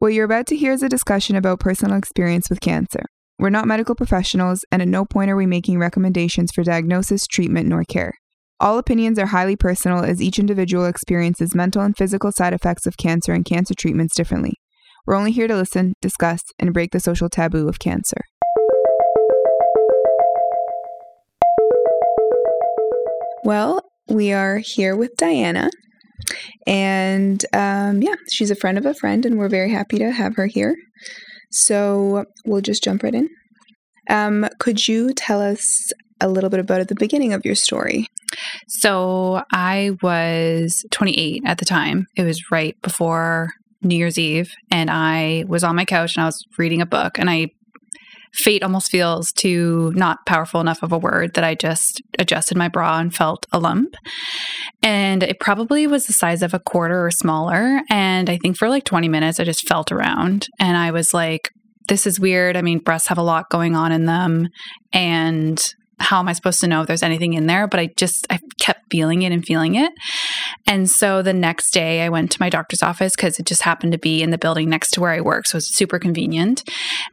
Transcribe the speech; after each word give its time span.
What 0.00 0.12
you're 0.12 0.26
about 0.26 0.46
to 0.46 0.56
hear 0.56 0.70
is 0.70 0.84
a 0.84 0.88
discussion 0.88 1.34
about 1.34 1.58
personal 1.58 1.98
experience 1.98 2.48
with 2.48 2.60
cancer. 2.60 3.06
We're 3.36 3.50
not 3.50 3.66
medical 3.66 3.96
professionals, 3.96 4.64
and 4.70 4.80
at 4.80 4.86
no 4.86 5.04
point 5.04 5.28
are 5.28 5.34
we 5.34 5.44
making 5.44 5.80
recommendations 5.80 6.52
for 6.54 6.62
diagnosis, 6.62 7.26
treatment, 7.26 7.66
nor 7.66 7.82
care. 7.82 8.12
All 8.60 8.78
opinions 8.78 9.18
are 9.18 9.26
highly 9.26 9.56
personal 9.56 10.04
as 10.04 10.22
each 10.22 10.38
individual 10.38 10.84
experiences 10.84 11.52
mental 11.52 11.82
and 11.82 11.96
physical 11.96 12.30
side 12.30 12.52
effects 12.52 12.86
of 12.86 12.96
cancer 12.96 13.32
and 13.32 13.44
cancer 13.44 13.74
treatments 13.76 14.14
differently. 14.14 14.54
We're 15.04 15.16
only 15.16 15.32
here 15.32 15.48
to 15.48 15.56
listen, 15.56 15.94
discuss, 16.00 16.42
and 16.60 16.72
break 16.72 16.92
the 16.92 17.00
social 17.00 17.28
taboo 17.28 17.68
of 17.68 17.80
cancer. 17.80 18.20
Well, 23.42 23.82
we 24.06 24.32
are 24.32 24.58
here 24.58 24.94
with 24.94 25.16
Diana. 25.16 25.70
And 26.66 27.44
um, 27.52 28.02
yeah, 28.02 28.14
she's 28.30 28.50
a 28.50 28.56
friend 28.56 28.78
of 28.78 28.86
a 28.86 28.94
friend, 28.94 29.24
and 29.24 29.38
we're 29.38 29.48
very 29.48 29.70
happy 29.70 29.98
to 29.98 30.10
have 30.10 30.36
her 30.36 30.46
here. 30.46 30.76
So 31.50 32.24
we'll 32.44 32.60
just 32.60 32.84
jump 32.84 33.02
right 33.02 33.14
in. 33.14 33.28
Um, 34.10 34.48
could 34.58 34.86
you 34.88 35.12
tell 35.12 35.40
us 35.40 35.92
a 36.20 36.28
little 36.28 36.50
bit 36.50 36.60
about 36.60 36.80
at 36.80 36.88
the 36.88 36.94
beginning 36.94 37.32
of 37.32 37.44
your 37.44 37.54
story? 37.54 38.06
So 38.68 39.42
I 39.52 39.92
was 40.02 40.84
28 40.90 41.42
at 41.46 41.58
the 41.58 41.64
time. 41.64 42.06
It 42.16 42.24
was 42.24 42.50
right 42.50 42.76
before 42.82 43.50
New 43.82 43.96
Year's 43.96 44.18
Eve, 44.18 44.52
and 44.70 44.90
I 44.90 45.44
was 45.46 45.62
on 45.64 45.76
my 45.76 45.84
couch 45.84 46.16
and 46.16 46.22
I 46.22 46.26
was 46.26 46.44
reading 46.58 46.82
a 46.82 46.86
book, 46.86 47.18
and 47.18 47.30
I 47.30 47.50
fate 48.38 48.62
almost 48.62 48.90
feels 48.90 49.32
too 49.32 49.92
not 49.94 50.24
powerful 50.26 50.60
enough 50.60 50.82
of 50.82 50.92
a 50.92 50.98
word 50.98 51.34
that 51.34 51.44
I 51.44 51.54
just 51.54 52.00
adjusted 52.18 52.56
my 52.56 52.68
bra 52.68 52.98
and 52.98 53.14
felt 53.14 53.46
a 53.52 53.58
lump. 53.58 53.94
And 54.82 55.22
it 55.22 55.40
probably 55.40 55.86
was 55.86 56.06
the 56.06 56.12
size 56.12 56.42
of 56.42 56.54
a 56.54 56.60
quarter 56.60 57.04
or 57.04 57.10
smaller. 57.10 57.80
And 57.90 58.30
I 58.30 58.38
think 58.38 58.56
for 58.56 58.68
like 58.68 58.84
20 58.84 59.08
minutes, 59.08 59.40
I 59.40 59.44
just 59.44 59.66
felt 59.68 59.90
around 59.90 60.48
and 60.60 60.76
I 60.76 60.92
was 60.92 61.12
like, 61.12 61.50
this 61.88 62.06
is 62.06 62.20
weird. 62.20 62.56
I 62.56 62.62
mean, 62.62 62.78
breasts 62.78 63.08
have 63.08 63.18
a 63.18 63.22
lot 63.22 63.50
going 63.50 63.74
on 63.74 63.92
in 63.92 64.04
them. 64.04 64.48
And 64.92 65.60
how 66.00 66.20
am 66.20 66.28
I 66.28 66.32
supposed 66.32 66.60
to 66.60 66.66
know 66.66 66.80
if 66.80 66.86
there's 66.86 67.02
anything 67.02 67.34
in 67.34 67.46
there? 67.46 67.66
But 67.66 67.80
I 67.80 67.86
just, 67.96 68.26
I 68.30 68.38
kept 68.60 68.90
feeling 68.90 69.22
it 69.22 69.32
and 69.32 69.44
feeling 69.44 69.74
it. 69.74 69.92
And 70.66 70.88
so 70.88 71.22
the 71.22 71.32
next 71.32 71.70
day 71.72 72.02
I 72.02 72.08
went 72.08 72.30
to 72.32 72.40
my 72.40 72.48
doctor's 72.48 72.82
office 72.82 73.14
because 73.16 73.38
it 73.38 73.46
just 73.46 73.62
happened 73.62 73.92
to 73.92 73.98
be 73.98 74.22
in 74.22 74.30
the 74.30 74.38
building 74.38 74.68
next 74.70 74.90
to 74.92 75.00
where 75.00 75.12
I 75.12 75.20
work. 75.20 75.46
So 75.46 75.58
it's 75.58 75.74
super 75.76 75.98
convenient. 75.98 76.68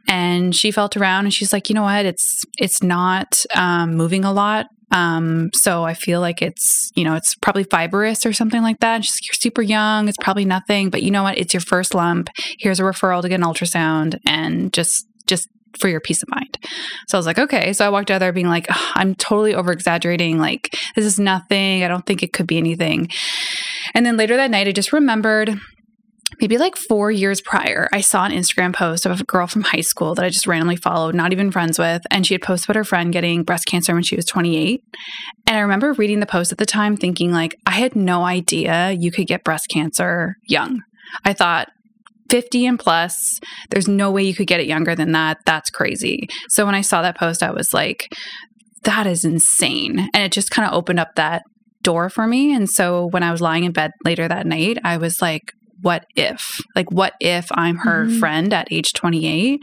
And 0.08 0.54
she 0.54 0.70
felt 0.70 0.96
around 0.96 1.24
and 1.24 1.34
she's 1.34 1.52
like, 1.52 1.68
you 1.68 1.74
know 1.74 1.82
what? 1.82 2.06
It's, 2.06 2.44
it's 2.58 2.82
not 2.82 3.44
um, 3.54 3.94
moving 3.94 4.24
a 4.24 4.32
lot. 4.32 4.66
Um, 4.92 5.50
so 5.52 5.82
I 5.84 5.94
feel 5.94 6.20
like 6.20 6.40
it's, 6.40 6.90
you 6.94 7.02
know, 7.04 7.14
it's 7.14 7.34
probably 7.34 7.64
fibrous 7.64 8.24
or 8.24 8.32
something 8.32 8.62
like 8.62 8.78
that. 8.80 8.94
And 8.96 9.04
she's 9.04 9.16
like, 9.16 9.26
you're 9.26 9.34
super 9.34 9.62
young. 9.62 10.08
It's 10.08 10.16
probably 10.20 10.44
nothing, 10.44 10.90
but 10.90 11.02
you 11.02 11.10
know 11.10 11.24
what? 11.24 11.38
It's 11.38 11.52
your 11.52 11.60
first 11.60 11.92
lump. 11.94 12.30
Here's 12.58 12.78
a 12.78 12.84
referral 12.84 13.20
to 13.22 13.28
get 13.28 13.40
an 13.40 13.46
ultrasound 13.46 14.18
and 14.24 14.72
just, 14.72 15.06
just 15.26 15.48
for 15.76 15.88
your 15.88 16.00
peace 16.00 16.22
of 16.22 16.28
mind. 16.30 16.58
So 17.08 17.16
I 17.16 17.18
was 17.18 17.26
like, 17.26 17.38
okay. 17.38 17.72
So 17.72 17.86
I 17.86 17.88
walked 17.88 18.10
out 18.10 18.18
there 18.18 18.32
being 18.32 18.48
like, 18.48 18.66
I'm 18.94 19.14
totally 19.14 19.54
over 19.54 19.72
exaggerating. 19.72 20.38
Like, 20.38 20.76
this 20.94 21.04
is 21.04 21.18
nothing. 21.18 21.82
I 21.84 21.88
don't 21.88 22.06
think 22.06 22.22
it 22.22 22.32
could 22.32 22.46
be 22.46 22.58
anything. 22.58 23.08
And 23.94 24.04
then 24.04 24.16
later 24.16 24.36
that 24.36 24.50
night, 24.50 24.68
I 24.68 24.72
just 24.72 24.92
remembered 24.92 25.58
maybe 26.40 26.58
like 26.58 26.76
four 26.76 27.10
years 27.10 27.40
prior, 27.40 27.88
I 27.92 28.00
saw 28.00 28.24
an 28.24 28.32
Instagram 28.32 28.74
post 28.74 29.06
of 29.06 29.20
a 29.20 29.24
girl 29.24 29.46
from 29.46 29.62
high 29.62 29.80
school 29.80 30.14
that 30.14 30.24
I 30.24 30.28
just 30.28 30.46
randomly 30.46 30.76
followed, 30.76 31.14
not 31.14 31.32
even 31.32 31.50
friends 31.50 31.78
with. 31.78 32.02
And 32.10 32.26
she 32.26 32.34
had 32.34 32.42
posted 32.42 32.66
about 32.66 32.76
her 32.76 32.84
friend 32.84 33.12
getting 33.12 33.42
breast 33.42 33.66
cancer 33.66 33.94
when 33.94 34.02
she 34.02 34.16
was 34.16 34.24
28. 34.26 34.82
And 35.46 35.56
I 35.56 35.60
remember 35.60 35.92
reading 35.92 36.20
the 36.20 36.26
post 36.26 36.52
at 36.52 36.58
the 36.58 36.66
time 36.66 36.96
thinking, 36.96 37.32
like, 37.32 37.56
I 37.66 37.72
had 37.72 37.96
no 37.96 38.24
idea 38.24 38.92
you 38.92 39.10
could 39.10 39.26
get 39.26 39.44
breast 39.44 39.68
cancer 39.68 40.36
young. 40.48 40.82
I 41.24 41.32
thought 41.32 41.68
50 42.30 42.66
and 42.66 42.78
plus, 42.78 43.40
there's 43.70 43.88
no 43.88 44.10
way 44.10 44.22
you 44.22 44.34
could 44.34 44.46
get 44.46 44.60
it 44.60 44.66
younger 44.66 44.94
than 44.94 45.12
that. 45.12 45.38
That's 45.46 45.70
crazy. 45.70 46.28
So 46.48 46.66
when 46.66 46.74
I 46.74 46.80
saw 46.80 47.02
that 47.02 47.18
post, 47.18 47.42
I 47.42 47.50
was 47.50 47.72
like, 47.72 48.08
that 48.84 49.06
is 49.06 49.24
insane. 49.24 50.08
And 50.14 50.22
it 50.22 50.32
just 50.32 50.50
kind 50.50 50.68
of 50.68 50.74
opened 50.74 51.00
up 51.00 51.14
that 51.16 51.42
door 51.82 52.08
for 52.08 52.26
me. 52.26 52.54
And 52.54 52.68
so 52.68 53.06
when 53.10 53.22
I 53.22 53.30
was 53.30 53.40
lying 53.40 53.64
in 53.64 53.72
bed 53.72 53.92
later 54.04 54.26
that 54.28 54.46
night, 54.46 54.78
I 54.84 54.96
was 54.96 55.20
like, 55.22 55.52
what 55.82 56.06
if? 56.16 56.58
Like, 56.74 56.90
what 56.90 57.14
if 57.20 57.46
I'm 57.50 57.78
her 57.78 58.06
mm-hmm. 58.06 58.18
friend 58.18 58.52
at 58.52 58.68
age 58.70 58.92
28? 58.92 59.60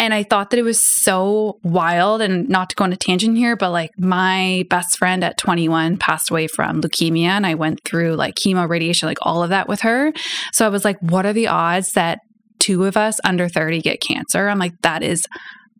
And 0.00 0.14
I 0.14 0.22
thought 0.22 0.48
that 0.50 0.58
it 0.58 0.62
was 0.62 0.82
so 0.82 1.60
wild 1.62 2.22
and 2.22 2.48
not 2.48 2.70
to 2.70 2.76
go 2.76 2.84
on 2.84 2.92
a 2.92 2.96
tangent 2.96 3.36
here, 3.36 3.54
but 3.54 3.70
like 3.70 3.90
my 3.98 4.64
best 4.70 4.96
friend 4.96 5.22
at 5.22 5.36
21 5.36 5.98
passed 5.98 6.30
away 6.30 6.46
from 6.46 6.80
leukemia 6.80 7.26
and 7.26 7.46
I 7.46 7.54
went 7.54 7.84
through 7.84 8.14
like 8.14 8.34
chemo, 8.34 8.66
radiation, 8.66 9.08
like 9.08 9.18
all 9.20 9.42
of 9.42 9.50
that 9.50 9.68
with 9.68 9.82
her. 9.82 10.14
So 10.54 10.64
I 10.64 10.70
was 10.70 10.86
like, 10.86 10.98
what 11.00 11.26
are 11.26 11.34
the 11.34 11.48
odds 11.48 11.92
that 11.92 12.20
two 12.58 12.86
of 12.86 12.96
us 12.96 13.20
under 13.24 13.46
30 13.46 13.82
get 13.82 14.00
cancer? 14.00 14.48
I'm 14.48 14.58
like, 14.58 14.72
that 14.80 15.02
is 15.02 15.26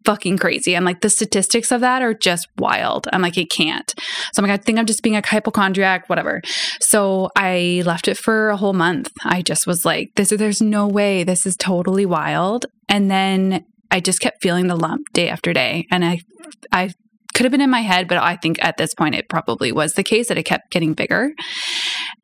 fucking 0.05 0.37
crazy. 0.37 0.77
I'm 0.77 0.85
like, 0.85 1.01
the 1.01 1.09
statistics 1.09 1.73
of 1.73 1.81
that 1.81 2.03
are 2.03 2.13
just 2.13 2.47
wild. 2.59 3.09
I'm 3.15 3.23
like, 3.23 3.39
it 3.39 3.51
can't. 3.51 3.91
So 4.35 4.43
I'm 4.43 4.49
like, 4.49 4.61
I 4.61 4.63
think 4.63 4.79
I'm 4.79 4.87
just 4.87 5.03
being 5.03 5.17
a 5.17 5.27
hypochondriac, 5.27 6.11
whatever. 6.11 6.43
So 6.83 7.31
I 7.37 7.83
left 7.87 8.07
it 8.07 8.19
for 8.19 8.51
a 8.51 8.57
whole 8.59 8.75
month. 8.75 9.11
I 9.25 9.41
just 9.41 9.67
was 9.67 9.87
like, 9.87 10.11
this 10.17 10.29
there's 10.29 10.61
no 10.61 10.87
way. 10.87 11.25
This 11.25 11.47
is 11.47 11.57
totally 11.57 12.05
wild. 12.05 12.67
And 12.87 13.11
then 13.11 13.65
I 13.91 14.01
just 14.01 14.21
kept 14.21 14.43
feeling 14.43 14.67
the 14.67 14.77
lump 14.77 15.13
day 15.13 15.29
after 15.29 15.53
day. 15.53 15.87
And 15.91 16.05
I 16.05 16.21
I 16.73 16.91
could 17.35 17.45
have 17.45 17.53
been 17.53 17.61
in 17.61 17.71
my 17.71 17.81
head, 17.81 18.09
but 18.09 18.19
I 18.19 18.37
think 18.37 18.63
at 18.63 18.77
this 18.77 18.95
point 18.95 19.15
it 19.15 19.29
probably 19.29 19.73
was 19.73 19.95
the 19.95 20.03
case 20.03 20.29
that 20.29 20.39
it 20.39 20.43
kept 20.43 20.71
getting 20.71 20.95
bigger. 20.95 21.33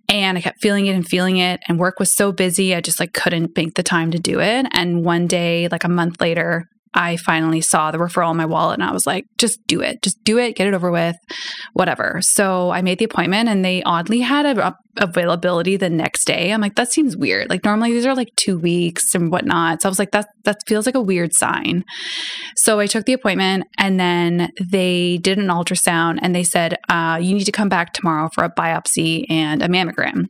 And 0.09 0.39
I 0.39 0.41
kept 0.41 0.61
feeling 0.61 0.87
it 0.87 0.95
and 0.95 1.07
feeling 1.07 1.39
it. 1.39 1.61
And 1.69 1.79
work 1.79 1.99
was 1.99 2.15
so 2.15 2.33
busy, 2.33 2.75
I 2.75 2.81
just 2.81 3.01
like 3.01 3.13
couldn't 3.13 3.57
make 3.57 3.75
the 3.75 3.83
time 3.83 4.11
to 4.13 4.19
do 4.19 4.41
it. 4.41 4.67
And 4.73 5.05
one 5.05 5.27
day, 5.27 5.69
like 5.69 5.85
a 5.85 5.89
month 5.89 6.21
later, 6.21 6.69
I 6.97 7.19
finally 7.19 7.61
saw 7.61 7.91
the 7.91 7.99
referral 7.99 8.31
in 8.31 8.39
my 8.39 8.47
wallet 8.47 8.81
and 8.81 8.89
I 8.89 8.93
was 8.93 9.07
like, 9.07 9.27
just 9.37 9.61
do 9.67 9.83
it. 9.83 10.03
Just 10.03 10.17
do 10.25 10.39
it. 10.39 10.57
Get 10.57 10.67
it 10.67 10.75
over 10.75 10.91
with, 10.91 11.17
whatever. 11.75 12.21
So 12.23 12.71
I 12.71 12.81
made 12.81 12.99
the 12.99 13.05
appointment 13.05 13.51
and 13.51 13.63
they 13.63 13.83
oddly 13.83 14.21
had 14.21 14.47
a, 14.47 14.69
a 14.69 14.77
availability 14.99 15.77
the 15.77 15.91
next 15.91 16.25
day. 16.25 16.51
I'm 16.51 16.63
like, 16.63 16.77
that 16.77 16.91
seems 16.91 17.19
weird. 17.19 17.51
Like 17.51 17.65
normally 17.65 17.93
these 17.93 18.07
are 18.07 18.15
like 18.15 18.31
two 18.37 18.59
weeks 18.59 19.15
and 19.15 19.31
whatnot. 19.31 19.83
So 19.83 19.89
I 19.89 19.91
was 19.91 19.99
like, 19.99 20.13
that 20.13 20.29
that 20.45 20.57
feels 20.67 20.87
like 20.87 20.95
a 20.95 21.03
weird 21.03 21.35
sign. 21.35 21.85
So 22.57 22.81
I 22.81 22.87
took 22.87 23.05
the 23.05 23.13
appointment 23.13 23.65
and 23.77 24.01
then 24.01 24.51
they 24.59 25.19
did 25.19 25.37
an 25.37 25.49
ultrasound 25.49 26.19
and 26.23 26.35
they 26.35 26.45
said, 26.45 26.77
uh, 26.89 27.19
you 27.21 27.35
need 27.35 27.45
to 27.45 27.53
come 27.53 27.69
back 27.69 27.93
tomorrow 27.93 28.31
for 28.35 28.43
a 28.43 28.51
biopsy 28.51 29.27
and 29.29 29.63
a 29.63 29.69
mammogram. 29.69 30.25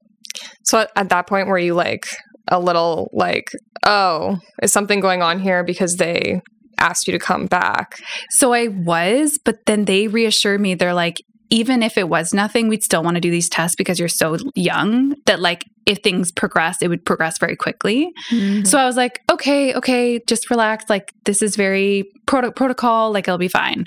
So 0.65 0.87
at 0.97 1.09
that 1.11 1.29
point, 1.29 1.47
were 1.47 1.59
you 1.59 1.75
like 1.75 2.07
a 2.49 2.59
little 2.59 3.09
like, 3.13 3.51
oh, 3.87 4.39
is 4.63 4.73
something 4.73 5.01
going 5.01 5.23
on 5.23 5.39
here 5.39 5.65
because 5.65 5.97
they 5.97 6.41
asked 6.79 7.07
you 7.07 7.13
to 7.13 7.19
come 7.19 7.47
back. 7.47 8.01
So 8.31 8.53
I 8.53 8.69
was, 8.69 9.39
but 9.45 9.67
then 9.67 9.85
they 9.85 10.09
reassured 10.09 10.61
me 10.61 10.75
they're 10.75 10.95
like, 10.95 11.23
even 11.51 11.83
if 11.83 11.97
it 11.97 12.09
was 12.09 12.35
nothing, 12.35 12.69
we'd 12.69 12.83
still 12.83 13.03
want 13.03 13.15
to 13.15 13.21
do 13.21 13.31
these 13.31 13.49
tests 13.49 13.77
because 13.77 13.99
you're 13.99 14.09
so 14.09 14.37
young 14.55 15.15
that 15.27 15.41
like 15.41 15.65
if 15.87 15.99
things 15.99 16.33
progress, 16.33 16.83
it 16.83 16.89
would 16.89 17.05
progress 17.05 17.39
very 17.39 17.55
quickly. 17.55 18.13
Mm-hmm. 18.33 18.65
So 18.65 18.79
I 18.79 18.87
was 18.87 18.97
like, 18.97 19.21
okay, 19.31 19.73
okay, 19.75 20.21
just 20.27 20.51
relax. 20.51 20.91
Like 20.91 21.13
this 21.25 21.43
is 21.43 21.55
very 21.55 22.11
proto- 22.27 22.51
protocol. 22.51 23.13
Like 23.13 23.29
it'll 23.29 23.39
be 23.39 23.47
fine. 23.47 23.85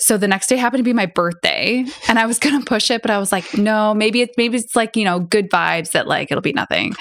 So 0.00 0.18
the 0.18 0.26
next 0.26 0.48
day 0.48 0.56
happened 0.56 0.80
to 0.80 0.84
be 0.84 0.92
my 0.92 1.06
birthday, 1.06 1.84
and 2.08 2.18
I 2.18 2.26
was 2.26 2.38
gonna 2.40 2.64
push 2.64 2.90
it, 2.90 3.02
but 3.02 3.12
I 3.12 3.18
was 3.18 3.30
like, 3.30 3.56
no, 3.56 3.94
maybe 3.94 4.22
it's 4.22 4.34
maybe 4.36 4.58
it's 4.58 4.74
like 4.74 4.96
you 4.96 5.04
know 5.04 5.20
good 5.20 5.48
vibes 5.50 5.92
that 5.92 6.08
like 6.08 6.32
it'll 6.32 6.42
be 6.42 6.52
nothing. 6.52 6.94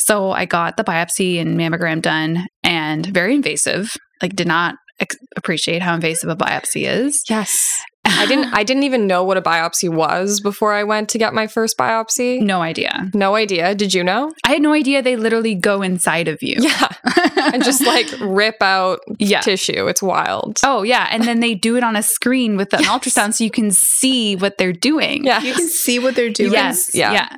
So 0.00 0.32
I 0.32 0.44
got 0.44 0.76
the 0.76 0.84
biopsy 0.84 1.40
and 1.40 1.58
mammogram 1.58 2.02
done, 2.02 2.46
and 2.62 3.06
very 3.06 3.34
invasive. 3.34 3.96
Like 4.22 4.36
did 4.36 4.46
not 4.46 4.76
ex- 5.00 5.16
appreciate 5.36 5.82
how 5.82 5.94
invasive 5.94 6.30
a 6.30 6.36
biopsy 6.36 6.86
is. 6.86 7.22
Yes. 7.28 7.56
I 8.08 8.24
didn't 8.26 8.54
I 8.54 8.62
didn't 8.62 8.84
even 8.84 9.06
know 9.08 9.24
what 9.24 9.36
a 9.36 9.42
biopsy 9.42 9.88
was 9.88 10.40
before 10.40 10.72
I 10.72 10.84
went 10.84 11.08
to 11.10 11.18
get 11.18 11.34
my 11.34 11.48
first 11.48 11.76
biopsy. 11.76 12.40
No 12.40 12.62
idea. 12.62 13.10
No 13.14 13.34
idea. 13.34 13.74
Did 13.74 13.94
you 13.94 14.04
know? 14.04 14.32
I 14.44 14.52
had 14.52 14.62
no 14.62 14.72
idea 14.72 15.02
they 15.02 15.16
literally 15.16 15.56
go 15.56 15.82
inside 15.82 16.28
of 16.28 16.40
you. 16.40 16.54
Yeah. 16.58 16.88
and 17.36 17.64
just 17.64 17.84
like 17.84 18.06
rip 18.20 18.62
out 18.62 19.00
yeah. 19.18 19.40
tissue. 19.40 19.88
It's 19.88 20.02
wild. 20.02 20.58
Oh 20.64 20.82
yeah. 20.82 21.08
And 21.10 21.24
then 21.24 21.40
they 21.40 21.54
do 21.54 21.76
it 21.76 21.82
on 21.82 21.96
a 21.96 22.02
screen 22.02 22.56
with 22.56 22.72
an 22.72 22.80
yes. 22.82 22.90
ultrasound 22.90 23.34
so 23.34 23.44
you 23.44 23.50
can 23.50 23.70
see 23.72 24.36
what 24.36 24.56
they're 24.56 24.72
doing. 24.72 25.24
Yeah. 25.24 25.42
You 25.42 25.54
can 25.54 25.68
see 25.68 25.98
what 25.98 26.14
they're 26.14 26.30
doing. 26.30 26.52
Yes. 26.52 26.94
Yeah. 26.94 27.28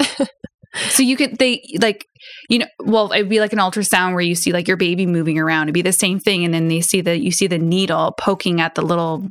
Yeah. 0.00 0.26
So 0.74 1.02
you 1.02 1.16
could 1.16 1.38
they 1.38 1.62
like 1.80 2.06
you 2.48 2.58
know 2.58 2.66
well 2.84 3.10
it'd 3.12 3.28
be 3.28 3.40
like 3.40 3.52
an 3.52 3.58
ultrasound 3.58 4.12
where 4.12 4.20
you 4.20 4.34
see 4.34 4.52
like 4.52 4.68
your 4.68 4.76
baby 4.76 5.06
moving 5.06 5.38
around. 5.38 5.64
It'd 5.64 5.74
be 5.74 5.82
the 5.82 5.92
same 5.92 6.18
thing 6.20 6.44
and 6.44 6.52
then 6.52 6.68
they 6.68 6.80
see 6.80 7.00
that 7.00 7.20
you 7.20 7.30
see 7.30 7.46
the 7.46 7.58
needle 7.58 8.12
poking 8.18 8.60
at 8.60 8.74
the 8.74 8.82
little 8.82 9.26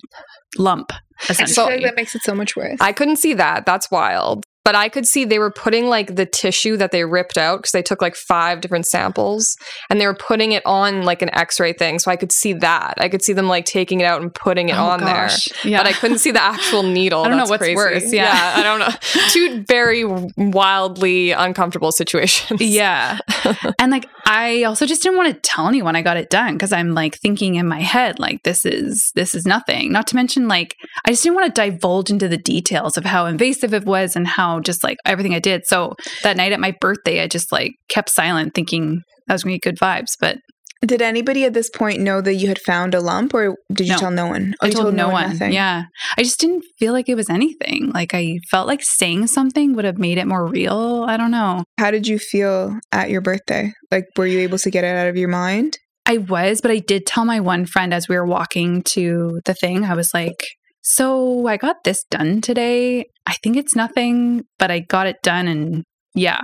lump 0.57 0.91
essentially. 1.29 1.53
So, 1.53 1.85
that 1.85 1.95
makes 1.95 2.15
it 2.15 2.23
so 2.23 2.33
much 2.33 2.55
worse. 2.55 2.77
I 2.81 2.91
couldn't 2.91 3.17
see 3.17 3.33
that. 3.35 3.65
That's 3.65 3.91
wild 3.91 4.45
but 4.67 4.75
I 4.75 4.89
could 4.89 5.07
see 5.07 5.23
they 5.23 5.39
were 5.39 5.49
putting 5.49 5.87
like 5.87 6.17
the 6.17 6.25
tissue 6.25 6.75
that 6.75 6.91
they 6.91 7.05
ripped 7.05 7.37
out 7.37 7.59
because 7.59 7.71
they 7.71 7.81
took 7.81 8.01
like 8.01 8.15
five 8.17 8.59
different 8.59 8.85
samples 8.85 9.55
and 9.89 10.01
they 10.01 10.05
were 10.05 10.13
putting 10.13 10.51
it 10.51 10.61
on 10.65 11.03
like 11.03 11.21
an 11.21 11.33
x-ray 11.33 11.71
thing. 11.71 11.99
So 11.99 12.11
I 12.11 12.17
could 12.17 12.33
see 12.33 12.51
that. 12.51 12.95
I 12.97 13.07
could 13.07 13.21
see 13.23 13.31
them 13.31 13.47
like 13.47 13.63
taking 13.63 14.01
it 14.01 14.03
out 14.03 14.21
and 14.21 14.33
putting 14.33 14.67
it 14.67 14.75
Oh, 14.75 14.83
on 14.87 14.99
gosh. 14.99 15.45
there. 15.63 15.71
Yeah. 15.71 15.77
But 15.77 15.87
I 15.87 15.93
couldn't 15.93 16.17
see 16.17 16.31
the 16.31 16.43
actual 16.43 16.83
needle. 16.99 17.23
I 17.23 17.29
don't 17.29 17.37
know 17.37 17.45
what's 17.45 17.61
crazy. 17.63 17.77
worse, 17.77 18.11
yeah. 18.11 18.55
I 18.57 18.61
don't 18.61 18.79
know. 18.79 18.89
Two 19.29 19.63
very 19.63 20.03
wildly 20.35 21.31
uncomfortable 21.31 21.93
situations. 21.93 22.61
Yeah. 22.61 23.19
and 23.79 23.89
like 23.89 24.05
I 24.25 24.63
also 24.63 24.85
just 24.85 25.01
didn't 25.01 25.17
want 25.17 25.33
to 25.33 25.39
tell 25.39 25.69
anyone 25.69 25.95
I 25.95 26.01
got 26.01 26.17
it 26.17 26.29
done 26.29 26.55
because 26.55 26.73
I'm 26.73 26.93
like 26.93 27.15
thinking 27.19 27.55
in 27.55 27.69
my 27.69 27.79
head 27.79 28.19
like 28.19 28.43
this 28.43 28.65
is 28.65 29.13
this 29.15 29.33
is 29.33 29.45
nothing. 29.45 29.93
Not 29.93 30.07
to 30.07 30.15
mention 30.17 30.49
like 30.49 30.75
I 31.05 31.11
just 31.11 31.23
didn't 31.23 31.35
want 31.37 31.55
to 31.55 31.61
divulge 31.61 32.09
into 32.09 32.27
the 32.27 32.35
details 32.37 32.97
of 32.97 33.05
how 33.05 33.27
invasive 33.27 33.73
it 33.73 33.85
was 33.85 34.17
and 34.17 34.27
how 34.27 34.56
just 34.59 34.83
like 34.83 34.97
everything 35.05 35.33
I 35.33 35.39
did. 35.39 35.65
So 35.65 35.93
that 36.23 36.37
night 36.37 36.51
at 36.51 36.59
my 36.59 36.73
birthday 36.79 37.21
I 37.21 37.27
just 37.27 37.51
like 37.51 37.71
kept 37.89 38.09
silent 38.09 38.53
thinking 38.55 39.01
that 39.27 39.33
was 39.33 39.43
going 39.43 39.53
to 39.53 39.57
be 39.57 39.71
good 39.71 39.79
vibes, 39.79 40.11
but 40.19 40.37
Did 40.85 41.01
anybody 41.01 41.43
at 41.43 41.53
this 41.53 41.69
point 41.71 41.99
know 42.01 42.21
that 42.21 42.35
you 42.35 42.47
had 42.47 42.59
found 42.59 42.93
a 42.93 43.01
lump, 43.01 43.33
or 43.33 43.55
did 43.73 43.87
you 43.87 43.93
No. 43.93 43.99
tell 43.99 44.11
no 44.11 44.27
one? 44.27 44.53
Oh, 44.61 44.65
I 44.65 44.69
you 44.69 44.73
told 44.75 44.93
no 44.93 45.09
one. 45.09 45.31
nothing? 45.31 45.51
Yeah. 45.51 45.83
I 46.17 46.21
just 46.23 46.39
didn't 46.39 46.63
feel 46.77 46.93
like 46.93 47.09
it 47.09 47.15
was 47.15 47.29
anything. 47.31 47.89
Like 47.93 48.13
I 48.13 48.37
felt 48.51 48.67
like 48.67 48.81
saying 48.83 49.25
something 49.27 49.73
would 49.75 49.85
have 49.85 49.97
made 49.97 50.17
it 50.19 50.27
more 50.27 50.45
real. 50.45 51.03
I 51.07 51.17
don't 51.17 51.31
know. 51.31 51.63
How 51.79 51.89
did 51.89 52.05
you 52.07 52.19
feel 52.19 52.77
at 52.91 53.09
your 53.09 53.21
birthday? 53.21 53.73
Like, 53.91 54.05
were 54.15 54.27
you 54.27 54.39
able 54.39 54.59
to 54.59 54.69
get 54.69 54.83
it 54.83 54.95
out 54.95 55.07
of 55.07 55.17
your 55.17 55.29
mind? 55.29 55.77
I 56.05 56.19
was, 56.19 56.61
but 56.61 56.71
I 56.71 56.77
did 56.79 57.05
tell 57.05 57.25
my 57.25 57.39
one 57.41 57.65
friend 57.65 57.93
as 57.93 58.07
we 58.07 58.15
were 58.15 58.25
walking 58.25 58.81
to 58.93 59.41
the 59.45 59.53
thing, 59.55 59.83
I 59.83 59.93
was 59.95 60.11
like, 60.13 60.39
So 60.89 61.47
I 61.47 61.57
got 61.57 61.83
this 61.83 62.05
done 62.05 62.39
today. 62.39 63.07
I 63.25 63.33
think 63.43 63.57
it's 63.57 63.75
nothing, 63.75 64.45
but 64.57 64.71
I 64.71 64.79
got 64.79 65.05
it 65.05 65.17
done. 65.21 65.49
And 65.49 65.83
yeah, 66.15 66.39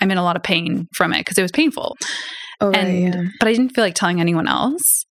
I'm 0.00 0.10
in 0.10 0.18
a 0.18 0.22
lot 0.24 0.34
of 0.34 0.42
pain 0.42 0.88
from 0.94 1.12
it 1.12 1.20
because 1.20 1.38
it 1.38 1.42
was 1.42 1.52
painful. 1.52 1.96
Oh, 2.60 2.70
right, 2.70 2.78
and, 2.78 3.14
yeah. 3.14 3.22
but 3.38 3.48
I 3.48 3.52
didn't 3.52 3.68
feel 3.68 3.84
like 3.84 3.94
telling 3.94 4.20
anyone 4.20 4.48
else. 4.48 5.04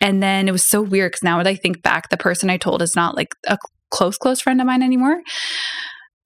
And 0.00 0.22
then 0.22 0.46
it 0.46 0.52
was 0.52 0.68
so 0.68 0.80
weird 0.80 1.10
because 1.10 1.24
now 1.24 1.38
that 1.38 1.48
I 1.48 1.56
think 1.56 1.82
back, 1.82 2.10
the 2.10 2.16
person 2.16 2.48
I 2.48 2.58
told 2.58 2.80
is 2.80 2.94
not 2.94 3.16
like 3.16 3.34
a 3.48 3.58
close, 3.90 4.16
close 4.16 4.40
friend 4.40 4.60
of 4.60 4.68
mine 4.68 4.84
anymore. 4.84 5.20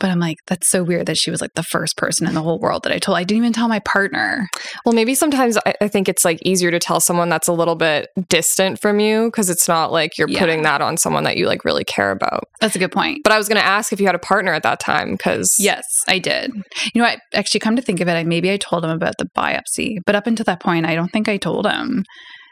But 0.03 0.11
I'm 0.11 0.19
like, 0.19 0.37
that's 0.49 0.69
so 0.69 0.83
weird 0.83 1.07
that 1.07 1.17
she 1.17 1.31
was 1.31 1.41
like 1.41 1.53
the 1.55 1.63
first 1.63 1.97
person 1.97 2.27
in 2.27 2.35
the 2.35 2.43
whole 2.43 2.59
world 2.59 2.83
that 2.83 2.93
I 2.93 2.99
told. 2.99 3.17
I 3.17 3.23
didn't 3.23 3.39
even 3.39 3.53
tell 3.53 3.69
my 3.69 3.79
partner. 3.79 4.49
Well, 4.85 4.93
maybe 4.95 5.15
sometimes 5.15 5.57
I, 5.65 5.75
I 5.81 5.87
think 5.87 6.09
it's 6.09 6.25
like 6.25 6.41
easier 6.45 6.73
to 6.73 6.81
tell 6.81 6.99
someone 6.99 7.29
that's 7.29 7.47
a 7.47 7.53
little 7.53 7.77
bit 7.77 8.09
distant 8.29 8.81
from 8.81 8.99
you 8.99 9.27
because 9.27 9.49
it's 9.49 9.69
not 9.69 9.93
like 9.93 10.19
you're 10.19 10.29
Yeah. 10.29 10.41
putting 10.41 10.63
that 10.63 10.81
on 10.83 10.97
someone 10.97 11.23
that 11.23 11.37
you 11.37 11.47
like 11.47 11.65
really 11.65 11.85
care 11.85 12.11
about. 12.11 12.43
That's 12.61 12.75
a 12.75 12.81
good 12.81 12.91
point. 12.93 13.21
But 13.23 13.33
I 13.33 13.39
was 13.39 13.49
going 13.49 13.61
to 13.61 13.65
ask 13.67 13.93
if 13.93 14.01
you 14.01 14.07
had 14.07 14.17
a 14.17 14.19
partner 14.19 14.53
at 14.53 14.65
that 14.65 14.81
time 14.81 15.13
because 15.13 15.55
Yes, 15.59 15.85
I 16.09 16.19
did. 16.19 16.51
You 16.95 17.01
know, 17.01 17.07
I 17.07 17.19
actually 17.33 17.61
come 17.61 17.77
to 17.77 17.83
think 17.83 18.01
of 18.01 18.09
it, 18.09 18.13
I 18.15 18.25
maybe 18.25 18.51
I 18.51 18.57
told 18.57 18.85
him 18.85 18.91
about 18.91 19.15
the 19.19 19.27
biopsy, 19.39 19.99
but 20.05 20.17
up 20.17 20.27
until 20.27 20.45
that 20.45 20.61
point, 20.61 20.85
I 20.85 20.97
don't 20.97 21.11
think 21.13 21.29
I 21.29 21.37
told 21.37 21.65
him. 21.65 22.03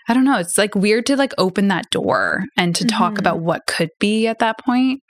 I 0.09 0.15
don't 0.15 0.25
know. 0.25 0.39
It's 0.39 0.57
like 0.57 0.75
weird 0.77 1.05
to 1.07 1.17
like 1.17 1.33
open 1.37 1.67
that 1.69 1.85
door 1.91 2.45
and 2.57 2.75
to 2.77 2.85
talk 2.85 3.15
Mhm. 3.15 3.19
about 3.19 3.41
what 3.41 3.63
could 3.67 3.91
be 3.99 4.27
at 4.29 4.39
that 4.39 4.59
point. 4.59 5.01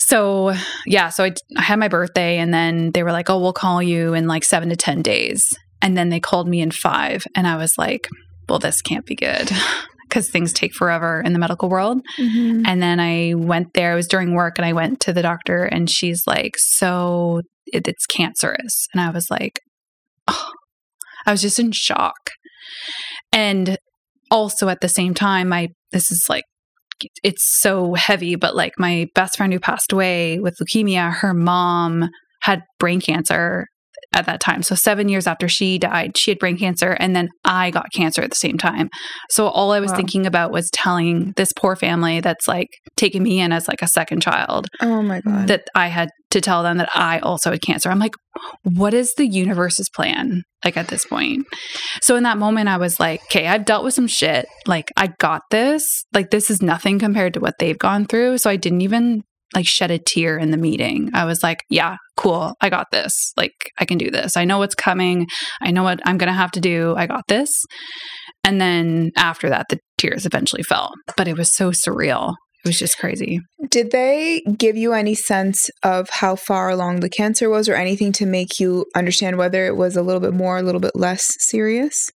So, 0.00 0.54
yeah, 0.86 1.10
so 1.10 1.24
I, 1.24 1.34
I 1.56 1.62
had 1.62 1.78
my 1.78 1.88
birthday 1.88 2.38
and 2.38 2.52
then 2.52 2.90
they 2.92 3.02
were 3.02 3.12
like, 3.12 3.28
"Oh, 3.30 3.38
we'll 3.38 3.52
call 3.52 3.82
you 3.82 4.14
in 4.14 4.26
like 4.26 4.44
7 4.44 4.68
to 4.70 4.76
10 4.76 5.02
days." 5.02 5.48
And 5.82 5.96
then 5.96 6.08
they 6.08 6.20
called 6.20 6.48
me 6.48 6.60
in 6.60 6.70
5 6.70 7.24
and 7.36 7.46
I 7.46 7.56
was 7.56 7.74
like, 7.78 8.08
"Well, 8.48 8.58
this 8.58 8.82
can't 8.82 9.06
be 9.06 9.14
good." 9.14 9.50
Cuz 10.10 10.28
things 10.28 10.52
take 10.52 10.74
forever 10.74 11.20
in 11.24 11.32
the 11.34 11.38
medical 11.38 11.68
world. 11.68 12.00
Mhm. 12.18 12.64
And 12.66 12.82
then 12.82 12.98
I 12.98 13.34
went 13.36 13.74
there, 13.74 13.92
it 13.92 13.96
was 13.96 14.08
during 14.08 14.34
work, 14.34 14.58
and 14.58 14.66
I 14.66 14.72
went 14.72 14.98
to 15.00 15.12
the 15.12 15.22
doctor, 15.22 15.64
and 15.64 15.88
she's 15.88 16.22
like, 16.26 16.54
So 16.56 17.42
it, 17.66 17.86
it's 17.86 18.06
cancerous. 18.06 18.88
And 18.92 19.00
I 19.00 19.10
was 19.10 19.30
like, 19.30 19.60
oh. 20.26 20.50
I 21.26 21.30
was 21.32 21.42
just 21.42 21.58
in 21.60 21.70
shock. 21.72 22.30
And 23.32 23.78
also 24.30 24.68
at 24.68 24.80
the 24.80 24.88
same 24.88 25.14
time, 25.14 25.52
I, 25.52 25.68
this 25.92 26.10
is 26.10 26.26
like, 26.28 26.44
it's 27.22 27.44
so 27.60 27.94
heavy, 27.94 28.34
but 28.34 28.56
like 28.56 28.74
my 28.78 29.08
best 29.14 29.36
friend 29.36 29.52
who 29.52 29.60
passed 29.60 29.92
away 29.92 30.38
with 30.38 30.58
leukemia, 30.58 31.12
her 31.12 31.34
mom 31.34 32.08
had 32.42 32.62
brain 32.78 33.00
cancer 33.00 33.68
at 34.14 34.26
that 34.26 34.40
time. 34.40 34.62
So, 34.62 34.74
seven 34.74 35.08
years 35.08 35.26
after 35.26 35.48
she 35.48 35.78
died, 35.78 36.16
she 36.16 36.30
had 36.30 36.38
brain 36.38 36.56
cancer, 36.58 36.92
and 36.98 37.14
then 37.14 37.28
I 37.44 37.70
got 37.70 37.86
cancer 37.94 38.22
at 38.22 38.30
the 38.30 38.36
same 38.36 38.58
time. 38.58 38.88
So, 39.30 39.48
all 39.48 39.72
I 39.72 39.80
was 39.80 39.90
Wow. 39.92 39.96
thinking 39.98 40.26
about 40.26 40.50
was 40.52 40.68
telling 40.70 41.32
this 41.36 41.52
poor 41.52 41.76
family 41.76 42.20
that's 42.20 42.46
like 42.48 42.68
taking 42.96 43.22
me 43.22 43.40
in 43.40 43.52
as 43.52 43.68
like 43.68 43.82
a 43.82 43.88
second 43.88 44.20
child 44.22 44.66
Oh 44.80 45.02
my 45.02 45.20
god. 45.20 45.48
that 45.48 45.68
I 45.74 45.86
had 45.88 46.10
to 46.30 46.40
tell 46.40 46.62
them 46.62 46.78
that 46.78 46.88
I 46.94 47.18
also 47.20 47.50
had 47.50 47.60
cancer. 47.62 47.88
I'm 47.90 47.98
like, 47.98 48.14
what 48.62 48.94
is 48.94 49.14
the 49.16 49.26
universe's 49.26 49.88
plan? 49.88 50.42
Like 50.64 50.76
at 50.76 50.88
this 50.88 51.04
point. 51.06 51.46
So 52.02 52.16
in 52.16 52.22
that 52.24 52.38
moment, 52.38 52.68
I 52.68 52.76
was 52.76 53.00
like, 53.00 53.22
okay, 53.24 53.46
I've 53.48 53.64
dealt 53.64 53.82
with 53.82 53.94
some 53.94 54.06
shit. 54.06 54.46
Like, 54.66 54.92
I 54.96 55.08
got 55.18 55.42
this. 55.50 56.04
Like, 56.12 56.30
this 56.30 56.50
is 56.50 56.60
nothing 56.62 56.98
compared 56.98 57.34
to 57.34 57.40
what 57.40 57.54
they've 57.58 57.78
gone 57.78 58.04
through. 58.04 58.38
So 58.38 58.50
I 58.50 58.56
didn't 58.56 58.82
even 58.82 59.22
like 59.54 59.66
shed 59.66 59.90
a 59.90 59.98
tear 59.98 60.38
in 60.38 60.50
the 60.50 60.56
meeting. 60.56 61.10
I 61.14 61.24
was 61.24 61.42
like, 61.42 61.64
yeah, 61.68 61.96
cool. 62.16 62.54
I 62.60 62.70
got 62.70 62.86
this. 62.92 63.32
Like, 63.36 63.52
I 63.78 63.84
can 63.84 63.98
do 63.98 64.10
this. 64.10 64.36
I 64.36 64.44
know 64.44 64.58
what's 64.58 64.74
coming. 64.74 65.26
I 65.60 65.70
know 65.70 65.82
what 65.82 66.00
I'm 66.04 66.18
going 66.18 66.28
to 66.28 66.34
have 66.38 66.52
to 66.52 66.60
do. 66.60 66.94
I 66.96 67.06
got 67.06 67.24
this. 67.28 67.50
And 68.44 68.60
then 68.60 69.10
after 69.16 69.48
that, 69.48 69.66
the 69.68 69.78
tears 69.98 70.26
eventually 70.26 70.62
fell. 70.62 70.92
But 71.16 71.28
it 71.28 71.36
was 71.36 71.54
so 71.54 71.72
surreal. 71.72 72.34
It 72.64 72.68
was 72.68 72.78
just 72.78 72.98
crazy. 72.98 73.40
Did 73.70 73.90
they 73.90 74.42
give 74.58 74.76
you 74.76 74.92
any 74.92 75.14
sense 75.14 75.70
of 75.82 76.10
how 76.10 76.36
far 76.36 76.68
along 76.68 77.00
the 77.00 77.08
cancer 77.08 77.48
was 77.48 77.68
or 77.68 77.74
anything 77.74 78.12
to 78.12 78.26
make 78.26 78.60
you 78.60 78.84
understand 78.94 79.38
whether 79.38 79.66
it 79.66 79.76
was 79.76 79.96
a 79.96 80.02
little 80.02 80.20
bit 80.20 80.34
more, 80.34 80.58
a 80.58 80.62
little 80.62 80.80
bit 80.80 80.94
less 80.94 81.26
serious? 81.48 82.10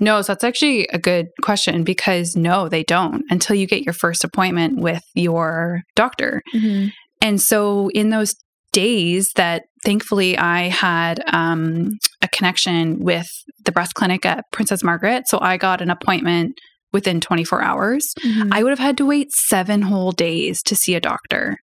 No, 0.00 0.22
so 0.22 0.32
that's 0.32 0.44
actually 0.44 0.86
a 0.92 0.98
good 0.98 1.26
question 1.42 1.82
because 1.82 2.36
no, 2.36 2.68
they 2.68 2.84
don't 2.84 3.24
until 3.30 3.56
you 3.56 3.66
get 3.66 3.82
your 3.82 3.94
first 3.94 4.24
appointment 4.24 4.80
with 4.80 5.02
your 5.14 5.82
doctor. 5.96 6.42
Mm-hmm. 6.54 6.88
And 7.20 7.40
so 7.40 7.90
in 7.94 8.10
those 8.10 8.34
days 8.72 9.30
that 9.36 9.62
thankfully 9.84 10.36
I 10.36 10.68
had 10.68 11.22
um, 11.32 11.90
a 12.22 12.28
connection 12.28 13.00
with 13.00 13.26
the 13.64 13.72
breast 13.72 13.94
clinic 13.94 14.24
at 14.24 14.44
Princess 14.52 14.84
Margaret. 14.84 15.26
So 15.26 15.38
I 15.40 15.56
got 15.56 15.80
an 15.80 15.90
appointment 15.90 16.52
within 16.92 17.20
24 17.20 17.62
hours. 17.62 18.12
Mm-hmm. 18.24 18.52
I 18.52 18.62
would 18.62 18.70
have 18.70 18.78
had 18.78 18.96
to 18.98 19.06
wait 19.06 19.32
seven 19.32 19.82
whole 19.82 20.12
days 20.12 20.62
to 20.64 20.76
see 20.76 20.94
a 20.94 21.00
doctor. 21.00 21.58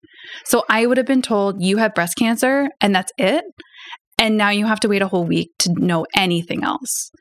So 0.45 0.63
I 0.69 0.85
would 0.85 0.97
have 0.97 1.05
been 1.05 1.21
told 1.21 1.61
you 1.61 1.77
have 1.77 1.93
breast 1.93 2.17
cancer 2.17 2.69
and 2.81 2.95
that's 2.95 3.11
it. 3.17 3.43
And 4.17 4.37
now 4.37 4.49
you 4.49 4.65
have 4.65 4.79
to 4.81 4.87
wait 4.87 5.01
a 5.01 5.07
whole 5.07 5.25
week 5.25 5.49
to 5.59 5.73
know 5.73 6.05
anything 6.15 6.63
else. 6.63 7.11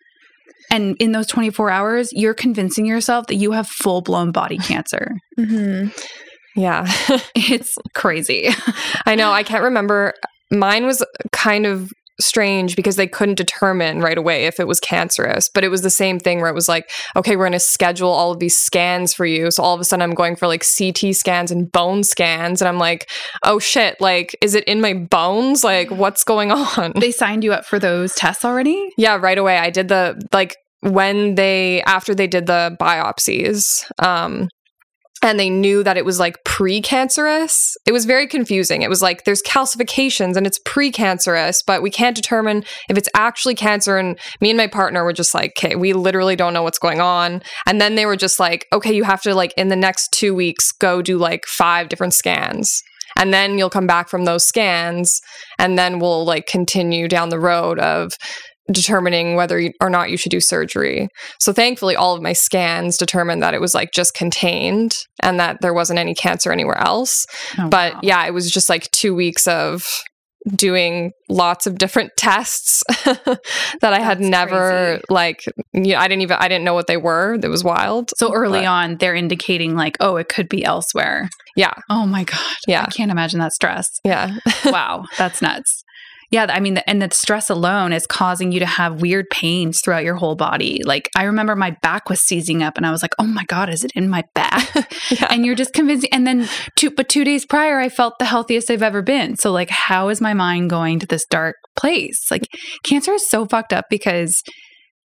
And 0.73 0.97
in 0.99 1.13
those 1.13 1.27
24 1.27 1.71
hours, 1.71 2.11
you're 2.13 2.35
convincing 2.35 2.87
yourself 2.87 3.27
that 3.27 3.35
you 3.35 3.53
have 3.53 3.69
full 3.69 4.01
blown 4.01 4.33
body 4.33 4.59
cancer. 4.59 5.13
Mm-hmm. 5.39 5.89
yeah. 6.61 6.87
It's 7.35 7.77
crazy. 7.95 8.49
I 9.07 9.15
know. 9.15 9.33
I 9.33 9.43
can't 9.43 9.63
remember. 9.63 10.13
Mine 10.51 10.85
was 10.85 11.05
kind 11.33 11.65
of 11.65 11.91
strange 12.21 12.77
because 12.77 12.97
they 12.97 13.07
couldn't 13.07 13.35
determine 13.37 14.01
right 14.01 14.19
away 14.19 14.45
if 14.45 14.61
it 14.61 14.67
was 14.67 14.79
cancerous, 14.81 15.49
but 15.49 15.65
it 15.65 15.69
was 15.69 15.83
the 15.83 15.91
same 15.91 16.19
thing 16.19 16.41
where 16.41 16.51
it 16.51 16.55
was 16.55 16.69
like, 16.69 16.91
okay, 17.17 17.37
we're 17.37 17.45
going 17.45 17.53
to 17.53 17.59
schedule 17.61 18.11
all 18.11 18.31
of 18.31 18.39
these 18.39 18.57
scans 18.57 19.15
for 19.15 19.27
you. 19.27 19.51
So 19.51 19.63
all 19.63 19.75
of 19.75 19.81
a 19.81 19.85
sudden 19.85 20.03
I'm 20.03 20.15
going 20.15 20.37
for 20.37 20.47
like 20.47 20.65
CT 20.65 21.15
scans 21.15 21.51
and 21.51 21.71
bone 21.73 22.05
scans. 22.05 22.61
And 22.61 22.69
I'm 22.69 22.79
like, 22.79 23.11
oh 23.45 23.59
shit, 23.59 24.01
like, 24.01 24.37
is 24.41 24.55
it 24.55 24.65
in 24.65 24.81
my 24.81 24.95
bones? 24.95 25.65
Like, 25.65 25.91
what's 25.91 26.25
going 26.25 26.53
on? 26.53 26.93
They 26.97 27.13
signed 27.13 27.45
you 27.45 27.53
up 27.53 27.65
for 27.65 27.79
those 27.79 28.15
tests 28.15 28.45
already? 28.45 28.91
Yeah, 28.97 29.17
right 29.17 29.39
away. 29.39 29.59
I 29.59 29.71
did 29.71 29.89
the 29.89 30.21
like 30.33 30.57
when 30.83 31.35
they 31.37 31.83
after 31.83 32.15
they 32.15 32.27
did 32.27 32.47
the 32.47 32.77
biopsies, 32.81 33.85
um, 33.99 34.49
and 35.23 35.39
they 35.39 35.49
knew 35.49 35.85
that 35.85 35.97
it 35.97 36.05
was 36.05 36.19
like 36.19 36.37
precancerous. 36.45 37.75
It 37.87 37.93
was 37.93 38.05
very 38.05 38.27
confusing. 38.27 38.83
It 38.83 38.91
was 38.91 39.01
like 39.01 39.25
there's 39.25 39.43
calcifications 39.43 40.37
and 40.37 40.47
it's 40.47 40.59
precancerous, 40.67 41.59
but 41.65 41.81
we 41.81 41.91
can't 41.91 42.17
determine 42.17 42.65
if 42.91 42.99
it's 42.99 43.09
actually 43.15 43.55
cancer. 43.55 43.99
And 43.99 44.19
me 44.41 44.51
and 44.51 44.57
my 44.57 44.67
partner 44.67 45.05
were 45.05 45.13
just 45.13 45.33
like, 45.33 45.53
okay, 45.57 45.77
we 45.77 45.93
literally 45.93 46.35
don't 46.35 46.53
know 46.53 46.65
what's 46.65 46.81
going 46.81 47.01
on. 47.01 47.41
And 47.67 47.81
then 47.81 47.95
they 47.95 48.05
were 48.05 48.17
just 48.17 48.41
like, 48.41 48.67
okay, 48.73 48.93
you 48.93 49.05
have 49.05 49.23
to 49.23 49.35
like 49.35 49.55
in 49.57 49.69
the 49.69 49.77
next 49.77 50.13
two 50.13 50.35
weeks 50.35 50.73
go 50.73 51.01
do 51.01 51.19
like 51.19 51.47
five 51.47 51.89
different 51.89 52.15
scans. 52.15 52.83
And 53.17 53.33
then 53.33 53.59
you'll 53.59 53.71
come 53.71 53.87
back 53.87 54.09
from 54.09 54.25
those 54.25 54.47
scans, 54.47 55.21
and 55.59 55.79
then 55.79 55.99
we'll 55.99 56.25
like 56.25 56.47
continue 56.47 57.09
down 57.09 57.29
the 57.29 57.39
road 57.39 57.79
of 57.79 58.15
determining 58.71 59.35
whether 59.35 59.71
or 59.81 59.91
not 59.91 60.11
you 60.11 60.17
should 60.17 60.31
do 60.31 60.41
surgery. 60.41 61.09
So 61.41 61.53
thankfully 61.53 61.97
all 61.97 62.15
of 62.15 62.23
my 62.23 62.33
scans 62.33 62.97
determined 62.97 63.43
that 63.43 63.55
it 63.55 63.61
was 63.61 63.75
like 63.75 63.91
just 63.93 64.15
contained 64.15 64.93
and 65.23 65.41
that 65.41 65.57
there 65.61 65.75
wasn't 65.75 65.99
any 65.99 66.15
cancer 66.15 66.53
anywhere 66.53 66.79
else. 66.79 67.25
Oh, 67.59 67.69
But 67.69 67.95
wow. 67.95 68.01
yeah, 68.03 68.25
it 68.27 68.33
was 68.33 68.51
just 68.51 68.69
like 68.69 68.91
2 68.93 69.15
weeks 69.15 69.47
of 69.49 69.83
doing 70.57 71.13
lots 71.29 71.67
of 71.69 71.79
different 71.79 72.11
tests 72.19 72.83
that 73.81 73.93
I 73.93 74.01
had 74.01 74.21
never 74.21 74.71
crazy. 74.99 75.03
like 75.09 75.45
you 75.73 75.93
know, 75.93 75.99
I 75.99 76.09
didn't 76.09 76.23
even 76.23 76.37
I 76.39 76.49
didn't 76.49 76.65
know 76.65 76.75
what 76.75 76.89
they 76.89 76.97
were. 76.97 77.35
It 77.41 77.49
was 77.49 77.63
wild. 77.63 78.11
So 78.17 78.33
early 78.35 78.61
But- 78.61 78.67
on, 78.67 78.97
they're 78.99 79.15
indicating 79.15 79.77
like, 79.77 79.97
oh, 80.01 80.17
it 80.17 80.29
could 80.29 80.49
be 80.49 80.65
elsewhere. 80.65 81.29
Yeah. 81.57 81.75
Oh 81.91 82.07
my 82.07 82.25
God. 82.25 82.41
Yeah. 82.67 82.83
I 82.83 82.91
can't 82.91 83.11
imagine 83.11 83.39
that 83.41 83.53
stress. 83.53 83.87
Yeah. 84.05 84.37
wow. 84.65 85.05
That's 85.19 85.43
nuts. 85.43 85.85
Yeah. 86.33 86.47
I 86.49 86.61
mean, 86.61 86.79
and 86.79 87.01
the 87.01 87.11
stress 87.13 87.51
alone 87.51 87.93
is 87.93 88.07
causing 88.07 88.53
you 88.53 88.59
to 88.61 88.67
have 88.67 89.03
weird 89.03 89.27
pains 89.31 89.81
throughout 89.81 90.03
your 90.03 90.17
whole 90.17 90.35
body. 90.35 90.81
Like, 90.85 91.09
I 91.15 91.25
remember 91.25 91.55
my 91.55 91.77
back 91.83 92.09
was 92.09 92.21
seizing 92.21 92.63
up 92.63 92.77
and 92.77 92.87
I 92.87 92.91
was 92.91 93.03
like, 93.03 93.15
oh 93.19 93.27
my 93.27 93.45
God, 93.45 93.69
is 93.69 93.85
it 93.85 93.93
in 93.95 94.09
my 94.09 94.25
back? 94.35 94.75
yeah. 95.11 95.29
and 95.31 95.45
you're 95.45 95.55
just 95.55 95.75
convincing. 95.75 96.09
And 96.11 96.27
then 96.27 96.49
two, 96.75 96.91
but 96.91 97.09
two 97.09 97.23
days 97.23 97.45
prior, 97.47 97.79
I 97.79 97.89
felt 97.91 98.19
the 98.19 98.25
healthiest 98.25 98.71
I've 98.71 98.83
ever 98.83 99.03
been. 99.03 99.37
So, 99.37 99.53
like, 99.53 99.71
how 99.71 100.09
is 100.09 100.21
my 100.21 100.33
mind 100.33 100.71
going 100.71 100.99
to 101.01 101.07
this 101.07 101.27
dark 101.27 101.57
place? 101.77 102.31
Like, 102.31 102.49
cancer 102.83 103.13
is 103.13 103.29
so 103.29 103.47
fucked 103.47 103.75
up 103.75 103.85
because 103.91 104.43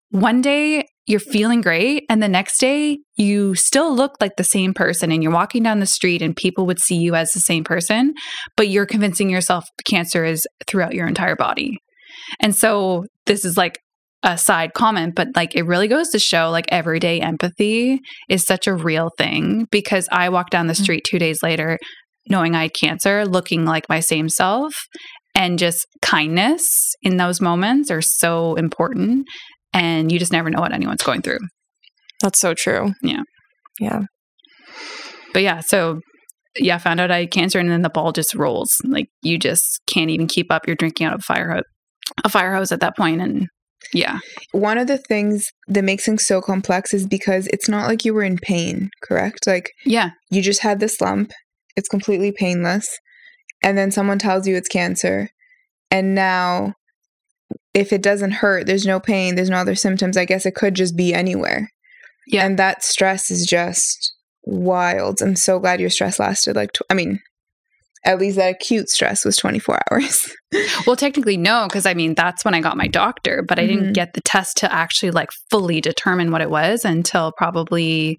one 0.10 0.42
day 0.42 0.86
you're 1.06 1.20
feeling 1.20 1.62
great, 1.62 2.04
and 2.10 2.22
the 2.22 2.28
next 2.28 2.60
day 2.60 3.00
you 3.16 3.56
still 3.56 3.96
look 3.96 4.16
like 4.20 4.36
the 4.38 4.44
same 4.44 4.74
person, 4.74 5.12
and 5.12 5.24
you're 5.24 5.32
walking 5.32 5.64
down 5.64 5.80
the 5.80 5.86
street, 5.86 6.22
and 6.22 6.36
people 6.36 6.66
would 6.66 6.80
see 6.80 6.96
you 6.96 7.16
as 7.16 7.32
the 7.32 7.40
same 7.40 7.64
person, 7.64 8.14
but 8.56 8.68
you're 8.68 8.86
convincing 8.86 9.30
yourself 9.30 9.66
cancer 9.86 10.26
is 10.26 10.46
throughout 10.66 10.94
your 10.94 11.08
entire 11.08 11.36
body. 11.36 11.78
And 12.42 12.56
so, 12.56 13.06
this 13.26 13.46
is 13.46 13.58
like 13.58 13.80
a 14.24 14.38
side 14.38 14.74
comment, 14.74 15.16
but 15.16 15.30
like 15.36 15.56
it 15.56 15.64
really 15.64 15.88
goes 15.88 16.10
to 16.10 16.20
show 16.20 16.50
like 16.50 16.66
everyday 16.70 17.22
empathy 17.22 18.00
is 18.30 18.44
such 18.44 18.68
a 18.68 18.74
real 18.74 19.12
thing 19.18 19.68
because 19.72 20.10
I 20.12 20.30
walked 20.30 20.52
down 20.52 20.68
the 20.68 20.74
mm. 20.74 20.82
street 20.82 21.06
two 21.06 21.20
days 21.20 21.44
later 21.44 21.78
knowing 22.30 22.56
I 22.56 22.64
had 22.64 22.74
cancer, 22.74 23.26
looking 23.26 23.66
like 23.66 23.90
my 23.90 24.00
same 24.00 24.30
self. 24.30 24.74
And 25.36 25.60
just 25.60 25.86
kindness 26.02 26.96
in 27.04 27.18
those 27.18 27.40
moments 27.40 27.92
are 27.92 28.02
so 28.02 28.56
important. 28.56 29.28
And 29.74 30.12
you 30.12 30.20
just 30.20 30.32
never 30.32 30.50
know 30.50 30.62
what 30.62 30.74
anyone's 30.74 31.04
going 31.04 31.22
through. 31.22 31.40
That's 32.22 32.40
so 32.40 32.54
true. 32.54 32.94
Yeah. 33.02 33.24
Yeah. 33.80 34.04
But 35.34 35.44
yeah, 35.44 35.60
so 35.60 36.00
yeah, 36.58 36.78
found 36.78 37.00
out 37.00 37.12
I 37.12 37.20
had 37.22 37.32
cancer 37.32 37.60
and 37.60 37.70
then 37.70 37.84
the 37.84 37.90
ball 37.90 38.12
just 38.12 38.34
rolls. 38.34 38.76
Like 38.84 39.08
you 39.22 39.38
just 39.38 39.82
can't 39.86 40.10
even 40.10 40.28
keep 40.28 40.52
up. 40.52 40.66
You're 40.66 40.76
drinking 40.76 41.08
out 41.08 41.14
of 41.14 41.20
a 41.20 41.24
fire 41.24 41.52
hose, 41.52 41.64
a 42.24 42.30
fire 42.30 42.56
hose 42.56 42.72
at 42.72 42.80
that 42.80 42.98
point, 42.98 43.22
And 43.22 43.48
yeah, 43.94 44.20
One 44.52 44.78
of 44.78 44.88
the 44.88 44.98
things 44.98 45.46
that 45.68 45.84
makes 45.84 46.06
things 46.06 46.26
so 46.26 46.42
complex 46.42 46.94
is 46.94 47.06
because 47.06 47.48
it's 47.48 47.70
not 47.70 47.88
like 47.88 48.04
you 48.04 48.14
were 48.14 48.24
in 48.24 48.38
pain, 48.38 48.90
correct? 49.04 49.46
Like 49.46 49.72
yeah, 49.86 50.12
you 50.32 50.42
just 50.42 50.62
had 50.62 50.80
this 50.80 51.00
lump, 51.00 51.32
it's 51.76 51.88
completely 51.88 52.32
painless, 52.32 52.88
and 53.64 53.78
then 53.78 53.92
someone 53.92 54.20
tells 54.20 54.48
you 54.48 54.56
it's 54.56 54.68
cancer. 54.68 55.30
And 55.90 56.16
now, 56.16 56.74
if 57.78 57.94
it 57.94 58.02
doesn't 58.02 58.32
hurt, 58.32 58.66
there's 58.66 58.86
no 58.86 59.00
pain, 59.00 59.36
there's 59.36 59.50
no 59.50 59.58
other 59.58 59.76
symptoms, 59.76 60.18
I 60.18 60.26
guess 60.26 60.46
it 60.46 60.56
could 60.56 60.74
just 60.74 60.96
be 60.98 61.14
anywhere. 61.14 61.70
Yeah. 62.28 62.46
And 62.46 62.58
that 62.60 62.84
stress 62.84 63.30
is 63.32 63.46
just 63.46 64.14
wild. 64.44 65.22
I'm 65.22 65.36
so 65.36 65.60
glad 65.60 65.80
your 65.80 65.90
stress 65.90 66.20
lasted 66.20 66.56
like, 66.56 66.74
tw- 66.74 66.82
I 66.90 66.94
mean, 66.94 67.20
at 68.06 68.20
least 68.20 68.38
that 68.38 68.56
acute 68.56 68.90
stress 68.90 69.24
was 69.26 69.36
24 69.38 69.80
hours. 69.92 70.34
Well, 70.86 70.96
technically, 70.96 71.38
no, 71.38 71.66
because 71.68 71.86
I 71.86 71.94
mean, 71.94 72.16
that's 72.16 72.44
when 72.46 72.54
I 72.54 72.62
got 72.62 72.78
my 72.78 72.88
doctor, 72.88 73.44
but 73.48 73.60
I 73.60 73.64
Mhm. 73.64 73.68
didn't 73.68 73.94
get 73.94 74.14
the 74.14 74.22
test 74.22 74.58
to 74.58 74.74
actually 74.74 75.12
like 75.12 75.30
fully 75.52 75.82
determine 75.82 76.32
what 76.32 76.42
it 76.42 76.50
was 76.50 76.86
until 76.86 77.32
probably 77.38 78.18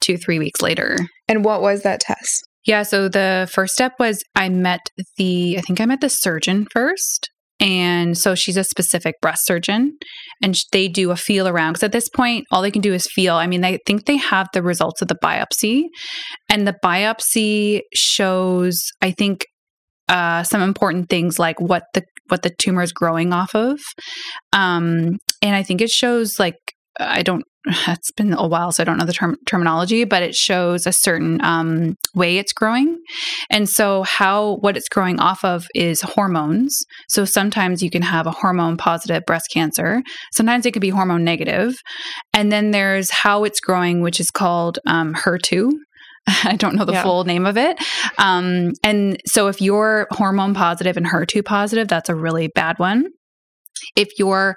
two, 0.00 0.16
three 0.16 0.38
weeks 0.38 0.60
later. 0.62 0.96
and 1.28 1.44
what 1.44 1.60
was 1.62 1.82
that 1.82 2.00
test? 2.00 2.46
Yeah. 2.64 2.82
So 2.82 3.08
the 3.08 3.48
first 3.52 3.72
step 3.74 3.92
was 3.98 4.22
I 4.34 4.48
met 4.48 4.80
the, 5.16 5.56
I 5.58 5.60
think 5.62 5.80
I 5.80 5.86
met 5.86 6.00
the 6.00 6.08
surgeon 6.08 6.66
first. 6.72 7.30
And 7.58 8.18
so 8.18 8.34
she's 8.34 8.56
a 8.56 8.64
specific 8.64 9.14
breast 9.22 9.46
surgeon 9.46 9.96
and 10.42 10.54
they 10.72 10.88
do 10.88 11.10
a 11.10 11.16
feel 11.16 11.48
around 11.48 11.72
because 11.72 11.84
at 11.84 11.92
this 11.92 12.08
point, 12.08 12.44
all 12.50 12.60
they 12.60 12.70
can 12.70 12.82
do 12.82 12.92
is 12.92 13.06
feel. 13.06 13.34
I 13.34 13.46
mean, 13.46 13.64
I 13.64 13.78
think 13.86 14.04
they 14.04 14.18
have 14.18 14.48
the 14.52 14.62
results 14.62 15.00
of 15.00 15.08
the 15.08 15.16
biopsy 15.22 15.84
and 16.50 16.66
the 16.66 16.76
biopsy 16.84 17.80
shows, 17.94 18.82
I 19.00 19.10
think, 19.10 19.46
uh, 20.08 20.42
some 20.42 20.62
important 20.62 21.08
things 21.08 21.38
like 21.38 21.60
what 21.60 21.84
the 21.94 22.02
what 22.28 22.42
the 22.42 22.50
tumor 22.58 22.82
is 22.82 22.92
growing 22.92 23.32
off 23.32 23.54
of, 23.54 23.78
um, 24.52 25.16
and 25.42 25.54
I 25.56 25.62
think 25.62 25.80
it 25.80 25.90
shows 25.90 26.38
like 26.38 26.56
I 26.98 27.22
don't. 27.22 27.44
It's 27.88 28.10
been 28.12 28.32
a 28.32 28.46
while, 28.46 28.70
so 28.72 28.82
I 28.82 28.84
don't 28.84 28.96
know 28.98 29.04
the 29.06 29.12
term, 29.12 29.36
terminology, 29.46 30.04
but 30.04 30.22
it 30.22 30.34
shows 30.34 30.86
a 30.86 30.92
certain 30.92 31.42
um, 31.44 31.96
way 32.14 32.38
it's 32.38 32.52
growing, 32.52 32.98
and 33.50 33.68
so 33.68 34.02
how 34.04 34.56
what 34.60 34.76
it's 34.76 34.88
growing 34.88 35.18
off 35.20 35.44
of 35.44 35.66
is 35.74 36.00
hormones. 36.00 36.78
So 37.08 37.24
sometimes 37.24 37.82
you 37.82 37.90
can 37.90 38.02
have 38.02 38.26
a 38.26 38.30
hormone 38.30 38.76
positive 38.76 39.24
breast 39.26 39.50
cancer. 39.52 40.02
Sometimes 40.32 40.64
it 40.66 40.72
could 40.72 40.82
be 40.82 40.90
hormone 40.90 41.24
negative, 41.24 41.74
and 42.32 42.52
then 42.52 42.70
there's 42.70 43.10
how 43.10 43.44
it's 43.44 43.60
growing, 43.60 44.00
which 44.00 44.20
is 44.20 44.30
called 44.30 44.78
um, 44.86 45.14
HER2. 45.14 45.70
I 46.44 46.56
don't 46.56 46.74
know 46.76 46.84
the 46.84 46.92
Yeah. 46.92 47.02
full 47.02 47.24
name 47.24 47.46
of 47.46 47.56
it. 47.56 47.78
Um, 48.18 48.72
and 48.82 49.20
so 49.26 49.48
if 49.48 49.60
you're 49.60 50.06
hormone 50.10 50.54
positive 50.54 50.96
and 50.96 51.06
HER2 51.06 51.44
positive, 51.44 51.88
that's 51.88 52.08
a 52.08 52.14
really 52.14 52.48
bad 52.48 52.78
one. 52.78 53.06
If 53.94 54.08
you're 54.18 54.56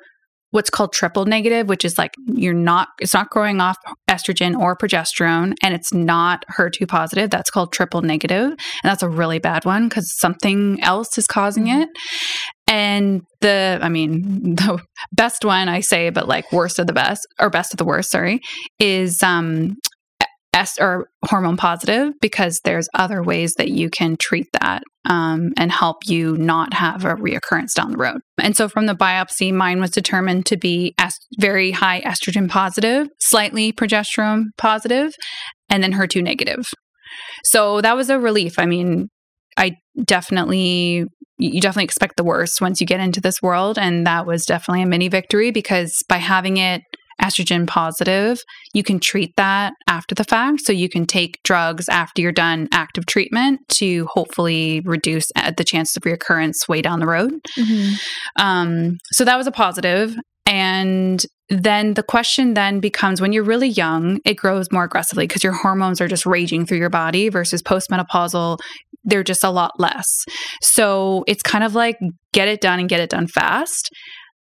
what's 0.52 0.70
called 0.70 0.94
triple 0.94 1.26
negative, 1.26 1.68
which 1.68 1.86
is 1.86 1.98
like 1.98 2.14
you're 2.26 2.54
not, 2.54 2.90
it's 3.00 3.14
not 3.14 3.30
growing 3.30 3.62
off 3.62 3.78
estrogen 4.10 4.58
or 4.58 4.76
progesterone, 4.76 5.54
and 5.62 5.74
it's 5.74 5.94
not 5.94 6.44
HER2 6.58 6.88
positive, 6.88 7.30
that's 7.30 7.52
called 7.52 7.72
triple 7.72 8.02
negative. 8.02 8.52
And 8.52 8.58
that's 8.84 9.04
a 9.04 9.10
really 9.10 9.40
bad 9.40 9.66
one 9.66 9.88
because 9.90 10.18
something 10.18 10.82
else 10.82 11.18
is 11.18 11.28
causing 11.28 11.68
it. 11.68 11.90
And 12.68 13.22
the, 13.42 13.80
I 13.82 13.90
mean, 13.90 14.22
the 14.56 14.80
best 15.12 15.46
one 15.46 15.70
I 15.70 15.82
say, 15.82 16.10
but 16.10 16.28
like 16.28 16.52
worst 16.52 16.80
of 16.80 16.88
the 16.88 16.94
best 16.94 17.28
or 17.40 17.50
best 17.50 17.74
of 17.74 17.78
the 17.78 17.86
worst, 17.86 18.12
sorry, 18.12 18.40
is 18.80 19.22
um 19.24 19.76
est- 20.54 20.80
or 20.80 21.10
hormone 21.26 21.58
positive 21.58 22.14
because 22.22 22.62
there's 22.64 22.90
other 22.94 23.22
ways 23.22 23.54
that 23.58 23.70
you 23.70 23.90
can 23.90 24.18
treat 24.18 24.48
that 24.54 24.84
um, 25.06 25.52
and 25.58 25.72
help 25.72 25.98
you 26.06 26.38
not 26.38 26.74
have 26.74 27.06
a 27.06 27.16
reoccurrence 27.16 27.74
down 27.74 27.92
the 27.92 27.98
road. 27.98 28.22
And 28.38 28.56
so 28.56 28.68
from 28.68 28.86
the 28.86 28.96
biopsy, 28.96 29.54
mine 29.54 29.80
was 29.80 29.92
determined 29.92 30.46
to 30.48 30.58
be 30.58 30.94
est- 31.00 31.26
very 31.40 31.72
high 31.72 32.02
estrogen 32.02 32.50
positive, 32.50 33.08
slightly 33.20 33.72
progesterone 33.72 34.46
positive, 34.58 35.14
and 35.70 35.84
then 35.84 35.94
HER2 35.94 36.24
negative. 36.24 36.66
So 37.44 37.82
that 37.82 37.96
was 37.96 38.10
a 38.10 38.20
relief. 38.20 38.60
I 38.60 38.66
mean, 38.66 39.10
I 39.58 39.76
definitely 40.06 41.06
you 41.40 41.62
definitely 41.62 41.86
expect 41.86 42.18
the 42.18 42.24
worst 42.24 42.60
once 42.60 42.82
you 42.82 42.86
get 42.86 43.00
into 43.00 43.22
this 43.22 43.42
world 43.42 43.78
and 43.80 44.06
that 44.06 44.26
was 44.26 44.46
definitely 44.46 44.84
a 44.84 44.86
mini 44.86 45.08
victory 45.08 45.52
because 45.52 46.04
by 46.10 46.18
having 46.18 46.58
it 46.58 46.82
estrogen 47.22 47.68
positive, 47.68 48.42
you 48.74 48.84
can 48.84 49.00
treat 49.00 49.34
that 49.38 49.74
after 49.88 50.16
the 50.16 50.24
fact. 50.24 50.62
So 50.62 50.72
you 50.72 50.90
can 50.90 51.06
take 51.06 51.42
drugs 51.44 51.88
after 51.90 52.22
you're 52.22 52.32
done 52.32 52.68
active 52.72 53.06
treatment 53.06 53.60
to 53.70 54.08
hopefully 54.14 54.82
reduce 54.86 55.28
uh, 55.36 55.52
the 55.56 55.64
chance 55.64 55.96
of 55.96 56.04
reoccurrence 56.04 56.68
way 56.68 56.82
down 56.82 57.00
the 57.00 57.08
road. 57.08 57.34
Um, 58.40 58.98
so 59.12 59.26
that 59.26 59.38
was 59.38 59.48
a 59.48 59.52
positive. 59.52 60.16
And 60.46 61.24
then 61.50 61.94
the 61.96 62.04
question 62.04 62.54
then 62.54 62.80
becomes 62.80 63.22
when 63.22 63.34
you're 63.34 63.44
really 63.44 63.68
young, 63.68 64.20
it 64.26 64.36
grows 64.36 64.72
more 64.72 64.84
aggressively 64.84 65.28
because 65.28 65.44
your 65.44 65.54
hormones 65.54 66.02
are 66.02 66.08
just 66.08 66.26
raging 66.26 66.66
through 66.66 66.78
your 66.78 66.90
body 66.90 67.30
versus 67.30 67.62
postmenopausal, 67.62 68.58
they're 69.04 69.24
just 69.24 69.44
a 69.44 69.50
lot 69.50 69.72
less. 69.80 70.26
So 70.62 71.24
it's 71.28 71.42
kind 71.42 71.64
of 71.64 71.76
like 71.76 71.98
get 72.34 72.48
it 72.48 72.62
done 72.62 72.80
and 72.80 72.90
get 72.90 73.00
it 73.00 73.10
done 73.10 73.28
fast. 73.28 73.90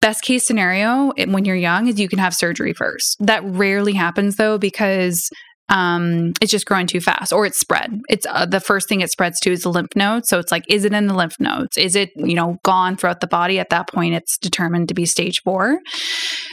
Best 0.04 0.22
case 0.22 0.46
scenario 0.46 1.12
when 1.28 1.46
you're 1.46 1.56
young 1.56 1.88
is 1.88 1.98
you 1.98 2.10
can 2.10 2.18
have 2.18 2.34
surgery 2.34 2.74
first. 2.74 3.16
That 3.20 3.42
rarely 3.42 3.94
happens 3.94 4.36
though 4.36 4.58
because 4.58 5.30
um 5.70 6.34
it's 6.42 6.50
just 6.50 6.66
growing 6.66 6.86
too 6.86 7.00
fast 7.00 7.32
or 7.32 7.46
it's 7.46 7.58
spread. 7.58 8.02
It's 8.10 8.26
uh, 8.28 8.44
the 8.44 8.60
first 8.60 8.86
thing 8.86 9.00
it 9.00 9.10
spreads 9.10 9.40
to 9.40 9.50
is 9.50 9.62
the 9.62 9.70
lymph 9.70 9.96
nodes. 9.96 10.28
So 10.28 10.38
it's 10.38 10.52
like 10.52 10.64
is 10.68 10.84
it 10.84 10.92
in 10.92 11.06
the 11.06 11.14
lymph 11.14 11.40
nodes? 11.40 11.78
Is 11.78 11.96
it 11.96 12.10
you 12.16 12.34
know 12.34 12.58
gone 12.64 12.98
throughout 12.98 13.22
the 13.22 13.26
body? 13.26 13.58
At 13.58 13.70
that 13.70 13.88
point 13.88 14.12
it's 14.12 14.36
determined 14.36 14.88
to 14.88 14.94
be 14.94 15.06
stage 15.06 15.40
4 15.42 15.78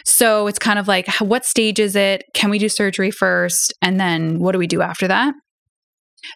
so 0.06 0.48
it's 0.48 0.58
kind 0.58 0.80
of 0.80 0.88
like 0.88 1.10
what 1.18 1.44
stage 1.44 1.78
is 1.78 1.98
it? 1.98 2.24
Can 2.34 2.52
we 2.52 2.58
do 2.58 2.70
surgery 2.70 3.12
first? 3.12 3.74
And 3.82 4.00
then 4.00 4.40
what 4.40 4.54
do 4.54 4.60
we 4.60 4.68
do 4.68 4.82
after 4.82 5.10
that? 5.10 5.34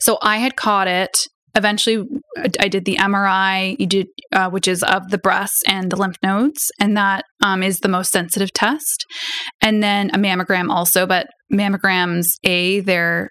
So 0.02 0.18
i 0.22 0.36
had 0.36 0.58
caught 0.58 0.90
it 0.90 1.28
eventually 1.56 2.06
i 2.60 2.68
did 2.68 2.86
the 2.86 2.98
mri 2.98 3.76
you 3.80 3.88
did 3.88 4.08
uh, 4.34 4.50
which 4.50 4.68
is 4.68 4.84
of 4.84 5.10
the 5.10 5.18
breast 5.18 5.64
and 5.68 5.92
the 5.92 5.96
lymph 5.96 6.18
nodes 6.22 6.72
and 6.80 6.98
that 6.98 7.24
um, 7.46 7.62
is 7.62 7.80
the 7.80 7.88
most 7.88 8.12
sensitive 8.12 8.52
test. 8.54 9.06
And 9.62 9.84
then 9.84 10.10
a 10.14 10.18
mammogram 10.18 10.70
also 10.70 11.06
but 11.06 11.28
mammograms 11.54 12.26
a 12.44 12.80
they're 12.82 13.30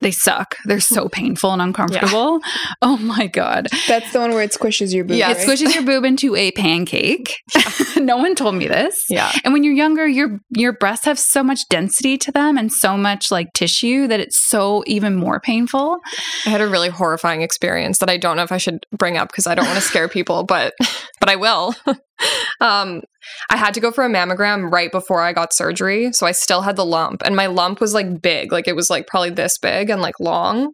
they 0.00 0.10
suck. 0.10 0.56
They're 0.64 0.80
so 0.80 1.08
painful 1.12 1.52
and 1.52 1.62
uncomfortable. 1.62 2.40
Oh 2.82 2.96
my 2.98 3.26
god. 3.26 3.68
That's 3.88 4.12
the 4.12 4.20
one 4.20 4.30
where 4.30 4.42
it 4.42 4.52
squishes 4.52 4.94
your 4.94 5.04
boob. 5.04 5.16
Yeah, 5.16 5.30
It 5.30 5.38
squishes 5.38 5.74
your 5.74 5.84
boob 5.84 6.04
into 6.04 6.36
a 6.36 6.50
pancake. 6.56 7.34
no 7.96 8.16
one 8.16 8.34
told 8.34 8.54
me 8.54 8.66
this. 8.66 9.04
Yeah. 9.08 9.32
And 9.44 9.52
when 9.52 9.64
you're 9.64 9.74
younger, 9.74 10.06
your 10.06 10.40
your 10.50 10.72
breasts 10.72 11.06
have 11.06 11.18
so 11.18 11.42
much 11.42 11.60
density 11.68 12.18
to 12.18 12.32
them 12.32 12.58
and 12.58 12.72
so 12.72 12.96
much 12.96 13.30
like 13.30 13.52
tissue 13.54 14.06
that 14.08 14.20
it's 14.20 14.38
so 14.48 14.82
even 14.86 15.16
more 15.16 15.40
painful. 15.40 15.98
I 16.44 16.50
had 16.50 16.60
a 16.60 16.68
really 16.68 16.88
horrifying 16.88 17.42
experience 17.42 17.98
that 17.98 18.10
I 18.10 18.16
don't 18.16 18.36
know 18.36 18.42
if 18.42 18.52
I 18.52 18.58
should 18.58 18.86
bring 18.92 19.16
up 19.16 19.28
because 19.28 19.46
I 19.46 19.54
don't 19.54 19.66
want 19.66 19.76
to 19.76 19.84
scare 19.84 20.08
people, 20.08 20.44
but 20.44 20.74
but 21.20 21.28
I 21.28 21.36
will. 21.36 21.74
um, 22.60 23.02
I 23.50 23.56
had 23.56 23.74
to 23.74 23.80
go 23.80 23.90
for 23.90 24.04
a 24.04 24.08
mammogram 24.08 24.70
right 24.70 24.90
before 24.90 25.20
I 25.20 25.32
got 25.32 25.54
surgery, 25.54 26.12
so 26.12 26.26
I 26.26 26.32
still 26.32 26.62
had 26.62 26.76
the 26.76 26.84
lump, 26.84 27.22
and 27.24 27.36
my 27.36 27.46
lump 27.46 27.80
was 27.80 27.94
like 27.94 28.22
big, 28.22 28.52
like 28.52 28.68
it 28.68 28.76
was 28.76 28.90
like 28.90 29.06
probably 29.06 29.30
this 29.30 29.58
big 29.58 29.90
and 29.90 30.02
like 30.02 30.18
long. 30.20 30.72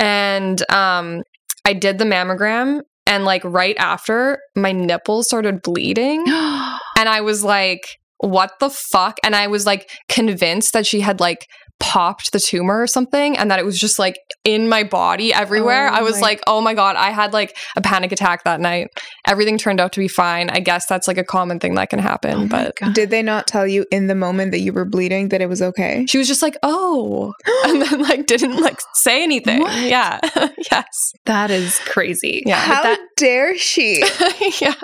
And 0.00 0.60
um, 0.72 1.22
I 1.64 1.72
did 1.72 1.98
the 1.98 2.04
mammogram, 2.04 2.80
and 3.06 3.24
like 3.24 3.44
right 3.44 3.76
after, 3.78 4.38
my 4.56 4.72
nipples 4.72 5.26
started 5.26 5.62
bleeding, 5.62 6.20
and 6.26 7.08
I 7.08 7.20
was 7.20 7.44
like, 7.44 7.82
"What 8.18 8.52
the 8.60 8.70
fuck?" 8.70 9.18
And 9.24 9.34
I 9.34 9.46
was 9.46 9.66
like 9.66 9.88
convinced 10.08 10.72
that 10.72 10.86
she 10.86 11.00
had 11.00 11.20
like 11.20 11.46
popped 11.80 12.32
the 12.32 12.40
tumor 12.40 12.80
or 12.80 12.86
something 12.86 13.36
and 13.36 13.50
that 13.50 13.58
it 13.58 13.64
was 13.64 13.78
just 13.78 13.98
like 13.98 14.16
in 14.44 14.68
my 14.68 14.82
body 14.82 15.32
everywhere. 15.32 15.88
Oh 15.88 15.92
I 15.94 16.02
was 16.02 16.16
my- 16.16 16.20
like, 16.20 16.42
oh 16.46 16.60
my 16.60 16.74
God, 16.74 16.96
I 16.96 17.10
had 17.10 17.32
like 17.32 17.56
a 17.76 17.80
panic 17.80 18.12
attack 18.12 18.44
that 18.44 18.60
night. 18.60 18.88
Everything 19.26 19.58
turned 19.58 19.80
out 19.80 19.92
to 19.92 20.00
be 20.00 20.08
fine. 20.08 20.50
I 20.50 20.60
guess 20.60 20.86
that's 20.86 21.06
like 21.06 21.18
a 21.18 21.24
common 21.24 21.58
thing 21.60 21.74
that 21.74 21.90
can 21.90 21.98
happen. 21.98 22.34
Oh 22.34 22.46
but 22.48 22.76
God. 22.76 22.94
Did 22.94 23.10
they 23.10 23.22
not 23.22 23.46
tell 23.46 23.66
you 23.66 23.84
in 23.90 24.06
the 24.06 24.14
moment 24.14 24.52
that 24.52 24.60
you 24.60 24.72
were 24.72 24.84
bleeding 24.84 25.28
that 25.28 25.40
it 25.40 25.48
was 25.48 25.60
okay? 25.62 26.06
she 26.08 26.18
was 26.18 26.28
just 26.28 26.42
like, 26.42 26.56
oh, 26.62 27.32
and 27.66 27.82
then 27.82 28.00
like 28.02 28.26
didn't 28.26 28.60
like 28.60 28.80
say 28.94 29.22
anything. 29.22 29.60
What? 29.60 29.82
Yeah. 29.82 30.20
yes. 30.70 30.86
that 31.26 31.50
is 31.50 31.78
crazy. 31.80 32.42
Yeah. 32.46 32.66
But 32.68 32.82
that 32.82 33.00
dare 33.16 33.56
she? 33.58 34.04
yeah. 34.60 34.74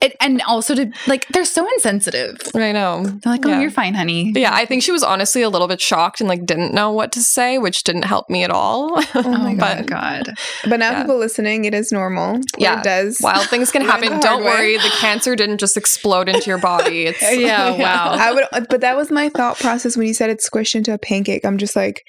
It, 0.00 0.14
and 0.20 0.40
also 0.42 0.74
to 0.76 0.90
like 1.08 1.26
they're 1.28 1.44
so 1.44 1.66
insensitive. 1.74 2.36
I 2.54 2.70
know. 2.72 3.04
They're 3.04 3.32
like, 3.32 3.44
"Oh, 3.44 3.48
Yeah. 3.48 3.60
you're 3.60 3.70
fine, 3.70 3.94
honey." 3.94 4.32
Yeah, 4.34 4.54
I 4.54 4.64
think 4.64 4.82
she 4.82 4.92
was 4.92 5.02
honestly 5.02 5.42
a 5.42 5.48
little 5.48 5.66
bit 5.66 5.80
shocked 5.80 6.20
and 6.20 6.28
like 6.28 6.46
didn't 6.46 6.72
know 6.72 6.92
what 6.92 7.10
to 7.12 7.20
say, 7.20 7.58
which 7.58 7.82
didn't 7.82 8.04
help 8.04 8.30
me 8.30 8.44
at 8.44 8.50
all. 8.50 9.02
Oh 9.14 9.22
my 9.24 9.54
my 9.54 9.54
god! 9.54 9.86
god. 9.86 10.34
But 10.68 10.78
now 10.78 10.92
Yeah. 10.92 11.02
people 11.02 11.18
listening, 11.18 11.64
it 11.64 11.74
is 11.74 11.90
normal. 11.90 12.34
Poor 12.34 12.42
Yeah. 12.58 12.82
does 12.82 13.18
Wild 13.20 13.48
things 13.48 13.70
can 13.72 13.82
happen. 13.82 14.20
Don't 14.20 14.44
way. 14.44 14.50
worry, 14.50 14.76
the 14.76 14.92
cancer 15.00 15.34
didn't 15.34 15.58
just 15.58 15.76
explode 15.76 16.28
into 16.28 16.46
your 16.48 16.58
body. 16.58 17.06
It's 17.06 17.22
Yeah, 17.36 17.70
wow. 17.72 18.10
I 18.12 18.32
would, 18.32 18.44
but 18.70 18.80
that 18.82 18.96
was 18.96 19.10
my 19.10 19.28
thought 19.30 19.58
process 19.58 19.96
when 19.96 20.06
you 20.06 20.14
said 20.14 20.30
it 20.30 20.40
squished 20.40 20.74
into 20.74 20.92
a 20.94 20.98
pancake. 20.98 21.44
I'm 21.44 21.58
just 21.58 21.74
like, 21.74 22.02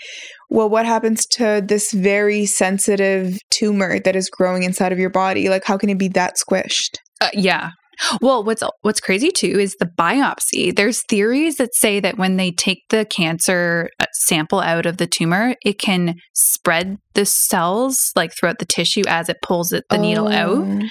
well, 0.50 0.70
what 0.70 0.86
happens 0.86 1.26
to 1.28 1.64
this 1.66 1.92
very 1.92 2.46
sensitive 2.46 3.38
tumor 3.52 4.00
that 4.00 4.16
is 4.16 4.30
growing 4.30 4.64
inside 4.64 4.92
of 4.92 5.00
your 5.00 5.10
body? 5.10 5.50
Like, 5.50 5.64
how 5.66 5.78
can 5.78 5.90
it 5.90 5.98
be 5.98 6.08
that 6.10 6.36
squished? 6.38 6.98
Uh, 7.22 7.30
yeah. 7.34 7.72
Well, 8.22 8.44
what's 8.44 8.64
what's 8.82 9.02
crazy 9.02 9.30
too 9.30 9.60
is 9.60 9.76
the 9.80 9.86
biopsy. 9.98 10.76
There's 10.76 11.04
theories 11.10 11.58
that 11.58 11.76
say 11.76 12.00
that 12.00 12.18
when 12.18 12.38
they 12.38 12.52
take 12.52 12.84
the 12.90 13.06
cancer 13.06 13.90
uh, 14.00 14.06
sample 14.14 14.60
out 14.60 14.86
of 14.86 14.98
the 14.98 15.08
tumor, 15.08 15.56
it 15.66 15.80
can 15.80 16.16
spread 16.34 16.98
the 17.14 17.26
cells 17.26 18.12
like 18.16 18.34
throughout 18.34 18.60
the 18.60 18.66
tissue 18.66 19.04
as 19.08 19.30
it 19.30 19.38
pulls 19.42 19.74
it, 19.74 19.84
the 19.90 19.98
needle 19.98 20.28
out. 20.28 20.58
Oh. 20.58 20.82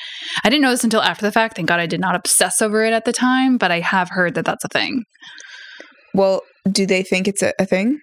I 0.44 0.50
didn't 0.50 0.62
know 0.62 0.70
this 0.70 0.84
until 0.84 1.02
after 1.02 1.24
the 1.24 1.32
fact. 1.32 1.56
Thank 1.56 1.68
God 1.68 1.80
I 1.80 1.86
did 1.86 2.00
not 2.00 2.14
obsess 2.14 2.60
over 2.60 2.84
it 2.84 2.92
at 2.92 3.04
the 3.04 3.12
time, 3.12 3.56
but 3.56 3.70
I 3.70 3.80
have 3.80 4.10
heard 4.10 4.34
that 4.34 4.44
that's 4.44 4.64
a 4.64 4.68
thing. 4.68 5.04
Well, 6.14 6.42
do 6.70 6.86
they 6.86 7.02
think 7.02 7.28
it's 7.28 7.42
a, 7.42 7.52
a 7.58 7.64
thing? 7.64 8.00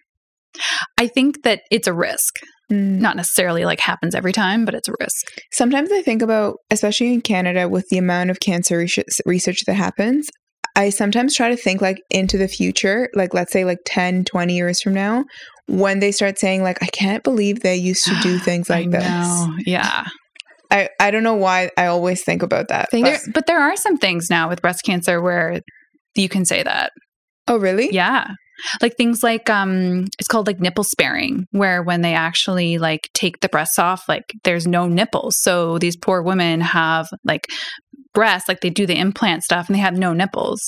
I 0.98 1.08
think 1.08 1.44
that 1.44 1.62
it's 1.70 1.88
a 1.88 1.94
risk. 1.94 2.40
Mm. 2.72 3.00
Not 3.00 3.16
necessarily 3.16 3.64
like 3.66 3.80
happens 3.80 4.16
every 4.16 4.34
time, 4.34 4.66
but 4.66 4.74
it's 4.74 4.88
a 4.88 4.94
risk. 5.00 5.28
Sometimes 5.54 5.92
I 5.92 6.02
think 6.02 6.22
about, 6.22 6.56
especially 6.72 7.14
in 7.14 7.22
Canada, 7.22 7.70
with 7.70 7.86
the 7.90 7.98
amount 7.98 8.32
of 8.32 8.40
cancer 8.40 8.78
research, 8.78 9.06
research 9.26 9.60
that 9.68 9.74
happens. 9.76 10.30
I 10.76 10.90
sometimes 10.90 11.36
try 11.36 11.50
to 11.50 11.56
think 11.56 11.82
like 11.82 12.00
into 12.10 12.38
the 12.38 12.48
future, 12.48 13.08
like 13.14 13.34
let's 13.34 13.52
say 13.54 13.64
like 13.66 13.78
10, 13.86 14.26
20 14.26 14.56
years 14.56 14.82
from 14.82 14.94
now, 14.94 15.24
when 15.68 16.00
they 16.00 16.12
start 16.12 16.38
saying 16.40 16.64
like, 16.64 16.82
I 16.84 16.88
can't 16.88 17.24
believe 17.24 17.62
they 17.62 17.76
used 17.76 18.04
to 18.06 18.16
do 18.22 18.38
things 18.40 18.70
like 18.70 18.90
this. 18.92 19.04
know. 19.04 19.54
Yeah. 19.66 20.06
I, 20.72 20.90
I 21.00 21.12
don't 21.12 21.24
know 21.24 21.36
why 21.36 21.70
I 21.78 21.86
always 21.86 22.24
think 22.24 22.42
about 22.44 22.68
that. 22.70 22.90
Think- 22.92 23.06
but- 23.06 23.12
There, 23.12 23.32
but 23.34 23.46
there 23.46 23.60
are 23.62 23.76
some 23.78 23.98
things 23.98 24.30
now 24.30 24.50
with 24.50 24.62
breast 24.62 24.82
cancer 24.84 25.22
where 25.22 25.62
you 26.16 26.28
can 26.28 26.44
say 26.46 26.64
that. 26.64 26.92
oh, 27.48 27.58
really? 27.58 27.92
Yeah. 27.94 28.28
Like 28.82 28.96
things 28.98 29.24
like 29.24 29.50
um 29.50 30.06
it's 30.20 30.28
called 30.28 30.48
like 30.48 30.60
nipple 30.60 30.84
sparing 30.84 31.48
where 31.52 31.84
when 31.84 32.02
they 32.02 32.14
actually 32.14 32.78
like 32.78 33.10
take 33.14 33.42
the 33.42 33.50
breasts 33.50 33.80
off 33.80 34.08
like 34.08 34.34
there's 34.44 34.68
no 34.68 34.88
nipples. 34.88 35.36
So 35.40 35.78
these 35.78 35.98
poor 35.98 36.22
women 36.22 36.62
have 36.62 37.08
like 37.24 37.48
breasts 38.14 38.48
like 38.48 38.62
they 38.62 38.70
do 38.70 38.86
the 38.86 38.98
implant 38.98 39.44
stuff 39.44 39.68
and 39.68 39.76
they 39.76 39.82
have 39.82 39.98
no 39.98 40.14
nipples. 40.14 40.62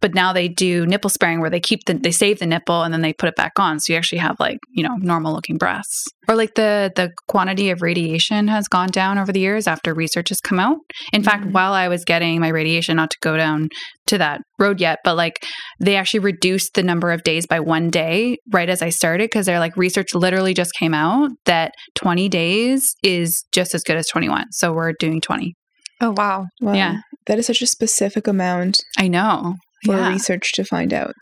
But 0.00 0.14
now 0.14 0.32
they 0.32 0.48
do 0.48 0.86
nipple 0.86 1.10
sparing 1.10 1.40
where 1.40 1.50
they 1.50 1.60
keep 1.60 1.80
the 1.86 1.94
they 1.94 2.10
save 2.12 2.38
the 2.38 2.46
nipple 2.46 2.82
and 2.82 2.94
then 2.94 3.00
they 3.02 3.12
put 3.12 3.28
it 3.28 3.36
back 3.36 3.52
on 3.58 3.80
so 3.80 3.92
you 3.92 3.96
actually 3.98 4.18
have 4.18 4.36
like, 4.38 4.58
you 4.70 4.82
know, 4.82 4.96
normal 5.00 5.32
looking 5.32 5.56
breasts. 5.56 6.04
Or 6.28 6.36
like 6.36 6.54
the 6.54 6.92
the 6.94 7.10
quantity 7.26 7.70
of 7.70 7.82
radiation 7.82 8.48
has 8.48 8.68
gone 8.68 8.88
down 8.90 9.18
over 9.18 9.32
the 9.32 9.40
years 9.40 9.66
after 9.66 9.94
research 9.94 10.28
has 10.28 10.40
come 10.40 10.60
out. 10.60 10.76
In 11.12 11.22
fact, 11.22 11.44
Mhm. 11.44 11.52
while 11.52 11.72
I 11.72 11.88
was 11.88 12.04
getting 12.04 12.40
my 12.40 12.48
radiation 12.48 12.96
not 12.96 13.10
to 13.10 13.16
go 13.22 13.36
down 13.36 13.68
to 14.06 14.18
that 14.18 14.40
road 14.58 14.80
yet, 14.80 14.98
but 15.04 15.16
like 15.16 15.44
they 15.80 15.96
actually 15.96 16.20
reduced 16.20 16.74
the 16.74 16.82
number 16.82 17.10
of 17.10 17.22
days 17.24 17.46
by 17.46 17.60
one 17.60 17.90
day 17.90 18.36
right 18.52 18.68
as 18.68 18.82
I 18.82 18.90
started 18.90 19.24
because 19.30 19.46
they're 19.46 19.58
like 19.58 19.76
research 19.76 20.14
literally 20.14 20.54
just 20.54 20.72
came 20.74 20.94
out 20.94 21.30
that 21.46 21.72
20 21.96 22.28
days 22.28 22.94
is 23.02 23.44
just 23.52 23.74
as 23.74 23.82
good 23.82 23.96
as 23.96 24.06
21. 24.08 24.44
So 24.52 24.72
we're 24.72 24.92
doing 24.98 25.20
20. 25.20 25.54
Oh 26.00 26.12
wow. 26.16 26.46
Wow. 26.60 26.74
Yeah. 26.74 26.98
That 27.26 27.38
is 27.38 27.46
such 27.46 27.60
a 27.62 27.66
specific 27.66 28.26
amount 28.28 28.78
I 28.96 29.08
know. 29.08 29.56
For 29.84 29.96
Yeah. 29.96 30.08
research 30.08 30.52
to 30.52 30.64
find 30.64 30.92
out. 30.92 31.14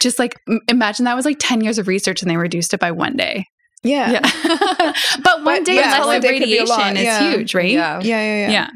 Just 0.00 0.18
like 0.18 0.34
imagine 0.68 1.04
that 1.06 1.16
was 1.16 1.24
like 1.24 1.38
10 1.40 1.62
years 1.62 1.78
of 1.78 1.88
research 1.88 2.22
and 2.22 2.30
they 2.30 2.36
reduced 2.36 2.74
it 2.74 2.80
by 2.80 2.90
one 2.92 3.16
day. 3.16 3.44
Yeah. 3.82 4.10
Yeah. 4.12 4.20
but 5.22 5.44
one 5.44 5.60
But 5.60 5.64
day 5.64 5.76
yeah, 5.76 5.92
less 5.92 6.06
one 6.06 6.16
of 6.16 6.22
day 6.22 6.38
could 6.38 6.44
be 6.46 6.56
a 6.58 6.60
radiation 6.62 6.68
lot, 6.68 6.96
is 6.96 7.02
yeah. 7.04 7.30
huge, 7.30 7.54
right? 7.54 7.70
Yeah. 7.70 8.00
Yeah, 8.00 8.20
yeah, 8.20 8.38
yeah. 8.46 8.50
Yeah. 8.50 8.68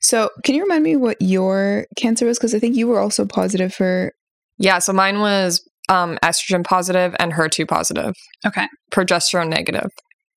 So, 0.00 0.30
can 0.44 0.56
you 0.56 0.62
remind 0.62 0.82
me 0.82 0.96
what 0.96 1.16
your 1.20 1.86
cancer 1.96 2.26
was? 2.26 2.36
Because 2.38 2.54
I 2.54 2.58
think 2.58 2.76
you 2.76 2.88
were 2.88 2.98
also 2.98 3.24
positive 3.24 3.72
for. 3.72 4.10
Yeah. 4.58 4.80
So 4.80 4.92
mine 4.92 5.20
was 5.20 5.62
um, 5.88 6.18
estrogen 6.24 6.64
positive 6.64 7.14
and 7.20 7.32
HER2 7.32 7.68
positive, 7.68 8.14
Okay. 8.44 8.66
progesterone 8.92 9.48
negative. 9.48 9.90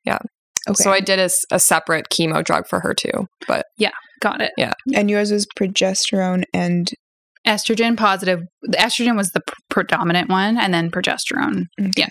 Yeah. 0.06 0.20
Okay. 0.68 0.84
So 0.84 0.92
I 0.92 1.00
did 1.00 1.20
a 1.52 1.60
separate 1.60 2.08
chemo 2.14 2.44
drug 2.44 2.68
for 2.68 2.80
HER2, 2.82 3.26
but 3.48 3.66
yeah, 3.78 3.92
Got 4.22 4.42
it. 4.42 4.52
Yeah. 4.58 4.74
And 4.94 5.10
yours 5.10 5.32
was 5.32 5.46
progesterone 5.60 6.44
and. 6.54 6.90
Estrogen 7.48 7.98
positive. 7.98 8.42
The 8.64 8.78
estrogen 8.78 9.16
was 9.16 9.32
the 9.32 9.42
pr- 9.42 9.54
predominant 9.70 10.30
one 10.30 10.58
and 10.58 10.74
then 10.74 10.92
progesterone. 10.92 11.66
Yeah. 11.78 12.10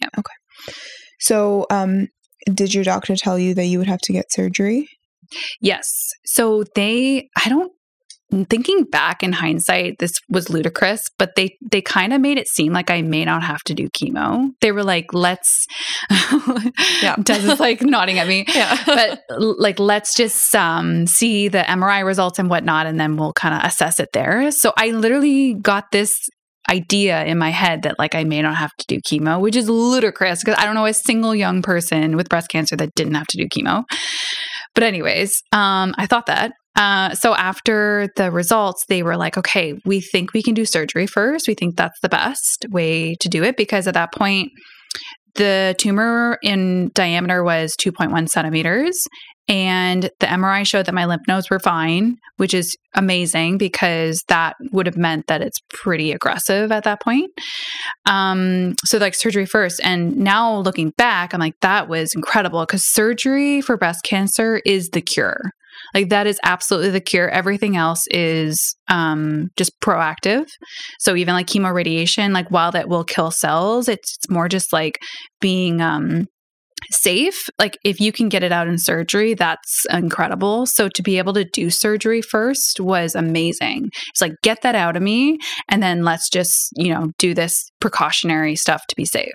Yeah. 0.00 0.08
Okay. 0.18 0.74
So, 1.20 1.66
um, 1.70 2.08
did 2.52 2.74
your 2.74 2.84
doctor 2.84 3.16
tell 3.16 3.38
you 3.38 3.54
that 3.54 3.66
you 3.66 3.78
would 3.78 3.88
have 3.88 4.00
to 4.00 4.12
get 4.12 4.32
surgery? 4.32 4.88
Yes. 5.60 6.10
So 6.24 6.64
they, 6.74 7.28
I 7.42 7.48
don't, 7.48 7.72
thinking 8.44 8.84
back 8.84 9.22
in 9.22 9.32
hindsight, 9.32 9.96
this 9.98 10.12
was 10.28 10.50
ludicrous, 10.50 11.02
but 11.18 11.30
they, 11.36 11.56
they 11.70 11.80
kind 11.80 12.12
of 12.12 12.20
made 12.20 12.38
it 12.38 12.48
seem 12.48 12.72
like 12.72 12.90
I 12.90 13.02
may 13.02 13.24
not 13.24 13.42
have 13.42 13.62
to 13.64 13.74
do 13.74 13.88
chemo. 13.90 14.50
They 14.60 14.72
were 14.72 14.84
like, 14.84 15.12
let's, 15.12 15.66
Yeah. 17.02 17.16
Des 17.22 17.52
is 17.52 17.60
like 17.60 17.82
nodding 17.82 18.18
at 18.18 18.26
me. 18.26 18.44
yeah. 18.54 18.76
But 18.86 19.20
like, 19.38 19.78
let's 19.78 20.14
just 20.14 20.54
um, 20.54 21.06
see 21.06 21.48
the 21.48 21.58
MRI 21.58 22.04
results 22.04 22.38
and 22.38 22.50
whatnot, 22.50 22.86
and 22.86 22.98
then 22.98 23.16
we'll 23.16 23.32
kind 23.32 23.54
of 23.54 23.64
assess 23.64 24.00
it 24.00 24.10
there. 24.12 24.50
So 24.50 24.72
I 24.76 24.90
literally 24.90 25.54
got 25.54 25.90
this 25.92 26.12
idea 26.70 27.24
in 27.24 27.36
my 27.36 27.50
head 27.50 27.82
that 27.82 27.98
like 27.98 28.14
I 28.14 28.24
may 28.24 28.40
not 28.40 28.56
have 28.56 28.70
to 28.78 28.86
do 28.86 29.00
chemo, 29.00 29.40
which 29.40 29.56
is 29.56 29.68
ludicrous 29.68 30.42
because 30.42 30.58
I 30.58 30.64
don't 30.64 30.74
know 30.74 30.86
a 30.86 30.94
single 30.94 31.34
young 31.34 31.62
person 31.62 32.16
with 32.16 32.28
breast 32.28 32.48
cancer 32.48 32.76
that 32.76 32.94
didn't 32.94 33.14
have 33.14 33.26
to 33.28 33.36
do 33.36 33.48
chemo. 33.48 33.84
But 34.74 34.84
anyways, 34.84 35.42
um, 35.52 35.94
I 35.98 36.06
thought 36.06 36.26
that. 36.26 36.52
Uh, 36.76 37.14
so 37.14 37.34
after 37.34 38.08
the 38.16 38.30
results, 38.30 38.84
they 38.88 39.02
were 39.02 39.16
like, 39.16 39.38
okay, 39.38 39.74
we 39.84 40.00
think 40.00 40.32
we 40.32 40.42
can 40.42 40.54
do 40.54 40.64
surgery 40.64 41.06
first. 41.06 41.46
We 41.46 41.54
think 41.54 41.76
that's 41.76 42.00
the 42.00 42.08
best 42.08 42.66
way 42.70 43.14
to 43.20 43.28
do 43.28 43.44
it 43.44 43.56
because 43.56 43.86
at 43.86 43.94
that 43.94 44.12
point, 44.12 44.50
the 45.34 45.74
tumor 45.78 46.38
in 46.42 46.90
diameter 46.94 47.42
was 47.42 47.74
2.1 47.80 48.28
centimeters. 48.28 48.96
And 49.46 50.04
the 50.20 50.26
MRI 50.26 50.66
showed 50.66 50.86
that 50.86 50.94
my 50.94 51.04
lymph 51.04 51.28
nodes 51.28 51.50
were 51.50 51.58
fine, 51.58 52.16
which 52.38 52.54
is 52.54 52.74
amazing 52.94 53.58
because 53.58 54.22
that 54.28 54.56
would 54.72 54.86
have 54.86 54.96
meant 54.96 55.26
that 55.26 55.42
it's 55.42 55.58
pretty 55.68 56.12
aggressive 56.12 56.72
at 56.72 56.84
that 56.84 57.02
point. 57.02 57.30
Um, 58.06 58.74
so, 58.86 58.96
like 58.96 59.14
surgery 59.14 59.44
first. 59.44 59.82
And 59.84 60.16
now 60.16 60.56
looking 60.60 60.92
back, 60.96 61.34
I'm 61.34 61.40
like, 61.40 61.60
that 61.60 61.88
was 61.88 62.12
incredible 62.16 62.60
because 62.60 62.90
surgery 62.90 63.60
for 63.60 63.76
breast 63.76 64.02
cancer 64.02 64.62
is 64.64 64.88
the 64.88 65.02
cure. 65.02 65.50
Like 65.94 66.08
that 66.10 66.26
is 66.26 66.40
absolutely 66.42 66.90
the 66.90 67.00
cure. 67.00 67.30
Everything 67.30 67.76
else 67.76 68.04
is 68.10 68.76
um, 68.88 69.48
just 69.56 69.72
proactive. 69.80 70.46
So 70.98 71.14
even 71.14 71.34
like 71.34 71.46
chemo 71.46 71.72
radiation, 71.72 72.32
like 72.32 72.50
while 72.50 72.72
that 72.72 72.88
will 72.88 73.04
kill 73.04 73.30
cells, 73.30 73.88
it's, 73.88 74.16
it's 74.16 74.28
more 74.28 74.48
just 74.48 74.72
like 74.72 74.98
being 75.40 75.80
um, 75.80 76.26
safe. 76.90 77.48
Like 77.58 77.78
if 77.84 78.00
you 78.00 78.12
can 78.12 78.28
get 78.28 78.42
it 78.42 78.52
out 78.52 78.66
in 78.66 78.78
surgery, 78.78 79.34
that's 79.34 79.86
incredible. 79.90 80.66
So 80.66 80.88
to 80.88 81.02
be 81.02 81.18
able 81.18 81.32
to 81.34 81.44
do 81.44 81.70
surgery 81.70 82.22
first 82.22 82.80
was 82.80 83.14
amazing. 83.14 83.90
It's 84.10 84.20
like 84.20 84.32
get 84.42 84.62
that 84.62 84.74
out 84.74 84.96
of 84.96 85.02
me 85.02 85.38
and 85.68 85.82
then 85.82 86.02
let's 86.02 86.28
just, 86.28 86.52
you 86.76 86.92
know, 86.92 87.10
do 87.18 87.34
this 87.34 87.70
precautionary 87.80 88.56
stuff 88.56 88.82
to 88.88 88.96
be 88.96 89.04
safe. 89.04 89.32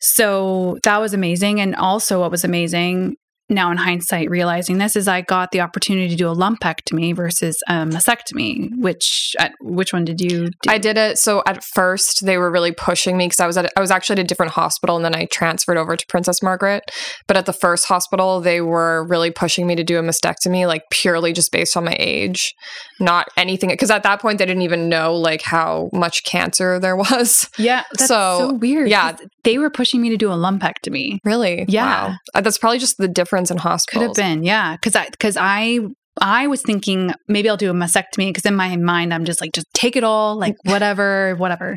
So 0.00 0.78
that 0.84 1.00
was 1.00 1.14
amazing 1.14 1.60
and 1.60 1.74
also 1.76 2.20
what 2.20 2.30
was 2.30 2.44
amazing 2.44 3.16
now 3.50 3.70
in 3.70 3.76
hindsight 3.76 4.30
realizing 4.30 4.78
this 4.78 4.96
is 4.96 5.08
I 5.08 5.20
got 5.22 5.50
the 5.50 5.60
opportunity 5.60 6.08
to 6.08 6.16
do 6.16 6.28
a 6.28 6.34
lumpectomy 6.34 7.14
versus 7.14 7.56
a 7.68 7.72
mastectomy. 7.84 8.70
Which 8.78 9.34
uh, 9.38 9.48
which 9.60 9.92
one 9.92 10.04
did 10.04 10.20
you? 10.20 10.46
do? 10.46 10.50
I 10.68 10.78
did 10.78 10.96
it. 10.96 11.18
So 11.18 11.42
at 11.46 11.62
first 11.64 12.24
they 12.24 12.38
were 12.38 12.50
really 12.50 12.72
pushing 12.72 13.16
me 13.16 13.26
because 13.26 13.40
I 13.40 13.46
was 13.46 13.56
at 13.56 13.70
I 13.76 13.80
was 13.80 13.90
actually 13.90 14.14
at 14.14 14.18
a 14.20 14.24
different 14.24 14.52
hospital 14.52 14.96
and 14.96 15.04
then 15.04 15.14
I 15.14 15.26
transferred 15.26 15.76
over 15.76 15.96
to 15.96 16.06
Princess 16.06 16.42
Margaret. 16.42 16.90
But 17.26 17.36
at 17.36 17.46
the 17.46 17.52
first 17.52 17.86
hospital 17.86 18.40
they 18.40 18.60
were 18.60 19.04
really 19.04 19.30
pushing 19.30 19.66
me 19.66 19.74
to 19.76 19.84
do 19.84 19.98
a 19.98 20.02
mastectomy, 20.02 20.66
like 20.66 20.82
purely 20.90 21.32
just 21.32 21.52
based 21.52 21.76
on 21.76 21.84
my 21.84 21.96
age, 21.98 22.54
not 22.98 23.28
anything. 23.36 23.70
Because 23.70 23.90
at 23.90 24.02
that 24.04 24.20
point 24.20 24.38
they 24.38 24.46
didn't 24.46 24.62
even 24.62 24.88
know 24.88 25.14
like 25.14 25.42
how 25.42 25.90
much 25.92 26.24
cancer 26.24 26.78
there 26.78 26.96
was. 26.96 27.48
Yeah, 27.58 27.84
that's 27.92 28.08
so, 28.08 28.38
So, 28.38 28.52
weird. 28.54 28.88
Yeah, 28.88 29.16
they 29.44 29.58
were 29.58 29.70
pushing 29.70 30.00
me 30.00 30.10
to 30.10 30.16
do 30.16 30.30
a 30.30 30.36
lumpectomy. 30.36 31.18
Really? 31.24 31.64
Yeah. 31.68 32.08
Wow. 32.08 32.16
Uh, 32.34 32.40
That's 32.40 32.58
probably 32.58 32.78
just 32.78 32.98
the 32.98 33.08
difference 33.08 33.39
in 33.48 33.58
hospital. 33.58 34.00
Could 34.00 34.08
have 34.08 34.16
been, 34.16 34.42
yeah, 34.42 34.74
because 34.74 34.96
I 34.96 35.08
because 35.08 35.36
I 35.38 35.78
I 36.20 36.48
was 36.48 36.62
thinking 36.62 37.12
maybe 37.28 37.48
I'll 37.48 37.56
do 37.56 37.70
a 37.70 37.74
mastectomy 37.74 38.28
because 38.28 38.44
in 38.44 38.56
my 38.56 38.76
mind 38.76 39.14
I'm 39.14 39.24
just 39.24 39.40
like 39.40 39.52
just 39.52 39.66
take 39.72 39.94
it 39.94 40.02
all, 40.02 40.36
like 40.36 40.56
whatever, 40.64 41.36
whatever. 41.36 41.76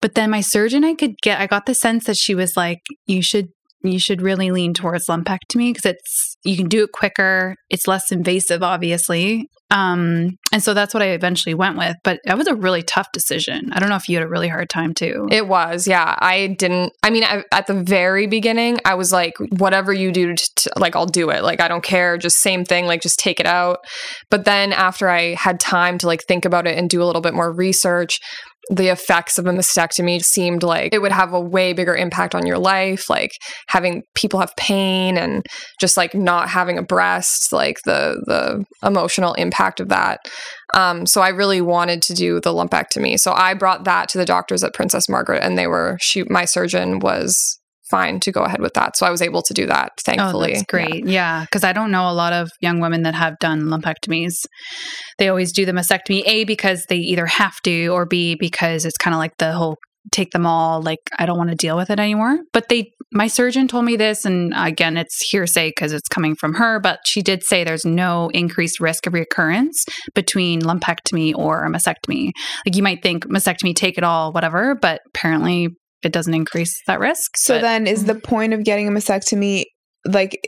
But 0.00 0.14
then 0.14 0.30
my 0.30 0.40
surgeon, 0.40 0.84
I 0.84 0.94
could 0.94 1.14
get, 1.22 1.40
I 1.40 1.46
got 1.46 1.66
the 1.66 1.74
sense 1.74 2.04
that 2.04 2.16
she 2.16 2.34
was 2.34 2.56
like, 2.56 2.78
you 3.06 3.22
should 3.22 3.48
you 3.82 3.98
should 3.98 4.22
really 4.22 4.50
lean 4.50 4.74
towards 4.74 5.06
lumpectomy 5.06 5.72
because 5.72 5.84
it's 5.84 6.35
you 6.44 6.56
can 6.56 6.68
do 6.68 6.84
it 6.84 6.92
quicker, 6.92 7.54
it's 7.70 7.86
less 7.88 8.12
invasive, 8.12 8.62
obviously. 8.62 9.48
Um, 9.70 10.36
and 10.52 10.62
so 10.62 10.74
that's 10.74 10.94
what 10.94 11.02
I 11.02 11.08
eventually 11.08 11.54
went 11.54 11.76
with. 11.76 11.96
But 12.04 12.20
that 12.24 12.38
was 12.38 12.46
a 12.46 12.54
really 12.54 12.82
tough 12.82 13.08
decision. 13.12 13.72
I 13.72 13.80
don't 13.80 13.88
know 13.88 13.96
if 13.96 14.08
you 14.08 14.16
had 14.16 14.24
a 14.24 14.28
really 14.28 14.46
hard 14.46 14.68
time 14.70 14.94
too. 14.94 15.26
It 15.30 15.48
was, 15.48 15.88
yeah. 15.88 16.14
I 16.18 16.54
didn't. 16.58 16.92
I 17.02 17.10
mean, 17.10 17.24
I, 17.24 17.42
at 17.52 17.66
the 17.66 17.82
very 17.82 18.28
beginning, 18.28 18.78
I 18.84 18.94
was 18.94 19.12
like, 19.12 19.34
"Whatever 19.58 19.92
you 19.92 20.12
do, 20.12 20.34
to, 20.34 20.50
to- 20.56 20.70
like 20.76 20.94
I'll 20.94 21.06
do 21.06 21.30
it. 21.30 21.42
Like 21.42 21.60
I 21.60 21.66
don't 21.66 21.82
care. 21.82 22.16
Just 22.16 22.36
same 22.38 22.64
thing. 22.64 22.86
Like 22.86 23.02
just 23.02 23.18
take 23.18 23.40
it 23.40 23.46
out." 23.46 23.78
But 24.30 24.44
then 24.44 24.72
after 24.72 25.08
I 25.08 25.34
had 25.34 25.58
time 25.58 25.98
to 25.98 26.06
like 26.06 26.22
think 26.28 26.44
about 26.44 26.68
it 26.68 26.78
and 26.78 26.88
do 26.88 27.02
a 27.02 27.06
little 27.06 27.22
bit 27.22 27.34
more 27.34 27.52
research, 27.52 28.20
the 28.68 28.88
effects 28.88 29.38
of 29.38 29.46
a 29.46 29.52
mastectomy 29.52 30.22
seemed 30.22 30.62
like 30.62 30.92
it 30.92 31.00
would 31.00 31.12
have 31.12 31.32
a 31.32 31.40
way 31.40 31.72
bigger 31.72 31.94
impact 31.94 32.34
on 32.34 32.46
your 32.46 32.58
life. 32.58 33.08
Like 33.08 33.30
having 33.68 34.02
people 34.14 34.40
have 34.40 34.54
pain 34.56 35.16
and 35.16 35.46
just 35.80 35.96
like 35.96 36.14
not 36.14 36.48
having 36.48 36.76
a 36.76 36.82
breast, 36.82 37.52
like 37.52 37.76
the 37.84 38.22
the 38.26 38.64
emotional 38.86 39.34
impact 39.34 39.78
of 39.80 39.88
that. 39.88 40.20
Um, 40.74 41.06
so 41.06 41.20
I 41.20 41.28
really 41.28 41.60
wanted 41.60 42.02
to 42.02 42.14
do 42.14 42.40
the 42.40 42.52
lumpectomy. 42.52 43.18
So 43.18 43.32
I 43.32 43.54
brought 43.54 43.84
that 43.84 44.08
to 44.10 44.18
the 44.18 44.24
doctors 44.24 44.64
at 44.64 44.74
Princess 44.74 45.08
Margaret, 45.08 45.42
and 45.42 45.56
they 45.56 45.68
were 45.68 45.96
she 46.00 46.24
my 46.28 46.44
surgeon 46.44 46.98
was 46.98 47.60
fine 47.90 48.20
to 48.20 48.32
go 48.32 48.42
ahead 48.42 48.60
with 48.60 48.74
that. 48.74 48.96
So 48.96 49.06
I 49.06 49.10
was 49.10 49.22
able 49.22 49.42
to 49.42 49.54
do 49.54 49.66
that. 49.66 49.92
Thankfully, 50.04 50.50
Oh, 50.50 50.54
that's 50.54 50.66
great. 50.66 51.06
Yeah, 51.06 51.42
because 51.42 51.64
I 51.64 51.72
don't 51.72 51.90
know 51.90 52.10
a 52.10 52.12
lot 52.12 52.32
of 52.32 52.50
young 52.60 52.80
women 52.80 53.02
that 53.02 53.14
have 53.14 53.38
done 53.38 53.62
lumpectomies. 53.62 54.34
They 55.18 55.28
always 55.28 55.52
do 55.52 55.64
the 55.64 55.72
mastectomy, 55.72 56.22
A, 56.26 56.44
because 56.44 56.86
they 56.88 56.96
either 56.96 57.26
have 57.26 57.60
to, 57.64 57.88
or 57.88 58.06
B, 58.06 58.36
because 58.38 58.84
it's 58.84 58.98
kind 58.98 59.14
of 59.14 59.18
like 59.18 59.36
the 59.38 59.52
whole 59.52 59.76
take 60.12 60.30
them 60.30 60.46
all, 60.46 60.82
like, 60.82 61.00
I 61.18 61.26
don't 61.26 61.38
want 61.38 61.50
to 61.50 61.56
deal 61.56 61.76
with 61.76 61.90
it 61.90 61.98
anymore. 61.98 62.38
But 62.52 62.68
they, 62.68 62.92
my 63.12 63.26
surgeon 63.26 63.68
told 63.68 63.84
me 63.84 63.96
this, 63.96 64.24
and 64.24 64.52
again, 64.56 64.96
it's 64.96 65.20
hearsay 65.30 65.70
because 65.70 65.92
it's 65.92 66.08
coming 66.08 66.36
from 66.36 66.54
her, 66.54 66.78
but 66.80 67.00
she 67.04 67.22
did 67.22 67.42
say 67.42 67.64
there's 67.64 67.84
no 67.84 68.28
increased 68.32 68.80
risk 68.80 69.06
of 69.06 69.14
recurrence 69.14 69.84
between 70.14 70.60
lumpectomy 70.60 71.34
or 71.34 71.64
a 71.64 71.70
mastectomy. 71.70 72.30
Like, 72.64 72.76
you 72.76 72.82
might 72.82 73.02
think 73.02 73.26
mastectomy, 73.26 73.74
take 73.74 73.98
it 73.98 74.04
all, 74.04 74.32
whatever, 74.32 74.76
but 74.80 75.00
apparently 75.08 75.70
it 76.06 76.12
doesn't 76.12 76.32
increase 76.34 76.74
that 76.86 77.00
risk. 77.00 77.36
So 77.36 77.56
But- 77.56 77.62
then 77.62 77.86
is 77.86 78.04
the 78.04 78.14
point 78.14 78.54
of 78.54 78.64
getting 78.64 78.88
a 78.88 78.90
mastectomy 78.90 79.64
like 80.06 80.38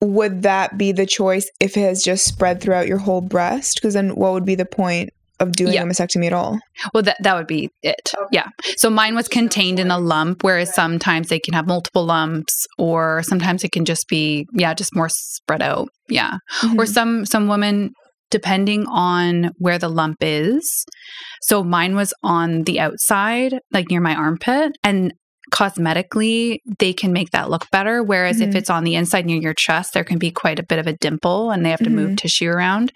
would 0.00 0.42
that 0.42 0.76
be 0.76 0.92
the 0.92 1.06
choice 1.06 1.48
if 1.60 1.76
it 1.76 1.80
has 1.80 2.02
just 2.02 2.24
spread 2.26 2.60
throughout 2.60 2.86
your 2.86 2.98
whole 2.98 3.20
breast? 3.22 3.76
Because 3.76 3.94
then 3.94 4.10
what 4.10 4.32
would 4.32 4.44
be 4.44 4.54
the 4.54 4.66
point 4.66 5.10
of 5.40 5.52
doing 5.52 5.72
Yeah. 5.74 5.82
a 5.82 5.86
mastectomy 5.86 6.26
at 6.26 6.32
all? 6.32 6.58
Well, 6.92 7.02
that 7.04 7.16
that 7.22 7.34
would 7.36 7.46
be 7.46 7.70
it. 7.82 8.12
Yeah. 8.30 8.48
So 8.76 8.90
mine 8.90 9.14
was 9.14 9.28
contained 9.28 9.78
in 9.80 9.90
a 9.90 9.98
lump, 9.98 10.44
whereas 10.44 10.74
sometimes 10.74 11.28
they 11.28 11.38
can 11.40 11.54
have 11.54 11.66
multiple 11.66 12.04
lumps, 12.04 12.66
or 12.78 13.22
sometimes 13.24 13.64
it 13.64 13.72
can 13.72 13.84
just 13.84 14.06
be 14.08 14.46
yeah, 14.52 14.74
just 14.74 14.94
more 14.94 15.08
spread 15.08 15.62
out. 15.62 15.88
Yeah. 16.08 16.34
Or 16.62 16.84
Mhm. 16.84 16.88
some 16.88 17.26
some 17.26 17.48
women, 17.48 17.90
depending 18.30 18.86
on 18.86 19.50
where 19.58 19.78
the 19.78 19.88
lump 19.88 20.16
is. 20.20 20.84
So 21.42 21.62
mine 21.64 21.94
was 21.94 22.12
on 22.22 22.62
the 22.62 22.80
outside, 22.80 23.58
like 23.72 23.90
near 23.90 24.00
my 24.00 24.14
armpit, 24.14 24.72
and 24.82 25.12
cosmetically 25.52 26.58
they 26.78 26.92
can 26.92 27.12
make 27.12 27.30
that 27.30 27.50
look 27.50 27.70
better 27.70 28.02
whereas 28.02 28.40
if 28.40 28.50
Mhm. 28.50 28.54
it's 28.54 28.70
on 28.70 28.82
the 28.82 28.94
inside 28.94 29.26
near 29.26 29.38
your 29.40 29.52
chest 29.52 29.92
there 29.92 30.02
can 30.02 30.18
be 30.18 30.30
quite 30.30 30.58
a 30.58 30.62
bit 30.64 30.78
of 30.78 30.86
a 30.86 30.94
dimple 30.94 31.50
and 31.50 31.64
they 31.64 31.70
have 31.70 31.84
to 31.84 31.90
move 31.90 32.16
tissue 32.16 32.48
around 32.48 32.92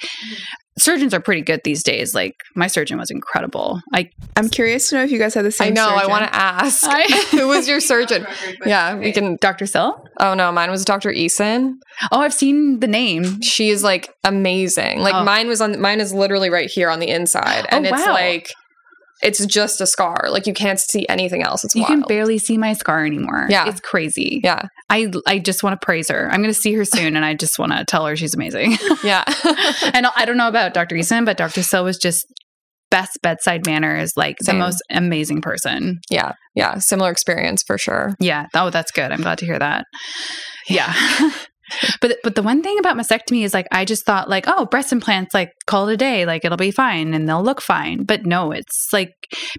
surgeons 0.78 1.12
are 1.14 1.20
pretty 1.20 1.40
good 1.42 1.60
these 1.64 1.82
days 1.82 2.14
like 2.14 2.34
my 2.54 2.66
surgeon 2.66 2.98
was 2.98 3.10
incredible 3.10 3.80
i 3.92 4.08
I'm 4.36 4.48
curious 4.48 4.88
to 4.90 4.96
know 4.96 5.02
if 5.04 5.10
you 5.10 5.18
guys 5.18 5.34
had 5.34 5.44
the 5.44 5.50
same 5.52 5.68
I 5.68 5.70
know. 5.70 5.88
I 5.88 6.06
want 6.06 6.24
to 6.24 6.34
ask. 6.34 6.84
I- 6.84 7.04
Who 7.32 7.48
was 7.48 7.66
your 7.68 7.80
surgeon? 7.80 8.26
yeah, 8.66 8.96
we 8.96 9.12
can. 9.12 9.36
dr 9.40 9.66
sill 9.66 10.04
Oh 10.20 10.34
no, 10.34 10.50
mine 10.52 10.70
was 10.70 10.84
Dr. 10.84 11.10
Eason. 11.10 11.74
oh 12.12 12.20
i've 12.20 12.34
seen 12.34 12.80
the 12.80 12.86
name 12.86 13.40
She 13.42 13.70
is 13.70 13.82
like 13.82 14.08
amazing. 14.24 15.00
Like 15.00 15.14
Oh. 15.14 15.24
mine 15.24 15.48
was 15.48 15.60
on. 15.60 15.80
Mine 15.80 16.00
is 16.00 16.12
literally 16.12 16.50
right 16.50 16.70
here 16.70 16.90
on 16.90 16.98
the 17.00 17.08
inside, 17.08 17.64
oh, 17.72 17.76
and 17.76 17.86
Oh, 17.86 17.90
it's 17.94 18.06
wow. 18.06 18.12
like 18.12 18.48
it's 19.22 19.44
just 19.46 19.80
a 19.80 19.86
scar. 19.86 20.26
Like 20.30 20.46
you 20.46 20.54
can't 20.54 20.78
see 20.78 21.06
anything 21.08 21.42
else. 21.42 21.64
It's 21.64 21.74
you 21.74 21.82
wild. 21.82 21.90
can 21.90 22.00
barely 22.02 22.38
see 22.38 22.56
my 22.58 22.72
scar 22.72 23.04
anymore 23.04 23.46
Yeah. 23.50 23.68
it's 23.68 23.80
crazy 23.80 24.40
yeah, 24.44 24.62
i 24.90 25.10
i 25.26 25.38
just 25.38 25.62
want 25.62 25.78
to 25.80 25.84
praise 25.84 26.08
her 26.08 26.28
i'm 26.30 26.40
going 26.42 26.52
to 26.54 26.60
see 26.60 26.72
her 26.74 26.84
soon 26.84 27.16
and 27.16 27.24
i 27.24 27.34
just 27.34 27.58
want 27.58 27.72
to 27.72 27.84
tell 27.84 28.06
her 28.06 28.14
she's 28.16 28.34
amazing 28.34 28.76
yeah. 29.04 29.24
and 29.94 30.06
I 30.16 30.24
don't 30.24 30.36
know 30.36 30.48
about 30.48 30.74
Dr. 30.74 30.96
Eason, 30.96 31.24
but 31.24 31.36
Dr. 31.36 31.62
Sill 31.62 31.84
was 31.84 31.98
just 31.98 32.26
best 32.90 33.18
bedside 33.22 33.66
manners, 33.66 34.12
like 34.16 34.36
Same. 34.42 34.56
the 34.56 34.64
most 34.64 34.82
amazing 34.90 35.42
person. 35.42 35.98
yeah, 36.10 36.32
yeah. 36.54 36.78
Similar 36.78 37.10
experience 37.10 37.62
for 37.66 37.76
sure. 37.78 38.14
Yeah. 38.18 38.46
Oh, 38.54 38.70
that's 38.70 38.90
good. 38.90 39.12
I'm 39.12 39.20
glad 39.20 39.38
to 39.38 39.46
hear 39.46 39.58
that. 39.58 39.84
Yeah. 40.68 40.92
but 42.00 42.18
but 42.22 42.34
the 42.34 42.42
one 42.42 42.62
thing 42.62 42.78
about 42.78 42.96
mastectomy 42.96 43.44
is 43.44 43.54
like 43.54 43.66
I 43.72 43.84
just 43.84 44.04
thought 44.04 44.28
like 44.28 44.44
oh 44.46 44.66
breast 44.66 44.92
implants 44.92 45.34
like 45.34 45.50
call 45.66 45.88
it 45.88 45.94
a 45.94 45.96
day 45.96 46.24
like 46.26 46.44
it'll 46.44 46.56
be 46.56 46.70
fine 46.70 47.14
and 47.14 47.28
they'll 47.28 47.42
look 47.42 47.60
fine. 47.60 48.04
But 48.04 48.26
no 48.26 48.52
it's 48.52 48.88
like 48.92 49.12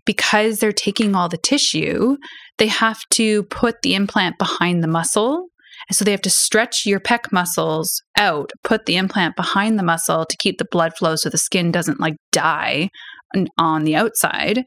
because 0.05 0.59
they're 0.59 0.71
taking 0.71 1.15
all 1.15 1.29
the 1.29 1.37
tissue 1.37 2.17
they 2.57 2.67
have 2.67 2.99
to 3.11 3.43
put 3.43 3.81
the 3.81 3.95
implant 3.95 4.37
behind 4.37 4.83
the 4.83 4.87
muscle. 4.87 5.47
And 5.87 5.95
so 5.95 6.03
they 6.03 6.11
have 6.11 6.21
to 6.23 6.29
stretch 6.29 6.85
your 6.85 6.99
pec 6.99 7.31
muscles 7.31 8.01
out 8.17 8.51
put 8.63 8.85
the 8.85 8.97
implant 8.97 9.35
behind 9.35 9.79
the 9.79 9.83
muscle 9.83 10.25
to 10.25 10.37
keep 10.37 10.57
the 10.57 10.67
blood 10.69 10.95
flow 10.97 11.15
so 11.15 11.29
the 11.29 11.37
skin 11.37 11.71
doesn't 11.71 11.99
like 11.99 12.15
die 12.31 12.89
on- 13.35 13.47
on 13.57 13.83
the 13.85 13.95
outside. 13.95 14.63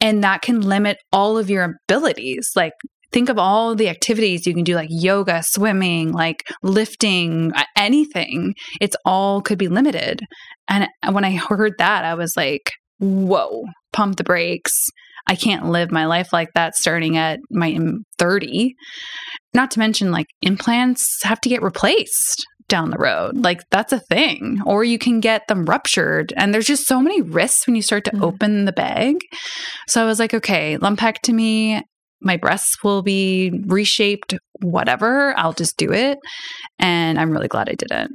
And 0.00 0.22
that 0.22 0.42
can 0.42 0.60
limit 0.60 0.98
all 1.12 1.36
of 1.36 1.50
your 1.50 1.76
abilities 1.88 2.50
like 2.54 2.72
think 3.12 3.28
of 3.28 3.38
all 3.38 3.74
the 3.74 3.88
activities 3.88 4.46
you 4.46 4.54
can 4.54 4.64
do 4.64 4.74
like 4.74 4.88
yoga 4.90 5.42
swimming 5.44 6.12
like 6.12 6.42
lifting 6.62 7.52
anything 7.76 8.54
it's 8.80 8.96
all 9.04 9.40
could 9.40 9.58
be 9.58 9.68
limited. 9.68 10.20
And 10.68 10.88
when 11.10 11.24
i 11.24 11.32
heard 11.36 11.72
that 11.78 12.04
i 12.04 12.14
was 12.14 12.34
like 12.36 12.70
whoa 12.98 13.64
pump 13.92 14.16
the 14.16 14.24
brakes. 14.24 14.72
I 15.26 15.34
can't 15.34 15.66
live 15.66 15.90
my 15.90 16.06
life 16.06 16.32
like 16.32 16.48
that 16.54 16.74
starting 16.74 17.16
at 17.18 17.38
my 17.50 17.72
um, 17.74 17.98
30 18.18 18.74
not 19.54 19.70
to 19.72 19.78
mention 19.78 20.10
like 20.10 20.26
implants 20.42 21.06
have 21.22 21.40
to 21.42 21.48
get 21.48 21.62
replaced 21.62 22.46
down 22.68 22.90
the 22.90 22.98
road. 22.98 23.36
Like 23.36 23.60
that's 23.70 23.92
a 23.92 24.00
thing. 24.00 24.60
Or 24.66 24.84
you 24.84 24.98
can 24.98 25.20
get 25.20 25.42
them 25.48 25.64
ruptured. 25.64 26.32
And 26.36 26.52
there's 26.52 26.66
just 26.66 26.86
so 26.86 27.00
many 27.00 27.22
risks 27.22 27.66
when 27.66 27.76
you 27.76 27.82
start 27.82 28.04
to 28.06 28.10
Mhm. 28.10 28.22
open 28.22 28.64
the 28.66 28.72
bag. 28.72 29.16
So 29.88 30.02
i 30.02 30.04
was 30.06 30.18
like 30.18 30.34
okay 30.34 30.76
lumpectomy 30.78 31.82
my 32.20 32.36
breasts 32.36 32.76
will 32.82 33.02
be 33.02 33.52
reshaped, 33.66 34.34
whatever. 34.62 35.36
I'll 35.38 35.52
just 35.52 35.76
do 35.76 35.92
it. 35.92 36.18
And 36.78 37.18
I'm 37.18 37.30
really 37.30 37.48
glad 37.48 37.68
I 37.68 37.74
did 37.74 37.90
it. 37.90 38.10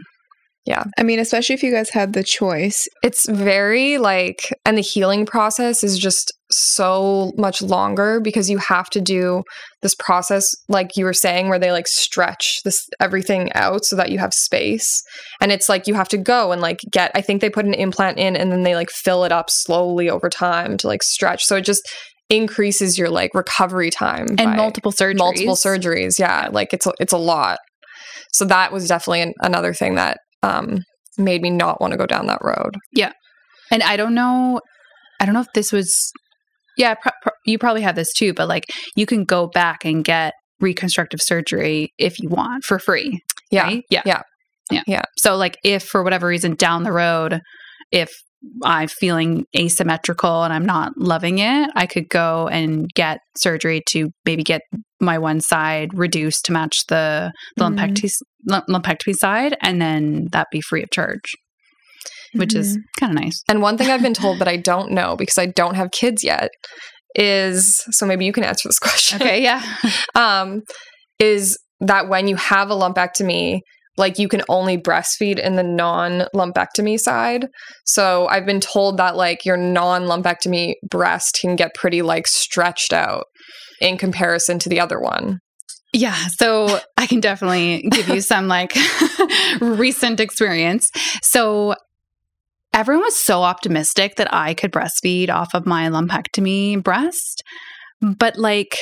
Yeah. 0.66 0.86
I 0.98 1.04
mean, 1.04 1.20
especially 1.20 1.56
if 1.56 1.64
you 1.64 1.74
guys 1.74 1.90
had 1.90 2.14
the 2.14 2.24
choice. 2.24 2.88
It's 3.04 3.28
very 3.30 3.98
like, 3.98 4.40
and 4.66 4.78
the 4.78 4.82
healing 4.82 5.26
process 5.26 5.84
is 5.84 5.98
just 5.98 6.32
so 6.52 7.34
much 7.38 7.62
longer 7.62 8.22
because 8.22 8.50
you 8.50 8.60
have 8.60 8.90
to 8.92 9.02
do 9.02 9.44
this 9.82 9.94
process, 9.96 10.50
like 10.70 10.96
you 10.96 11.04
were 11.04 11.14
saying, 11.14 11.50
where 11.50 11.60
they 11.60 11.74
like 11.74 11.88
stretch 11.88 12.62
this 12.64 12.88
everything 13.02 13.52
out 13.54 13.84
so 13.84 13.98
that 13.98 14.10
you 14.10 14.20
have 14.20 14.34
space. 14.34 15.02
And 15.42 15.52
it's 15.52 15.68
like 15.68 15.86
you 15.86 15.96
have 15.96 16.08
to 16.10 16.18
go 16.18 16.54
and 16.54 16.62
like 16.62 16.80
get, 16.90 17.12
I 17.14 17.20
think 17.22 17.42
they 17.42 17.50
put 17.50 17.66
an 17.66 17.74
implant 17.74 18.18
in 18.18 18.38
and 18.38 18.50
then 18.50 18.64
they 18.64 18.76
like 18.76 18.90
fill 18.90 19.26
it 19.26 19.34
up 19.34 19.50
slowly 19.50 20.10
over 20.10 20.30
time 20.30 20.78
to 20.78 20.88
like 20.88 21.04
stretch. 21.04 21.44
So 21.44 21.58
it 21.58 21.66
just 21.66 21.84
increases 22.30 22.98
your 22.98 23.10
like 23.10 23.32
recovery 23.34 23.90
time 23.90 24.28
And 24.38 24.56
multiple 24.58 24.92
surgeries. 24.92 25.18
multiple 25.18 25.56
surgeries. 25.56 26.20
Yeah, 26.20 26.50
like 26.52 26.74
it's 26.74 26.88
a, 26.88 26.94
it's 27.00 27.14
a 27.14 27.18
lot. 27.18 27.60
So 28.32 28.46
that 28.46 28.72
was 28.72 28.88
definitely 28.88 29.22
an, 29.22 29.34
another 29.42 29.74
thing 29.74 29.96
that 29.96 30.18
um, 30.42 30.80
made 31.18 31.42
me 31.42 31.50
not 31.50 31.80
want 31.80 31.92
to 31.92 31.98
go 31.98 32.06
down 32.06 32.28
that 32.28 32.40
road. 32.42 32.76
Yeah, 32.94 33.12
and 33.72 33.84
I 33.84 33.98
don't 33.98 34.16
know, 34.16 34.62
I 35.20 35.26
don't 35.26 35.34
know 35.34 35.42
if 35.42 35.54
this 35.54 35.72
was, 35.72 36.12
yeah, 36.78 36.96
pro- 36.96 37.12
pro- 37.22 37.34
you 37.46 37.58
probably 37.60 37.82
had 37.82 37.96
this 37.96 38.12
too, 38.14 38.34
but 38.34 38.48
like 38.48 38.66
you 38.96 39.06
can 39.06 39.24
go 39.26 39.48
back 39.48 39.86
and 39.86 40.04
get 40.04 40.34
reconstructive 40.60 41.22
surgery 41.22 41.90
if 41.98 42.20
you 42.20 42.30
want 42.30 42.64
for 42.64 42.80
free. 42.80 43.20
Yeah. 43.52 43.64
right? 43.64 43.84
Yeah. 43.90 44.02
Yeah. 44.06 44.22
Yeah. 44.72 44.84
Yeah. 44.88 45.02
So, 45.18 45.36
like, 45.36 45.58
if 45.64 45.84
for 45.84 46.04
whatever 46.04 46.26
reason 46.26 46.56
down 46.56 46.84
the 46.84 46.92
road, 46.92 47.42
if 47.92 48.10
I'm 48.64 48.88
feeling 48.90 49.46
asymmetrical 49.58 50.44
and 50.44 50.52
I'm 50.54 50.66
not 50.66 50.92
loving 50.98 51.40
it, 51.40 51.70
I 51.76 51.86
could 51.86 52.10
go 52.10 52.48
and 52.50 52.88
get 52.94 53.20
surgery 53.38 53.82
to 53.90 54.10
maybe 54.26 54.44
get 54.44 54.62
my 55.00 55.18
one 55.18 55.40
side 55.42 55.90
reduced 55.94 56.46
to 56.46 56.52
match 56.52 56.86
the, 56.90 57.32
the 57.58 57.66
Mhm. 57.66 57.78
lumpectomy, 58.50 58.64
lumpectomy 58.70 59.16
side, 59.16 59.58
and 59.62 59.82
then 59.82 60.28
that'd 60.32 60.48
be 60.52 60.62
free 60.62 60.84
of 60.84 60.90
charge, 60.92 61.32
which 62.34 62.54
is 62.56 62.78
kind 63.00 63.16
of 63.18 63.24
nice. 63.24 63.42
And 63.48 63.62
one 63.62 63.78
thing 63.78 63.90
I've 63.90 64.02
been 64.02 64.14
told 64.14 64.40
that 64.40 64.48
I 64.48 64.58
don't 64.72 64.92
know 64.92 65.16
because 65.16 65.38
I 65.38 65.46
don't 65.48 65.76
have 65.76 65.92
kids 65.92 66.24
yet 66.24 66.50
is 67.16 67.82
so 67.92 68.06
maybe 68.06 68.26
you 68.26 68.34
can 68.34 68.44
answer 68.44 68.68
this 68.68 68.80
question. 68.88 69.22
Okay. 69.22 69.42
Yeah. 69.44 69.62
um, 70.16 70.62
is 71.20 71.58
that 71.80 72.08
when 72.10 72.28
you 72.28 72.36
have 72.36 72.70
a 72.72 72.76
lumpectomy, 72.76 73.60
like 73.98 74.18
you 74.18 74.28
can 74.28 74.42
only 74.50 74.78
breastfeed 74.78 75.40
in 75.40 75.56
the 75.56 75.64
non 75.64 76.28
lumpectomy 76.36 77.00
side. 77.00 77.48
So 77.86 78.28
I've 78.28 78.46
been 78.46 78.60
told 78.60 78.98
that 78.98 79.16
like 79.16 79.46
your 79.46 79.58
non 79.58 80.04
lumpectomy 80.04 80.76
breast 80.90 81.40
can 81.42 81.56
get 81.56 81.76
pretty 81.76 82.02
like 82.02 82.28
stretched 82.28 82.94
out 82.94 83.26
in 83.80 83.98
comparison 83.98 84.60
to 84.60 84.70
the 84.70 84.80
other 84.80 85.00
one. 85.00 85.40
Yeah, 85.94 86.18
so 86.38 86.80
I 86.98 87.06
can 87.06 87.20
definitely 87.20 87.88
give 87.92 88.10
you 88.10 88.22
some 88.22 88.48
like 88.48 88.76
recent 89.62 90.20
experience. 90.20 90.90
So 91.22 91.76
everyone 92.74 93.04
was 93.04 93.16
so 93.16 93.44
optimistic 93.44 94.16
that 94.16 94.34
I 94.34 94.56
could 94.56 94.72
breastfeed 94.72 95.30
off 95.30 95.54
of 95.54 95.68
my 95.68 95.88
lumpectomy 95.90 96.82
breast, 96.82 97.44
but 98.02 98.38
like 98.38 98.76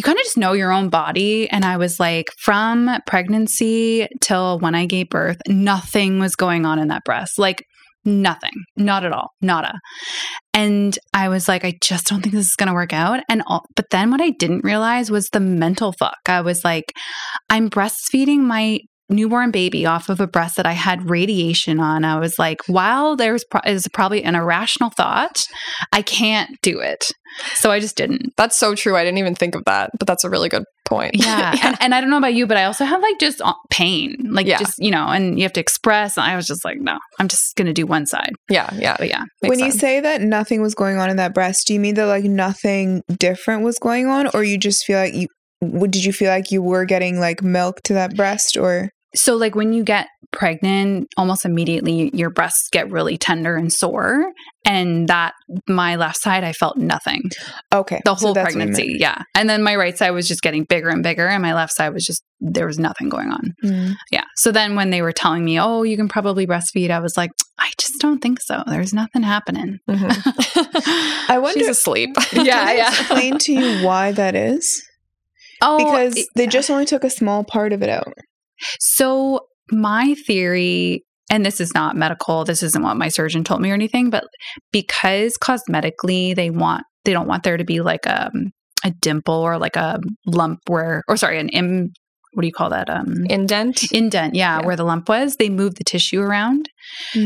you 0.00 0.02
kind 0.02 0.18
of 0.18 0.24
just 0.24 0.38
know 0.38 0.54
your 0.54 0.72
own 0.72 0.88
body 0.88 1.46
and 1.50 1.62
I 1.62 1.76
was 1.76 2.00
like 2.00 2.28
from 2.38 2.88
pregnancy 3.06 4.08
till 4.22 4.58
when 4.58 4.74
I 4.74 4.86
gave 4.86 5.10
birth, 5.10 5.36
nothing 5.46 6.18
was 6.18 6.34
going 6.36 6.64
on 6.64 6.78
in 6.78 6.88
that 6.88 7.04
breast. 7.04 7.38
Like 7.38 7.66
nothing. 8.06 8.54
Not 8.78 9.04
at 9.04 9.12
all. 9.12 9.32
Nada. 9.42 9.74
And 10.54 10.98
I 11.12 11.28
was 11.28 11.48
like, 11.48 11.66
I 11.66 11.74
just 11.82 12.06
don't 12.06 12.22
think 12.22 12.34
this 12.34 12.46
is 12.46 12.56
going 12.56 12.68
to 12.68 12.72
work 12.72 12.94
out. 12.94 13.20
And 13.28 13.42
all, 13.46 13.66
but 13.76 13.90
then 13.90 14.10
what 14.10 14.22
I 14.22 14.30
didn't 14.30 14.64
realize 14.64 15.10
was 15.10 15.28
the 15.28 15.40
mental 15.40 15.92
fuck. 15.98 16.16
I 16.24 16.40
was 16.40 16.64
like, 16.64 16.94
I'm 17.50 17.68
breastfeeding 17.68 18.38
my 18.38 18.78
newborn 19.10 19.50
baby 19.50 19.84
off 19.86 20.08
of 20.08 20.20
a 20.20 20.26
breast 20.26 20.56
that 20.56 20.66
I 20.66 20.72
had 20.72 21.10
radiation 21.10 21.80
on. 21.80 22.04
I 22.04 22.18
was 22.18 22.38
like, 22.38 22.60
while 22.66 23.16
there's 23.16 23.44
pro- 23.50 23.60
is 23.66 23.86
probably 23.92 24.22
an 24.24 24.34
irrational 24.34 24.90
thought, 24.90 25.42
I 25.92 26.02
can't 26.02 26.50
do 26.62 26.80
it. 26.80 27.06
So 27.54 27.70
I 27.70 27.78
just 27.80 27.96
didn't. 27.96 28.32
That's 28.36 28.58
so 28.58 28.74
true. 28.74 28.96
I 28.96 29.04
didn't 29.04 29.18
even 29.18 29.34
think 29.34 29.54
of 29.54 29.62
that, 29.66 29.90
but 29.98 30.06
that's 30.08 30.24
a 30.24 30.30
really 30.30 30.48
good 30.48 30.64
point. 30.84 31.14
Yeah. 31.14 31.54
And, 31.62 31.76
and 31.80 31.94
I 31.94 32.00
don't 32.00 32.10
know 32.10 32.16
about 32.18 32.34
you, 32.34 32.46
but 32.46 32.56
I 32.56 32.64
also 32.64 32.84
have 32.84 33.00
like 33.02 33.18
just 33.20 33.40
uh, 33.42 33.52
pain, 33.70 34.16
like 34.30 34.46
Yeah. 34.46 34.58
just, 34.58 34.74
you 34.78 34.90
know, 34.90 35.06
and 35.06 35.38
you 35.38 35.44
have 35.44 35.52
to 35.52 35.60
express. 35.60 36.16
And 36.16 36.24
I 36.26 36.34
was 36.36 36.46
just 36.46 36.64
like, 36.64 36.78
no, 36.80 36.98
I'm 37.18 37.28
just 37.28 37.54
going 37.56 37.66
to 37.66 37.72
do 37.72 37.86
one 37.86 38.06
side. 38.06 38.32
yeah, 38.48 38.68
yeah. 38.74 38.96
But 38.98 39.08
yeah. 39.08 39.24
makes 39.42 39.50
when 39.50 39.58
you 39.60 39.70
say 39.72 40.00
that 40.00 40.20
nothing 40.22 40.60
was 40.62 40.74
going 40.74 40.98
on 40.98 41.08
in 41.10 41.16
that 41.18 41.34
breast, 41.34 41.66
do 41.68 41.74
you 41.74 41.80
mean 41.80 41.94
that 41.96 42.06
like 42.06 42.24
nothing 42.24 43.02
different 43.18 43.62
was 43.62 43.78
going 43.78 44.06
on, 44.06 44.28
or 44.34 44.42
you 44.42 44.58
just 44.58 44.84
feel 44.84 44.98
like 44.98 45.14
you? 45.14 45.28
w- 45.62 45.86
Did 45.86 46.04
you 46.04 46.12
feel 46.12 46.30
like 46.30 46.50
you 46.50 46.62
were 46.62 46.84
getting 46.84 47.20
like 47.20 47.42
milk 47.42 47.80
to 47.84 47.92
that 47.94 48.16
breast, 48.16 48.56
or 48.56 48.90
So, 49.14 49.34
like 49.36 49.54
when 49.54 49.72
you 49.72 49.82
get 49.82 50.06
pregnant, 50.32 51.08
almost 51.16 51.44
immediately 51.44 52.10
your 52.14 52.30
breasts 52.30 52.68
get 52.70 52.88
really 52.90 53.18
tender 53.18 53.56
and 53.56 53.72
sore. 53.72 54.30
And 54.64 55.08
that, 55.08 55.32
my 55.68 55.96
left 55.96 56.20
side, 56.20 56.44
I 56.44 56.52
felt 56.52 56.76
nothing 56.76 57.22
okay, 57.74 58.00
the 58.04 58.14
whole 58.14 58.34
that's 58.34 58.46
what 58.48 58.52
you 58.52 58.58
meant. 58.58 58.74
pregnancy. 58.74 58.98
Yeah. 59.00 59.22
And 59.34 59.48
then 59.50 59.62
my 59.64 59.74
right 59.74 59.96
side 59.98 60.10
was 60.10 60.28
just 60.28 60.42
getting 60.42 60.64
bigger 60.64 60.88
and 60.90 61.02
bigger. 61.02 61.26
And 61.26 61.42
my 61.42 61.54
left 61.54 61.72
side 61.74 61.92
was 61.94 62.04
just, 62.04 62.22
there 62.40 62.66
was 62.66 62.78
nothing 62.78 63.08
going 63.08 63.30
on. 63.32 63.54
Mm. 63.64 63.94
Yeah. 64.12 64.22
So 64.36 64.52
then 64.52 64.76
when 64.76 64.90
they 64.90 65.02
were 65.02 65.12
telling 65.12 65.44
me, 65.44 65.58
oh, 65.58 65.82
you 65.82 65.96
can 65.96 66.08
probably 66.08 66.46
breastfeed, 66.46 66.90
I 66.90 67.00
was 67.00 67.16
like, 67.16 67.30
I 67.58 67.70
just 67.78 67.94
don't 68.00 68.20
think 68.20 68.38
so. 68.40 68.62
There's 68.66 68.92
nothing 68.92 69.22
happening. 69.22 69.78
Mhm. 69.88 71.26
I 71.28 71.38
wonder- 71.38 71.58
She's 71.58 71.68
asleep. 71.68 72.10
Yeah, 72.32 72.70
yeah. 72.72 72.88
explain 72.90 73.38
to 73.38 73.52
you 73.52 73.84
why 73.84 74.12
that 74.12 74.34
is 74.36 74.80
Oh, 75.62 75.78
because 75.78 76.16
it- 76.16 76.26
they 76.36 76.46
just 76.46 76.70
only 76.70 76.84
took 76.84 77.02
a 77.02 77.10
small 77.10 77.42
part 77.44 77.72
of 77.72 77.82
it 77.82 77.88
out. 77.88 78.12
So, 78.78 79.40
my 79.70 80.14
theory, 80.26 81.04
and 81.30 81.46
this 81.46 81.60
is 81.60 81.72
not 81.74 81.96
medical, 81.96 82.44
this 82.44 82.62
isn't 82.62 82.82
what 82.82 82.96
my 82.96 83.08
surgeon 83.08 83.44
told 83.44 83.60
me 83.60 83.70
or 83.70 83.74
anything, 83.74 84.10
but 84.10 84.24
because 84.72 85.36
cosmetically 85.38 86.34
they 86.34 86.50
want, 86.50 86.84
they 87.04 87.12
don't 87.12 87.28
want 87.28 87.42
there 87.44 87.56
to 87.56 87.64
be 87.64 87.80
like 87.80 88.04
a, 88.06 88.30
a 88.84 88.90
dimple 88.90 89.34
or 89.34 89.58
like 89.58 89.76
a 89.76 90.00
lump 90.26 90.58
where, 90.66 91.02
or 91.08 91.16
sorry, 91.16 91.38
an 91.38 91.48
Im, 91.50 91.92
what 92.32 92.42
do 92.42 92.46
you 92.46 92.52
call 92.52 92.70
that? 92.70 92.88
Um, 92.90 93.26
Indent. 93.28 93.92
indent, 93.92 94.34
yeah, 94.34 94.58
Yeah. 94.60 94.66
where 94.66 94.76
the 94.76 94.84
lump 94.84 95.08
was. 95.08 95.36
They 95.36 95.48
move 95.50 95.76
the 95.76 95.84
tissue 95.84 96.20
around. 96.20 96.68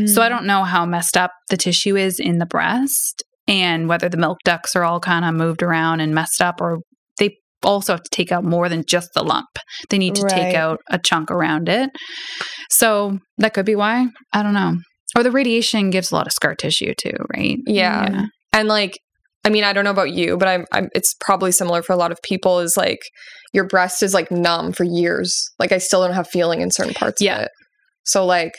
So 0.07 0.21
I 0.21 0.29
don't 0.29 0.45
know 0.45 0.63
how 0.63 0.85
messed 0.85 1.17
up 1.17 1.31
the 1.49 1.57
tissue 1.57 1.95
is 1.95 2.19
in 2.19 2.37
the 2.39 2.45
breast 2.45 3.23
and 3.47 3.87
whether 3.87 4.09
the 4.09 4.17
milk 4.17 4.39
ducts 4.43 4.75
are 4.75 4.83
all 4.83 4.99
kind 4.99 5.23
of 5.25 5.33
moved 5.35 5.61
around 5.63 5.99
and 5.99 6.13
messed 6.15 6.41
up 6.41 6.59
or 6.61 6.79
also 7.65 7.93
have 7.93 8.03
to 8.03 8.09
take 8.11 8.31
out 8.31 8.43
more 8.45 8.69
than 8.69 8.83
just 8.87 9.09
the 9.15 9.23
lump. 9.23 9.47
They 9.89 9.97
need 9.97 10.15
to 10.15 10.21
Right. 10.23 10.31
take 10.31 10.55
out 10.55 10.79
a 10.89 10.97
chunk 10.99 11.29
around 11.31 11.67
it. 11.67 11.89
So 12.69 13.19
that 13.37 13.53
could 13.53 13.65
be 13.65 13.75
why. 13.75 14.07
I 14.33 14.43
don't 14.43 14.53
know. 14.53 14.75
Or 15.17 15.23
the 15.23 15.31
radiation 15.31 15.89
gives 15.89 16.11
a 16.11 16.15
lot 16.15 16.27
of 16.27 16.33
scar 16.33 16.55
tissue 16.55 16.93
too, 16.97 17.13
right? 17.35 17.57
Yeah. 17.65 18.25
And 18.53 18.67
like, 18.67 18.97
I 19.45 19.49
mean, 19.49 19.63
I 19.63 19.73
don't 19.73 19.83
know 19.83 19.91
about 19.91 20.11
you, 20.11 20.37
but 20.37 20.47
I'm, 20.47 20.65
I'm, 20.71 20.89
it's 20.95 21.13
probably 21.21 21.51
similar 21.51 21.81
for 21.83 21.93
a 21.93 21.97
lot 21.97 22.11
of 22.11 22.19
people 22.23 22.59
is 22.59 22.75
like 22.75 22.99
your 23.53 23.67
breast 23.67 24.01
is 24.03 24.13
like 24.13 24.31
numb 24.31 24.73
for 24.73 24.83
years. 24.83 25.37
Like 25.59 25.71
I 25.71 25.77
still 25.77 26.01
don't 26.03 26.15
have 26.15 26.27
feeling 26.27 26.61
in 26.61 26.71
certain 26.71 26.93
parts 26.93 27.21
Yeah. 27.21 27.35
of 27.37 27.41
it. 27.43 27.51
So 28.05 28.25
like, 28.25 28.53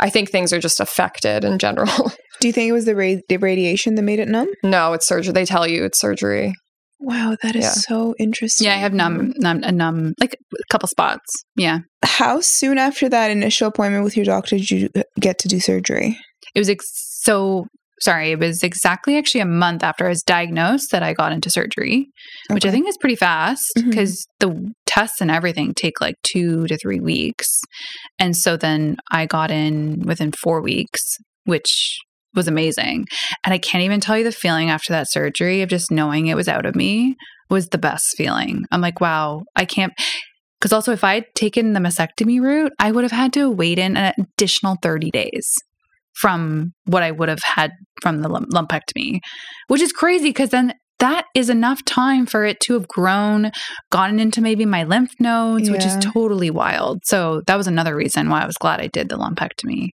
I 0.00 0.10
think 0.10 0.30
things 0.30 0.52
are 0.52 0.60
just 0.60 0.78
affected 0.80 1.44
in 1.44 1.58
general. 1.58 2.12
Do 2.40 2.46
you 2.46 2.52
think 2.52 2.68
it 2.68 2.72
was 2.72 2.84
the, 2.84 2.94
ra- 2.94 3.20
the 3.28 3.36
radiation 3.38 3.96
that 3.96 4.02
made 4.02 4.20
it 4.20 4.28
numb? 4.28 4.48
no, 4.62 4.92
it's 4.92 5.08
surgery. 5.08 5.32
They 5.32 5.44
tell 5.44 5.66
you 5.66 5.84
it's 5.84 5.98
surgery. 6.00 6.52
Wow, 7.00 7.36
that 7.42 7.54
is 7.54 7.64
Yeah. 7.64 7.70
so 7.70 8.14
interesting. 8.18 8.66
Yeah, 8.66 8.74
I 8.74 8.78
have 8.78 8.92
numb, 8.92 9.32
numb, 9.36 9.62
a 9.62 9.70
numb, 9.72 10.14
like 10.20 10.34
a 10.52 10.56
couple 10.70 10.88
spots. 10.88 11.24
Yeah. 11.56 11.78
How 12.04 12.40
soon 12.40 12.76
after 12.78 13.08
that 13.08 13.30
initial 13.30 13.68
appointment 13.68 14.04
with 14.04 14.16
your 14.16 14.24
doctor 14.26 14.56
did 14.56 14.70
you 14.70 14.88
uh, 14.96 15.02
get 15.20 15.38
to 15.40 15.48
do 15.48 15.60
surgery? 15.60 16.18
It 16.54 16.58
was 16.58 16.68
ex- 16.68 16.86
so 17.22 17.66
sorry. 18.00 18.30
It 18.32 18.38
was 18.38 18.62
exactly 18.62 19.16
actually 19.16 19.40
a 19.42 19.46
month 19.46 19.82
after 19.82 20.06
I 20.06 20.08
was 20.10 20.22
diagnosed 20.22 20.90
that 20.92 21.02
I 21.02 21.12
got 21.14 21.32
into 21.32 21.50
surgery, 21.50 22.08
which 22.50 22.64
I 22.64 22.70
think 22.70 22.88
is 22.88 22.96
pretty 23.00 23.16
fast 23.16 23.64
because 23.74 24.26
the 24.40 24.72
tests 24.86 25.20
and 25.20 25.30
everything 25.30 25.74
take 25.74 26.00
like 26.00 26.14
two 26.22 26.66
to 26.68 26.76
three 26.78 27.00
weeks. 27.00 27.60
And 28.18 28.36
so 28.36 28.56
then 28.56 28.96
I 29.10 29.26
got 29.26 29.50
in 29.50 30.00
within 30.06 30.32
four 30.32 30.60
weeks, 30.62 31.16
which 31.44 31.98
was 32.34 32.48
amazing. 32.48 33.06
And 33.44 33.54
I 33.54 33.58
can't 33.58 33.84
even 33.84 34.00
tell 34.00 34.18
you 34.18 34.24
the 34.24 34.32
feeling 34.32 34.70
after 34.70 34.92
that 34.92 35.10
surgery 35.10 35.62
of 35.62 35.68
just 35.68 35.90
knowing 35.90 36.26
it 36.26 36.36
was 36.36 36.48
out 36.48 36.66
of 36.66 36.76
me 36.76 37.16
was 37.50 37.68
the 37.68 37.78
best 37.78 38.14
feeling. 38.16 38.64
I'm 38.70 38.80
like, 38.80 39.00
wow, 39.00 39.42
I 39.56 39.64
can't. 39.64 39.92
Because 40.60 40.72
also, 40.72 40.92
if 40.92 41.04
I 41.04 41.14
had 41.14 41.26
taken 41.34 41.72
the 41.72 41.80
mastectomy 41.80 42.40
route, 42.40 42.72
I 42.78 42.90
would 42.90 43.04
have 43.04 43.12
had 43.12 43.32
to 43.34 43.48
wait 43.48 43.78
in 43.78 43.96
an 43.96 44.12
additional 44.18 44.76
30 44.82 45.10
days 45.10 45.48
from 46.14 46.72
what 46.84 47.04
I 47.04 47.12
would 47.12 47.28
have 47.28 47.42
had 47.44 47.70
from 48.02 48.22
the 48.22 48.28
lumpectomy, 48.28 49.20
which 49.68 49.80
is 49.80 49.92
crazy 49.92 50.30
because 50.30 50.50
then 50.50 50.74
that 50.98 51.26
is 51.34 51.48
enough 51.48 51.84
time 51.84 52.26
for 52.26 52.44
it 52.44 52.58
to 52.60 52.74
have 52.74 52.88
grown, 52.88 53.52
gotten 53.90 54.18
into 54.18 54.40
maybe 54.40 54.66
my 54.66 54.82
lymph 54.82 55.12
nodes, 55.20 55.70
which 55.70 55.84
is 55.84 55.96
totally 56.00 56.50
wild. 56.50 57.02
So 57.04 57.42
that 57.46 57.54
was 57.54 57.68
another 57.68 57.94
reason 57.94 58.28
why 58.30 58.42
I 58.42 58.46
was 58.46 58.56
glad 58.56 58.80
I 58.80 58.88
did 58.88 59.08
the 59.08 59.16
lumpectomy. 59.16 59.90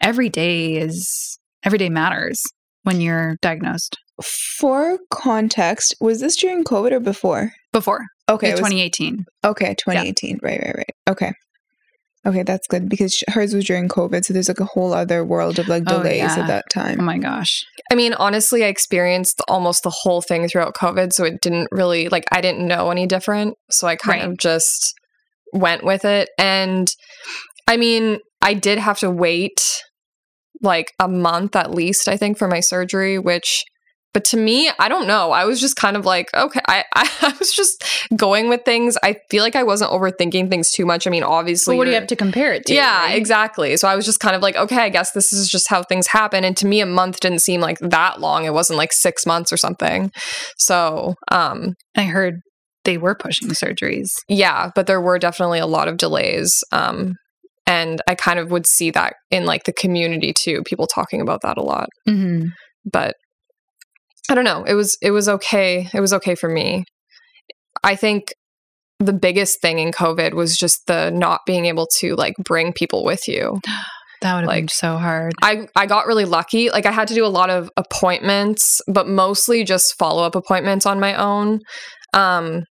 Every 0.00 0.28
day 0.28 0.76
is, 0.76 1.37
every 1.64 1.78
day 1.78 1.88
matters 1.88 2.42
when 2.82 3.00
you're 3.00 3.36
diagnosed. 3.42 3.96
For 4.58 4.98
context, 5.10 5.94
was 6.00 6.20
this 6.20 6.36
during 6.36 6.64
COVID 6.64 6.92
or 6.92 7.00
before? 7.00 7.52
Before, 7.72 8.00
Okay, 8.28 8.48
okay, 8.48 8.50
was- 8.52 8.60
2018. 8.70 9.24
okay, 9.44 9.74
2018. 9.78 10.38
Right, 10.42 10.60
right, 10.60 10.74
right. 10.76 10.94
Okay. 11.08 11.32
Okay, 12.26 12.42
that's 12.42 12.66
good 12.66 12.88
because 12.88 13.22
hers 13.28 13.54
was 13.54 13.64
during 13.64 13.88
COVID, 13.88 14.24
so 14.24 14.32
there's 14.34 14.48
like 14.48 14.58
a 14.60 14.64
whole 14.64 14.92
other 14.92 15.24
world 15.24 15.58
of 15.60 15.68
like 15.68 15.84
Oh, 15.86 15.98
delays 15.98 16.16
yeah. 16.18 16.40
at 16.40 16.46
that 16.48 16.64
time. 16.70 16.98
Oh 17.00 17.04
my 17.04 17.16
gosh. 17.16 17.64
I 17.92 17.94
mean, 17.94 18.12
honestly, 18.14 18.64
I 18.64 18.68
experienced 18.68 19.40
almost 19.48 19.84
the 19.84 19.90
whole 20.02 20.20
thing 20.20 20.46
throughout 20.48 20.74
COVID, 20.74 21.12
so 21.12 21.24
it 21.24 21.40
didn't 21.40 21.68
really 21.70 22.08
like 22.08 22.24
I 22.32 22.40
didn't 22.40 22.66
know 22.66 22.90
any 22.90 23.06
different, 23.06 23.54
so 23.70 23.86
I 23.86 23.94
kind 23.96 24.22
Right. 24.22 24.30
of 24.30 24.36
just 24.38 24.92
went 25.52 25.84
with 25.84 26.04
it. 26.04 26.28
And 26.38 26.88
I 27.68 27.76
mean, 27.76 28.18
I 28.42 28.52
did 28.54 28.78
have 28.78 28.98
to 28.98 29.10
wait 29.10 29.60
like 30.62 30.92
a 30.98 31.08
month 31.08 31.56
at 31.56 31.70
least, 31.70 32.08
I 32.08 32.16
think, 32.16 32.38
for 32.38 32.48
my 32.48 32.60
surgery, 32.60 33.18
which 33.18 33.64
but 34.14 34.24
to 34.26 34.36
me, 34.36 34.70
I 34.78 34.88
don't 34.88 35.06
know. 35.06 35.32
I 35.32 35.44
was 35.44 35.60
just 35.60 35.76
kind 35.76 35.96
of 35.96 36.06
like, 36.06 36.28
okay, 36.34 36.60
I, 36.66 36.82
I, 36.94 37.34
was 37.38 37.52
just 37.52 37.84
going 38.16 38.48
with 38.48 38.64
things. 38.64 38.96
I 39.02 39.16
feel 39.30 39.42
like 39.42 39.54
I 39.54 39.62
wasn't 39.62 39.90
overthinking 39.90 40.48
things 40.48 40.70
too 40.70 40.86
much. 40.86 41.06
I 41.06 41.10
mean, 41.10 41.22
obviously, 41.22 41.74
But 41.74 41.78
what 41.78 41.84
do 41.84 41.90
you 41.90 41.96
have 41.96 42.06
to 42.08 42.16
compare 42.16 42.52
it 42.52 42.66
to? 42.66 42.74
yeah, 42.74 43.02
right? 43.02 43.16
exactly. 43.16 43.76
So 43.76 43.86
I 43.86 43.94
was 43.94 44.06
just 44.06 44.18
kind 44.18 44.34
of 44.34 44.42
like, 44.42 44.56
okay, 44.56 44.78
I 44.78 44.88
guess 44.88 45.12
this 45.12 45.32
is 45.32 45.48
just 45.48 45.68
how 45.68 45.82
things 45.82 46.06
happen. 46.06 46.42
And 46.42 46.56
to 46.56 46.66
me, 46.66 46.80
a 46.80 46.86
month 46.86 47.20
didn't 47.20 47.40
seem 47.40 47.60
like 47.60 47.78
that 47.80 48.20
long. 48.20 48.44
It 48.44 48.54
wasn't 48.54 48.78
like 48.78 48.92
six 48.92 49.26
months 49.26 49.52
or 49.52 49.56
something. 49.56 50.10
So, 50.56 51.14
um, 51.30 51.74
I 51.96 52.04
heard 52.04 52.40
they 52.84 52.96
were 52.96 53.14
pushing 53.14 53.50
surgeries. 53.50 54.08
yeah, 54.28 54.70
but 54.74 54.86
there 54.86 55.00
were 55.00 55.18
definitely 55.18 55.58
a 55.58 55.66
lot 55.66 55.88
of 55.88 55.98
delays. 55.98 56.64
Um, 56.72 57.14
and 57.68 58.00
I 58.08 58.14
kind 58.14 58.38
of 58.38 58.50
would 58.50 58.66
see 58.66 58.90
that 58.92 59.14
in 59.30 59.44
like 59.44 59.64
the 59.64 59.74
community 59.74 60.32
too, 60.32 60.62
people 60.64 60.86
talking 60.86 61.20
about 61.20 61.42
that 61.42 61.58
a 61.58 61.62
lot. 61.62 61.90
Mm-hmm. 62.08 62.46
But 62.90 63.14
I 64.30 64.34
don't 64.34 64.44
know. 64.44 64.64
It 64.64 64.72
was 64.72 64.96
it 65.02 65.10
was 65.10 65.28
okay. 65.28 65.86
It 65.92 66.00
was 66.00 66.14
okay 66.14 66.34
for 66.34 66.48
me. 66.48 66.84
I 67.84 67.94
think 67.94 68.32
the 68.98 69.12
biggest 69.12 69.60
thing 69.60 69.78
in 69.78 69.92
COVID 69.92 70.32
was 70.32 70.56
just 70.56 70.86
the 70.86 71.10
not 71.10 71.42
being 71.46 71.66
able 71.66 71.86
to 71.98 72.16
like 72.16 72.34
bring 72.42 72.72
people 72.72 73.04
with 73.04 73.28
you. 73.28 73.60
That 74.20 74.34
would 74.34 74.50
have 74.50 74.52
been 74.52 74.66
so 74.66 74.96
hard. 74.96 75.32
I 75.42 75.68
I 75.76 75.86
got 75.86 76.08
really 76.08 76.24
lucky. 76.24 76.70
Like 76.70 76.86
I 76.86 76.90
had 76.90 77.06
to 77.06 77.14
do 77.14 77.24
a 77.24 77.28
lot 77.30 77.50
of 77.50 77.70
appointments, 77.76 78.80
but 78.88 79.06
mostly 79.06 79.62
just 79.62 79.96
follow-up 79.96 80.34
appointments 80.34 80.86
on 80.86 80.98
my 80.98 81.14
own. 81.14 81.60
Um 82.14 82.64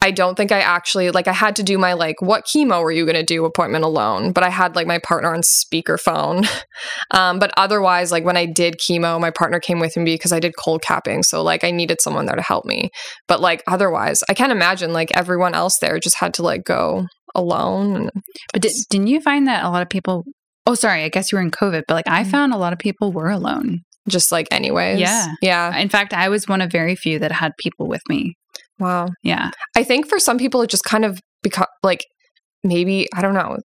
I 0.00 0.12
don't 0.12 0.36
think 0.36 0.52
I 0.52 0.60
actually 0.60 1.10
like 1.10 1.26
I 1.26 1.32
had 1.32 1.56
to 1.56 1.62
do 1.62 1.76
my 1.76 1.92
like 1.94 2.22
what 2.22 2.44
chemo 2.46 2.82
were 2.82 2.92
you 2.92 3.04
going 3.04 3.16
to 3.16 3.24
do 3.24 3.44
appointment 3.44 3.84
alone, 3.84 4.32
but 4.32 4.44
I 4.44 4.48
had 4.48 4.76
like 4.76 4.86
my 4.86 4.98
partner 5.00 5.34
on 5.34 5.40
speakerphone. 5.42 6.46
um 7.10 7.38
but 7.38 7.50
otherwise 7.56 8.12
like 8.12 8.24
when 8.24 8.36
I 8.36 8.46
did 8.46 8.78
chemo, 8.78 9.20
my 9.20 9.30
partner 9.30 9.58
came 9.60 9.80
with 9.80 9.96
me 9.96 10.04
because 10.14 10.32
I 10.32 10.40
did 10.40 10.54
cold 10.56 10.82
capping, 10.82 11.22
so 11.22 11.42
like 11.42 11.64
I 11.64 11.70
needed 11.72 12.00
someone 12.00 12.26
there 12.26 12.36
to 12.36 12.42
help 12.42 12.64
me. 12.64 12.90
But 13.26 13.40
like 13.40 13.62
otherwise, 13.66 14.22
I 14.28 14.34
can't 14.34 14.52
imagine 14.52 14.92
like 14.92 15.10
everyone 15.16 15.54
else 15.54 15.78
there 15.78 15.98
just 15.98 16.16
had 16.18 16.32
to 16.34 16.42
like 16.42 16.64
go 16.64 17.06
alone 17.34 18.10
But 18.52 18.62
did, 18.62 18.72
didn't 18.90 19.08
you 19.08 19.20
find 19.20 19.46
that 19.48 19.64
a 19.64 19.68
lot 19.70 19.82
of 19.82 19.88
people? 19.90 20.24
Oh, 20.66 20.74
sorry. 20.74 21.02
I 21.04 21.08
guess 21.08 21.30
you 21.32 21.36
were 21.36 21.42
in 21.42 21.50
COVID, 21.50 21.82
but 21.88 21.94
like 21.94 22.08
I 22.08 22.22
Mhm. 22.24 22.30
found 22.30 22.52
a 22.54 22.56
lot 22.58 22.72
of 22.72 22.78
people 22.78 23.12
were 23.12 23.30
alone. 23.30 23.80
just 24.08 24.32
like 24.32 24.48
anyways. 24.50 24.98
Yeah. 24.98 25.26
Yeah. 25.42 25.76
In 25.76 25.90
fact, 25.90 26.14
I 26.14 26.30
was 26.30 26.48
one 26.48 26.62
of 26.62 26.72
very 26.72 26.96
few 26.96 27.18
that 27.18 27.30
had 27.30 27.52
people 27.58 27.86
with 27.88 28.00
me. 28.08 28.36
Wow. 28.78 29.08
Yeah. 29.22 29.50
I 29.76 29.82
think 29.84 30.08
for 30.08 30.18
some 30.18 30.38
people 30.38 30.62
it 30.62 30.70
just 30.70 30.84
kind 30.84 31.04
of 31.04 31.20
become 31.42 31.66
like 31.82 32.04
maybe 32.64 33.06
I 33.14 33.22
don't 33.22 33.34
know. 33.34 33.58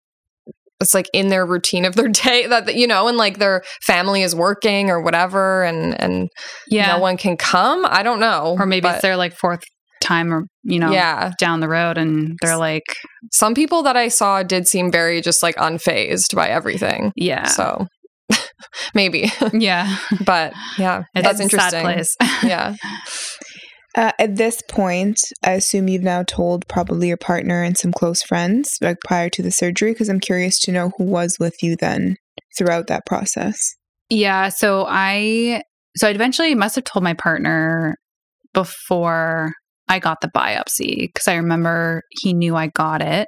It's 0.79 0.93
like 0.95 1.07
in 1.13 1.27
their 1.29 1.45
routine 1.45 1.85
of 1.85 1.95
their 1.95 2.07
day 2.23 2.47
that 2.47 2.75
you 2.75 2.87
know, 2.87 3.07
and 3.07 3.17
like 3.17 3.37
their 3.37 3.61
family 3.85 4.23
is 4.23 4.35
working 4.35 4.89
or 4.89 5.01
whatever, 5.01 5.63
and 5.63 5.99
and 6.01 6.29
Yeah. 6.67 6.93
no 6.95 6.99
one 6.99 7.17
can 7.17 7.37
come. 7.37 7.85
I 7.87 8.01
don't 8.03 8.19
know, 8.19 8.55
or 8.59 8.65
maybe 8.65 8.81
but 8.83 8.95
it's 8.95 9.01
their 9.03 9.15
like 9.17 9.33
fourth 9.35 9.61
time 10.01 10.33
or, 10.33 10.45
you 10.63 10.79
know, 10.79 10.91
yeah. 10.91 11.31
down 11.37 11.59
the 11.59 11.67
road 11.69 11.95
and 11.99 12.35
they're 12.41 12.57
like, 12.57 12.81
Some 13.31 13.53
people 13.53 13.83
that 13.83 13.95
I 13.95 14.07
saw 14.07 14.41
did 14.41 14.67
seem 14.67 14.91
very 14.91 15.21
just 15.21 15.43
like 15.43 15.55
unfazed 15.57 16.35
by 16.35 16.49
everything. 16.49 17.11
yeah. 17.15 17.45
So 17.45 17.85
maybe, 18.95 19.31
yeah. 19.53 19.97
but 20.25 20.53
yeah, 20.79 21.03
It's 21.13 21.27
that's 21.27 21.39
interesting. 21.39 21.81
place. 21.83 22.15
Yeah. 22.43 22.73
Uh, 23.95 24.11
at 24.19 24.37
this 24.37 24.61
point, 24.69 25.19
I 25.43 25.51
assume 25.51 25.89
you've 25.89 26.03
now 26.03 26.23
told 26.23 26.67
probably 26.67 27.09
your 27.09 27.17
partner 27.17 27.61
and 27.61 27.77
some 27.77 27.91
close 27.91 28.23
friends, 28.23 28.77
like 28.81 28.97
prior 29.03 29.29
to 29.29 29.41
the 29.41 29.51
surgery, 29.51 29.91
because 29.91 30.09
I'm 30.09 30.19
curious 30.19 30.59
to 30.59 30.71
know 30.71 30.91
who 30.97 31.03
was 31.03 31.37
with 31.39 31.61
you 31.61 31.75
then 31.75 32.15
throughout 32.57 32.87
that 32.87 33.05
process. 33.05 33.75
Yeah, 34.09 34.49
so 34.49 34.85
I 34.87 35.63
so 35.97 36.07
I 36.07 36.11
eventually 36.11 36.55
must 36.55 36.75
have 36.75 36.85
told 36.85 37.03
my 37.03 37.13
partner 37.13 37.97
before 38.53 39.53
I 39.89 39.99
got 39.99 40.21
the 40.21 40.29
biopsy 40.29 41.01
because 41.01 41.27
I 41.27 41.35
remember 41.35 42.03
he 42.11 42.33
knew 42.33 42.55
I 42.55 42.67
got 42.67 43.01
it. 43.01 43.27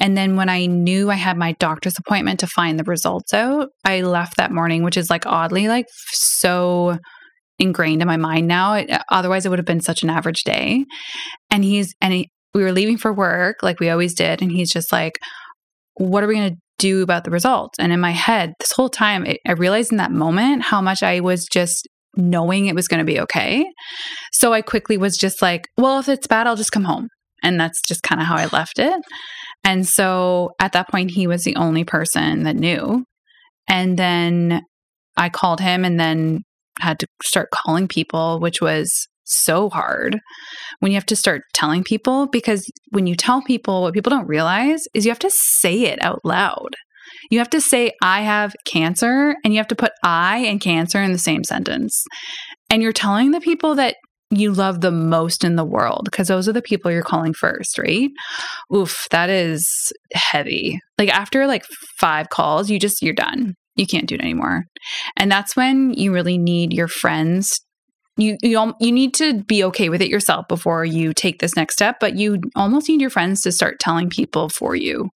And 0.00 0.16
then 0.16 0.34
when 0.34 0.48
I 0.48 0.66
knew 0.66 1.08
I 1.08 1.14
had 1.14 1.36
my 1.36 1.52
doctor's 1.60 1.96
appointment 1.98 2.40
to 2.40 2.48
find 2.48 2.78
the 2.78 2.84
results 2.84 3.32
out, 3.32 3.68
I 3.84 4.00
left 4.00 4.36
that 4.36 4.50
morning, 4.50 4.82
which 4.82 4.96
is 4.96 5.08
like 5.08 5.24
oddly 5.24 5.68
like 5.68 5.86
so 6.12 6.98
ingrained 7.60 8.02
in 8.02 8.08
my 8.08 8.16
mind 8.16 8.48
now. 8.48 8.74
It, 8.74 8.90
otherwise, 9.10 9.46
it 9.46 9.50
would 9.50 9.58
have 9.58 9.66
been 9.66 9.80
such 9.80 10.02
an 10.02 10.10
average 10.10 10.42
day. 10.44 10.84
And 11.50 11.62
he's 11.62 11.94
and 12.00 12.12
he, 12.12 12.30
we 12.54 12.62
were 12.62 12.72
leaving 12.72 12.96
for 12.96 13.12
work 13.12 13.62
like 13.62 13.78
we 13.78 13.90
always 13.90 14.14
did, 14.14 14.42
and 14.42 14.50
he's 14.50 14.70
just 14.70 14.90
like, 14.90 15.18
"What 15.94 16.24
are 16.24 16.26
we 16.26 16.34
going 16.34 16.50
to 16.50 16.56
do 16.78 17.02
about 17.02 17.24
the 17.24 17.30
results?" 17.30 17.78
And 17.78 17.92
in 17.92 18.00
my 18.00 18.12
head, 18.12 18.54
this 18.58 18.72
whole 18.72 18.88
time, 18.88 19.26
it, 19.26 19.38
I 19.46 19.52
realized 19.52 19.92
in 19.92 19.98
that 19.98 20.10
moment 20.10 20.62
how 20.62 20.80
much 20.80 21.02
I 21.02 21.20
was 21.20 21.44
just 21.44 21.86
knowing 22.16 22.66
it 22.66 22.74
was 22.74 22.88
going 22.88 22.98
to 22.98 23.04
be 23.04 23.20
okay. 23.20 23.64
So 24.32 24.52
I 24.52 24.62
quickly 24.62 24.96
was 24.96 25.16
just 25.16 25.42
like, 25.42 25.68
"Well, 25.76 26.00
if 26.00 26.08
it's 26.08 26.26
bad, 26.26 26.46
I'll 26.46 26.56
just 26.56 26.72
come 26.72 26.84
home." 26.84 27.08
And 27.42 27.58
that's 27.58 27.80
just 27.86 28.02
kind 28.02 28.20
of 28.20 28.26
how 28.26 28.36
I 28.36 28.46
left 28.46 28.78
it. 28.78 29.00
And 29.64 29.86
so 29.86 30.50
at 30.58 30.72
that 30.72 30.88
point, 30.88 31.10
he 31.10 31.26
was 31.26 31.44
the 31.44 31.56
only 31.56 31.84
person 31.84 32.44
that 32.44 32.56
knew. 32.56 33.04
And 33.68 33.98
then 33.98 34.62
I 35.16 35.28
called 35.28 35.60
him 35.60 35.84
and 35.84 35.98
then 35.98 36.42
had 36.80 36.98
to 37.00 37.06
start 37.22 37.50
calling 37.50 37.88
people, 37.88 38.40
which 38.40 38.60
was 38.60 39.06
so 39.24 39.70
hard 39.70 40.18
when 40.80 40.90
you 40.90 40.96
have 40.96 41.06
to 41.06 41.16
start 41.16 41.42
telling 41.54 41.84
people 41.84 42.26
because 42.26 42.68
when 42.90 43.06
you 43.06 43.14
tell 43.14 43.42
people, 43.42 43.82
what 43.82 43.94
people 43.94 44.10
don't 44.10 44.26
realize 44.26 44.84
is 44.92 45.04
you 45.04 45.10
have 45.10 45.18
to 45.20 45.30
say 45.30 45.82
it 45.82 46.02
out 46.02 46.20
loud. 46.24 46.74
You 47.30 47.38
have 47.38 47.50
to 47.50 47.60
say, 47.60 47.92
I 48.02 48.22
have 48.22 48.54
cancer, 48.64 49.34
and 49.44 49.52
you 49.52 49.58
have 49.58 49.68
to 49.68 49.76
put 49.76 49.92
I 50.04 50.38
and 50.38 50.60
cancer 50.60 51.02
in 51.02 51.12
the 51.12 51.18
same 51.18 51.44
sentence. 51.44 52.04
And 52.68 52.82
you're 52.82 52.92
telling 52.92 53.30
the 53.30 53.40
people 53.40 53.74
that 53.76 53.96
you 54.30 54.52
love 54.52 54.80
the 54.80 54.92
most 54.92 55.42
in 55.42 55.56
the 55.56 55.64
world 55.64 56.02
because 56.04 56.28
those 56.28 56.48
are 56.48 56.52
the 56.52 56.62
people 56.62 56.90
you're 56.90 57.02
calling 57.02 57.34
first, 57.34 57.78
right? 57.78 58.10
Oof, 58.74 59.06
that 59.10 59.28
is 59.28 59.92
heavy. 60.12 60.80
Like 60.98 61.08
after 61.08 61.46
like 61.48 61.64
five 61.98 62.28
calls, 62.28 62.70
you 62.70 62.78
just, 62.78 63.02
you're 63.02 63.12
done. 63.12 63.54
You 63.76 63.86
can't 63.86 64.06
do 64.06 64.16
it 64.16 64.20
anymore. 64.20 64.64
And 65.16 65.30
that's 65.30 65.56
when 65.56 65.92
you 65.94 66.12
really 66.12 66.38
need 66.38 66.72
your 66.72 66.88
friends. 66.88 67.60
You, 68.16 68.36
you 68.42 68.74
you 68.80 68.92
need 68.92 69.14
to 69.14 69.42
be 69.44 69.64
okay 69.64 69.88
with 69.88 70.02
it 70.02 70.10
yourself 70.10 70.46
before 70.48 70.84
you 70.84 71.14
take 71.14 71.40
this 71.40 71.56
next 71.56 71.74
step, 71.74 71.96
but 72.00 72.16
you 72.16 72.40
almost 72.54 72.88
need 72.88 73.00
your 73.00 73.08
friends 73.08 73.40
to 73.42 73.52
start 73.52 73.80
telling 73.80 74.10
people 74.10 74.50
for 74.50 74.74
you 74.74 75.08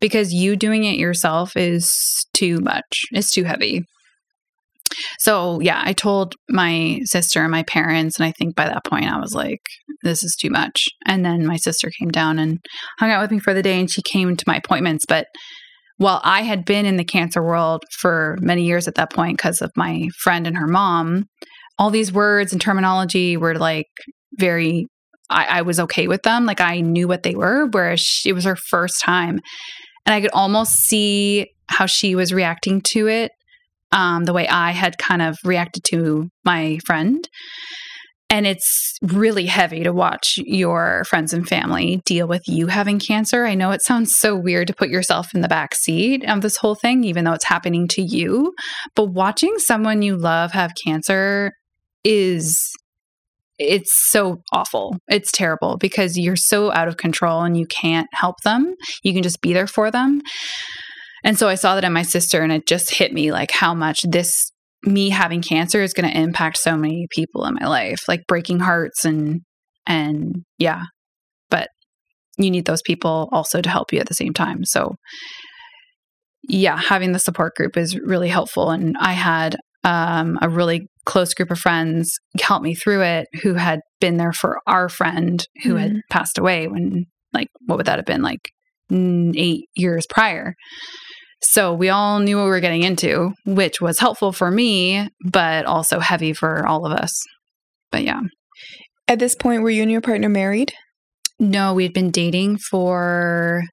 because 0.00 0.32
you 0.32 0.54
doing 0.54 0.84
it 0.84 0.98
yourself 0.98 1.56
is 1.56 1.90
too 2.34 2.58
much. 2.60 3.02
It's 3.12 3.32
too 3.32 3.44
heavy. 3.44 3.84
So, 5.18 5.60
yeah, 5.60 5.80
I 5.84 5.92
told 5.92 6.34
my 6.48 7.00
sister 7.04 7.42
and 7.42 7.50
my 7.50 7.62
parents, 7.62 8.18
and 8.18 8.26
I 8.26 8.32
think 8.32 8.54
by 8.54 8.66
that 8.66 8.84
point 8.84 9.10
I 9.10 9.18
was 9.18 9.34
like, 9.34 9.60
this 10.02 10.22
is 10.22 10.36
too 10.38 10.50
much. 10.50 10.88
And 11.06 11.24
then 11.24 11.46
my 11.46 11.56
sister 11.56 11.90
came 11.98 12.10
down 12.10 12.38
and 12.38 12.58
hung 12.98 13.10
out 13.10 13.22
with 13.22 13.30
me 13.30 13.38
for 13.38 13.54
the 13.54 13.62
day, 13.62 13.80
and 13.80 13.90
she 13.90 14.02
came 14.02 14.36
to 14.36 14.44
my 14.46 14.56
appointments. 14.56 15.04
But 15.08 15.26
while 15.98 16.20
I 16.24 16.42
had 16.42 16.64
been 16.64 16.86
in 16.86 16.96
the 16.96 17.04
cancer 17.04 17.42
world 17.42 17.84
for 17.90 18.36
many 18.40 18.64
years 18.64 18.88
at 18.88 18.96
that 18.96 19.12
point 19.12 19.36
because 19.36 19.60
of 19.62 19.70
my 19.76 20.08
friend 20.18 20.46
and 20.46 20.56
her 20.56 20.66
mom, 20.66 21.26
all 21.78 21.90
these 21.90 22.12
words 22.12 22.52
and 22.52 22.60
terminology 22.60 23.36
were 23.36 23.56
like 23.56 23.88
very, 24.38 24.86
I, 25.30 25.58
I 25.58 25.62
was 25.62 25.80
okay 25.80 26.08
with 26.08 26.22
them. 26.22 26.46
Like 26.46 26.60
I 26.60 26.80
knew 26.80 27.08
what 27.08 27.22
they 27.22 27.34
were, 27.34 27.66
whereas 27.66 28.00
she, 28.00 28.30
it 28.30 28.32
was 28.32 28.44
her 28.44 28.56
first 28.56 29.00
time. 29.02 29.40
And 30.06 30.14
I 30.14 30.20
could 30.20 30.32
almost 30.32 30.80
see 30.80 31.52
how 31.68 31.86
she 31.86 32.14
was 32.14 32.32
reacting 32.32 32.80
to 32.92 33.08
it 33.08 33.32
um, 33.92 34.24
the 34.24 34.32
way 34.32 34.48
I 34.48 34.72
had 34.72 34.98
kind 34.98 35.22
of 35.22 35.38
reacted 35.44 35.84
to 35.90 36.28
my 36.44 36.78
friend. 36.84 37.28
And 38.32 38.46
it's 38.46 38.96
really 39.02 39.44
heavy 39.44 39.84
to 39.84 39.92
watch 39.92 40.38
your 40.38 41.04
friends 41.04 41.34
and 41.34 41.46
family 41.46 42.00
deal 42.06 42.26
with 42.26 42.40
you 42.48 42.66
having 42.66 42.98
cancer. 42.98 43.44
I 43.44 43.54
know 43.54 43.72
it 43.72 43.82
sounds 43.82 44.16
so 44.16 44.34
weird 44.34 44.68
to 44.68 44.74
put 44.74 44.88
yourself 44.88 45.34
in 45.34 45.42
the 45.42 45.48
back 45.48 45.74
seat 45.74 46.24
of 46.26 46.40
this 46.40 46.56
whole 46.56 46.74
thing, 46.74 47.04
even 47.04 47.24
though 47.24 47.34
it's 47.34 47.44
happening 47.44 47.86
to 47.88 48.00
you. 48.00 48.54
But 48.96 49.10
watching 49.12 49.58
someone 49.58 50.00
you 50.00 50.16
love 50.16 50.52
have 50.52 50.72
cancer 50.82 51.52
is 52.04 52.58
it's 53.58 53.92
so 54.10 54.38
awful. 54.50 54.96
It's 55.08 55.30
terrible 55.30 55.76
because 55.76 56.16
you're 56.16 56.34
so 56.34 56.72
out 56.72 56.88
of 56.88 56.96
control 56.96 57.42
and 57.42 57.54
you 57.54 57.66
can't 57.66 58.08
help 58.14 58.36
them. 58.44 58.74
You 59.02 59.12
can 59.12 59.22
just 59.22 59.42
be 59.42 59.52
there 59.52 59.66
for 59.66 59.90
them. 59.90 60.22
And 61.22 61.38
so 61.38 61.48
I 61.48 61.56
saw 61.56 61.74
that 61.74 61.84
in 61.84 61.92
my 61.92 62.02
sister 62.02 62.40
and 62.40 62.50
it 62.50 62.66
just 62.66 62.94
hit 62.94 63.12
me 63.12 63.30
like 63.30 63.50
how 63.50 63.74
much 63.74 64.00
this 64.08 64.51
me 64.84 65.10
having 65.10 65.42
cancer 65.42 65.82
is 65.82 65.92
going 65.92 66.10
to 66.10 66.18
impact 66.18 66.58
so 66.58 66.76
many 66.76 67.06
people 67.10 67.44
in 67.44 67.54
my 67.54 67.66
life, 67.66 68.00
like 68.08 68.20
breaking 68.26 68.60
hearts 68.60 69.04
and 69.04 69.40
and 69.86 70.42
yeah. 70.58 70.84
But 71.50 71.68
you 72.38 72.50
need 72.50 72.64
those 72.66 72.82
people 72.82 73.28
also 73.32 73.60
to 73.60 73.68
help 73.70 73.92
you 73.92 74.00
at 74.00 74.08
the 74.08 74.14
same 74.14 74.32
time. 74.32 74.64
So 74.64 74.94
yeah, 76.48 76.76
having 76.76 77.12
the 77.12 77.18
support 77.18 77.54
group 77.54 77.76
is 77.76 77.96
really 77.98 78.28
helpful. 78.28 78.70
And 78.70 78.96
I 78.98 79.12
had 79.12 79.56
um, 79.84 80.38
a 80.42 80.48
really 80.48 80.88
close 81.06 81.34
group 81.34 81.50
of 81.50 81.58
friends 81.58 82.12
help 82.40 82.62
me 82.62 82.74
through 82.74 83.02
it 83.02 83.26
who 83.42 83.54
had 83.54 83.80
been 84.00 84.16
there 84.16 84.32
for 84.32 84.58
our 84.66 84.88
friend 84.88 85.44
who 85.64 85.74
had 85.76 85.92
Mhm. 85.92 86.00
passed 86.10 86.38
away 86.38 86.68
when, 86.68 87.06
like, 87.32 87.48
what 87.66 87.76
would 87.78 87.86
that 87.86 87.98
have 87.98 88.06
been? 88.06 88.22
Like 88.22 88.50
mm, 88.90 89.34
eight 89.36 89.64
years 89.74 90.06
prior. 90.08 90.54
So 91.42 91.74
we 91.74 91.88
all 91.88 92.20
knew 92.20 92.36
what 92.36 92.44
we 92.44 92.50
were 92.50 92.60
getting 92.60 92.82
into, 92.84 93.32
which 93.44 93.80
was 93.80 93.98
helpful 93.98 94.32
for 94.32 94.50
me, 94.50 95.08
but 95.24 95.66
also 95.66 95.98
heavy 95.98 96.32
for 96.32 96.66
all 96.66 96.86
of 96.86 96.92
us. 96.92 97.12
But 97.90 98.04
yeah. 98.04 98.20
At 99.08 99.18
this 99.18 99.34
point, 99.34 99.62
were 99.62 99.70
you 99.70 99.82
and 99.82 99.90
your 99.90 100.00
partner 100.00 100.28
married? 100.28 100.72
No, 101.40 101.74
we'd 101.74 101.92
been 101.92 102.12
dating 102.12 102.58
for 102.58 103.64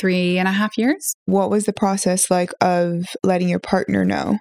three 0.00 0.38
and 0.38 0.48
a 0.48 0.52
half 0.52 0.76
years. 0.78 1.14
What 1.26 1.50
was 1.50 1.66
the 1.66 1.72
process 1.72 2.30
like 2.30 2.50
of 2.60 3.04
letting 3.22 3.48
your 3.48 3.60
partner 3.60 4.04
know 4.04 4.38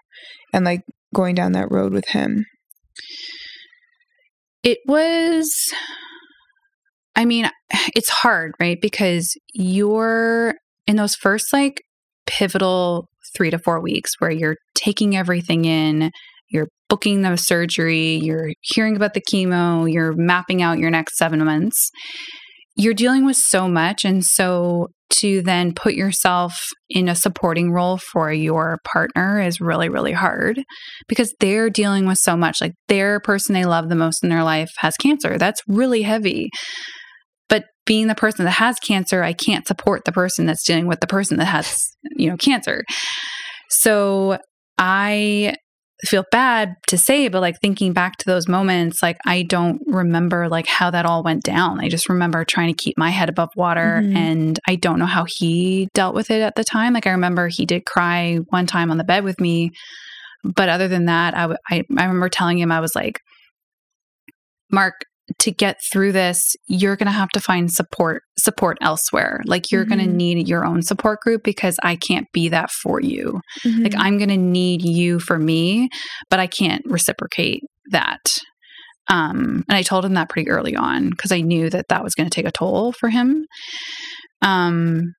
and 0.53 0.63
like 0.63 0.81
going 1.13 1.35
down 1.35 1.51
that 1.51 1.69
road 1.69 1.93
with 1.93 2.07
him? 2.07 2.45
It 4.63 4.79
was, 4.87 5.53
I 7.15 7.25
mean, 7.25 7.49
it's 7.95 8.09
hard, 8.09 8.53
right? 8.59 8.79
Because 8.81 9.37
you're 9.53 10.55
in 10.87 10.95
those 10.95 11.15
first 11.15 11.53
like 11.53 11.81
pivotal 12.25 13.07
three 13.35 13.49
to 13.49 13.59
four 13.59 13.81
weeks 13.81 14.11
where 14.19 14.31
you're 14.31 14.57
taking 14.75 15.15
everything 15.15 15.65
in, 15.65 16.11
you're 16.49 16.67
booking 16.89 17.21
the 17.21 17.35
surgery, 17.35 18.15
you're 18.15 18.51
hearing 18.61 18.95
about 18.95 19.13
the 19.13 19.23
chemo, 19.33 19.91
you're 19.91 20.13
mapping 20.15 20.61
out 20.61 20.77
your 20.77 20.91
next 20.91 21.17
seven 21.17 21.43
months. 21.43 21.89
You're 22.75 22.93
dealing 22.93 23.25
with 23.25 23.37
so 23.37 23.67
much. 23.67 24.03
And 24.03 24.23
so 24.23 24.87
to 25.19 25.41
then 25.43 25.73
put 25.73 25.93
yourself 25.93 26.59
in 26.89 27.07
a 27.07 27.15
supporting 27.15 27.71
role 27.71 27.97
for 27.97 28.31
your 28.31 28.79
partner 28.83 29.39
is 29.39 29.61
really, 29.61 29.89
really 29.89 30.11
hard 30.11 30.63
because 31.07 31.33
they're 31.39 31.69
dealing 31.69 32.07
with 32.07 32.17
so 32.17 32.35
much. 32.35 32.61
Like 32.61 32.73
their 32.87 33.19
person 33.19 33.53
they 33.53 33.65
love 33.65 33.89
the 33.89 33.95
most 33.95 34.23
in 34.23 34.29
their 34.29 34.43
life 34.43 34.71
has 34.77 34.95
cancer. 34.97 35.37
That's 35.37 35.61
really 35.67 36.01
heavy. 36.01 36.49
Being 37.85 38.07
the 38.07 38.15
person 38.15 38.45
that 38.45 38.51
has 38.51 38.79
cancer, 38.79 39.23
I 39.23 39.33
can't 39.33 39.67
support 39.67 40.05
the 40.05 40.11
person 40.11 40.45
that's 40.45 40.63
dealing 40.65 40.87
with 40.87 40.99
the 41.01 41.07
person 41.07 41.37
that 41.37 41.45
has, 41.45 41.77
you 42.15 42.29
know, 42.29 42.37
cancer. 42.37 42.83
So 43.69 44.37
I 44.77 45.55
feel 46.05 46.25
bad 46.31 46.75
to 46.87 46.97
say, 46.97 47.29
but 47.29 47.39
like 47.41 47.55
thinking 47.61 47.93
back 47.93 48.17
to 48.17 48.25
those 48.25 48.47
moments, 48.47 49.01
like 49.01 49.17
I 49.25 49.43
don't 49.43 49.81
remember 49.85 50.49
like 50.49 50.67
how 50.67 50.91
that 50.91 51.05
all 51.05 51.23
went 51.23 51.43
down. 51.43 51.79
I 51.79 51.87
just 51.87 52.09
remember 52.09 52.43
trying 52.43 52.73
to 52.73 52.83
keep 52.83 52.97
my 52.97 53.09
head 53.09 53.29
above 53.29 53.49
water 53.55 54.01
Mhm. 54.03 54.15
and 54.15 54.59
I 54.67 54.75
don't 54.75 54.99
know 54.99 55.05
how 55.05 55.25
he 55.27 55.87
dealt 55.93 56.13
with 56.13 56.29
it 56.29 56.41
at 56.41 56.55
the 56.55 56.63
time. 56.65 56.93
Like 56.93 57.07
I 57.07 57.11
remember 57.11 57.47
he 57.49 57.65
did 57.65 57.85
cry 57.85 58.37
one 58.49 58.65
time 58.67 58.91
on 58.91 58.97
the 58.97 59.05
bed 59.05 59.23
with 59.23 59.39
me, 59.39 59.71
but 60.43 60.67
other 60.67 60.89
than 60.89 61.05
that, 61.05 61.35
I 61.37 61.41
w- 61.41 61.57
I, 61.69 61.83
I 61.97 62.03
remember 62.05 62.27
telling 62.27 62.57
him 62.59 62.71
I 62.71 62.81
was 62.81 62.91
like, 62.95 63.19
Mark, 64.71 65.05
to 65.39 65.51
get 65.51 65.79
through 65.91 66.11
this, 66.11 66.55
you're 66.67 66.95
going 66.95 67.07
to 67.07 67.11
have 67.11 67.29
to 67.29 67.39
find 67.39 67.71
support 67.71 68.23
support 68.37 68.77
elsewhere. 68.81 69.41
Like 69.45 69.71
you're 69.71 69.85
going 69.85 69.99
to 69.99 70.07
need 70.07 70.47
your 70.47 70.65
own 70.65 70.81
support 70.81 71.19
group 71.21 71.43
because 71.43 71.77
I 71.83 71.95
can't 71.95 72.27
be 72.33 72.49
that 72.49 72.71
for 72.71 72.99
you. 72.99 73.39
Mm-hmm. 73.65 73.83
Like 73.83 73.95
I'm 73.95 74.17
going 74.17 74.29
to 74.29 74.37
need 74.37 74.83
you 74.83 75.19
for 75.19 75.39
me, 75.39 75.89
but 76.29 76.39
I 76.39 76.47
can't 76.47 76.83
reciprocate 76.85 77.61
that. 77.91 78.19
Um, 79.09 79.63
and 79.67 79.77
I 79.77 79.81
told 79.81 80.05
him 80.05 80.13
that 80.13 80.29
pretty 80.29 80.49
early 80.49 80.75
on 80.75 81.09
because 81.09 81.31
I 81.31 81.41
knew 81.41 81.69
that 81.69 81.87
that 81.89 82.03
was 82.03 82.15
going 82.15 82.29
to 82.29 82.33
take 82.33 82.47
a 82.47 82.51
toll 82.51 82.93
for 82.93 83.09
him. 83.09 83.45
Um, 84.41 85.13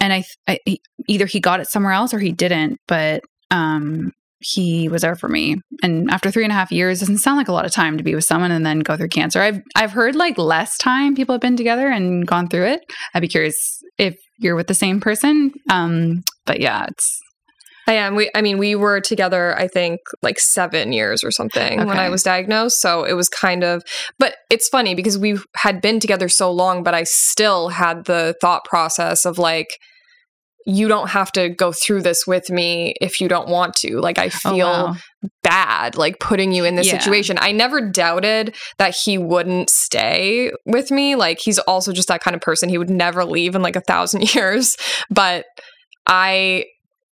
and 0.00 0.12
I, 0.12 0.24
I 0.46 0.58
he- 0.64 0.82
either 1.08 1.26
he 1.26 1.40
got 1.40 1.60
it 1.60 1.68
somewhere 1.68 1.92
else 1.92 2.14
or 2.14 2.18
he 2.18 2.32
didn't, 2.32 2.78
but 2.86 3.22
um, 3.50 4.12
he 4.44 4.88
was 4.88 5.02
there 5.02 5.16
for 5.16 5.28
me. 5.28 5.56
And 5.82 6.10
after 6.10 6.30
three 6.30 6.44
and 6.44 6.52
a 6.52 6.54
half 6.54 6.70
years, 6.70 7.00
doesn't 7.00 7.18
sound 7.18 7.38
like 7.38 7.48
a 7.48 7.52
lot 7.52 7.64
of 7.64 7.72
time 7.72 7.96
to 7.98 8.04
be 8.04 8.14
with 8.14 8.24
someone 8.24 8.50
and 8.50 8.64
then 8.64 8.80
go 8.80 8.96
through 8.96 9.08
cancer. 9.08 9.40
I've 9.40 9.60
I've 9.74 9.92
heard 9.92 10.14
like 10.14 10.38
less 10.38 10.76
time 10.78 11.14
people 11.14 11.34
have 11.34 11.40
been 11.40 11.56
together 11.56 11.88
and 11.88 12.26
gone 12.26 12.48
through 12.48 12.66
it. 12.66 12.80
I'd 13.14 13.20
be 13.20 13.28
curious 13.28 13.82
if 13.98 14.16
you're 14.38 14.56
with 14.56 14.66
the 14.66 14.74
same 14.74 15.00
person. 15.00 15.52
Um, 15.70 16.22
but 16.44 16.60
yeah, 16.60 16.86
it's 16.88 17.20
I 17.86 17.94
am. 17.94 18.14
We, 18.14 18.30
I 18.34 18.40
mean, 18.40 18.58
we 18.58 18.74
were 18.74 19.00
together. 19.00 19.56
I 19.58 19.68
think 19.68 20.00
like 20.22 20.38
seven 20.38 20.92
years 20.92 21.22
or 21.22 21.30
something 21.30 21.86
when 21.86 21.98
I 21.98 22.08
was 22.08 22.22
diagnosed. 22.22 22.80
So 22.80 23.04
it 23.04 23.12
was 23.12 23.28
kind 23.28 23.62
of. 23.62 23.82
But 24.18 24.36
it's 24.50 24.68
funny 24.68 24.94
because 24.94 25.18
we 25.18 25.38
had 25.56 25.82
been 25.82 26.00
together 26.00 26.28
so 26.28 26.50
long, 26.50 26.82
but 26.82 26.94
I 26.94 27.04
still 27.04 27.68
had 27.68 28.06
the 28.06 28.34
thought 28.40 28.64
process 28.64 29.26
of 29.26 29.38
like, 29.38 29.78
you 30.66 30.88
don't 30.88 31.08
have 31.10 31.30
to 31.32 31.48
go 31.50 31.72
through 31.72 32.02
this 32.02 32.26
with 32.26 32.48
me 32.50 32.94
if 33.00 33.20
you 33.20 33.28
don't 33.28 33.48
want 33.48 33.74
to. 33.74 33.98
Like 34.00 34.18
I 34.18 34.26
oh, 34.26 34.30
feel 34.30 34.66
wow. 34.66 34.96
bad, 35.42 35.96
like 35.96 36.18
putting 36.20 36.52
you 36.52 36.64
in 36.64 36.74
this 36.74 36.86
Yeah. 36.86 36.98
situation. 36.98 37.36
I 37.40 37.52
never 37.52 37.90
doubted 37.90 38.54
that 38.78 38.96
he 38.96 39.18
wouldn't 39.18 39.68
stay 39.68 40.50
with 40.64 40.90
me. 40.90 41.16
Like 41.16 41.38
he's 41.38 41.58
also 41.60 41.92
just 41.92 42.08
that 42.08 42.22
kind 42.22 42.34
of 42.34 42.40
person. 42.40 42.68
He 42.68 42.78
would 42.78 42.90
never 42.90 43.24
leave 43.24 43.54
in 43.54 43.62
like 43.62 43.76
a 43.76 43.82
thousand 43.82 44.22
years. 44.34 44.76
But 45.10 45.44
I, 46.06 46.64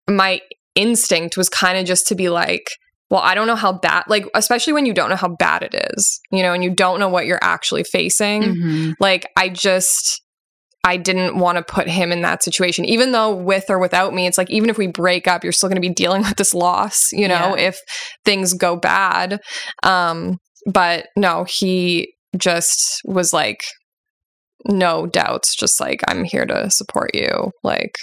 my 0.10 0.41
instinct 0.76 1.36
was 1.36 1.49
kind 1.49 1.78
of 1.78 1.86
just 1.86 2.08
to 2.08 2.16
be 2.16 2.30
like, 2.30 2.66
well, 3.10 3.22
I 3.22 3.36
don't 3.36 3.47
know 3.47 3.56
how 3.58 3.74
bad, 3.74 4.06
like, 4.08 4.26
especially 4.34 4.72
when 4.72 4.86
you 4.86 4.93
don't 4.93 5.10
know 5.10 5.18
how 5.18 5.28
bad 5.38 5.64
it 5.64 5.76
is, 5.97 6.22
you 6.32 6.41
know, 6.41 6.54
and 6.54 6.64
you 6.64 6.74
don't 6.74 6.97
know 6.97 7.10
what 7.10 7.26
you're 7.26 7.39
actually 7.41 7.84
facing. 7.84 8.41
Mhm. 8.43 8.93
Like, 9.02 9.28
I 9.36 9.49
just, 9.49 10.22
I 10.84 10.98
didn't 10.98 11.38
want 11.38 11.58
to 11.58 11.64
put 11.64 11.88
him 11.88 12.12
in 12.12 12.22
that 12.24 12.44
situation, 12.44 12.86
even 12.86 13.12
though 13.12 13.34
with 13.36 13.66
or 13.70 13.78
without 13.80 14.14
me, 14.14 14.26
it's 14.26 14.38
like, 14.38 14.50
even 14.50 14.70
if 14.70 14.78
we 14.78 14.88
break 14.88 15.28
up, 15.28 15.44
you're 15.44 15.54
still 15.54 15.70
going 15.70 15.82
to 15.82 15.88
be 15.88 15.94
dealing 15.94 16.22
with 16.24 16.38
this 16.38 16.54
loss, 16.54 17.12
you 17.12 17.28
know, 17.28 17.56
Yeah. 17.56 17.68
if 17.68 17.80
things 18.26 18.54
go 18.54 18.76
bad. 18.76 19.40
Um, 19.84 20.38
but 20.66 21.08
no, 21.16 21.46
he 21.48 22.14
just 22.38 23.02
was 23.06 23.32
like, 23.34 23.62
no 24.68 25.08
doubts, 25.08 25.56
just 25.56 25.80
like, 25.80 26.02
I'm 26.08 26.24
here 26.24 26.46
to 26.46 26.70
support 26.72 27.12
you. 27.16 27.52
Like, 27.64 27.94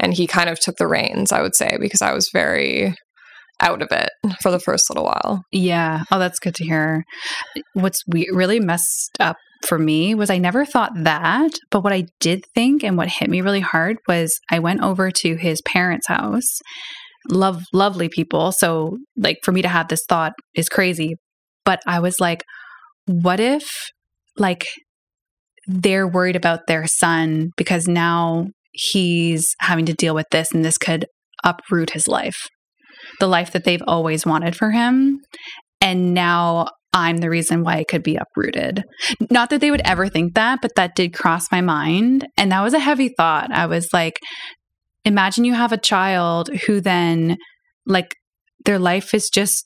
and 0.00 0.14
he 0.14 0.26
kind 0.26 0.48
of 0.48 0.58
took 0.60 0.76
the 0.76 0.86
reins, 0.86 1.32
I 1.32 1.42
would 1.42 1.54
say, 1.56 1.76
because 1.80 2.02
I 2.02 2.12
was 2.12 2.30
very 2.32 2.94
out 3.60 3.82
of 3.82 3.88
it 3.90 4.10
for 4.40 4.52
the 4.52 4.60
first 4.60 4.88
little 4.88 5.04
while. 5.04 5.42
Yeah. 5.50 6.04
Oh, 6.12 6.20
that's 6.20 6.38
good 6.38 6.54
to 6.56 6.64
hear. 6.64 7.02
What's 7.74 8.02
we 8.06 8.28
really 8.32 8.60
messed 8.60 9.16
up 9.18 9.36
for 9.66 9.78
me 9.78 10.14
was 10.14 10.30
I 10.30 10.38
never 10.38 10.64
thought 10.64 10.92
that, 10.96 11.52
but 11.70 11.82
what 11.82 11.92
I 11.92 12.04
did 12.20 12.44
think 12.54 12.82
and 12.84 12.96
what 12.96 13.08
hit 13.08 13.28
me 13.28 13.40
really 13.40 13.60
hard 13.60 13.98
was 14.06 14.38
I 14.50 14.58
went 14.58 14.82
over 14.82 15.10
to 15.10 15.36
his 15.36 15.60
parents' 15.62 16.08
house. 16.08 16.60
Love 17.30 17.64
lovely 17.72 18.08
people. 18.08 18.52
So 18.52 18.98
like 19.16 19.38
for 19.42 19.52
me 19.52 19.62
to 19.62 19.68
have 19.68 19.88
this 19.88 20.04
thought 20.08 20.32
is 20.54 20.68
crazy. 20.68 21.16
But 21.64 21.80
I 21.86 22.00
was 22.00 22.20
like, 22.20 22.44
what 23.06 23.40
if 23.40 23.68
like 24.36 24.66
they're 25.66 26.08
worried 26.08 26.36
about 26.36 26.66
their 26.66 26.86
son 26.86 27.50
because 27.56 27.86
now 27.86 28.46
he's 28.72 29.54
having 29.60 29.84
to 29.86 29.92
deal 29.92 30.14
with 30.14 30.26
this 30.30 30.52
and 30.52 30.64
this 30.64 30.78
could 30.78 31.06
uproot 31.44 31.90
his 31.90 32.08
life. 32.08 32.48
The 33.20 33.26
life 33.26 33.52
that 33.52 33.64
they've 33.64 33.82
always 33.86 34.24
wanted 34.24 34.56
for 34.56 34.70
him. 34.70 35.20
And 35.80 36.14
now 36.14 36.68
I'm 36.98 37.18
the 37.18 37.30
reason 37.30 37.62
why 37.62 37.76
it 37.78 37.88
could 37.88 38.02
be 38.02 38.16
uprooted. 38.16 38.84
Not 39.30 39.50
that 39.50 39.60
they 39.60 39.70
would 39.70 39.82
ever 39.84 40.08
think 40.08 40.34
that, 40.34 40.60
but 40.60 40.74
that 40.76 40.94
did 40.94 41.14
cross 41.14 41.50
my 41.50 41.60
mind. 41.60 42.26
And 42.36 42.52
that 42.52 42.62
was 42.62 42.74
a 42.74 42.78
heavy 42.78 43.08
thought. 43.16 43.50
I 43.52 43.66
was 43.66 43.88
like, 43.92 44.18
imagine 45.04 45.44
you 45.44 45.54
have 45.54 45.72
a 45.72 45.78
child 45.78 46.48
who 46.66 46.80
then, 46.80 47.36
like, 47.86 48.14
their 48.64 48.78
life 48.78 49.14
is 49.14 49.30
just, 49.30 49.64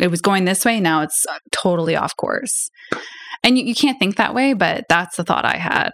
it 0.00 0.10
was 0.10 0.20
going 0.20 0.44
this 0.44 0.64
way. 0.64 0.80
Now 0.80 1.02
it's 1.02 1.24
totally 1.52 1.96
off 1.96 2.14
course. 2.16 2.68
And 3.44 3.58
you, 3.58 3.64
you 3.64 3.74
can't 3.74 3.98
think 3.98 4.16
that 4.16 4.34
way, 4.34 4.52
but 4.52 4.84
that's 4.88 5.16
the 5.16 5.24
thought 5.24 5.44
I 5.44 5.56
had. 5.56 5.92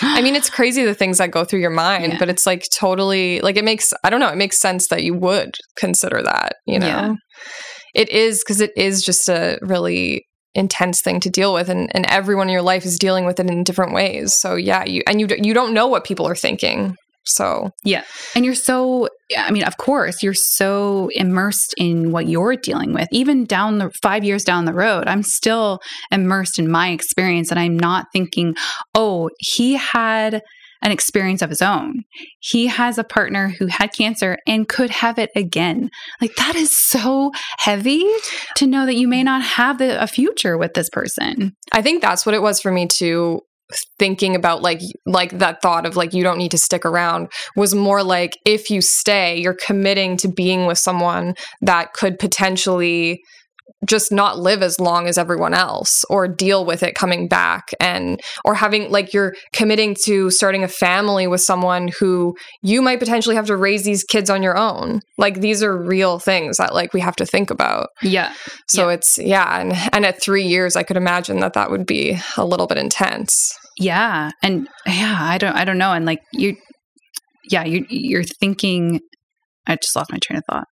I 0.00 0.22
mean, 0.22 0.34
it's 0.34 0.48
crazy 0.48 0.84
the 0.84 0.94
things 0.94 1.18
that 1.18 1.30
go 1.30 1.44
through 1.44 1.60
your 1.60 1.70
mind, 1.70 2.12
Yeah. 2.14 2.18
but 2.18 2.28
it's 2.28 2.46
like 2.46 2.64
totally 2.74 3.40
like 3.40 3.56
it 3.56 3.64
makes 3.64 3.92
I 4.02 4.10
don't 4.10 4.20
know, 4.20 4.30
it 4.30 4.36
makes 4.36 4.58
sense 4.58 4.88
that 4.88 5.02
you 5.04 5.14
would 5.14 5.56
consider 5.76 6.22
that, 6.22 6.56
you 6.66 6.78
know. 6.78 6.86
Yeah. 6.86 7.14
It 7.94 8.10
is 8.10 8.42
because 8.42 8.60
it 8.60 8.72
is 8.76 9.02
just 9.02 9.28
a 9.28 9.58
really 9.62 10.26
intense 10.54 11.00
thing 11.00 11.20
to 11.20 11.30
deal 11.30 11.52
with 11.52 11.68
and, 11.68 11.90
and 11.94 12.06
everyone 12.06 12.48
in 12.48 12.52
your 12.52 12.62
life 12.62 12.84
is 12.84 12.98
dealing 12.98 13.24
with 13.24 13.40
it 13.40 13.50
in 13.50 13.64
different 13.64 13.92
ways. 13.92 14.34
So 14.34 14.54
yeah, 14.54 14.84
you 14.84 15.02
and 15.06 15.20
you 15.20 15.28
you 15.42 15.54
don't 15.54 15.74
know 15.74 15.86
what 15.86 16.04
people 16.04 16.26
are 16.26 16.36
thinking. 16.36 16.96
So 17.26 17.70
Yeah. 17.84 18.04
And 18.34 18.44
you're 18.44 18.54
so, 18.54 19.08
I 19.36 19.50
mean, 19.50 19.64
of 19.64 19.78
course, 19.78 20.22
you're 20.22 20.34
so 20.34 21.08
immersed 21.14 21.74
in 21.78 22.12
what 22.12 22.28
you're 22.28 22.56
dealing 22.56 22.92
with. 22.92 23.08
Even 23.12 23.46
down 23.46 23.78
the 23.78 23.90
five 24.02 24.24
years 24.24 24.44
down 24.44 24.66
the 24.66 24.74
road, 24.74 25.04
I'm 25.06 25.22
still 25.22 25.80
immersed 26.10 26.58
in 26.58 26.70
my 26.70 26.90
experience 26.90 27.50
and 27.50 27.58
I'm 27.58 27.78
not 27.78 28.08
thinking, 28.12 28.54
oh, 28.94 29.30
he 29.38 29.74
had 29.74 30.42
an 30.84 30.92
experience 30.92 31.42
of 31.42 31.50
his 31.50 31.62
own. 31.62 32.04
He 32.40 32.66
has 32.66 32.98
a 32.98 33.04
partner 33.04 33.48
who 33.58 33.66
had 33.66 33.92
cancer 33.92 34.36
and 34.46 34.68
could 34.68 34.90
have 34.90 35.18
it 35.18 35.30
again. 35.34 35.90
Like 36.20 36.36
that 36.36 36.54
is 36.54 36.70
so 36.76 37.32
heavy 37.58 38.06
to 38.56 38.66
know 38.66 38.84
that 38.86 38.96
you 38.96 39.08
may 39.08 39.22
not 39.22 39.42
have 39.42 39.80
a 39.80 40.06
future 40.06 40.58
with 40.58 40.74
this 40.74 40.90
person. 40.90 41.56
I 41.72 41.82
think 41.82 42.02
that's 42.02 42.26
what 42.26 42.34
it 42.34 42.42
was 42.42 42.60
for 42.60 42.70
me 42.70 42.86
too 42.86 43.40
thinking 43.98 44.36
about 44.36 44.60
like 44.60 44.80
like 45.06 45.38
that 45.38 45.62
thought 45.62 45.86
of 45.86 45.96
like 45.96 46.12
you 46.12 46.22
don't 46.22 46.36
need 46.36 46.50
to 46.50 46.58
stick 46.58 46.84
around 46.84 47.28
was 47.56 47.74
more 47.74 48.02
like 48.02 48.36
if 48.44 48.68
you 48.68 48.82
stay 48.82 49.40
you're 49.40 49.56
committing 49.56 50.18
to 50.18 50.28
being 50.28 50.66
with 50.66 50.78
someone 50.78 51.34
that 51.62 51.94
could 51.94 52.18
potentially 52.18 53.22
just 53.86 54.12
not 54.12 54.38
live 54.38 54.62
as 54.62 54.78
long 54.80 55.06
as 55.08 55.18
everyone 55.18 55.54
else 55.54 56.04
or 56.10 56.26
deal 56.28 56.64
with 56.64 56.82
it 56.82 56.94
coming 56.94 57.28
back 57.28 57.68
and 57.80 58.20
or 58.44 58.54
having 58.54 58.90
like 58.90 59.12
you're 59.12 59.34
committing 59.52 59.94
to 60.04 60.30
starting 60.30 60.62
a 60.64 60.68
family 60.68 61.26
with 61.26 61.40
someone 61.40 61.88
who 61.98 62.34
you 62.62 62.80
might 62.82 62.98
potentially 62.98 63.34
have 63.36 63.46
to 63.46 63.56
raise 63.56 63.84
these 63.84 64.04
kids 64.04 64.30
on 64.30 64.42
your 64.42 64.56
own 64.56 65.00
like 65.18 65.40
these 65.40 65.62
are 65.62 65.76
real 65.76 66.18
things 66.18 66.56
that 66.56 66.74
like 66.74 66.92
we 66.92 67.00
have 67.00 67.16
to 67.16 67.26
think 67.26 67.50
about 67.50 67.88
Yeah. 68.02 68.32
so 68.68 68.88
Yeah. 68.88 68.94
it's 68.94 69.18
yeah 69.18 69.60
and 69.60 69.72
and 69.92 70.06
at 70.06 70.20
3 70.22 70.42
years 70.42 70.76
i 70.76 70.82
could 70.82 70.96
imagine 70.96 71.40
that 71.40 71.52
that 71.54 71.70
would 71.70 71.86
be 71.86 72.18
a 72.36 72.44
little 72.44 72.66
bit 72.66 72.78
intense 72.78 73.52
Yeah. 73.78 74.30
And 74.42 74.68
yeah, 74.86 75.18
I 75.20 75.36
don't 75.38 75.56
I 75.56 75.64
don't 75.64 75.78
know. 75.78 75.92
And 75.92 76.06
like 76.06 76.20
you 76.32 76.56
yeah, 77.50 77.64
you 77.64 77.84
you're 77.88 78.22
thinking 78.22 79.00
I 79.66 79.74
just 79.76 79.96
lost 79.96 80.12
my 80.12 80.18
train 80.18 80.38
of 80.38 80.44
thought. 80.48 80.68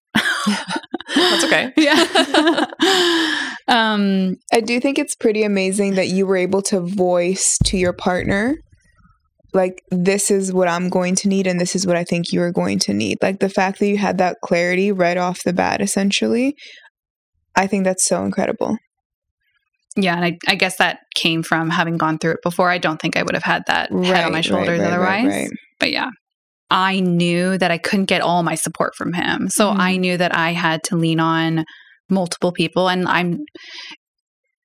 That's 1.15 1.45
okay 1.45 1.73
yeah. 1.77 2.67
um 3.69 4.37
I 4.53 4.61
do 4.61 4.81
think 4.81 4.99
it's 4.99 5.15
pretty 5.15 5.43
amazing 5.45 5.95
that 5.95 6.09
you 6.09 6.27
were 6.27 6.37
able 6.37 6.63
to 6.63 6.81
voice 6.81 7.59
to 7.65 7.77
your 7.77 7.93
partner, 7.93 8.57
like, 9.55 9.83
this 9.91 10.31
is 10.31 10.53
what 10.53 10.69
I'm 10.69 10.89
going 10.89 11.15
to 11.17 11.29
need 11.29 11.47
and 11.47 11.61
this 11.61 11.75
is 11.77 11.87
what 11.87 11.97
I 11.97 12.05
think 12.05 12.33
you 12.33 12.41
are 12.43 12.53
going 12.53 12.79
to 12.81 12.95
need. 12.95 13.19
Like, 13.23 13.41
the 13.41 13.49
fact 13.49 13.79
that 13.79 13.87
you 13.87 13.99
had 13.99 14.19
that 14.19 14.39
clarity 14.43 14.93
right 14.93 15.17
off 15.17 15.43
the 15.45 15.53
bat, 15.53 15.81
essentially, 15.81 16.55
I 17.55 17.67
think 17.67 17.85
that's 17.85 18.05
so 18.05 18.25
incredible. 18.25 18.79
yeah, 19.97 20.17
and 20.17 20.25
I, 20.25 20.39
I 20.49 20.55
guess 20.55 20.77
that 20.77 21.01
came 21.15 21.43
from 21.43 21.69
having 21.69 21.99
gone 21.99 22.19
through 22.19 22.33
it 22.33 22.43
before. 22.43 22.71
I 22.71 22.79
don't 22.79 23.01
think 23.01 23.17
I 23.17 23.23
would 23.23 23.35
have 23.35 23.43
had 23.43 23.65
that 23.67 23.93
head 23.93 24.25
on 24.25 24.33
my 24.33 24.41
shoulders 24.41 24.81
otherwise. 24.81 25.51
But 25.79 25.93
yeah. 25.93 26.09
I 26.73 27.01
knew 27.01 27.59
that 27.59 27.71
I 27.71 27.79
couldn't 27.79 28.07
get 28.07 28.23
all 28.23 28.43
my 28.43 28.55
support 28.57 28.95
from 28.97 29.13
him. 29.13 29.49
So 29.51 29.71
Mhm. 29.71 29.79
I 29.79 29.97
knew 29.99 30.17
that 30.17 30.35
I 30.35 30.53
had 30.53 30.83
to 30.85 30.97
lean 30.97 31.21
on 31.21 31.65
multiple 32.09 32.51
people 32.53 32.89
and 32.89 33.07
I'm 33.07 33.39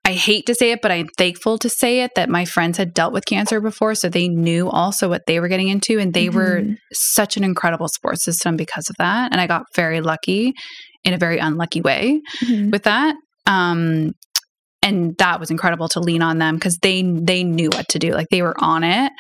I 0.06 0.14
hate 0.14 0.46
to 0.46 0.56
say 0.56 0.72
it, 0.72 0.80
but 0.82 0.90
I'm 0.90 1.08
thankful 1.18 1.58
to 1.58 1.68
say 1.68 2.00
it 2.00 2.12
that 2.16 2.30
my 2.30 2.46
friends 2.46 2.78
had 2.78 2.94
dealt 2.94 3.12
with 3.12 3.26
cancer 3.26 3.60
before. 3.60 3.94
So 3.94 4.08
they 4.08 4.30
knew 4.30 4.70
also 4.70 5.10
what 5.10 5.24
they 5.28 5.42
were 5.42 5.50
getting 5.50 5.68
into. 5.68 6.00
And 6.00 6.14
they 6.14 6.30
were 6.30 6.62
Mhm. 6.62 6.78
such 6.94 7.36
an 7.36 7.44
incredible 7.44 7.90
support 7.90 8.22
system 8.22 8.56
because 8.56 8.90
of 8.90 8.96
that. 9.00 9.34
And 9.34 9.42
I 9.42 9.48
got 9.48 9.64
very 9.76 10.00
lucky 10.00 10.54
in 11.04 11.14
a 11.14 11.18
very 11.18 11.40
unlucky 11.40 11.82
way 11.82 12.22
Mhm. 12.42 12.72
with 12.72 12.84
that. 12.84 13.16
Um, 13.48 14.14
and 14.82 15.14
that 15.18 15.42
was 15.42 15.52
incredible 15.52 15.90
to 15.90 16.00
lean 16.00 16.22
on 16.22 16.38
them 16.38 16.56
because 16.56 16.78
they 16.82 17.02
they 17.02 17.44
knew 17.44 17.70
what 17.70 17.90
to 17.90 18.00
do. 18.00 18.14
Like 18.14 18.28
they 18.32 18.42
were 18.42 18.56
on 18.64 18.86
it. 18.86 19.12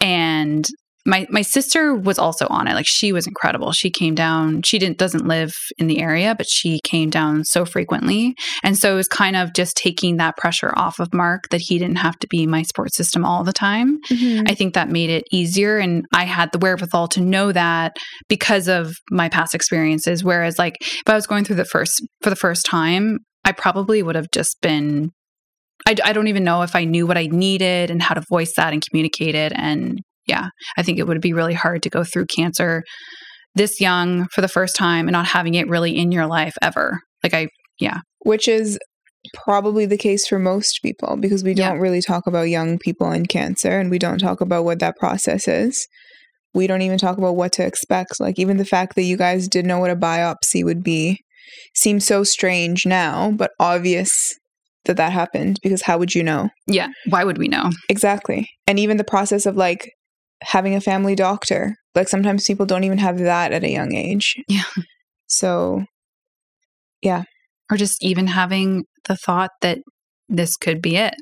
And 0.00 0.64
my 1.06 1.26
my 1.30 1.42
sister 1.42 1.94
was 1.94 2.18
also 2.18 2.46
on 2.48 2.68
it. 2.68 2.74
Like 2.74 2.86
she 2.86 3.12
was 3.12 3.26
incredible. 3.26 3.72
She 3.72 3.90
came 3.90 4.14
down. 4.14 4.62
She 4.62 4.78
didn't 4.78 4.98
doesn't 4.98 5.26
live 5.26 5.52
in 5.78 5.86
the 5.86 6.00
area, 6.00 6.34
but 6.36 6.46
she 6.48 6.80
came 6.84 7.08
down 7.08 7.44
so 7.44 7.64
frequently. 7.64 8.34
And 8.62 8.76
so 8.76 8.92
it 8.92 8.96
was 8.96 9.08
kind 9.08 9.34
of 9.36 9.54
just 9.54 9.76
taking 9.76 10.18
that 10.18 10.36
pressure 10.36 10.72
off 10.76 10.98
of 10.98 11.14
Mark 11.14 11.44
that 11.50 11.62
he 11.62 11.78
didn't 11.78 11.96
have 11.96 12.18
to 12.18 12.26
be 12.28 12.46
my 12.46 12.62
support 12.62 12.94
system 12.94 13.24
all 13.24 13.44
the 13.44 13.52
time. 13.52 13.98
Mhm. 14.10 14.50
I 14.50 14.54
think 14.54 14.74
that 14.74 14.90
made 14.90 15.10
it 15.10 15.24
easier. 15.32 15.78
And 15.78 16.04
I 16.12 16.24
had 16.24 16.52
the 16.52 16.58
wherewithal 16.58 17.08
to 17.08 17.20
know 17.20 17.52
that 17.52 17.96
because 18.28 18.68
of 18.68 18.92
my 19.10 19.28
past 19.28 19.54
experiences. 19.54 20.22
Whereas, 20.22 20.58
like, 20.58 20.76
if 20.80 21.08
I 21.08 21.14
was 21.14 21.26
going 21.26 21.44
through 21.44 21.56
the 21.56 21.64
first 21.64 22.02
for 22.22 22.30
the 22.30 22.36
first 22.36 22.66
time, 22.66 23.18
I 23.44 23.52
probably 23.52 24.02
would 24.02 24.16
have 24.16 24.30
just 24.32 24.56
been. 24.60 25.12
I, 25.88 25.96
I 26.04 26.12
don't 26.12 26.28
even 26.28 26.44
know 26.44 26.60
if 26.60 26.76
I 26.76 26.84
knew 26.84 27.06
what 27.06 27.16
I 27.16 27.26
needed 27.26 27.90
and 27.90 28.02
how 28.02 28.14
to 28.14 28.22
voice 28.28 28.52
that 28.56 28.74
and 28.74 28.84
communicate 28.86 29.34
it. 29.34 29.52
And 29.56 29.98
yeah, 30.30 30.48
I 30.78 30.82
think 30.82 30.98
it 30.98 31.06
would 31.06 31.20
be 31.20 31.32
really 31.32 31.54
hard 31.54 31.82
to 31.82 31.90
go 31.90 32.04
through 32.04 32.26
cancer 32.26 32.84
this 33.56 33.80
young 33.80 34.26
for 34.28 34.40
the 34.40 34.48
first 34.48 34.76
time 34.76 35.08
and 35.08 35.12
not 35.12 35.26
having 35.26 35.54
it 35.54 35.68
really 35.68 35.96
in 35.96 36.12
your 36.12 36.26
life 36.26 36.54
ever. 36.62 37.00
Like, 37.22 37.34
I, 37.34 37.48
yeah. 37.80 37.98
Which 38.20 38.46
is 38.46 38.78
probably 39.34 39.86
the 39.86 39.98
case 39.98 40.26
for 40.26 40.38
most 40.38 40.78
people 40.82 41.16
because 41.16 41.42
we 41.44 41.52
don't 41.52 41.78
really 41.78 42.00
talk 42.00 42.26
about 42.26 42.48
young 42.48 42.78
people 42.78 43.10
and 43.10 43.28
cancer 43.28 43.78
and 43.78 43.90
we 43.90 43.98
don't 43.98 44.18
talk 44.18 44.40
about 44.40 44.64
what 44.64 44.78
that 44.78 44.96
process 44.96 45.48
is. 45.48 45.86
We 46.54 46.66
don't 46.66 46.82
even 46.82 46.98
talk 46.98 47.18
about 47.18 47.36
what 47.36 47.52
to 47.52 47.66
expect. 47.66 48.20
Like, 48.20 48.38
even 48.38 48.56
the 48.56 48.64
fact 48.64 48.94
that 48.94 49.02
you 49.02 49.16
guys 49.16 49.48
didn't 49.48 49.68
know 49.68 49.78
what 49.78 49.90
a 49.90 49.96
biopsy 49.96 50.64
would 50.64 50.82
be 50.82 51.18
seems 51.74 52.06
so 52.06 52.24
strange 52.24 52.86
now, 52.86 53.32
but 53.32 53.50
obvious 53.58 54.34
that 54.84 54.96
that 54.96 55.12
happened 55.12 55.58
because 55.62 55.82
how 55.82 55.98
would 55.98 56.14
you 56.14 56.22
know? 56.22 56.48
yeah, 56.66 56.88
why 57.08 57.24
would 57.24 57.38
we 57.38 57.48
know? 57.48 57.70
Exactly. 57.88 58.48
And 58.66 58.78
even 58.78 58.96
the 58.96 59.04
process 59.04 59.44
of 59.44 59.56
like 59.56 59.90
having 60.42 60.74
a 60.74 60.80
family 60.80 61.14
doctor. 61.14 61.76
Like 61.94 62.08
sometimes 62.08 62.46
people 62.46 62.66
don't 62.66 62.84
even 62.84 62.98
have 62.98 63.18
that 63.18 63.52
at 63.52 63.64
a 63.64 63.70
young 63.70 63.94
age. 63.94 64.36
Yeah. 64.48 64.62
So 65.26 65.84
yeah. 67.02 67.24
Or 67.70 67.76
just 67.76 68.02
even 68.02 68.26
having 68.26 68.84
the 69.06 69.16
thought 69.16 69.50
that 69.62 69.78
this 70.28 70.56
could 70.56 70.82
be 70.82 70.96
it. 70.96 71.14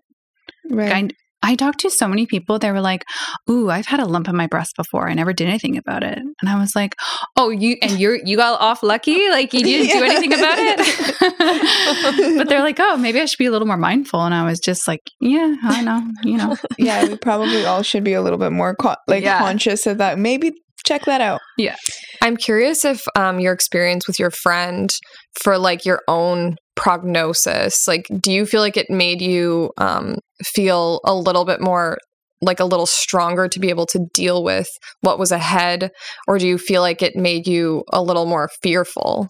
right. 0.70 0.92
I, 0.92 1.08
I 1.42 1.54
talked 1.54 1.80
to 1.80 1.90
so 1.90 2.08
many 2.08 2.26
people. 2.26 2.58
They 2.58 2.72
were 2.72 2.80
like, 2.80 3.04
"Ooh, 3.48 3.70
I've 3.70 3.86
had 3.86 4.00
a 4.00 4.06
lump 4.06 4.28
in 4.28 4.36
my 4.36 4.46
breast 4.48 4.74
before. 4.76 5.08
I 5.08 5.14
never 5.14 5.32
did 5.32 5.48
anything 5.48 5.76
about 5.76 6.02
it." 6.02 6.18
And 6.18 6.48
I 6.48 6.58
was 6.58 6.74
like, 6.74 6.96
"Oh, 7.36 7.50
you 7.50 7.76
and 7.80 7.98
you're 7.98 8.16
you 8.24 8.36
got 8.36 8.60
off 8.60 8.82
lucky? 8.82 9.28
Like 9.30 9.52
you 9.52 9.60
didn't 9.62 9.96
do 9.98 10.04
anything 10.04 10.32
about 10.32 10.58
it?" 10.58 12.36
but 12.38 12.48
they're 12.48 12.62
like, 12.62 12.78
"Oh, 12.80 12.96
maybe 12.96 13.20
I 13.20 13.24
should 13.26 13.38
be 13.38 13.46
a 13.46 13.50
little 13.50 13.66
more 13.68 13.76
mindful." 13.76 14.20
And 14.22 14.34
I 14.34 14.44
was 14.44 14.58
just 14.60 14.86
like, 14.88 15.00
"Yeah, 15.20 15.54
I 15.62 15.82
know, 15.82 16.02
you 16.24 16.36
know." 16.36 16.56
yeah, 16.78 17.04
we 17.06 17.16
probably 17.16 17.64
all 17.64 17.82
should 17.82 18.04
be 18.04 18.14
a 18.14 18.22
little 18.22 18.38
bit 18.38 18.52
more 18.52 18.74
co- 18.74 18.96
like 19.06 19.22
Yeah. 19.24 19.38
conscious 19.38 19.86
of 19.86 19.98
that. 19.98 20.18
Maybe 20.18 20.52
check 20.84 21.04
that 21.04 21.20
out. 21.20 21.40
Yeah. 21.56 21.76
I'm 22.22 22.36
curious 22.36 22.84
if 22.84 23.02
um, 23.16 23.40
your 23.40 23.52
experience 23.52 24.06
with 24.06 24.18
your 24.18 24.30
friend 24.30 24.90
for 25.42 25.58
like 25.58 25.84
your 25.84 26.00
own 26.08 26.56
prognosis, 26.78 27.88
like, 27.88 28.06
do 28.20 28.32
you 28.32 28.46
feel 28.46 28.60
like 28.60 28.76
it 28.76 28.88
made 28.88 29.20
you 29.20 29.72
um, 29.78 30.14
feel 30.44 31.00
a 31.04 31.12
little 31.12 31.44
bit 31.44 31.60
more, 31.60 31.98
like 32.40 32.60
a 32.60 32.64
little 32.64 32.86
stronger 32.86 33.48
to 33.48 33.58
be 33.58 33.68
able 33.68 33.86
to 33.86 34.06
deal 34.14 34.44
with 34.44 34.68
what 35.00 35.18
was 35.18 35.32
ahead? 35.32 35.90
Or 36.28 36.38
do 36.38 36.46
you 36.46 36.56
feel 36.56 36.80
like 36.80 37.02
it 37.02 37.16
made 37.16 37.48
you 37.48 37.82
a 37.92 38.00
little 38.00 38.26
more 38.26 38.48
fearful? 38.62 39.26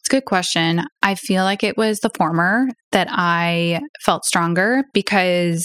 It's 0.00 0.08
a 0.08 0.16
good 0.16 0.24
question. 0.24 0.82
I 1.02 1.14
feel 1.14 1.44
like 1.44 1.62
it 1.62 1.76
was 1.76 2.00
the 2.00 2.10
former 2.18 2.66
that 2.90 3.06
I 3.10 3.80
felt 4.04 4.24
stronger 4.24 4.82
because 4.92 5.64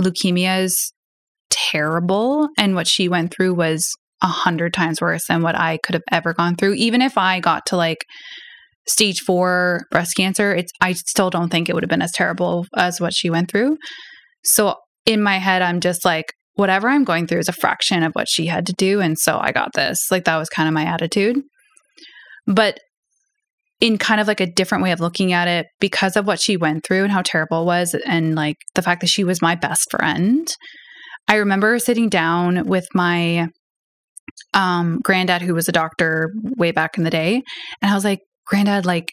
leukemia 0.00 0.62
is 0.62 0.92
terrible. 1.50 2.48
And 2.58 2.74
what 2.74 2.88
she 2.88 3.08
went 3.08 3.32
through 3.32 3.54
was 3.54 3.88
a 4.22 4.26
hundred 4.26 4.74
times 4.74 5.00
worse 5.00 5.22
than 5.28 5.42
what 5.42 5.54
I 5.54 5.78
could 5.84 5.94
have 5.94 6.02
ever 6.10 6.34
gone 6.34 6.56
through. 6.56 6.74
Even 6.74 7.00
if 7.00 7.16
I 7.16 7.38
got 7.38 7.66
to 7.66 7.76
like 7.76 8.04
stage 8.88 9.20
four 9.20 9.82
breast 9.90 10.16
cancer, 10.16 10.54
it's 10.54 10.72
I 10.80 10.92
still 10.92 11.30
don't 11.30 11.50
think 11.50 11.68
it 11.68 11.74
would 11.74 11.82
have 11.82 11.90
been 11.90 12.02
as 12.02 12.12
terrible 12.12 12.66
as 12.76 13.00
what 13.00 13.14
she 13.14 13.30
went 13.30 13.50
through. 13.50 13.76
So 14.44 14.74
in 15.06 15.22
my 15.22 15.38
head, 15.38 15.62
I'm 15.62 15.80
just 15.80 16.04
like, 16.04 16.32
whatever 16.54 16.88
I'm 16.88 17.04
going 17.04 17.26
through 17.26 17.38
is 17.38 17.48
a 17.48 17.52
fraction 17.52 18.02
of 18.02 18.12
what 18.12 18.28
she 18.28 18.46
had 18.46 18.66
to 18.66 18.72
do. 18.72 19.00
And 19.00 19.18
so 19.18 19.38
I 19.38 19.52
got 19.52 19.70
this. 19.74 20.10
Like 20.10 20.24
that 20.24 20.36
was 20.36 20.48
kind 20.48 20.68
of 20.68 20.74
my 20.74 20.84
attitude. 20.84 21.40
But 22.46 22.78
in 23.80 23.98
kind 23.98 24.20
of 24.20 24.26
like 24.26 24.40
a 24.40 24.46
different 24.46 24.82
way 24.82 24.92
of 24.92 25.00
looking 25.00 25.32
at 25.32 25.48
it 25.48 25.66
because 25.80 26.16
of 26.16 26.26
what 26.26 26.40
she 26.40 26.56
went 26.56 26.84
through 26.84 27.04
and 27.04 27.12
how 27.12 27.22
terrible 27.22 27.62
it 27.62 27.66
was 27.66 27.94
and 28.06 28.34
like 28.34 28.56
the 28.74 28.82
fact 28.82 29.00
that 29.00 29.08
she 29.08 29.24
was 29.24 29.40
my 29.40 29.54
best 29.54 29.88
friend 29.90 30.48
i 31.28 31.36
remember 31.36 31.78
sitting 31.78 32.08
down 32.08 32.66
with 32.66 32.86
my 32.94 33.48
um 34.54 34.98
granddad 35.02 35.42
who 35.42 35.54
was 35.54 35.68
a 35.68 35.72
doctor 35.72 36.32
way 36.56 36.72
back 36.72 36.98
in 36.98 37.04
the 37.04 37.10
day 37.10 37.42
and 37.80 37.90
i 37.90 37.94
was 37.94 38.04
like 38.04 38.20
granddad 38.48 38.86
like 38.86 39.12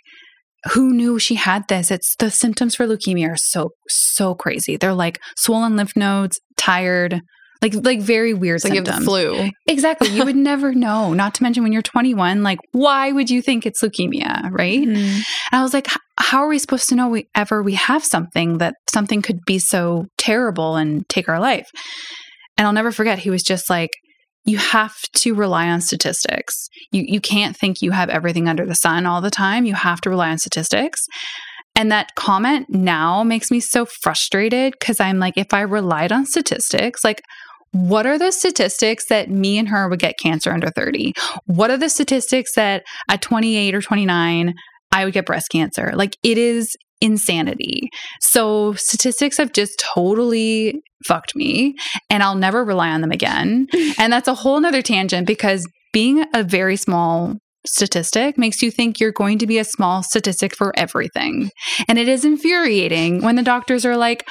who 0.73 0.93
knew 0.93 1.19
she 1.19 1.35
had 1.35 1.63
this 1.67 1.91
it's 1.91 2.15
the 2.17 2.31
symptoms 2.31 2.75
for 2.75 2.87
leukemia 2.87 3.29
are 3.29 3.37
so 3.37 3.69
so 3.87 4.33
crazy 4.33 4.77
they're 4.77 4.93
like 4.93 5.19
swollen 5.37 5.75
lymph 5.75 5.95
nodes 5.95 6.39
tired 6.57 7.21
like 7.61 7.73
like 7.85 8.01
very 8.01 8.33
weird 8.33 8.63
like 8.63 8.73
you 8.73 8.77
symptoms 8.77 8.99
the 8.99 9.05
flu. 9.05 9.49
Exactly. 9.67 10.09
You 10.09 10.25
would 10.25 10.35
never 10.51 10.73
know. 10.73 11.13
Not 11.13 11.33
to 11.35 11.43
mention 11.43 11.63
when 11.63 11.71
you're 11.71 11.81
21, 11.81 12.43
like, 12.43 12.59
why 12.73 13.11
would 13.11 13.29
you 13.29 13.41
think 13.41 13.65
it's 13.65 13.81
leukemia? 13.81 14.51
Right. 14.51 14.81
Mhm. 14.81 14.97
And 14.97 15.23
I 15.51 15.63
was 15.63 15.73
like, 15.73 15.87
how 16.19 16.39
are 16.39 16.47
we 16.47 16.59
supposed 16.59 16.89
to 16.89 16.95
know 16.95 17.07
we 17.07 17.27
ever 17.33 17.63
we 17.63 17.73
have 17.75 18.03
something 18.03 18.57
that 18.59 18.75
something 18.91 19.21
could 19.21 19.39
be 19.45 19.57
so 19.57 20.05
terrible 20.17 20.75
and 20.75 21.07
take 21.09 21.29
our 21.29 21.39
life? 21.39 21.67
And 22.57 22.67
I'll 22.67 22.73
never 22.73 22.91
forget, 22.91 23.19
he 23.19 23.29
was 23.29 23.41
just 23.41 23.69
like, 23.69 23.91
you 24.45 24.57
have 24.57 24.95
to 25.15 25.33
rely 25.33 25.67
on 25.69 25.81
statistics. 25.81 26.69
You 26.91 27.03
you 27.07 27.19
can't 27.19 27.57
think 27.57 27.81
you 27.81 27.91
have 27.91 28.09
everything 28.09 28.47
under 28.47 28.65
the 28.65 28.75
sun 28.75 29.05
all 29.05 29.21
the 29.21 29.31
time. 29.31 29.65
You 29.65 29.73
have 29.73 30.01
to 30.01 30.09
rely 30.09 30.29
on 30.29 30.37
statistics. 30.37 31.01
And 31.77 31.91
that 31.91 32.15
comment 32.15 32.67
now 32.69 33.23
makes 33.23 33.51
me 33.51 33.59
so 33.59 33.85
frustrated 33.85 34.73
because 34.79 35.01
I'm 35.01 35.19
like, 35.19 35.33
if 35.35 35.53
I 35.53 35.61
relied 35.61 36.13
on 36.13 36.25
statistics, 36.25 37.03
like 37.03 37.21
what 37.71 38.05
are 38.05 38.17
the 38.17 38.31
statistics 38.31 39.07
that 39.09 39.29
me 39.29 39.57
and 39.57 39.67
her 39.67 39.89
would 39.89 39.99
get 39.99 40.17
cancer 40.17 40.53
under 40.53 40.69
30? 40.69 41.11
What 41.45 41.69
are 41.69 41.77
the 41.77 41.89
statistics 41.89 42.55
that 42.55 42.83
at 43.09 43.21
28 43.21 43.75
or 43.75 43.81
29 43.81 44.53
I 44.93 45.03
would 45.03 45.13
get 45.13 45.25
breast 45.25 45.49
cancer? 45.51 45.91
Like 45.93 46.15
it 46.23 46.37
is 46.37 46.77
insanity. 47.01 47.89
So 48.21 48.73
statistics 48.73 49.37
have 49.37 49.53
just 49.53 49.83
totally 49.93 50.81
fucked 51.05 51.35
me 51.35 51.75
and 52.09 52.23
I'll 52.23 52.35
never 52.35 52.63
rely 52.63 52.89
on 52.89 53.01
them 53.01 53.11
again. 53.11 53.67
and 53.97 54.11
that's 54.11 54.27
a 54.27 54.33
whole 54.33 54.59
nother 54.59 54.81
tangent 54.81 55.27
because 55.27 55.67
being 55.93 56.25
a 56.33 56.43
very 56.43 56.75
small 56.75 57.35
statistic 57.67 58.37
makes 58.37 58.61
you 58.61 58.69
think 58.71 58.99
you're 58.99 59.11
going 59.11 59.39
to 59.39 59.47
be 59.47 59.57
a 59.57 59.63
small 59.63 60.03
statistic 60.03 60.55
for 60.55 60.71
everything. 60.77 61.49
And 61.87 61.97
it 61.97 62.07
is 62.07 62.25
infuriating 62.25 63.21
when 63.21 63.35
the 63.35 63.43
doctors 63.43 63.85
are 63.85 63.97
like, 63.97 64.27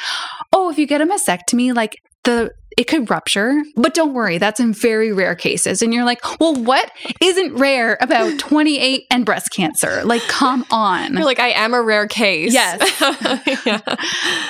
oh, 0.52 0.70
if 0.70 0.78
you 0.78 0.86
get 0.86 1.00
a 1.00 1.06
mastectomy, 1.06 1.74
like 1.74 1.96
the 2.24 2.50
it 2.76 2.88
could 2.88 3.08
rupture, 3.08 3.62
but 3.76 3.94
don't 3.94 4.14
worry, 4.14 4.38
that's 4.38 4.58
in 4.58 4.72
very 4.72 5.12
rare 5.12 5.36
cases. 5.36 5.80
And 5.80 5.94
you're 5.94 6.04
like, 6.04 6.40
well, 6.40 6.54
what 6.54 6.90
isn't 7.20 7.54
rare 7.54 7.96
about 8.00 8.38
28 8.38 9.04
and 9.10 9.24
breast 9.24 9.50
cancer? 9.52 10.02
Like, 10.04 10.22
come 10.22 10.64
on. 10.70 11.14
You're 11.14 11.24
like, 11.24 11.38
I 11.38 11.50
am 11.50 11.72
a 11.72 11.80
rare 11.80 12.08
case. 12.08 12.52
Yes. 12.52 12.80
yeah. 13.66 13.80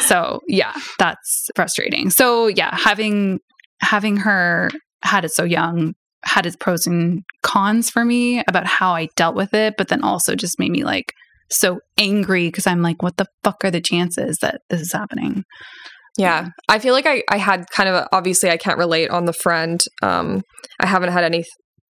So 0.01 0.41
yeah, 0.49 0.75
that's 0.99 1.51
frustrating. 1.55 2.11
So 2.11 2.47
yeah, 2.47 2.75
having 2.75 3.41
having 3.81 4.17
her 4.19 4.71
had 5.03 5.25
it 5.25 5.33
so 5.33 5.45
young 5.45 5.93
had 6.25 6.47
its 6.47 6.57
pros 6.57 6.87
and 6.87 7.23
cons 7.43 7.91
for 7.91 8.05
me 8.05 8.43
about 8.49 8.67
how 8.67 8.95
I 8.95 9.09
dealt 9.17 9.37
with 9.37 9.53
it, 9.53 9.75
but 9.77 9.89
then 9.89 10.03
also 10.03 10.35
just 10.35 10.59
made 10.59 10.71
me 10.71 10.83
like 10.83 11.13
so 11.51 11.81
angry 11.99 12.49
because 12.49 12.67
I'm 12.67 12.81
like, 12.81 13.03
what 13.03 13.19
the 13.19 13.27
fuck 13.43 13.63
are 13.65 13.71
the 13.71 13.83
chances 13.83 14.39
that 14.39 14.63
this 14.71 14.81
is 14.81 14.93
happening? 14.93 15.45
Yeah. 16.17 16.49
I 16.69 16.79
feel 16.79 16.95
like 16.95 17.07
I, 17.07 17.23
I 17.29 17.39
had 17.39 17.67
kind 17.71 17.89
of 17.89 17.95
a, 17.97 18.09
obviously 18.13 18.51
I 18.51 18.57
can't 18.57 18.79
relate 18.79 19.11
on 19.11 19.25
the 19.25 19.33
friend. 19.33 19.83
Um, 20.03 20.43
I 20.81 20.87
haven't 20.87 21.13
had 21.13 21.25
any 21.25 21.45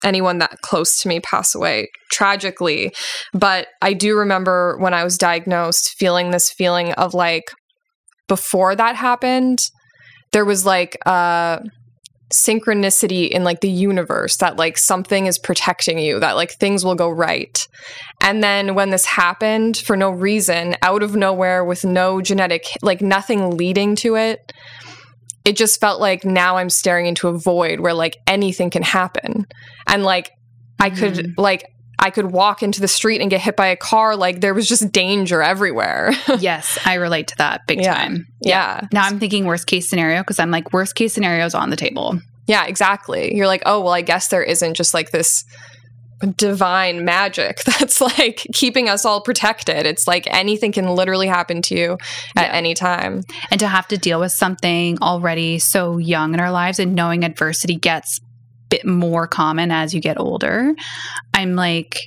anyone 0.03 0.37
that 0.39 0.57
close 0.61 0.99
to 0.99 1.07
me 1.07 1.21
pass 1.21 1.55
away 1.55 1.87
tragically, 2.11 2.93
but 3.33 3.67
I 3.81 3.93
do 3.93 4.17
remember 4.17 4.77
when 4.79 4.93
I 4.93 5.03
was 5.03 5.17
diagnosed 5.17 5.95
feeling 5.97 6.31
this 6.31 6.51
feeling 6.51 6.91
of 6.93 7.13
like 7.13 7.43
before 8.27 8.75
that 8.75 8.95
happened, 8.95 9.59
there 10.31 10.45
was 10.45 10.65
like 10.65 10.97
uh 11.05 11.59
synchronicity 12.33 13.29
in 13.29 13.43
like 13.43 13.61
the 13.61 13.69
universe 13.69 14.37
that 14.37 14.57
like 14.57 14.77
something 14.77 15.27
is 15.27 15.37
protecting 15.37 15.99
you 15.99 16.19
that 16.19 16.35
like 16.35 16.51
things 16.53 16.83
will 16.83 16.95
go 16.95 17.09
right 17.09 17.67
and 18.21 18.43
then 18.43 18.73
when 18.73 18.89
this 18.89 19.05
happened 19.05 19.77
for 19.77 19.95
no 19.95 20.09
reason 20.09 20.75
out 20.81 21.03
of 21.03 21.15
nowhere 21.15 21.63
with 21.63 21.85
no 21.85 22.21
genetic 22.21 22.65
like 22.81 23.01
nothing 23.01 23.55
leading 23.55 23.95
to 23.95 24.15
it 24.15 24.51
it 25.45 25.55
just 25.55 25.79
felt 25.79 25.99
like 26.01 26.25
now 26.25 26.57
i'm 26.57 26.69
staring 26.69 27.05
into 27.05 27.27
a 27.27 27.37
void 27.37 27.79
where 27.79 27.93
like 27.93 28.17
anything 28.25 28.69
can 28.71 28.83
happen 28.83 29.45
and 29.87 30.03
like 30.03 30.31
i 30.79 30.89
could 30.89 31.13
Mm. 31.13 31.33
like 31.37 31.63
i 32.03 32.09
could 32.11 32.31
walk 32.31 32.61
into 32.61 32.79
the 32.81 32.87
street 32.87 33.21
and 33.21 33.31
get 33.31 33.41
hit 33.41 33.55
by 33.55 33.67
a 33.67 33.75
car 33.75 34.15
like 34.15 34.41
there 34.41 34.53
was 34.53 34.67
just 34.67 34.91
danger 34.91 35.41
everywhere 35.41 36.11
yes, 36.39 36.77
I 36.85 36.95
relate 36.95 37.27
to 37.29 37.35
that 37.37 37.61
big 37.67 37.79
Yeah. 37.81 37.95
time. 37.95 38.27
yeah 38.41 38.81
Now 38.91 39.05
I'm 39.07 39.19
thinking 39.19 39.45
worst 39.45 39.65
case 39.67 39.89
scenario 39.89 40.21
because 40.21 40.37
I'm 40.39 40.51
like, 40.51 40.71
worst 40.73 40.93
case 40.95 41.13
scenario 41.13 41.45
is 41.45 41.55
on 41.55 41.69
the 41.71 41.75
table. 41.75 42.19
Yeah, 42.45 42.65
exactly. 42.65 43.33
You're 43.35 43.47
like, 43.47 43.63
oh, 43.65 43.79
well, 43.79 43.93
I 43.93 44.01
guess 44.01 44.27
there 44.27 44.43
isn't 44.43 44.73
just 44.75 44.93
like 44.93 45.11
this 45.11 45.45
divine 46.37 47.03
magic 47.03 47.63
that's 47.79 47.99
like 47.99 48.45
keeping 48.53 48.87
us 48.89 49.05
all 49.05 49.21
protected. 49.21 49.85
It's 49.85 50.07
like 50.07 50.25
anything 50.27 50.71
can 50.71 50.87
literally 50.87 51.27
happen 51.27 51.61
to 51.63 51.75
you 51.77 51.97
at 52.35 52.47
Yeah. 52.47 52.53
any 52.53 52.73
time. 52.73 53.23
and 53.51 53.59
to 53.59 53.67
have 53.67 53.87
to 53.89 53.97
deal 53.97 54.19
with 54.19 54.31
something 54.31 54.97
already 55.01 55.59
so 55.59 55.97
young 55.97 56.33
in 56.33 56.39
our 56.39 56.51
lives 56.51 56.79
and 56.79 56.95
knowing 56.95 57.23
adversity 57.23 57.75
gets 57.75 58.19
bit 58.73 58.87
more 58.87 59.27
common 59.27 59.69
as 59.69 59.93
you 59.93 60.01
get 60.01 60.19
older. 60.19 60.73
I'm 61.31 61.55
like 61.55 61.99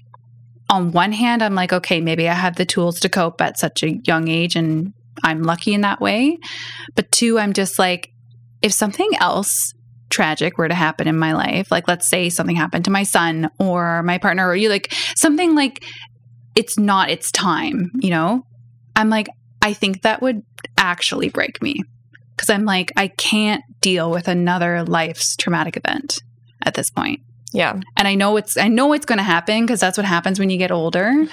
on 0.69 0.91
one 0.91 1.13
hand 1.13 1.45
i'm 1.45 1.55
like 1.55 1.73
okay 1.73 2.01
maybe 2.01 2.29
i 2.29 2.35
have 2.35 2.57
the 2.57 2.67
tools 2.67 2.99
to 2.99 3.09
cope 3.09 3.41
at 3.41 3.57
such 3.57 3.85
a 3.85 3.99
young 4.03 4.27
age 4.27 4.57
and 4.57 4.93
i'm 5.23 5.45
lucky 5.45 5.73
in 5.73 5.83
that 5.83 6.01
way. 6.01 6.37
But 6.97 7.13
two 7.13 7.39
i'm 7.39 7.53
just 7.53 7.79
like 7.79 8.11
if 8.63 8.73
something 8.73 9.09
else 9.21 9.73
tragic 10.11 10.59
were 10.59 10.67
to 10.67 10.75
happen 10.75 11.07
in 11.07 11.17
my 11.17 11.35
life 11.35 11.71
like 11.71 11.87
let's 11.87 12.09
say 12.09 12.29
something 12.29 12.57
happened 12.57 12.85
to 12.85 12.91
my 12.91 13.05
son 13.05 13.49
or 13.61 14.03
my 14.03 14.19
partner 14.19 14.49
or 14.49 14.57
you 14.57 14.69
like 14.69 14.93
something 15.15 15.55
like 15.55 15.85
it's 16.57 16.77
not 16.77 17.11
its 17.11 17.31
time 17.31 17.93
you 18.01 18.11
know? 18.11 18.43
I'm 18.97 19.09
like 19.09 19.29
i 19.63 19.73
think 19.73 20.03
that 20.03 20.21
would 20.21 20.43
actually 20.77 21.29
break 21.29 21.63
me 21.63 21.77
because 22.37 22.51
I'm 22.51 22.65
like, 22.65 22.93
I 22.97 23.09
can't 23.09 23.65
deal 23.81 24.11
with 24.11 24.29
another 24.29 24.85
life's 24.85 25.37
traumatic 25.37 25.77
event 25.77 26.19
at 26.67 26.75
this 26.75 26.91
point. 26.91 27.21
Yeah. 27.53 27.81
And 27.97 28.07
I 28.07 28.15
know 28.15 28.37
it's 28.37 28.57
I 28.57 28.69
know 28.69 28.93
it's 28.93 29.07
going 29.07 29.19
to 29.19 29.25
happen 29.25 29.65
because 29.65 29.81
that's 29.81 29.97
what 29.97 30.05
happens 30.05 30.39
when 30.39 30.51
you 30.51 30.59
get 30.59 30.71
older. 30.71 31.27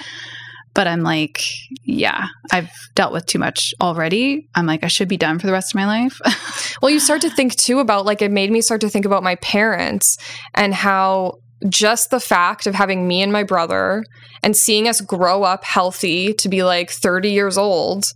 But 0.72 0.88
I'm 0.88 1.02
like, 1.02 1.42
yeah, 1.84 2.26
I've 2.50 2.70
dealt 2.96 3.12
with 3.12 3.26
too 3.26 3.38
much 3.38 3.74
already. 3.80 4.48
I'm 4.56 4.66
like, 4.66 4.82
I 4.82 4.88
should 4.88 5.08
be 5.08 5.16
done 5.16 5.38
for 5.38 5.46
the 5.46 5.52
rest 5.52 5.72
of 5.72 5.76
my 5.76 5.86
life. 5.86 6.20
Well, 6.82 6.90
you 6.90 7.00
start 7.00 7.22
to 7.22 7.30
think 7.30 7.54
too 7.54 7.78
about 7.78 8.04
like 8.04 8.20
it 8.20 8.30
made 8.30 8.50
me 8.50 8.60
start 8.60 8.82
to 8.82 8.90
think 8.90 9.06
about 9.06 9.22
my 9.22 9.36
parents 9.36 10.18
and 10.54 10.74
how 10.74 11.38
just 11.68 12.10
the 12.10 12.20
fact 12.20 12.66
of 12.66 12.74
having 12.74 13.08
me 13.08 13.22
and 13.22 13.32
my 13.32 13.42
brother 13.42 14.04
and 14.42 14.54
seeing 14.54 14.86
us 14.86 15.00
grow 15.00 15.44
up 15.44 15.64
healthy 15.64 16.34
to 16.34 16.48
be 16.48 16.62
like 16.62 16.90
30 16.90 17.30
years 17.30 17.56
old 17.56 18.12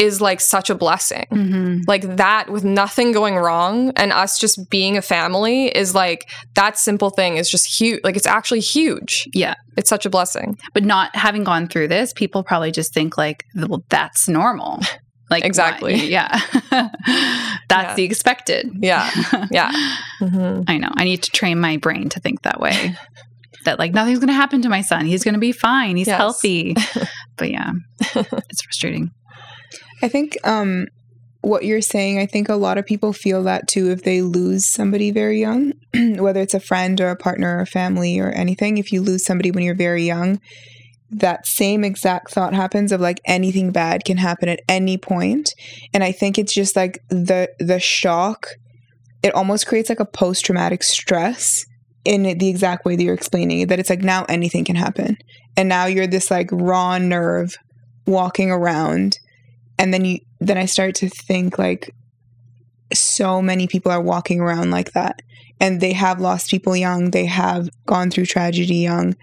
is 0.00 0.20
like 0.20 0.40
such 0.40 0.70
a 0.70 0.74
blessing. 0.74 1.26
mm-hmm. 1.30 1.80
like 1.86 2.16
that 2.16 2.50
with 2.50 2.64
nothing 2.64 3.12
going 3.12 3.36
wrong 3.36 3.92
and 3.96 4.12
us 4.12 4.38
just 4.38 4.58
being 4.70 4.96
a 4.96 5.02
family 5.02 5.66
is 5.68 5.94
like 5.94 6.22
that 6.54 6.78
simple 6.78 7.10
thing 7.10 7.36
is 7.36 7.48
just 7.50 7.66
huge 7.80 8.00
like 8.02 8.16
it's 8.16 8.26
actually 8.26 8.60
huge 8.60 9.28
Yeah. 9.34 9.54
it's 9.76 9.90
such 9.90 10.06
a 10.06 10.10
blessing 10.10 10.56
But 10.74 10.84
not 10.84 11.14
having 11.14 11.44
gone 11.44 11.68
through 11.68 11.88
this, 11.88 12.12
people 12.14 12.42
probably 12.42 12.72
just 12.72 12.94
think 12.94 13.16
like, 13.18 13.44
well, 13.54 13.84
that's 13.90 14.26
normal. 14.28 14.80
Like 15.30 15.44
Exactly. 15.44 15.94
why- 15.94 16.02
Yeah. 16.18 16.40
that's 17.68 17.90
Yeah. 17.90 17.94
the 17.94 18.02
expected. 18.04 18.68
yeah 18.82 19.08
yeah 19.52 19.70
Mhm. 20.20 20.64
I 20.66 20.76
know. 20.78 20.90
I 20.96 21.04
need 21.04 21.22
to 21.22 21.30
train 21.30 21.60
my 21.60 21.76
brain 21.76 22.08
to 22.08 22.18
think 22.20 22.42
that 22.42 22.58
way. 22.60 22.96
that 23.64 23.78
like 23.78 23.92
nothing's 23.92 24.18
going 24.18 24.28
to 24.34 24.40
happen 24.42 24.62
to 24.62 24.68
my 24.68 24.80
son. 24.80 25.04
He's 25.06 25.22
going 25.22 25.34
to 25.34 25.40
be 25.40 25.52
fine. 25.52 25.96
He's 25.96 26.06
Yes. 26.08 26.16
healthy. 26.16 26.74
but 27.36 27.50
yeah, 27.50 27.70
it's 28.50 28.62
frustrating. 28.62 29.10
I 30.02 30.08
think 30.08 30.36
um, 30.44 30.86
what 31.42 31.64
you're 31.64 31.80
saying, 31.80 32.18
I 32.18 32.26
think 32.26 32.48
a 32.48 32.54
lot 32.54 32.78
of 32.78 32.86
people 32.86 33.12
feel 33.12 33.42
that 33.44 33.68
too 33.68 33.90
if 33.90 34.02
they 34.02 34.22
lose 34.22 34.70
somebody 34.70 35.10
very 35.10 35.40
young, 35.40 35.72
whether 35.94 36.40
it's 36.40 36.54
a 36.54 36.60
friend 36.60 37.00
or 37.00 37.10
a 37.10 37.16
partner 37.16 37.58
or 37.58 37.66
family 37.66 38.18
or 38.18 38.30
anything. 38.30 38.78
If 38.78 38.92
you 38.92 39.00
lose 39.00 39.24
somebody 39.24 39.50
when 39.50 39.64
you're 39.64 39.74
very 39.74 40.04
young, 40.04 40.40
that 41.10 41.46
same 41.46 41.82
exact 41.82 42.30
thought 42.30 42.54
happens 42.54 42.92
of 42.92 43.00
like 43.00 43.20
anything 43.24 43.72
bad 43.72 44.04
can 44.04 44.16
happen 44.16 44.48
at 44.48 44.60
any 44.68 44.96
point. 44.96 45.52
And 45.92 46.04
I 46.04 46.12
think 46.12 46.38
it's 46.38 46.54
just 46.54 46.76
like 46.76 46.98
the 47.08 47.50
the 47.58 47.80
shock, 47.80 48.48
it 49.22 49.34
almost 49.34 49.66
creates 49.66 49.88
like 49.88 50.00
a 50.00 50.04
post 50.04 50.44
traumatic 50.44 50.82
stress 50.82 51.64
in 52.04 52.22
the 52.38 52.48
exact 52.48 52.84
way 52.84 52.96
that 52.96 53.02
you're 53.02 53.14
explaining 53.14 53.60
it, 53.60 53.68
that 53.68 53.78
it's 53.78 53.90
like 53.90 54.02
now 54.02 54.24
anything 54.28 54.64
can 54.64 54.76
happen. 54.76 55.16
And 55.56 55.68
now 55.68 55.86
you're 55.86 56.06
this 56.06 56.30
like 56.30 56.48
raw 56.52 56.96
nerve 56.98 57.56
walking 58.06 58.50
around 58.50 59.18
and 59.80 59.92
then 59.92 60.06
you 60.06 60.20
then 60.40 60.58
i 60.58 60.66
start 60.66 60.94
to 60.94 61.08
think 61.08 61.58
like 61.58 61.90
so 62.92 63.40
many 63.40 63.66
people 63.66 63.92
are 63.92 64.00
walking 64.00 64.40
around 64.40 64.70
like 64.70 64.92
that. 64.92 65.22
And 65.60 65.80
they 65.80 65.92
have 65.92 66.20
lost 66.20 66.50
people 66.50 66.76
young. 66.76 67.10
They 67.10 67.26
have 67.26 67.68
gone 67.86 68.10
through 68.10 68.26
tragedy 68.26 68.76
young 68.76 69.16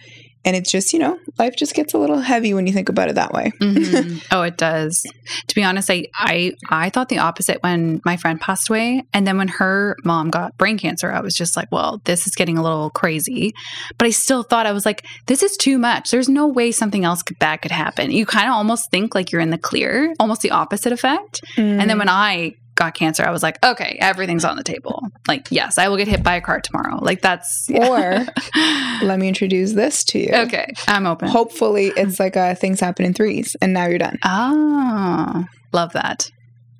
and 0.47 0.55
it's 0.55 0.71
just 0.71 0.93
you 0.93 0.99
know 0.99 1.19
life 1.37 1.55
just 1.55 1.75
gets 1.75 1.93
a 1.93 1.97
little 1.99 2.19
heavy 2.19 2.53
when 2.55 2.65
you 2.65 2.73
think 2.73 2.89
about 2.89 3.09
it 3.09 3.15
that 3.15 3.31
way 3.33 3.51
Mhm. 3.61 4.23
oh, 4.31 4.41
it 4.43 4.57
does. 4.57 5.03
To 5.49 5.55
be 5.55 5.63
honest, 5.63 5.89
I, 5.91 6.05
I 6.15 6.53
I 6.69 6.89
thought 6.89 7.09
the 7.09 7.19
opposite 7.19 7.61
when 7.61 8.01
my 8.05 8.15
friend 8.17 8.39
passed 8.41 8.69
away, 8.69 9.03
and 9.13 9.27
then 9.27 9.37
when 9.37 9.49
her 9.59 9.95
mom 10.05 10.29
got 10.31 10.57
brain 10.57 10.77
cancer, 10.79 11.11
I 11.11 11.19
was 11.19 11.33
just 11.35 11.55
like, 11.57 11.69
well, 11.71 12.01
this 12.05 12.25
is 12.27 12.33
getting 12.35 12.57
a 12.57 12.63
little 12.63 12.89
crazy. 12.89 13.53
But 13.97 14.07
I 14.07 14.11
still 14.11 14.43
thought 14.43 14.65
I 14.65 14.71
was 14.71 14.85
like, 14.85 15.05
this 15.27 15.43
is 15.43 15.57
too 15.57 15.77
much. 15.77 16.09
There's 16.11 16.29
no 16.29 16.47
way 16.47 16.71
something 16.71 17.03
else 17.03 17.21
could, 17.23 17.37
bad 17.39 17.57
could 17.61 17.71
happen. 17.71 18.11
You 18.11 18.25
kind 18.25 18.47
of 18.47 18.53
almost 18.53 18.89
think 18.89 19.13
like 19.13 19.31
you're 19.31 19.41
in 19.41 19.49
the 19.49 19.57
clear, 19.57 20.13
almost 20.19 20.41
the 20.41 20.51
opposite 20.51 20.93
effect. 20.93 21.41
And 21.57 21.89
then 21.89 21.97
when 21.99 22.09
I 22.09 22.53
got 22.77 22.93
cancer, 22.93 23.23
I 23.25 23.31
was 23.31 23.43
like, 23.43 23.63
okay, 23.65 23.97
everything's 23.99 24.45
on 24.45 24.55
the 24.55 24.63
table. 24.63 25.01
Like, 25.27 25.47
yes, 25.51 25.77
I 25.77 25.89
will 25.89 25.97
get 25.97 26.07
hit 26.07 26.23
by 26.23 26.35
a 26.35 26.41
car 26.41 26.61
tomorrow. 26.61 26.99
Like 27.01 27.21
that's 27.21 27.69
or 27.69 28.25
let 29.03 29.19
me 29.19 29.27
introduce 29.27 29.73
this 29.73 30.03
to 30.05 30.19
you 30.19 30.29
okay. 30.33 30.71
I'm 30.87 31.05
open. 31.05 31.27
hopefully 31.27 31.91
it's 31.97 32.19
like 32.19 32.35
a 32.37 32.55
things 32.55 32.79
happen 32.79 33.05
in 33.05 33.13
threes 33.13 33.55
and 33.61 33.73
now 33.73 33.87
you're 33.87 33.97
done 33.97 34.17
Oh, 34.23 35.43
love 35.73 35.91
that. 35.93 36.31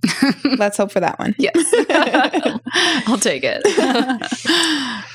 let's 0.57 0.77
hope 0.77 0.91
for 0.91 0.99
that 1.01 1.17
one 1.19 1.35
Yes. 1.37 1.55
I'll 3.07 3.17
take 3.17 3.43
it. 3.43 3.61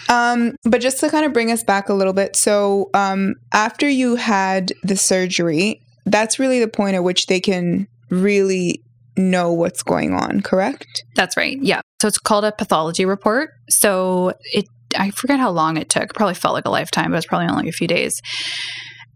Um, 0.08 0.56
but 0.64 0.80
just 0.80 1.00
to 1.00 1.08
kind 1.08 1.24
of 1.24 1.32
bring 1.32 1.50
us 1.50 1.62
back 1.64 1.88
a 1.88 1.94
little 1.94 2.12
bit, 2.12 2.36
so 2.36 2.90
um, 2.92 3.34
after 3.54 3.88
you 3.88 4.16
had 4.16 4.72
the 4.82 4.96
surgery, 4.96 5.80
that's 6.04 6.38
really 6.38 6.60
the 6.60 6.68
point 6.68 6.96
at 6.96 7.04
which 7.04 7.26
they 7.28 7.40
can 7.40 7.86
really 8.10 8.82
know 9.16 9.52
what's 9.52 9.82
going 9.82 10.14
on, 10.14 10.40
correct? 10.40 11.04
That's 11.16 11.36
right. 11.36 11.58
Yeah. 11.60 11.80
So 12.00 12.08
it's 12.08 12.18
called 12.18 12.44
a 12.44 12.52
pathology 12.52 13.04
report. 13.04 13.50
So 13.68 14.32
it, 14.52 14.66
I 14.96 15.10
forget 15.10 15.38
how 15.38 15.50
long 15.50 15.76
it 15.76 15.88
took. 15.88 16.14
Probably 16.14 16.34
felt 16.34 16.54
like 16.54 16.66
a 16.66 16.70
lifetime, 16.70 17.10
but 17.10 17.18
it's 17.18 17.26
probably 17.26 17.48
only 17.48 17.68
a 17.68 17.72
few 17.72 17.86
days. 17.86 18.20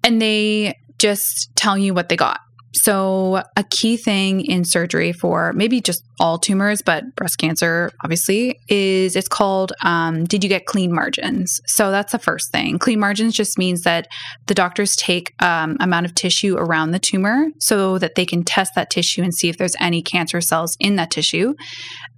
And 0.05 0.21
they 0.21 0.75
just 0.99 1.51
tell 1.57 1.77
you 1.77 1.95
what 1.95 2.09
they 2.09 2.17
got. 2.17 2.41
So, 2.77 3.43
a 3.57 3.65
key 3.71 3.97
thing 3.97 4.43
in 4.43 4.65
surgery 4.65 5.13
for 5.13 5.55
maybe 5.55 5.81
just 5.81 6.05
all 6.21 6.39
tumors, 6.39 6.83
but 6.83 7.05
breast 7.17 7.39
cancer, 7.39 7.91
obviously, 8.05 8.59
is 8.69 9.17
it's 9.17 9.29
called 9.29 9.73
um, 9.83 10.25
Did 10.25 10.45
you 10.45 10.49
get 10.49 10.67
clean 10.67 10.95
margins? 10.95 11.61
So, 11.67 11.91
that's 11.91 12.13
the 12.13 12.19
first 12.19 12.53
thing. 12.53 12.79
Clean 12.79 13.01
margins 13.01 13.35
just 13.35 13.57
means 13.57 13.83
that 13.83 14.09
the 14.47 14.55
doctors 14.55 14.95
take 14.95 15.33
um, 15.43 15.79
amount 15.81 16.05
of 16.05 16.15
tissue 16.15 16.57
around 16.59 16.91
the 16.91 16.99
tumor 16.99 17.49
so 17.61 17.99
that 17.99 18.15
they 18.15 18.27
can 18.27 18.45
test 18.45 18.75
that 18.75 18.91
tissue 18.91 19.23
and 19.23 19.35
see 19.35 19.49
if 19.49 19.57
there's 19.57 19.77
any 19.81 20.03
cancer 20.03 20.43
cells 20.43 20.77
in 20.79 20.97
that 20.97 21.11
tissue. 21.11 21.55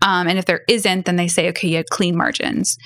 Um, 0.03 0.27
and 0.27 0.39
if 0.39 0.47
there 0.47 0.63
isn't, 0.69 1.07
then 1.07 1.17
they 1.17 1.29
say, 1.29 1.49
okay, 1.51 1.69
you 1.69 1.77
had 1.77 1.89
clean 1.91 2.17
margins. 2.17 2.77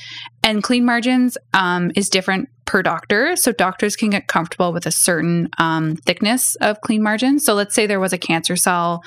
And 0.44 0.62
clean 0.62 0.84
margins 0.84 1.38
um, 1.54 1.92
is 1.94 2.08
different 2.08 2.48
per 2.64 2.82
doctor. 2.82 3.36
So 3.36 3.52
doctors 3.52 3.96
can 3.96 4.10
get 4.10 4.26
comfortable 4.26 4.72
with 4.72 4.86
a 4.86 4.90
certain 4.90 5.48
um, 5.58 5.96
thickness 5.96 6.56
of 6.56 6.80
clean 6.80 7.02
margins. 7.02 7.44
So 7.44 7.54
let's 7.54 7.74
say 7.74 7.86
there 7.86 8.00
was 8.00 8.12
a 8.12 8.18
cancer 8.18 8.56
cell 8.56 9.02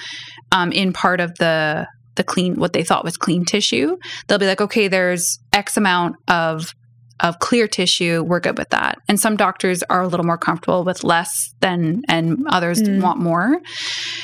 um, 0.52 0.72
in 0.72 0.94
part 0.94 1.20
of 1.20 1.36
the 1.38 1.88
the 2.16 2.24
clean 2.24 2.56
what 2.56 2.72
they 2.72 2.84
thought 2.84 3.04
was 3.04 3.18
clean 3.18 3.44
tissue. 3.44 3.98
They'll 4.28 4.38
be 4.38 4.48
like, 4.48 4.62
okay, 4.62 4.88
there's 4.88 5.38
X 5.52 5.76
amount 5.76 6.16
of 6.30 6.74
of 7.22 7.40
clear 7.40 7.68
tissue, 7.68 8.24
we're 8.24 8.40
good 8.40 8.58
with 8.58 8.70
that. 8.70 9.00
And 9.08 9.20
some 9.20 9.38
doctors 9.38 9.84
are 9.84 10.02
a 10.02 10.08
little 10.08 10.26
more 10.26 10.38
comfortable 10.38 10.84
with 10.84 11.04
less 11.04 11.54
than, 11.62 12.02
and 12.10 12.46
others 12.50 12.82
mm. 12.82 13.02
want 13.02 13.20
more. 13.20 13.62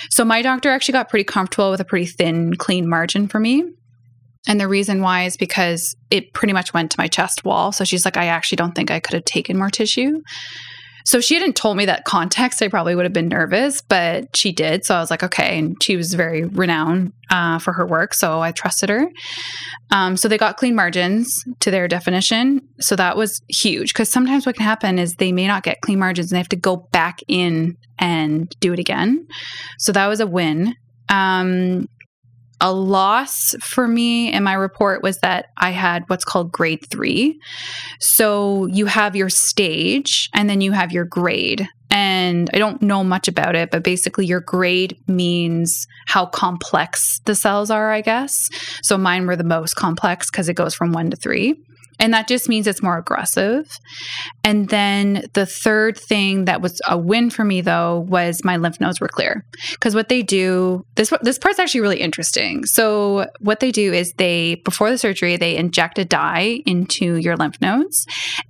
So 0.09 0.26
my 0.26 0.41
doctor 0.41 0.70
actually 0.70 0.93
got 0.93 1.09
pretty 1.09 1.24
comfortable 1.24 1.72
with 1.72 1.80
a 1.80 1.86
pretty 1.86 2.05
thin, 2.05 2.55
clean 2.55 2.89
margin 2.89 3.28
for 3.28 3.39
me. 3.39 3.64
And 4.47 4.59
the 4.59 4.67
reason 4.67 5.01
why 5.01 5.25
is 5.25 5.37
because 5.37 5.95
it 6.09 6.33
pretty 6.33 6.53
much 6.53 6.73
went 6.73 6.91
to 6.91 6.99
my 6.99 7.07
chest 7.07 7.45
wall. 7.45 7.71
So 7.71 7.83
she's 7.83 8.05
like, 8.05 8.17
I 8.17 8.25
actually 8.25 8.55
don't 8.55 8.73
think 8.73 8.89
I 8.89 8.99
could 8.99 9.13
have 9.13 9.25
taken 9.25 9.57
more 9.57 9.69
tissue. 9.69 10.21
So 11.05 11.19
she 11.19 11.33
hadn't 11.35 11.55
told 11.55 11.77
me 11.77 11.85
that 11.85 12.05
context. 12.05 12.61
I 12.61 12.67
probably 12.67 12.95
would 12.95 13.05
have 13.05 13.13
been 13.13 13.27
nervous, 13.27 13.81
but 13.81 14.35
she 14.35 14.51
did. 14.51 14.85
So 14.85 14.95
I 14.95 14.99
was 14.99 15.09
like, 15.09 15.23
okay. 15.23 15.57
And 15.57 15.81
she 15.81 15.95
was 15.95 16.13
very 16.13 16.43
renowned 16.43 17.13
uh, 17.29 17.59
for 17.59 17.73
her 17.73 17.85
work. 17.85 18.13
So 18.13 18.39
I 18.39 18.51
trusted 18.51 18.89
her. 18.89 19.09
Um, 19.91 20.15
so 20.17 20.27
they 20.27 20.37
got 20.37 20.57
clean 20.57 20.75
margins 20.75 21.43
to 21.61 21.71
their 21.71 21.87
definition. 21.87 22.61
So 22.79 22.95
that 22.95 23.17
was 23.17 23.41
huge 23.49 23.93
because 23.93 24.09
sometimes 24.09 24.45
what 24.45 24.55
can 24.55 24.65
happen 24.65 24.99
is 24.99 25.15
they 25.15 25.31
may 25.31 25.47
not 25.47 25.63
get 25.63 25.81
clean 25.81 25.99
margins 25.99 26.31
and 26.31 26.35
they 26.35 26.41
have 26.41 26.49
to 26.49 26.55
go 26.55 26.87
back 26.91 27.19
in 27.27 27.77
and 27.99 28.49
do 28.59 28.73
it 28.73 28.79
again. 28.79 29.27
So 29.79 29.91
that 29.91 30.07
was 30.07 30.19
a 30.19 30.27
win. 30.27 30.75
Um, 31.09 31.87
a 32.62 32.72
loss 32.72 33.55
for 33.62 33.88
me 33.88 34.32
in 34.32 34.43
my 34.43 34.53
report 34.53 35.01
was 35.01 35.18
that 35.18 35.47
I 35.57 35.72
had 35.72 36.03
what's 36.07 36.24
called 36.24 36.51
grade 36.51 36.86
three. 36.89 37.39
So 37.99 38.68
you 38.68 38.86
have 38.86 39.16
your 39.16 39.30
stage 39.30 40.30
and 40.34 40.49
then 40.49 40.62
you 40.62 40.72
have 40.72 40.91
your 40.91 41.05
grade. 41.05 41.68
And 41.89 42.49
I 42.53 42.59
don't 42.59 42.82
know 42.82 43.03
much 43.03 43.28
about 43.28 43.53
it, 43.53 43.70
but 43.70 43.84
basically, 43.84 44.26
your 44.26 44.39
grade 44.39 44.97
means 45.07 45.88
how 46.07 46.26
complex 46.26 47.20
the 47.26 47.36
cells 47.36 47.70
are, 47.70 47.91
I 47.91 47.99
guess. 47.99 48.47
So 48.82 48.97
mine 48.97 49.28
were 49.28 49.36
the 49.36 49.43
most 49.43 49.74
complex 49.74 50.32
because 50.32 50.47
it 50.47 50.53
goes 50.53 50.74
from 50.74 50.93
one 50.93 51.09
to 51.09 51.18
three. 51.18 51.62
And 51.99 52.13
that 52.13 52.27
just 52.27 52.49
means 52.49 52.67
it's 52.67 52.81
more 52.81 52.97
aggressive. 52.97 53.67
And 54.43 54.69
then 54.69 55.25
the 55.33 55.45
third 55.45 55.97
thing 55.97 56.45
that 56.45 56.61
was 56.61 56.81
a 56.87 56.97
win 56.97 57.29
for 57.29 57.43
me 57.43 57.61
though 57.61 57.99
was 57.99 58.43
my 58.43 58.57
lymph 58.57 58.79
nodes 58.79 58.99
were 58.99 59.07
clear. 59.07 59.45
Because 59.71 59.95
what 59.95 60.09
they 60.09 60.21
do, 60.21 60.85
this 60.95 61.13
this 61.21 61.37
part's 61.37 61.59
actually 61.59 61.81
really 61.81 62.01
interesting. 62.01 62.65
So 62.65 63.27
what 63.39 63.59
they 63.59 63.71
do 63.71 63.93
is 63.93 64.13
they 64.17 64.55
before 64.55 64.89
the 64.89 64.97
surgery, 64.97 65.37
they 65.37 65.55
inject 65.55 65.99
a 65.99 66.05
dye 66.05 66.61
into 66.65 67.17
your 67.17 67.37
lymph 67.37 67.61
nodes 67.61 68.05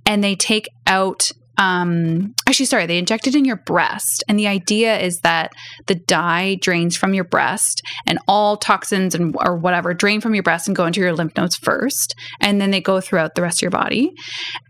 and 0.06 0.22
they 0.22 0.34
take 0.34 0.68
out 0.86 1.30
um 1.58 2.34
actually 2.46 2.66
sorry 2.66 2.86
they 2.86 2.98
inject 2.98 3.26
it 3.26 3.34
in 3.34 3.44
your 3.44 3.56
breast 3.56 4.24
and 4.28 4.38
the 4.38 4.46
idea 4.46 4.98
is 4.98 5.20
that 5.20 5.52
the 5.86 5.94
dye 5.94 6.56
drains 6.60 6.96
from 6.96 7.14
your 7.14 7.24
breast 7.24 7.82
and 8.06 8.18
all 8.26 8.56
toxins 8.56 9.14
and 9.14 9.34
or 9.44 9.56
whatever 9.56 9.94
drain 9.94 10.20
from 10.20 10.34
your 10.34 10.42
breast 10.42 10.66
and 10.66 10.76
go 10.76 10.86
into 10.86 11.00
your 11.00 11.12
lymph 11.12 11.36
nodes 11.36 11.56
first 11.56 12.14
and 12.40 12.60
then 12.60 12.70
they 12.70 12.80
go 12.80 13.00
throughout 13.00 13.34
the 13.34 13.42
rest 13.42 13.58
of 13.58 13.62
your 13.62 13.70
body. 13.70 14.12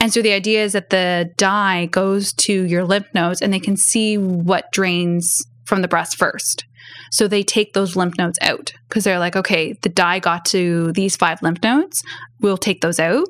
And 0.00 0.12
so 0.12 0.22
the 0.22 0.32
idea 0.32 0.64
is 0.64 0.72
that 0.72 0.90
the 0.90 1.30
dye 1.36 1.86
goes 1.86 2.32
to 2.34 2.64
your 2.64 2.84
lymph 2.84 3.08
nodes 3.14 3.42
and 3.42 3.52
they 3.52 3.60
can 3.60 3.76
see 3.76 4.16
what 4.18 4.72
drains 4.72 5.38
from 5.66 5.82
the 5.82 5.88
breast 5.88 6.16
first. 6.16 6.64
So 7.12 7.28
they 7.28 7.42
take 7.42 7.72
those 7.72 7.96
lymph 7.96 8.18
nodes 8.18 8.38
out 8.42 8.72
because 8.88 9.04
they're 9.04 9.18
like 9.18 9.36
okay 9.36 9.74
the 9.82 9.88
dye 9.88 10.18
got 10.18 10.44
to 10.46 10.92
these 10.92 11.16
five 11.16 11.42
lymph 11.42 11.62
nodes. 11.62 12.02
We'll 12.40 12.58
take 12.58 12.80
those 12.80 12.98
out 12.98 13.28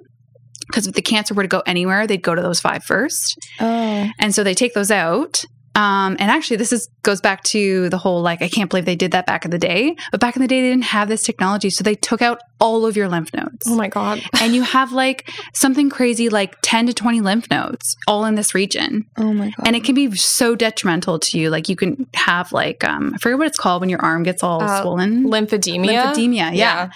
because 0.73 0.87
if 0.87 0.95
the 0.95 1.03
cancer 1.03 1.35
were 1.35 1.43
to 1.43 1.49
go 1.49 1.62
anywhere, 1.66 2.07
they'd 2.07 2.23
go 2.23 2.35
to 2.35 2.43
those 2.43 2.61
five 2.61 2.83
first. 2.85 3.37
Oh. 3.61 4.09
And 4.18 4.35
so 4.35 4.43
they 4.43 4.55
take 4.55 4.75
those 4.75 4.91
out. 4.91 5.45
Um, 5.75 6.16
and 6.18 6.31
actually, 6.31 6.57
this 6.57 6.73
is 6.73 6.89
goes 7.03 7.20
back 7.20 7.43
to 7.45 7.89
the 7.89 7.99
whole 7.99 8.20
like 8.20 8.43
I 8.43 8.49
can't 8.49 8.68
believe 8.68 8.85
they 8.85 8.97
did 8.97 9.12
that 9.12 9.27
back 9.27 9.45
in 9.45 9.51
the 9.51 9.59
day. 9.59 9.97
But 10.11 10.20
back 10.20 10.37
in 10.37 10.43
the 10.43 10.49
day, 10.49 10.61
they 10.61 10.68
didn't 10.68 10.85
have 10.85 11.09
this 11.09 11.23
technology, 11.23 11.70
so 11.70 11.83
they 11.83 11.95
took 11.95 12.20
out 12.20 12.41
all 12.61 12.85
of 12.85 12.97
your 12.97 13.09
lymph 13.09 13.33
nodes. 13.33 13.66
Oh 13.66 13.75
my 13.75 13.89
god! 13.89 14.23
and 14.41 14.55
you 14.55 14.62
have 14.62 14.93
like 14.93 15.31
something 15.55 15.89
crazy 15.89 16.29
like 16.29 16.57
ten 16.62 16.87
to 16.87 16.93
twenty 16.93 17.20
lymph 17.20 17.51
nodes 17.51 17.97
all 18.07 18.25
in 18.27 18.35
this 18.35 18.55
region. 18.55 19.07
Oh 19.16 19.33
my 19.33 19.47
god! 19.47 19.66
And 19.66 19.75
it 19.75 19.85
can 19.85 19.95
be 19.95 20.14
so 20.14 20.55
detrimental 20.55 21.18
to 21.18 21.39
you. 21.39 21.49
Like 21.49 21.68
you 21.68 21.77
can 21.77 22.07
have 22.14 22.53
like 22.53 22.85
um, 22.85 23.12
I 23.14 23.18
forget 23.18 23.39
what 23.39 23.47
it's 23.47 23.59
called 23.59 23.81
when 23.81 23.89
your 23.89 24.01
arm 24.01 24.25
gets 24.25 24.43
all 24.43 24.62
uh, 24.62 24.83
swollen. 24.83 25.25
Lymphedemia. 25.25 25.87
Lymphedemia. 25.87 26.35
Yeah. 26.35 26.51
yeah. 26.53 26.91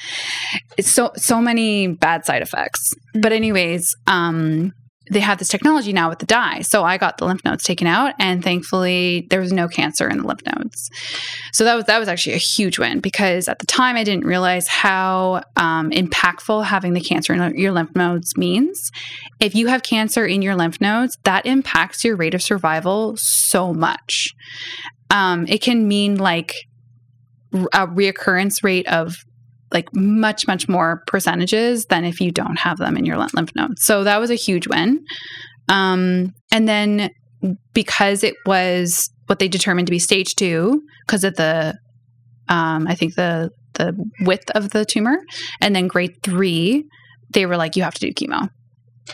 It's 0.76 0.90
so 0.90 1.12
so 1.16 1.40
many 1.40 1.86
bad 1.86 2.26
side 2.26 2.42
effects. 2.42 2.92
But 3.14 3.32
anyways, 3.32 3.96
um 4.06 4.74
they 5.10 5.20
have 5.20 5.38
this 5.38 5.48
technology 5.48 5.92
now 5.92 6.08
with 6.08 6.18
the 6.18 6.26
dye. 6.26 6.62
So 6.62 6.82
I 6.82 6.98
got 6.98 7.18
the 7.18 7.26
lymph 7.26 7.44
nodes 7.44 7.64
taken 7.64 7.86
out 7.86 8.14
and 8.18 8.42
thankfully 8.42 9.26
there 9.30 9.40
was 9.40 9.52
no 9.52 9.68
cancer 9.68 10.08
in 10.08 10.18
the 10.18 10.26
lymph 10.26 10.42
nodes. 10.56 10.90
So 11.52 11.64
that 11.64 11.74
was 11.74 11.84
that 11.84 11.98
was 11.98 12.08
actually 12.08 12.34
a 12.34 12.38
huge 12.38 12.78
win 12.78 13.00
because 13.00 13.48
at 13.48 13.58
the 13.58 13.66
time 13.66 13.96
I 13.96 14.04
didn't 14.04 14.24
realize 14.24 14.68
how 14.68 15.42
um, 15.56 15.90
impactful 15.90 16.64
having 16.64 16.94
the 16.94 17.00
cancer 17.00 17.32
in 17.32 17.56
your 17.56 17.72
lymph 17.72 17.94
nodes 17.94 18.36
means. 18.36 18.90
If 19.40 19.54
you 19.54 19.68
have 19.68 19.82
cancer 19.82 20.26
in 20.26 20.42
your 20.42 20.56
lymph 20.56 20.80
nodes, 20.80 21.16
that 21.24 21.46
impacts 21.46 22.04
your 22.04 22.16
rate 22.16 22.34
of 22.34 22.42
survival 22.42 23.14
so 23.16 23.72
much. 23.72 24.34
Um, 25.10 25.46
it 25.46 25.62
can 25.62 25.86
mean 25.86 26.16
like 26.16 26.54
a 27.52 27.86
reoccurrence 27.86 28.62
rate 28.62 28.86
of 28.88 29.16
like 29.72 29.88
much 29.94 30.46
much 30.46 30.68
more 30.68 31.02
percentages 31.06 31.86
than 31.86 32.04
if 32.04 32.20
you 32.20 32.30
don't 32.30 32.58
have 32.58 32.78
them 32.78 32.96
in 32.96 33.04
your 33.04 33.16
lymph 33.16 33.54
nodes 33.54 33.82
so 33.82 34.04
that 34.04 34.20
was 34.20 34.30
a 34.30 34.34
huge 34.34 34.66
win. 34.68 35.04
Um, 35.68 36.32
and 36.52 36.68
then 36.68 37.10
because 37.74 38.22
it 38.22 38.34
was 38.46 39.10
what 39.26 39.38
they 39.38 39.48
determined 39.48 39.86
to 39.86 39.90
be 39.90 39.98
stage 39.98 40.34
two 40.34 40.82
because 41.06 41.24
of 41.24 41.34
the 41.36 41.76
um, 42.48 42.86
i 42.86 42.94
think 42.94 43.14
the 43.14 43.50
the 43.74 43.94
width 44.20 44.50
of 44.52 44.70
the 44.70 44.84
tumor 44.84 45.18
and 45.60 45.74
then 45.76 45.88
grade 45.88 46.14
three 46.22 46.84
they 47.30 47.46
were 47.46 47.56
like 47.56 47.76
you 47.76 47.82
have 47.82 47.94
to 47.94 48.00
do 48.00 48.12
chemo. 48.12 48.48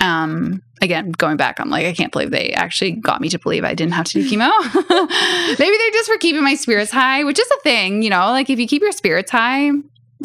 Um, 0.01 0.61
again 0.81 1.13
going 1.13 1.37
back 1.37 1.61
i'm 1.61 1.71
like 1.71 1.87
i 1.87 1.93
can't 1.93 2.13
believe 2.13 2.31
they 2.31 2.51
actually 2.53 2.93
got 2.93 3.21
me 3.21 3.29
to 3.29 3.39
believe 3.39 3.65
i 3.65 3.75
didn't 3.75 3.93
have 3.93 4.07
to 4.07 4.23
do 4.23 4.29
chemo. 4.29 4.51
Maybe 5.59 5.77
they're 5.77 5.91
just 5.91 6.11
for 6.11 6.19
keeping 6.19 6.43
my 6.43 6.55
spirits 6.55 6.91
high 6.91 7.25
which 7.25 7.39
is 7.39 7.51
a 7.51 7.61
thing 7.61 8.03
you 8.03 8.11
know? 8.11 8.27
Like 8.27 8.51
if 8.51 8.59
you 8.59 8.67
keep 8.67 8.83
your 8.83 8.93
spirits 8.93 9.31
high 9.31 9.71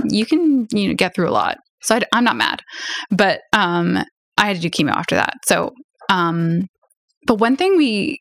you 0.06 0.26
can 0.26 0.68
you 0.72 0.90
know 0.90 0.94
get 0.94 1.16
through 1.16 1.30
a 1.30 1.32
lot. 1.32 1.58
So 1.82 1.96
I, 1.96 2.18
am 2.18 2.24
not 2.24 2.36
mad, 2.36 2.62
but 3.12 3.42
um, 3.54 4.04
I 4.38 4.48
had 4.48 4.56
to 4.56 4.62
do 4.62 4.70
chemo 4.70 4.92
after 4.92 5.16
that. 5.16 5.36
So, 5.46 5.72
um, 6.10 6.68
but 7.26 7.36
one 7.36 7.56
thing 7.56 7.78
we 7.78 8.20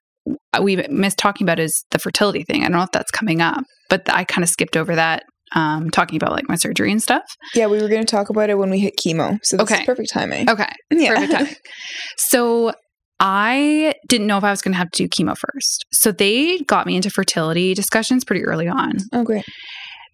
we 0.61 0.77
missed 0.89 1.19
talking 1.19 1.45
about 1.45 1.59
is 1.59 1.85
the 1.91 1.99
fertility 1.99 2.43
thing. 2.43 2.63
I 2.63 2.65
don't 2.65 2.79
know 2.79 2.83
if 2.83 2.93
that's 2.93 3.11
coming 3.11 3.41
up, 3.41 3.63
but 3.89 4.09
I 4.13 4.25
kind 4.25 4.43
of 4.43 4.49
skipped 4.49 4.77
over 4.77 4.95
that. 4.95 5.25
Um, 5.55 5.91
talking 5.91 6.17
about 6.17 6.33
like 6.33 6.49
my 6.49 6.57
surgery 6.57 6.91
and 6.91 7.01
stuff. 7.01 7.23
Yeah, 7.55 7.69
we 7.69 7.81
were 7.81 7.89
going 7.89 8.05
to 8.05 8.11
talk 8.11 8.31
about 8.31 8.51
it 8.51 8.59
when 8.59 8.69
we 8.69 8.81
hit 8.81 8.95
chemo. 9.01 9.39
So 9.45 9.57
this 9.57 9.71
okay. 9.71 9.81
is 9.81 9.87
perfect 9.87 10.11
timing. 10.13 10.51
Okay. 10.51 10.67
Yeah. 10.91 11.15
Perfect 11.15 11.33
timing. 11.33 11.55
so 12.17 12.73
I 13.21 13.95
didn't 14.09 14.27
know 14.27 14.39
if 14.39 14.45
I 14.45 14.51
was 14.51 14.61
going 14.61 14.73
to 14.73 14.79
have 14.79 14.91
to 14.91 15.07
do 15.07 15.09
chemo 15.09 15.37
first. 15.39 15.87
So 15.93 16.11
they 16.11 16.59
got 16.59 16.85
me 16.85 16.97
into 16.97 17.11
fertility 17.11 17.75
discussions 17.75 18.25
pretty 18.25 18.45
early 18.45 18.67
on. 18.67 18.95
Oh, 19.13 19.23
great 19.23 19.45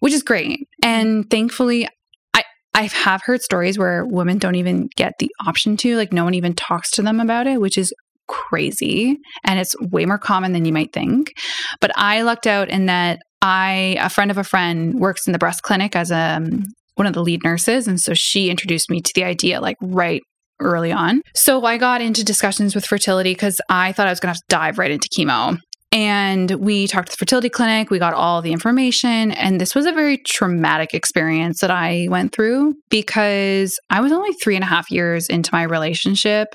which 0.03 0.11
is 0.11 0.21
great. 0.21 0.67
And 0.83 1.29
thankfully, 1.29 1.87
I 2.33 2.43
I 2.73 2.83
have 2.87 3.21
heard 3.23 3.41
stories 3.41 3.79
where 3.79 4.05
women 4.05 4.37
don't 4.37 4.55
even 4.55 4.89
get 4.97 5.13
the 5.17 5.31
option 5.47 5.77
to, 5.77 5.95
like 5.95 6.11
no 6.11 6.25
one 6.25 6.33
even 6.33 6.53
talks 6.55 6.91
to 6.91 7.01
them 7.01 7.21
about 7.21 7.47
it, 7.47 7.61
which 7.61 7.77
is 7.77 7.93
crazy 8.27 9.17
and 9.45 9.61
it's 9.61 9.79
way 9.79 10.05
more 10.05 10.17
common 10.17 10.51
than 10.51 10.65
you 10.65 10.73
might 10.73 10.91
think. 10.91 11.31
But 11.79 11.91
I 11.95 12.23
lucked 12.23 12.47
out 12.47 12.67
in 12.67 12.87
that 12.87 13.21
I 13.41 13.97
a 14.01 14.09
friend 14.09 14.29
of 14.29 14.37
a 14.37 14.43
friend 14.43 14.99
works 14.99 15.25
in 15.25 15.31
the 15.31 15.39
breast 15.39 15.61
clinic 15.61 15.95
as 15.95 16.11
a 16.11 16.35
um, 16.35 16.63
one 16.95 17.07
of 17.07 17.13
the 17.13 17.23
lead 17.23 17.41
nurses 17.45 17.87
and 17.87 17.97
so 17.97 18.13
she 18.13 18.49
introduced 18.49 18.89
me 18.89 18.99
to 18.99 19.11
the 19.15 19.23
idea 19.23 19.61
like 19.61 19.77
right 19.81 20.21
early 20.59 20.91
on. 20.91 21.21
So 21.33 21.63
I 21.63 21.77
got 21.77 22.01
into 22.01 22.25
discussions 22.25 22.75
with 22.75 22.85
fertility 22.85 23.35
cuz 23.35 23.61
I 23.69 23.93
thought 23.93 24.07
I 24.07 24.11
was 24.11 24.19
going 24.19 24.33
to 24.33 24.37
have 24.37 24.47
to 24.49 24.55
dive 24.55 24.77
right 24.77 24.91
into 24.91 25.07
chemo. 25.17 25.59
And 25.93 26.49
we 26.49 26.87
talked 26.87 27.09
to 27.09 27.11
the 27.11 27.17
fertility 27.17 27.49
clinic, 27.49 27.91
we 27.91 27.99
got 27.99 28.15
all 28.15 28.41
the 28.41 28.51
information. 28.51 29.31
And 29.31 29.61
this 29.61 29.75
was 29.75 29.85
a 29.85 29.91
very 29.91 30.17
traumatic 30.17 30.95
experience 30.95 31.59
that 31.61 31.69
I 31.69 32.07
went 32.09 32.33
through 32.33 32.73
because 32.89 33.79
I 33.91 34.01
was 34.01 34.11
only 34.11 34.33
three 34.33 34.55
and 34.55 34.63
a 34.63 34.67
half 34.67 34.89
years 34.89 35.29
into 35.29 35.51
my 35.53 35.61
relationship. 35.61 36.47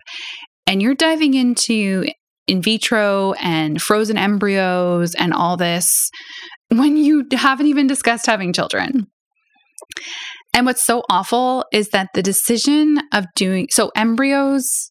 And 0.66 0.82
you're 0.82 0.96
diving 0.96 1.34
into 1.34 2.06
in 2.48 2.62
vitro 2.62 3.34
and 3.34 3.80
frozen 3.80 4.18
embryos 4.18 5.14
and 5.14 5.32
all 5.32 5.56
this 5.56 6.10
when 6.70 6.96
you 6.96 7.24
haven't 7.30 7.68
even 7.68 7.86
discussed 7.86 8.26
having 8.26 8.52
children. 8.52 9.06
And 10.52 10.66
what's 10.66 10.84
so 10.84 11.04
awful 11.08 11.64
is 11.72 11.90
that 11.90 12.08
the 12.12 12.22
decision 12.22 12.98
of 13.12 13.26
doing 13.36 13.68
so 13.70 13.92
embryos. 13.94 14.90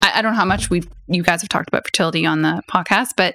I, 0.00 0.22
don't 0.22 0.32
know 0.32 0.38
how 0.38 0.44
much 0.44 0.70
we've 0.70 0.88
you 1.08 1.24
guys 1.24 1.42
have 1.42 1.48
talked 1.48 1.68
about 1.68 1.84
fertility 1.84 2.24
on 2.24 2.42
the 2.42 2.62
podcast, 2.72 3.10
but 3.16 3.34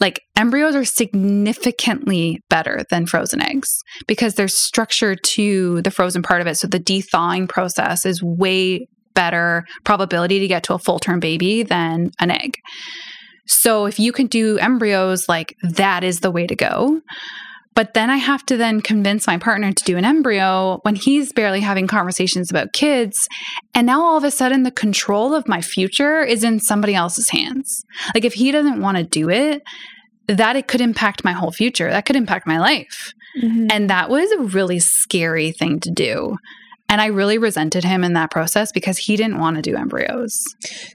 like 0.00 0.22
embryos 0.36 0.74
are 0.74 0.84
significantly 0.84 2.40
better 2.48 2.82
than 2.90 3.06
frozen 3.06 3.40
eggs 3.40 3.68
because 4.06 4.34
there's 4.34 4.56
structure 4.56 5.16
to 5.16 5.82
the 5.82 5.90
frozen 5.90 6.22
part 6.22 6.40
of 6.40 6.46
it. 6.46 6.56
So 6.56 6.68
the 6.68 6.78
thawing 7.10 7.48
process 7.48 8.06
is 8.06 8.22
way 8.22 8.86
better 9.14 9.64
probability 9.84 10.38
to 10.38 10.46
get 10.46 10.62
to 10.64 10.74
a 10.74 10.78
full 10.78 11.00
term 11.00 11.18
baby 11.18 11.64
than 11.64 12.10
an 12.20 12.30
egg. 12.30 12.54
So 13.46 13.86
if 13.86 13.98
you 13.98 14.12
can 14.12 14.26
do 14.26 14.58
embryos, 14.58 15.28
like 15.28 15.56
that 15.62 16.04
is 16.04 16.20
the 16.20 16.30
way 16.30 16.46
to 16.46 16.54
go. 16.54 17.00
But 17.78 17.94
then 17.94 18.10
I 18.10 18.16
have 18.16 18.44
to 18.46 18.56
then 18.56 18.80
convince 18.80 19.28
my 19.28 19.38
partner 19.38 19.72
to 19.72 19.84
do 19.84 19.96
an 19.96 20.04
embryo 20.04 20.80
when 20.82 20.96
he's 20.96 21.32
barely 21.32 21.60
having 21.60 21.86
conversations 21.86 22.50
about 22.50 22.72
kids. 22.72 23.28
And 23.72 23.86
now 23.86 24.02
all 24.02 24.16
of 24.16 24.24
a 24.24 24.32
sudden, 24.32 24.64
the 24.64 24.72
control 24.72 25.32
of 25.32 25.46
my 25.46 25.60
future 25.60 26.20
is 26.20 26.42
in 26.42 26.58
somebody 26.58 26.96
else's 26.96 27.28
hands. 27.30 27.84
Like 28.16 28.24
if 28.24 28.34
he 28.34 28.50
doesn't 28.50 28.82
want 28.82 28.96
to 28.96 29.04
do 29.04 29.30
it, 29.30 29.62
that 30.26 30.56
it 30.56 30.66
could 30.66 30.80
impact 30.80 31.22
my 31.22 31.30
whole 31.30 31.52
future. 31.52 31.88
That 31.88 32.04
could 32.04 32.16
impact 32.16 32.48
my 32.48 32.58
life. 32.58 33.12
Mm-hmm. 33.40 33.68
And 33.70 33.88
that 33.88 34.10
was 34.10 34.28
a 34.32 34.40
really 34.40 34.80
scary 34.80 35.52
thing 35.52 35.78
to 35.78 35.90
do. 35.92 36.36
And 36.88 37.00
I 37.00 37.06
really 37.06 37.38
resented 37.38 37.84
him 37.84 38.02
in 38.02 38.14
that 38.14 38.32
process 38.32 38.72
because 38.72 38.98
he 38.98 39.14
didn't 39.14 39.38
want 39.38 39.54
to 39.54 39.62
do 39.62 39.76
embryos. 39.76 40.36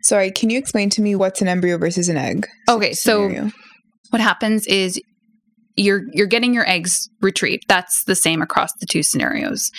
Sorry, 0.01 0.31
can 0.31 0.49
you 0.49 0.59
explain 0.59 0.89
to 0.89 1.01
me 1.01 1.15
what's 1.15 1.41
an 1.41 1.47
embryo 1.47 1.77
versus 1.77 2.09
an 2.09 2.17
egg? 2.17 2.45
Okay, 2.67 2.91
scenario? 2.91 3.47
so 3.47 3.53
what 4.09 4.21
happens 4.21 4.67
is 4.67 4.99
you're 5.76 6.03
you're 6.11 6.28
getting 6.28 6.53
your 6.53 6.67
eggs 6.69 7.09
retrieved. 7.21 7.63
That's 7.67 8.03
the 8.05 8.15
same 8.15 8.41
across 8.41 8.71
the 8.80 8.86
two 8.86 9.03
scenarios. 9.03 9.71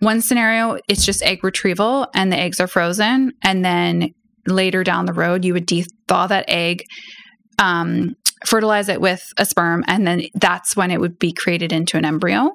One 0.00 0.20
scenario, 0.20 0.78
it's 0.88 1.04
just 1.04 1.22
egg 1.22 1.44
retrieval 1.44 2.08
and 2.14 2.32
the 2.32 2.38
eggs 2.38 2.60
are 2.60 2.66
frozen 2.66 3.32
and 3.42 3.64
then 3.64 4.10
later 4.46 4.84
down 4.84 5.06
the 5.06 5.12
road 5.12 5.44
you 5.44 5.54
would 5.54 5.70
thaw 6.06 6.26
that 6.26 6.44
egg 6.48 6.84
um, 7.58 8.14
fertilize 8.46 8.88
it 8.88 9.00
with 9.00 9.22
a 9.38 9.46
sperm, 9.46 9.84
and 9.86 10.06
then 10.06 10.22
that's 10.34 10.76
when 10.76 10.90
it 10.90 11.00
would 11.00 11.18
be 11.18 11.32
created 11.32 11.72
into 11.72 11.96
an 11.96 12.04
embryo. 12.04 12.50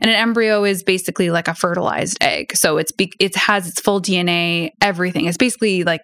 And 0.00 0.10
an 0.10 0.16
embryo 0.16 0.64
is 0.64 0.82
basically 0.82 1.30
like 1.30 1.48
a 1.48 1.54
fertilized 1.54 2.18
egg, 2.20 2.56
so 2.56 2.78
it's 2.78 2.92
be- 2.92 3.12
it 3.18 3.36
has 3.36 3.68
its 3.68 3.80
full 3.80 4.00
DNA, 4.00 4.70
everything. 4.80 5.26
It's 5.26 5.36
basically 5.36 5.84
like 5.84 6.02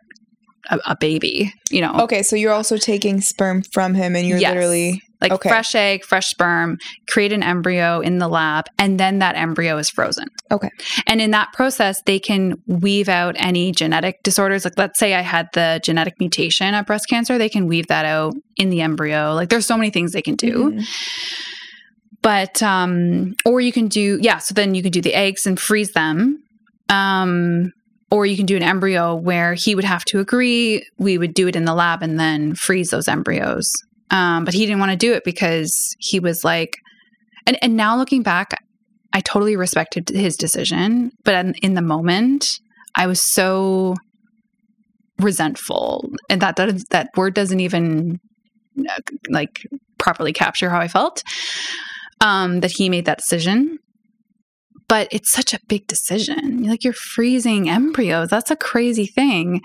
a, 0.71 0.79
a, 0.87 0.97
baby, 0.97 1.53
you 1.71 1.81
know. 1.81 1.95
Okay, 2.01 2.23
so 2.23 2.37
you're 2.37 2.53
also 2.53 2.77
taking 2.77 3.21
sperm 3.21 3.63
from 3.73 3.95
him, 3.95 4.17
and 4.17 4.27
you're 4.27 4.39
yes. 4.39 4.51
literally 4.51 5.03
like 5.21 5.33
okay. 5.33 5.49
fresh 5.49 5.75
egg, 5.75 6.05
fresh 6.05 6.29
sperm, 6.29 6.79
create 7.09 7.33
an 7.33 7.43
embryo 7.43 8.01
in 8.01 8.19
the 8.19 8.29
lab, 8.29 8.67
and 8.79 9.01
then 9.01 9.19
that 9.21 9.37
embryo 9.37 9.79
is 9.79 9.89
frozen. 9.89 10.29
Okay. 10.51 10.71
And 11.07 11.21
in 11.21 11.31
that 11.31 11.53
process, 11.53 12.03
they 12.03 12.19
can 12.19 12.55
weave 12.67 13.09
out 13.09 13.35
any 13.39 13.73
genetic 13.73 14.23
disorders. 14.23 14.65
Like, 14.65 14.77
let's 14.77 14.99
say 14.99 15.15
I 15.15 15.23
had 15.23 15.49
the 15.55 15.81
genetic 15.83 16.19
mutation 16.21 16.75
of 16.75 16.87
breast 16.87 17.09
cancer, 17.09 17.39
they 17.39 17.49
can 17.49 17.67
weave 17.67 17.87
that 17.89 18.05
out 18.05 18.35
in 18.57 18.71
the 18.71 18.83
embryo. 18.83 19.35
Like, 19.35 19.49
there's 19.49 19.67
so 19.67 19.77
many 19.77 19.91
things 19.91 20.13
they 20.13 20.23
can 20.23 20.37
do. 20.37 20.71
Mm-hmm. 20.71 20.81
But, 22.23 22.63
um, 22.63 23.35
or 23.45 23.61
you 23.61 23.73
can 23.73 23.89
do, 23.89 24.19
yeah, 24.21 24.39
so 24.39 24.53
then 24.53 24.75
you 24.75 24.83
can 24.83 24.91
do 24.91 25.01
the 25.01 25.15
eggs 25.15 25.47
and 25.47 25.59
freeze 25.61 25.93
them. 25.93 26.43
Um, 26.89 27.73
or 28.11 28.27
you 28.27 28.37
can 28.37 28.47
do 28.47 28.57
an 28.57 28.63
embryo 28.63 29.15
where 29.15 29.55
he 29.55 29.75
would 29.75 29.85
have 29.85 30.05
to 30.07 30.21
agree. 30.21 30.87
We 30.99 31.19
would 31.19 31.35
do 31.35 31.49
it 31.49 31.57
in 31.57 31.65
the 31.65 31.75
lab 31.75 32.03
and 32.03 32.19
then 32.19 32.55
freeze 32.55 32.91
those 32.91 33.09
embryos. 33.09 33.73
Um, 34.11 34.45
but 34.45 34.55
he 34.55 34.67
didn't 34.67 34.79
want 34.79 34.93
to 34.93 34.97
do 34.97 35.13
it 35.13 35.25
because 35.25 35.75
he 35.99 36.21
was 36.21 36.45
like, 36.45 36.77
and, 37.47 37.59
and 37.63 37.77
now 37.77 37.97
looking 37.97 38.23
back, 38.23 38.63
I 39.13 39.21
totally 39.21 39.57
respected 39.57 40.09
his 40.09 40.37
decision. 40.37 41.11
But 41.25 41.35
in, 41.35 41.55
in 41.63 41.75
the 41.75 41.83
moment, 41.83 42.49
I 42.95 43.07
was 43.07 43.21
so 43.33 43.95
resentful. 45.19 46.11
And 46.29 46.41
that, 46.43 46.57
that, 46.57 46.89
that 46.91 47.11
word 47.17 47.35
doesn't 47.35 47.61
even 47.61 48.19
uh, 48.79 49.01
like 49.29 49.67
properly 49.99 50.33
capture 50.33 50.71
how 50.71 50.79
I 50.79 50.89
felt 50.89 51.23
um, 52.21 52.61
that 52.61 52.73
he 52.73 52.89
made 52.89 53.07
that 53.07 53.19
decision 53.19 53.79
but 54.89 55.09
it's 55.11 55.33
such 55.33 55.53
a 55.53 55.61
big 55.69 55.87
decision. 55.87 56.65
Like 56.65 56.85
you're 56.85 56.93
freezing 56.93 57.69
embryos. 57.69 58.29
That's 58.29 58.51
a 58.51 58.57
crazy 58.57 59.07
thing 59.07 59.61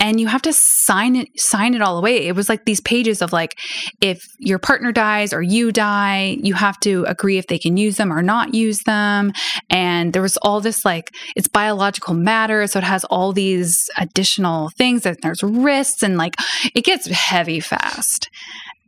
and 0.00 0.20
you 0.20 0.26
have 0.26 0.42
to 0.42 0.52
sign 0.52 1.16
it 1.16 1.28
sign 1.36 1.74
it 1.74 1.82
all 1.82 1.98
away. 1.98 2.26
It 2.26 2.34
was 2.34 2.48
like 2.48 2.64
these 2.64 2.80
pages 2.80 3.22
of 3.22 3.32
like 3.32 3.58
if 4.00 4.22
your 4.38 4.58
partner 4.58 4.92
dies 4.92 5.32
or 5.32 5.42
you 5.42 5.72
die 5.72 6.36
you 6.40 6.54
have 6.54 6.78
to 6.80 7.04
agree 7.06 7.38
if 7.38 7.46
they 7.46 7.58
can 7.58 7.76
use 7.76 7.96
them 7.96 8.12
or 8.12 8.22
not 8.22 8.54
use 8.54 8.80
them. 8.84 9.32
And 9.70 10.12
there 10.12 10.22
was 10.22 10.36
all 10.38 10.60
this 10.60 10.84
like 10.84 11.10
it's 11.36 11.48
biological 11.48 12.14
matter 12.14 12.66
so 12.66 12.78
it 12.78 12.84
has 12.84 13.04
all 13.04 13.32
these 13.32 13.88
additional 13.96 14.70
things 14.76 15.02
that 15.02 15.22
there's 15.22 15.42
risks 15.42 16.02
and 16.02 16.16
like 16.16 16.34
it 16.74 16.84
gets 16.84 17.06
heavy 17.08 17.60
fast. 17.60 18.28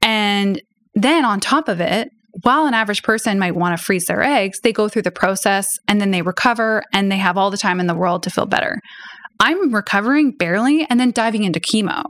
And 0.03 0.61
then 0.95 1.25
on 1.25 1.41
top 1.41 1.69
of 1.69 1.81
it 1.81 2.11
while 2.43 2.67
an 2.67 2.75
average 2.75 3.03
person 3.03 3.39
might 3.39 3.57
want 3.57 3.77
to 3.77 3.85
freeze 3.85 4.07
their 4.07 4.23
eggs, 4.23 4.61
they 4.61 4.73
go 4.73 4.89
through 4.89 5.03
the 5.03 5.11
process 5.11 5.67
and 5.89 6.01
then 6.01 6.11
they 6.11 6.23
recover 6.23 6.83
and 6.93 7.11
they 7.11 7.17
have 7.17 7.37
all 7.37 7.51
the 7.51 7.57
time 7.57 7.81
in 7.81 7.87
the 7.87 7.95
world 7.95 8.23
to 8.23 8.31
feel 8.31 8.47
better. 8.47 8.81
I'm 9.41 9.75
recovering 9.75 10.33
barely 10.33 10.87
and 10.89 11.01
then 11.01 11.11
diving 11.11 11.45
into 11.45 11.61
chemo. 11.61 12.05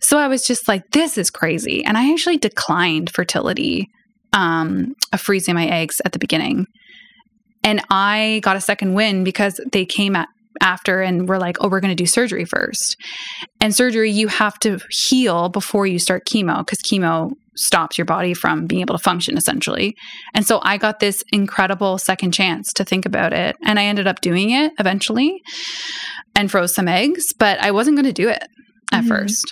So 0.00 0.18
I 0.18 0.28
was 0.28 0.44
just 0.44 0.68
like, 0.68 0.90
this 0.92 1.18
is 1.18 1.30
crazy. 1.30 1.84
And 1.84 1.98
I 1.98 2.12
actually 2.12 2.38
declined 2.38 3.10
fertility 3.10 3.88
um, 4.32 4.94
of 5.12 5.20
freezing 5.20 5.54
my 5.54 5.66
eggs 5.66 6.00
at 6.04 6.12
the 6.12 6.18
beginning. 6.18 6.66
And 7.64 7.82
I 7.90 8.40
got 8.42 8.56
a 8.56 8.60
second 8.60 8.94
win 8.94 9.22
because 9.24 9.60
they 9.72 9.84
came 9.84 10.16
at, 10.16 10.28
after 10.60 11.00
and 11.00 11.28
we're 11.28 11.38
like, 11.38 11.56
oh, 11.60 11.68
we're 11.68 11.80
going 11.80 11.96
to 11.96 12.02
do 12.02 12.06
surgery 12.06 12.44
first. 12.44 12.96
And 13.60 13.74
surgery, 13.74 14.10
you 14.10 14.28
have 14.28 14.58
to 14.60 14.78
heal 14.90 15.48
before 15.48 15.86
you 15.86 15.98
start 15.98 16.22
chemo 16.26 16.58
because 16.58 16.78
chemo 16.80 17.32
stops 17.56 17.98
your 17.98 18.04
body 18.04 18.34
from 18.34 18.66
being 18.66 18.80
able 18.80 18.96
to 18.96 19.02
function 19.02 19.36
essentially. 19.36 19.94
And 20.34 20.46
so 20.46 20.60
I 20.62 20.78
got 20.78 21.00
this 21.00 21.22
incredible 21.32 21.98
second 21.98 22.32
chance 22.32 22.72
to 22.74 22.84
think 22.84 23.04
about 23.04 23.32
it. 23.32 23.56
And 23.64 23.78
I 23.78 23.84
ended 23.84 24.06
up 24.06 24.20
doing 24.20 24.50
it 24.50 24.72
eventually 24.78 25.40
and 26.34 26.50
froze 26.50 26.74
some 26.74 26.88
eggs, 26.88 27.26
but 27.38 27.58
I 27.60 27.70
wasn't 27.70 27.96
going 27.96 28.06
to 28.06 28.12
do 28.12 28.28
it 28.28 28.42
at 28.90 29.00
mm-hmm. 29.00 29.08
first. 29.08 29.44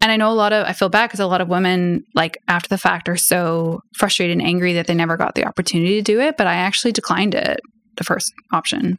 And 0.00 0.12
I 0.12 0.16
know 0.16 0.30
a 0.30 0.34
lot 0.34 0.52
of, 0.52 0.64
I 0.64 0.72
feel 0.72 0.88
bad 0.88 1.08
because 1.08 1.20
a 1.20 1.26
lot 1.26 1.40
of 1.40 1.48
women, 1.48 2.04
like 2.14 2.38
after 2.46 2.68
the 2.68 2.78
fact, 2.78 3.08
are 3.08 3.16
so 3.16 3.80
frustrated 3.96 4.38
and 4.38 4.46
angry 4.46 4.74
that 4.74 4.86
they 4.86 4.94
never 4.94 5.16
got 5.16 5.34
the 5.34 5.44
opportunity 5.44 5.96
to 5.96 6.02
do 6.02 6.20
it. 6.20 6.36
But 6.36 6.46
I 6.46 6.54
actually 6.54 6.92
declined 6.92 7.34
it, 7.34 7.58
the 7.96 8.04
first 8.04 8.32
option. 8.52 8.96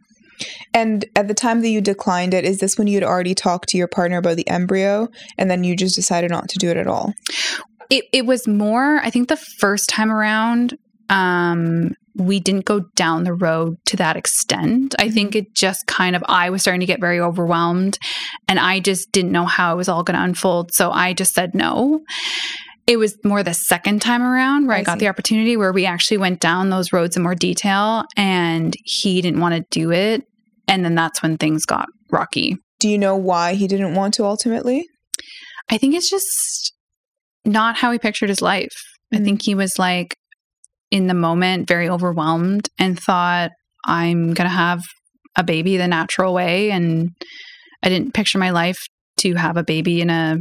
And 0.74 1.06
at 1.16 1.28
the 1.28 1.34
time 1.34 1.62
that 1.62 1.70
you 1.70 1.82
declined 1.82 2.34
it, 2.34 2.46
is 2.46 2.60
this 2.60 2.78
when 2.78 2.88
you 2.88 2.96
had 2.96 3.04
already 3.04 3.36
talked 3.36 3.70
to 3.70 3.78
your 3.78 3.88
partner 3.88 4.18
about 4.18 4.38
the 4.38 4.48
embryo 4.48 5.08
and 5.38 5.50
then 5.50 5.64
you 5.64 5.76
just 5.76 5.96
decided 5.96 6.32
not 6.32 6.50
to 6.50 6.60
do 6.60 6.70
it 6.70 6.78
at 6.78 6.88
all? 6.88 7.14
It, 7.90 8.06
it 8.14 8.26
was 8.26 8.48
more, 8.48 9.00
I 9.04 9.10
think 9.10 9.30
the 9.30 9.38
first 9.38 9.90
time 9.90 10.12
around, 10.12 10.78
um, 11.10 11.96
we 12.16 12.40
didn't 12.40 12.66
go 12.66 12.82
down 12.96 13.24
the 13.24 13.34
road 13.34 13.78
to 13.86 13.98
that 13.98 14.18
extent. 14.18 14.94
I 15.00 15.06
mm-hmm. 15.06 15.14
think 15.14 15.36
it 15.36 15.56
just 15.56 15.88
kind 15.88 16.16
of, 16.16 16.24
I 16.28 16.50
was 16.50 16.62
starting 16.62 16.82
to 16.82 16.86
get 16.86 17.00
very 17.00 17.20
overwhelmed 17.20 17.98
and 18.48 18.60
I 18.60 18.80
just 18.80 19.12
didn't 19.12 19.32
know 19.32 19.46
how 19.46 19.74
it 19.74 19.78
was 19.78 19.90
all 19.90 20.04
going 20.04 20.18
to 20.18 20.24
unfold. 20.24 20.74
So 20.74 20.92
I 20.92 21.14
just 21.14 21.34
said 21.34 21.56
no. 21.56 22.02
It 22.88 22.98
was 22.98 23.16
more 23.24 23.44
the 23.44 23.54
second 23.54 24.02
time 24.02 24.24
around 24.24 24.68
where 24.68 24.76
I, 24.76 24.80
I 24.80 24.84
got 24.84 24.96
see. 24.96 25.06
the 25.06 25.10
opportunity 25.10 25.56
where 25.56 25.72
we 25.72 25.86
actually 25.86 26.18
went 26.18 26.40
down 26.40 26.70
those 26.70 26.92
roads 26.92 27.16
in 27.16 27.24
more 27.24 27.36
detail 27.36 28.04
and 28.18 28.76
he 28.84 29.22
didn't 29.22 29.40
want 29.40 29.56
to 29.56 29.66
do 29.70 29.92
it. 29.92 30.28
And 30.70 30.86
then 30.86 30.96
that's 30.96 31.22
when 31.22 31.38
things 31.38 31.66
got 31.66 31.88
rocky. 32.12 32.56
Do 32.80 32.88
you 32.88 32.98
know 32.98 33.18
why 33.18 33.56
he 33.56 33.68
didn't 33.68 33.96
want 33.96 34.14
to 34.14 34.24
ultimately? 34.24 34.86
I 35.70 35.78
think 35.78 35.96
it's 35.96 36.10
just 36.10 36.74
not 37.44 37.76
how 37.76 37.92
he 37.92 38.00
pictured 38.00 38.30
his 38.30 38.42
life. 38.42 38.72
Mm-hmm. 39.14 39.22
I 39.22 39.26
think 39.26 39.42
he 39.44 39.56
was 39.56 39.78
like, 39.78 40.16
in 40.92 41.08
the 41.08 41.14
moment 41.14 41.68
very 41.68 41.90
overwhelmed 41.90 42.68
and 42.80 43.00
thought, 43.00 43.52
I'm 43.86 44.34
going 44.34 44.50
to 44.50 44.56
have 44.56 44.82
a 45.36 45.44
baby 45.44 45.78
the 45.78 45.88
natural 45.88 46.34
way. 46.34 46.72
And 46.72 47.12
I 47.84 47.90
didn't 47.90 48.14
picture 48.14 48.40
my 48.40 48.50
life 48.50 48.80
to 49.18 49.36
have 49.36 49.58
a 49.58 49.64
baby 49.64 50.02
in 50.02 50.10
a 50.10 50.38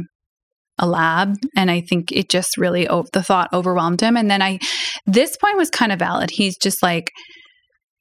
a 0.81 0.87
lab 0.87 1.35
and 1.57 1.69
i 1.69 1.81
think 1.81 2.09
it 2.09 2.29
just 2.29 2.57
really 2.57 2.87
the 3.11 3.21
thought 3.21 3.51
overwhelmed 3.51 3.99
him 3.99 4.15
and 4.15 4.31
then 4.31 4.41
i 4.41 4.57
this 5.05 5.35
point 5.35 5.57
was 5.57 5.69
kind 5.69 5.91
of 5.91 5.99
valid 5.99 6.29
he's 6.29 6.57
just 6.57 6.81
like 6.81 7.11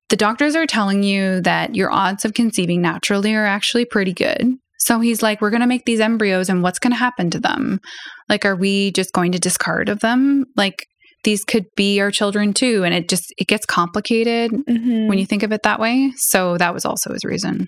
the 0.09 0.17
doctors 0.17 0.57
are 0.57 0.67
telling 0.67 1.03
you 1.03 1.41
that 1.43 1.75
your 1.75 1.91
odds 1.91 2.25
of 2.25 2.35
conceiving 2.35 2.81
naturally 2.81 3.35
are 3.35 3.47
actually 3.47 3.85
pretty 3.85 4.13
good 4.13 4.55
so 4.79 5.01
he's 5.01 5.23
like 5.23 5.41
we're 5.41 5.51
going 5.51 5.61
to 5.61 5.67
make 5.67 5.85
these 5.85 6.01
embryos 6.01 6.49
and 6.49 6.63
what's 6.63 6.79
going 6.79 6.93
to 6.93 6.99
happen 6.99 7.31
to 7.31 7.41
them 7.41 7.81
like 8.29 8.45
are 8.45 8.57
we 8.57 8.91
just 8.93 9.13
going 9.13 9.33
to 9.33 9.39
discard 9.39 9.89
of 9.89 10.01
them 10.01 10.45
like 10.57 10.87
these 11.25 11.45
could 11.45 11.67
be 11.75 12.01
our 12.01 12.11
children 12.11 12.53
too 12.53 12.85
and 12.85 12.95
it 12.95 13.09
just 13.09 13.33
it 13.39 13.49
gets 13.49 13.67
complicated 13.67 14.51
mm-hmm. 14.53 15.09
when 15.09 15.19
you 15.19 15.27
think 15.27 15.43
of 15.43 15.53
it 15.53 15.63
that 15.63 15.81
way 15.81 16.13
so 16.17 16.57
that 16.59 16.73
was 16.73 16.85
also 16.85 17.13
his 17.13 17.25
reason 17.25 17.67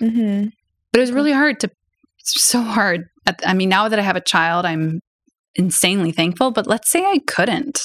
mm-hmm. 0.00 0.48
but 0.92 0.98
it 0.98 1.02
was 1.02 1.12
really 1.12 1.32
hard 1.32 1.58
to 1.58 1.70
so 2.18 2.60
hard 2.60 3.04
i 3.44 3.54
mean 3.54 3.68
now 3.68 3.88
that 3.88 3.98
i 3.98 4.02
have 4.02 4.16
a 4.16 4.20
child 4.20 4.64
i'm 4.64 5.00
insanely 5.54 6.12
thankful. 6.12 6.50
But 6.50 6.66
let's 6.66 6.90
say 6.90 7.04
I 7.04 7.20
couldn't. 7.26 7.80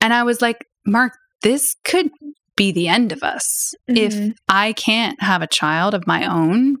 And 0.00 0.12
I 0.12 0.22
was 0.22 0.40
like, 0.40 0.66
Mark, 0.86 1.12
this 1.42 1.74
could 1.84 2.10
be 2.56 2.72
the 2.72 2.88
end 2.88 3.12
of 3.12 3.22
us 3.22 3.74
if 3.86 4.14
Mhm. 4.14 4.34
I 4.48 4.72
can't 4.72 5.20
have 5.22 5.42
a 5.42 5.46
child 5.46 5.94
of 5.94 6.06
my 6.06 6.26
own 6.26 6.76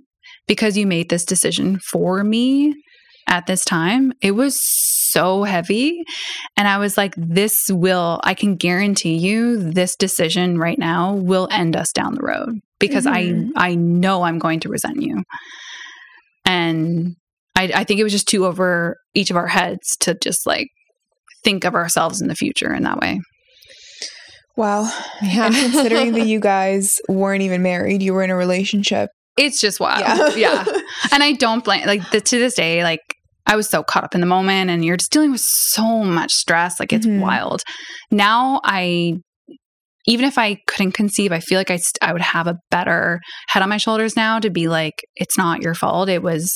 because 0.46 0.76
you 0.76 0.86
made 0.86 1.08
this 1.10 1.24
decision 1.24 1.78
for 1.90 2.24
me 2.24 2.74
at 3.28 3.46
this 3.46 3.64
time. 3.64 4.12
It 4.22 4.30
was 4.32 4.56
so 5.10 5.42
heavy. 5.42 6.02
And 6.56 6.68
I 6.68 6.78
was 6.78 6.96
like, 6.96 7.14
this 7.16 7.64
will, 7.68 8.20
I 8.24 8.34
can 8.34 8.54
guarantee 8.56 9.16
you, 9.16 9.58
this 9.70 9.96
decision 9.96 10.58
right 10.58 10.78
now 10.78 11.14
will 11.14 11.48
end 11.50 11.76
us 11.76 11.92
down 11.92 12.14
the 12.14 12.22
road 12.22 12.60
because 12.78 13.04
Mhm. 13.04 13.50
I, 13.56 13.70
I 13.70 13.74
know 13.74 14.22
I'm 14.22 14.38
going 14.38 14.60
to 14.60 14.68
resent 14.68 15.02
you. 15.02 15.22
And 16.44 17.16
I, 17.56 17.70
I 17.74 17.84
think 17.84 18.00
it 18.00 18.04
was 18.04 18.12
just 18.12 18.28
too 18.28 18.46
over 18.46 18.96
each 19.14 19.30
of 19.30 19.36
our 19.36 19.46
heads 19.48 19.96
to 20.00 20.16
just 20.22 20.46
like 20.46 20.68
think 21.44 21.64
of 21.64 21.74
ourselves 21.74 22.20
in 22.20 22.28
the 22.28 22.34
future 22.34 22.72
in 22.72 22.82
that 22.84 22.98
way. 22.98 23.20
Wow. 24.56 24.90
Yeah. 25.22 25.46
And 25.46 25.54
considering 25.54 26.12
that 26.12 26.26
you 26.32 26.40
guys 26.40 26.94
weren't 27.08 27.42
even 27.42 27.62
married, 27.62 28.02
you 28.02 28.14
were 28.14 28.22
in 28.22 28.30
a 28.30 28.36
relationship. 28.36 29.10
It's 29.36 29.60
just 29.60 29.80
wild. 29.80 30.36
yeah. 30.36 30.64
and 31.12 31.22
I 31.22 31.32
don't 31.32 31.62
blame 31.64 31.86
like 31.86 32.10
the, 32.10 32.20
to 32.22 32.38
this 32.38 32.54
day 32.54 32.82
like 32.82 33.00
I 33.46 33.54
was 33.54 33.68
so 33.68 33.82
caught 33.82 34.02
up 34.02 34.14
in 34.14 34.20
the 34.20 34.26
moment 34.26 34.70
and 34.70 34.84
you're 34.84 34.96
just 34.96 35.12
dealing 35.12 35.30
with 35.30 35.42
so 35.42 36.02
much 36.02 36.32
stress 36.32 36.80
like 36.80 36.92
it's 36.92 37.06
Mhm. 37.06 37.20
wild. 37.20 37.62
Now 38.10 38.60
I 38.64 39.14
even 40.08 40.24
if 40.24 40.38
I 40.38 40.56
couldn't 40.68 40.92
conceive, 40.92 41.32
I 41.32 41.40
feel 41.40 41.58
like 41.58 41.70
I 41.70 41.76
st- 41.76 41.98
I 42.00 42.12
would 42.12 42.22
have 42.22 42.46
a 42.46 42.56
better 42.70 43.20
head 43.48 43.62
on 43.62 43.68
my 43.68 43.76
shoulders 43.76 44.16
now 44.16 44.38
to 44.38 44.50
be 44.50 44.68
like 44.68 44.94
it's 45.16 45.36
not 45.36 45.62
your 45.62 45.74
fault. 45.74 46.08
It 46.08 46.22
was 46.22 46.48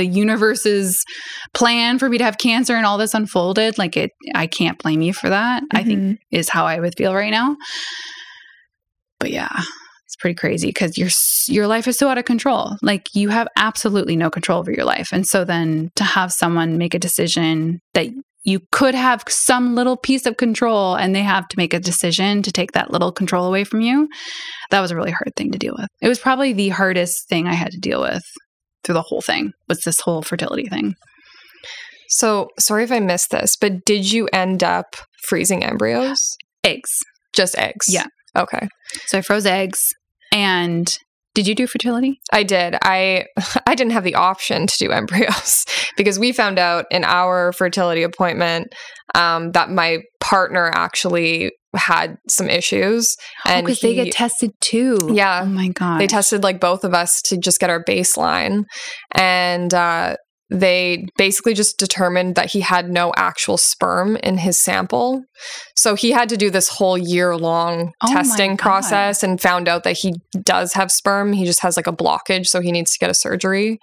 the 0.00 0.06
universe's 0.06 1.04
plan 1.52 1.98
for 1.98 2.08
me 2.08 2.16
to 2.18 2.24
have 2.24 2.38
cancer 2.38 2.74
and 2.74 2.86
all 2.86 2.96
this 2.98 3.12
unfolded. 3.14 3.76
Like 3.76 3.96
it 3.96 4.10
I 4.34 4.46
can't 4.46 4.78
blame 4.78 5.02
you 5.02 5.12
for 5.12 5.28
that. 5.28 5.62
I 5.74 5.82
think 5.84 5.98
Mhm. 6.00 6.18
is 6.30 6.48
how 6.48 6.64
I 6.66 6.80
would 6.80 6.94
feel 6.96 7.14
right 7.14 7.30
now. 7.30 7.56
But 9.18 9.30
yeah, 9.30 9.50
it's 10.06 10.16
pretty 10.18 10.34
crazy 10.34 10.68
because 10.68 10.96
your 10.96 11.08
your 11.48 11.66
life 11.66 11.86
is 11.88 11.98
so 11.98 12.08
out 12.08 12.18
of 12.18 12.24
control. 12.24 12.76
Like 12.82 13.08
you 13.14 13.28
have 13.28 13.48
absolutely 13.56 14.16
no 14.16 14.30
control 14.30 14.58
over 14.60 14.70
your 14.72 14.84
life, 14.84 15.08
and 15.12 15.26
so 15.26 15.44
then 15.44 15.90
to 15.96 16.04
have 16.04 16.32
someone 16.32 16.78
make 16.78 16.94
a 16.94 16.98
decision 16.98 17.80
that 17.94 18.08
you 18.44 18.60
could 18.72 18.94
have 18.94 19.22
some 19.28 19.74
little 19.74 19.98
piece 19.98 20.24
of 20.24 20.38
control, 20.38 20.94
and 20.94 21.14
they 21.14 21.22
have 21.22 21.46
to 21.48 21.56
make 21.58 21.74
a 21.74 21.80
decision 21.80 22.42
to 22.42 22.50
take 22.50 22.72
that 22.72 22.90
little 22.90 23.12
control 23.12 23.44
away 23.46 23.64
from 23.64 23.82
you, 23.82 24.08
that 24.70 24.80
was 24.80 24.90
a 24.90 24.96
really 24.96 25.10
hard 25.10 25.32
thing 25.36 25.50
to 25.52 25.58
deal 25.58 25.74
with. 25.78 25.88
It 26.00 26.08
was 26.08 26.18
probably 26.18 26.54
the 26.54 26.70
hardest 26.70 27.28
thing 27.28 27.46
I 27.46 27.52
had 27.52 27.72
to 27.72 27.78
deal 27.78 28.00
with 28.00 28.22
through 28.84 28.94
the 28.94 29.02
whole 29.02 29.20
thing 29.20 29.52
was 29.68 29.80
this 29.80 30.00
whole 30.00 30.22
fertility 30.22 30.66
thing. 30.68 30.94
So 32.08 32.48
sorry 32.58 32.84
if 32.84 32.92
I 32.92 33.00
missed 33.00 33.30
this, 33.30 33.56
but 33.56 33.84
did 33.84 34.10
you 34.10 34.28
end 34.32 34.64
up 34.64 34.96
freezing 35.28 35.64
embryos? 35.64 36.36
Eggs. 36.64 36.90
Just 37.32 37.56
eggs? 37.56 37.86
Yeah. 37.88 38.06
Okay. 38.36 38.68
So 39.06 39.18
I 39.18 39.22
froze 39.22 39.46
eggs, 39.46 39.78
and 40.32 40.92
did 41.34 41.46
you 41.46 41.54
do 41.54 41.66
fertility? 41.66 42.20
I 42.32 42.42
did. 42.42 42.76
I 42.82 43.26
I 43.66 43.74
didn't 43.74 43.92
have 43.92 44.04
the 44.04 44.16
option 44.16 44.66
to 44.66 44.78
do 44.78 44.90
embryos 44.90 45.64
because 45.96 46.18
we 46.18 46.32
found 46.32 46.58
out 46.58 46.86
in 46.90 47.04
our 47.04 47.52
fertility 47.52 48.02
appointment 48.02 48.68
um, 49.14 49.52
that 49.52 49.70
my 49.70 49.98
partner 50.20 50.70
actually 50.74 51.52
had 51.74 52.18
some 52.28 52.48
issues, 52.48 53.16
and 53.46 53.66
because 53.66 53.80
they 53.80 53.94
get 53.94 54.12
tested 54.12 54.52
too. 54.60 55.10
Yeah. 55.12 55.42
Oh 55.44 55.46
my 55.46 55.68
god. 55.68 56.00
they 56.00 56.06
tested 56.06 56.42
like 56.42 56.60
both 56.60 56.84
of 56.84 56.94
us 56.94 57.22
to 57.22 57.36
just 57.36 57.60
get 57.60 57.70
our 57.70 57.82
baseline, 57.84 58.64
and 59.12 59.72
uh, 59.72 60.16
they 60.50 61.06
basically 61.16 61.54
just 61.54 61.78
determined 61.78 62.34
that 62.34 62.50
he 62.50 62.60
had 62.60 62.90
no 62.90 63.12
actual 63.16 63.56
sperm 63.56 64.16
in 64.16 64.38
his 64.38 64.60
sample. 64.60 65.22
So 65.76 65.94
he 65.94 66.10
had 66.10 66.28
to 66.30 66.36
do 66.36 66.50
this 66.50 66.68
whole 66.68 66.98
year 66.98 67.36
long 67.36 67.92
Oh 68.02 68.12
testing 68.12 68.56
process 68.56 69.22
and 69.22 69.40
found 69.40 69.68
out 69.68 69.84
that 69.84 69.96
he 69.96 70.14
does 70.42 70.72
have 70.74 70.90
sperm. 70.90 71.32
He 71.32 71.44
just 71.44 71.62
has 71.62 71.76
like 71.76 71.86
a 71.86 71.92
blockage, 71.92 72.46
so 72.48 72.60
he 72.60 72.72
needs 72.72 72.90
to 72.92 72.98
get 72.98 73.10
a 73.10 73.14
surgery 73.14 73.78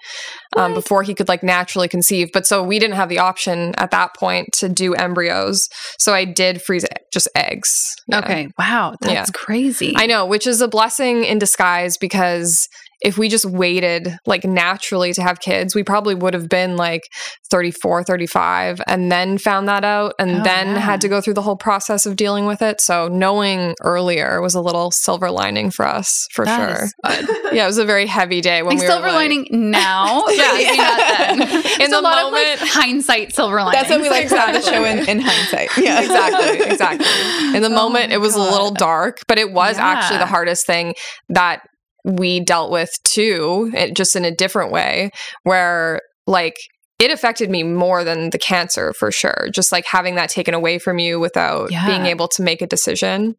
um, 0.57 0.73
before 0.73 1.03
he 1.03 1.13
could 1.13 1.29
like 1.29 1.41
naturally 1.41 1.87
conceive. 1.87 2.31
But 2.33 2.45
so 2.45 2.61
we 2.63 2.79
didn't 2.79 2.95
have 2.95 3.09
the 3.09 3.19
option 3.19 3.73
at 3.77 3.91
that 3.91 4.13
point 4.15 4.49
to 4.53 4.67
do 4.67 4.93
embryos. 4.93 5.69
So 5.99 6.13
I 6.13 6.25
did 6.25 6.61
freeze 6.61 6.85
just 7.13 7.29
eggs. 7.33 7.95
Yeah. 8.07 8.19
Okay. 8.19 8.49
Wow. 8.59 8.95
That's 9.01 9.13
Yeah. 9.13 9.25
crazy. 9.33 9.93
I 9.95 10.05
know, 10.05 10.25
which 10.25 10.45
is 10.45 10.61
a 10.61 10.67
blessing 10.67 11.23
in 11.23 11.39
disguise 11.39 11.97
because 11.97 12.67
if 13.01 13.17
we 13.17 13.29
just 13.29 13.45
waited 13.45 14.17
like 14.25 14.43
naturally 14.43 15.13
to 15.13 15.21
have 15.21 15.39
kids, 15.39 15.75
we 15.75 15.83
probably 15.83 16.15
would 16.15 16.33
have 16.33 16.49
been 16.49 16.77
like 16.77 17.03
34, 17.51 18.03
35 18.03 18.81
and 18.87 19.11
then 19.11 19.37
found 19.37 19.67
that 19.67 19.83
out 19.83 20.13
and 20.17 20.41
Oh, 20.41 20.43
then 20.43 20.67
yeah. 20.69 20.79
had 20.79 21.01
to 21.01 21.07
go 21.07 21.21
through 21.21 21.35
the 21.35 21.41
whole 21.43 21.55
process 21.55 22.05
of 22.07 22.15
dealing 22.15 22.45
with 22.47 22.61
it. 22.61 22.81
So 22.81 23.07
knowing 23.07 23.75
earlier 23.81 24.41
was 24.41 24.55
a 24.55 24.61
little 24.61 24.89
silver 24.91 25.29
lining 25.29 25.69
for 25.69 25.85
us 25.85 26.27
for 26.33 26.43
That 26.45 26.75
sure. 26.75 26.85
is 26.85 26.93
But 27.03 27.53
yeah, 27.53 27.65
it 27.65 27.67
was 27.67 27.77
a 27.77 27.85
very 27.85 28.07
heavy 28.07 28.41
day 28.41 28.63
when 28.63 28.77
like 28.77 28.81
we 28.81 28.85
were 28.87 28.91
silver 28.91 29.07
like- 29.07 29.15
lining 29.15 29.47
now. 29.51 30.25
Yeah. 30.29 30.51
maybe 30.53 30.77
not 30.77 30.97
then. 30.97 31.41
In 31.41 31.47
There's 31.77 31.89
the 31.91 31.99
a 31.99 32.01
lot 32.01 32.23
moment- 32.25 32.55
of 32.55 32.61
like 32.61 32.69
hindsight 32.69 33.33
silver 33.35 33.57
lining. 33.57 33.73
That's 33.73 33.89
what 33.91 34.01
we 34.01 34.09
like 34.09 34.27
to 34.29 34.39
have 34.39 34.53
the 34.55 34.61
show 34.61 34.83
in, 34.83 35.07
in 35.07 35.19
hindsight. 35.19 35.69
Yeah. 35.77 36.01
exactly 36.01 36.65
exactly 36.71 37.07
in 37.55 37.61
the 37.61 37.67
Oh 37.77 37.89
moment 37.89 38.11
it 38.11 38.17
was 38.19 38.35
a 38.35 38.39
little 38.41 38.71
dark 38.71 39.19
but 39.27 39.37
it 39.37 39.51
was 39.51 39.77
actually 39.77 40.17
the 40.19 40.25
hardest 40.25 40.65
thing 40.65 40.95
that 41.29 41.61
we 42.07 42.39
dealt 42.39 42.71
with 42.71 42.89
too 43.03 43.69
it, 43.75 43.95
just 43.95 44.15
in 44.15 44.23
a 44.25 44.31
different 44.35 44.71
way 44.71 45.11
where 45.43 45.99
like 46.25 46.55
it 46.99 47.11
affected 47.11 47.47
me 47.51 47.61
more 47.61 48.03
than 48.03 48.31
the 48.31 48.39
cancer 48.39 48.91
for 48.97 49.11
sure 49.11 49.49
just 49.53 49.71
like 49.71 49.85
having 49.85 50.15
that 50.15 50.29
taken 50.31 50.53
away 50.55 50.79
from 50.79 50.97
you 50.97 51.19
without 51.19 51.69
Yeah. 51.71 51.85
being 51.85 52.05
able 52.07 52.27
to 52.29 52.41
make 52.41 52.61
a 52.61 52.65
decision 52.67 53.35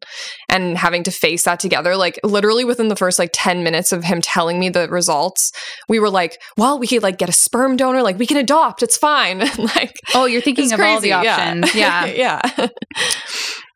and 0.47 0.77
having 0.77 1.03
to 1.03 1.11
face 1.11 1.43
that 1.43 1.59
together 1.59 1.97
like 1.97 2.17
literally 2.23 2.63
within 2.63 2.87
the 2.87 2.95
first 2.95 3.19
like 3.19 3.31
10 3.33 3.63
minutes 3.63 3.91
of 3.91 4.03
him 4.05 4.21
telling 4.21 4.59
me 4.59 4.69
the 4.69 4.87
results 4.87 5.51
we 5.89 5.99
were 5.99 6.09
like 6.09 6.37
well 6.55 6.79
we 6.79 6.87
could 6.87 7.03
like 7.03 7.17
get 7.17 7.27
a 7.27 7.33
sperm 7.33 7.75
donor 7.75 8.01
like 8.01 8.17
we 8.17 8.25
can 8.27 8.37
adopt 8.37 8.81
it's 8.83 8.97
fine 8.97 9.39
like 9.75 9.93
Oh, 10.15 10.25
you're 10.25 10.41
thinking 10.41 10.71
of 10.71 10.79
all 10.79 11.01
the 11.01 11.09
crazy, 11.09 11.09
yeah. 11.09 11.33
options. 11.33 11.75
Yeah. 11.75 12.05
yeah 12.05 12.67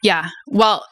Yeah. 0.02 0.30
Well, 0.48 0.86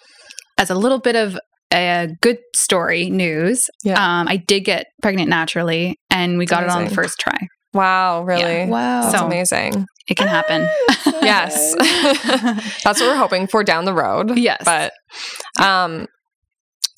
as 0.58 0.70
a 0.70 0.76
little 0.76 1.00
bit 1.00 1.16
of 1.16 1.38
a 1.74 2.08
good 2.22 2.38
story 2.56 3.10
news, 3.10 3.70
Yeah. 3.84 3.94
um, 4.22 4.28
I 4.28 4.38
did 4.38 4.62
get 4.62 4.88
pregnant 5.02 5.30
naturally 5.30 5.98
and 6.10 6.38
we 6.38 6.46
got 6.46 6.64
it 6.64 6.70
on 6.70 6.86
the 6.86 6.90
first 6.92 7.20
try. 7.20 7.38
Wow, 7.74 8.24
really? 8.24 8.66
Wow. 8.70 9.02
That's 9.04 9.18
So- 9.18 9.26
amazing. 9.26 9.86
It 10.08 10.18
can 10.18 10.28
happen. 10.28 10.68
Yes. 11.22 11.74
That's 12.84 13.00
what 13.00 13.02
we're 13.02 13.16
hoping 13.16 13.48
for 13.48 13.64
down 13.64 13.86
the 13.86 13.94
road. 13.94 14.38
Yes. 14.38 14.64
But 14.66 14.92
um 15.62 16.08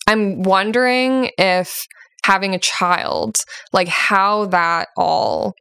I'm 0.07 0.43
wondering 0.43 1.29
if 1.37 1.85
having 2.25 2.53
a 2.55 2.59
child, 2.59 3.35
like 3.73 3.87
how 3.87 4.45
that 4.47 4.87
all 4.97 5.53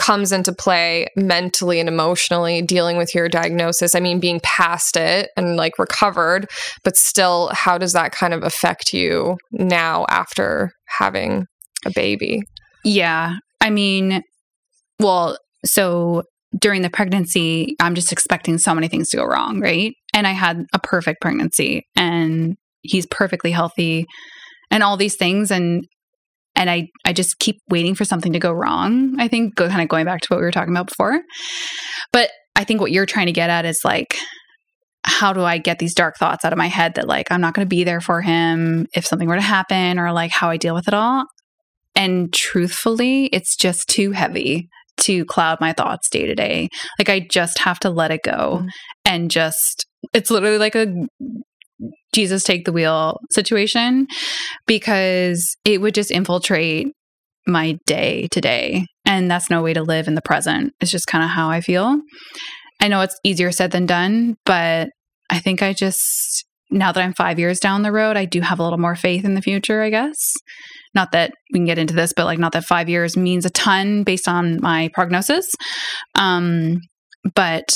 comes 0.00 0.32
into 0.32 0.50
play 0.50 1.06
mentally 1.14 1.78
and 1.78 1.86
emotionally 1.86 2.62
dealing 2.62 2.96
with 2.96 3.14
your 3.14 3.28
diagnosis. 3.28 3.94
I 3.94 4.00
mean, 4.00 4.18
being 4.18 4.40
past 4.42 4.96
it 4.96 5.28
and 5.36 5.56
like 5.56 5.78
recovered, 5.78 6.48
but 6.82 6.96
still, 6.96 7.50
how 7.52 7.76
does 7.76 7.92
that 7.92 8.10
kind 8.10 8.32
of 8.32 8.42
affect 8.42 8.94
you 8.94 9.36
now 9.52 10.06
after 10.08 10.72
having 10.86 11.44
a 11.84 11.90
baby? 11.94 12.40
Yeah. 12.82 13.34
I 13.60 13.68
mean, 13.68 14.22
well, 14.98 15.36
so 15.66 16.22
during 16.58 16.80
the 16.80 16.88
pregnancy, 16.88 17.76
I'm 17.78 17.94
just 17.94 18.10
expecting 18.10 18.56
so 18.56 18.74
many 18.74 18.88
things 18.88 19.10
to 19.10 19.18
go 19.18 19.24
wrong, 19.26 19.60
right? 19.60 19.92
And 20.14 20.26
I 20.26 20.32
had 20.32 20.64
a 20.72 20.78
perfect 20.78 21.20
pregnancy 21.20 21.84
and 21.94 22.56
he's 22.80 23.04
perfectly 23.04 23.50
healthy 23.50 24.06
and 24.70 24.82
all 24.82 24.96
these 24.96 25.16
things 25.16 25.50
and 25.50 25.84
and 26.56 26.68
I 26.70 26.88
I 27.04 27.12
just 27.12 27.38
keep 27.38 27.56
waiting 27.68 27.94
for 27.94 28.04
something 28.04 28.32
to 28.32 28.38
go 28.38 28.52
wrong. 28.52 29.18
I 29.18 29.28
think 29.28 29.54
go 29.54 29.68
kind 29.68 29.82
of 29.82 29.88
going 29.88 30.04
back 30.04 30.20
to 30.22 30.28
what 30.30 30.38
we 30.38 30.44
were 30.44 30.52
talking 30.52 30.74
about 30.74 30.88
before. 30.88 31.20
But 32.12 32.30
I 32.56 32.64
think 32.64 32.80
what 32.80 32.92
you're 32.92 33.06
trying 33.06 33.26
to 33.26 33.32
get 33.32 33.50
at 33.50 33.64
is 33.64 33.80
like 33.84 34.16
how 35.02 35.32
do 35.32 35.42
I 35.42 35.56
get 35.58 35.78
these 35.78 35.94
dark 35.94 36.16
thoughts 36.18 36.44
out 36.44 36.52
of 36.52 36.58
my 36.58 36.66
head 36.66 36.94
that 36.96 37.08
like 37.08 37.32
I'm 37.32 37.40
not 37.40 37.54
going 37.54 37.64
to 37.66 37.68
be 37.68 37.84
there 37.84 38.02
for 38.02 38.20
him 38.20 38.86
if 38.94 39.06
something 39.06 39.28
were 39.28 39.36
to 39.36 39.40
happen 39.40 39.98
or 39.98 40.12
like 40.12 40.30
how 40.30 40.50
I 40.50 40.58
deal 40.58 40.74
with 40.74 40.88
it 40.88 40.94
all? 40.94 41.24
And 41.96 42.32
truthfully, 42.32 43.26
it's 43.26 43.56
just 43.56 43.88
too 43.88 44.12
heavy 44.12 44.68
to 44.98 45.24
cloud 45.24 45.58
my 45.60 45.72
thoughts 45.72 46.10
day 46.10 46.26
to 46.26 46.34
day. 46.34 46.68
Like 46.98 47.08
I 47.08 47.20
just 47.20 47.60
have 47.60 47.80
to 47.80 47.90
let 47.90 48.10
it 48.10 48.20
go 48.22 48.60
Mm. 48.62 48.68
and 49.06 49.30
just 49.30 49.86
it's 50.12 50.30
literally 50.30 50.58
like 50.58 50.74
a 50.74 50.86
Jesus 52.12 52.42
take 52.42 52.64
the 52.64 52.72
wheel 52.72 53.18
situation 53.30 54.06
because 54.66 55.56
it 55.64 55.80
would 55.80 55.94
just 55.94 56.10
infiltrate 56.10 56.88
my 57.46 57.78
day 57.86 58.28
to 58.32 58.40
day. 58.40 58.84
And 59.04 59.30
that's 59.30 59.50
no 59.50 59.62
way 59.62 59.72
to 59.74 59.82
live 59.82 60.08
in 60.08 60.14
the 60.14 60.22
present. 60.22 60.72
It's 60.80 60.90
just 60.90 61.06
kind 61.06 61.24
of 61.24 61.30
how 61.30 61.48
I 61.48 61.60
feel. 61.60 62.00
I 62.80 62.88
know 62.88 63.00
it's 63.00 63.18
easier 63.24 63.52
said 63.52 63.70
than 63.70 63.86
done, 63.86 64.36
but 64.44 64.88
I 65.30 65.38
think 65.38 65.62
I 65.62 65.72
just, 65.72 66.44
now 66.70 66.92
that 66.92 67.02
I'm 67.02 67.14
five 67.14 67.38
years 67.38 67.58
down 67.58 67.82
the 67.82 67.92
road, 67.92 68.16
I 68.16 68.24
do 68.24 68.40
have 68.40 68.58
a 68.58 68.62
little 68.62 68.78
more 68.78 68.96
faith 68.96 69.24
in 69.24 69.34
the 69.34 69.42
future, 69.42 69.82
I 69.82 69.90
guess. 69.90 70.16
Not 70.94 71.12
that 71.12 71.32
we 71.52 71.58
can 71.58 71.66
get 71.66 71.78
into 71.78 71.94
this, 71.94 72.12
but 72.16 72.24
like, 72.24 72.38
not 72.38 72.52
that 72.52 72.64
five 72.64 72.88
years 72.88 73.16
means 73.16 73.44
a 73.44 73.50
ton 73.50 74.02
based 74.02 74.28
on 74.28 74.60
my 74.60 74.90
prognosis. 74.92 75.50
Um, 76.14 76.80
but 77.34 77.68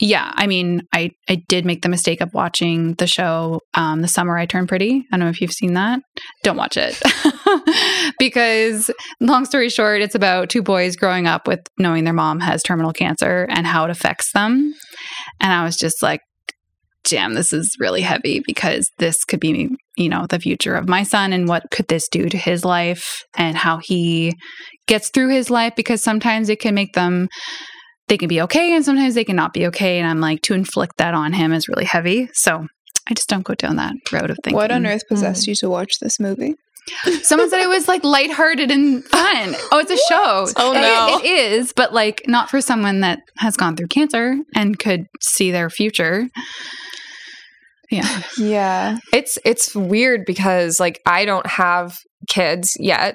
yeah, 0.00 0.32
I 0.34 0.48
mean, 0.48 0.82
I 0.92 1.10
I 1.28 1.36
did 1.48 1.64
make 1.64 1.82
the 1.82 1.88
mistake 1.88 2.20
of 2.20 2.34
watching 2.34 2.94
the 2.94 3.06
show 3.06 3.60
um, 3.74 4.02
"The 4.02 4.08
Summer 4.08 4.36
I 4.36 4.44
Turned 4.44 4.68
Pretty." 4.68 5.04
I 5.12 5.16
don't 5.16 5.26
know 5.26 5.30
if 5.30 5.40
you've 5.40 5.52
seen 5.52 5.74
that. 5.74 6.00
Don't 6.42 6.56
watch 6.56 6.76
it 6.76 7.00
because, 8.18 8.90
long 9.20 9.44
story 9.44 9.68
short, 9.68 10.02
it's 10.02 10.16
about 10.16 10.50
two 10.50 10.62
boys 10.62 10.96
growing 10.96 11.28
up 11.28 11.46
with 11.46 11.60
knowing 11.78 12.04
their 12.04 12.12
mom 12.12 12.40
has 12.40 12.62
terminal 12.62 12.92
cancer 12.92 13.46
and 13.48 13.66
how 13.66 13.84
it 13.84 13.90
affects 13.90 14.32
them. 14.32 14.74
And 15.40 15.52
I 15.52 15.64
was 15.64 15.76
just 15.76 16.02
like, 16.02 16.20
"Damn, 17.04 17.34
this 17.34 17.52
is 17.52 17.76
really 17.78 18.02
heavy 18.02 18.42
because 18.44 18.90
this 18.98 19.24
could 19.24 19.38
be, 19.38 19.68
you 19.96 20.08
know, 20.08 20.26
the 20.28 20.40
future 20.40 20.74
of 20.74 20.88
my 20.88 21.04
son 21.04 21.32
and 21.32 21.46
what 21.46 21.70
could 21.70 21.86
this 21.86 22.08
do 22.08 22.28
to 22.28 22.36
his 22.36 22.64
life 22.64 23.22
and 23.36 23.56
how 23.56 23.78
he 23.78 24.32
gets 24.88 25.10
through 25.10 25.28
his 25.28 25.50
life 25.50 25.74
because 25.76 26.02
sometimes 26.02 26.48
it 26.48 26.58
can 26.58 26.74
make 26.74 26.94
them." 26.94 27.28
They 28.08 28.18
can 28.18 28.28
be 28.28 28.40
okay 28.42 28.74
and 28.74 28.84
sometimes 28.84 29.14
they 29.14 29.24
can 29.24 29.36
not 29.36 29.52
be 29.52 29.66
okay. 29.66 29.98
And 29.98 30.06
I'm 30.06 30.20
like, 30.20 30.42
to 30.42 30.54
inflict 30.54 30.98
that 30.98 31.14
on 31.14 31.32
him 31.32 31.52
is 31.52 31.68
really 31.68 31.84
heavy. 31.84 32.28
So 32.32 32.66
I 33.08 33.14
just 33.14 33.28
don't 33.28 33.44
go 33.44 33.54
down 33.54 33.76
that 33.76 33.94
road 34.12 34.30
of 34.30 34.38
thinking. 34.42 34.56
What 34.56 34.70
on 34.70 34.86
earth 34.86 35.02
possessed 35.08 35.44
mm. 35.44 35.48
you 35.48 35.54
to 35.56 35.70
watch 35.70 35.98
this 36.00 36.20
movie? 36.20 36.54
Someone 37.22 37.48
said 37.48 37.62
it 37.62 37.68
was 37.68 37.88
like 37.88 38.04
lighthearted 38.04 38.70
and 38.70 39.02
fun. 39.04 39.54
Oh, 39.72 39.78
it's 39.78 39.90
a 39.90 39.96
show. 40.08 40.46
Oh, 40.56 40.72
It- 40.72 40.80
no. 40.80 41.18
it 41.18 41.24
is, 41.24 41.72
but 41.72 41.92
like 41.94 42.22
not 42.26 42.50
for 42.50 42.60
someone 42.60 43.00
that 43.00 43.20
has 43.38 43.56
gone 43.56 43.76
through 43.76 43.88
cancer 43.88 44.36
and 44.54 44.78
could 44.78 45.06
see 45.20 45.50
their 45.50 45.70
future. 45.70 46.28
Yeah. 47.90 48.22
Yeah. 48.38 48.98
It's 49.12 49.38
it's 49.44 49.74
weird 49.74 50.22
because 50.26 50.80
like 50.80 51.00
I 51.06 51.24
don't 51.24 51.46
have 51.46 51.96
kids 52.28 52.72
yet, 52.78 53.14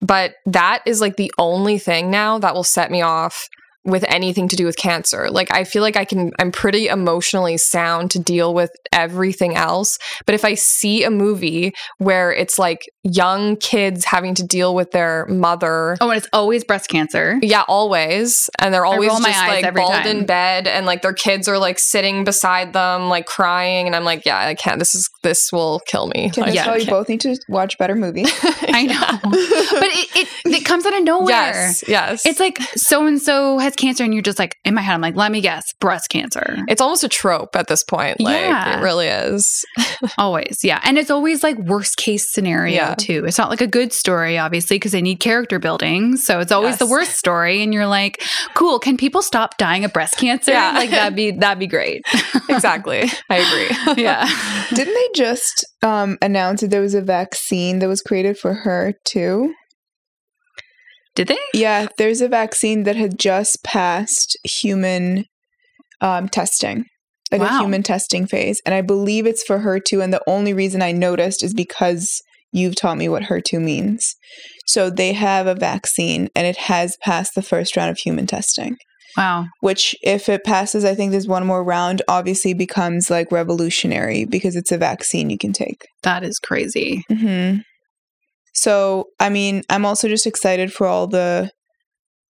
but 0.00 0.34
that 0.46 0.82
is 0.86 1.00
like 1.00 1.16
the 1.16 1.32
only 1.38 1.78
thing 1.78 2.10
now 2.10 2.38
that 2.38 2.54
will 2.54 2.64
set 2.64 2.90
me 2.90 3.02
off 3.02 3.48
with 3.88 4.04
anything 4.08 4.48
to 4.48 4.56
do 4.56 4.66
with 4.66 4.76
cancer. 4.76 5.30
Like 5.30 5.52
I 5.52 5.64
feel 5.64 5.82
like 5.82 5.96
I 5.96 6.04
can 6.04 6.30
I'm 6.38 6.52
pretty 6.52 6.86
emotionally 6.88 7.56
sound 7.56 8.10
to 8.12 8.18
deal 8.18 8.54
with 8.54 8.70
everything 8.92 9.56
else, 9.56 9.98
but 10.26 10.34
if 10.34 10.44
I 10.44 10.54
see 10.54 11.04
a 11.04 11.10
movie 11.10 11.72
where 11.98 12.32
it's 12.32 12.58
like 12.58 12.82
young 13.02 13.56
kids 13.56 14.04
having 14.04 14.34
to 14.34 14.44
deal 14.46 14.74
with 14.74 14.90
their 14.90 15.26
mother 15.28 15.96
Oh, 16.00 16.10
and 16.10 16.18
it's 16.18 16.28
always 16.32 16.64
breast 16.64 16.88
cancer. 16.90 17.38
yeah, 17.42 17.64
always. 17.68 18.50
And 18.58 18.72
they're 18.74 18.84
always 18.84 19.10
just 19.10 19.22
like 19.22 19.74
bald 19.74 19.92
time. 19.92 20.06
in 20.06 20.26
bed 20.26 20.66
and 20.66 20.84
like 20.86 21.02
their 21.02 21.12
kids 21.14 21.48
are 21.48 21.58
like 21.58 21.78
sitting 21.78 22.24
beside 22.24 22.72
them, 22.72 23.08
like 23.08 23.26
crying. 23.26 23.86
And 23.86 23.96
I'm 23.96 24.04
like, 24.04 24.24
yeah, 24.26 24.38
I 24.38 24.54
can't. 24.54 24.78
This 24.78 24.94
is, 24.94 25.08
this 25.22 25.50
will 25.52 25.80
kill 25.86 26.08
me. 26.08 26.30
Can 26.30 26.42
Like, 26.42 26.50
I 26.52 26.54
yeah, 26.54 26.64
tell 26.64 26.78
you 26.78 26.86
both 26.86 27.08
need 27.08 27.20
to 27.22 27.36
watch 27.48 27.78
better 27.78 27.94
movies? 27.94 28.30
I 28.44 28.84
know. 28.84 29.18
but 29.30 29.88
it, 29.88 30.08
it, 30.44 30.54
it 30.54 30.64
comes 30.64 30.84
out 30.86 30.96
of 30.96 31.02
nowhere. 31.04 31.28
Yes. 31.30 31.84
Yes. 31.88 32.26
It's 32.26 32.40
like 32.40 32.58
so 32.76 33.06
and 33.06 33.20
so 33.20 33.58
has 33.58 33.74
cancer, 33.78 34.04
and 34.04 34.12
you're 34.12 34.22
just 34.22 34.38
like, 34.38 34.54
in 34.64 34.74
my 34.74 34.82
head, 34.82 34.94
I'm 34.94 35.00
like, 35.00 35.16
let 35.16 35.32
me 35.32 35.40
guess, 35.40 35.64
breast 35.80 36.08
cancer. 36.10 36.58
it's 36.68 36.80
almost 36.82 37.04
a 37.04 37.08
trope 37.08 37.56
at 37.56 37.68
this 37.68 37.82
point. 37.84 38.20
Like 38.20 38.34
Yeah. 38.40 38.78
it 38.78 38.82
really 38.82 39.06
is. 39.06 39.64
Always, 40.18 40.58
yeah. 40.62 40.80
And 40.84 40.98
it's 40.98 41.10
always 41.10 41.42
like 41.42 41.56
worst 41.58 41.96
case 41.96 42.32
scenario 42.32 42.74
Yeah. 42.74 42.94
too. 42.96 43.24
It's 43.24 43.38
not 43.38 43.50
like 43.50 43.60
a 43.60 43.66
good 43.66 43.92
story, 43.92 44.36
obviously, 44.38 44.76
because 44.76 44.92
they 44.92 45.02
need 45.02 45.20
character 45.20 45.58
building. 45.58 46.16
So 46.16 46.40
it's 46.40 46.52
always 46.52 46.78
the 46.78 46.86
worst 46.86 47.16
story. 47.16 47.62
And 47.62 47.72
you're 47.72 47.86
like, 47.86 48.22
cool, 48.54 48.78
can 48.78 48.96
people 48.96 49.22
stop 49.22 49.56
dying 49.58 49.84
of 49.84 49.92
breast 49.92 50.16
cancer? 50.18 50.52
Yeah. 50.52 50.72
Like 50.72 50.90
that'd 50.90 51.16
be 51.16 51.30
that'd 51.32 51.58
be 51.58 51.66
great. 51.66 52.02
exactly. 52.48 53.04
I 53.30 53.36
agree. 53.38 54.02
yeah. 54.02 54.28
Didn't 54.74 54.94
they 54.94 55.08
just 55.14 55.64
um, 55.82 56.18
announce 56.22 56.60
that 56.60 56.70
there 56.70 56.80
was 56.80 56.94
a 56.94 57.02
vaccine 57.02 57.78
that 57.80 57.88
was 57.88 58.00
created 58.02 58.38
for 58.38 58.54
her 58.54 58.94
too? 59.04 59.54
Did 61.18 61.26
they? 61.26 61.38
Yeah, 61.52 61.88
there's 61.98 62.20
a 62.20 62.28
vaccine 62.28 62.84
that 62.84 62.94
had 62.94 63.18
just 63.18 63.64
passed 63.64 64.38
human 64.44 65.24
um, 66.00 66.28
testing, 66.28 66.84
like 67.32 67.40
Wow. 67.40 67.58
a 67.58 67.62
human 67.62 67.82
testing 67.82 68.24
phase, 68.24 68.60
and 68.64 68.72
I 68.72 68.82
believe 68.82 69.26
it's 69.26 69.42
for 69.42 69.58
HER2. 69.58 70.00
And 70.00 70.12
the 70.12 70.22
only 70.28 70.54
reason 70.54 70.80
I 70.80 70.92
noticed 70.92 71.42
is 71.42 71.54
because 71.54 72.22
you've 72.52 72.76
taught 72.76 72.98
me 72.98 73.08
what 73.08 73.24
HER2 73.24 73.60
means. 73.60 74.14
So 74.68 74.90
they 74.90 75.12
have 75.12 75.48
a 75.48 75.56
vaccine, 75.56 76.28
and 76.36 76.46
it 76.46 76.56
has 76.56 76.96
passed 77.02 77.34
the 77.34 77.42
first 77.42 77.76
round 77.76 77.90
of 77.90 77.98
human 77.98 78.28
testing. 78.28 78.76
Wow. 79.16 79.46
Which, 79.58 79.96
if 80.02 80.28
it 80.28 80.44
passes, 80.44 80.84
I 80.84 80.94
think 80.94 81.10
there's 81.10 81.26
one 81.26 81.44
more 81.44 81.64
round. 81.64 82.00
Obviously, 82.06 82.54
becomes 82.54 83.10
like 83.10 83.32
revolutionary 83.32 84.24
because 84.24 84.54
it's 84.54 84.70
a 84.70 84.78
vaccine 84.78 85.30
you 85.30 85.38
can 85.38 85.52
take. 85.52 85.84
That 86.04 86.22
is 86.22 86.38
crazy. 86.38 87.02
hmm 87.08 87.56
So, 88.60 89.04
I 89.20 89.28
mean, 89.28 89.62
I'm 89.70 89.84
also 89.84 90.08
just 90.08 90.26
excited 90.26 90.72
for 90.72 90.86
all 90.86 91.06
the 91.06 91.50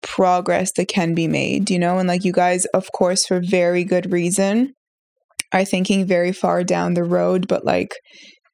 progress 0.03 0.71
that 0.77 0.87
can 0.87 1.13
be 1.13 1.27
made, 1.27 1.69
you 1.69 1.79
know? 1.79 1.97
And 1.97 2.07
like 2.07 2.23
you 2.23 2.31
guys, 2.31 2.65
of 2.73 2.87
course, 2.93 3.25
for 3.25 3.41
very 3.43 3.83
good 3.83 4.11
reason, 4.11 4.73
are 5.53 5.65
thinking 5.65 6.05
very 6.05 6.31
far 6.31 6.63
down 6.63 6.93
the 6.93 7.03
road, 7.03 7.47
but 7.47 7.65
like, 7.65 7.89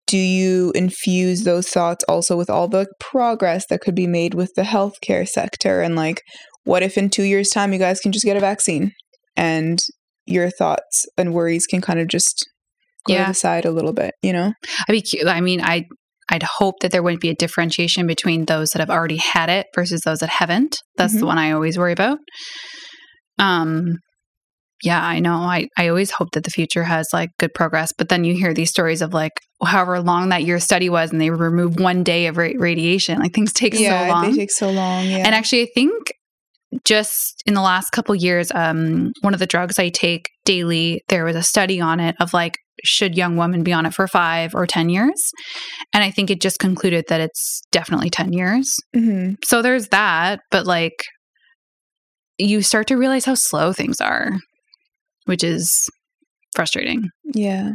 do 0.08 0.18
you 0.18 0.72
infuse 0.76 1.44
those 1.44 1.68
thoughts 1.70 2.04
also 2.08 2.38
with 2.38 2.50
all 2.50 2.68
the 2.68 2.88
progress 3.00 3.66
that 3.70 3.82
could 3.82 3.96
be 3.96 4.08
made 4.08 4.34
with 4.34 4.52
the 4.56 4.62
healthcare 4.64 5.28
sector? 5.28 5.82
And 5.82 5.96
like, 5.96 6.22
what 6.66 6.84
if 6.84 6.98
in 6.98 7.10
two 7.10 7.24
years' 7.24 7.50
time 7.50 7.74
you 7.74 7.80
guys 7.80 8.00
can 8.00 8.12
just 8.12 8.26
get 8.26 8.38
a 8.38 8.42
vaccine 8.42 8.92
and 9.36 9.80
your 10.26 10.50
thoughts 10.50 11.06
and 11.18 11.34
worries 11.34 11.66
can 11.66 11.82
kind 11.82 12.00
of 12.00 12.08
just 12.08 12.46
go 13.08 13.14
Yeah. 13.14 13.26
to 13.26 13.32
the 13.32 13.36
side 13.36 13.66
a 13.66 13.72
little 13.72 13.94
bit, 13.94 14.14
you 14.22 14.32
know? 14.32 14.54
I'd 14.88 14.94
be 14.94 15.02
cu- 15.02 15.28
I 15.28 15.42
mean, 15.42 15.62
I 15.62 15.86
I'd 16.32 16.44
hope 16.44 16.76
that 16.82 16.92
there 16.92 17.04
wouldn't 17.04 17.22
be 17.22 17.30
a 17.30 17.36
differentiation 17.36 18.08
between 18.08 18.46
those 18.46 18.70
that 18.72 18.80
have 18.80 18.90
already 18.90 19.18
had 19.18 19.50
it 19.50 19.68
versus 19.76 20.02
those 20.02 20.20
that 20.20 20.30
haven't. 20.30 20.78
That's 20.98 21.14
the 21.14 21.22
Mhm. 21.22 21.28
one 21.28 21.38
I 21.38 21.52
always 21.52 21.78
worry 21.78 21.92
about. 21.94 22.18
Um 23.40 23.98
yeah, 24.82 25.02
I 25.02 25.20
know. 25.22 25.36
I, 25.36 25.68
I 25.78 25.88
always 25.88 26.12
hope 26.12 26.32
that 26.34 26.44
the 26.44 26.50
future 26.52 26.84
has 26.84 27.08
like 27.14 27.30
good 27.40 27.54
progress, 27.54 27.94
but 27.98 28.10
then 28.10 28.26
you 28.26 28.34
hear 28.34 28.54
these 28.54 28.70
stories 28.70 29.02
of 29.02 29.14
like 29.14 29.32
however 29.64 30.02
long 30.02 30.28
that 30.30 30.44
your 30.44 30.60
study 30.60 30.90
was 30.90 31.10
and 31.14 31.22
they 31.22 31.30
remove 31.30 31.80
one 31.80 32.04
day 32.04 32.28
of 32.28 32.36
ra- 32.36 32.50
radiation. 32.58 33.18
Like 33.20 33.34
things 33.34 33.54
take 33.54 33.76
so 33.76 33.82
long. 34.10 34.30
they 34.32 34.36
take 34.38 34.52
so 34.52 34.70
long. 34.70 35.06
Yeah. 35.06 35.20
And 35.26 35.34
actually, 35.34 35.62
I 35.62 35.68
think 35.74 35.94
just 36.84 37.44
in 37.46 37.54
the 37.54 37.62
last 37.62 37.92
couple 37.92 38.14
years, 38.14 38.52
um, 38.54 39.14
one 39.22 39.34
of 39.34 39.40
the 39.40 39.46
drugs 39.46 39.80
I 39.80 39.88
take 39.88 40.28
daily, 40.44 41.02
there 41.08 41.24
was 41.24 41.38
a 41.38 41.44
study 41.44 41.80
on 41.80 42.02
it 42.02 42.16
of 42.20 42.34
like, 42.34 42.58
should 42.84 43.16
young 43.16 43.38
women 43.38 43.64
be 43.64 43.74
on 43.74 43.86
it 43.86 43.94
for 43.94 44.08
five 44.08 44.54
or 44.56 44.66
10 44.66 44.90
years? 44.90 45.32
And 45.94 46.04
I 46.04 46.12
think 46.12 46.30
it 46.30 46.42
just 46.42 46.60
concluded 46.60 47.06
that 47.10 47.22
it's 47.22 47.62
definitely 47.72 48.10
10 48.10 48.34
years. 48.34 48.74
Mhm. 48.96 49.38
So 49.46 49.62
there's 49.62 49.90
that. 49.90 50.40
But 50.52 50.66
like, 50.66 50.96
you 52.38 52.62
start 52.62 52.88
to 52.88 52.98
realize 52.98 53.26
how 53.26 53.36
slow 53.36 53.74
things 53.74 54.02
are, 54.02 54.32
which 55.26 55.44
is 55.44 55.88
frustrating. 56.56 57.10
Yeah. 57.34 57.72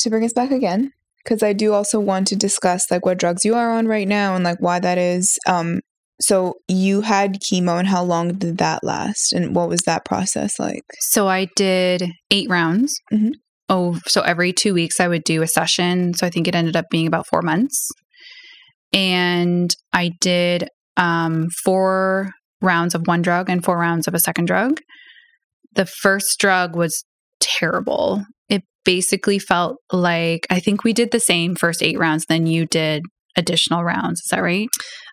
To 0.00 0.10
bring 0.10 0.24
us 0.24 0.32
back 0.32 0.50
again, 0.50 0.90
because 1.24 1.42
I 1.42 1.52
do 1.52 1.72
also 1.72 2.00
want 2.00 2.26
to 2.28 2.36
discuss 2.36 2.90
like 2.90 3.06
what 3.06 3.18
drugs 3.18 3.44
you 3.44 3.54
are 3.54 3.70
on 3.72 3.86
right 3.86 4.08
now 4.08 4.34
and 4.34 4.44
like 4.44 4.58
why 4.60 4.80
that 4.80 4.98
is. 4.98 5.38
Um, 5.46 5.80
so 6.22 6.54
you 6.68 7.02
had 7.02 7.40
chemo, 7.40 7.78
and 7.78 7.88
how 7.88 8.02
long 8.02 8.34
did 8.34 8.58
that 8.58 8.82
last, 8.82 9.32
and 9.32 9.54
what 9.54 9.68
was 9.68 9.82
that 9.82 10.04
process 10.04 10.58
like? 10.58 10.82
So 11.00 11.28
I 11.28 11.48
did 11.56 12.04
eight 12.30 12.48
rounds. 12.48 12.94
Mhm. 13.12 13.32
Oh, 13.68 13.98
so 14.06 14.20
every 14.22 14.52
two 14.52 14.74
weeks 14.74 15.00
I 15.00 15.08
would 15.08 15.24
do 15.24 15.42
a 15.42 15.46
session. 15.46 16.14
So 16.14 16.26
I 16.26 16.30
think 16.30 16.46
it 16.46 16.54
ended 16.54 16.76
up 16.76 16.86
being 16.90 17.06
about 17.06 17.26
four 17.26 17.42
months. 17.42 17.88
And 18.92 19.74
I 19.92 20.10
did 20.20 20.68
um, 20.98 21.48
four 21.64 22.30
rounds 22.60 22.94
of 22.94 23.06
one 23.06 23.22
drug 23.22 23.48
and 23.48 23.64
four 23.64 23.78
rounds 23.78 24.06
of 24.06 24.14
a 24.14 24.18
second 24.20 24.44
drug. 24.46 24.80
The 25.74 25.86
first 25.86 26.38
drug 26.38 26.76
was 26.76 27.02
terrible. 27.40 28.24
It 28.50 28.62
basically 28.84 29.38
felt 29.38 29.76
like 29.90 30.46
I 30.50 30.60
think 30.60 30.84
we 30.84 30.92
did 30.92 31.10
the 31.10 31.20
same 31.20 31.56
first 31.56 31.82
eight 31.82 31.98
rounds, 31.98 32.26
then 32.28 32.46
you 32.46 32.66
did 32.66 33.02
additional 33.36 33.82
rounds. 33.82 34.20
Is 34.20 34.28
that 34.30 34.42
right? 34.42 34.68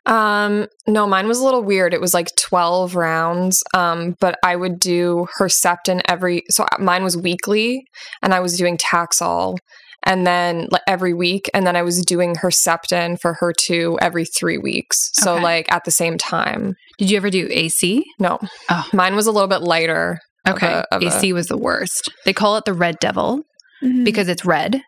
Um, 0.05 0.67
no, 0.87 1.05
mine 1.05 1.27
was 1.27 1.39
a 1.39 1.43
little 1.43 1.63
weird. 1.63 1.93
It 1.93 2.01
was 2.01 2.13
like 2.13 2.29
12 2.37 2.95
rounds. 2.95 3.61
Um, 3.73 4.15
but 4.19 4.37
I 4.43 4.55
would 4.55 4.79
do 4.79 5.27
Herceptin 5.37 6.01
every 6.07 6.43
so 6.49 6.65
mine 6.79 7.03
was 7.03 7.17
weekly 7.17 7.83
and 8.21 8.33
I 8.33 8.39
was 8.39 8.57
doing 8.57 8.77
Taxol 8.77 9.57
and 10.03 10.25
then 10.25 10.67
like 10.71 10.81
every 10.87 11.13
week 11.13 11.49
and 11.53 11.67
then 11.67 11.75
I 11.75 11.81
was 11.81 12.01
doing 12.05 12.35
Herceptin 12.35 13.19
for 13.19 13.37
HER2 13.41 13.97
every 14.01 14.25
3 14.25 14.57
weeks. 14.57 14.97
So 15.13 15.33
Okay. 15.35 15.43
like 15.43 15.71
at 15.71 15.83
the 15.83 15.91
same 15.91 16.17
time. 16.17 16.73
Did 16.97 17.11
you 17.11 17.17
ever 17.17 17.29
do 17.29 17.47
AC? 17.51 18.03
No. 18.19 18.39
Oh. 18.69 18.87
Mine 18.93 19.15
was 19.15 19.27
a 19.27 19.31
little 19.31 19.49
bit 19.49 19.61
lighter. 19.61 20.19
of 20.45 20.55
Okay. 20.55 20.67
a- 20.67 20.85
of 20.95 21.03
a- 21.03 21.07
AC 21.07 21.33
was 21.33 21.47
the 21.47 21.57
worst. 21.57 22.09
They 22.25 22.31
call 22.33 22.55
it 22.57 22.63
the 22.65 22.73
red 22.73 22.95
devil. 22.99 23.41
Mm-hmm. 23.83 24.03
because 24.03 24.27
it's 24.27 24.43
red 24.43 24.81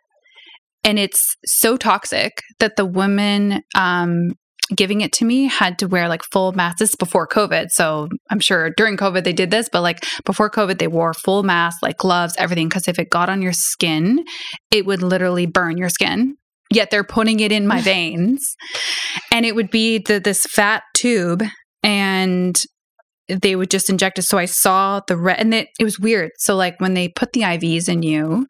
and 0.83 0.99
it's 0.99 1.23
so 1.45 1.77
toxic 1.77 2.33
that 2.59 2.75
the 2.75 2.85
woman 2.85 3.61
um, 3.73 4.33
giving 4.75 5.01
it 5.01 5.11
to 5.11 5.25
me 5.25 5.45
had 5.45 5.77
to 5.79 5.87
wear 5.87 6.07
like 6.07 6.23
full 6.31 6.51
masks 6.53 6.79
This 6.79 6.89
is 6.89 6.95
before 6.95 7.27
covid 7.27 7.67
so 7.69 8.09
i'm 8.29 8.39
sure 8.39 8.71
during 8.77 8.97
covid 8.97 9.23
they 9.23 9.33
did 9.33 9.51
this 9.51 9.69
but 9.71 9.81
like 9.81 10.05
before 10.25 10.49
covid 10.49 10.79
they 10.79 10.87
wore 10.87 11.13
full 11.13 11.43
masks 11.43 11.81
like 11.81 11.97
gloves 11.97 12.35
everything 12.37 12.69
because 12.69 12.87
if 12.87 12.99
it 12.99 13.09
got 13.09 13.29
on 13.29 13.41
your 13.41 13.53
skin 13.53 14.23
it 14.71 14.85
would 14.85 15.01
literally 15.01 15.45
burn 15.45 15.77
your 15.77 15.89
skin 15.89 16.35
yet 16.71 16.89
they're 16.89 17.03
putting 17.03 17.39
it 17.39 17.51
in 17.51 17.67
my 17.67 17.81
veins 17.91 18.55
and 19.31 19.45
it 19.45 19.55
would 19.55 19.69
be 19.69 19.99
the, 19.99 20.19
this 20.19 20.45
fat 20.45 20.83
tube 20.93 21.43
and 21.83 22.57
they 23.27 23.55
would 23.55 23.71
just 23.71 23.89
inject 23.89 24.19
it. 24.19 24.23
So 24.23 24.37
I 24.37 24.45
saw 24.45 25.01
the 25.07 25.15
red, 25.15 25.39
and 25.39 25.53
it, 25.53 25.69
it 25.79 25.83
was 25.83 25.99
weird. 25.99 26.31
So 26.37 26.55
like 26.55 26.79
when 26.79 26.93
they 26.93 27.07
put 27.07 27.33
the 27.33 27.41
IVs 27.41 27.87
in 27.87 28.03
you, 28.03 28.45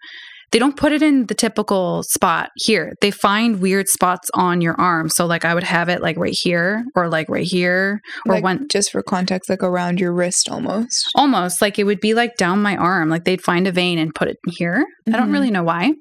they 0.52 0.60
don't 0.60 0.76
put 0.76 0.92
it 0.92 1.02
in 1.02 1.28
the 1.28 1.34
typical 1.34 2.04
spot 2.04 2.50
here. 2.56 2.94
They 3.02 3.12
find 3.12 3.62
weird 3.62 3.88
spots 3.88 4.30
on 4.34 4.62
your 4.62 4.80
arm. 4.80 5.10
So 5.10 5.26
like 5.26 5.46
I 5.46 5.54
would 5.54 5.64
have 5.64 5.88
it 5.88 6.02
like 6.02 6.18
right 6.18 6.38
here 6.38 6.84
or 6.96 7.08
like 7.08 7.30
right 7.30 7.46
here 7.46 8.02
or 8.28 8.36
like, 8.36 8.44
one 8.44 8.68
just 8.70 8.92
for 8.92 9.02
context, 9.02 9.50
like 9.50 9.64
around 9.64 10.00
your 10.00 10.14
wrist 10.14 10.50
almost. 10.50 11.06
almost 11.16 11.62
like 11.62 11.80
it 11.80 11.86
would 11.86 12.02
be 12.02 12.14
like 12.14 12.36
down 12.36 12.62
my 12.62 12.76
arm. 12.76 13.10
Like 13.10 13.24
they'd 13.24 13.42
find 13.42 13.66
a 13.66 13.72
vein 13.72 13.98
and 13.98 14.14
put 14.14 14.28
it 14.28 14.38
in 14.46 14.54
here. 14.58 14.86
I 15.08 15.12
don't 15.12 15.32
really 15.32 15.52
know 15.52 15.64
why. 15.64 15.94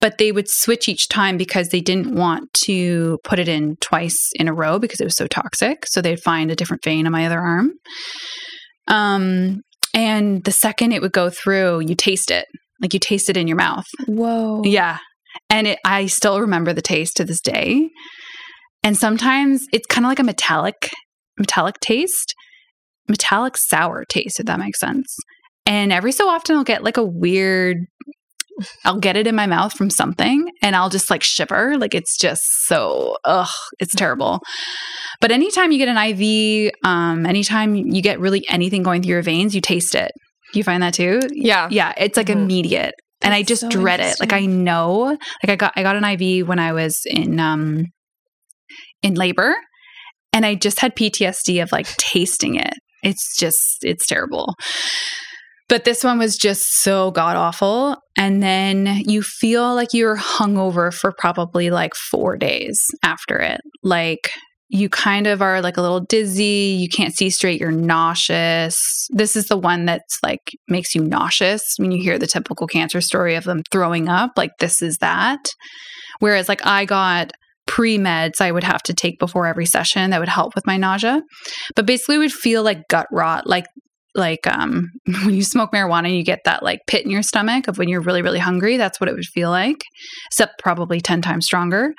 But 0.00 0.18
they 0.18 0.32
would 0.32 0.48
switch 0.48 0.88
each 0.88 1.08
time 1.08 1.36
because 1.36 1.68
they 1.68 1.80
didn't 1.80 2.14
want 2.14 2.52
to 2.64 3.18
put 3.24 3.38
it 3.38 3.48
in 3.48 3.76
twice 3.80 4.16
in 4.36 4.48
a 4.48 4.54
row 4.54 4.78
because 4.78 5.00
it 5.00 5.04
was 5.04 5.16
so 5.16 5.26
toxic. 5.26 5.86
So 5.86 6.00
they'd 6.00 6.20
find 6.20 6.50
a 6.50 6.56
different 6.56 6.82
vein 6.84 7.06
on 7.06 7.12
my 7.12 7.26
other 7.26 7.38
arm. 7.38 7.72
Um, 8.86 9.60
and 9.94 10.44
the 10.44 10.52
second 10.52 10.92
it 10.92 11.02
would 11.02 11.12
go 11.12 11.30
through, 11.30 11.80
you 11.80 11.94
taste 11.94 12.30
it. 12.30 12.46
Like 12.80 12.94
you 12.94 13.00
taste 13.00 13.28
it 13.28 13.36
in 13.36 13.48
your 13.48 13.56
mouth. 13.56 13.86
Whoa. 14.06 14.62
Yeah. 14.64 14.98
And 15.50 15.66
it, 15.68 15.78
I 15.84 16.06
still 16.06 16.40
remember 16.40 16.72
the 16.72 16.82
taste 16.82 17.16
to 17.16 17.24
this 17.24 17.40
day. 17.40 17.90
And 18.82 18.96
sometimes 18.96 19.66
it's 19.72 19.86
kind 19.86 20.04
of 20.04 20.08
like 20.08 20.18
a 20.18 20.24
metallic, 20.24 20.90
metallic 21.38 21.80
taste, 21.80 22.34
metallic 23.08 23.56
sour 23.56 24.04
taste, 24.08 24.40
if 24.40 24.46
that 24.46 24.58
makes 24.58 24.78
sense. 24.78 25.16
And 25.66 25.92
every 25.92 26.12
so 26.12 26.28
often 26.28 26.56
I'll 26.56 26.64
get 26.64 26.84
like 26.84 26.96
a 26.96 27.04
weird, 27.04 27.78
I'll 28.84 28.98
get 28.98 29.16
it 29.16 29.26
in 29.26 29.34
my 29.34 29.46
mouth 29.46 29.72
from 29.72 29.90
something 29.90 30.48
and 30.62 30.74
I'll 30.74 30.88
just 30.88 31.10
like 31.10 31.22
shiver. 31.22 31.76
Like 31.76 31.94
it's 31.94 32.16
just 32.16 32.42
so, 32.66 33.16
ugh, 33.24 33.48
it's 33.78 33.94
terrible. 33.94 34.40
But 35.20 35.30
anytime 35.30 35.72
you 35.72 35.78
get 35.78 35.88
an 35.88 35.98
IV, 35.98 36.72
um, 36.84 37.26
anytime 37.26 37.74
you 37.74 38.00
get 38.00 38.20
really 38.20 38.44
anything 38.48 38.82
going 38.82 39.02
through 39.02 39.12
your 39.12 39.22
veins, 39.22 39.54
you 39.54 39.60
taste 39.60 39.94
it. 39.94 40.12
You 40.54 40.64
find 40.64 40.82
that 40.82 40.94
too? 40.94 41.20
Yeah. 41.32 41.68
Yeah, 41.70 41.92
it's 41.96 42.16
like 42.16 42.26
Mhm. 42.28 42.42
immediate. 42.42 42.94
and 43.20 43.34
I 43.34 43.42
just 43.42 43.62
so 43.62 43.68
dread 43.68 44.00
it. 44.00 44.16
Like 44.20 44.32
I 44.32 44.46
know, 44.46 45.16
like 45.42 45.48
I 45.50 45.56
got 45.56 45.72
I 45.76 45.82
got 45.82 45.96
an 45.96 46.04
IV 46.04 46.46
when 46.48 46.58
I 46.60 46.72
was 46.72 46.96
in 47.06 47.38
um 47.40 47.84
in 49.02 49.14
labor 49.14 49.56
and 50.32 50.44
I 50.46 50.54
just 50.54 50.80
had 50.80 50.94
PTSD 50.96 51.62
of 51.62 51.72
like 51.72 51.86
tasting 51.96 52.54
it. 52.56 52.74
It's 53.02 53.36
just 53.38 53.78
it's 53.82 54.06
terrible. 54.06 54.54
But 55.68 55.84
this 55.84 56.02
one 56.02 56.18
was 56.18 56.36
just 56.36 56.62
so 56.80 57.10
god 57.10 57.36
awful 57.36 57.96
and 58.16 58.42
then 58.42 59.02
you 59.06 59.22
feel 59.22 59.74
like 59.74 59.92
you're 59.92 60.16
hungover 60.16 60.92
for 60.94 61.12
probably 61.18 61.70
like 61.70 61.94
4 61.94 62.36
days 62.38 62.78
after 63.02 63.38
it. 63.38 63.60
Like 63.82 64.30
you 64.70 64.88
kind 64.88 65.26
of 65.26 65.40
are 65.40 65.62
like 65.62 65.76
a 65.76 65.82
little 65.82 66.00
dizzy, 66.00 66.76
you 66.78 66.88
can't 66.88 67.16
see 67.16 67.30
straight, 67.30 67.60
you're 67.60 67.70
nauseous. 67.70 69.06
This 69.10 69.34
is 69.34 69.46
the 69.46 69.56
one 69.56 69.86
that's 69.86 70.18
like 70.22 70.52
makes 70.68 70.94
you 70.94 71.02
nauseous 71.02 71.62
when 71.78 71.90
you 71.90 72.02
hear 72.02 72.18
the 72.18 72.26
typical 72.26 72.66
cancer 72.66 73.00
story 73.00 73.34
of 73.34 73.44
them 73.44 73.62
throwing 73.70 74.08
up, 74.08 74.32
like 74.36 74.50
this 74.58 74.82
is 74.82 74.98
that. 74.98 75.40
Whereas 76.18 76.48
like 76.48 76.64
I 76.66 76.84
got 76.84 77.32
pre-meds 77.66 78.40
I 78.40 78.50
would 78.50 78.64
have 78.64 78.82
to 78.84 78.94
take 78.94 79.18
before 79.18 79.46
every 79.46 79.66
session 79.66 80.10
that 80.10 80.20
would 80.20 80.28
help 80.28 80.54
with 80.54 80.66
my 80.66 80.76
nausea. 80.76 81.22
But 81.74 81.86
basically 81.86 82.18
would 82.18 82.32
feel 82.32 82.62
like 82.62 82.88
gut 82.88 83.06
rot, 83.10 83.46
like 83.46 83.66
like 84.14 84.46
um 84.46 84.90
when 85.24 85.34
you 85.34 85.42
smoke 85.42 85.72
marijuana 85.72 86.14
you 86.14 86.24
get 86.24 86.40
that 86.44 86.62
like 86.62 86.80
pit 86.86 87.04
in 87.04 87.10
your 87.10 87.22
stomach 87.22 87.68
of 87.68 87.78
when 87.78 87.88
you're 87.88 88.02
really 88.02 88.20
really 88.20 88.38
hungry, 88.38 88.76
that's 88.76 89.00
what 89.00 89.08
it 89.08 89.14
would 89.14 89.24
feel 89.24 89.48
like, 89.48 89.82
except 90.26 90.58
probably 90.58 91.00
10 91.00 91.22
times 91.22 91.46
stronger. 91.46 91.94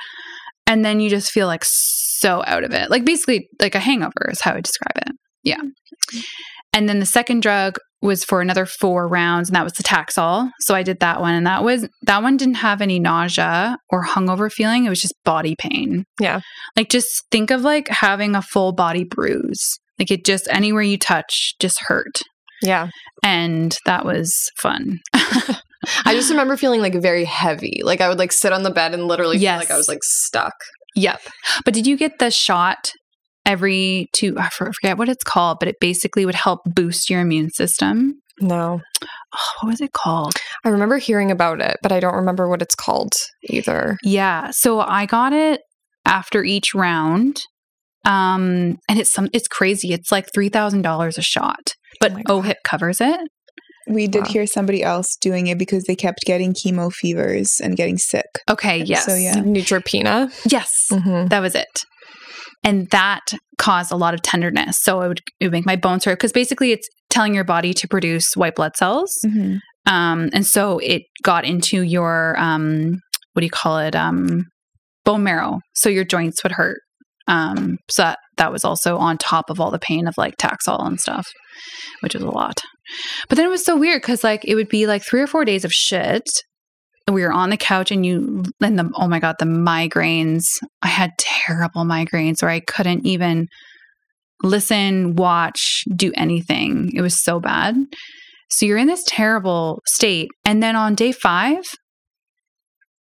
And 0.69 0.85
then 0.85 0.99
you 0.99 1.09
just 1.09 1.31
feel 1.31 1.47
like 1.47 1.63
so 1.65 2.43
out 2.45 2.63
of 2.63 2.71
it. 2.71 2.89
Like 2.89 3.03
basically 3.03 3.49
like 3.59 3.75
a 3.75 3.79
hangover 3.79 4.29
is 4.29 4.39
how 4.41 4.53
I 4.53 4.61
describe 4.61 4.97
it. 4.97 5.15
Yeah. 5.43 5.61
And 6.71 6.87
then 6.87 6.99
the 6.99 7.05
second 7.05 7.41
drug 7.41 7.77
was 8.01 8.23
for 8.23 8.39
another 8.39 8.65
four 8.65 9.07
rounds, 9.07 9.49
and 9.49 9.55
that 9.55 9.63
was 9.63 9.73
the 9.73 9.83
Taxol. 9.83 10.51
So 10.61 10.75
I 10.75 10.83
did 10.83 10.99
that 10.99 11.19
one, 11.19 11.33
and 11.33 11.47
that 11.47 11.63
was 11.63 11.89
that 12.03 12.21
one 12.21 12.37
didn't 12.37 12.55
have 12.55 12.81
any 12.81 12.99
nausea 12.99 13.77
or 13.89 14.05
hungover 14.05 14.51
feeling. 14.51 14.85
It 14.85 14.89
was 14.89 15.01
just 15.01 15.15
body 15.25 15.55
pain. 15.57 16.05
Yeah. 16.19 16.41
Like 16.77 16.89
just 16.89 17.09
think 17.31 17.49
of 17.51 17.61
like 17.61 17.87
having 17.89 18.35
a 18.35 18.41
full 18.41 18.71
body 18.71 19.03
bruise. 19.03 19.79
Like 19.97 20.11
it 20.11 20.23
just 20.23 20.47
anywhere 20.49 20.83
you 20.83 20.97
touch 20.97 21.55
just 21.59 21.79
hurt. 21.87 22.19
Yeah. 22.61 22.89
And 23.23 23.75
that 23.85 24.05
was 24.05 24.31
fun. 24.57 24.99
I 26.05 26.13
just 26.13 26.29
remember 26.29 26.57
feeling 26.57 26.81
like 26.81 26.93
very 26.95 27.25
heavy. 27.25 27.81
Like 27.83 28.01
I 28.01 28.09
would 28.09 28.19
like 28.19 28.31
sit 28.31 28.51
on 28.53 28.63
the 28.63 28.71
bed 28.71 28.93
and 28.93 29.07
literally 29.07 29.37
feel 29.37 29.43
Yes. 29.43 29.59
like 29.61 29.71
I 29.71 29.77
was 29.77 29.87
like 29.87 30.03
stuck. 30.03 30.53
Yep. 30.95 31.21
But 31.65 31.73
did 31.73 31.87
you 31.87 31.95
get 31.97 32.19
the 32.19 32.31
shot 32.31 32.91
every 33.45 34.09
two? 34.13 34.35
I 34.37 34.49
forget 34.49 34.97
what 34.97 35.09
it's 35.09 35.23
called, 35.23 35.57
but 35.59 35.69
it 35.69 35.75
basically 35.79 36.25
would 36.25 36.35
help 36.35 36.61
boost 36.65 37.09
your 37.09 37.21
immune 37.21 37.49
system. 37.51 38.15
No. 38.41 38.81
Oh, 39.03 39.37
what 39.61 39.69
was 39.69 39.81
it 39.81 39.91
called? 39.93 40.33
I 40.65 40.69
remember 40.69 40.97
hearing 40.97 41.29
about 41.31 41.61
it, 41.61 41.77
but 41.83 41.91
I 41.91 41.99
don't 41.99 42.15
remember 42.15 42.47
what 42.49 42.61
it's 42.61 42.75
called 42.75 43.13
either. 43.43 43.97
Yeah. 44.03 44.51
So 44.51 44.79
I 44.79 45.05
got 45.05 45.33
it 45.33 45.61
after 46.05 46.43
each 46.43 46.73
round. 46.73 47.41
Um, 48.05 48.77
and 48.87 48.97
it's 48.99 49.11
some 49.11 49.29
it's 49.33 49.47
crazy. 49.47 49.91
It's 49.93 50.11
like 50.11 50.31
three 50.33 50.49
thousand 50.49 50.81
dollars 50.83 51.17
a 51.17 51.21
shot. 51.21 51.73
But 51.99 52.13
Oh 52.27 52.41
OHIP 52.41 52.55
covers 52.63 53.01
it. 53.01 53.19
We 53.89 54.07
did 54.07 54.23
Wow. 54.23 54.29
hear 54.29 54.47
somebody 54.47 54.83
else 54.83 55.17
doing 55.19 55.47
it 55.47 55.57
because 55.57 55.83
they 55.85 55.95
kept 55.95 56.19
getting 56.25 56.53
chemo 56.53 56.91
fevers 56.93 57.59
and 57.61 57.75
getting 57.75 57.97
sick. 57.97 58.27
Okay, 58.49 58.83
yes. 58.83 59.05
So, 59.05 59.15
yeah. 59.15 59.35
Neutropenia. 59.35 60.31
Yes. 60.51 60.71
Mm-hmm. 60.91 61.27
That 61.27 61.39
was 61.39 61.55
it. 61.55 61.83
And 62.63 62.89
that 62.91 63.33
caused 63.57 63.91
a 63.91 63.95
lot 63.95 64.13
of 64.13 64.21
tenderness. 64.21 64.77
So 64.81 65.01
it 65.01 65.07
would, 65.07 65.21
it 65.39 65.45
would 65.45 65.53
make 65.53 65.65
my 65.65 65.75
bones 65.75 66.05
hurt 66.05 66.19
because 66.19 66.31
basically 66.31 66.71
it's 66.71 66.87
telling 67.09 67.33
your 67.33 67.43
body 67.43 67.73
to 67.73 67.87
produce 67.87 68.35
white 68.35 68.55
blood 68.55 68.75
cells. 68.75 69.17
Mm-hmm. 69.25 69.57
Um, 69.91 70.29
and 70.33 70.45
so 70.45 70.77
it 70.79 71.03
got 71.23 71.45
into 71.45 71.81
your 71.81 72.37
um, 72.37 72.99
what 73.33 73.41
do 73.41 73.45
you 73.45 73.49
call 73.51 73.79
it? 73.79 73.95
Um, 73.95 74.43
bone 75.05 75.23
marrow. 75.23 75.59
So 75.73 75.89
your 75.89 76.03
joints 76.03 76.43
would 76.43 76.51
hurt. 76.51 76.81
Um, 77.27 77.77
so 77.89 78.03
that, 78.03 78.19
that 78.39 78.51
was 78.51 78.65
also 78.65 78.97
on 78.97 79.17
top 79.17 79.49
of 79.49 79.59
all 79.59 79.69
the 79.69 79.77
pain 79.77 80.07
of 80.07 80.17
like 80.17 80.37
Taxol 80.37 80.85
and 80.85 80.99
stuff, 80.99 81.27
which 81.99 82.15
was 82.15 82.23
a 82.23 82.31
lot. 82.31 82.61
But 83.27 83.35
then 83.35 83.45
it 83.45 83.49
was 83.49 83.63
so 83.63 83.77
weird 83.77 84.01
because 84.01 84.23
like 84.23 84.43
it 84.45 84.55
would 84.55 84.69
be 84.69 84.87
like 84.87 85.03
three 85.03 85.21
or 85.21 85.27
four 85.27 85.45
days 85.45 85.63
of 85.63 85.71
shit. 85.71 86.23
And 87.05 87.13
we 87.13 87.23
were 87.23 87.31
on 87.31 87.49
the 87.49 87.57
couch 87.57 87.91
and 87.91 88.05
you 88.05 88.43
and 88.61 88.79
the 88.79 88.89
oh 88.95 89.07
my 89.07 89.19
god, 89.19 89.35
the 89.39 89.45
migraines. 89.45 90.45
I 90.81 90.87
had 90.87 91.11
terrible 91.19 91.83
migraines 91.83 92.41
where 92.41 92.51
I 92.51 92.61
couldn't 92.61 93.05
even 93.05 93.47
listen, 94.41 95.15
watch, 95.15 95.83
do 95.95 96.11
anything. 96.15 96.91
It 96.95 97.01
was 97.01 97.21
so 97.21 97.39
bad. 97.39 97.75
So 98.51 98.65
you're 98.65 98.77
in 98.77 98.87
this 98.87 99.03
terrible 99.05 99.81
state. 99.85 100.29
And 100.45 100.63
then 100.63 100.75
on 100.75 100.95
day 100.95 101.11
five, 101.11 101.63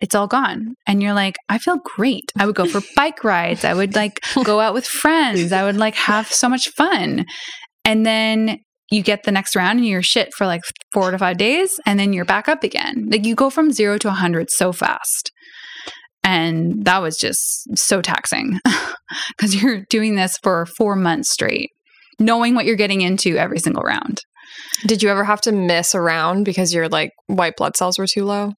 it's 0.00 0.14
all 0.14 0.26
gone. 0.26 0.74
And 0.86 1.02
you're 1.02 1.14
like, 1.14 1.36
I 1.48 1.58
feel 1.58 1.78
great. 1.96 2.32
I 2.38 2.46
would 2.46 2.54
go 2.54 2.66
for 2.66 2.80
bike 2.96 3.22
rides. 3.22 3.64
I 3.64 3.74
would 3.74 3.94
like 3.94 4.20
go 4.44 4.60
out 4.60 4.74
with 4.74 4.86
friends. 4.86 5.52
I 5.52 5.64
would 5.64 5.76
like 5.76 5.94
have 5.94 6.28
so 6.28 6.48
much 6.48 6.68
fun. 6.70 7.26
And 7.84 8.04
then 8.06 8.58
you 8.90 9.02
get 9.02 9.22
the 9.22 9.32
next 9.32 9.54
round 9.54 9.78
and 9.78 9.86
you're 9.86 10.02
shit 10.02 10.34
for 10.36 10.46
like 10.46 10.62
four 10.92 11.10
to 11.10 11.18
five 11.18 11.38
days. 11.38 11.78
And 11.86 11.98
then 11.98 12.12
you're 12.12 12.24
back 12.24 12.48
up 12.48 12.64
again. 12.64 13.08
Like 13.10 13.24
you 13.24 13.34
go 13.34 13.50
from 13.50 13.72
zero 13.72 13.98
to 13.98 14.08
100 14.08 14.50
so 14.50 14.72
fast. 14.72 15.30
And 16.22 16.84
that 16.84 17.00
was 17.00 17.16
just 17.16 17.78
so 17.78 18.02
taxing 18.02 18.60
because 19.36 19.60
you're 19.60 19.84
doing 19.88 20.16
this 20.16 20.36
for 20.42 20.66
four 20.76 20.94
months 20.94 21.30
straight, 21.30 21.70
knowing 22.18 22.54
what 22.54 22.66
you're 22.66 22.76
getting 22.76 23.00
into 23.00 23.36
every 23.36 23.58
single 23.58 23.82
round. 23.82 24.20
Did 24.86 25.02
you 25.02 25.08
ever 25.08 25.24
have 25.24 25.40
to 25.42 25.52
miss 25.52 25.94
a 25.94 26.00
round 26.00 26.44
because 26.44 26.74
your 26.74 26.88
like 26.88 27.10
white 27.26 27.56
blood 27.56 27.76
cells 27.76 27.98
were 27.98 28.06
too 28.06 28.24
low? 28.24 28.52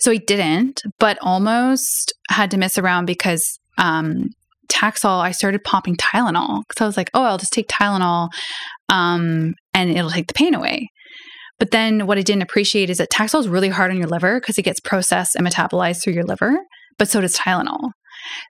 So 0.00 0.12
I 0.12 0.16
didn't, 0.16 0.82
but 0.98 1.18
almost 1.20 2.12
had 2.28 2.50
to 2.52 2.56
miss 2.56 2.78
around 2.78 3.06
because 3.06 3.58
um, 3.78 4.30
Taxol, 4.68 5.20
I 5.20 5.32
started 5.32 5.64
popping 5.64 5.96
Tylenol 5.96 6.62
because 6.68 6.82
I 6.82 6.86
was 6.86 6.96
like, 6.96 7.10
oh, 7.14 7.22
I'll 7.22 7.38
just 7.38 7.52
take 7.52 7.68
Tylenol 7.68 8.28
um, 8.88 9.54
and 9.72 9.90
it'll 9.90 10.10
take 10.10 10.28
the 10.28 10.34
pain 10.34 10.54
away. 10.54 10.88
But 11.58 11.70
then 11.70 12.06
what 12.06 12.18
I 12.18 12.22
didn't 12.22 12.42
appreciate 12.42 12.90
is 12.90 12.98
that 12.98 13.10
Taxol 13.10 13.40
is 13.40 13.48
really 13.48 13.68
hard 13.68 13.90
on 13.90 13.96
your 13.96 14.08
liver 14.08 14.40
because 14.40 14.58
it 14.58 14.62
gets 14.62 14.80
processed 14.80 15.36
and 15.36 15.46
metabolized 15.46 16.02
through 16.02 16.14
your 16.14 16.24
liver, 16.24 16.56
but 16.98 17.08
so 17.08 17.20
does 17.20 17.36
Tylenol. 17.36 17.90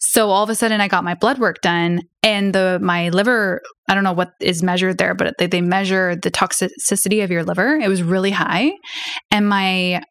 So 0.01 0.31
all 0.31 0.45
of 0.45 0.51
a 0.51 0.55
sudden 0.55 0.81
I 0.81 0.89
got 0.89 1.05
my 1.05 1.15
blood 1.15 1.39
work 1.39 1.61
done 1.61 2.03
and 2.23 2.55
the 2.55 2.79
my 2.81 3.09
liver, 3.09 3.61
I 3.89 3.95
don't 3.95 4.05
know 4.05 4.13
what 4.13 4.31
is 4.41 4.63
measured 4.63 4.99
there, 4.99 5.15
but 5.15 5.35
they, 5.39 5.47
they 5.47 5.61
measure 5.61 6.17
the 6.17 6.31
toxicity 6.31 7.25
of 7.25 7.31
your 7.31 7.45
liver. 7.45 7.77
It 7.77 7.89
was 7.89 8.03
really 8.03 8.31
high. 8.31 8.73
And 9.31 9.49
my 9.49 10.03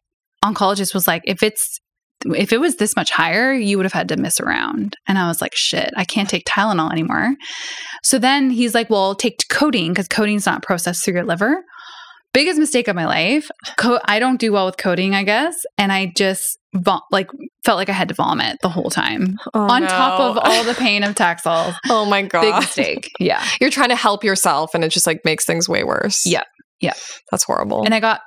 oncologist 0.44 0.92
was 0.94 1.06
like, 1.06 1.22
if 1.24 1.42
it's 1.42 1.80
if 2.26 2.52
it 2.52 2.58
was 2.60 2.76
this 2.76 2.96
much 2.96 3.10
higher, 3.10 3.52
you 3.52 3.76
would 3.76 3.84
have 3.84 3.92
had 3.92 4.08
to 4.08 4.16
miss 4.16 4.40
around. 4.40 4.96
And 5.06 5.18
I 5.18 5.26
was 5.28 5.40
like, 5.42 5.52
shit, 5.54 5.90
I 5.96 6.04
can't 6.04 6.28
take 6.28 6.44
Tylenol 6.46 6.90
anymore. 6.90 7.34
So 8.02 8.18
then 8.18 8.48
he's 8.50 8.74
like, 8.74 8.88
well, 8.88 9.14
take 9.14 9.40
codeine 9.50 9.92
because 9.92 10.08
codeine's 10.08 10.46
not 10.46 10.62
processed 10.62 11.04
through 11.04 11.14
your 11.14 11.24
liver. 11.24 11.62
biggest 12.32 12.58
mistake 12.58 12.88
of 12.88 12.96
my 12.96 13.04
life. 13.04 13.48
Co- 13.78 14.00
I 14.06 14.18
don't 14.20 14.40
do 14.40 14.52
well 14.52 14.64
with 14.66 14.76
codeine, 14.78 15.12
I 15.12 15.22
guess, 15.22 15.54
and 15.76 15.92
I 15.92 16.12
just 16.16 16.58
like 17.12 17.28
felt 17.64 17.76
like 17.76 17.88
I 17.88 17.92
had 17.92 18.08
to 18.08 18.14
vomit 18.14 18.56
the 18.62 18.68
whole 18.68 18.90
time 18.90 19.36
Oh, 19.54 19.60
on 19.60 19.82
top 19.82 20.18
of 20.18 20.38
all 20.42 20.64
the 20.64 20.74
pain 20.74 21.04
of 21.04 21.14
Taxol. 21.14 21.74
oh 21.90 22.04
my 22.06 22.22
god, 22.22 22.40
Big 22.40 22.54
mistake. 22.54 23.10
Yeah. 23.20 23.44
You're 23.60 23.70
trying 23.70 23.90
to 23.90 23.96
help 23.96 24.24
yourself, 24.24 24.74
and 24.74 24.82
it 24.82 24.88
just 24.90 25.06
like 25.06 25.20
makes 25.24 25.44
things 25.44 25.68
way 25.68 25.84
worse. 25.84 26.24
Yeah. 26.26 26.42
Yeah. 26.80 26.94
that's 27.30 27.44
horrible. 27.44 27.84
And 27.84 27.94
I 27.94 28.00
got 28.00 28.20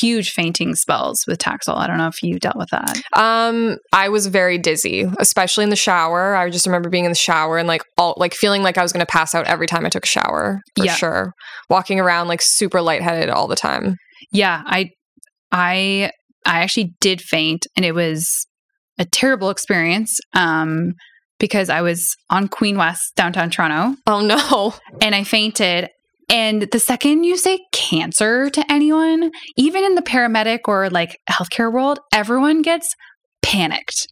huge 0.00 0.30
fainting 0.30 0.74
spells 0.74 1.24
with 1.26 1.38
Taxol. 1.38 1.76
I 1.76 1.86
don't 1.86 1.98
know 1.98 2.06
if 2.06 2.22
you 2.22 2.38
dealt 2.38 2.56
with 2.56 2.70
that. 2.70 3.00
Um, 3.14 3.78
I 3.92 4.08
was 4.08 4.26
very 4.28 4.58
dizzy, 4.58 5.06
especially 5.18 5.64
in 5.64 5.70
the 5.70 5.76
shower. 5.76 6.34
I 6.36 6.48
just 6.50 6.66
remember 6.66 6.88
being 6.88 7.04
in 7.04 7.10
the 7.10 7.16
shower 7.16 7.58
and 7.58 7.66
like 7.66 7.82
all 7.98 8.14
like 8.16 8.34
feeling 8.34 8.62
like 8.62 8.78
I 8.78 8.82
was 8.82 8.92
going 8.92 9.04
to 9.04 9.10
pass 9.10 9.34
out 9.34 9.46
every 9.46 9.66
time 9.66 9.84
I 9.84 9.88
took 9.88 10.04
a 10.04 10.08
shower. 10.08 10.60
For 10.76 10.84
Yeah. 10.84 10.94
sure, 10.94 11.32
walking 11.68 11.98
around 12.00 12.28
like 12.28 12.40
super 12.42 12.80
lightheaded 12.80 13.28
all 13.30 13.48
the 13.48 13.56
time. 13.56 13.96
Yeah, 14.32 14.62
I 14.66 14.90
I 15.50 16.10
I 16.46 16.60
actually 16.60 16.94
did 17.00 17.20
faint 17.20 17.66
and 17.76 17.84
it 17.84 17.94
was 17.94 18.46
a 18.98 19.04
terrible 19.04 19.50
experience 19.50 20.18
um 20.34 20.92
because 21.38 21.68
I 21.70 21.80
was 21.82 22.14
on 22.30 22.46
Queen 22.48 22.76
West 22.76 23.12
downtown 23.16 23.50
Toronto 23.50 23.96
Oh 24.06 24.20
no! 24.20 24.74
and 25.00 25.14
I 25.14 25.24
fainted 25.24 25.88
and 26.32 26.62
the 26.62 26.78
second 26.78 27.24
you 27.24 27.36
say 27.36 27.60
cancer 27.72 28.48
to 28.48 28.72
anyone, 28.72 29.30
even 29.56 29.84
in 29.84 29.94
the 29.96 30.02
paramedic 30.02 30.60
or 30.66 30.88
like 30.88 31.20
healthcare 31.30 31.70
world, 31.70 32.00
everyone 32.10 32.62
gets 32.62 32.96
panicked. 33.42 34.08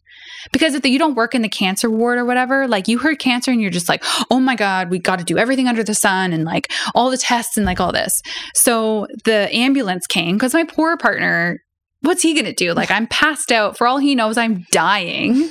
Because 0.53 0.75
if 0.75 0.85
you 0.85 0.99
don't 0.99 1.15
work 1.15 1.33
in 1.33 1.41
the 1.41 1.49
cancer 1.49 1.89
ward 1.89 2.19
or 2.19 2.25
whatever, 2.25 2.67
like 2.67 2.87
you 2.87 2.99
heard 2.99 3.17
cancer 3.17 3.49
and 3.49 3.59
you're 3.59 3.71
just 3.71 3.89
like, 3.89 4.03
oh 4.29 4.39
my 4.39 4.55
God, 4.55 4.91
we 4.91 4.99
got 4.99 5.17
to 5.17 5.25
do 5.25 5.37
everything 5.37 5.67
under 5.67 5.83
the 5.83 5.95
sun 5.95 6.31
and 6.31 6.45
like 6.45 6.71
all 6.93 7.09
the 7.09 7.17
tests 7.17 7.57
and 7.57 7.65
like 7.65 7.79
all 7.79 7.91
this. 7.91 8.21
So 8.53 9.07
the 9.25 9.53
ambulance 9.53 10.05
came 10.05 10.35
because 10.35 10.53
my 10.53 10.63
poor 10.63 10.97
partner, 10.97 11.59
what's 12.01 12.21
he 12.21 12.33
going 12.33 12.45
to 12.45 12.53
do? 12.53 12.73
Like 12.73 12.91
I'm 12.91 13.07
passed 13.07 13.51
out. 13.51 13.77
For 13.77 13.87
all 13.87 13.97
he 13.97 14.15
knows, 14.15 14.37
I'm 14.37 14.65
dying. 14.71 15.49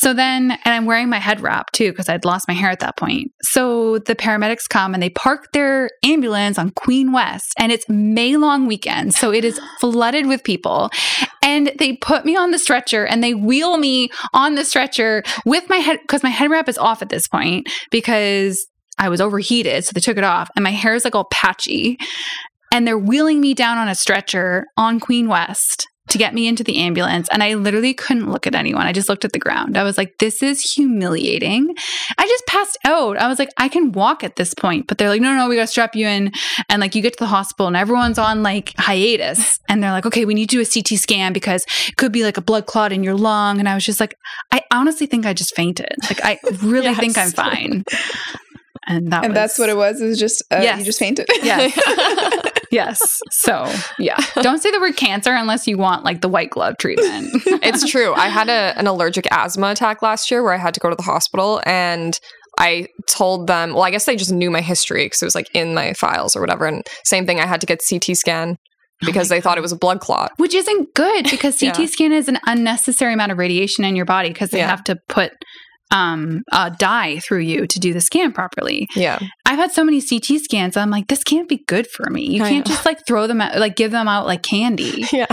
So 0.00 0.12
then, 0.12 0.50
and 0.50 0.74
I'm 0.74 0.86
wearing 0.86 1.08
my 1.08 1.18
head 1.18 1.40
wrap 1.40 1.72
too 1.72 1.90
because 1.90 2.08
I'd 2.08 2.24
lost 2.24 2.48
my 2.48 2.54
hair 2.54 2.70
at 2.70 2.80
that 2.80 2.96
point. 2.96 3.32
So 3.42 3.98
the 3.98 4.14
paramedics 4.14 4.68
come 4.68 4.94
and 4.94 5.02
they 5.02 5.10
park 5.10 5.52
their 5.52 5.90
ambulance 6.04 6.58
on 6.58 6.70
Queen 6.70 7.12
West 7.12 7.54
and 7.58 7.70
it's 7.70 7.88
May 7.88 8.36
long 8.36 8.66
weekend. 8.66 9.14
So 9.14 9.32
it 9.32 9.44
is 9.44 9.60
flooded 9.80 10.26
with 10.26 10.42
people. 10.44 10.90
And 11.42 11.72
they 11.78 11.96
put 11.96 12.24
me 12.24 12.36
on 12.36 12.50
the 12.50 12.58
stretcher 12.58 13.06
and 13.06 13.22
they 13.22 13.34
wheel 13.34 13.76
me 13.76 14.10
on 14.32 14.54
the 14.54 14.64
stretcher 14.64 15.22
with 15.44 15.68
my 15.68 15.76
head 15.76 16.00
because 16.02 16.22
my 16.22 16.30
head 16.30 16.50
wrap 16.50 16.68
is 16.68 16.78
off 16.78 17.02
at 17.02 17.10
this 17.10 17.28
point 17.28 17.68
because 17.90 18.66
I 18.98 19.08
was 19.08 19.20
overheated. 19.20 19.84
So 19.84 19.92
they 19.92 20.00
took 20.00 20.16
it 20.16 20.24
off 20.24 20.50
and 20.56 20.62
my 20.62 20.70
hair 20.70 20.94
is 20.94 21.04
like 21.04 21.14
all 21.14 21.28
patchy. 21.30 21.98
And 22.74 22.88
they're 22.88 22.98
wheeling 22.98 23.40
me 23.40 23.54
down 23.54 23.78
on 23.78 23.86
a 23.86 23.94
stretcher 23.94 24.66
on 24.76 24.98
Queen 24.98 25.28
West 25.28 25.86
to 26.08 26.18
get 26.18 26.34
me 26.34 26.48
into 26.48 26.64
the 26.64 26.78
ambulance. 26.78 27.28
And 27.30 27.40
I 27.40 27.54
literally 27.54 27.94
couldn't 27.94 28.32
look 28.32 28.48
at 28.48 28.54
anyone. 28.56 28.84
I 28.84 28.92
just 28.92 29.08
looked 29.08 29.24
at 29.24 29.32
the 29.32 29.38
ground. 29.38 29.78
I 29.78 29.84
was 29.84 29.96
like, 29.96 30.18
this 30.18 30.42
is 30.42 30.60
humiliating. 30.60 31.72
I 32.18 32.26
just 32.26 32.44
passed 32.46 32.76
out. 32.84 33.16
I 33.16 33.28
was 33.28 33.38
like, 33.38 33.50
I 33.58 33.68
can 33.68 33.92
walk 33.92 34.24
at 34.24 34.34
this 34.34 34.54
point. 34.54 34.88
But 34.88 34.98
they're 34.98 35.08
like, 35.08 35.20
no, 35.22 35.36
no, 35.36 35.48
we 35.48 35.54
got 35.54 35.62
to 35.62 35.66
strap 35.68 35.94
you 35.94 36.08
in. 36.08 36.32
And 36.68 36.80
like, 36.80 36.96
you 36.96 37.00
get 37.00 37.12
to 37.12 37.20
the 37.20 37.26
hospital 37.26 37.68
and 37.68 37.76
everyone's 37.76 38.18
on 38.18 38.42
like 38.42 38.74
hiatus. 38.76 39.60
And 39.68 39.80
they're 39.80 39.92
like, 39.92 40.04
okay, 40.06 40.24
we 40.24 40.34
need 40.34 40.50
to 40.50 40.56
do 40.56 40.60
a 40.60 40.66
CT 40.66 40.98
scan 40.98 41.32
because 41.32 41.64
it 41.86 41.96
could 41.96 42.10
be 42.10 42.24
like 42.24 42.36
a 42.38 42.42
blood 42.42 42.66
clot 42.66 42.92
in 42.92 43.04
your 43.04 43.14
lung. 43.14 43.60
And 43.60 43.68
I 43.68 43.74
was 43.74 43.86
just 43.86 44.00
like, 44.00 44.16
I 44.50 44.62
honestly 44.72 45.06
think 45.06 45.26
I 45.26 45.32
just 45.32 45.54
fainted. 45.54 45.94
Like, 46.02 46.24
I 46.24 46.40
really 46.60 46.92
think 46.96 47.16
I'm 47.16 47.30
fine. 47.30 47.84
And 48.86 49.10
that 49.12 49.24
and 49.24 49.32
was, 49.32 49.34
that's 49.34 49.58
what 49.58 49.70
it 49.70 49.76
was. 49.76 50.00
It 50.00 50.06
was 50.06 50.18
just 50.18 50.42
uh, 50.50 50.60
Yes. 50.60 50.80
you 50.80 50.84
just 50.84 50.98
fainted. 50.98 51.26
Yes. 51.42 51.72
yes. 52.74 53.00
So, 53.30 53.72
yeah. 53.98 54.16
Don't 54.42 54.60
say 54.62 54.70
the 54.70 54.80
word 54.80 54.96
cancer 54.96 55.32
unless 55.32 55.66
you 55.66 55.76
want 55.78 56.04
like 56.04 56.20
the 56.20 56.28
white 56.28 56.50
glove 56.50 56.76
treatment. 56.78 57.30
it's 57.62 57.88
true. 57.90 58.12
I 58.14 58.28
had 58.28 58.48
a, 58.48 58.78
an 58.78 58.86
allergic 58.86 59.26
asthma 59.30 59.68
attack 59.70 60.02
last 60.02 60.30
year 60.30 60.42
where 60.42 60.52
I 60.52 60.58
had 60.58 60.74
to 60.74 60.80
go 60.80 60.90
to 60.90 60.96
the 60.96 61.02
hospital 61.02 61.60
and 61.66 62.18
I 62.58 62.86
told 63.08 63.46
them, 63.48 63.72
well, 63.74 63.82
I 63.82 63.90
guess 63.90 64.04
they 64.04 64.14
just 64.16 64.32
knew 64.32 64.50
my 64.50 64.60
history 64.60 65.06
because 65.06 65.22
it 65.22 65.24
was 65.26 65.34
like 65.34 65.48
in 65.54 65.74
my 65.74 65.92
files 65.94 66.36
or 66.36 66.40
whatever. 66.40 66.66
And 66.66 66.82
same 67.04 67.26
thing, 67.26 67.40
I 67.40 67.46
had 67.46 67.60
to 67.60 67.66
get 67.66 67.80
CT 67.88 68.16
scan 68.16 68.56
because 69.00 69.28
they 69.28 69.40
thought 69.40 69.58
it 69.58 69.62
was 69.62 69.72
a 69.72 69.76
blood 69.76 70.00
clot. 70.00 70.30
Which 70.36 70.54
isn't 70.54 70.94
good 70.94 71.24
because 71.30 71.58
CT 71.58 71.78
Yeah. 71.80 71.86
scan 71.86 72.12
is 72.12 72.28
an 72.28 72.38
unnecessary 72.46 73.12
amount 73.12 73.32
of 73.32 73.38
radiation 73.38 73.84
in 73.84 73.96
your 73.96 74.04
body 74.06 74.28
because 74.28 74.50
they 74.50 74.58
Yeah. 74.58 74.68
have 74.70 74.84
to 74.84 74.96
put 75.08 75.32
um 75.90 76.40
a 76.52 76.70
dye 76.78 77.18
through 77.18 77.40
you 77.40 77.66
to 77.66 77.78
do 77.78 77.92
the 77.92 78.00
scan 78.00 78.32
properly. 78.32 78.88
Yeah. 78.96 79.18
I've 79.46 79.58
had 79.58 79.72
so 79.72 79.84
many 79.84 80.00
CT 80.00 80.40
scans. 80.42 80.76
I'm 80.76 80.90
like, 80.90 81.08
this 81.08 81.22
can't 81.22 81.48
be 81.48 81.58
good 81.68 81.86
for 81.86 82.08
me. 82.10 82.22
You 82.36 82.42
I 82.44 82.48
can't 82.50 82.66
know. 82.66 82.74
just 82.74 82.86
like 82.86 83.06
throw 83.06 83.26
them 83.26 83.40
out, 83.40 83.56
like 83.58 83.76
give 83.76 83.90
them 83.90 84.08
out 84.08 84.26
like 84.26 84.42
candy. 84.42 85.04
Yeah. 85.12 85.26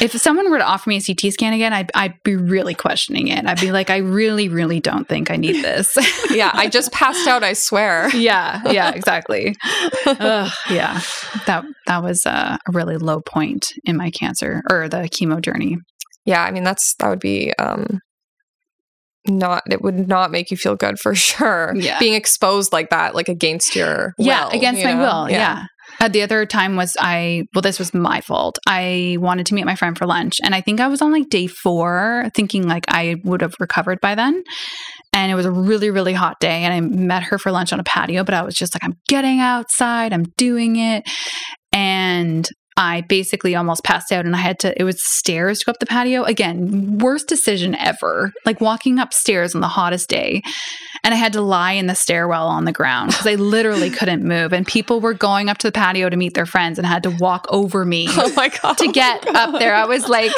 if 0.00 0.12
someone 0.12 0.50
were 0.50 0.58
to 0.58 0.64
offer 0.64 0.88
me 0.88 0.96
a 0.96 1.00
CT 1.02 1.32
scan 1.34 1.52
again, 1.52 1.72
I'd, 1.72 1.90
I'd 1.94 2.14
be 2.22 2.36
really 2.36 2.74
questioning 2.74 3.28
it. 3.28 3.44
I'd 3.44 3.60
be 3.60 3.72
like, 3.72 3.90
I 3.90 3.98
really, 3.98 4.48
really 4.48 4.80
don't 4.80 5.06
think 5.06 5.30
I 5.30 5.36
need 5.36 5.62
this. 5.64 5.94
Yeah. 6.30 6.50
I 6.54 6.68
just 6.68 6.92
passed 6.92 7.28
out, 7.28 7.42
I 7.42 7.52
swear. 7.52 8.08
yeah, 8.16 8.62
yeah, 8.70 8.92
exactly. 8.94 9.54
Ugh, 10.06 10.50
yeah, 10.70 11.00
that 11.46 11.64
that 11.86 12.02
was 12.02 12.24
a 12.24 12.58
really 12.68 12.96
low 12.96 13.20
point 13.20 13.66
in 13.84 13.98
my 13.98 14.10
cancer 14.10 14.62
or 14.70 14.88
the 14.88 15.08
chemo 15.08 15.42
journey. 15.42 15.76
Yeah. 16.24 16.42
I 16.42 16.52
mean, 16.52 16.62
that's, 16.64 16.94
that 17.00 17.10
would 17.10 17.20
be, 17.20 17.52
um, 17.58 17.98
not 19.28 19.62
it 19.70 19.82
would 19.82 20.08
not 20.08 20.30
make 20.30 20.50
you 20.50 20.56
feel 20.56 20.74
good 20.76 20.98
for 20.98 21.14
sure 21.28 21.72
Yeah. 21.76 21.98
being 21.98 22.14
exposed 22.14 22.72
like 22.72 22.90
that 22.90 23.14
like 23.14 23.28
against 23.28 23.76
your 23.76 24.12
yeah, 24.18 24.46
will, 24.46 24.52
against 24.52 24.80
you 24.80 24.86
my 24.88 24.94
know? 24.94 25.00
will. 25.24 25.30
Yeah. 25.30 25.66
Uh, 26.00 26.08
the 26.08 26.22
other 26.22 26.46
time 26.46 26.74
was 26.76 26.96
I, 26.98 27.44
well, 27.54 27.60
this 27.60 27.78
was 27.78 27.92
my 27.92 28.22
fault. 28.22 28.58
I 28.66 29.18
wanted 29.20 29.46
to 29.46 29.54
meet 29.54 29.66
my 29.66 29.74
friend 29.74 29.98
for 29.98 30.06
lunch. 30.06 30.36
And 30.42 30.54
I 30.54 30.60
think 30.62 30.80
I 30.80 30.88
was 30.88 31.02
on 31.02 31.12
like 31.12 31.28
day 31.28 31.46
four, 31.48 32.30
thinking 32.34 32.66
like 32.66 32.84
I 32.88 33.16
would 33.24 33.42
have 33.42 33.52
recovered 33.60 34.00
by 34.00 34.14
then. 34.14 34.42
And 35.12 35.30
it 35.30 35.34
was 35.34 35.44
a 35.44 35.50
really, 35.52 35.90
really 35.90 36.14
hot 36.14 36.40
day. 36.40 36.62
And 36.62 36.72
I 36.72 36.80
met 36.80 37.24
her 37.24 37.38
for 37.38 37.52
lunch 37.52 37.72
on 37.74 37.80
a 37.80 37.84
patio, 37.84 38.24
but 38.24 38.32
I 38.32 38.42
was 38.42 38.54
just 38.54 38.74
like, 38.74 38.82
I'm 38.84 38.94
getting 39.08 39.40
outside, 39.40 40.12
I'm 40.14 40.24
doing 40.38 40.76
it. 40.76 41.04
And 41.72 42.48
I 42.76 43.02
basically 43.02 43.54
almost 43.54 43.84
passed 43.84 44.12
out 44.12 44.24
and 44.24 44.34
I 44.34 44.38
had 44.38 44.58
to, 44.60 44.80
it 44.80 44.84
was 44.84 45.02
stairs 45.02 45.60
to 45.60 45.66
go 45.66 45.70
up 45.70 45.78
the 45.78 45.86
patio. 45.86 46.24
Again, 46.24 46.98
worst 46.98 47.28
decision 47.28 47.74
ever. 47.74 48.32
Like 48.44 48.60
walking 48.60 48.98
upstairs 48.98 49.54
on 49.54 49.60
the 49.60 49.68
hottest 49.68 50.08
day. 50.08 50.42
And 51.04 51.12
I 51.12 51.16
had 51.16 51.32
to 51.32 51.40
lie 51.40 51.72
in 51.72 51.88
the 51.88 51.96
stairwell 51.96 52.46
on 52.46 52.64
the 52.64 52.70
ground 52.70 53.10
because 53.10 53.26
I 53.26 53.34
literally 53.34 53.90
couldn't 53.98 54.22
move. 54.22 54.52
And 54.52 54.64
people 54.64 55.00
were 55.00 55.14
going 55.14 55.48
up 55.48 55.58
to 55.58 55.66
the 55.66 55.72
patio 55.72 56.08
to 56.08 56.16
meet 56.16 56.34
their 56.34 56.46
friends 56.46 56.78
and 56.78 56.86
had 56.86 57.02
to 57.02 57.10
walk 57.18 57.44
over 57.50 57.84
me 57.84 58.06
oh 58.10 58.32
my 58.36 58.48
god 58.48 58.78
to 58.78 58.86
get 58.92 59.26
up 59.34 59.58
there. 59.58 59.74
I 59.74 59.84
was 59.84 60.08
like, 60.08 60.30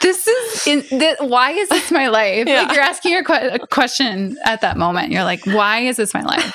this 0.00 0.26
is, 0.26 0.66
in, 0.66 0.82
th- 0.84 1.18
why 1.20 1.50
is 1.50 1.68
this 1.68 1.90
my 1.90 2.08
life? 2.08 2.46
Yeah. 2.46 2.62
Like 2.62 2.72
you're 2.74 2.82
asking 2.84 3.12
your 3.12 3.24
que- 3.24 3.50
a 3.52 3.58
question 3.66 4.38
at 4.44 4.62
that 4.62 4.78
moment. 4.78 5.12
You're 5.12 5.24
like, 5.24 5.44
why 5.46 5.80
is 5.80 5.96
this 5.96 6.14
my 6.14 6.22
life? 6.22 6.52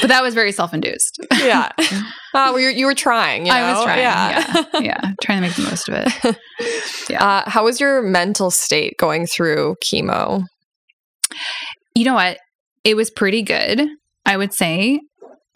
but 0.00 0.08
that 0.08 0.20
was 0.22 0.34
very 0.34 0.52
self 0.52 0.72
induced. 0.72 1.18
yeah 1.42 1.70
uh, 1.78 2.52
well, 2.52 2.60
you, 2.60 2.68
you 2.68 2.86
were 2.86 2.94
trying 2.94 3.46
you 3.46 3.52
I 3.52 3.72
was 3.72 3.82
trying. 3.84 3.98
yeah, 3.98 4.52
Yeah. 4.74 4.80
yeah. 4.80 5.12
Trying 5.22 5.38
to 5.42 5.48
make 5.48 5.56
the 5.56 5.62
most 5.62 5.88
of 5.88 5.94
it. 5.96 6.36
Yeah. 7.10 7.24
Uh, 7.24 7.50
how 7.50 7.64
was 7.64 7.80
your 7.80 8.02
mental 8.02 8.50
state 8.50 8.94
going 8.98 9.26
through 9.26 9.76
chemo 9.84 10.44
you 11.94 12.04
know 12.04 12.14
what? 12.14 12.38
It 12.84 12.96
was 12.96 13.10
pretty 13.10 13.42
good, 13.42 13.86
I 14.24 14.36
would 14.36 14.52
say. 14.52 15.00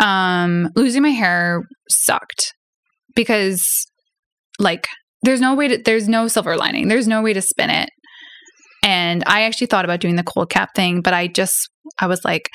Um, 0.01 0.71
losing 0.75 1.03
my 1.03 1.11
hair 1.11 1.63
sucked 1.89 2.55
because, 3.15 3.65
like, 4.59 4.89
there's 5.23 5.41
no 5.41 5.55
way 5.55 5.69
to, 5.69 5.79
there's 5.85 6.09
no 6.09 6.27
silver 6.29 6.57
lining. 6.57 6.89
There's 6.89 7.07
no 7.07 7.23
way 7.23 7.33
to 7.33 7.43
spin 7.43 7.71
it. 7.71 7.89
And 8.83 9.23
I 9.27 9.43
actually 9.43 9.69
thought 9.69 9.85
about 9.85 10.01
doing 10.01 10.17
the 10.17 10.25
cold 10.25 10.51
cap 10.51 10.71
thing, 10.75 11.03
but 11.03 11.15
I 11.15 11.29
just, 11.29 11.55
I 12.01 12.09
was 12.09 12.25
like, 12.25 12.49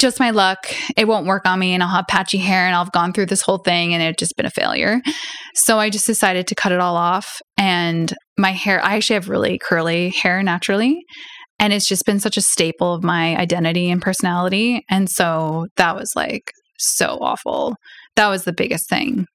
just 0.00 0.20
my 0.20 0.30
luck. 0.30 0.68
It 0.96 1.08
won't 1.08 1.26
work 1.26 1.44
on 1.44 1.58
me, 1.58 1.74
and 1.74 1.82
I'll 1.82 1.88
have 1.88 2.04
patchy 2.08 2.38
hair, 2.38 2.66
and 2.66 2.74
have 2.76 2.92
gone 2.92 3.12
through 3.12 3.26
this 3.26 3.42
whole 3.42 3.58
thing, 3.58 3.92
and 3.92 4.00
it 4.00 4.16
just 4.16 4.36
been 4.36 4.46
a 4.46 4.50
failure. 4.50 5.00
So 5.54 5.80
I 5.80 5.90
just 5.90 6.06
decided 6.06 6.46
to 6.46 6.54
cut 6.54 6.70
it 6.70 6.78
all 6.78 6.96
off. 6.96 7.40
And 7.56 8.12
my 8.38 8.52
hair, 8.52 8.80
I 8.84 8.94
actually 8.94 9.14
have 9.14 9.28
really 9.28 9.58
curly 9.58 10.10
hair 10.10 10.40
naturally. 10.44 11.00
And 11.62 11.72
it's 11.72 11.86
just 11.86 12.04
been 12.04 12.18
such 12.18 12.36
a 12.36 12.42
staple 12.42 12.92
of 12.92 13.04
my 13.04 13.36
identity 13.36 13.88
and 13.88 14.02
personality. 14.02 14.84
And 14.90 15.08
so 15.08 15.68
that 15.76 15.94
was 15.94 16.10
like 16.16 16.50
so 16.76 17.18
awful. 17.20 17.76
That 18.16 18.26
was 18.26 18.42
the 18.42 18.52
biggest 18.52 18.88
thing. 18.88 19.26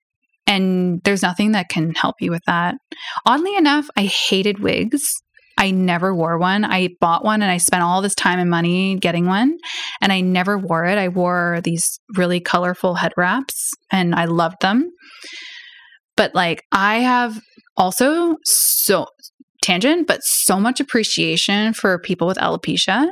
And 0.45 0.99
there's 1.05 1.21
nothing 1.21 1.53
that 1.53 1.69
can 1.69 1.95
help 1.95 2.15
you 2.19 2.29
with 2.29 2.43
that. 2.45 2.75
Oddly 3.25 3.55
enough, 3.55 3.87
I 3.95 4.03
hated 4.03 4.59
wigs. 4.59 5.09
I 5.57 5.71
never 5.71 6.13
wore 6.13 6.37
one. 6.37 6.65
I 6.65 6.89
bought 6.99 7.23
one 7.23 7.41
and 7.41 7.49
I 7.49 7.57
spent 7.57 7.81
all 7.81 8.01
this 8.01 8.13
time 8.13 8.39
and 8.39 8.49
money 8.49 8.97
getting 8.97 9.25
one, 9.25 9.57
and 10.01 10.11
I 10.11 10.19
never 10.19 10.57
wore 10.57 10.85
it. 10.85 10.97
I 10.97 11.07
wore 11.07 11.61
these 11.63 11.99
really 12.15 12.41
colorful 12.41 12.95
head 12.95 13.13
wraps 13.15 13.71
and 13.89 14.13
I 14.13 14.25
loved 14.25 14.57
them. 14.61 14.91
But 16.17 16.35
like, 16.35 16.61
I 16.73 16.97
have 16.99 17.39
also 17.77 18.35
so 18.43 19.07
tangent, 19.67 20.07
but 20.07 20.21
so 20.23 20.59
much 20.59 20.79
appreciation 20.79 21.73
for 21.73 21.99
people 21.99 22.27
with 22.27 22.37
alopecia. 22.37 23.07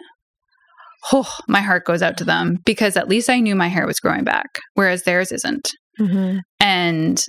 oh, 1.13 1.31
my 1.47 1.61
heart 1.61 1.85
goes 1.85 2.01
out 2.01 2.17
to 2.17 2.23
them 2.23 2.57
because 2.65 2.97
at 2.97 3.07
least 3.07 3.29
I 3.29 3.39
knew 3.39 3.55
my 3.55 3.67
hair 3.67 3.85
was 3.85 3.99
growing 3.99 4.23
back, 4.23 4.59
whereas 4.73 5.03
theirs 5.03 5.31
isn't. 5.31 5.69
Mm-hmm. 5.99 6.39
And 6.59 7.23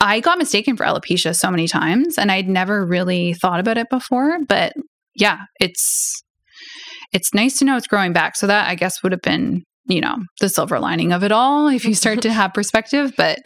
I 0.00 0.20
got 0.20 0.38
mistaken 0.38 0.76
for 0.76 0.84
alopecia 0.84 1.36
so 1.36 1.50
many 1.50 1.68
times 1.68 2.16
and 2.16 2.32
I'd 2.32 2.48
never 2.48 2.86
really 2.86 3.34
thought 3.34 3.60
about 3.60 3.78
it 3.78 3.88
before, 3.90 4.38
but 4.48 4.72
yeah, 5.14 5.40
it's 5.60 6.22
it's 7.12 7.34
nice 7.34 7.58
to 7.58 7.64
know 7.64 7.76
it's 7.76 7.86
growing 7.86 8.12
back. 8.12 8.36
So 8.36 8.46
that 8.46 8.68
I 8.68 8.74
guess 8.74 9.02
would 9.02 9.12
have 9.12 9.20
been, 9.22 9.64
you 9.92 10.00
know, 10.00 10.16
the 10.40 10.48
silver 10.48 10.80
lining 10.80 11.12
of 11.12 11.22
it 11.22 11.32
all 11.32 11.68
if 11.68 11.84
you 11.84 11.94
start 11.94 12.22
to 12.22 12.32
have 12.32 12.54
perspective, 12.54 13.12
but 13.16 13.38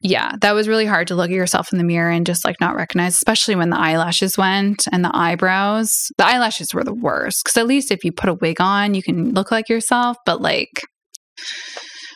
yeah, 0.00 0.32
that 0.40 0.52
was 0.52 0.68
really 0.68 0.86
hard 0.86 1.06
to 1.08 1.14
look 1.14 1.30
at 1.30 1.36
yourself 1.36 1.72
in 1.72 1.78
the 1.78 1.84
mirror 1.84 2.10
and 2.10 2.26
just 2.26 2.44
like 2.44 2.56
not 2.60 2.74
recognize, 2.74 3.14
especially 3.14 3.54
when 3.54 3.70
the 3.70 3.78
eyelashes 3.78 4.36
went 4.36 4.84
and 4.90 5.04
the 5.04 5.16
eyebrows. 5.16 5.92
The 6.18 6.26
eyelashes 6.26 6.74
were 6.74 6.84
the 6.84 6.94
worst 6.94 7.44
because 7.44 7.56
at 7.56 7.66
least 7.66 7.90
if 7.90 8.04
you 8.04 8.12
put 8.12 8.28
a 8.28 8.34
wig 8.34 8.60
on, 8.60 8.94
you 8.94 9.02
can 9.02 9.32
look 9.32 9.50
like 9.50 9.68
yourself, 9.68 10.16
but 10.26 10.40
like 10.40 10.82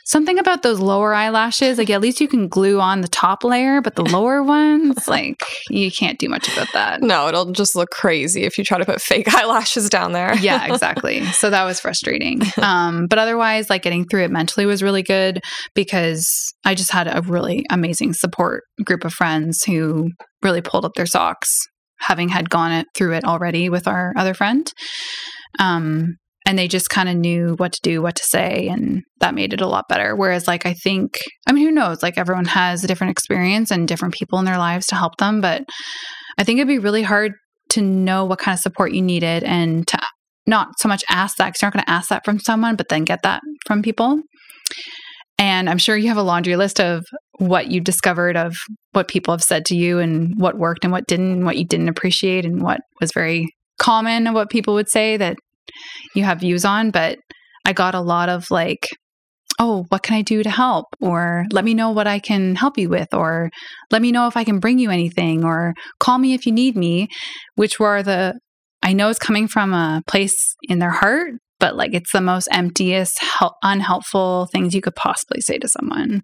something 0.07 0.39
about 0.39 0.63
those 0.63 0.79
lower 0.79 1.13
eyelashes, 1.13 1.79
like 1.79 1.91
at 1.91 2.01
least 2.01 2.21
you 2.21 2.29
can 2.29 2.49
glue 2.49 2.81
on 2.81 3.01
the 3.01 3.09
top 3.09 3.43
layer, 3.43 3.83
but 3.83 3.97
the 3.97 4.05
lower 4.11 4.43
ones, 4.43 5.07
like 5.09 5.43
you 5.69 5.91
can't 5.91 6.19
do 6.19 6.29
much 6.29 6.51
about 6.53 6.73
that. 6.73 7.03
No, 7.03 7.29
it'll 7.29 7.53
just 7.53 7.77
look 7.77 7.91
crazy 7.91 8.45
if 8.45 8.57
you 8.57 8.65
try 8.65 8.79
to 8.79 8.85
put 8.85 9.03
fake 9.03 9.33
eyelashes 9.35 9.91
down 9.91 10.13
there. 10.13 10.35
yeah, 10.37 10.67
exactly. 10.73 11.25
So 11.27 11.51
that 11.51 11.65
was 11.65 11.81
frustrating. 11.81 12.41
Um, 12.63 13.07
but 13.09 13.19
otherwise, 13.19 13.69
like 13.69 13.83
getting 13.83 14.07
through 14.07 14.25
it 14.25 14.31
mentally 14.31 14.65
was 14.65 14.83
really 14.83 15.03
good 15.03 15.41
because 15.75 16.27
I 16.65 16.75
just 16.75 16.93
had 16.93 17.09
a 17.09 17.21
really 17.23 17.67
amazing 17.71 18.15
support 18.15 18.63
group 18.85 19.05
of 19.05 19.13
friends 19.13 19.65
who 19.65 20.11
really 20.43 20.63
pulled 20.63 20.85
up 20.85 20.93
their 20.95 21.07
socks, 21.07 21.51
having 21.99 22.29
had 22.29 22.49
gone 22.49 22.71
it 22.73 22.87
through 22.95 23.15
it 23.15 23.25
already 23.25 23.69
with 23.69 23.89
our 23.89 24.13
other 24.17 24.35
friend. 24.35 24.73
Um, 25.59 26.17
and 26.47 26.57
they 26.57 26.69
just 26.69 26.89
kind 26.89 27.09
of 27.09 27.17
knew 27.17 27.55
what 27.57 27.73
to 27.73 27.81
do, 27.83 28.01
what 28.01 28.15
to 28.17 28.23
say, 28.23 28.69
and 28.69 29.03
that 29.19 29.35
made 29.35 29.53
it 29.53 29.61
a 29.61 29.67
lot 29.67 29.85
better. 29.89 30.15
Whereas, 30.15 30.47
like, 30.47 30.65
I 30.65 30.75
think, 30.75 31.19
I 31.47 31.53
mean, 31.53 31.65
who 31.65 31.73
knows? 31.73 32.03
Like, 32.03 32.17
everyone 32.17 32.45
has 32.45 32.85
a 32.85 32.87
different 32.87 33.11
experience 33.11 33.73
and 33.73 33.89
different 33.89 34.15
people 34.15 34.39
in 34.39 34.45
their 34.45 34.57
lives 34.57 34.87
to 34.87 34.95
help 34.95 35.17
them, 35.19 35.41
but 35.41 35.65
I 36.39 36.45
think 36.45 36.59
it'd 36.59 36.69
be 36.69 36.79
really 36.79 37.03
hard 37.03 37.33
to 37.71 37.83
know 37.83 38.25
what 38.25 38.39
kind 38.39 38.55
of 38.55 38.61
support 38.61 38.93
you 38.93 39.03
needed 39.03 39.43
and 39.43 39.87
to 39.89 39.99
not 40.47 40.69
so 40.79 40.89
much 40.89 41.03
ask 41.11 41.37
that 41.37 41.47
because 41.47 41.61
you're 41.61 41.67
not 41.67 41.75
going 41.75 41.85
to 41.85 41.91
ask 41.91 42.09
that 42.11 42.25
from 42.25 42.39
someone, 42.39 42.77
but 42.77 42.89
then 42.89 43.05
get 43.05 43.23
that 43.25 43.43
from 43.67 43.83
people. 43.83 44.21
And 45.39 45.69
I'm 45.69 45.79
sure 45.79 45.97
you 45.97 46.09
have 46.09 46.17
a 46.17 46.23
laundry 46.23 46.55
list 46.55 46.81
of 46.81 47.05
what 47.39 47.71
you 47.71 47.81
discovered 47.81 48.37
of 48.37 48.57
what 48.93 49.09
people 49.09 49.35
have 49.35 49.43
said 49.43 49.65
to 49.67 49.77
you 49.77 49.99
and 49.99 50.33
what 50.37 50.57
worked 50.57 50.85
and 50.85 50.93
what 50.93 51.07
didn't, 51.09 51.33
and 51.33 51.45
what 51.45 51.59
you 51.59 51.67
didn't 51.67 51.89
appreciate 51.89 52.47
and 52.47 52.63
what 52.63 52.81
was 53.01 53.11
very 53.13 53.47
common 53.79 54.27
and 54.27 54.35
what 54.35 54.49
people 54.49 54.75
would 54.75 54.89
say 54.89 55.17
that 55.17 55.37
you 56.15 56.25
have 56.25 56.41
views 56.41 56.65
on, 56.65 56.91
but 56.91 57.19
I 57.65 57.73
got 57.73 57.95
a 57.95 58.01
lot 58.01 58.29
of 58.29 58.51
like, 58.51 58.89
oh, 59.59 59.87
what 59.89 60.03
can 60.03 60.17
I 60.17 60.23
do 60.23 60.43
to 60.43 60.51
help? 60.51 60.87
Or 61.01 61.47
let 61.51 61.65
me 61.65 61.75
know 61.75 61.91
what 61.91 62.07
I 62.07 62.19
can 62.19 62.55
help 62.55 62.77
you 62.79 62.89
with, 62.89 63.13
or 63.15 63.51
let 63.91 64.03
me 64.03 64.13
know 64.13 64.27
if 64.27 64.37
I 64.37 64.45
can 64.45 64.59
bring 64.59 64.79
you 64.79 64.91
anything, 64.91 65.45
or 65.45 65.75
call 65.99 66.19
me 66.19 66.35
if 66.35 66.47
you 66.47 66.53
need 66.53 66.77
me, 66.77 67.09
which 67.55 67.81
were 67.81 68.03
the, 68.03 68.39
I 68.83 68.93
know 68.93 69.09
it's 69.09 69.19
coming 69.19 69.49
from 69.49 69.73
a 69.73 70.03
place 70.07 70.55
in 70.65 70.79
their 70.79 70.91
heart, 70.91 71.31
but 71.59 71.75
like 71.75 71.95
it's 71.95 72.13
the 72.13 72.21
most 72.21 72.49
emptiest, 72.53 73.19
hel- 73.23 73.57
unhelpful 73.63 74.49
things 74.53 74.75
you 74.75 74.83
could 74.83 74.95
possibly 74.95 75.41
say 75.41 75.59
to 75.59 75.69
someone. 75.69 76.23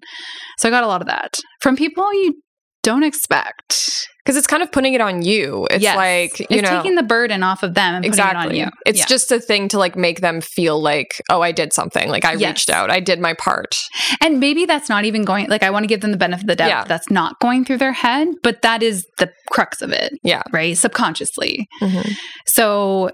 So 0.58 0.68
I 0.68 0.70
got 0.70 0.84
a 0.84 0.88
lot 0.88 1.00
of 1.00 1.08
that 1.08 1.34
from 1.60 1.74
people 1.74 2.12
you 2.12 2.34
don't 2.82 3.02
expect. 3.04 4.08
Because 4.24 4.36
it's 4.36 4.46
kind 4.46 4.62
of 4.62 4.70
putting 4.70 4.94
it 4.94 5.00
on 5.00 5.22
you. 5.22 5.66
It's 5.68 5.82
Yes. 5.82 5.96
like, 5.96 6.38
you 6.38 6.46
it's 6.50 6.62
know. 6.62 6.76
taking 6.76 6.94
the 6.94 7.02
burden 7.02 7.42
off 7.42 7.64
of 7.64 7.74
them 7.74 7.96
and 7.96 8.04
putting 8.04 8.18
it 8.20 8.22
on 8.22 8.30
exactly. 8.46 8.60
you. 8.60 8.68
It's 8.86 9.00
Yeah. 9.00 9.06
just 9.06 9.32
a 9.32 9.40
thing 9.40 9.66
to 9.68 9.78
like 9.78 9.96
make 9.96 10.20
them 10.20 10.40
feel 10.40 10.80
like, 10.80 11.20
oh, 11.28 11.40
I 11.40 11.50
did 11.50 11.72
something. 11.72 12.08
Like 12.08 12.24
I 12.24 12.34
Yes. 12.34 12.50
reached 12.50 12.70
out. 12.70 12.88
I 12.88 13.00
did 13.00 13.18
my 13.18 13.34
part. 13.34 13.74
And 14.20 14.38
maybe 14.38 14.64
that's 14.64 14.88
not 14.88 15.04
even 15.04 15.24
going, 15.24 15.48
like, 15.48 15.64
I 15.64 15.70
want 15.70 15.82
to 15.82 15.88
give 15.88 16.02
them 16.02 16.12
the 16.12 16.16
benefit 16.16 16.44
of 16.44 16.46
the 16.48 16.54
doubt. 16.54 16.68
Yeah. 16.68 16.84
That's 16.84 17.10
not 17.10 17.40
going 17.40 17.64
through 17.64 17.78
their 17.78 17.92
head, 17.92 18.28
but 18.44 18.62
that 18.62 18.80
is 18.82 19.04
the 19.18 19.32
crux 19.50 19.82
of 19.82 19.90
it, 19.90 20.12
Yeah. 20.22 20.42
right? 20.52 20.76
Subconsciously. 20.78 21.66
Mm-hmm. 21.80 22.12
So 22.46 23.10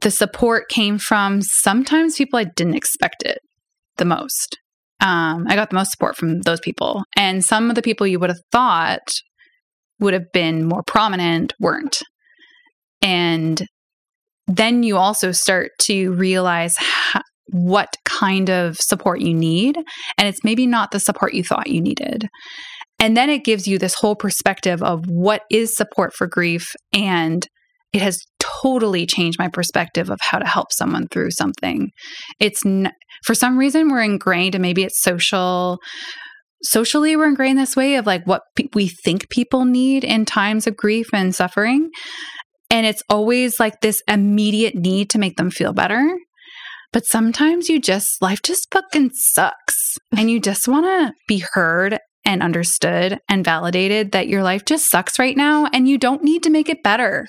the 0.00 0.10
support 0.10 0.68
came 0.70 0.96
from 0.98 1.42
sometimes 1.42 2.16
people 2.16 2.38
I 2.38 2.44
didn't 2.44 2.74
expect 2.76 3.22
it 3.24 3.38
the 3.98 4.04
most. 4.06 4.56
Um, 5.00 5.46
I 5.48 5.54
got 5.54 5.70
the 5.70 5.76
most 5.76 5.90
support 5.90 6.16
from 6.16 6.40
those 6.42 6.60
people. 6.60 7.04
And 7.16 7.44
some 7.44 7.68
of 7.68 7.74
the 7.74 7.82
people 7.82 8.06
you 8.06 8.18
would 8.18 8.30
have 8.30 8.40
thought 8.52 9.06
would 10.00 10.14
have 10.14 10.32
been 10.32 10.66
more 10.66 10.82
prominent 10.82 11.52
weren't. 11.60 11.98
And 13.02 13.66
then 14.46 14.82
you 14.82 14.96
also 14.96 15.32
start 15.32 15.70
to 15.82 16.12
realize 16.12 16.74
ho- 16.78 17.20
what 17.46 17.96
kind 18.04 18.50
of 18.50 18.76
support 18.76 19.20
you 19.20 19.34
need. 19.34 19.76
And 20.18 20.28
it's 20.28 20.44
maybe 20.44 20.66
not 20.66 20.90
the 20.90 21.00
support 21.00 21.34
you 21.34 21.44
thought 21.44 21.68
you 21.68 21.80
needed. 21.80 22.28
And 22.98 23.16
then 23.16 23.28
it 23.28 23.44
gives 23.44 23.66
you 23.66 23.78
this 23.78 23.94
whole 23.94 24.16
perspective 24.16 24.82
of 24.82 25.04
what 25.06 25.42
is 25.50 25.76
support 25.76 26.14
for 26.14 26.26
grief. 26.26 26.66
And 26.92 27.46
it 27.92 28.00
has 28.00 28.18
totally 28.64 29.06
changed 29.06 29.38
my 29.38 29.48
perspective 29.48 30.10
of 30.10 30.18
how 30.20 30.38
to 30.38 30.46
help 30.46 30.72
someone 30.72 31.06
through 31.08 31.30
something. 31.30 31.90
It's 32.40 32.64
n- 32.64 32.92
for 33.24 33.34
some 33.34 33.58
reason 33.58 33.90
we're 33.90 34.02
ingrained, 34.02 34.54
and 34.54 34.62
maybe 34.62 34.84
it's 34.84 35.02
social. 35.02 35.78
Socially, 36.62 37.14
we're 37.14 37.28
ingrained 37.28 37.58
this 37.58 37.76
way 37.76 37.96
of 37.96 38.06
like 38.06 38.26
what 38.26 38.42
pe- 38.56 38.68
we 38.74 38.88
think 38.88 39.28
people 39.28 39.64
need 39.64 40.02
in 40.02 40.24
times 40.24 40.66
of 40.66 40.76
grief 40.76 41.06
and 41.12 41.34
suffering. 41.34 41.90
And 42.70 42.86
it's 42.86 43.02
always 43.10 43.60
like 43.60 43.80
this 43.80 44.02
immediate 44.08 44.74
need 44.74 45.10
to 45.10 45.18
make 45.18 45.36
them 45.36 45.50
feel 45.50 45.72
better. 45.72 46.16
But 46.92 47.04
sometimes 47.04 47.68
you 47.68 47.80
just, 47.80 48.22
life 48.22 48.40
just 48.42 48.68
fucking 48.72 49.10
sucks. 49.14 49.96
And 50.16 50.30
you 50.30 50.38
just 50.38 50.68
want 50.68 50.86
to 50.86 51.12
be 51.26 51.42
heard 51.52 51.98
and 52.24 52.40
understood 52.40 53.18
and 53.28 53.44
validated 53.44 54.12
that 54.12 54.28
your 54.28 54.44
life 54.44 54.64
just 54.64 54.88
sucks 54.88 55.18
right 55.18 55.36
now 55.36 55.68
and 55.72 55.88
you 55.88 55.98
don't 55.98 56.22
need 56.22 56.44
to 56.44 56.50
make 56.50 56.68
it 56.68 56.84
better. 56.84 57.26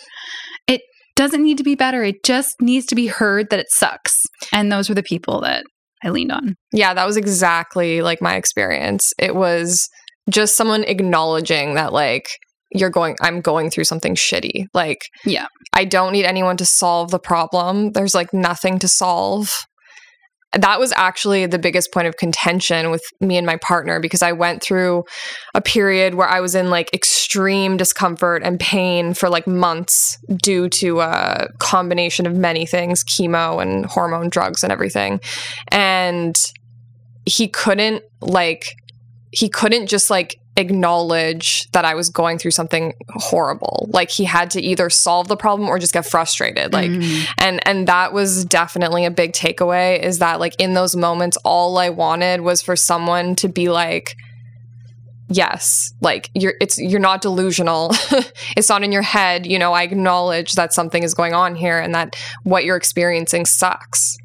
It 0.68 0.82
doesn't 1.16 1.44
need 1.44 1.58
to 1.58 1.64
be 1.64 1.76
better. 1.76 2.04
It 2.04 2.24
just 2.24 2.56
needs 2.62 2.86
to 2.88 2.96
be 2.96 3.08
heard 3.08 3.50
that 3.50 3.60
it 3.60 3.70
sucks. 3.70 4.24
And 4.52 4.72
those 4.72 4.90
were 4.90 4.96
the 4.96 5.04
people 5.04 5.42
that 5.42 5.64
I 6.04 6.10
leaned 6.10 6.32
on. 6.32 6.56
Yeah, 6.72 6.94
that 6.94 7.06
was 7.06 7.18
exactly 7.18 8.02
like 8.02 8.22
my 8.22 8.36
experience. 8.36 9.14
It 9.18 9.36
was 9.36 9.88
just 10.30 10.56
someone 10.56 10.84
acknowledging 10.84 11.76
that 11.76 11.94
like 11.94 12.28
you're 12.72 12.90
going 12.90 13.16
I'm 13.22 13.42
going 13.42 13.70
through 13.70 13.86
something 13.86 14.16
shitty. 14.16 14.66
Like 14.74 15.00
Yeah. 15.24 15.48
I 15.74 15.86
don't 15.86 16.14
need 16.14 16.26
anyone 16.26 16.58
to 16.58 16.66
solve 16.66 17.12
the 17.12 17.20
problem. 17.20 17.92
There's 17.92 18.16
like 18.16 18.34
nothing 18.34 18.80
to 18.80 18.88
solve. 18.88 19.52
That 20.54 20.80
was 20.80 20.94
actually 20.96 21.46
the 21.48 21.60
biggest 21.60 21.92
point 21.92 22.08
of 22.08 22.16
contention 22.16 22.90
with 22.90 23.04
me 23.20 23.36
and 23.38 23.46
my 23.46 23.58
partner 23.58 24.00
because 24.00 24.22
I 24.22 24.32
went 24.32 24.62
through 24.62 25.04
a 25.54 25.62
period 25.62 26.16
where 26.16 26.30
I 26.30 26.40
was 26.40 26.56
in 26.56 26.70
like 26.70 26.94
extreme 26.94 27.76
discomfort 27.76 28.42
and 28.42 28.58
pain 28.58 29.14
for 29.14 29.28
like 29.28 29.48
months 29.48 30.18
due 30.42 30.70
to 30.70 31.02
a 31.02 31.48
combination 31.60 32.26
of 32.26 32.36
many 32.36 32.66
things, 32.66 33.04
chemo 33.04 33.62
and 33.62 33.86
hormone 33.86 34.30
drugs 34.30 34.64
and 34.64 34.72
everything. 34.72 35.20
And 35.70 36.36
he 37.26 37.48
couldn't 37.48 38.04
like 38.22 38.76
he 39.32 39.50
couldn't 39.50 39.88
just 39.88 40.10
like 40.10 40.40
acknowledge 40.58 41.70
that 41.72 41.86
I 41.86 41.96
was 41.96 42.10
going 42.10 42.38
through 42.38 42.52
something 42.52 42.94
horrible. 43.10 43.90
Like 43.92 44.10
he 44.10 44.24
had 44.24 44.50
to 44.52 44.62
either 44.62 44.90
solve 44.90 45.28
the 45.28 45.36
problem 45.38 45.68
or 45.70 45.80
just 45.80 45.94
get 45.94 46.06
frustrated. 46.06 46.72
Like 46.74 46.92
Mm. 46.92 47.28
and 47.40 47.68
and 47.68 47.88
that 47.88 48.14
was 48.14 48.46
definitely 48.46 49.06
a 49.06 49.12
big 49.12 49.34
takeaway 49.34 50.00
is 50.00 50.20
that 50.20 50.40
like 50.40 50.56
in 50.60 50.74
those 50.74 50.96
moments 50.96 51.38
all 51.44 51.78
I 51.78 51.90
wanted 51.90 52.42
was 52.42 52.62
for 52.62 52.76
someone 52.76 53.36
to 53.36 53.50
be 53.50 53.70
like 53.70 54.16
yes 55.28 55.92
like 56.02 56.30
you're 56.36 56.54
it's 56.62 56.78
you're 56.78 57.00
not 57.00 57.20
delusional 57.22 57.90
it's 58.56 58.70
not 58.70 58.84
in 58.84 58.92
your 58.92 59.02
head 59.02 59.48
you 59.48 59.58
know 59.58 59.74
i 59.74 59.82
acknowledge 59.82 60.54
that 60.54 60.72
something 60.72 61.02
is 61.02 61.16
going 61.16 61.34
on 61.34 61.56
here 61.56 61.80
and 61.80 61.96
that 61.96 62.16
what 62.44 62.64
you're 62.64 62.76
experiencing 62.78 63.44
sucks 63.44 64.18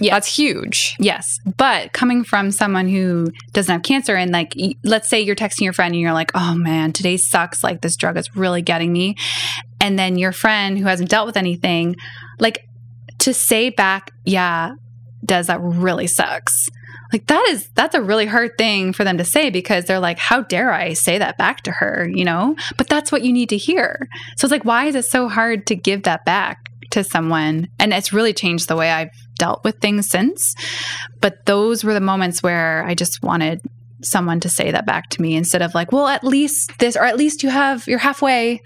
Yeah. 0.00 0.14
that's 0.14 0.34
huge 0.34 0.96
Yes. 0.98 1.38
But 1.56 1.92
coming 1.92 2.24
from 2.24 2.50
someone 2.50 2.88
who 2.88 3.28
doesn't 3.52 3.72
have 3.72 3.82
cancer 3.82 4.14
and 4.16 4.30
like, 4.30 4.54
let's 4.84 5.08
say 5.08 5.20
you're 5.20 5.36
texting 5.36 5.62
your 5.62 5.72
friend 5.72 5.94
and 5.94 6.00
you're 6.00 6.12
like, 6.12 6.30
oh 6.34 6.54
man, 6.54 6.92
today 6.92 7.16
sucks. 7.16 7.64
Like 7.64 7.80
this 7.80 7.96
drug 7.96 8.16
is 8.16 8.36
really 8.36 8.62
getting 8.62 8.92
me. 8.92 9.16
And 9.80 9.98
then 9.98 10.18
your 10.18 10.32
friend 10.32 10.78
who 10.78 10.84
hasn't 10.84 11.10
dealt 11.10 11.26
with 11.26 11.36
anything, 11.36 11.96
like 12.38 12.66
to 13.20 13.32
say 13.34 13.70
back, 13.70 14.10
yeah, 14.24 14.74
does 15.24 15.46
that 15.46 15.60
really 15.60 16.06
sucks. 16.06 16.68
Like 17.12 17.26
that 17.26 17.46
is, 17.50 17.68
that's 17.74 17.94
a 17.94 18.02
really 18.02 18.26
hard 18.26 18.56
thing 18.56 18.92
for 18.92 19.04
them 19.04 19.18
to 19.18 19.24
say 19.24 19.50
because 19.50 19.86
they're 19.86 19.98
like, 19.98 20.18
how 20.18 20.42
dare 20.42 20.72
I 20.72 20.92
say 20.92 21.18
that 21.18 21.38
back 21.38 21.62
to 21.62 21.72
her, 21.72 22.08
you 22.12 22.24
know? 22.24 22.56
But 22.76 22.88
that's 22.88 23.10
what 23.10 23.22
you 23.22 23.32
need 23.32 23.48
to 23.48 23.56
hear. 23.56 24.08
So 24.36 24.44
it's 24.44 24.52
like, 24.52 24.64
why 24.64 24.84
is 24.86 24.94
it 24.94 25.06
so 25.06 25.28
hard 25.28 25.66
to 25.68 25.74
give 25.74 26.04
that 26.04 26.24
back 26.24 26.68
to 26.90 27.02
someone? 27.02 27.68
And 27.78 27.92
it's 27.92 28.12
really 28.12 28.32
changed 28.32 28.68
the 28.68 28.76
way 28.76 28.90
I've 28.90 29.10
dealt 29.40 29.64
with 29.64 29.80
things 29.80 30.08
since. 30.08 30.54
But 31.20 31.46
those 31.46 31.82
were 31.82 31.94
the 31.94 32.00
moments 32.00 32.42
where 32.42 32.84
I 32.84 32.94
just 32.94 33.22
wanted 33.22 33.62
someone 34.02 34.38
to 34.40 34.48
say 34.48 34.70
that 34.70 34.86
back 34.86 35.08
to 35.10 35.22
me 35.22 35.34
instead 35.34 35.62
of 35.62 35.74
like, 35.74 35.90
well, 35.92 36.06
at 36.06 36.22
least 36.22 36.78
this, 36.78 36.94
or 36.94 37.04
at 37.04 37.16
least 37.16 37.42
you 37.42 37.48
have, 37.48 37.88
you're 37.88 37.98
halfway. 37.98 38.60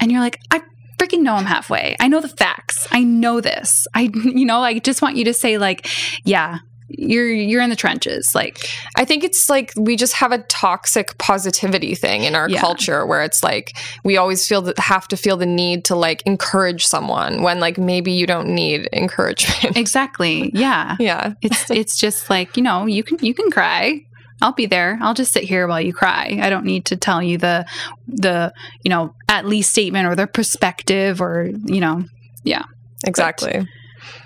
And 0.00 0.10
you're 0.10 0.20
like, 0.20 0.40
I 0.50 0.62
freaking 0.98 1.20
know 1.20 1.34
I'm 1.34 1.44
halfway. 1.44 1.94
I 2.00 2.08
know 2.08 2.20
the 2.20 2.28
facts. 2.28 2.88
I 2.90 3.02
know 3.04 3.40
this. 3.40 3.86
I, 3.94 4.02
you 4.24 4.46
know, 4.46 4.60
I 4.60 4.78
just 4.78 5.02
want 5.02 5.16
you 5.16 5.24
to 5.26 5.34
say, 5.34 5.58
like, 5.58 5.86
yeah, 6.24 6.58
you're 6.88 7.30
you're 7.30 7.62
in 7.62 7.70
the 7.70 7.76
trenches. 7.76 8.34
Like 8.34 8.58
i 8.96 9.04
think 9.04 9.24
it's 9.24 9.48
like 9.48 9.72
we 9.76 9.96
just 9.96 10.12
have 10.12 10.32
a 10.32 10.38
toxic 10.44 11.16
positivity 11.18 11.94
thing 11.94 12.24
in 12.24 12.34
our 12.34 12.48
Yeah. 12.48 12.60
culture 12.60 13.06
where 13.06 13.22
it's 13.22 13.42
like 13.42 13.76
we 14.04 14.16
always 14.16 14.46
feel 14.46 14.62
that 14.62 14.78
have 14.78 15.08
to 15.08 15.16
feel 15.16 15.36
the 15.36 15.46
need 15.46 15.84
to 15.86 15.96
like 15.96 16.22
encourage 16.26 16.86
someone 16.86 17.42
when 17.42 17.58
like 17.58 17.78
maybe 17.78 18.12
you 18.12 18.26
don't 18.26 18.48
need 18.48 18.88
encouragement. 18.92 19.76
Exactly. 19.84 20.50
Yeah. 20.54 20.96
Yeah. 21.00 21.34
It's 21.42 21.70
it's 21.70 21.96
just 21.98 22.28
like 22.30 22.56
you 22.56 22.62
know 22.62 22.86
you 22.86 23.02
can 23.02 23.18
you 23.20 23.34
can 23.34 23.50
cry. 23.50 24.04
I'll 24.42 24.52
be 24.52 24.66
there. 24.66 24.98
I'll 25.00 25.14
just 25.14 25.32
sit 25.32 25.44
here 25.44 25.66
while 25.66 25.80
you 25.80 25.92
cry. 25.94 26.38
I 26.42 26.50
don't 26.50 26.64
need 26.66 26.84
to 26.86 26.96
tell 26.96 27.22
you 27.22 27.38
the 27.38 27.64
the 28.06 28.52
you 28.82 28.90
know 28.90 29.14
at 29.28 29.46
least 29.46 29.70
statement 29.70 30.06
or 30.06 30.14
the 30.14 30.26
perspective 30.26 31.20
or 31.22 31.50
you 31.64 31.80
know 31.80 32.04
yeah. 32.42 32.64
exactly. 33.06 33.66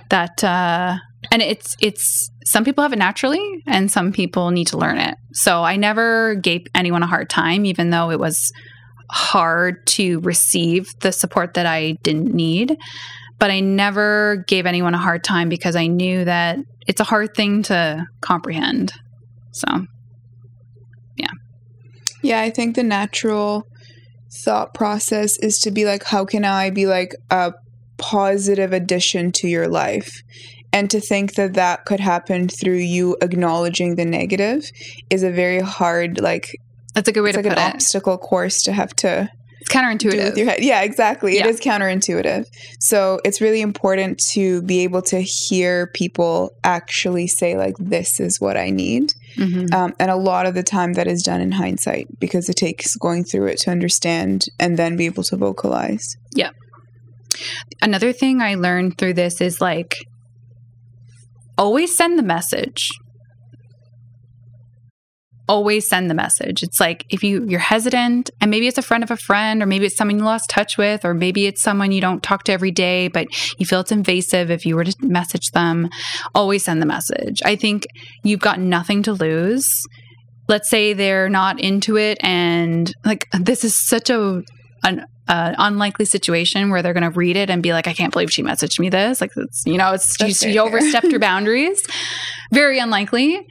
that 0.09 0.43
uh 0.43 0.97
and 1.30 1.43
it's 1.43 1.76
it's 1.80 2.30
some 2.48 2.64
people 2.64 2.82
have 2.82 2.94
it 2.94 2.98
naturally 2.98 3.62
and 3.66 3.90
some 3.90 4.10
people 4.10 4.50
need 4.50 4.66
to 4.68 4.78
learn 4.78 4.98
it. 4.98 5.14
So 5.32 5.62
i 5.62 5.76
never 5.76 6.34
gave 6.36 6.66
anyone 6.74 7.02
a 7.02 7.06
hard 7.06 7.28
time 7.28 7.64
even 7.66 7.90
though 7.90 8.10
it 8.10 8.18
was 8.18 8.52
hard 9.10 9.86
to 9.86 10.20
receive 10.20 10.86
the 11.00 11.12
support 11.12 11.54
that 11.54 11.66
i 11.66 11.92
didn't 12.02 12.34
need. 12.34 12.76
But 13.38 13.50
i 13.50 13.60
never 13.60 14.44
gave 14.48 14.66
anyone 14.66 14.94
a 14.94 14.98
hard 14.98 15.24
time 15.24 15.48
because 15.48 15.76
i 15.76 15.86
knew 15.86 16.24
that 16.24 16.58
it's 16.86 17.00
a 17.00 17.04
hard 17.04 17.34
thing 17.34 17.62
to 17.64 18.06
comprehend. 18.22 18.92
So 19.52 19.68
Yeah, 21.16 21.34
Yeah, 22.22 22.40
I 22.40 22.50
think 22.50 22.76
the 22.76 22.82
natural 22.82 23.64
thought 24.44 24.74
process 24.74 25.38
is 25.38 25.58
to 25.60 25.70
be 25.70 25.84
like, 25.84 26.04
how 26.04 26.24
can 26.24 26.44
I 26.44 26.70
be 26.70 26.86
like 26.86 27.14
a 27.30 27.52
positive 27.96 28.72
addition 28.72 29.32
to 29.32 29.48
your 29.48 29.68
life? 29.68 30.22
And 30.78 30.88
to 30.92 31.00
think 31.00 31.34
that 31.34 31.55
that 31.55 31.86
could 31.86 31.98
happen 31.98 32.46
through 32.48 32.76
you 32.76 33.16
acknowledging 33.20 33.96
the 33.96 34.05
negative 34.05 34.70
is 35.10 35.24
a 35.24 35.30
very 35.32 35.59
hard, 35.59 36.20
like, 36.20 36.56
that's 36.94 37.09
a 37.09 37.12
good 37.12 37.22
way 37.22 37.30
it's 37.30 37.38
to 37.38 37.42
like 37.42 37.50
put 37.50 37.59
an 37.59 37.70
it 37.70 37.74
obstacle 37.74 38.16
course 38.16 38.62
to 38.62 38.72
have 38.72 38.94
to 38.96 39.28
it's 39.60 39.70
counterintuitive 39.70 40.24
with 40.24 40.38
your 40.38 40.46
head. 40.46 40.62
Yeah, 40.62 40.82
exactly. 40.82 41.34
Yeah. 41.34 41.46
It 41.46 41.50
is 41.50 41.60
counterintuitive. 41.60 42.44
So 42.78 43.18
it's 43.24 43.40
really 43.40 43.60
important 43.60 44.20
to 44.34 44.62
be 44.62 44.84
able 44.84 45.02
to 45.02 45.20
hear 45.20 45.88
people 45.94 46.52
actually 46.62 47.26
say, 47.26 47.56
like, 47.56 47.74
this 47.80 48.20
is 48.20 48.40
what 48.40 48.56
I 48.56 48.70
need. 48.70 49.12
Mhm. 49.36 49.74
Um, 49.74 49.94
and 49.98 50.12
a 50.12 50.16
lot 50.16 50.46
of 50.46 50.55
the 50.55 50.62
time 50.62 50.92
that 50.92 51.09
is 51.09 51.24
done 51.24 51.40
in 51.40 51.50
hindsight 51.50 52.06
because 52.20 52.48
it 52.48 52.55
takes 52.55 52.94
going 52.94 53.24
through 53.24 53.48
it 53.48 53.59
to 53.62 53.72
understand 53.72 54.44
and 54.60 54.76
then 54.76 54.96
be 54.96 55.06
able 55.06 55.24
to 55.24 55.36
vocalize. 55.36 56.06
Yeah. 56.36 56.50
Another 57.82 58.12
thing 58.12 58.40
I 58.40 58.55
learned 58.55 58.96
through 58.96 59.14
this 59.14 59.40
is 59.40 59.60
like 59.60 59.96
always 61.59 61.94
send 61.94 62.18
the 62.18 62.22
message. 62.22 62.89
Always 65.48 65.89
send 65.89 66.10
the 66.10 66.14
message. 66.14 66.62
It's 66.62 66.78
like 66.78 67.05
if 67.09 67.24
you 67.24 67.44
you're 67.48 67.59
hesitant 67.59 68.30
and 68.40 68.51
maybe 68.51 68.68
it's 68.68 68.78
a 68.78 68.82
friend 68.82 69.02
of 69.02 69.10
a 69.10 69.16
friend 69.16 69.62
or 69.62 69.66
maybe 69.66 69.86
it's 69.86 69.97
someone 69.97 70.18
you 70.18 70.24
lost 70.24 70.51
touch 70.51 70.76
with 70.76 71.05
or 71.06 71.14
maybe 71.14 71.47
it's 71.47 71.62
someone 71.62 71.90
you 71.90 72.02
don't 72.02 72.22
talk 72.22 72.44
to 72.44 72.52
every 72.52 72.70
day 72.70 73.09
but 73.09 73.26
you 73.59 73.64
feel 73.64 73.80
it's 73.80 73.90
invasive 73.90 74.51
if 74.51 74.66
you 74.66 74.76
were 74.76 74.85
to 74.85 74.94
message 75.01 75.51
them, 75.52 75.89
always 76.35 76.64
send 76.64 76.82
the 76.82 76.86
message. 76.86 77.40
I 77.44 77.56
think 77.56 77.86
you've 78.24 78.40
got 78.40 78.60
nothing 78.60 79.02
to 79.05 79.12
lose. 79.14 79.68
Let's 80.48 80.68
say 80.68 80.93
they're 80.93 81.30
not 81.30 81.60
into 81.60 81.97
it 81.97 82.18
and 82.20 82.93
like 83.05 83.26
this 83.32 83.64
is 83.64 83.74
such 83.74 84.10
a 84.10 84.43
an 84.85 85.06
uh, 85.28 85.55
unlikely 85.59 86.05
situation 86.05 86.70
where 86.70 86.82
they're 86.82 86.94
going 86.94 87.10
to 87.10 87.16
read 87.16 87.36
it 87.36 87.50
and 87.50 87.62
be 87.62 87.72
like, 87.72 87.86
I 87.86 87.92
can't 87.92 88.12
believe 88.12 88.32
she 88.32 88.42
messaged 88.42 88.80
me 88.80 88.88
this. 88.88 89.20
Like, 89.20 89.32
it's, 89.36 89.64
you 89.66 89.76
know, 89.76 89.92
it's 89.92 90.16
That's 90.16 90.42
you, 90.42 90.50
you 90.52 90.60
overstepped 90.60 91.06
your 91.06 91.20
boundaries. 91.28 91.86
Very 92.52 92.78
unlikely. 92.78 93.46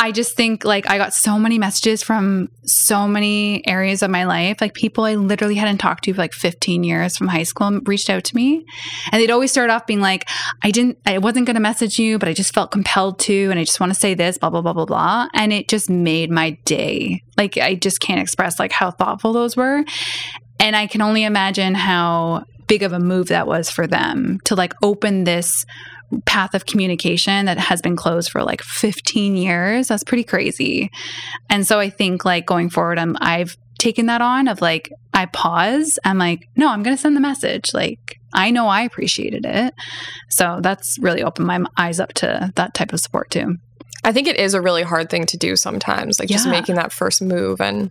I 0.00 0.12
just 0.12 0.34
think 0.34 0.64
like 0.64 0.88
I 0.88 0.96
got 0.96 1.12
so 1.12 1.38
many 1.38 1.58
messages 1.58 2.02
from 2.02 2.48
so 2.64 3.06
many 3.06 3.62
areas 3.68 4.02
of 4.02 4.10
my 4.10 4.24
life. 4.24 4.58
Like 4.58 4.72
people 4.72 5.04
I 5.04 5.14
literally 5.16 5.56
hadn't 5.56 5.76
talked 5.76 6.04
to 6.04 6.14
for 6.14 6.22
like 6.22 6.32
15 6.32 6.84
years 6.84 7.18
from 7.18 7.28
high 7.28 7.42
school 7.42 7.80
reached 7.84 8.08
out 8.08 8.24
to 8.24 8.34
me. 8.34 8.64
And 9.12 9.20
they'd 9.20 9.30
always 9.30 9.50
start 9.50 9.68
off 9.68 9.86
being 9.86 10.00
like, 10.00 10.26
I 10.62 10.70
didn't, 10.70 10.96
I 11.04 11.18
wasn't 11.18 11.44
going 11.44 11.56
to 11.56 11.60
message 11.60 11.98
you, 11.98 12.18
but 12.18 12.30
I 12.30 12.32
just 12.32 12.54
felt 12.54 12.70
compelled 12.70 13.18
to. 13.20 13.50
And 13.50 13.60
I 13.60 13.64
just 13.64 13.78
want 13.78 13.92
to 13.92 13.98
say 13.98 14.14
this, 14.14 14.38
blah, 14.38 14.48
blah, 14.48 14.62
blah, 14.62 14.72
blah, 14.72 14.86
blah. 14.86 15.28
And 15.34 15.52
it 15.52 15.68
just 15.68 15.90
made 15.90 16.30
my 16.30 16.52
day. 16.64 17.22
Like 17.36 17.58
I 17.58 17.74
just 17.74 18.00
can't 18.00 18.22
express 18.22 18.58
like 18.58 18.72
how 18.72 18.92
thoughtful 18.92 19.34
those 19.34 19.54
were. 19.54 19.84
And 20.60 20.76
I 20.76 20.86
can 20.86 21.00
only 21.00 21.24
imagine 21.24 21.74
how 21.74 22.44
big 22.68 22.82
of 22.84 22.92
a 22.92 23.00
move 23.00 23.28
that 23.28 23.48
was 23.48 23.68
for 23.68 23.86
them 23.86 24.38
to 24.44 24.54
like 24.54 24.74
open 24.82 25.24
this 25.24 25.66
path 26.26 26.54
of 26.54 26.66
communication 26.66 27.46
that 27.46 27.58
has 27.58 27.80
been 27.80 27.96
closed 27.96 28.30
for 28.30 28.42
like 28.42 28.62
15 28.62 29.36
years. 29.36 29.88
That's 29.88 30.04
pretty 30.04 30.22
crazy. 30.22 30.90
And 31.48 31.66
so 31.66 31.80
I 31.80 31.88
think 31.90 32.24
like 32.24 32.46
going 32.46 32.68
forward, 32.70 32.98
I'm, 32.98 33.16
I've 33.20 33.56
taken 33.78 34.06
that 34.06 34.20
on 34.20 34.46
of 34.46 34.60
like, 34.60 34.92
I 35.14 35.26
pause. 35.26 35.98
I'm 36.04 36.18
like, 36.18 36.46
no, 36.56 36.68
I'm 36.68 36.82
going 36.82 36.94
to 36.94 37.00
send 37.00 37.16
the 37.16 37.20
message. 37.20 37.72
Like, 37.72 38.20
I 38.32 38.50
know 38.50 38.68
I 38.68 38.82
appreciated 38.82 39.44
it. 39.46 39.74
So 40.28 40.60
that's 40.62 40.98
really 41.00 41.22
opened 41.22 41.46
my 41.46 41.64
eyes 41.76 41.98
up 41.98 42.12
to 42.14 42.52
that 42.54 42.74
type 42.74 42.92
of 42.92 43.00
support 43.00 43.30
too. 43.30 43.56
I 44.04 44.12
think 44.12 44.28
it 44.28 44.36
is 44.36 44.54
a 44.54 44.62
really 44.62 44.82
hard 44.82 45.10
thing 45.10 45.26
to 45.26 45.36
do 45.36 45.56
sometimes, 45.56 46.18
like 46.18 46.28
just 46.28 46.48
making 46.48 46.76
that 46.76 46.92
first 46.92 47.20
move 47.20 47.60
and 47.60 47.90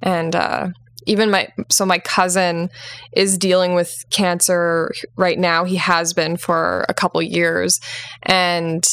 and 0.00 0.36
uh 0.36 0.68
even 1.08 1.30
my 1.30 1.48
so 1.70 1.84
my 1.86 1.98
cousin 1.98 2.70
is 3.12 3.38
dealing 3.38 3.74
with 3.74 4.04
cancer 4.10 4.92
right 5.16 5.38
now. 5.38 5.64
He 5.64 5.76
has 5.76 6.12
been 6.12 6.36
for 6.36 6.84
a 6.88 6.94
couple 6.94 7.20
years 7.22 7.80
and 8.22 8.86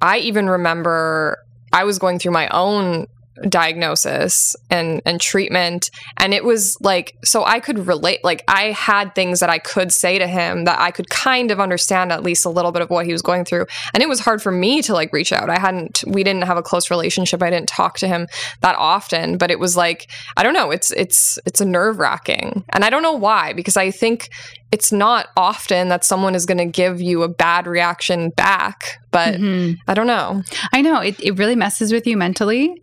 I 0.00 0.18
even 0.18 0.48
remember 0.48 1.38
I 1.72 1.84
was 1.84 1.98
going 1.98 2.18
through 2.18 2.32
my 2.32 2.48
own 2.48 3.06
diagnosis 3.48 4.54
and 4.70 5.00
and 5.04 5.20
treatment. 5.20 5.90
And 6.18 6.34
it 6.34 6.44
was 6.44 6.76
like 6.80 7.14
so 7.24 7.44
I 7.44 7.60
could 7.60 7.86
relate 7.86 8.22
like 8.22 8.44
I 8.48 8.72
had 8.72 9.14
things 9.14 9.40
that 9.40 9.50
I 9.50 9.58
could 9.58 9.92
say 9.92 10.18
to 10.18 10.26
him 10.26 10.64
that 10.64 10.78
I 10.78 10.90
could 10.90 11.08
kind 11.08 11.50
of 11.50 11.60
understand 11.60 12.12
at 12.12 12.22
least 12.22 12.44
a 12.44 12.50
little 12.50 12.72
bit 12.72 12.82
of 12.82 12.90
what 12.90 13.06
he 13.06 13.12
was 13.12 13.22
going 13.22 13.44
through. 13.44 13.66
And 13.94 14.02
it 14.02 14.08
was 14.08 14.20
hard 14.20 14.42
for 14.42 14.52
me 14.52 14.82
to 14.82 14.92
like 14.92 15.12
reach 15.12 15.32
out. 15.32 15.50
I 15.50 15.58
hadn't 15.58 16.04
we 16.06 16.22
didn't 16.22 16.42
have 16.42 16.56
a 16.56 16.62
close 16.62 16.90
relationship. 16.90 17.42
I 17.42 17.50
didn't 17.50 17.68
talk 17.68 17.98
to 17.98 18.08
him 18.08 18.26
that 18.60 18.76
often 18.76 19.38
but 19.38 19.50
it 19.50 19.58
was 19.58 19.76
like 19.76 20.10
I 20.36 20.42
don't 20.42 20.54
know. 20.54 20.70
It's 20.70 20.90
it's 20.92 21.38
it's 21.46 21.60
a 21.60 21.66
nerve 21.66 21.98
wracking 21.98 22.64
and 22.70 22.84
I 22.84 22.90
don't 22.90 23.02
know 23.02 23.14
why 23.14 23.52
because 23.52 23.76
I 23.76 23.90
think 23.90 24.30
it's 24.72 24.90
not 24.90 25.28
often 25.36 25.88
that 25.90 26.04
someone 26.04 26.34
is 26.34 26.46
going 26.46 26.58
to 26.58 26.64
give 26.64 27.00
you 27.00 27.22
a 27.22 27.28
bad 27.28 27.66
reaction 27.66 28.30
back 28.30 28.98
but 29.10 29.34
Mhm. 29.34 29.76
I 29.86 29.94
don't 29.94 30.06
know 30.06 30.42
I 30.72 30.80
know 30.82 31.00
it, 31.00 31.20
it 31.20 31.38
really 31.38 31.56
messes 31.56 31.92
with 31.92 32.06
you 32.06 32.16
mentally. 32.16 32.74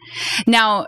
Now, 0.47 0.87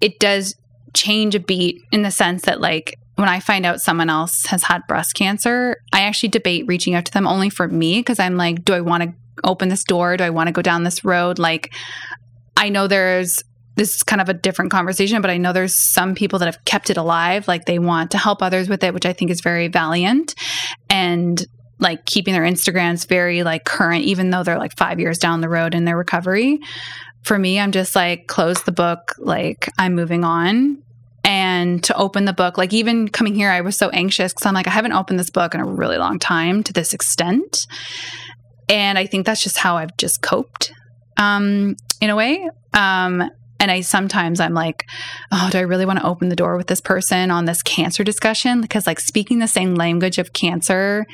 it 0.00 0.18
does 0.18 0.54
change 0.94 1.34
a 1.34 1.40
beat 1.40 1.82
in 1.92 2.02
the 2.02 2.10
sense 2.10 2.42
that, 2.42 2.60
like, 2.60 2.98
when 3.16 3.28
I 3.28 3.40
find 3.40 3.66
out 3.66 3.80
someone 3.80 4.08
else 4.08 4.46
has 4.46 4.62
had 4.62 4.82
breast 4.88 5.14
cancer, 5.14 5.76
I 5.92 6.02
actually 6.02 6.30
debate 6.30 6.64
reaching 6.66 6.94
out 6.94 7.04
to 7.06 7.12
them 7.12 7.26
only 7.26 7.50
for 7.50 7.68
me 7.68 8.00
because 8.00 8.18
I'm 8.18 8.36
like, 8.36 8.64
do 8.64 8.72
I 8.72 8.80
want 8.80 9.02
to 9.02 9.12
open 9.44 9.68
this 9.68 9.84
door? 9.84 10.16
Do 10.16 10.24
I 10.24 10.30
want 10.30 10.48
to 10.48 10.52
go 10.52 10.62
down 10.62 10.84
this 10.84 11.04
road? 11.04 11.38
Like, 11.38 11.72
I 12.56 12.68
know 12.70 12.86
there's 12.86 13.42
this 13.76 13.94
is 13.94 14.02
kind 14.02 14.20
of 14.20 14.28
a 14.28 14.34
different 14.34 14.70
conversation, 14.70 15.22
but 15.22 15.30
I 15.30 15.36
know 15.36 15.52
there's 15.52 15.76
some 15.76 16.14
people 16.14 16.38
that 16.40 16.46
have 16.46 16.64
kept 16.64 16.90
it 16.90 16.96
alive. 16.96 17.46
Like, 17.46 17.66
they 17.66 17.78
want 17.78 18.10
to 18.12 18.18
help 18.18 18.42
others 18.42 18.68
with 18.68 18.82
it, 18.82 18.92
which 18.92 19.06
I 19.06 19.12
think 19.12 19.30
is 19.30 19.40
very 19.40 19.68
valiant. 19.68 20.34
And 20.90 21.44
like 21.78 22.06
keeping 22.06 22.32
their 22.32 22.42
Instagrams 22.42 23.06
very 23.06 23.42
like 23.42 23.64
current, 23.64 24.04
even 24.04 24.30
though 24.30 24.42
they're 24.42 24.58
like 24.58 24.76
five 24.76 24.98
years 24.98 25.18
down 25.18 25.42
the 25.42 25.48
road 25.48 25.74
in 25.74 25.84
their 25.84 25.96
recovery. 25.96 26.58
For 27.22 27.38
me, 27.38 27.60
I'm 27.60 27.72
just 27.72 27.94
like, 27.94 28.28
close 28.28 28.62
the 28.62 28.72
book, 28.72 29.14
like, 29.18 29.68
I'm 29.78 29.94
moving 29.94 30.24
on. 30.24 30.82
And 31.24 31.82
to 31.84 31.96
open 31.96 32.24
the 32.24 32.32
book, 32.32 32.56
like, 32.56 32.72
even 32.72 33.08
coming 33.08 33.34
here, 33.34 33.50
I 33.50 33.60
was 33.60 33.76
so 33.76 33.88
anxious 33.88 34.32
because 34.32 34.46
I'm 34.46 34.54
like, 34.54 34.68
I 34.68 34.70
haven't 34.70 34.92
opened 34.92 35.18
this 35.18 35.30
book 35.30 35.54
in 35.54 35.60
a 35.60 35.66
really 35.66 35.98
long 35.98 36.20
time 36.20 36.62
to 36.62 36.72
this 36.72 36.94
extent. 36.94 37.66
And 38.68 38.96
I 38.96 39.06
think 39.06 39.26
that's 39.26 39.42
just 39.42 39.58
how 39.58 39.76
I've 39.76 39.96
just 39.96 40.22
coped 40.22 40.72
um, 41.16 41.74
in 42.00 42.10
a 42.10 42.16
way. 42.16 42.48
Um, 42.74 43.28
and 43.58 43.70
I 43.70 43.80
sometimes 43.80 44.40
I'm 44.40 44.54
like, 44.54 44.84
oh, 45.32 45.48
do 45.50 45.58
I 45.58 45.62
really 45.62 45.86
want 45.86 45.98
to 45.98 46.06
open 46.06 46.28
the 46.28 46.36
door 46.36 46.56
with 46.56 46.66
this 46.66 46.80
person 46.80 47.30
on 47.30 47.44
this 47.44 47.62
cancer 47.62 48.04
discussion? 48.04 48.60
Because 48.60 48.86
like 48.86 49.00
speaking 49.00 49.38
the 49.38 49.48
same 49.48 49.74
language 49.74 50.18
of 50.18 50.32
cancer 50.32 51.06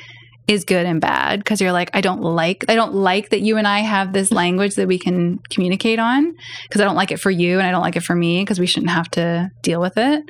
is 0.47 0.65
good 0.65 0.85
and 0.85 0.99
bad 0.99 1.39
because 1.39 1.61
you're 1.61 1.71
like 1.71 1.89
I 1.93 2.01
don't 2.01 2.21
like 2.21 2.65
I 2.67 2.75
don't 2.75 2.93
like 2.93 3.29
that 3.29 3.41
you 3.41 3.57
and 3.57 3.67
I 3.67 3.79
have 3.79 4.11
this 4.11 4.31
language 4.43 4.75
that 4.75 4.87
we 4.87 4.99
can 4.99 5.39
communicate 5.49 5.99
on 5.99 6.35
because 6.63 6.81
I 6.81 6.83
don't 6.83 6.95
like 6.95 7.11
it 7.11 7.19
for 7.19 7.31
you 7.31 7.59
and 7.59 7.67
I 7.67 7.71
don't 7.71 7.81
like 7.81 7.95
it 7.95 8.03
for 8.03 8.15
me 8.15 8.41
because 8.41 8.59
we 8.59 8.65
shouldn't 8.65 8.91
have 8.91 9.09
to 9.11 9.49
deal 9.61 9.79
with 9.79 9.97
it 9.97 10.23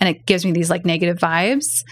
and 0.00 0.08
it 0.08 0.26
gives 0.26 0.44
me 0.44 0.52
these 0.52 0.70
like 0.70 0.84
negative 0.84 1.18
vibes 1.18 1.82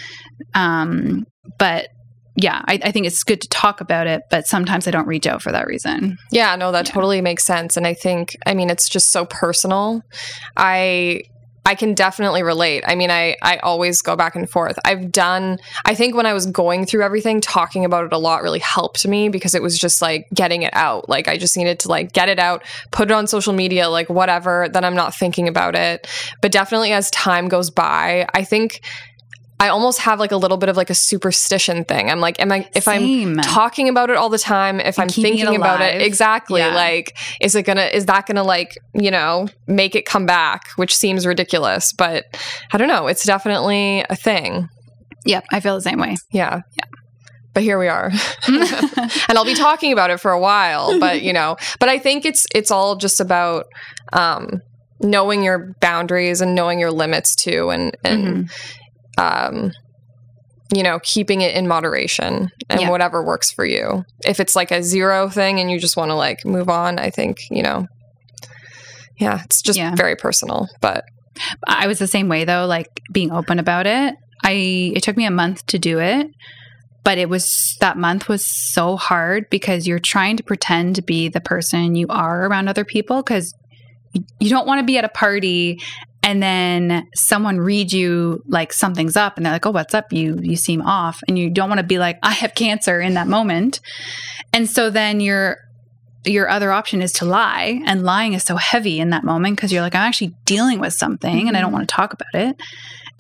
um 0.54 1.26
but 1.58 1.88
yeah 2.36 2.62
I, 2.66 2.78
I 2.84 2.92
think 2.92 3.06
it's 3.06 3.24
good 3.24 3.40
to 3.40 3.48
talk 3.48 3.80
about 3.80 4.06
it 4.06 4.22
but 4.30 4.46
sometimes 4.46 4.86
I 4.86 4.90
don't 4.90 5.06
reach 5.08 5.26
out 5.26 5.42
for 5.42 5.52
that 5.52 5.66
reason 5.66 6.18
Yeah, 6.30 6.54
no, 6.56 6.72
that 6.72 6.86
Yeah. 6.86 6.92
totally 6.94 7.20
makes 7.20 7.44
sense. 7.44 7.76
And 7.76 7.86
I 7.86 7.94
think, 7.94 8.36
I 8.46 8.54
mean, 8.54 8.70
it's 8.70 8.88
just 8.88 9.10
so 9.10 9.24
personal. 9.24 10.02
I 10.56 11.22
I 11.68 11.74
can 11.74 11.94
definitely 11.94 12.44
relate. 12.44 12.84
I 12.86 12.94
mean, 12.94 13.10
I 13.10 13.36
I 13.42 13.56
always 13.56 14.00
go 14.00 14.14
back 14.14 14.36
and 14.36 14.48
forth. 14.48 14.78
I've 14.84 15.10
done 15.10 15.58
I 15.84 15.96
think 15.96 16.14
when 16.14 16.24
I 16.24 16.32
was 16.32 16.46
going 16.46 16.86
through 16.86 17.02
everything, 17.02 17.40
talking 17.40 17.84
about 17.84 18.04
it 18.04 18.12
a 18.12 18.18
lot 18.18 18.42
really 18.42 18.60
helped 18.60 19.04
me 19.08 19.28
because 19.30 19.54
it 19.56 19.62
was 19.62 19.76
just 19.76 20.00
like 20.00 20.28
getting 20.32 20.62
it 20.62 20.72
out. 20.74 21.08
Like 21.08 21.26
I 21.26 21.36
just 21.38 21.56
needed 21.56 21.80
to 21.80 21.88
like 21.88 22.12
get 22.12 22.28
it 22.28 22.38
out, 22.38 22.62
put 22.92 23.10
it 23.10 23.14
on 23.14 23.26
social 23.26 23.52
media, 23.52 23.88
like 23.88 24.08
whatever, 24.08 24.68
then 24.72 24.84
I'm 24.84 24.94
not 24.94 25.12
thinking 25.16 25.48
about 25.48 25.74
it. 25.74 26.06
But 26.40 26.52
definitely 26.52 26.92
as 26.92 27.10
time 27.10 27.48
goes 27.48 27.70
by, 27.70 28.28
I 28.32 28.44
think 28.44 28.80
I 29.58 29.68
almost 29.68 30.00
have 30.00 30.20
like 30.20 30.32
a 30.32 30.36
little 30.36 30.58
bit 30.58 30.68
of 30.68 30.76
like 30.76 30.90
a 30.90 30.94
superstition 30.94 31.84
thing. 31.84 32.10
I'm 32.10 32.20
like, 32.20 32.38
am 32.40 32.52
I 32.52 32.68
if 32.74 32.84
Same. 32.84 33.38
I'm 33.38 33.44
talking 33.44 33.88
about 33.88 34.10
it 34.10 34.16
all 34.16 34.28
the 34.28 34.38
time, 34.38 34.80
if 34.80 34.98
And 34.98 35.04
I'm 35.04 35.08
keeping 35.08 35.32
it 35.34 35.36
thinking 35.38 35.56
about 35.56 35.80
it 35.80 36.02
exactly, 36.02 36.60
Yeah. 36.60 36.74
like 36.74 37.16
is 37.40 37.54
it 37.54 37.62
gonna 37.62 37.84
is 37.86 38.04
that 38.06 38.26
gonna 38.26 38.42
like, 38.42 38.76
you 38.92 39.10
know, 39.10 39.48
make 39.66 39.94
it 39.94 40.04
come 40.04 40.26
back, 40.26 40.68
which 40.76 40.94
seems 40.94 41.26
ridiculous, 41.26 41.92
but 41.94 42.24
I 42.72 42.76
don't 42.76 42.88
know. 42.88 43.06
It's 43.06 43.24
definitely 43.24 44.04
a 44.10 44.16
thing. 44.16 44.68
Yep, 45.24 45.46
I 45.50 45.60
feel 45.60 45.74
the 45.74 45.80
same 45.80 45.98
way. 46.00 46.16
Yeah. 46.30 46.60
Yeah. 46.76 46.84
But 47.54 47.62
here 47.62 47.78
we 47.78 47.88
are. 47.88 48.10
and 48.46 49.38
I'll 49.38 49.46
be 49.46 49.54
talking 49.54 49.90
about 49.92 50.10
it 50.10 50.20
for 50.20 50.32
a 50.32 50.38
while, 50.38 51.00
but 51.00 51.22
you 51.22 51.32
know, 51.32 51.56
but 51.80 51.88
I 51.88 51.98
think 51.98 52.26
it's 52.26 52.46
it's 52.54 52.70
all 52.70 52.96
just 52.96 53.20
about 53.20 53.64
um 54.12 54.60
knowing 55.00 55.42
your 55.42 55.74
boundaries 55.80 56.42
and 56.42 56.54
knowing 56.54 56.78
your 56.78 56.90
limits 56.90 57.34
too 57.34 57.70
and 57.70 57.96
and 58.04 58.50
um 59.18 59.72
you 60.74 60.82
know 60.82 60.98
keeping 61.02 61.40
it 61.42 61.54
in 61.54 61.68
moderation 61.68 62.50
and 62.68 62.80
Yeah. 62.80 62.90
whatever 62.90 63.22
works 63.24 63.50
for 63.52 63.64
you 63.64 64.04
if 64.24 64.40
it's 64.40 64.56
like 64.56 64.70
a 64.70 64.82
zero 64.82 65.28
thing 65.28 65.60
and 65.60 65.70
you 65.70 65.78
just 65.78 65.96
want 65.96 66.10
to 66.10 66.14
like 66.14 66.44
move 66.44 66.68
on 66.68 66.98
i 66.98 67.08
think 67.10 67.38
you 67.50 67.62
know 67.62 67.86
yeah 69.18 69.42
it's 69.44 69.62
just 69.62 69.78
Yeah. 69.78 69.94
very 69.94 70.16
personal 70.16 70.68
but 70.80 71.04
I 71.68 71.86
was 71.86 71.98
the 71.98 72.06
same 72.06 72.30
way 72.30 72.44
though, 72.46 72.64
like 72.64 72.88
being 73.12 73.30
open 73.30 73.58
about 73.58 73.86
it. 73.86 74.14
I 74.42 74.52
it 74.96 75.02
took 75.02 75.18
me 75.18 75.26
a 75.26 75.30
month 75.30 75.66
to 75.66 75.78
do 75.78 75.98
it, 75.98 76.28
but 77.04 77.18
it 77.18 77.28
was 77.28 77.76
that 77.80 77.98
month 77.98 78.26
was 78.26 78.42
so 78.46 78.96
hard 78.96 79.44
because 79.50 79.86
you're 79.86 79.98
trying 79.98 80.38
to 80.38 80.42
pretend 80.42 80.96
to 80.96 81.02
be 81.02 81.28
the 81.28 81.42
person 81.42 81.94
you 81.94 82.06
are 82.08 82.46
around 82.46 82.68
other 82.68 82.86
people 82.86 83.22
because 83.22 83.52
you, 84.14 84.24
you 84.40 84.48
don't 84.48 84.66
want 84.66 84.80
to 84.80 84.86
be 84.86 84.96
at 84.96 85.04
a 85.04 85.10
party 85.10 85.78
and 86.26 86.42
then 86.42 87.08
someone 87.14 87.60
read 87.60 87.92
you 87.92 88.42
like 88.48 88.72
something's 88.72 89.16
up 89.16 89.36
and 89.36 89.46
they're 89.46 89.52
like, 89.52 89.64
"Oh, 89.64 89.70
what's 89.70 89.94
up? 89.94 90.12
You 90.12 90.40
you 90.42 90.56
seem 90.56 90.82
off." 90.82 91.22
And 91.28 91.38
you 91.38 91.48
don't 91.48 91.70
want 91.70 91.78
to 91.78 91.86
be 91.86 91.98
like, 91.98 92.18
"I 92.20 92.32
have 92.32 92.56
cancer" 92.56 93.00
in 93.00 93.14
that 93.14 93.28
moment. 93.28 93.78
And 94.52 94.68
so 94.68 94.90
then 94.90 95.20
you're 95.20 95.58
your 96.24 96.48
other 96.48 96.72
option 96.72 97.00
is 97.00 97.12
to 97.12 97.24
lie 97.24 97.80
and 97.86 98.02
lying 98.02 98.32
is 98.32 98.42
so 98.42 98.56
heavy 98.56 98.98
in 98.98 99.10
that 99.10 99.22
moment 99.22 99.54
because 99.54 99.72
you're 99.72 99.80
like 99.80 99.94
i'm 99.94 100.00
actually 100.00 100.34
dealing 100.44 100.80
with 100.80 100.92
something 100.92 101.46
and 101.46 101.56
i 101.56 101.60
don't 101.60 101.68
mm-hmm. 101.68 101.76
want 101.76 101.88
to 101.88 101.94
talk 101.94 102.12
about 102.12 102.34
it 102.34 102.60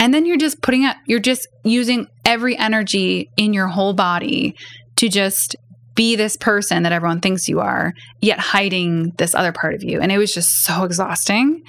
and 0.00 0.12
then 0.12 0.26
you're 0.26 0.36
just 0.36 0.60
putting 0.60 0.84
out 0.84 0.96
you're 1.06 1.20
just 1.20 1.46
using 1.62 2.08
every 2.24 2.56
energy 2.56 3.30
in 3.36 3.52
your 3.52 3.68
whole 3.68 3.92
body 3.92 4.56
to 4.96 5.08
just 5.08 5.54
be 5.94 6.16
this 6.16 6.36
person 6.36 6.82
that 6.82 6.90
everyone 6.90 7.20
thinks 7.20 7.48
you 7.48 7.60
are 7.60 7.94
yet 8.20 8.40
hiding 8.40 9.12
this 9.18 9.36
other 9.36 9.52
part 9.52 9.72
of 9.72 9.84
you 9.84 10.00
and 10.00 10.10
it 10.10 10.18
was 10.18 10.34
just 10.34 10.64
so 10.64 10.82
exhausting 10.82 11.62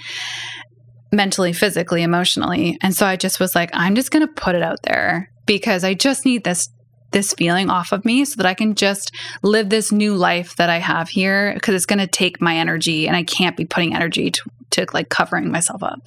mentally 1.11 1.53
physically 1.53 2.03
emotionally 2.03 2.77
and 2.81 2.95
so 2.95 3.05
i 3.05 3.15
just 3.15 3.39
was 3.39 3.55
like 3.55 3.69
i'm 3.73 3.95
just 3.95 4.11
going 4.11 4.25
to 4.25 4.33
put 4.33 4.55
it 4.55 4.61
out 4.61 4.81
there 4.83 5.31
because 5.45 5.83
i 5.83 5.93
just 5.93 6.25
need 6.25 6.43
this 6.43 6.69
this 7.11 7.33
feeling 7.33 7.69
off 7.69 7.91
of 7.91 8.03
me 8.05 8.25
so 8.25 8.35
that 8.37 8.45
I 8.45 8.53
can 8.53 8.75
just 8.75 9.15
live 9.41 9.69
this 9.69 9.91
new 9.91 10.15
life 10.15 10.55
that 10.57 10.69
I 10.69 10.77
have 10.77 11.09
here 11.09 11.53
because 11.53 11.75
it's 11.75 11.85
going 11.85 11.99
to 11.99 12.07
take 12.07 12.41
my 12.41 12.57
energy 12.57 13.07
and 13.07 13.15
I 13.15 13.23
can't 13.23 13.55
be 13.55 13.65
putting 13.65 13.95
energy 13.95 14.31
to, 14.31 14.41
to 14.71 14.85
like 14.93 15.09
covering 15.09 15.51
myself 15.51 15.83
up. 15.83 16.01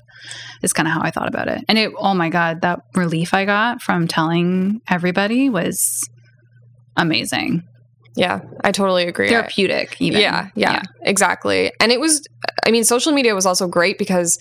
Is 0.63 0.75
kind 0.75 0.87
of 0.87 0.93
how 0.93 1.01
I 1.01 1.11
thought 1.11 1.29
about 1.29 1.49
it. 1.49 1.65
And 1.69 1.79
it, 1.79 1.93
oh 1.97 2.13
my 2.13 2.29
God, 2.29 2.61
that 2.61 2.85
relief 2.95 3.33
I 3.33 3.47
got 3.47 3.81
from 3.81 4.07
telling 4.07 4.83
everybody 4.87 5.49
was 5.49 6.07
amazing. 6.99 7.67
Yeah 8.17 8.41
i 8.65 8.73
totally 8.73 9.07
agree 9.07 9.29
Therapeutic, 9.29 9.97
even. 10.01 10.21
Yeah, 10.21 10.49
yeah, 10.55 10.83
exactly. 11.03 11.73
And 11.81 11.93
it 11.93 12.01
was, 12.01 12.27
I 12.67 12.71
mean, 12.71 12.85
social 12.85 13.13
media 13.13 13.35
was 13.35 13.47
also 13.47 13.69
great 13.69 13.99
because 13.99 14.39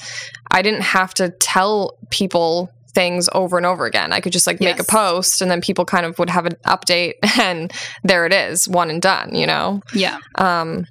I 0.52 0.62
didn't 0.62 0.82
have 0.82 1.14
to 1.16 1.30
tell 1.40 1.98
people 2.10 2.70
things 2.96 3.30
over 3.34 3.56
and 3.58 3.66
over 3.68 3.86
again. 3.86 4.12
I 4.12 4.20
could 4.20 4.34
just 4.34 4.48
like 4.48 4.60
make 4.60 4.80
a 4.80 4.84
post 4.84 5.42
and 5.42 5.52
then 5.52 5.62
people 5.62 5.86
kind 5.86 6.06
of 6.06 6.18
would 6.18 6.30
have 6.32 6.46
an 6.48 6.56
update 6.66 7.14
and 7.40 7.72
there 8.04 8.26
it 8.26 8.34
is, 8.34 8.68
one 8.68 8.90
and 8.90 9.02
done, 9.02 9.36
you 9.36 9.46
know? 9.46 9.82
Yeah. 9.94 10.18
Um, 10.36 10.86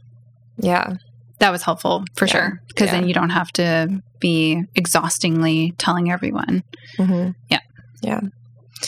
yeah. 0.58 0.94
That 1.40 1.50
was 1.50 1.62
helpful 1.62 2.04
for 2.14 2.26
Yeah. 2.26 2.32
sure. 2.32 2.62
Because 2.68 2.86
Yeah. 2.86 2.92
then 3.00 3.08
you 3.08 3.14
don't 3.14 3.30
have 3.30 3.50
to 3.52 4.00
be 4.20 4.62
exhaustingly 4.76 5.72
telling 5.78 6.10
everyone. 6.10 6.62
hmm 6.96 7.30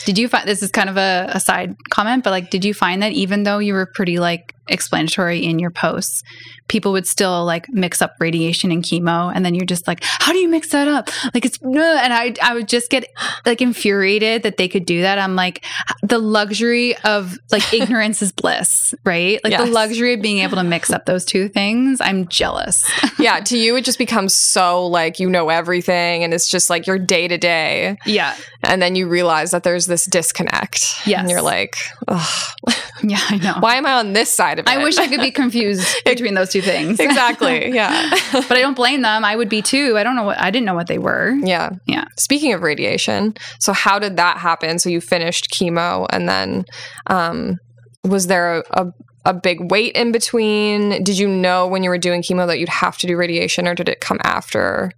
Did 0.04 0.18
you 0.18 0.28
find 0.28 0.46
this 0.46 0.62
is 0.62 0.70
kind 0.70 0.88
of 0.88 0.96
a, 0.96 1.30
a 1.30 1.40
side 1.40 1.76
comment, 1.90 2.24
but 2.24 2.30
like, 2.30 2.50
did 2.50 2.64
you 2.64 2.74
find 2.74 3.02
that 3.02 3.12
even 3.12 3.42
though 3.42 3.58
you 3.58 3.74
were 3.74 3.86
pretty 3.86 4.18
like 4.18 4.54
explanatory 4.68 5.44
in 5.44 5.58
your 5.58 5.70
posts, 5.70 6.22
people 6.70 6.92
would 6.92 7.06
still 7.06 7.44
like 7.44 7.68
mix 7.68 8.00
up 8.00 8.14
radiation 8.20 8.70
and 8.70 8.82
chemo, 8.82 9.30
and 9.34 9.44
then 9.44 9.54
you're 9.54 9.66
just 9.66 9.86
like, 9.86 9.98
how 10.02 10.32
do 10.32 10.38
you 10.38 10.48
mix 10.48 10.68
that 10.68 10.88
up? 10.88 11.10
Like 11.34 11.44
it's 11.44 11.60
no, 11.60 11.82
and 12.02 12.12
I 12.14 12.34
I 12.42 12.54
would 12.54 12.68
just 12.68 12.88
get 12.90 13.04
like 13.44 13.60
infuriated 13.60 14.44
that 14.44 14.56
they 14.56 14.68
could 14.68 14.86
do 14.86 15.02
that. 15.02 15.18
I'm 15.18 15.34
like, 15.36 15.64
the 16.02 16.18
luxury 16.18 16.96
of 16.98 17.36
like 17.50 17.74
ignorance 17.80 18.22
is 18.22 18.32
bliss, 18.32 18.94
right? 19.04 19.40
Like 19.44 19.50
Yes. 19.50 19.66
the 19.66 19.72
luxury 19.72 20.14
of 20.14 20.22
being 20.22 20.38
able 20.38 20.56
to 20.56 20.62
mix 20.64 20.90
up 20.90 21.04
those 21.06 21.24
two 21.24 21.48
things. 21.48 22.00
I'm 22.00 22.26
jealous. 22.28 22.88
Yeah. 23.18 23.40
To 23.40 23.58
you, 23.58 23.76
it 23.76 23.84
just 23.84 23.98
becomes 23.98 24.32
so 24.32 24.86
like 24.86 25.18
you 25.20 25.28
know 25.28 25.50
everything 25.50 26.24
and 26.24 26.32
it's 26.32 26.48
just 26.48 26.70
like 26.70 26.86
your 26.86 26.98
day 26.98 27.28
to 27.28 27.36
day. 27.36 27.98
yeah, 28.06 28.34
And 28.62 28.80
then 28.80 28.94
you 28.94 29.08
realize 29.08 29.50
that 29.50 29.62
there's 29.62 29.84
this 29.84 30.06
disconnect. 30.06 31.06
Yes. 31.06 31.20
And 31.20 31.28
you're 31.30 31.42
like, 31.42 31.76
Ugh, 32.08 32.54
yeah, 33.02 33.18
I 33.28 33.36
know. 33.36 33.56
why 33.60 33.74
am 33.76 33.84
I 33.84 33.92
on 33.94 34.14
this 34.14 34.32
side 34.32 34.58
of 34.58 34.66
it? 34.66 34.70
I 34.70 34.82
wish 34.82 34.96
I 34.96 35.06
could 35.08 35.20
be 35.20 35.30
confused 35.32 35.86
between 36.06 36.32
those 36.34 36.50
two 36.50 36.59
things. 36.60 36.98
exactly. 37.00 37.72
Yeah. 37.72 38.10
but 38.32 38.52
I 38.52 38.60
don't 38.60 38.74
blame 38.74 39.02
them. 39.02 39.24
I 39.24 39.36
would 39.36 39.48
be 39.48 39.62
too. 39.62 39.96
I 39.96 40.02
don't 40.02 40.16
know 40.16 40.24
what 40.24 40.40
I 40.40 40.50
didn't 40.50 40.66
know 40.66 40.74
what 40.74 40.86
they 40.86 40.98
were. 40.98 41.34
Yeah. 41.42 41.70
Yeah. 41.86 42.04
Speaking 42.18 42.52
of 42.52 42.62
radiation, 42.62 43.34
so 43.58 43.72
how 43.72 43.98
did 43.98 44.16
that 44.16 44.38
happen? 44.38 44.78
So 44.78 44.88
you 44.88 45.00
finished 45.00 45.50
chemo 45.50 46.06
and 46.10 46.28
then 46.28 46.64
um 47.06 47.58
was 48.04 48.26
there 48.26 48.58
a, 48.58 48.64
a 48.72 48.92
a 49.26 49.34
big 49.34 49.70
wait 49.70 49.94
in 49.94 50.12
between? 50.12 51.02
Did 51.04 51.18
you 51.18 51.28
know 51.28 51.66
when 51.66 51.82
you 51.82 51.90
were 51.90 51.98
doing 51.98 52.22
chemo 52.22 52.46
that 52.46 52.58
you'd 52.58 52.68
have 52.68 52.96
to 52.98 53.06
do 53.06 53.16
radiation 53.16 53.68
or 53.68 53.74
did 53.74 53.88
it 53.88 54.00
come 54.00 54.18
after? 54.24 54.92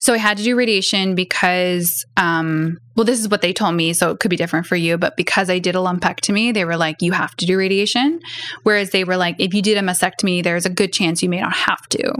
So 0.00 0.14
I 0.14 0.18
had 0.18 0.36
to 0.38 0.42
do 0.42 0.56
radiation 0.56 1.14
because, 1.14 2.04
um, 2.16 2.76
well, 2.96 3.04
this 3.04 3.20
is 3.20 3.28
what 3.28 3.42
they 3.42 3.52
told 3.52 3.74
me. 3.74 3.92
So 3.92 4.10
it 4.10 4.20
could 4.20 4.30
be 4.30 4.36
different 4.36 4.66
for 4.66 4.76
you, 4.76 4.98
but 4.98 5.16
because 5.16 5.48
I 5.48 5.58
did 5.58 5.74
a 5.74 5.78
lumpectomy, 5.78 6.52
they 6.52 6.64
were 6.64 6.76
like, 6.76 6.96
you 7.00 7.12
have 7.12 7.34
to 7.36 7.46
do 7.46 7.56
radiation. 7.56 8.20
Whereas 8.62 8.90
they 8.90 9.04
were 9.04 9.16
like, 9.16 9.36
if 9.38 9.54
you 9.54 9.62
did 9.62 9.78
a 9.78 9.82
mastectomy, 9.82 10.42
there's 10.42 10.66
a 10.66 10.70
good 10.70 10.92
chance 10.92 11.22
you 11.22 11.28
may 11.28 11.40
not 11.40 11.54
have 11.54 11.88
to. 11.90 12.12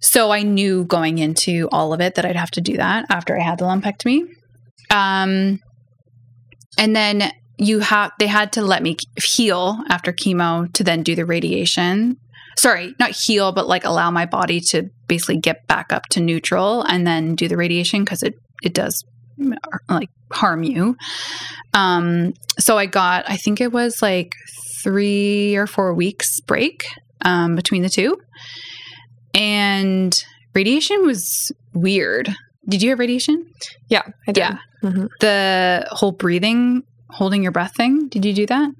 So 0.00 0.32
I 0.32 0.42
knew 0.42 0.84
going 0.84 1.18
into 1.18 1.68
all 1.70 1.92
of 1.92 2.00
it 2.00 2.16
that 2.16 2.24
I'd 2.24 2.36
have 2.36 2.50
to 2.52 2.60
do 2.60 2.76
that 2.76 3.06
after 3.08 3.38
I 3.38 3.42
had 3.42 3.58
the 3.58 3.66
lumpectomy. 3.66 4.22
Um, 4.90 5.60
and 6.76 6.96
then 6.96 7.30
you 7.58 7.80
have 7.80 8.10
they 8.18 8.26
had 8.26 8.52
to 8.52 8.62
let 8.62 8.82
me 8.82 8.96
heal 9.22 9.78
after 9.88 10.12
chemo 10.12 10.72
to 10.74 10.82
then 10.82 11.02
do 11.02 11.14
the 11.14 11.24
radiation 11.24 12.16
sorry, 12.56 12.94
not 12.98 13.10
heal, 13.10 13.52
but 13.52 13.66
like 13.68 13.84
allow 13.84 14.10
my 14.10 14.26
body 14.26 14.60
to 14.70 14.88
basically 15.08 15.38
get 15.38 15.66
back 15.66 15.92
up 15.92 16.06
to 16.10 16.20
neutral 16.20 16.82
and 16.82 17.06
then 17.06 17.34
do 17.34 17.48
the 17.48 17.56
radiation 17.56 18.04
because 18.04 18.22
it 18.22 18.34
it 18.62 18.74
does 18.74 19.04
like 19.88 20.10
harm 20.32 20.62
you. 20.62 20.96
Um, 21.74 22.32
so 22.58 22.78
I 22.78 22.86
got, 22.86 23.28
I 23.28 23.36
think 23.36 23.60
it 23.60 23.72
was 23.72 24.00
like 24.02 24.34
three 24.82 25.56
or 25.56 25.66
four 25.66 25.94
weeks 25.94 26.40
break 26.40 26.84
um, 27.24 27.56
between 27.56 27.82
the 27.82 27.88
two, 27.88 28.16
and 29.34 30.14
radiation 30.54 31.06
was 31.06 31.50
weird. 31.72 32.34
Did 32.68 32.82
you 32.82 32.90
have 32.90 32.98
radiation? 32.98 33.44
Yeah, 33.88 34.02
I 34.28 34.32
did. 34.32 34.40
Yeah. 34.40 34.58
Mhm. 34.84 35.08
The 35.20 35.86
whole 35.90 36.12
breathing, 36.12 36.82
holding 37.10 37.42
your 37.42 37.52
breath 37.52 37.74
thing. 37.76 38.08
Did 38.08 38.24
you 38.24 38.32
do 38.34 38.46
that? 38.46 38.70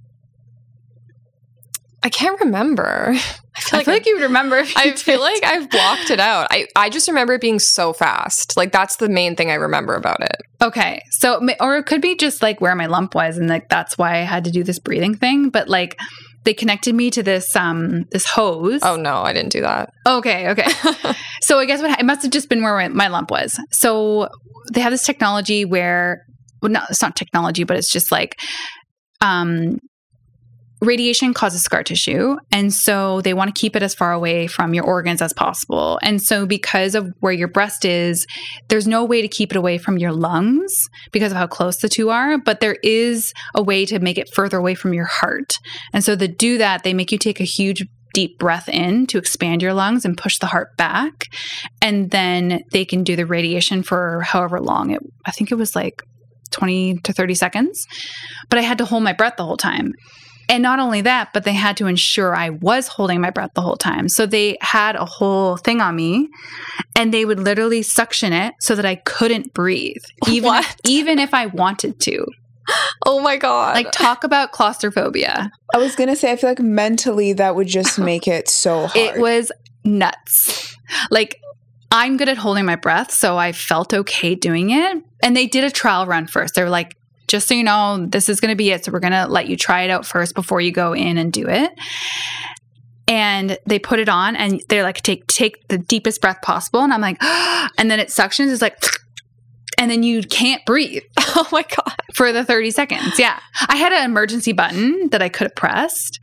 I 2.02 2.08
can't 2.08 2.40
remember. 2.40 3.14
I 3.54 3.60
feel 3.60 3.76
I 3.76 3.78
like, 3.78 3.84
feel 3.84 3.94
like 3.94 4.06
you 4.06 4.16
would 4.16 4.22
remember. 4.22 4.56
If 4.56 4.74
you 4.74 4.80
I 4.80 4.92
feel 4.96 5.20
like 5.20 5.44
I've 5.44 5.70
blocked 5.70 6.10
it 6.10 6.18
out. 6.18 6.48
I, 6.50 6.66
I 6.74 6.88
just 6.88 7.06
remember 7.06 7.34
it 7.34 7.40
being 7.40 7.58
so 7.58 7.92
fast. 7.92 8.56
Like 8.56 8.72
that's 8.72 8.96
the 8.96 9.08
main 9.08 9.36
thing 9.36 9.50
I 9.50 9.54
remember 9.54 9.94
about 9.94 10.22
it. 10.22 10.36
Okay. 10.62 11.02
So, 11.10 11.46
or 11.60 11.76
it 11.76 11.86
could 11.86 12.00
be 12.00 12.16
just 12.16 12.42
like 12.42 12.60
where 12.60 12.74
my 12.74 12.86
lump 12.86 13.14
was, 13.14 13.36
and 13.36 13.48
like 13.48 13.68
that's 13.68 13.98
why 13.98 14.16
I 14.16 14.22
had 14.22 14.44
to 14.44 14.50
do 14.50 14.64
this 14.64 14.78
breathing 14.78 15.14
thing. 15.14 15.50
But 15.50 15.68
like, 15.68 15.98
they 16.44 16.54
connected 16.54 16.94
me 16.94 17.10
to 17.10 17.22
this 17.22 17.54
um 17.54 18.04
this 18.10 18.26
hose. 18.26 18.80
Oh 18.82 18.96
no, 18.96 19.16
I 19.22 19.32
didn't 19.32 19.52
do 19.52 19.60
that. 19.60 19.90
Okay. 20.06 20.48
Okay. 20.50 20.70
so 21.42 21.58
I 21.58 21.66
guess 21.66 21.82
what 21.82 21.98
it 21.98 22.06
must 22.06 22.22
have 22.22 22.32
just 22.32 22.48
been 22.48 22.62
where 22.62 22.74
my, 22.74 22.88
my 22.88 23.08
lump 23.08 23.30
was. 23.30 23.60
So 23.70 24.28
they 24.72 24.80
have 24.80 24.92
this 24.92 25.04
technology 25.04 25.64
where, 25.64 26.24
well, 26.62 26.72
not 26.72 26.90
it's 26.90 27.02
not 27.02 27.16
technology, 27.16 27.64
but 27.64 27.76
it's 27.76 27.92
just 27.92 28.10
like, 28.10 28.40
um, 29.20 29.78
radiation 30.82 31.32
causes 31.32 31.62
scar 31.62 31.82
tissue. 31.82 32.36
And 32.50 32.74
so 32.74 33.20
they 33.22 33.34
want 33.34 33.54
to 33.54 33.58
keep 33.58 33.76
it 33.76 33.82
as 33.82 33.94
far 33.94 34.12
away 34.12 34.46
from 34.46 34.74
your 34.74 34.84
organs 34.84 35.22
as 35.22 35.32
possible. 35.32 35.98
And 36.02 36.20
so, 36.20 36.44
because 36.44 36.94
of 36.94 37.08
where 37.20 37.32
your 37.32 37.48
breast 37.48 37.84
is, 37.84 38.26
there's 38.68 38.86
no 38.86 39.04
way 39.04 39.22
to 39.22 39.28
keep 39.28 39.52
it 39.52 39.56
away 39.56 39.78
from 39.78 39.96
your 39.96 40.12
lungs 40.12 40.88
because 41.12 41.32
of 41.32 41.38
how 41.38 41.46
close 41.46 41.78
the 41.78 41.88
two 41.88 42.10
are. 42.10 42.36
But 42.38 42.60
there 42.60 42.76
is 42.82 43.32
a 43.54 43.62
way 43.62 43.86
to 43.86 44.00
make 44.00 44.18
it 44.18 44.28
further 44.34 44.58
away 44.58 44.74
from 44.74 44.92
your 44.92 45.06
heart. 45.06 45.54
And 45.92 46.04
so, 46.04 46.16
to 46.16 46.28
do 46.28 46.58
that, 46.58 46.82
they 46.82 46.94
make 46.94 47.12
you 47.12 47.18
take 47.18 47.40
a 47.40 47.44
huge 47.44 47.84
deep 48.14 48.38
breath 48.38 48.68
in 48.68 49.06
to 49.06 49.16
expand 49.16 49.62
your 49.62 49.72
lungs 49.72 50.04
and 50.04 50.18
push 50.18 50.38
the 50.38 50.46
heart 50.46 50.76
back. 50.76 51.28
And 51.80 52.10
then 52.10 52.62
they 52.72 52.84
can 52.84 53.04
do 53.04 53.16
the 53.16 53.24
radiation 53.24 53.82
for 53.82 54.20
however 54.20 54.60
long 54.60 54.90
it, 54.90 55.00
I 55.24 55.30
think 55.30 55.50
it 55.50 55.54
was 55.54 55.74
like 55.74 56.02
20 56.50 56.98
to 57.04 57.12
30 57.12 57.34
seconds. 57.34 57.86
But 58.50 58.58
I 58.58 58.62
had 58.62 58.78
to 58.78 58.84
hold 58.84 59.02
my 59.02 59.14
breath 59.14 59.36
the 59.36 59.46
whole 59.46 59.56
time. 59.56 59.92
And 60.48 60.62
not 60.62 60.78
only 60.78 61.00
that, 61.02 61.32
but 61.32 61.44
they 61.44 61.52
had 61.52 61.76
to 61.78 61.86
ensure 61.86 62.34
I 62.34 62.50
was 62.50 62.88
holding 62.88 63.20
my 63.20 63.30
breath 63.30 63.50
the 63.54 63.62
whole 63.62 63.76
time. 63.76 64.08
So 64.08 64.26
they 64.26 64.58
had 64.60 64.96
a 64.96 65.04
whole 65.04 65.56
thing 65.56 65.80
on 65.80 65.96
me 65.96 66.28
and 66.96 67.12
they 67.12 67.24
would 67.24 67.40
literally 67.40 67.82
suction 67.82 68.32
it 68.32 68.54
so 68.60 68.74
that 68.74 68.84
I 68.84 68.96
couldn't 68.96 69.54
breathe, 69.54 70.02
even, 70.28 70.48
What? 70.48 70.76
even 70.86 71.18
if 71.18 71.32
I 71.32 71.46
wanted 71.46 72.00
to. 72.00 72.26
Oh 73.06 73.20
my 73.20 73.36
god. 73.36 73.74
Like, 73.74 73.90
talk 73.90 74.24
about 74.24 74.52
claustrophobia. 74.52 75.50
I 75.74 75.78
was 75.78 75.96
gonna 75.96 76.14
say, 76.14 76.30
I 76.30 76.36
feel 76.36 76.50
like 76.50 76.60
mentally 76.60 77.32
that 77.32 77.56
would 77.56 77.66
just 77.66 77.98
make 77.98 78.28
it 78.28 78.48
so 78.48 78.86
hard. 78.86 78.96
It 78.96 79.20
was 79.20 79.50
nuts. 79.84 80.76
Like, 81.10 81.40
I'm 81.90 82.16
good 82.16 82.28
at 82.28 82.36
holding 82.38 82.64
my 82.64 82.76
breath, 82.76 83.10
so 83.10 83.36
I 83.36 83.52
felt 83.52 83.92
okay 83.92 84.34
doing 84.34 84.70
it. 84.70 85.02
And 85.22 85.36
they 85.36 85.46
did 85.46 85.64
a 85.64 85.70
trial 85.70 86.06
run 86.06 86.26
first. 86.26 86.54
They 86.54 86.62
were 86.62 86.70
like, 86.70 86.96
just 87.32 87.48
so 87.48 87.54
you 87.54 87.64
know, 87.64 88.06
this 88.08 88.28
is 88.28 88.40
going 88.40 88.50
to 88.50 88.56
be 88.56 88.70
it. 88.70 88.84
So 88.84 88.92
we're 88.92 89.00
going 89.00 89.12
to 89.12 89.26
let 89.26 89.48
you 89.48 89.56
try 89.56 89.82
it 89.82 89.90
out 89.90 90.04
first 90.06 90.34
before 90.34 90.60
you 90.60 90.70
go 90.70 90.92
in 90.92 91.16
and 91.16 91.32
do 91.32 91.48
it. 91.48 91.72
And 93.08 93.58
they 93.66 93.78
put 93.78 93.98
it 93.98 94.08
on 94.08 94.36
and 94.36 94.62
they're 94.68 94.82
like, 94.82 95.00
take 95.02 95.26
take 95.26 95.66
the 95.68 95.78
deepest 95.78 96.20
breath 96.20 96.40
possible. 96.42 96.80
And 96.80 96.92
I'm 96.92 97.00
like, 97.00 97.16
and 97.78 97.90
then 97.90 97.98
it 97.98 98.08
suctions, 98.08 98.52
it's 98.52 98.62
like, 98.62 98.78
and 99.78 99.90
then 99.90 100.02
you 100.02 100.22
can't 100.22 100.64
breathe 100.66 101.02
oh 101.18 101.48
my 101.50 101.62
god. 101.62 101.96
for 102.14 102.32
the 102.32 102.44
30 102.44 102.70
seconds. 102.70 103.18
Yeah. 103.18 103.40
I 103.66 103.76
had 103.76 103.92
an 103.92 104.04
emergency 104.04 104.52
button 104.52 105.08
that 105.10 105.22
I 105.22 105.30
could 105.30 105.46
have 105.46 105.56
pressed, 105.56 106.20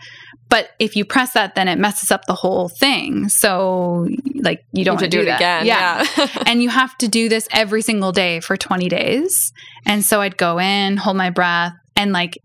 but 0.50 0.70
if 0.80 0.96
you 0.96 1.06
press 1.06 1.34
that, 1.34 1.56
then 1.56 1.68
it 1.68 1.78
messes 1.78 2.12
up 2.12 2.26
the 2.26 2.34
whole 2.34 2.70
thing. 2.70 3.30
So, 3.30 4.08
like, 4.42 4.64
you 4.72 4.84
don't 4.84 5.00
You 5.00 5.00
have 5.00 5.00
to 5.00 5.04
want 5.06 5.12
do 5.12 5.20
it 5.22 5.26
that. 5.26 5.36
again. 5.40 5.66
Yeah. 5.66 6.06
Yeah. 6.18 6.44
and 6.48 6.62
you 6.64 6.70
have 6.70 6.98
to 7.00 7.08
do 7.08 7.30
this 7.30 7.48
every 7.52 7.82
single 7.82 8.12
day 8.12 8.40
for 8.40 8.58
20 8.58 8.90
days. 8.90 9.52
And 9.86 10.04
so 10.04 10.22
I'd 10.22 10.38
go 10.38 10.60
in, 10.60 10.98
hold 10.98 11.18
my 11.18 11.30
breath, 11.30 11.74
and 11.96 12.12
like, 12.12 12.38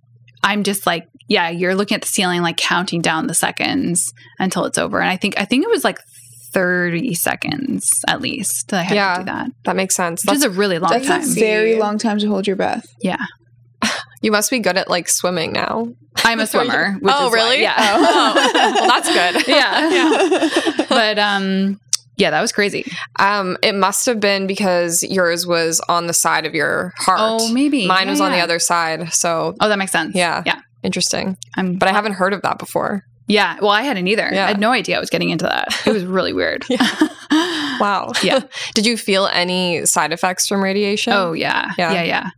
I'm 0.43 0.63
just 0.65 0.87
like, 0.87 1.09
yeah, 1.29 1.49
you're 1.49 1.75
looking 1.75 1.95
at 1.95 2.03
the 2.03 2.09
ceiling, 2.09 2.43
like 2.43 2.59
counting 2.59 3.01
down 3.01 3.27
the 3.27 3.35
seconds 3.35 4.13
until 4.39 4.67
it's 4.67 4.77
over. 4.77 5.01
And 5.01 5.09
I 5.09 5.17
think, 5.17 5.35
I 5.41 5.47
think 5.47 5.65
it 5.65 5.71
was 5.71 5.83
like 5.85 5.99
30 6.53 7.15
seconds 7.15 7.89
at 8.07 8.21
least 8.21 8.69
that 8.69 8.81
I 8.81 8.83
had 8.83 8.95
Yeah. 8.95 9.15
to 9.15 9.21
do 9.21 9.25
that, 9.27 9.51
that 9.65 9.77
makes 9.77 9.97
sense. 9.97 10.23
which 10.25 10.35
is 10.35 10.43
That's, 10.43 10.55
a 10.55 10.59
really 10.59 10.79
long 10.79 10.91
That's 10.93 11.07
time. 11.07 11.23
a 11.23 11.27
very 11.27 11.77
long 11.79 11.97
time 11.99 12.19
to 12.19 12.29
hold 12.29 12.47
your 12.47 12.57
breath. 12.57 12.87
yeah. 13.03 13.25
You 14.25 14.33
must 14.33 14.51
be 14.51 14.59
good 14.59 14.77
at 14.77 14.89
like 14.89 15.09
swimming 15.09 15.53
now. 15.53 15.87
I'm 16.25 16.41
a 16.41 16.47
swimmer. 16.53 16.95
Which 17.01 17.15
oh 17.15 17.27
is 17.27 17.31
why- 17.31 17.37
really? 17.37 17.63
yeah. 17.63 17.75
Oh. 17.77 18.51
well, 18.55 18.89
that's 18.89 19.09
good. 19.13 19.49
yeah. 20.79 20.85
but 20.89 21.19
um 21.19 21.79
yeah, 22.17 22.31
that 22.31 22.41
was 22.41 22.53
crazy. 22.53 22.85
Um, 23.19 23.57
it 23.61 23.75
must 23.75 24.07
have 24.07 24.21
been 24.21 24.47
because 24.47 25.03
yours 25.03 25.49
was 25.49 25.81
on 25.89 26.07
the 26.07 26.15
side 26.15 26.47
of 26.47 26.55
your 26.55 26.93
heart. 26.97 27.19
Oh, 27.21 27.53
maybe. 27.53 27.89
Mine 27.89 28.07
Yeah, 28.07 28.13
was 28.13 28.21
on 28.21 28.31
the 28.31 28.39
other 28.39 28.61
side. 28.61 29.13
So 29.13 29.55
Oh, 29.61 29.69
that 29.69 29.79
makes 29.79 29.91
sense. 29.91 30.15
Yeah. 30.15 30.43
Yeah. 30.47 30.61
interesting. 30.85 31.37
I'm 31.57 31.75
But 31.77 31.89
I 31.89 31.93
haven't 31.93 32.13
heard 32.13 32.33
of 32.33 32.43
that 32.43 32.59
before. 32.61 33.03
Yeah. 33.27 33.57
Well, 33.61 33.71
I 33.73 33.83
hadn't 33.83 34.07
either. 34.07 34.29
Yeah. 34.33 34.45
I 34.45 34.49
had 34.49 34.61
no 34.61 34.71
idea 34.71 34.97
I 34.97 35.01
was 35.01 35.11
getting 35.11 35.31
into 35.31 35.47
that. 35.47 35.69
It 35.87 35.93
was 35.93 36.05
really 36.05 36.33
weird. 36.33 36.65
Wow. 37.81 38.13
Yeah. 38.23 38.41
Did 38.75 38.87
you 38.87 38.97
feel 38.97 39.27
any 39.33 39.85
side 39.85 40.13
effects 40.13 40.47
from 40.47 40.63
radiation? 40.63 41.13
Oh 41.13 41.33
yeah. 41.33 41.73
Yeah. 41.77 41.93
Yeah. 41.95 42.03
Yeah. 42.05 42.31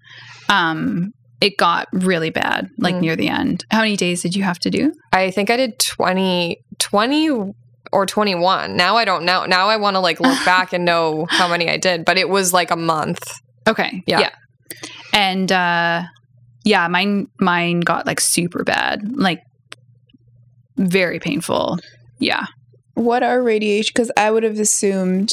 Um 0.48 1.12
it 1.40 1.56
got 1.58 1.88
really 1.92 2.30
bad 2.30 2.70
like 2.78 2.94
Mm. 2.96 3.00
near 3.00 3.16
the 3.16 3.28
end. 3.28 3.64
How 3.70 3.80
many 3.80 3.96
days 3.96 4.22
did 4.22 4.34
you 4.34 4.42
have 4.42 4.58
to 4.60 4.70
do? 4.70 4.92
I 5.12 5.30
think 5.30 5.50
I 5.50 5.56
did 5.56 5.78
20, 5.78 6.58
20 6.78 7.30
or 7.92 8.06
21. 8.06 8.76
Now 8.76 8.96
I 8.96 9.04
don't 9.04 9.24
know. 9.24 9.44
Now 9.44 9.68
I 9.68 9.76
want 9.76 9.94
to 9.96 10.00
like 10.00 10.18
look 10.20 10.42
back 10.44 10.72
and 10.72 10.84
know 10.84 11.26
how 11.28 11.46
many 11.48 11.68
I 11.68 11.76
did, 11.76 12.04
but 12.04 12.16
it 12.18 12.28
was 12.28 12.52
like 12.52 12.70
a 12.70 12.76
month. 12.76 13.22
Okay. 13.68 14.02
Yeah. 14.06 14.30
And 15.12 15.50
uh 15.52 16.02
yeah, 16.64 16.88
mine 16.88 17.28
mine 17.40 17.80
got 17.80 18.06
like 18.06 18.20
super 18.20 18.64
bad. 18.64 19.16
Like 19.16 19.40
very 20.76 21.18
painful. 21.18 21.78
Yeah. 22.18 22.46
What 22.94 23.22
are 23.22 23.42
radiation? 23.42 23.92
Because 23.94 24.10
I 24.16 24.30
would 24.30 24.42
have 24.42 24.58
assumed 24.58 25.32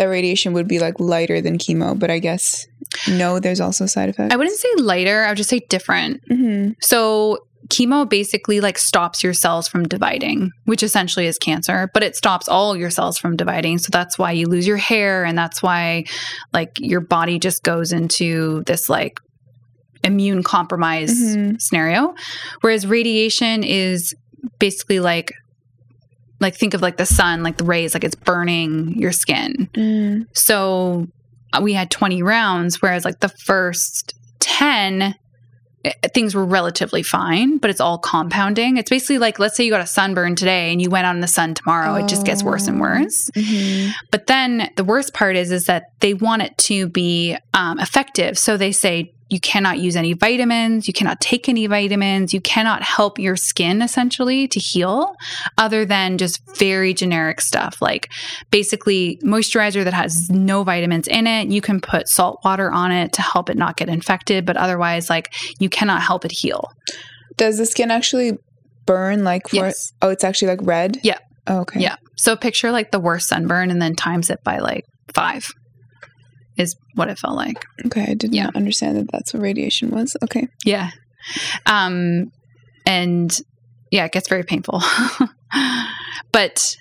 that 0.00 0.06
radiation 0.06 0.54
would 0.54 0.66
be 0.66 0.78
like 0.78 0.98
lighter 0.98 1.42
than 1.42 1.58
chemo, 1.58 1.96
but 1.98 2.10
I 2.10 2.18
guess 2.20 2.66
no, 3.06 3.38
there's 3.38 3.60
also 3.60 3.84
side 3.84 4.08
effects. 4.08 4.32
I 4.32 4.36
wouldn't 4.38 4.56
say 4.58 4.68
lighter, 4.78 5.24
I 5.24 5.28
would 5.28 5.36
just 5.36 5.50
say 5.50 5.60
different. 5.68 6.22
hmm 6.28 6.70
So 6.80 7.38
chemo 7.68 8.08
basically 8.08 8.60
like 8.60 8.78
stops 8.78 9.22
your 9.22 9.34
cells 9.34 9.68
from 9.68 9.86
dividing, 9.86 10.50
which 10.64 10.82
essentially 10.82 11.26
is 11.26 11.36
cancer, 11.38 11.90
but 11.92 12.02
it 12.02 12.16
stops 12.16 12.48
all 12.48 12.74
your 12.76 12.88
cells 12.90 13.18
from 13.18 13.36
dividing. 13.36 13.76
So 13.78 13.90
that's 13.92 14.18
why 14.18 14.32
you 14.32 14.46
lose 14.46 14.66
your 14.66 14.78
hair 14.78 15.24
and 15.24 15.36
that's 15.36 15.62
why 15.62 16.04
like 16.54 16.70
your 16.78 17.02
body 17.02 17.38
just 17.38 17.62
goes 17.62 17.92
into 17.92 18.62
this 18.66 18.88
like 18.88 19.20
immune 20.02 20.42
compromise 20.42 21.12
Mhm. 21.12 21.60
scenario. 21.60 22.14
Whereas 22.62 22.86
radiation 22.86 23.62
is 23.62 24.14
basically 24.58 24.98
like 24.98 25.30
like 26.40 26.56
think 26.56 26.74
of 26.74 26.82
like 26.82 26.96
the 26.96 27.06
sun, 27.06 27.42
like 27.42 27.56
the 27.58 27.64
rays, 27.64 27.94
like 27.94 28.04
it's 28.04 28.14
burning 28.14 28.98
your 28.98 29.12
skin. 29.12 29.68
Mm. 29.74 30.26
So 30.32 31.06
uh, 31.52 31.60
we 31.62 31.72
had 31.72 31.90
20 31.90 32.22
rounds, 32.22 32.80
whereas 32.80 33.04
like 33.04 33.20
the 33.20 33.28
first 33.28 34.14
10, 34.40 35.14
eh, 35.84 35.92
things 36.14 36.34
were 36.34 36.44
relatively 36.44 37.02
fine, 37.02 37.58
but 37.58 37.68
it's 37.70 37.80
all 37.80 37.98
compounding. 37.98 38.76
It's 38.78 38.88
basically 38.90 39.18
like, 39.18 39.38
let's 39.38 39.56
say 39.56 39.64
you 39.64 39.70
got 39.70 39.80
a 39.82 39.86
sunburn 39.86 40.34
today 40.36 40.72
and 40.72 40.80
you 40.80 40.88
went 40.90 41.06
out 41.06 41.14
in 41.14 41.20
the 41.20 41.26
sun 41.28 41.54
tomorrow, 41.54 41.94
it 41.96 42.08
just 42.08 42.24
gets 42.24 42.42
worse 42.42 42.66
and 42.68 42.78
Oh. 42.78 42.80
worse. 42.82 43.30
Mhm. 43.36 43.90
But 44.10 44.26
then 44.26 44.70
the 44.76 44.84
worst 44.84 45.12
part 45.12 45.36
is, 45.36 45.50
is 45.50 45.66
that 45.66 45.84
they 46.00 46.14
want 46.14 46.42
it 46.42 46.56
to 46.58 46.88
be 46.88 47.36
um, 47.52 47.78
effective. 47.78 48.38
So 48.38 48.56
they 48.56 48.72
say 48.72 49.12
you 49.30 49.38
cannot 49.40 49.78
use 49.78 49.96
any 49.96 50.12
vitamins, 50.12 50.88
you 50.88 50.92
cannot 50.92 51.20
take 51.20 51.48
any 51.48 51.66
vitamins, 51.66 52.34
you 52.34 52.40
cannot 52.40 52.82
help 52.82 53.18
your 53.18 53.36
skin 53.36 53.80
essentially 53.80 54.48
to 54.48 54.58
heal 54.58 55.14
other 55.56 55.84
than 55.84 56.18
just 56.18 56.40
very 56.58 56.92
generic 56.92 57.40
stuff 57.40 57.80
like 57.80 58.10
basically 58.50 59.18
moisturizer 59.24 59.84
that 59.84 59.94
has 59.94 60.28
no 60.30 60.64
vitamins 60.64 61.06
in 61.06 61.26
it. 61.26 61.48
You 61.48 61.60
can 61.60 61.80
put 61.80 62.08
salt 62.08 62.40
water 62.44 62.72
on 62.72 62.90
it 62.90 63.12
to 63.14 63.22
help 63.22 63.48
it 63.48 63.56
not 63.56 63.76
get 63.76 63.88
infected, 63.88 64.44
but 64.44 64.56
otherwise, 64.56 65.08
like 65.08 65.32
you 65.60 65.68
cannot 65.68 66.02
help 66.02 66.24
it 66.24 66.32
heal. 66.32 66.68
Does 67.36 67.56
the 67.58 67.66
skin 67.66 67.90
actually 67.90 68.32
burn 68.84 69.22
like 69.22 69.48
for 69.48 69.56
Yes. 69.56 69.92
Oh, 70.02 70.08
it's 70.08 70.24
actually 70.24 70.48
like 70.48 70.60
red? 70.62 70.98
Yeah. 71.04 71.18
Oh, 71.46 71.60
okay. 71.60 71.80
Yeah. 71.80 71.96
So 72.16 72.36
picture 72.36 72.72
like 72.72 72.90
the 72.90 73.00
worst 73.00 73.28
sunburn 73.28 73.70
and 73.70 73.80
then 73.80 73.94
times 73.94 74.28
it 74.28 74.40
by 74.44 74.58
like 74.58 74.84
five 75.14 75.46
is 76.60 76.76
what 76.94 77.08
it 77.08 77.18
felt 77.18 77.36
like. 77.36 77.64
Okay. 77.86 78.06
I 78.10 78.14
did 78.14 78.34
Yeah. 78.34 78.44
not 78.44 78.56
understand 78.56 78.96
that 78.98 79.10
that's 79.12 79.32
what 79.34 79.42
radiation 79.42 79.90
was. 79.90 80.16
Okay. 80.22 80.46
Yeah. 80.64 80.90
Um 81.66 82.30
and 82.86 83.36
yeah, 83.90 84.04
it 84.04 84.12
gets 84.12 84.28
very 84.28 84.44
painful. 84.44 84.82
but 86.32 86.76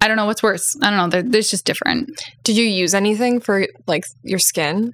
I 0.00 0.08
don't 0.08 0.16
know 0.16 0.24
what's 0.26 0.42
worse. 0.42 0.76
I 0.82 0.90
don't 0.90 1.10
know. 1.12 1.22
There's 1.22 1.50
just 1.50 1.66
different. 1.66 2.08
Did 2.44 2.56
you 2.56 2.64
use 2.64 2.94
anything 2.94 3.40
for 3.40 3.66
like 3.86 4.04
your 4.22 4.38
skin? 4.38 4.92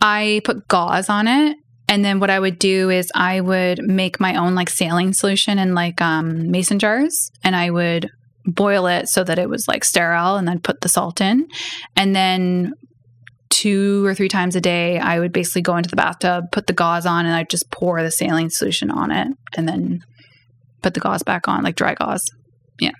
I 0.00 0.40
put 0.44 0.66
gauze 0.68 1.08
on 1.08 1.28
it. 1.28 1.56
And 1.88 2.04
then 2.04 2.18
what 2.20 2.30
I 2.30 2.40
would 2.40 2.58
do 2.58 2.90
is 2.90 3.10
I 3.14 3.40
would 3.40 3.80
make 3.82 4.18
my 4.18 4.34
own 4.36 4.54
like 4.54 4.70
saline 4.70 5.12
solution 5.12 5.58
in 5.58 5.74
like 5.74 6.00
um, 6.00 6.50
mason 6.50 6.78
jars 6.78 7.30
and 7.44 7.54
I 7.54 7.70
would 7.70 8.08
boil 8.44 8.86
it 8.86 9.08
so 9.08 9.22
that 9.22 9.38
it 9.38 9.48
was 9.48 9.68
like 9.68 9.84
sterile 9.84 10.36
and 10.36 10.48
then 10.48 10.58
put 10.60 10.80
the 10.80 10.88
salt 10.88 11.20
in. 11.20 11.46
And 11.94 12.16
then 12.16 12.72
two 13.52 14.04
or 14.06 14.14
three 14.14 14.28
times 14.28 14.56
a 14.56 14.60
day, 14.60 14.98
I 14.98 15.20
would 15.20 15.32
basically 15.32 15.62
go 15.62 15.76
into 15.76 15.90
the 15.90 15.96
bathtub, 15.96 16.46
put 16.50 16.66
the 16.66 16.72
gauze 16.72 17.04
on, 17.06 17.26
and 17.26 17.34
I'd 17.34 17.50
just 17.50 17.70
pour 17.70 18.02
the 18.02 18.10
saline 18.10 18.50
solution 18.50 18.90
on 18.90 19.10
it 19.12 19.28
and 19.56 19.68
then 19.68 20.00
put 20.82 20.94
the 20.94 21.00
gauze 21.00 21.22
back 21.22 21.46
on, 21.48 21.62
like 21.62 21.76
dry 21.76 21.94
gauze. 21.94 22.24
Yeah. 22.80 22.90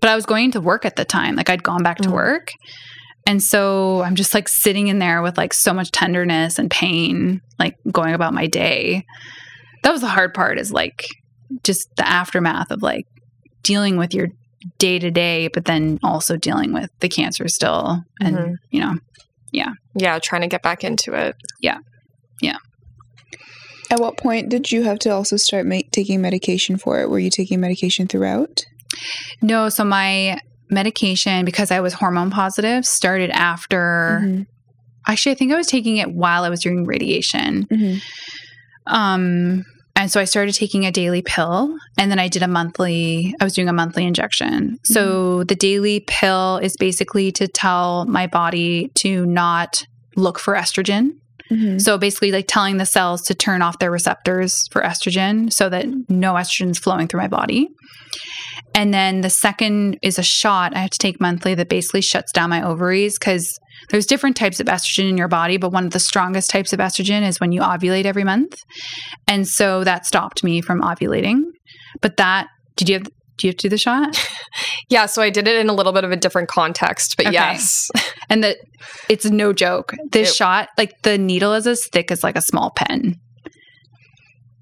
But 0.00 0.10
I 0.10 0.14
was 0.14 0.24
going 0.24 0.52
to 0.52 0.60
work 0.60 0.84
at 0.84 0.96
the 0.96 1.04
time. 1.04 1.34
Like 1.36 1.50
I'd 1.50 1.62
gone 1.64 1.82
back 1.82 1.98
to 1.98 2.08
Mm. 2.08 2.12
work. 2.12 2.48
And 3.26 3.42
so 3.42 4.02
I'm 4.02 4.14
just 4.14 4.32
like 4.32 4.48
sitting 4.48 4.86
in 4.88 4.98
there 4.98 5.20
with 5.20 5.36
like 5.36 5.52
so 5.52 5.74
much 5.74 5.90
tenderness 5.90 6.58
and 6.58 6.70
pain, 6.70 7.40
like 7.58 7.74
going 7.92 8.14
about 8.14 8.32
my 8.32 8.46
day. 8.46 9.04
That 9.82 9.90
was 9.92 10.00
the 10.00 10.08
hard 10.08 10.32
part 10.32 10.58
is 10.58 10.72
like 10.72 11.04
just 11.64 11.86
the 11.96 12.08
aftermath 12.08 12.70
of 12.70 12.82
like 12.82 13.04
dealing 13.62 13.96
with 13.98 14.14
your 14.14 14.28
day 14.78 14.98
to 14.98 15.10
day, 15.10 15.48
but 15.52 15.64
then 15.66 15.98
also 16.02 16.36
dealing 16.36 16.72
with 16.72 16.88
the 17.00 17.08
cancer 17.08 17.48
still. 17.48 18.02
And, 18.20 18.36
Mhm. 18.36 18.54
you 18.70 18.80
know, 18.80 18.94
Yeah, 19.52 19.70
Yeah, 19.94 20.18
trying 20.20 20.42
to 20.42 20.46
get 20.48 20.62
back 20.62 20.84
into 20.84 21.12
it. 21.14 21.34
Yeah. 21.60 21.78
Yeah. 22.40 22.56
At 23.90 23.98
what 24.00 24.16
point 24.16 24.48
did 24.48 24.70
you 24.70 24.84
have 24.84 24.98
to 25.00 25.10
also 25.10 25.36
start 25.36 25.66
ma- 25.66 25.80
taking 25.90 26.20
medication 26.20 26.76
for 26.78 27.00
it? 27.00 27.10
Were 27.10 27.18
you 27.18 27.30
taking 27.30 27.60
medication 27.60 28.06
throughout? 28.06 28.64
No, 29.42 29.68
so 29.68 29.84
my 29.84 30.38
medication, 30.70 31.44
because 31.44 31.70
I 31.72 31.80
was 31.80 31.92
hormone 31.94 32.30
positive, 32.30 32.86
started 32.86 33.30
after. 33.30 34.20
Mhm. 34.22 34.46
Actually, 35.08 35.32
I 35.32 35.34
think 35.34 35.52
I 35.52 35.56
was 35.56 35.66
taking 35.66 35.96
it 35.96 36.12
while 36.12 36.44
I 36.44 36.48
was 36.48 36.60
doing 36.60 36.84
radiation. 36.84 37.66
Mhm. 37.66 38.00
Um, 38.86 39.64
and 40.00 40.10
so 40.10 40.20
I 40.20 40.24
started 40.24 40.54
taking 40.54 40.86
a 40.86 40.90
daily 40.90 41.22
pill, 41.22 41.76
and 41.98 42.10
then 42.10 42.18
I 42.18 42.28
did 42.28 42.42
a 42.42 42.48
monthly. 42.48 43.34
I 43.40 43.44
was 43.44 43.52
doing 43.52 43.68
a 43.68 43.72
monthly 43.72 44.06
injection. 44.06 44.78
So 44.84 45.44
the 45.44 45.54
daily 45.54 46.00
pill 46.06 46.58
is 46.58 46.76
basically 46.78 47.32
to 47.32 47.46
tell 47.46 48.06
my 48.06 48.26
body 48.26 48.90
to 48.96 49.26
not 49.26 49.84
look 50.16 50.38
for 50.38 50.54
estrogen. 50.54 51.10
Mhm. 51.50 51.80
So 51.80 51.98
basically, 51.98 52.32
like 52.32 52.46
telling 52.48 52.78
the 52.78 52.86
cells 52.86 53.22
to 53.22 53.34
turn 53.34 53.60
off 53.60 53.78
their 53.78 53.90
receptors 53.90 54.56
for 54.70 54.82
estrogen 54.82 55.52
so 55.52 55.68
that 55.68 55.86
no 56.08 56.34
estrogen 56.34 56.70
is 56.70 56.78
flowing 56.78 57.06
through 57.06 57.20
my 57.20 57.28
body. 57.28 57.68
And 58.74 58.94
then 58.94 59.20
the 59.20 59.30
second 59.30 59.98
is 60.02 60.18
a 60.18 60.22
shot 60.22 60.74
I 60.74 60.80
have 60.80 60.90
to 60.90 60.98
take 60.98 61.20
monthly 61.20 61.54
that 61.56 61.68
basically 61.68 62.02
shuts 62.02 62.32
down 62.32 62.50
my 62.50 62.62
ovaries 62.62 63.18
because 63.18 63.58
there's 63.90 64.06
different 64.06 64.36
types 64.36 64.60
of 64.60 64.66
estrogen 64.66 65.08
in 65.10 65.16
your 65.18 65.28
body, 65.28 65.56
but 65.58 65.70
one 65.72 65.84
of 65.84 65.92
the 65.92 66.00
strongest 66.00 66.50
types 66.50 66.72
of 66.72 66.78
estrogen 66.80 67.26
is 67.26 67.38
when 67.40 67.52
you 67.52 67.60
ovulate 67.60 68.04
every 68.06 68.24
month. 68.24 68.56
And 69.28 69.46
so 69.46 69.84
that 69.84 70.06
stopped 70.06 70.42
me 70.42 70.60
from 70.60 70.80
ovulating. 70.80 71.42
But 72.00 72.16
that, 72.16 72.48
did 72.76 72.88
you 72.88 72.94
have, 72.96 73.04
do 73.36 73.46
you 73.46 73.50
have 73.50 73.56
to 73.58 73.62
do 73.62 73.68
the 73.68 73.78
shot? 73.78 74.16
Yeah, 74.88 75.06
so 75.06 75.22
I 75.22 75.30
did 75.30 75.46
it 75.46 75.54
in 75.60 75.68
a 75.68 75.72
little 75.72 75.92
bit 75.92 76.02
of 76.02 76.10
a 76.10 76.16
different 76.16 76.48
context, 76.48 77.16
but 77.16 77.26
Okay. 77.26 77.34
yes. 77.34 77.88
And 78.28 78.42
that 78.42 78.56
it's 79.08 79.24
no 79.24 79.52
joke. 79.52 79.94
This 80.10 80.30
It- 80.30 80.34
shot, 80.34 80.68
like 80.76 80.90
the 81.02 81.16
needle 81.16 81.52
is 81.54 81.68
as 81.68 81.86
thick 81.92 82.10
as 82.10 82.24
like 82.24 82.34
a 82.36 82.42
small 82.42 82.72
pen. 82.74 83.14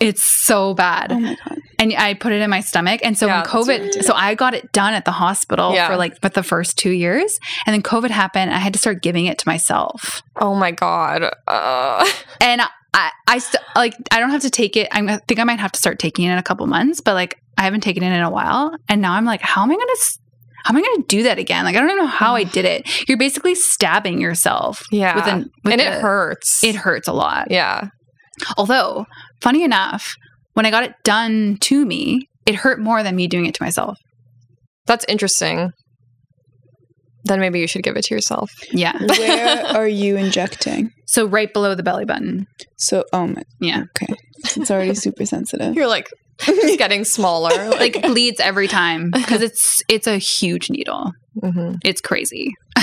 It's 0.00 0.22
so 0.22 0.74
bad. 0.74 1.10
Oh 1.12 1.18
my 1.18 1.36
god. 1.44 1.58
and 1.80 1.92
I 1.96 2.14
put 2.14 2.32
it 2.32 2.40
in 2.40 2.48
my 2.50 2.60
stomach. 2.60 3.00
And 3.02 3.18
so 3.18 3.26
Yeah, 3.26 3.38
when 3.42 3.46
COVID, 3.46 4.04
so 4.04 4.14
I 4.14 4.34
got 4.34 4.54
it 4.54 4.70
done 4.72 4.94
at 4.94 5.04
the 5.04 5.10
hospital 5.10 5.74
Yeah. 5.74 5.88
for 5.88 5.96
like 5.96 6.20
for 6.20 6.28
the 6.28 6.42
first 6.44 6.78
two 6.78 6.90
years, 6.92 7.38
and 7.66 7.74
then 7.74 7.82
COVID 7.82 8.10
happened. 8.10 8.52
I 8.52 8.58
had 8.58 8.72
to 8.74 8.78
start 8.78 9.02
giving 9.02 9.26
it 9.26 9.38
to 9.38 9.48
myself, 9.48 10.22
Oh 10.40 10.54
my 10.54 10.70
god. 10.70 11.22
Uh, 11.48 12.08
and 12.40 12.62
I, 12.94 13.10
I 13.26 13.38
st- 13.38 13.62
like 13.76 13.94
I 14.12 14.20
don't 14.20 14.30
have 14.30 14.42
to 14.42 14.50
take 14.50 14.76
it. 14.76 14.88
I'm, 14.92 15.08
I 15.08 15.18
think 15.28 15.40
I 15.40 15.44
might 15.44 15.58
have 15.60 15.72
to 15.72 15.78
start 15.78 15.98
taking 15.98 16.24
it 16.26 16.32
in 16.32 16.38
a 16.38 16.42
couple 16.42 16.66
months, 16.66 17.00
but 17.00 17.14
like 17.14 17.36
I 17.56 17.62
haven't 17.62 17.80
taken 17.82 18.02
it 18.04 18.12
in 18.16 18.22
a 18.22 18.30
while, 18.30 18.74
and 18.88 19.02
now 19.02 19.12
I'm 19.14 19.24
like, 19.24 19.40
how 19.42 19.62
am 19.64 19.70
I 19.70 19.74
gonna? 19.74 19.90
s- 19.92 20.18
How 20.64 20.70
am 20.72 20.76
I 20.76 20.80
going 20.82 21.02
to 21.02 21.06
do 21.08 21.22
that 21.24 21.38
again? 21.38 21.64
Like, 21.64 21.74
I 21.76 21.80
don't 21.80 21.90
even 21.90 22.04
know 22.04 22.06
how 22.06 22.34
I 22.36 22.44
did 22.44 22.64
it. 22.64 22.86
You're 23.08 23.18
basically 23.18 23.54
stabbing 23.56 24.20
yourself. 24.20 24.84
yeah. 24.92 25.14
With 25.16 25.26
an, 25.26 25.50
with 25.64 25.72
and 25.72 25.80
it 25.80 25.88
a- 25.96 26.00
hurts. 26.00 26.62
It 26.62 26.76
hurts 26.76 27.08
a 27.08 27.12
lot. 27.12 27.50
Yeah. 27.50 27.88
Although, 28.56 29.06
funny 29.40 29.62
enough, 29.64 30.14
when 30.54 30.66
I 30.66 30.70
got 30.70 30.84
it 30.84 30.92
done 31.04 31.56
to 31.62 31.84
me, 31.84 32.28
it 32.46 32.54
hurt 32.56 32.80
more 32.80 33.02
than 33.02 33.16
me 33.16 33.26
doing 33.28 33.46
it 33.46 33.54
to 33.54 33.62
myself. 33.62 33.98
That's 34.86 35.04
interesting. 35.08 35.70
Then 37.24 37.40
maybe 37.40 37.60
you 37.60 37.66
should 37.66 37.82
give 37.82 37.96
it 37.96 38.04
to 38.06 38.14
yourself. 38.14 38.50
Yeah. 38.72 38.96
Where 39.06 39.66
are 39.76 39.88
you 39.88 40.16
injecting? 40.16 40.90
So 41.06 41.26
right 41.26 41.52
below 41.52 41.74
the 41.74 41.82
belly 41.82 42.04
button. 42.04 42.46
So, 42.78 43.04
oh 43.12 43.26
my, 43.26 43.42
Yeah. 43.60 43.82
okay. 44.02 44.14
It's 44.56 44.70
already 44.70 44.94
super 44.94 45.26
sensitive. 45.26 45.74
You're 45.74 45.88
like 45.88 46.08
just 46.40 46.78
getting 46.78 47.04
smaller. 47.04 47.68
Like 47.70 48.00
bleeds 48.02 48.40
every 48.40 48.68
time 48.68 49.10
because 49.10 49.42
it's 49.42 49.82
it's 49.88 50.06
a 50.06 50.16
huge 50.18 50.70
needle. 50.70 51.12
Mhm. 51.42 51.76
It's 51.84 52.00
crazy. 52.00 52.52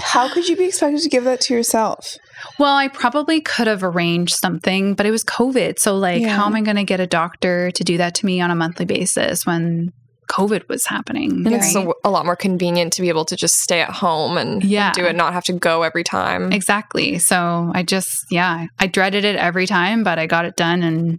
How 0.00 0.32
could 0.32 0.48
you 0.48 0.56
be 0.56 0.64
expected 0.64 1.02
to 1.02 1.08
give 1.08 1.24
that 1.24 1.40
to 1.42 1.54
yourself? 1.54 2.16
Well, 2.58 2.76
I 2.76 2.88
probably 2.88 3.40
could 3.40 3.66
have 3.66 3.82
arranged 3.82 4.34
something, 4.34 4.94
but 4.94 5.06
it 5.06 5.10
was 5.10 5.24
COVID. 5.24 5.78
So 5.78 5.96
like 5.96 6.22
Yeah. 6.22 6.36
how 6.36 6.46
am 6.46 6.54
I 6.54 6.60
going 6.60 6.76
to 6.76 6.84
get 6.84 7.00
a 7.00 7.06
doctor 7.06 7.70
to 7.72 7.84
do 7.84 7.96
that 7.98 8.14
to 8.16 8.26
me 8.26 8.40
on 8.40 8.50
a 8.50 8.54
monthly 8.54 8.84
basis 8.84 9.44
when 9.44 9.90
COVID 10.30 10.68
was 10.68 10.86
happening? 10.86 11.30
And 11.46 11.52
it's 11.54 11.74
a, 11.74 11.86
a 12.04 12.10
lot 12.10 12.24
more 12.26 12.36
convenient 12.36 12.92
to 12.94 13.02
be 13.02 13.08
able 13.08 13.24
to 13.26 13.36
just 13.36 13.56
stay 13.60 13.80
at 13.80 13.90
home 13.90 14.38
and, 14.38 14.62
and 14.62 14.64
Yeah. 14.64 14.92
do 14.92 15.04
it, 15.04 15.16
not 15.16 15.32
have 15.32 15.44
to 15.44 15.52
go 15.52 15.82
every 15.82 16.04
time. 16.04 16.52
Exactly. 16.52 17.18
So 17.18 17.72
I 17.74 17.82
just 17.82 18.10
yeah, 18.30 18.66
I 18.78 18.86
dreaded 18.86 19.24
it 19.24 19.36
every 19.36 19.66
time, 19.66 20.04
but 20.04 20.18
I 20.18 20.26
got 20.26 20.44
it 20.44 20.54
done 20.56 20.82
and 20.82 21.18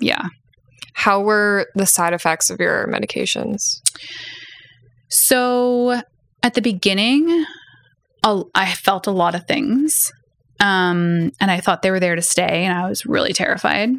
yeah. 0.00 0.26
How 0.94 1.20
were 1.20 1.66
the 1.74 1.86
side 1.86 2.12
effects 2.14 2.50
of 2.50 2.58
your 2.60 2.86
medications? 2.86 3.60
So 5.08 6.00
at 6.42 6.54
the 6.54 6.62
beginning, 6.62 7.44
I 8.22 8.72
felt 8.72 9.06
a 9.06 9.10
lot 9.10 9.34
of 9.34 9.46
things. 9.46 10.10
Um, 10.60 11.30
and 11.40 11.50
I 11.50 11.60
thought 11.60 11.82
they 11.82 11.90
were 11.90 12.00
there 12.00 12.16
to 12.16 12.22
stay, 12.22 12.64
and 12.64 12.72
I 12.76 12.88
was 12.88 13.04
really 13.06 13.32
terrified. 13.32 13.90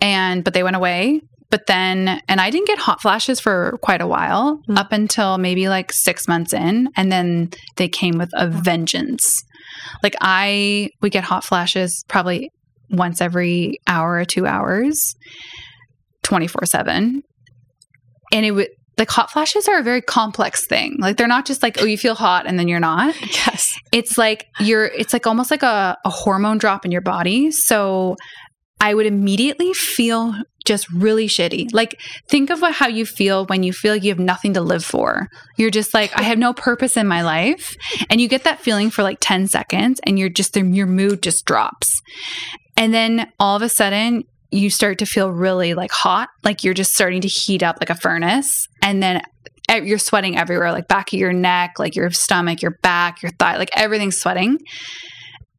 And 0.00 0.44
but 0.44 0.54
they 0.54 0.62
went 0.62 0.76
away. 0.76 1.20
But 1.50 1.66
then, 1.66 2.20
and 2.26 2.40
I 2.40 2.50
didn't 2.50 2.66
get 2.66 2.78
hot 2.78 3.00
flashes 3.00 3.38
for 3.38 3.78
quite 3.80 4.00
a 4.00 4.06
while, 4.08 4.60
Mm. 4.68 4.76
up 4.76 4.90
until 4.92 5.38
maybe 5.38 5.68
like 5.68 5.92
six 5.92 6.26
months 6.26 6.52
in, 6.52 6.88
and 6.96 7.12
then 7.12 7.50
they 7.76 7.88
came 7.88 8.18
with 8.18 8.30
a 8.32 8.48
vengeance. 8.48 9.44
Like 10.02 10.16
I 10.20 10.90
would 11.00 11.12
get 11.12 11.24
hot 11.24 11.44
flashes 11.44 12.04
probably 12.08 12.50
once 12.90 13.20
every 13.20 13.78
hour 13.86 14.14
or 14.14 14.24
two 14.24 14.46
hours, 14.46 15.14
twenty 16.22 16.46
four 16.48 16.64
seven, 16.66 17.22
and 18.32 18.44
it 18.46 18.50
would 18.52 18.68
like 18.98 19.10
hot 19.10 19.30
flashes 19.30 19.68
are 19.68 19.78
a 19.78 19.82
very 19.82 20.00
complex 20.00 20.66
thing. 20.66 20.96
Like 20.98 21.16
they're 21.16 21.26
not 21.26 21.46
just 21.46 21.62
like 21.62 21.80
oh 21.80 21.84
you 21.84 21.98
feel 21.98 22.14
hot 22.14 22.46
and 22.46 22.58
then 22.58 22.68
you're 22.68 22.80
not. 22.80 23.14
Yes. 23.46 23.76
It's 23.92 24.16
like 24.16 24.46
you're 24.60 24.86
it's 24.86 25.12
like 25.12 25.26
almost 25.26 25.50
like 25.50 25.62
a, 25.62 25.98
a 26.04 26.10
hormone 26.10 26.58
drop 26.58 26.84
in 26.84 26.92
your 26.92 27.00
body. 27.00 27.50
So 27.50 28.16
I 28.80 28.94
would 28.94 29.06
immediately 29.06 29.72
feel 29.72 30.34
just 30.64 30.90
really 30.90 31.26
shitty. 31.26 31.72
Like 31.72 32.00
think 32.28 32.50
of 32.50 32.62
what, 32.62 32.74
how 32.74 32.88
you 32.88 33.06
feel 33.06 33.46
when 33.46 33.62
you 33.62 33.72
feel 33.72 33.94
like 33.94 34.02
you 34.02 34.10
have 34.10 34.18
nothing 34.18 34.54
to 34.54 34.60
live 34.60 34.84
for. 34.84 35.28
You're 35.56 35.70
just 35.70 35.94
like 35.94 36.10
I 36.18 36.22
have 36.22 36.38
no 36.38 36.52
purpose 36.52 36.96
in 36.96 37.06
my 37.06 37.22
life 37.22 37.76
and 38.10 38.20
you 38.20 38.28
get 38.28 38.44
that 38.44 38.60
feeling 38.60 38.90
for 38.90 39.02
like 39.02 39.18
10 39.20 39.48
seconds 39.48 40.00
and 40.04 40.18
you're 40.18 40.28
just 40.28 40.56
your 40.56 40.86
mood 40.86 41.22
just 41.22 41.44
drops. 41.44 42.00
And 42.76 42.92
then 42.92 43.30
all 43.38 43.56
of 43.56 43.62
a 43.62 43.68
sudden 43.68 44.24
you 44.54 44.70
start 44.70 44.98
to 44.98 45.06
feel 45.06 45.30
really 45.30 45.74
like 45.74 45.90
hot, 45.90 46.28
like 46.44 46.62
you're 46.62 46.74
just 46.74 46.94
starting 46.94 47.20
to 47.22 47.28
heat 47.28 47.62
up 47.62 47.76
like 47.80 47.90
a 47.90 47.94
furnace. 47.94 48.68
And 48.82 49.02
then 49.02 49.20
you're 49.82 49.98
sweating 49.98 50.38
everywhere, 50.38 50.70
like 50.70 50.86
back 50.88 51.12
of 51.12 51.18
your 51.18 51.32
neck, 51.32 51.78
like 51.78 51.96
your 51.96 52.10
stomach, 52.10 52.62
your 52.62 52.78
back, 52.82 53.22
your 53.22 53.32
thigh, 53.32 53.56
like 53.56 53.70
everything's 53.74 54.18
sweating. 54.18 54.58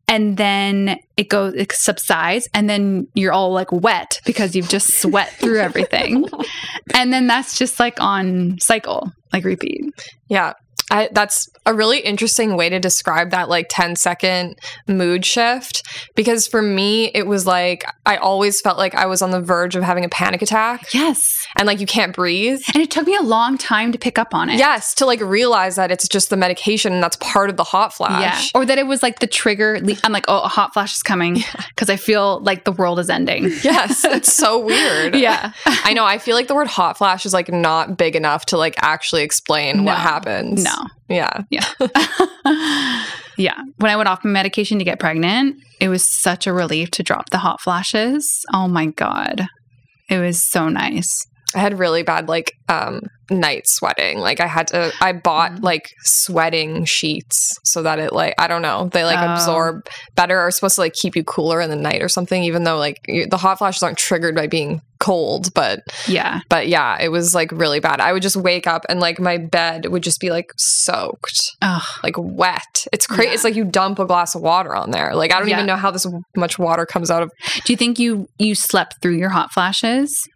And 0.07 0.37
then 0.37 0.99
it 1.17 1.29
goes, 1.29 1.55
it 1.55 1.71
subsides, 1.71 2.47
and 2.53 2.69
then 2.69 3.07
you're 3.15 3.33
all 3.33 3.51
like 3.51 3.71
wet 3.71 4.21
because 4.23 4.55
you've 4.55 4.69
just 4.69 5.01
sweat 5.01 5.31
through 5.33 5.59
everything. 5.59 6.27
and 6.93 7.11
then 7.11 7.25
that's 7.25 7.57
just 7.57 7.79
like 7.79 7.99
on 7.99 8.59
cycle, 8.59 9.11
like 9.33 9.43
repeat. 9.43 9.81
Yeah. 10.29 10.53
I, 10.91 11.09
that's 11.11 11.49
a 11.65 11.73
really 11.73 11.99
interesting 11.99 12.55
way 12.55 12.69
to 12.69 12.79
describe 12.79 13.31
that 13.31 13.49
like 13.49 13.67
10 13.69 13.95
second 13.95 14.59
mood 14.87 15.25
shift 15.25 15.81
because 16.15 16.47
for 16.47 16.61
me 16.61 17.05
it 17.15 17.25
was 17.25 17.47
like 17.47 17.83
I 18.05 18.17
always 18.17 18.61
felt 18.61 18.77
like 18.77 18.93
I 18.93 19.07
was 19.07 19.23
on 19.23 19.31
the 19.31 19.41
verge 19.41 19.75
of 19.75 19.81
having 19.83 20.05
a 20.05 20.09
panic 20.09 20.43
attack 20.43 20.93
Yes. 20.93 21.47
and 21.57 21.65
like 21.65 21.79
you 21.79 21.87
can't 21.87 22.15
breathe. 22.15 22.61
And 22.75 22.83
it 22.83 22.91
took 22.91 23.07
me 23.07 23.15
a 23.15 23.21
long 23.23 23.57
time 23.57 23.91
to 23.93 23.97
pick 23.97 24.19
up 24.19 24.35
on 24.35 24.49
it. 24.49 24.57
Yes, 24.59 24.93
to 24.95 25.05
like 25.07 25.21
realize 25.21 25.75
that 25.77 25.89
it's 25.91 26.07
just 26.07 26.29
the 26.29 26.37
medication 26.37 26.93
and 26.93 27.01
that's 27.01 27.17
part 27.17 27.49
of 27.49 27.57
the 27.57 27.63
hot 27.63 27.93
flash. 27.93 28.51
Yeah. 28.53 28.59
Or 28.59 28.65
that 28.65 28.77
it 28.77 28.85
was 28.85 29.01
like 29.01 29.19
the 29.19 29.27
trigger. 29.27 29.79
I'm 30.03 30.11
like, 30.11 30.25
oh, 30.27 30.41
a 30.41 30.47
hot 30.47 30.73
flash 30.73 30.95
is 30.95 31.01
coming 31.01 31.43
because 31.69 31.89
I 31.89 31.95
feel 31.95 32.39
like 32.41 32.63
the 32.65 32.71
world 32.71 32.99
is 32.99 33.09
ending. 33.09 33.45
Yes, 33.63 34.05
it's 34.05 34.31
so 34.33 34.59
weird. 34.59 35.15
Yeah. 35.25 35.53
I 35.65 35.93
know. 35.93 36.05
I 36.05 36.19
feel 36.19 36.35
like 36.35 36.47
the 36.47 36.53
word 36.55 36.67
hot 36.67 36.97
flash 36.99 37.25
is 37.25 37.33
like 37.33 37.49
not 37.51 37.97
big 37.97 38.15
enough 38.15 38.45
to 38.47 38.57
like 38.57 38.75
actually 38.83 39.23
explain 39.23 39.77
No. 39.77 39.83
what 39.85 39.97
happens. 39.97 40.63
No. 40.63 40.74
Yeah. 41.09 41.43
Yeah. 41.49 41.65
yeah. 43.37 43.61
When 43.77 43.91
I 43.91 43.95
went 43.95 44.09
off 44.09 44.23
my 44.23 44.31
medication 44.31 44.79
to 44.79 44.85
get 44.85 44.99
pregnant, 44.99 45.57
it 45.79 45.89
was 45.89 46.07
such 46.07 46.47
a 46.47 46.53
relief 46.53 46.91
to 46.91 47.03
drop 47.03 47.29
the 47.29 47.39
hot 47.39 47.61
flashes. 47.61 48.45
Oh 48.53 48.67
my 48.67 48.87
God. 48.87 49.47
It 50.09 50.19
was 50.19 50.49
so 50.49 50.69
nice. 50.69 51.27
I 51.55 51.59
had 51.59 51.79
really 51.79 52.03
bad 52.03 52.27
like 52.27 52.51
um 52.69 53.01
night 53.31 53.67
sweating. 53.67 54.19
Like 54.19 54.39
I 54.39 54.45
had 54.47 54.67
to 54.67 54.91
I 55.01 55.11
bought 55.13 55.53
Mm. 55.53 55.63
like 55.63 55.89
sweating 56.03 56.85
sheets 56.85 57.57
so 57.63 57.81
that 57.83 57.97
it 57.99 58.13
like 58.13 58.35
I 58.37 58.47
don't 58.47 58.61
know, 58.61 58.89
they 58.93 59.03
like 59.03 59.17
Oh. 59.19 59.33
absorb 59.33 59.87
better 60.15 60.39
or 60.39 60.51
supposed 60.51 60.75
to 60.75 60.81
like 60.81 60.93
keep 60.93 61.15
you 61.15 61.23
cooler 61.23 61.59
in 61.61 61.69
the 61.69 61.75
night 61.75 62.01
or 62.03 62.09
something 62.09 62.43
even 62.43 62.63
though 62.63 62.77
like 62.77 62.97
you, 63.07 63.25
the 63.27 63.37
hot 63.37 63.57
flashes 63.57 63.81
aren't 63.83 63.97
triggered 63.97 64.35
by 64.35 64.45
being 64.47 64.81
cold, 64.99 65.53
but 65.55 65.79
Yeah. 66.07 66.41
but 66.49 66.67
yeah, 66.67 66.97
it 67.01 67.09
was 67.09 67.33
like 67.35 67.51
really 67.51 67.79
bad. 67.79 67.99
I 67.99 68.13
would 68.13 68.21
just 68.21 68.35
wake 68.37 68.67
up 68.67 68.85
and 68.89 68.99
like 68.99 69.19
my 69.19 69.37
bed 69.37 69.87
would 69.87 70.03
just 70.03 70.19
be 70.19 70.29
like 70.29 70.51
soaked. 70.57 71.55
Oh, 71.61 71.83
like 72.03 72.15
wet. 72.17 72.85
It's 72.93 73.07
crazy. 73.07 73.29
Yeah. 73.29 73.33
It's 73.33 73.43
like 73.43 73.55
you 73.55 73.65
dump 73.65 73.97
a 73.99 74.05
glass 74.05 74.35
of 74.35 74.41
water 74.41 74.75
on 74.75 74.91
there. 74.91 75.15
Like 75.15 75.33
I 75.33 75.39
don't 75.39 75.47
Yeah. 75.47 75.55
even 75.55 75.65
know 75.67 75.75
how 75.77 75.89
this 75.91 76.05
much 76.35 76.59
water 76.59 76.85
comes 76.85 77.09
out 77.09 77.23
of. 77.23 77.31
do 77.65 77.73
you 77.73 77.77
think 77.77 77.97
you 77.99 78.27
you 78.37 78.53
slept 78.55 79.01
through 79.01 79.15
your 79.17 79.29
hot 79.29 79.51
flashes? 79.51 80.27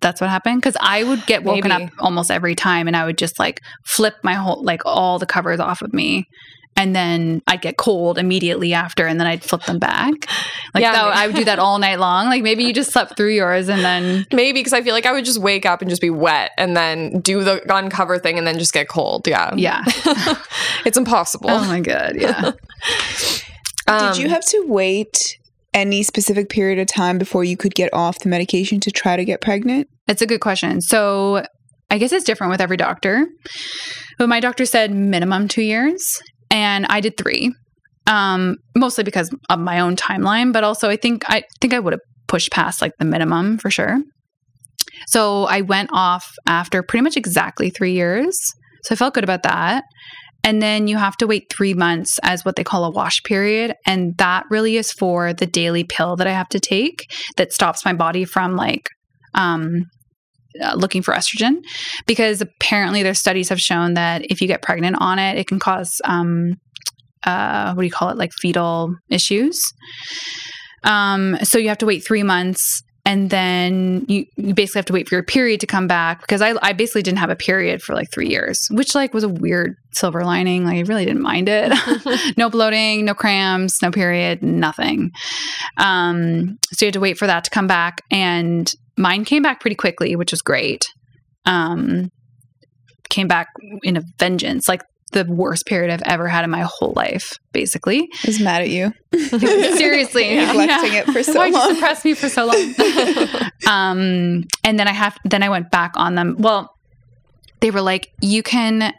That's 0.00 0.20
what 0.20 0.30
happened 0.30 0.60
because 0.60 0.76
I 0.80 1.02
would 1.02 1.26
get 1.26 1.42
woken 1.42 1.70
Maybe. 1.70 1.84
up 1.84 1.90
almost 1.98 2.30
every 2.30 2.54
time, 2.54 2.86
and 2.86 2.96
I 2.96 3.04
would 3.04 3.18
just 3.18 3.38
like 3.38 3.60
flip 3.84 4.14
my 4.22 4.34
whole 4.34 4.62
like 4.62 4.82
all 4.84 5.18
the 5.18 5.26
covers 5.26 5.58
off 5.60 5.82
of 5.82 5.92
me, 5.92 6.28
and 6.78 6.94
then 6.94 7.42
I'd 7.48 7.60
get 7.60 7.76
cold 7.76 8.18
immediately 8.18 8.72
after, 8.72 9.04
and 9.06 9.18
then 9.18 9.26
I'd 9.26 9.42
flip 9.42 9.64
them 9.64 9.78
back. 9.78 10.12
Like 10.74 10.82
Yeah, 10.82 10.92
that, 10.92 11.16
I 11.16 11.26
would 11.26 11.34
do 11.34 11.44
that 11.46 11.58
all 11.58 11.78
night 11.78 11.98
long. 11.98 12.26
Like 12.26 12.42
maybe 12.42 12.62
you 12.62 12.74
just 12.74 12.92
slept 12.92 13.16
through 13.16 13.32
yours, 13.32 13.70
and 13.70 13.82
then 13.82 14.26
Maybe 14.32 14.60
because 14.60 14.74
I 14.74 14.82
feel 14.82 14.92
like 14.92 15.06
I 15.06 15.12
would 15.12 15.24
just 15.24 15.40
wake 15.40 15.64
up 15.64 15.80
and 15.80 15.88
just 15.88 16.02
be 16.02 16.10
wet 16.10 16.50
and 16.58 16.76
then 16.76 17.20
do 17.20 17.42
the 17.42 17.62
uncover 17.74 18.18
thing 18.18 18.36
and 18.36 18.46
then 18.46 18.58
just 18.58 18.74
get 18.74 18.86
cold. 18.86 19.26
Yeah. 19.26 19.54
yeah. 19.56 19.82
it's 20.84 20.98
impossible. 20.98 21.48
oh 21.48 21.64
my 21.64 21.80
god, 21.80 22.16
yeah. 22.16 22.52
Um, 23.86 24.12
Did 24.12 24.18
you 24.22 24.28
have 24.28 24.44
to 24.44 24.64
wait 24.66 25.37
any 25.74 26.02
specific 26.02 26.48
period 26.48 26.78
of 26.78 26.86
time 26.86 27.18
before 27.18 27.44
you 27.44 27.56
could 27.56 27.74
get 27.74 27.92
off 27.92 28.20
the 28.20 28.28
medication 28.28 28.80
to 28.80 28.90
try 28.90 29.16
to 29.16 29.24
get 29.24 29.40
pregnant? 29.40 29.88
It's 30.06 30.22
a 30.22 30.26
good 30.26 30.40
question. 30.40 30.80
So 30.80 31.44
I 31.90 31.98
guess 31.98 32.12
it's 32.12 32.24
different 32.24 32.50
with 32.50 32.60
every 32.60 32.76
doctor. 32.76 33.26
But 34.18 34.28
my 34.28 34.40
doctor 34.40 34.66
said 34.66 34.92
minimum 34.92 35.48
two 35.48 35.62
years, 35.62 36.20
and 36.50 36.86
I 36.88 37.00
did 37.00 37.16
three. 37.16 37.54
Um, 38.06 38.56
mostly 38.74 39.04
because 39.04 39.30
of 39.50 39.60
my 39.60 39.80
own 39.80 39.94
timeline, 39.94 40.52
but 40.52 40.64
also 40.64 40.88
I 40.88 40.96
think 40.96 41.24
I 41.28 41.42
think 41.60 41.74
I 41.74 41.78
would 41.78 41.92
have 41.92 42.00
pushed 42.26 42.50
past 42.50 42.80
like 42.80 42.92
the 42.98 43.04
minimum 43.04 43.58
for 43.58 43.70
sure. 43.70 43.98
So 45.08 45.44
I 45.44 45.60
went 45.60 45.90
off 45.92 46.26
after 46.46 46.82
pretty 46.82 47.02
much 47.02 47.16
exactly 47.16 47.70
three 47.70 47.92
years. 47.92 48.36
So 48.84 48.94
I 48.94 48.96
felt 48.96 49.14
good 49.14 49.24
about 49.24 49.42
that. 49.42 49.84
And 50.44 50.62
then 50.62 50.86
you 50.86 50.96
have 50.96 51.16
to 51.18 51.26
wait 51.26 51.52
three 51.52 51.74
months 51.74 52.18
as 52.22 52.44
what 52.44 52.56
they 52.56 52.64
call 52.64 52.84
a 52.84 52.90
wash 52.90 53.22
period. 53.22 53.74
And 53.86 54.16
that 54.18 54.44
really 54.50 54.76
is 54.76 54.92
for 54.92 55.32
the 55.32 55.46
daily 55.46 55.84
pill 55.84 56.16
that 56.16 56.26
I 56.26 56.32
have 56.32 56.48
to 56.50 56.60
take 56.60 57.12
that 57.36 57.52
stops 57.52 57.84
my 57.84 57.92
body 57.92 58.24
from 58.24 58.56
like 58.56 58.88
um, 59.34 59.82
uh, 60.62 60.74
looking 60.74 61.02
for 61.02 61.12
estrogen 61.12 61.62
because 62.06 62.40
apparently 62.40 63.02
their 63.02 63.14
studies 63.14 63.48
have 63.48 63.60
shown 63.60 63.94
that 63.94 64.22
if 64.30 64.40
you 64.40 64.48
get 64.48 64.62
pregnant 64.62 64.96
on 65.00 65.18
it, 65.18 65.38
it 65.38 65.46
can 65.46 65.58
cause 65.58 66.00
um, 66.04 66.54
uh, 67.24 67.74
what 67.74 67.82
do 67.82 67.86
you 67.86 67.92
call 67.92 68.08
it, 68.10 68.16
like 68.16 68.32
fetal 68.40 68.94
issues. 69.10 69.60
Um, 70.84 71.36
so 71.42 71.58
you 71.58 71.68
have 71.68 71.78
to 71.78 71.86
wait 71.86 72.04
three 72.04 72.22
months. 72.22 72.82
And 73.08 73.30
then 73.30 74.04
you, 74.06 74.26
you 74.36 74.52
basically 74.52 74.80
have 74.80 74.84
to 74.84 74.92
wait 74.92 75.08
for 75.08 75.14
your 75.14 75.22
period 75.22 75.60
to 75.60 75.66
come 75.66 75.86
back 75.86 76.20
because 76.20 76.42
I, 76.42 76.52
I 76.60 76.74
basically 76.74 77.00
didn't 77.00 77.20
have 77.20 77.30
a 77.30 77.36
period 77.36 77.80
for 77.80 77.94
like 77.94 78.12
three 78.12 78.28
years, 78.28 78.68
which 78.70 78.94
like 78.94 79.14
was 79.14 79.24
a 79.24 79.30
weird 79.30 79.76
silver 79.92 80.26
lining. 80.26 80.66
Like 80.66 80.76
I 80.76 80.80
really 80.80 81.06
didn't 81.06 81.22
mind 81.22 81.48
it. 81.48 81.72
no 82.36 82.50
bloating, 82.50 83.06
no 83.06 83.14
cramps, 83.14 83.80
no 83.80 83.90
period, 83.90 84.42
nothing. 84.42 85.12
Um, 85.78 86.58
so 86.64 86.84
you 86.84 86.88
had 86.88 86.92
to 86.92 87.00
wait 87.00 87.16
for 87.16 87.26
that 87.26 87.44
to 87.44 87.50
come 87.50 87.66
back, 87.66 88.02
and 88.10 88.70
mine 88.98 89.24
came 89.24 89.42
back 89.42 89.60
pretty 89.60 89.76
quickly, 89.76 90.14
which 90.14 90.30
was 90.30 90.42
great. 90.42 90.84
Um, 91.46 92.10
came 93.08 93.26
back 93.26 93.48
in 93.84 93.96
a 93.96 94.02
vengeance, 94.18 94.68
like 94.68 94.82
the 95.12 95.24
worst 95.24 95.66
period 95.66 95.90
I've 95.92 96.02
ever 96.12 96.28
had 96.28 96.44
in 96.44 96.50
my 96.50 96.62
whole 96.62 96.92
life, 96.94 97.38
basically. 97.52 98.08
I 98.24 98.26
was 98.26 98.40
mad 98.40 98.62
at 98.62 98.68
you. 98.68 98.92
Seriously, 99.14 100.36
Neglecting 100.36 100.94
it 100.94 101.06
for 101.06 101.22
so 101.22 101.34
Why'd 101.38 101.52
long. 101.52 101.68
you 101.68 101.74
suppress 101.74 102.04
me 102.04 102.14
for 102.14 102.28
so 102.28 102.46
long? 102.46 102.74
um, 103.66 104.44
and 104.64 104.78
then 104.78 104.86
I 104.88 104.92
have, 104.92 105.16
then 105.24 105.42
I 105.42 105.48
went 105.48 105.70
back 105.70 105.92
on 105.96 106.14
them. 106.14 106.36
Well, 106.38 106.74
they 107.60 107.70
were 107.70 107.80
like, 107.80 108.08
you 108.20 108.42
can, 108.42 108.92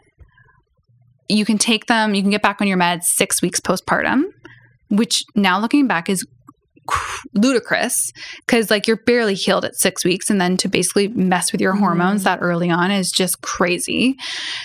you 1.28 1.44
can 1.44 1.58
take 1.58 1.86
them, 1.86 2.14
you 2.14 2.22
can 2.22 2.30
get 2.30 2.42
back 2.42 2.60
on 2.60 2.66
your 2.66 2.78
meds 2.78 3.04
six 3.04 3.40
weeks 3.40 3.60
postpartum, 3.60 4.24
which 4.88 5.22
now 5.34 5.60
looking 5.60 5.86
back 5.86 6.08
is 6.10 6.26
ludicrous 7.34 8.12
because 8.46 8.70
like 8.70 8.86
you're 8.86 8.96
barely 8.96 9.34
healed 9.34 9.64
at 9.64 9.76
six 9.76 10.04
weeks 10.04 10.30
and 10.30 10.40
then 10.40 10.56
to 10.56 10.68
basically 10.68 11.08
mess 11.08 11.52
with 11.52 11.60
your 11.60 11.74
hormones 11.74 12.22
mm-hmm. 12.22 12.40
that 12.40 12.42
early 12.42 12.70
on 12.70 12.90
is 12.90 13.10
just 13.10 13.40
crazy. 13.42 14.16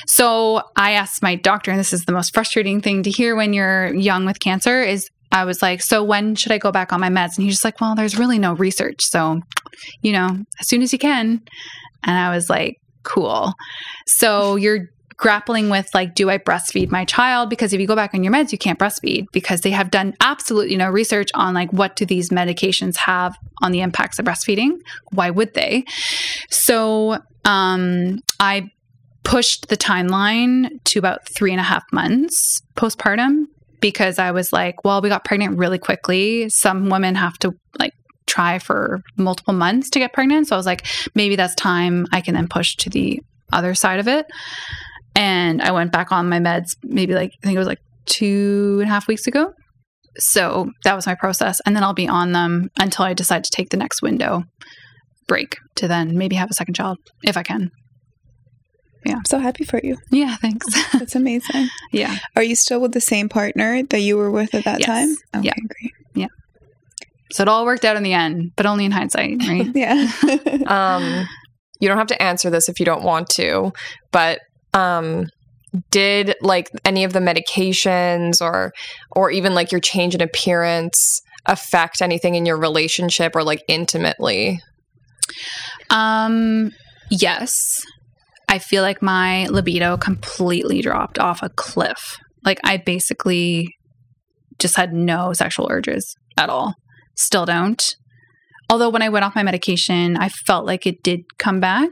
So 0.08 0.62
i 0.76 0.92
asked 0.92 1.22
my 1.22 1.36
doctor 1.36 1.72
and 1.72 1.80
this 1.80 1.94
is 1.94 2.06
the 2.06 2.12
most 2.12 2.34
frustrating 2.34 2.82
thing 2.82 3.04
to 3.04 3.10
hear 3.10 3.36
when 3.36 3.54
you're 3.54 3.94
young 3.94 4.26
with 4.26 4.40
cancer 4.40 4.82
is 4.82 5.10
i 5.32 5.44
was 5.46 5.62
like 5.62 5.82
so 5.82 6.04
when 6.04 6.36
should 6.36 6.52
i 6.52 6.58
go 6.58 6.72
back 6.72 6.92
on 6.94 7.00
my 7.00 7.10
meds? 7.10 7.38
And 7.38 7.46
he's 7.46 7.56
just 7.56 7.66
like 7.66 7.80
well 7.80 7.96
there's 7.96 8.18
really 8.18 8.40
no 8.40 8.54
research 8.54 9.02
so 9.04 9.42
you 10.02 10.12
know 10.12 10.30
as 10.60 10.68
soon 10.68 10.82
as 10.82 10.92
you 10.94 11.00
can. 11.00 11.42
And 12.04 12.18
i 12.18 12.34
was 12.34 12.50
like 12.50 12.78
cool. 13.06 13.54
So 14.08 14.56
you're 14.56 14.90
grappling 15.18 15.70
with 15.70 15.90
like 15.94 16.14
do 16.14 16.30
i 16.30 16.38
breastfeed 16.38 16.92
my 16.92 17.06
child? 17.06 17.50
Because 17.50 17.74
if 17.74 17.80
you 17.80 17.88
go 17.88 17.96
back 17.96 18.14
on 18.14 18.24
your 18.24 18.34
meds 18.34 18.52
you 18.52 18.58
can't 18.58 18.80
breastfeed 18.80 19.26
because 19.32 19.62
they 19.62 19.72
have 19.72 19.92
done 19.92 20.14
absolutely 20.22 20.76
no 20.76 20.90
research 20.90 21.30
on 21.34 21.54
like 21.54 21.72
what 21.72 21.96
do 21.96 22.06
these 22.06 22.30
medications 22.30 22.98
have 22.98 23.36
on 23.62 23.72
the 23.72 23.82
impacts 23.82 24.20
of 24.20 24.26
breastfeeding? 24.26 24.78
Why 25.12 25.30
would 25.30 25.54
they? 25.54 25.86
So 26.50 27.20
um 27.46 28.20
i 28.40 28.70
pushed 29.24 29.70
the 29.70 29.78
timeline 29.78 30.84
to 30.84 31.00
about 31.00 31.28
three 31.30 31.52
and 31.52 31.60
a 31.60 31.64
half 31.64 31.84
months 31.92 32.62
postpartum 32.76 33.46
because 33.82 34.20
i 34.20 34.32
was 34.32 34.54
like 34.54 34.84
well 34.84 35.02
we 35.02 35.10
got 35.10 35.24
pregnant 35.24 35.58
really 35.58 35.80
quickly. 35.80 36.50
Some 36.50 36.90
women 36.90 37.16
have 37.16 37.38
to 37.40 37.54
like 37.80 37.94
try 38.28 38.60
for 38.60 39.02
multiple 39.18 39.54
months 39.54 39.90
to 39.92 40.00
get 40.00 40.12
pregnant. 40.12 40.48
So 40.48 40.56
i 40.56 40.58
was 40.58 40.66
like 40.66 40.86
maybe 41.16 41.38
that's 41.38 41.56
time 41.56 42.06
i 42.12 42.20
can 42.20 42.34
then 42.34 42.50
push 42.50 42.76
to 42.78 42.90
the 42.90 43.22
other 43.54 43.76
side 43.76 44.00
of 44.00 44.08
it 44.08 44.26
and 45.16 45.62
I 45.62 45.72
went 45.72 45.92
back 45.92 46.12
on 46.12 46.30
my 46.30 46.40
meds 46.40 46.70
maybe 46.84 47.14
like 47.16 47.32
I 47.44 47.48
think 47.48 47.56
it 47.56 47.60
was 47.60 47.68
like 47.68 47.80
two 48.06 48.78
and 48.82 48.90
a 48.90 48.94
half 48.94 49.08
weeks 49.08 49.26
ago. 49.28 49.54
So 50.18 50.70
that 50.86 50.96
was 50.96 51.06
my 51.06 51.16
process, 51.16 51.60
and 51.66 51.76
then 51.76 51.84
I'll 51.84 51.94
be 51.94 52.08
on 52.08 52.32
them 52.32 52.70
until 52.80 53.04
I 53.06 53.14
decide 53.14 53.44
to 53.44 53.50
take 53.52 53.70
the 53.70 53.78
next 53.78 54.02
window 54.02 54.44
break 55.28 55.58
to 55.76 55.88
then 55.88 56.18
maybe 56.18 56.36
have 56.36 56.50
a 56.50 56.54
second 56.54 56.76
child 56.76 56.98
if 57.24 57.36
I 57.36 57.44
can. 57.44 57.70
Yeah. 59.06 59.16
I'm 59.18 59.26
so 59.26 59.40
happy 59.40 59.66
for 59.66 59.80
you. 59.84 59.98
Yeah, 60.12 60.36
thanks. 60.38 60.66
That's 60.94 61.16
amazing. 61.16 61.68
yeah, 61.92 62.18
Are 62.36 62.42
you 62.44 62.56
still 62.56 62.82
with 62.82 62.94
the 62.94 63.02
same 63.02 63.30
partner 63.30 63.84
that 63.84 64.00
you 64.00 64.18
were 64.18 64.32
with 64.32 64.56
at 64.56 64.64
that 64.66 64.80
Yes. 64.80 64.88
time? 64.88 65.16
Okay, 65.36 65.46
Yeah. 65.48 65.54
great. 65.68 65.92
Yeah. 66.16 66.28
so 67.32 67.44
it 67.44 67.50
all 67.50 67.66
worked 67.66 67.86
out 67.86 67.98
in 67.98 68.04
the 68.04 68.14
end, 68.14 68.52
but 68.56 68.66
only 68.66 68.86
in 68.86 68.92
hindsight, 68.92 69.38
right? 69.48 69.68
Yeah. 69.76 70.10
um, 70.68 71.28
you 71.80 71.88
don't 71.88 71.98
have 71.98 72.08
to 72.08 72.22
answer 72.22 72.50
this 72.50 72.70
if 72.70 72.80
you 72.80 72.86
don't 72.86 73.04
want 73.04 73.30
to, 73.32 73.74
but 74.12 74.40
um, 74.76 75.28
did 75.90 76.36
like 76.42 76.70
any 76.84 77.04
of 77.04 77.14
the 77.14 77.20
medications 77.20 78.42
or 78.42 78.74
or 79.12 79.32
even 79.32 79.56
like 79.56 79.72
your 79.72 79.82
change 79.82 80.14
in 80.14 80.22
appearance 80.22 81.22
affect 81.48 82.02
anything 82.02 82.36
in 82.36 82.46
your 82.46 82.58
relationship 82.58 83.36
or 83.36 83.44
like 83.44 83.64
intimately? 83.68 84.60
Um, 85.90 86.72
yes. 87.10 87.82
I 88.48 88.60
feel 88.60 88.84
like 88.84 89.02
my 89.02 89.48
libido 89.48 89.98
completely 89.98 90.82
dropped 90.82 91.18
off 91.20 91.42
a 91.42 91.50
cliff. 91.50 92.18
Like 92.44 92.60
I 92.64 92.78
basically 92.78 93.76
just 94.60 94.76
had 94.76 94.94
no 94.94 95.34
sexual 95.34 95.68
urges 95.70 96.16
at 96.38 96.50
all. 96.50 96.76
Still 97.16 97.46
don't. 97.46 97.96
Although 98.70 98.90
when 98.90 99.02
I 99.02 99.10
went 99.10 99.26
off 99.26 99.36
my 99.36 99.44
medication, 99.44 100.18
I 100.18 100.30
felt 100.30 100.66
like 100.66 100.86
it 100.86 101.04
did 101.04 101.38
come 101.38 101.60
back. 101.60 101.92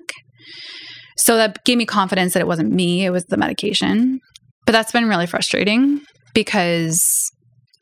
So 1.18 1.38
that 1.38 1.64
gave 1.66 1.78
me 1.78 1.86
confidence 1.86 2.34
that 2.34 2.42
it 2.42 2.48
wasn't 2.48 2.72
me, 2.72 3.06
it 3.06 3.12
was 3.12 3.26
the 3.26 3.38
medication. 3.38 4.20
But 4.66 4.72
that's 4.72 4.92
been 4.92 5.10
really 5.10 5.28
frustrating 5.28 6.02
because 6.34 7.32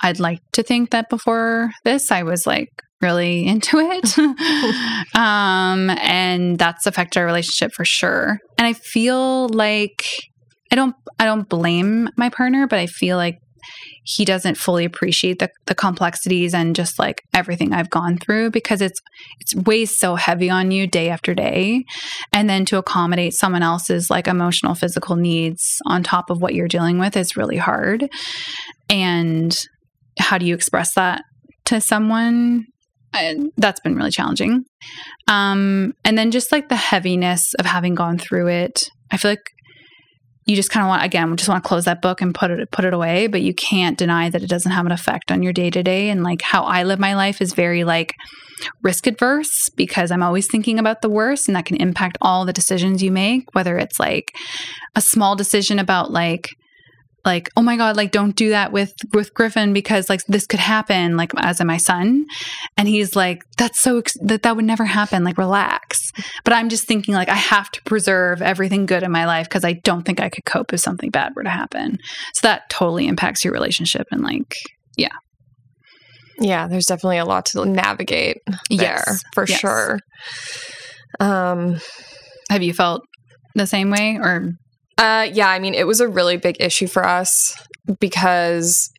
I'd 0.01 0.19
like 0.19 0.39
to 0.53 0.63
think 0.63 0.91
that 0.91 1.09
before 1.09 1.71
this, 1.83 2.11
I 2.11 2.23
was 2.23 2.47
like 2.47 2.69
really 3.01 3.47
into 3.47 3.77
it. 3.79 4.17
um, 5.15 5.89
and 6.01 6.57
that's 6.57 6.85
affected 6.87 7.19
our 7.19 7.25
relationship 7.25 7.71
for 7.73 7.85
sure. 7.85 8.39
And 8.57 8.67
I 8.67 8.73
feel 8.73 9.49
like 9.49 10.05
I 10.71 10.75
don't 10.75 10.95
I 11.19 11.25
don't 11.25 11.49
blame 11.49 12.09
my 12.17 12.29
partner, 12.29 12.65
but 12.67 12.79
I 12.79 12.87
feel 12.87 13.17
like 13.17 13.40
he 14.03 14.25
doesn't 14.25 14.57
fully 14.57 14.85
appreciate 14.85 15.39
the, 15.39 15.49
the 15.65 15.75
complexities 15.75 16.53
and 16.53 16.75
just 16.75 16.99
like 16.99 17.23
everything 17.33 17.73
I've 17.73 17.89
gone 17.89 18.17
through 18.17 18.51
because 18.51 18.81
it's 18.81 18.99
it's 19.39 19.55
weighs 19.55 19.97
so 19.97 20.15
heavy 20.15 20.49
on 20.49 20.71
you 20.71 20.87
day 20.87 21.09
after 21.09 21.33
day. 21.33 21.85
And 22.33 22.49
then 22.49 22.65
to 22.65 22.77
accommodate 22.77 23.33
someone 23.33 23.63
else's 23.63 24.09
like 24.09 24.27
emotional, 24.27 24.75
physical 24.75 25.15
needs 25.15 25.77
on 25.85 26.03
top 26.03 26.29
of 26.29 26.41
what 26.41 26.55
you're 26.55 26.67
dealing 26.67 26.99
with 26.99 27.15
is 27.17 27.37
really 27.37 27.57
hard. 27.57 28.09
And 28.89 29.57
how 30.19 30.37
do 30.37 30.45
you 30.45 30.55
express 30.55 30.93
that 30.95 31.23
to 31.65 31.81
someone? 31.81 32.65
I, 33.13 33.35
that's 33.57 33.81
been 33.81 33.95
really 33.95 34.11
challenging. 34.11 34.63
Um, 35.27 35.93
and 36.05 36.17
then 36.17 36.31
just 36.31 36.51
like 36.51 36.69
the 36.69 36.75
heaviness 36.75 37.53
of 37.59 37.65
having 37.65 37.93
gone 37.93 38.17
through 38.17 38.47
it, 38.47 38.89
I 39.11 39.17
feel 39.17 39.31
like 39.31 39.51
you 40.51 40.57
just 40.57 40.69
kind 40.69 40.83
of 40.83 40.89
want 40.89 41.03
again 41.03 41.29
we 41.29 41.37
just 41.37 41.47
want 41.47 41.63
to 41.63 41.67
close 41.67 41.85
that 41.85 42.01
book 42.01 42.19
and 42.19 42.35
put 42.35 42.51
it 42.51 42.69
put 42.71 42.83
it 42.83 42.93
away 42.93 43.27
but 43.27 43.41
you 43.41 43.53
can't 43.53 43.97
deny 43.97 44.29
that 44.29 44.43
it 44.43 44.49
doesn't 44.49 44.73
have 44.73 44.85
an 44.85 44.91
effect 44.91 45.31
on 45.31 45.41
your 45.41 45.53
day 45.53 45.69
to 45.69 45.81
day 45.81 46.09
and 46.09 46.23
like 46.23 46.41
how 46.41 46.63
i 46.65 46.83
live 46.83 46.99
my 46.99 47.15
life 47.15 47.41
is 47.41 47.53
very 47.53 47.85
like 47.85 48.13
risk 48.83 49.07
adverse 49.07 49.69
because 49.77 50.11
i'm 50.11 50.21
always 50.21 50.47
thinking 50.47 50.77
about 50.77 51.01
the 51.01 51.09
worst 51.09 51.47
and 51.47 51.55
that 51.55 51.65
can 51.65 51.77
impact 51.77 52.17
all 52.21 52.43
the 52.45 52.51
decisions 52.53 53.01
you 53.01 53.11
make 53.11 53.45
whether 53.53 53.77
it's 53.77 53.97
like 53.97 54.35
a 54.95 55.01
small 55.01 55.37
decision 55.37 55.79
about 55.79 56.11
like 56.11 56.49
like, 57.23 57.49
oh 57.55 57.61
my 57.61 57.77
God, 57.77 57.95
like 57.97 58.11
don't 58.11 58.35
do 58.35 58.49
that 58.49 58.71
with 58.71 58.93
with 59.13 59.33
Griffin 59.33 59.73
because 59.73 60.09
like 60.09 60.25
this 60.27 60.47
could 60.47 60.59
happen, 60.59 61.17
like 61.17 61.31
as 61.37 61.59
in 61.61 61.67
my 61.67 61.77
son. 61.77 62.25
And 62.77 62.87
he's 62.87 63.15
like, 63.15 63.43
that's 63.57 63.79
so 63.79 63.99
ex- 63.99 64.17
that 64.23 64.43
that 64.43 64.55
would 64.55 64.65
never 64.65 64.85
happen. 64.85 65.23
Like 65.23 65.37
relax. 65.37 65.99
But 66.43 66.53
I'm 66.53 66.69
just 66.69 66.87
thinking 66.87 67.13
like 67.13 67.29
I 67.29 67.35
have 67.35 67.69
to 67.71 67.81
preserve 67.83 68.41
everything 68.41 68.85
good 68.85 69.03
in 69.03 69.11
my 69.11 69.25
life 69.25 69.47
because 69.47 69.63
I 69.63 69.73
don't 69.73 70.03
think 70.03 70.19
I 70.19 70.29
could 70.29 70.45
cope 70.45 70.73
if 70.73 70.79
something 70.79 71.09
bad 71.11 71.33
were 71.35 71.43
to 71.43 71.49
happen. 71.49 71.97
So 72.33 72.47
that 72.47 72.69
totally 72.69 73.07
impacts 73.07 73.43
your 73.43 73.53
relationship 73.53 74.07
and 74.11 74.21
like 74.23 74.53
Yeah, 74.97 75.09
Yeah, 76.39 76.67
there's 76.67 76.85
definitely 76.87 77.19
a 77.19 77.25
lot 77.25 77.45
to 77.47 77.65
navigate 77.65 78.37
there 78.47 78.57
Yes, 78.69 79.21
for 79.33 79.45
yes. 79.47 79.59
sure. 79.59 79.99
Um 81.19 81.79
have 82.49 82.63
you 82.63 82.73
felt 82.73 83.01
the 83.55 83.67
same 83.67 83.91
way 83.91 84.17
or 84.17 84.53
Uh, 84.97 85.27
yeah, 85.31 85.49
I 85.49 85.59
mean, 85.59 85.73
it 85.73 85.87
was 85.87 85.99
a 85.99 86.07
really 86.07 86.37
big 86.37 86.57
issue 86.59 86.87
for 86.87 87.05
us 87.05 87.55
because 87.99 88.91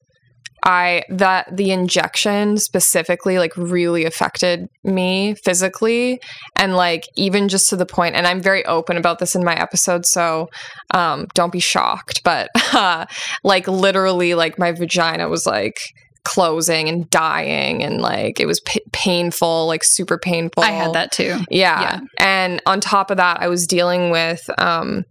I 0.65 1.03
that 1.09 1.57
the 1.57 1.73
injection 1.73 2.57
specifically 2.57 3.39
like 3.39 3.57
really 3.57 4.05
affected 4.05 4.69
me 4.85 5.35
physically 5.35 6.21
and 6.57 6.77
like 6.77 7.05
even 7.17 7.49
just 7.49 7.69
to 7.71 7.77
the 7.77 7.87
point 7.87 8.15
and 8.15 8.27
I'm 8.27 8.41
very 8.41 8.65
open 8.67 8.97
about 8.97 9.19
this 9.19 9.35
in 9.35 9.45
my 9.45 9.55
episode 9.55 10.07
so 10.07 10.49
um 10.95 11.27
don't 11.35 11.53
be 11.53 11.59
shocked 11.59 12.23
but 12.23 12.49
uh 12.73 13.07
like 13.43 13.67
literally 13.67 14.35
like 14.35 14.59
my 14.59 14.71
vagina 14.71 15.29
was 15.29 15.47
like 15.47 15.81
closing 16.25 16.89
and 16.89 17.11
dying 17.11 17.83
and 17.83 18.01
like 18.01 18.39
it 18.39 18.47
was 18.47 18.61
p- 18.61 18.85
painful 18.93 19.67
like 19.67 19.83
super 19.83 20.19
painful 20.19 20.63
I 20.63 20.71
had 20.71 20.93
that 20.93 21.11
too. 21.11 21.39
yeah. 21.51 21.81
Yeah. 21.81 22.01
And 22.19 22.63
on 22.67 22.81
top 22.81 23.11
of 23.11 23.17
that, 23.17 23.43
I 23.43 23.49
was 23.49 23.67
dealing 23.67 24.11
with 24.11 24.49
um 24.59 25.05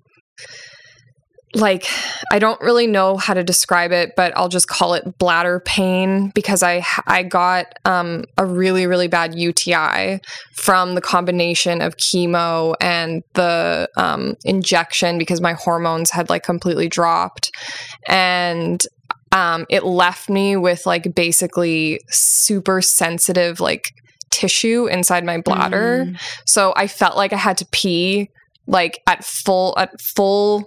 like 1.54 1.86
I 2.32 2.40
don't 2.40 2.62
really 2.62 2.88
know 2.88 3.18
how 3.18 3.34
to 3.34 3.44
describe 3.44 3.92
it, 3.92 4.14
but 4.16 4.32
I'll 4.38 4.48
just 4.50 4.68
call 4.68 4.94
it 4.94 5.18
bladder 5.18 5.60
pain 5.60 6.30
because 6.34 6.64
I 6.64 6.86
I 7.08 7.24
got 7.24 7.66
um 7.86 8.24
a 8.38 8.46
really 8.46 8.88
really 8.88 9.08
bad 9.08 9.36
UTI 9.36 10.20
from 10.56 10.96
the 10.96 11.02
combination 11.02 11.82
of 11.82 11.98
chemo 11.98 12.76
and 12.80 13.24
the 13.34 13.90
um 13.98 14.36
injection 14.46 15.18
because 15.18 15.42
my 15.42 15.54
hormones 15.54 16.12
had 16.12 16.30
like 16.30 16.44
completely 16.44 16.88
dropped 16.88 17.52
and 18.08 18.86
um 19.34 19.66
it 19.70 19.84
left 19.84 20.30
me 20.30 20.56
with 20.56 20.86
like 20.86 21.14
basically 21.16 22.00
super 22.10 22.82
sensitive 22.82 23.60
like 23.60 23.92
tissue 24.30 24.88
inside 24.88 25.26
my 25.26 25.42
bladder 25.42 26.06
Mm. 26.06 26.18
so 26.46 26.74
I 26.78 26.88
felt 26.88 27.18
like 27.18 27.34
I 27.34 27.38
had 27.38 27.58
to 27.58 27.66
pee 27.72 28.30
like 28.68 29.02
at 29.06 29.26
full 29.26 29.74
at 29.78 30.00
full 30.00 30.64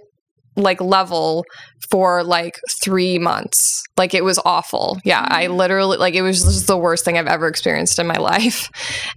like 0.55 0.81
level 0.81 1.45
for 1.89 2.23
like 2.23 2.59
3 2.83 3.19
months. 3.19 3.83
Like 3.97 4.13
it 4.13 4.23
was 4.23 4.39
awful. 4.45 4.99
Yeah, 5.03 5.25
I 5.27 5.47
literally 5.47 5.97
like 5.97 6.15
it 6.15 6.21
was 6.21 6.43
just 6.43 6.67
the 6.67 6.77
worst 6.77 7.05
thing 7.05 7.17
I've 7.17 7.27
ever 7.27 7.47
experienced 7.47 7.99
in 7.99 8.07
my 8.07 8.17
life. 8.19 8.69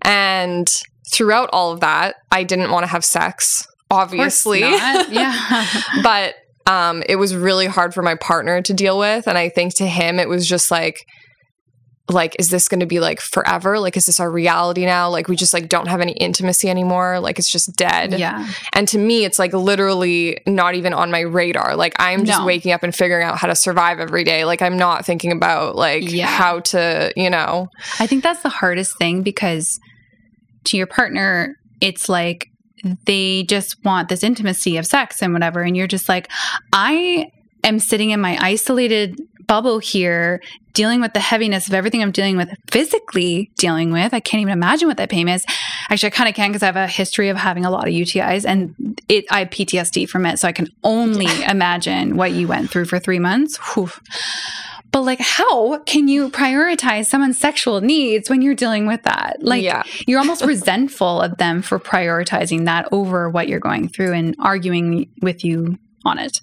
And 0.03 0.69
throughout 1.13 1.51
all 1.53 1.73
of 1.73 1.81
that, 1.81 2.17
I 2.31 2.45
didn't 2.45 2.71
want 2.71 2.85
to 2.85 2.89
have 2.89 3.05
sex, 3.05 3.67
obviously. 3.91 4.61
Yeah. 5.11 5.67
but 6.03 6.35
um 6.67 7.03
it 7.09 7.17
was 7.17 7.35
really 7.35 7.67
hard 7.67 7.95
for 7.95 8.03
my 8.03 8.15
partner 8.17 8.61
to 8.61 8.75
deal 8.75 8.99
with 8.99 9.27
and 9.27 9.39
I 9.39 9.49
think 9.49 9.77
to 9.77 9.87
him 9.87 10.19
it 10.19 10.29
was 10.29 10.47
just 10.47 10.71
like 10.71 11.07
like 12.11 12.35
is 12.39 12.49
this 12.49 12.69
going 12.69 12.81
to 12.81 12.87
be 12.87 13.01
like 13.01 13.21
forever 13.21 13.79
like 13.79 13.97
is 13.97 14.07
this 14.07 14.19
our 14.19 14.31
reality 14.31 14.87
now 14.87 15.11
like 15.11 15.29
we 15.29 15.37
just 15.37 15.53
like 15.53 15.69
don't 15.69 15.89
have 15.89 16.01
any 16.01 16.13
intimacy 16.13 16.71
anymore 16.71 17.21
like 17.21 17.39
it's 17.39 17.51
just 17.51 17.75
dead 17.77 18.19
yeah. 18.19 18.49
and 18.73 18.89
to 18.89 18.97
me 18.99 19.25
it's 19.25 19.39
like 19.39 19.53
literally 19.53 20.41
not 20.47 20.75
even 20.75 20.95
on 20.95 21.11
my 21.11 21.21
radar 21.21 21.77
like 21.77 21.95
i'm 21.99 22.25
just 22.25 22.41
No. 22.41 22.47
waking 22.47 22.73
up 22.73 22.83
and 22.83 22.95
figuring 22.95 23.25
out 23.27 23.37
how 23.37 23.47
to 23.47 23.55
survive 23.55 24.01
every 24.01 24.25
day 24.25 24.45
like 24.47 24.63
i'm 24.63 24.79
not 24.79 25.05
thinking 25.05 25.33
about 25.33 25.77
like 25.77 26.11
Yeah. 26.11 26.27
how 26.27 26.61
to 26.61 27.13
you 27.17 27.29
know 27.29 27.69
I 28.01 28.07
think 28.07 28.23
that's 28.23 28.43
the 28.43 28.49
hardest 28.49 28.97
thing 28.99 29.23
because 29.23 29.79
to 30.65 30.77
your 30.77 30.87
partner, 30.87 31.57
it's 31.81 32.09
like 32.09 32.47
they 33.07 33.43
just 33.45 33.77
want 33.85 34.09
this 34.09 34.23
intimacy 34.23 34.77
of 34.77 34.87
sex 34.87 35.23
and 35.23 35.33
whatever. 35.33 35.63
And 35.63 35.77
you're 35.77 35.87
just 35.87 36.09
like, 36.09 36.29
I 36.73 37.31
am 37.65 37.79
sitting 37.79 38.11
in 38.11 38.21
my 38.21 38.37
isolated 38.41 39.19
bubble 39.49 39.81
here, 39.81 40.41
dealing 40.75 41.01
with 41.01 41.13
the 41.15 41.21
heaviness 41.21 41.67
of 41.67 41.75
everything 41.75 42.03
I'm 42.03 42.13
dealing 42.13 42.37
with, 42.37 42.51
physically 42.71 43.51
dealing 43.59 43.91
with. 43.91 44.15
I 44.15 44.21
can't 44.21 44.41
even 44.41 44.53
imagine 44.53 44.87
what 44.87 44.99
that 44.99 45.11
pain 45.11 45.29
is. 45.29 45.45
Actually, 45.91 46.09
I 46.09 46.11
kind 46.11 46.29
of 46.29 46.35
can 46.37 46.51
because 46.51 46.63
I 46.63 46.67
have 46.67 46.77
a 46.77 46.87
history 46.87 47.31
of 47.31 47.37
having 47.37 47.65
a 47.65 47.71
lot 47.71 47.89
of 47.89 47.95
UTIs 47.95 48.45
and 48.47 49.01
it 49.09 49.25
I 49.31 49.41
have 49.41 49.49
PTSD 49.51 50.09
from 50.09 50.25
it. 50.27 50.39
So 50.39 50.47
I 50.47 50.53
can 50.53 50.69
only 50.85 51.27
imagine 51.49 52.17
what 52.17 52.31
you 52.33 52.47
went 52.47 52.71
through 52.71 52.85
for 52.85 52.99
three 53.01 53.19
months. 53.19 53.59
Whew. 53.75 53.91
But 54.91 55.03
like, 55.03 55.21
how 55.21 55.79
can 55.81 56.09
you 56.09 56.31
prioritize 56.31 57.07
someone's 57.07 57.39
sexual 57.39 57.81
needs 57.81 58.31
when 58.31 58.41
you're 58.41 58.55
dealing 58.55 58.87
with 58.87 59.03
that? 59.03 59.37
Like, 59.41 59.63
Yeah. 59.63 59.83
you're 60.07 60.19
almost 60.19 60.43
resentful 60.55 61.21
of 61.21 61.37
them 61.37 61.61
for 61.61 61.79
prioritizing 61.79 62.65
that 62.67 62.89
over 62.93 63.29
what 63.29 63.49
you're 63.49 63.61
going 63.61 63.89
through 63.89 64.13
and 64.15 64.35
arguing 64.39 65.11
with 65.21 65.45
you 65.45 65.79
on 66.05 66.19
it. 66.19 66.39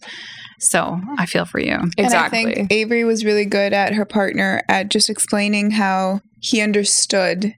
So 0.60 1.00
I 1.18 1.26
feel 1.26 1.46
for 1.46 1.60
you. 1.60 1.78
exactly 1.98 2.40
And 2.44 2.50
I 2.52 2.54
think 2.56 2.72
Avery 2.72 3.04
was 3.04 3.26
really 3.26 3.46
good 3.46 3.74
at 3.74 3.94
her 3.94 4.06
partner 4.06 4.62
at 4.70 4.90
just 4.90 5.10
explaining 5.10 5.72
how 5.72 6.22
he 6.40 6.62
understood 6.62 7.54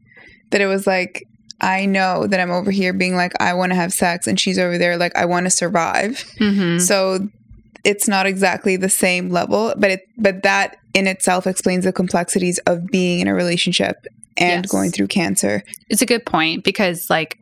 that 0.51 0.61
it 0.61 0.67
was 0.67 0.87
like, 0.87 1.23
I 1.59 1.85
know 1.85 2.27
that 2.27 2.39
I'm 2.39 2.51
over 2.51 2.71
here 2.71 2.93
being 2.93 3.15
like, 3.15 3.33
I 3.41 3.53
want 3.53 3.71
to 3.71 3.75
have 3.75 3.91
sex, 3.91 4.27
and 4.27 4.39
she's 4.39 4.59
over 4.59 4.77
there 4.77 4.95
like, 4.97 5.15
I 5.15 5.25
want 5.25 5.45
to 5.45 5.49
survive. 5.49 6.23
Mm-hmm. 6.39 6.79
So 6.79 7.27
it's 7.83 8.07
not 8.07 8.25
exactly 8.25 8.77
the 8.77 8.89
same 8.89 9.29
level, 9.29 9.73
but 9.77 9.91
it 9.91 10.01
but 10.17 10.43
that 10.43 10.77
in 10.93 11.07
itself 11.07 11.47
explains 11.47 11.83
the 11.85 11.93
complexities 11.93 12.59
of 12.67 12.85
being 12.87 13.21
in 13.21 13.27
a 13.27 13.33
relationship 13.33 13.95
and 14.37 14.65
Yes. 14.65 14.71
going 14.71 14.91
through 14.91 15.07
cancer. 15.07 15.63
It's 15.89 16.01
a 16.01 16.05
good 16.05 16.25
point 16.25 16.63
because, 16.63 17.09
like, 17.09 17.37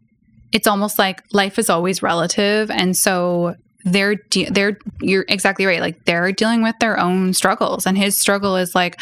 it's 0.52 0.68
almost 0.68 0.98
like 0.98 1.22
life 1.34 1.60
is 1.60 1.70
always 1.70 2.02
relative, 2.02 2.72
and 2.72 2.96
so 2.96 3.56
they're 3.86 4.16
de- 4.16 4.50
they're 4.50 4.78
you're 5.00 5.26
exactly 5.30 5.66
right. 5.66 5.80
Like 5.80 6.04
they're 6.06 6.32
dealing 6.32 6.64
with 6.64 6.76
their 6.80 7.00
own 7.00 7.34
struggles, 7.34 7.86
and 7.86 7.98
his 7.98 8.18
struggle 8.20 8.58
is 8.58 8.74
like, 8.76 9.00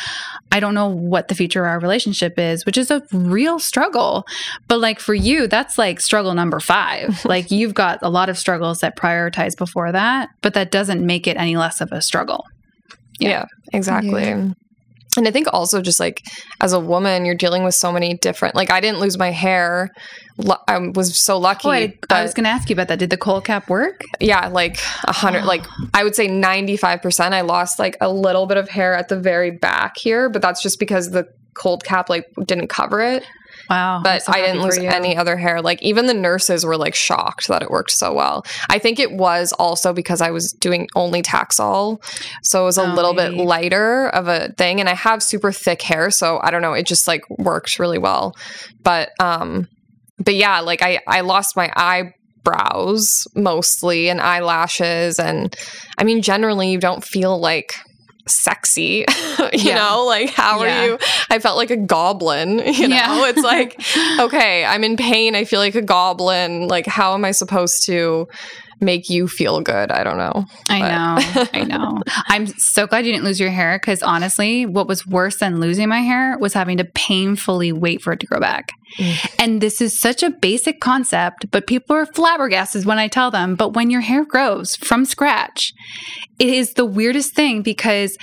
I 0.52 0.60
don't 0.60 0.74
know 0.74 0.88
what 0.90 1.30
the 1.30 1.36
future 1.36 1.64
of 1.66 1.70
our 1.70 1.80
relationship 1.80 2.38
is, 2.38 2.66
which 2.66 2.78
is 2.78 2.92
a 2.92 3.02
real 3.14 3.60
struggle. 3.60 4.26
But 4.68 4.80
like 4.82 5.00
for 5.00 5.14
you, 5.14 5.48
that's 5.48 5.78
like 5.78 6.02
struggle 6.02 6.34
number 6.34 6.60
five. 6.60 7.24
like 7.26 7.50
you've 7.50 7.74
got 7.74 8.00
a 8.02 8.10
lot 8.10 8.28
of 8.30 8.38
struggles 8.38 8.80
that 8.82 8.98
prioritize 8.98 9.58
before 9.58 9.92
that, 9.94 10.30
but 10.42 10.54
that 10.54 10.70
doesn't 10.70 11.06
make 11.06 11.28
it 11.28 11.38
any 11.38 11.56
less 11.58 11.80
of 11.82 11.92
a 11.92 12.02
struggle. 12.02 12.46
yeah, 13.20 13.30
Yeah. 13.30 13.46
exactly 13.72 14.24
Yeah. 14.24 14.50
And 15.18 15.28
i 15.28 15.32
think 15.32 15.48
also 15.54 15.82
just 15.82 16.00
like 16.00 16.24
as 16.62 16.74
a 16.74 16.80
woman 16.80 17.26
you're 17.26 17.36
dealing 17.36 17.64
with 17.64 17.76
so 17.76 17.92
many 17.92 18.16
different 18.16 18.56
like 18.56 18.72
i 18.72 18.80
didn't 18.80 19.00
lose 19.00 19.18
my 19.18 19.32
hair 19.32 19.90
i 20.68 20.78
was 20.96 21.20
so 21.20 21.38
lucky 21.38 21.68
Oh, 21.68 21.72
I, 21.72 21.98
I 22.10 22.24
was 22.24 22.34
going 22.34 22.46
to 22.46 22.50
ask 22.50 22.70
you 22.70 22.74
about 22.74 22.88
that. 22.88 22.98
Did 22.98 23.12
the 23.12 23.18
cold 23.18 23.46
cap 23.46 23.70
work? 23.70 24.02
yeah 24.20 24.48
like 24.48 24.80
a 25.06 25.14
hundred 25.14 25.46
like 25.46 25.64
i 25.94 26.04
would 26.04 26.16
say 26.16 26.28
95% 26.28 27.34
i 27.34 27.42
lost 27.42 27.78
like 27.80 27.96
a 28.02 28.12
little 28.12 28.46
bit 28.48 28.58
of 28.58 28.70
hair 28.70 28.94
at 28.96 29.10
the 29.10 29.20
very 29.20 29.52
back 29.52 29.98
here 29.98 30.30
but 30.30 30.42
that's 30.42 30.62
just 30.62 30.80
because 30.80 31.12
the 31.12 31.28
cold 31.54 31.84
cap 31.84 32.10
like 32.10 32.26
didn't 32.46 32.68
cover 32.68 33.00
it 33.00 33.24
Wow. 33.70 34.02
But 34.04 34.24
so 34.24 34.32
i 34.34 34.42
didn't 34.42 34.62
lose 34.62 34.78
you. 34.78 34.90
any 34.90 35.16
other 35.16 35.38
hair 35.38 35.62
like 35.62 35.82
even 35.82 36.06
the 36.08 36.14
nurses 36.14 36.66
were 36.66 36.78
like 36.78 36.96
shocked 36.96 37.48
that 37.48 37.62
it 37.62 37.70
worked 37.72 37.92
so 37.92 38.14
well 38.14 38.44
i 38.70 38.78
think 38.78 39.00
it 39.00 39.12
was 39.14 39.54
also 39.54 39.94
because 39.94 40.22
i 40.22 40.32
was 40.32 40.52
doing 40.54 40.88
only 40.96 41.22
taxol 41.22 42.04
so 42.44 42.62
it 42.62 42.66
was 42.66 42.78
a 42.78 42.84
Oh, 42.84 42.94
little 42.94 43.14
bit 43.14 43.34
lighter 43.34 44.10
of 44.10 44.28
a 44.28 44.50
thing 44.58 44.80
and 44.80 44.90
i 44.90 44.94
have 44.94 45.24
super 45.24 45.52
thick 45.52 45.82
hair 45.82 46.12
so 46.12 46.40
i 46.44 46.52
don't 46.52 46.62
know 46.62 46.74
it 46.74 46.86
just 46.86 47.08
like 47.08 47.22
worked 47.30 47.80
really 47.80 47.98
well 47.98 48.34
but 48.84 49.12
um 49.20 49.68
but 50.18 50.36
yeah 50.36 50.60
like 50.60 50.82
i 50.82 51.00
i 51.08 51.22
lost 51.22 51.56
my 51.56 51.72
eyebrows 51.76 53.28
mostly 53.36 54.10
and 54.10 54.20
eyelashes 54.22 55.20
and 55.20 55.56
i 55.98 56.04
mean 56.04 56.22
generally 56.22 56.72
you 56.72 56.80
don't 56.80 57.04
feel 57.04 57.40
like 57.40 57.76
sexy 58.28 59.06
you 59.40 59.50
Yeah. 59.54 59.76
know 59.76 60.06
like 60.06 60.30
how 60.30 60.64
Yeah. 60.64 60.82
are 60.82 60.86
you 60.88 60.98
i 61.30 61.40
felt 61.40 61.58
like 61.58 61.72
a 61.72 61.78
goblin 61.78 62.60
you 62.66 62.88
know 62.88 62.96
Yeah. 62.96 63.28
it's 63.30 63.42
like 63.44 63.80
okay 64.20 64.64
i'm 64.66 64.84
in 64.84 64.96
pain 64.98 65.36
i 65.36 65.44
feel 65.44 65.60
like 65.60 65.76
a 65.76 65.82
goblin 65.82 66.68
like 66.68 66.86
how 66.86 67.14
am 67.14 67.26
i 67.26 67.32
supposed 67.32 67.86
to 67.88 68.28
make 68.80 69.10
you 69.10 69.28
feel 69.28 69.62
good 69.62 69.92
i 69.92 70.04
don't 70.04 70.18
know 70.18 70.46
I 70.70 70.80
know. 70.80 71.48
I 71.54 71.64
know. 71.68 72.02
I'm 72.28 72.48
so 72.48 72.88
glad 72.88 73.06
you 73.06 73.12
didn't 73.12 73.26
lose 73.26 73.40
your 73.40 73.50
hair 73.50 73.78
because 73.78 74.02
honestly, 74.02 74.66
what 74.66 74.88
was 74.88 75.06
worse 75.06 75.38
than 75.38 75.60
losing 75.60 75.90
my 75.90 76.02
hair 76.02 76.38
was 76.38 76.54
having 76.54 76.78
to 76.78 76.86
painfully 76.86 77.72
wait 77.72 78.02
for 78.02 78.14
it 78.14 78.20
to 78.22 78.26
grow 78.26 78.40
back. 78.40 78.72
Mm. 78.98 79.36
And 79.40 79.62
this 79.62 79.82
is 79.82 80.00
such 80.00 80.24
a 80.24 80.30
basic 80.30 80.80
concept, 80.80 81.50
but 81.52 81.68
people 81.68 81.96
are 81.96 82.06
flabbergasted 82.06 82.86
when 82.86 83.00
I 83.00 83.08
tell 83.08 83.32
them. 83.32 83.56
But 83.56 83.74
when 83.74 83.90
your 83.90 84.02
hair 84.02 84.26
grows 84.26 84.76
from 84.76 85.06
scratch, 85.06 85.74
it 86.40 86.50
is 86.50 86.74
the 86.74 86.86
weirdest 86.86 87.36
thing 87.36 87.62
because 87.62 88.18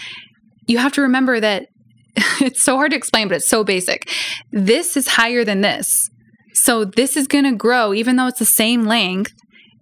you 0.66 0.78
have 0.78 0.92
to 0.92 1.02
remember 1.02 1.40
that 1.40 1.66
it's 2.40 2.62
so 2.62 2.76
hard 2.76 2.90
to 2.92 2.96
explain, 2.96 3.28
but 3.28 3.36
it's 3.36 3.48
so 3.48 3.64
basic. 3.64 4.10
This 4.50 4.96
is 4.96 5.08
higher 5.08 5.44
than 5.44 5.60
this. 5.60 6.10
So 6.52 6.84
this 6.84 7.16
is 7.16 7.26
going 7.26 7.44
to 7.44 7.52
grow, 7.52 7.94
even 7.94 8.16
though 8.16 8.26
it's 8.26 8.38
the 8.40 8.44
same 8.44 8.84
length. 8.84 9.32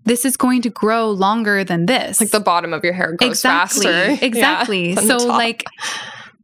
This 0.08 0.24
is 0.24 0.36
going 0.36 0.62
to 0.62 0.70
grow 0.70 1.10
longer 1.10 1.62
than 1.64 1.86
this. 1.86 2.20
Like 2.20 2.30
the 2.30 2.40
bottom 2.40 2.72
of 2.74 2.82
your 2.82 2.92
hair 2.92 3.12
grows 3.12 3.30
exactly. 3.30 3.84
faster. 3.86 4.10
Yeah, 4.12 4.24
Exactly. 4.24 4.94
the 4.94 5.02
so 5.02 5.16
like 5.26 5.64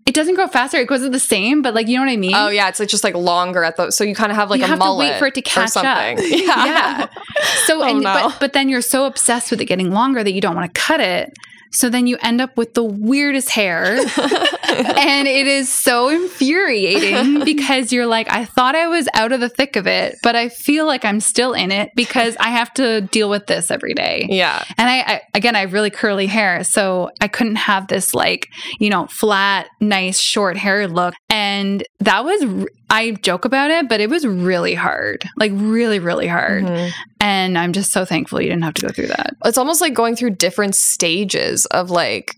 it 0.06 0.14
doesn't 0.14 0.34
grow 0.34 0.46
faster. 0.46 0.76
It 0.76 0.86
grows 0.86 1.02
at 1.02 1.12
the 1.12 1.18
same, 1.18 1.62
but 1.62 1.72
like 1.74 1.88
you 1.88 1.96
know 1.96 2.04
what 2.04 2.12
I 2.12 2.16
mean? 2.16 2.34
Oh 2.34 2.48
yeah, 2.48 2.68
it's 2.68 2.78
like 2.78 2.90
just 2.90 3.04
like 3.04 3.14
longer 3.14 3.64
at 3.64 3.76
the 3.76 3.90
so 3.90 4.04
you 4.04 4.14
kind 4.14 4.30
of 4.30 4.36
have 4.36 4.50
like 4.50 4.58
you 4.58 4.64
a 4.66 4.68
have 4.68 4.78
mullet 4.78 5.06
to 5.08 5.12
wait 5.14 5.18
for 5.18 5.26
it 5.26 5.34
to 5.34 5.42
catch 5.42 5.76
up. 5.76 5.84
Yeah. 6.18 6.64
Yeah. 6.66 7.06
So 7.66 7.80
Oh, 7.82 7.88
and 7.88 8.00
no. 8.02 8.12
but 8.12 8.36
but 8.40 8.52
then 8.52 8.68
you're 8.68 8.82
so 8.82 9.06
obsessed 9.06 9.50
with 9.50 9.60
it 9.60 9.64
getting 9.64 9.90
longer 9.92 10.22
that 10.22 10.32
you 10.32 10.40
don't 10.42 10.54
want 10.54 10.72
to 10.72 10.80
cut 10.80 11.00
it. 11.00 11.32
So 11.74 11.90
then 11.90 12.06
you 12.06 12.16
end 12.22 12.40
up 12.40 12.56
with 12.56 12.74
the 12.74 12.84
weirdest 12.84 13.50
hair. 13.50 13.84
and 14.68 15.28
it 15.28 15.46
is 15.46 15.72
so 15.72 16.08
infuriating 16.08 17.44
because 17.44 17.92
you're 17.92 18.06
like, 18.06 18.30
I 18.30 18.44
thought 18.44 18.74
I 18.74 18.86
was 18.86 19.08
out 19.14 19.32
of 19.32 19.40
the 19.40 19.48
thick 19.48 19.76
of 19.76 19.86
it, 19.86 20.16
but 20.22 20.36
I 20.36 20.48
feel 20.48 20.86
like 20.86 21.04
I'm 21.04 21.20
still 21.20 21.52
in 21.52 21.72
it 21.72 21.90
because 21.94 22.36
I 22.38 22.50
have 22.50 22.72
to 22.74 23.02
deal 23.02 23.28
with 23.28 23.46
this 23.46 23.70
every 23.70 23.94
day. 23.94 24.26
yeah. 24.30 24.64
And 24.78 24.88
I, 24.88 25.00
I 25.00 25.20
again, 25.34 25.56
I 25.56 25.60
have 25.60 25.72
really 25.72 25.90
curly 25.90 26.26
hair, 26.26 26.64
so 26.64 27.10
I 27.20 27.28
couldn't 27.28 27.56
have 27.56 27.88
this 27.88 28.14
like 28.14 28.48
you 28.78 28.90
know 28.90 29.06
flat, 29.06 29.68
nice 29.80 30.20
short 30.20 30.56
hair 30.56 30.86
look. 30.88 31.14
And 31.28 31.84
that 32.00 32.24
was 32.24 32.66
I 32.94 33.10
joke 33.22 33.44
about 33.44 33.70
it, 33.70 33.88
but 33.88 34.00
it 34.00 34.08
was 34.08 34.26
really 34.26 34.74
hard, 34.74 35.24
like 35.36 35.52
really, 35.54 35.98
really 35.98 36.28
hard. 36.28 36.64
Mhm. 36.64 36.90
And 37.20 37.58
I'm 37.58 37.72
just 37.72 37.90
so 37.92 38.04
thankful 38.04 38.40
you 38.40 38.48
didn't 38.48 38.64
have 38.64 38.74
to 38.74 38.82
go 38.86 38.92
through 38.92 39.08
that. 39.08 39.34
It's 39.44 39.58
almost 39.58 39.80
like 39.80 39.94
going 39.94 40.14
through 40.16 40.30
different 40.30 40.74
stages 40.76 41.66
of 41.66 41.90
like 41.90 42.36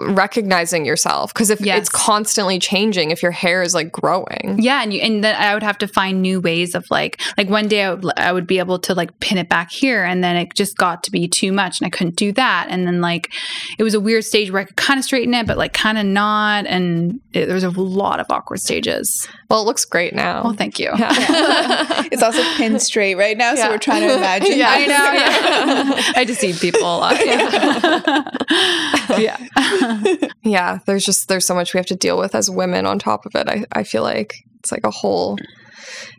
recognizing 0.00 0.84
yourself 0.84 1.32
because 1.32 1.50
if 1.50 1.60
Yes. 1.60 1.78
it's 1.78 1.88
constantly 1.88 2.58
changing 2.58 3.12
if 3.12 3.22
your 3.22 3.30
hair 3.30 3.62
is 3.62 3.74
like 3.74 3.92
growing 3.92 4.56
Yeah, 4.58 4.82
and 4.82 4.92
you 4.92 5.00
and 5.00 5.22
then 5.22 5.36
I 5.36 5.54
would 5.54 5.62
have 5.62 5.78
to 5.78 5.86
find 5.86 6.20
new 6.20 6.40
ways 6.40 6.74
of 6.74 6.84
like 6.90 7.20
like 7.36 7.48
one 7.48 7.68
day 7.68 7.84
I 7.84 7.94
would 7.94 8.04
I 8.18 8.32
would 8.32 8.46
be 8.46 8.58
able 8.58 8.80
to 8.80 8.94
like 8.94 9.18
pin 9.20 9.38
it 9.38 9.48
back 9.48 9.70
here, 9.70 10.02
and 10.04 10.22
then 10.24 10.34
it 10.36 10.48
just 10.54 10.76
got 10.76 11.04
to 11.04 11.12
be 11.12 11.28
too 11.28 11.52
much, 11.52 11.78
and 11.80 11.86
I 11.86 11.90
couldn't 11.90 12.16
do 12.16 12.32
that. 12.32 12.66
And 12.70 12.88
then 12.88 13.00
like 13.00 13.30
it 13.78 13.84
was 13.84 13.94
a 13.94 14.00
weird 14.00 14.24
stage 14.24 14.50
where 14.50 14.62
I 14.62 14.64
could 14.64 14.76
kind 14.76 14.98
of 14.98 15.04
straighten 15.04 15.32
it, 15.34 15.46
but 15.46 15.56
like 15.58 15.74
kind 15.74 15.96
of 15.96 16.06
not, 16.06 16.66
and 16.66 17.20
it, 17.32 17.46
there 17.46 17.54
was 17.54 17.62
a 17.64 17.70
lot 17.70 18.18
of 18.18 18.26
awkward 18.30 18.58
stages. 18.60 19.28
Well 19.50 19.62
it 19.62 19.64
looks 19.64 19.84
great 19.84 20.14
now 20.14 20.42
Oh, 20.44 20.52
thank 20.52 20.78
you. 20.78 20.90
yeah. 20.98 22.04
It's 22.12 22.22
also 22.22 22.42
pinned 22.56 22.80
straight 22.90 23.16
right 23.16 23.36
now, 23.36 23.54
so 23.54 23.68
we're 23.68 23.78
trying 23.78 24.02
to 24.08 24.14
imagine. 24.16 24.52
Yeah, 24.58 24.70
I 24.70 24.86
know. 24.86 25.96
Yeah. 25.96 26.12
I 26.16 26.24
deceive 26.24 26.58
people 26.60 26.80
a 26.82 26.96
lot. 26.98 27.16
yeah. 29.18 29.36
yeah 30.42 30.78
there's 30.86 31.04
just 31.04 31.28
there's 31.28 31.46
so 31.46 31.54
much 31.54 31.74
we 31.74 31.78
have 31.78 31.86
to 31.86 31.96
deal 31.96 32.18
with 32.18 32.34
as 32.34 32.50
women 32.50 32.86
on 32.86 32.98
top 32.98 33.26
of 33.26 33.34
it 33.34 33.48
i, 33.48 33.64
I 33.72 33.82
feel 33.84 34.02
like 34.02 34.34
it's 34.60 34.72
like 34.72 34.84
a 34.84 34.90
whole 34.90 35.36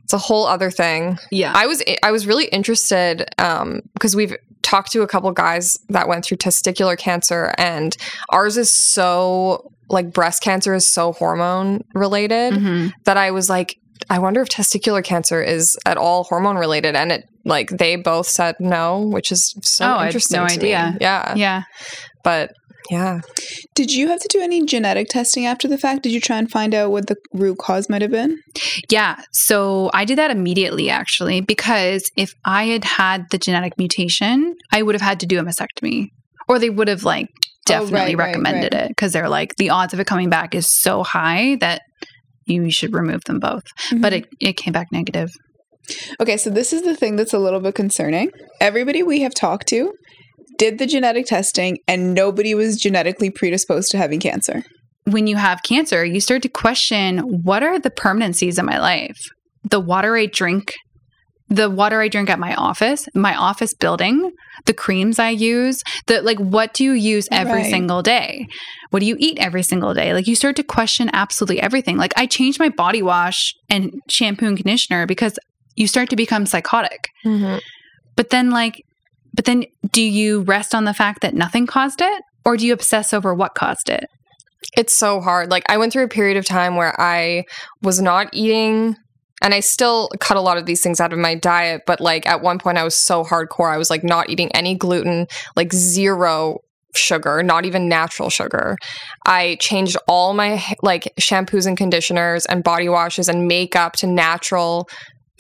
it's 0.04 0.14
a 0.14 0.18
whole 0.18 0.46
other 0.48 0.72
thing 0.72 1.18
Yeah. 1.32 1.54
I 1.56 1.68
was 1.68 1.84
I 2.04 2.12
was 2.12 2.26
really 2.28 2.46
interested 2.46 3.28
um 3.38 3.82
because 3.94 4.16
we've 4.16 4.36
talked 4.62 4.92
to 4.92 5.02
a 5.02 5.08
couple 5.08 5.32
guys 5.32 5.78
that 5.90 6.08
went 6.08 6.26
through 6.26 6.38
testicular 6.38 6.98
cancer 6.98 7.54
and 7.58 7.96
ours 8.30 8.58
is 8.58 8.74
so 8.74 9.72
like 9.90 10.14
breast 10.14 10.42
cancer 10.44 10.74
is 10.74 10.86
so 10.88 11.14
hormone 11.14 11.82
related 11.94 12.54
Mhm. 12.54 12.92
that 13.06 13.18
I 13.18 13.32
was 13.32 13.50
like 13.50 13.76
I 14.10 14.18
wonder 14.20 14.42
if 14.42 14.48
testicular 14.50 15.04
cancer 15.04 15.42
is 15.42 15.78
at 15.86 15.98
all 15.98 16.24
hormone 16.24 16.56
related 16.58 16.96
and 16.96 17.12
it 17.12 17.24
like 17.46 17.70
they 17.70 17.96
both 17.96 18.28
said 18.28 18.56
no 18.60 19.00
which 19.12 19.32
is 19.32 19.54
so 19.64 19.86
Oh, 19.86 19.90
I 19.96 19.98
had 20.00 20.06
interesting 20.08 20.40
no 20.42 20.48
to 20.48 20.60
me. 20.60 20.74
idea. 20.74 20.98
yeah 21.02 21.34
Yeah. 21.36 21.62
but 22.24 22.52
yeah 22.90 23.20
Did 23.76 23.94
you 23.94 24.08
have 24.08 24.20
to 24.22 24.28
do 24.30 24.40
any 24.42 24.66
genetic 24.66 25.10
testing 25.10 25.46
after 25.46 25.68
the 25.68 25.78
fact? 25.78 26.04
Did 26.04 26.12
you 26.12 26.20
try 26.22 26.38
and 26.38 26.50
find 26.50 26.74
out 26.74 26.92
what 26.92 27.08
the 27.08 27.18
root 27.34 27.58
cause 27.60 27.90
might 27.90 28.02
have 28.02 28.12
been? 28.12 28.40
Yeah. 28.90 29.22
So 29.32 29.90
I 29.94 30.06
did 30.06 30.18
that 30.18 30.32
immediately, 30.32 30.90
actually, 30.90 31.40
because 31.42 32.10
if 32.18 32.34
I 32.46 32.64
had 32.66 32.84
had 32.84 33.26
the 33.32 33.38
genetic 33.38 33.78
mutation, 33.78 34.56
I 34.72 34.82
would 34.82 34.96
have 34.96 35.02
had 35.02 35.20
to 35.22 35.26
do 35.28 35.40
a 35.40 35.44
mastectomy, 35.44 36.08
or 36.48 36.58
they 36.60 36.70
would 36.70 36.88
have 36.88 37.04
like 37.04 37.28
Oh, 37.70 37.74
right, 37.74 37.82
definitely 37.82 38.16
right, 38.16 38.28
recommended 38.28 38.74
it 38.74 38.90
because 38.90 39.14
they're 39.14 39.30
like 39.30 39.56
the 39.56 39.70
odds 39.70 39.94
of 39.94 40.00
it 40.00 40.08
coming 40.08 40.30
back 40.30 40.56
is 40.56 40.68
so 40.70 41.04
high 41.04 41.56
that 41.60 41.82
you 42.46 42.72
should 42.72 42.94
remove 42.94 43.24
them 43.26 43.40
both. 43.40 43.64
But 43.92 44.14
mm-hmm. 44.14 44.24
it, 44.24 44.28
it 44.40 44.54
came 44.54 44.74
back 44.74 44.88
negative. 44.92 45.30
Okay, 46.20 46.38
so 46.38 46.50
this 46.50 46.74
is 46.74 46.84
the 46.84 46.96
thing 46.96 47.16
that's 47.16 47.34
a 47.34 47.40
little 47.40 47.60
bit 47.60 47.76
concerning. 47.76 48.32
Everybody 48.62 49.04
we 49.04 49.22
have 49.22 49.34
talked 49.34 49.68
to 49.70 49.94
did 50.58 50.78
the 50.78 50.86
genetic 50.86 51.26
testing 51.26 51.80
and 51.88 52.14
nobody 52.14 52.54
was 52.54 52.78
genetically 52.78 53.30
predisposed 53.30 53.92
to 53.92 53.98
having 53.98 54.20
cancer. 54.20 54.64
When 55.06 55.26
you 55.26 55.38
have 55.38 55.64
cancer, 55.64 56.06
you 56.06 56.20
start 56.20 56.44
to 56.44 56.50
question 56.50 57.20
what 57.44 57.64
are 57.64 57.80
the 57.80 57.90
permanencies 57.90 58.60
in 58.60 58.66
my 58.66 58.78
life? 58.78 59.18
The 59.64 59.80
water 59.80 60.16
I 60.16 60.28
drink, 60.28 60.74
the 61.48 61.70
water 61.70 62.02
I 62.02 62.08
drink 62.08 62.30
at 62.30 62.40
my 62.40 62.54
office, 62.56 63.08
my 63.16 63.36
office 63.36 63.74
building, 63.74 64.32
the 64.66 64.74
creams 64.74 65.20
I 65.20 65.30
use, 65.30 65.84
the 66.08 66.22
like 66.22 66.38
what 66.40 66.74
do 66.74 66.84
you 66.84 66.92
use 66.94 67.28
every 67.32 67.62
Right. 67.62 67.70
single 67.70 68.02
day? 68.02 68.48
What 68.90 69.00
do 69.02 69.06
you 69.06 69.16
eat 69.20 69.38
every 69.40 69.64
single 69.64 69.94
day? 69.94 70.14
Like 70.14 70.28
you 70.28 70.36
start 70.36 70.56
to 70.58 70.64
question 70.64 71.10
absolutely 71.14 71.62
everything. 71.62 71.98
Like 71.98 72.14
I 72.18 72.26
changed 72.26 72.60
my 72.60 72.70
body 72.70 73.02
wash 73.02 73.54
and 73.70 74.02
shampoo 74.10 74.48
and 74.48 74.58
conditioner 74.58 75.06
because 75.06 75.38
you 75.76 75.88
start 75.88 76.10
to 76.10 76.16
become 76.16 76.46
psychotic. 76.46 77.10
Mm-hmm. 77.26 77.58
But 78.16 78.30
then 78.32 78.50
like 78.52 78.82
but 79.34 79.46
then 79.46 79.66
do 79.92 80.02
you 80.02 80.42
rest 80.42 80.74
on 80.76 80.86
the 80.86 80.94
fact 80.94 81.22
that 81.22 81.34
nothing 81.36 81.68
caused 81.68 82.02
it 82.02 82.22
or 82.46 82.58
do 82.58 82.66
you 82.66 82.74
obsess 82.74 83.14
over 83.14 83.34
what 83.34 83.54
caused 83.56 83.90
it? 83.90 84.06
It's 84.76 84.96
so 84.98 85.22
hard. 85.22 85.50
Like 85.50 85.64
I 85.70 85.78
went 85.78 85.94
through 85.94 86.04
a 86.04 86.10
period 86.10 86.36
of 86.38 86.46
time 86.46 86.76
where 86.76 87.00
I 87.00 87.44
was 87.82 88.02
not 88.02 88.30
eating 88.34 88.96
and 89.42 89.54
I 89.54 89.60
still 89.60 90.10
cut 90.20 90.38
a 90.38 90.42
lot 90.42 90.58
of 90.58 90.66
these 90.66 90.82
things 90.82 91.00
out 91.00 91.14
of 91.14 91.20
my 91.20 91.36
diet, 91.36 91.84
but 91.86 92.02
like 92.02 92.28
at 92.28 92.42
one 92.42 92.60
point 92.60 92.78
I 92.78 92.84
was 92.84 92.96
so 92.96 93.24
hardcore. 93.24 93.74
I 93.74 93.78
was 93.78 93.90
like 93.90 94.04
not 94.04 94.30
eating 94.30 94.52
any 94.54 94.76
gluten, 94.76 95.28
like 95.56 95.74
zero 95.74 96.60
sugar, 96.96 97.44
not 97.44 97.66
even 97.66 97.88
natural 97.88 98.30
sugar. 98.30 98.78
I 99.26 99.58
changed 99.60 99.98
all 100.08 100.34
my 100.34 100.64
like 100.82 101.14
shampoos 101.20 101.68
and 101.68 101.78
conditioners 101.78 102.46
and 102.46 102.64
body 102.64 102.90
washes 102.90 103.30
and 103.30 103.48
makeup 103.48 103.94
to 103.98 104.08
natural 104.08 104.90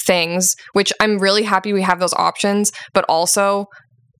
things, 0.05 0.55
which 0.73 0.93
I'm 0.99 1.17
really 1.17 1.43
happy 1.43 1.73
we 1.73 1.81
have 1.81 1.99
those 1.99 2.13
options, 2.13 2.71
but 2.93 3.05
also 3.09 3.67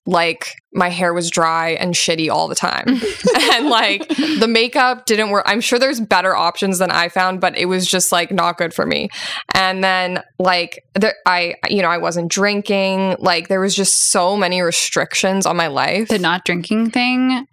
like 0.10 0.56
my 0.74 0.90
hair 0.90 1.14
was 1.14 1.30
dry 1.30 1.70
and 1.72 1.94
shitty 1.94 2.30
all 2.30 2.48
the 2.48 2.56
time. 2.56 2.86
and 3.54 3.70
like 3.70 4.08
the 4.08 4.48
makeup 4.50 5.06
didn't 5.06 5.30
work. 5.30 5.44
I'm 5.46 5.62
sure 5.62 5.78
there's 5.78 6.00
better 6.00 6.36
options 6.36 6.80
than 6.80 6.90
I 6.90 7.10
found, 7.10 7.40
but 7.40 7.56
it 7.58 7.66
was 7.66 7.88
just 7.88 8.12
like 8.12 8.32
not 8.32 8.58
good 8.58 8.74
for 8.74 8.86
me. 8.86 9.10
And 9.54 9.84
then 9.84 10.24
like 10.40 10.84
there, 10.96 11.16
I 11.26 11.56
you 11.70 11.82
know, 11.82 11.90
I 11.90 12.00
wasn't 12.00 12.32
drinking. 12.32 13.18
Like 13.20 13.48
there 13.48 13.62
was 13.62 13.76
just 13.76 14.10
so 14.10 14.36
many 14.36 14.62
restrictions 14.62 15.46
on 15.46 15.56
my 15.56 15.68
life. 15.68 16.08
The 16.08 16.20
not 16.20 16.44
drinking 16.44 16.90
thing 16.90 17.46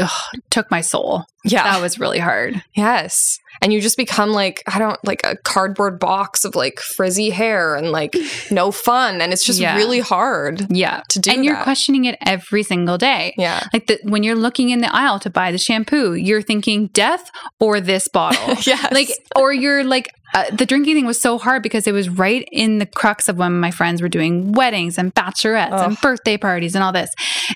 ugh, 0.00 0.10
took 0.50 0.70
my 0.70 0.80
soul. 0.80 1.24
yeah. 1.44 1.64
That 1.64 1.82
was 1.82 1.98
really 1.98 2.18
hard. 2.18 2.62
Yes. 2.74 3.38
And 3.64 3.72
you 3.72 3.80
just 3.80 3.96
become 3.96 4.30
like, 4.30 4.62
I 4.66 4.78
don't 4.78 5.02
like 5.04 5.22
a 5.24 5.36
cardboard 5.38 5.98
box 5.98 6.44
of 6.44 6.54
like 6.54 6.78
frizzy 6.80 7.30
hair 7.30 7.74
and 7.76 7.90
like 7.90 8.14
no 8.50 8.70
fun. 8.70 9.22
And 9.22 9.32
it's 9.32 9.42
just 9.44 9.58
Yeah. 9.58 9.74
really 9.74 10.00
hard 10.00 10.66
Yeah. 10.70 11.00
to 11.08 11.18
do 11.18 11.30
and 11.30 11.44
you're 11.44 11.56
questioning 11.62 12.04
it 12.04 12.18
every 12.26 12.62
single 12.62 12.98
day. 12.98 13.32
Yeah. 13.38 13.66
Like 13.72 13.86
the, 13.86 13.98
when 14.02 14.22
you're 14.22 14.36
looking 14.36 14.68
in 14.68 14.80
the 14.80 14.94
aisle 14.94 15.18
to 15.20 15.30
buy 15.30 15.50
the 15.50 15.58
shampoo, 15.58 16.12
you're 16.12 16.42
thinking 16.42 16.88
death 16.88 17.30
or 17.58 17.80
this 17.80 18.06
bottle. 18.06 18.56
Yes. 18.66 18.92
Like, 18.92 19.08
or 19.34 19.52
you're 19.52 19.82
like, 19.82 20.10
uh, 20.34 20.44
the 20.50 20.66
drinking 20.66 20.96
thing 20.96 21.06
was 21.06 21.20
so 21.20 21.38
hard 21.38 21.62
because 21.62 21.86
it 21.86 21.92
was 21.92 22.08
right 22.08 22.48
in 22.50 22.78
the 22.78 22.86
crux 22.86 23.28
of 23.28 23.36
when 23.36 23.60
my 23.60 23.70
friends 23.70 24.02
were 24.02 24.08
doing 24.08 24.50
weddings 24.50 24.98
and 24.98 25.14
bachelorettes 25.14 25.86
and 25.86 25.96
birthday 26.00 26.36
parties 26.36 26.74
and 26.74 26.82
all 26.82 26.90
this. 26.92 27.08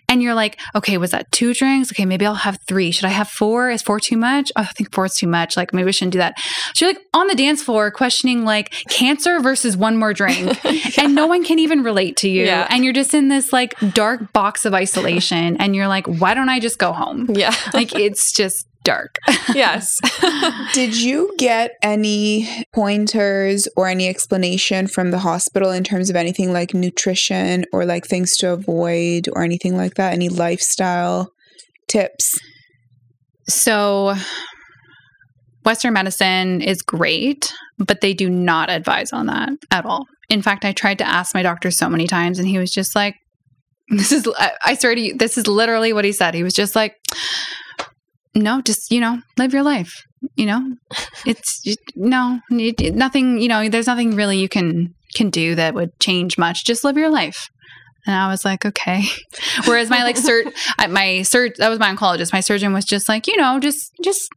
And 0.09 0.23
you're 0.23 0.35
like, 0.35 0.61
okay, 0.77 0.97
was 0.97 1.11
that 1.11 1.31
two 1.33 1.55
drinks? 1.55 1.91
Okay, 1.91 2.05
maybe 2.05 2.25
I'll 2.25 2.35
have 2.37 2.59
three. 2.69 2.93
Should 2.93 3.07
I 3.07 3.09
have 3.09 3.29
four? 3.29 3.69
Is 3.71 3.83
four 3.83 3.99
too 3.99 4.17
much? 4.17 4.53
Oh, 4.55 4.61
I 4.63 4.67
think 4.67 4.95
four 4.95 5.07
is 5.07 5.15
too 5.17 5.27
much. 5.27 5.57
Like, 5.57 5.73
maybe 5.75 5.91
we 5.99 6.07
shouldn't 6.07 6.13
do 6.13 6.19
that. 6.19 6.39
So 6.75 6.87
you're 6.87 6.95
like 6.95 7.03
on 7.15 7.27
the 7.27 7.35
dance 7.35 7.63
floor 7.63 7.91
questioning 7.91 8.45
like 8.45 8.71
cancer 8.89 9.41
versus 9.41 9.77
one 9.77 9.97
more 9.97 10.13
drink. 10.13 10.59
And 10.99 11.15
no 11.15 11.27
one 11.27 11.45
can 11.45 11.59
even 11.59 11.83
relate 11.83 12.17
to 12.19 12.29
you. 12.29 12.45
Yeah. 12.45 12.67
And 12.71 12.83
you're 12.85 12.93
just 12.93 13.15
in 13.15 13.29
this 13.29 13.53
like 13.53 13.75
dark 13.93 14.33
box 14.33 14.65
of 14.65 14.75
isolation. 14.75 15.57
And 15.59 15.77
you're 15.77 15.87
like, 15.89 16.07
why 16.07 16.35
don't 16.35 16.49
I 16.49 16.61
just 16.61 16.79
go 16.79 16.93
home? 16.93 17.27
yeah. 17.31 17.55
Like, 17.75 17.95
it's 17.95 18.33
just 18.33 18.67
dark. 18.83 19.19
yes. 19.55 20.01
Did 20.73 20.97
you 20.97 21.35
get 21.39 21.73
any 21.83 22.65
pointers 22.75 23.69
or 23.77 23.87
any 23.87 24.09
explanation 24.09 24.87
from 24.87 25.11
the 25.11 25.19
hospital 25.19 25.71
in 25.71 25.85
terms 25.85 26.11
of 26.11 26.17
anything 26.17 26.53
like 26.53 26.75
nutrition 26.75 27.65
or 27.73 27.85
like 27.85 28.07
things 28.07 28.37
to 28.39 28.51
avoid 28.53 29.29
or 29.35 29.43
anything 29.43 29.77
like 29.77 29.95
that? 29.95 30.13
Any 30.13 30.29
lifestyle 30.29 31.33
tips? 31.87 32.39
So, 33.47 34.15
Western 35.69 35.93
medicine 35.93 36.63
is 36.63 36.81
great, 36.81 37.53
but 37.77 38.01
they 38.01 38.15
do 38.15 38.31
not 38.31 38.71
advise 38.71 39.13
on 39.13 39.27
that 39.27 39.51
at 39.71 39.85
all. 39.85 40.07
In 40.31 40.41
fact, 40.41 40.65
I 40.65 40.73
tried 40.73 40.97
to 40.97 41.07
ask 41.07 41.35
my 41.35 41.43
doctor 41.43 41.71
so 41.71 41.91
many 41.91 42.07
times, 42.07 42.39
and 42.39 42.49
he 42.49 42.57
was 42.57 42.71
just 42.71 42.97
like, 42.97 43.17
"This 43.91 44.11
is." 44.11 44.27
I- 44.39 44.77
swear 44.77 44.95
to 44.95 45.01
you, 45.03 45.15
this 45.15 45.37
is 45.37 45.47
literally 45.47 45.93
what 45.93 46.07
he 46.07 46.13
said. 46.13 46.33
He 46.33 46.43
was 46.43 46.55
just 46.55 46.75
like, 46.75 46.95
"No, 48.35 48.63
just 48.63 48.91
you 48.91 48.99
know, 48.99 49.21
live 49.37 49.53
your 49.53 49.63
life. 49.63 49.93
You 50.37 50.47
know, 50.47 50.75
it's 51.27 51.63
no, 51.95 52.41
nothing. 52.51 53.39
You 53.39 53.49
know, 53.49 53.69
there's 53.69 53.87
nothing 53.87 54.17
really 54.17 54.39
you 54.39 54.49
can 54.49 54.95
can 55.17 55.29
do 55.29 55.55
that 55.55 55.75
would 55.75 55.91
change 56.01 56.39
much. 56.39 56.65
Just 56.65 56.83
live 56.83 56.97
your 56.97 57.11
life." 57.11 57.51
And 58.07 58.17
I 58.17 58.29
was 58.29 58.43
like, 58.43 58.65
okay. 58.65 59.03
Whereas 59.67 59.91
my 59.91 60.03
like 60.03 60.17
cert, 60.17 60.45
my 60.79 61.21
cert, 61.25 61.57
that 61.57 61.69
was 61.69 61.79
my 61.79 61.95
oncologist. 61.95 62.33
My 62.33 62.41
surgeon 62.41 62.73
was 62.73 62.87
just 62.87 63.07
like, 63.07 63.27
you 63.27 63.37
know, 63.37 63.61
just 63.61 63.93
just 64.03 64.31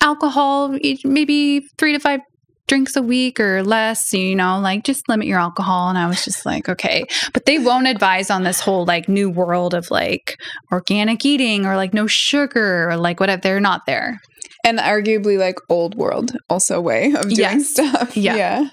alcohol, 0.00 0.76
maybe 1.04 1.60
three 1.78 1.92
to 1.92 1.98
five 2.00 2.20
drinks 2.66 2.96
a 2.96 3.02
week 3.02 3.38
or 3.40 3.62
less. 3.62 4.12
You 4.12 4.34
know, 4.34 4.58
like 4.60 4.84
just 4.84 5.08
limit 5.08 5.26
your 5.26 5.38
alcohol. 5.38 5.88
And 5.88 5.98
I 5.98 6.06
was 6.06 6.24
just 6.24 6.46
like, 6.46 6.68
okay. 6.68 7.04
But 7.32 7.44
they 7.46 7.58
won't 7.58 7.86
advise 7.86 8.30
on 8.30 8.42
this 8.44 8.60
whole 8.60 8.84
like 8.86 9.08
new 9.08 9.28
world 9.30 9.74
of 9.74 9.90
like 9.90 10.36
organic 10.72 11.24
eating 11.24 11.66
or 11.66 11.76
like 11.76 11.92
no 11.94 12.06
sugar 12.06 12.88
or 12.90 12.96
like 12.96 13.20
whatever. 13.20 13.40
They're 13.42 13.60
not 13.60 13.82
there. 13.86 14.20
And 14.64 14.78
arguably 14.78 15.38
like 15.38 15.56
old 15.68 15.94
world 15.94 16.36
also 16.48 16.80
way 16.80 17.12
of 17.12 17.24
doing 17.24 17.36
Yes. 17.36 17.70
stuff. 17.70 18.16
Yeah. 18.16 18.36
Yeah. 18.36 18.68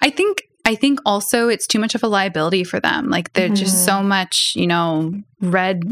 I 0.00 0.10
think 0.10 0.42
I 0.64 0.76
think 0.76 1.00
also 1.04 1.48
it's 1.48 1.66
too 1.66 1.80
much 1.80 1.96
of 1.96 2.04
a 2.04 2.06
liability 2.06 2.62
for 2.62 2.78
them. 2.78 3.08
Like 3.08 3.32
there's 3.32 3.50
Mhm. 3.50 3.56
just 3.56 3.84
so 3.84 4.00
much, 4.00 4.52
you 4.54 4.68
know, 4.68 5.12
red 5.40 5.82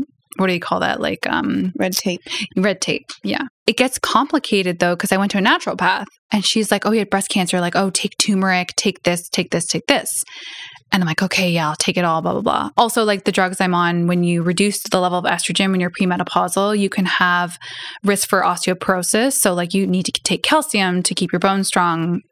what 0.41 0.47
do 0.47 0.55
you 0.55 0.61
call 0.61 0.81
that? 0.81 1.01
Like 1.01 1.27
um 1.29 1.73
Red 1.79 1.93
tape. 1.93 2.23
red 2.57 2.81
tape. 2.81 3.07
Yeah. 3.23 3.43
It 3.67 3.77
gets 3.77 3.99
complicated 3.99 4.79
though 4.79 4.97
because 4.97 5.13
I 5.13 5.19
went 5.19 5.31
to 5.33 5.39
a 5.39 5.43
naturopath 5.43 6.07
and 6.33 6.45
she's 6.45 6.71
like, 6.71 6.87
"Oh, 6.87 6.93
you 6.93 7.01
had 7.01 7.11
breast 7.11 7.29
cancer. 7.29 7.61
Like, 7.61 7.77
oh, 7.77 7.91
take 7.91 8.17
turmeric, 8.19 8.71
take 8.77 9.03
this, 9.03 9.29
take 9.29 9.51
this, 9.51 9.67
take 9.67 9.87
this." 9.87 10.25
And 10.91 11.03
I'm 11.03 11.07
like, 11.07 11.23
"Okay, 11.23 11.51
yeah, 11.51 11.69
I'll 11.69 11.77
take 11.77 11.99
it 11.99 12.05
all." 12.05 12.23
Blah 12.23 12.33
blah 12.33 12.41
blah. 12.41 12.71
Also, 12.79 13.05
like 13.05 13.25
the 13.25 13.33
drugs 13.33 13.61
I'm 13.61 13.75
on, 13.75 14.07
when 14.07 14.25
you 14.25 14.43
reduce 14.43 14.83
the 14.83 14.99
level 14.99 15.19
of 15.19 15.25
estrogen 15.27 15.71
when 15.71 15.81
you're 15.81 15.91
premenopausal, 15.91 16.79
you 16.79 16.89
can 16.89 17.05
have 17.05 17.59
risk 18.03 18.29
for 18.29 18.43
osteoporosis. 18.43 19.35
So 19.35 19.53
like 19.53 19.75
you 19.75 19.87
need 19.87 20.07
to 20.07 20.13
take 20.25 20.43
calcium 20.43 21.03
to 21.03 21.15
keep 21.15 21.31
your 21.33 21.41
bones 21.41 21.69
strong. 21.69 22.23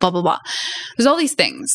Blah 0.00 0.10
blah 0.10 0.22
blah. 0.22 0.38
There's 0.96 1.06
all 1.06 1.16
these 1.16 1.34
things. 1.34 1.70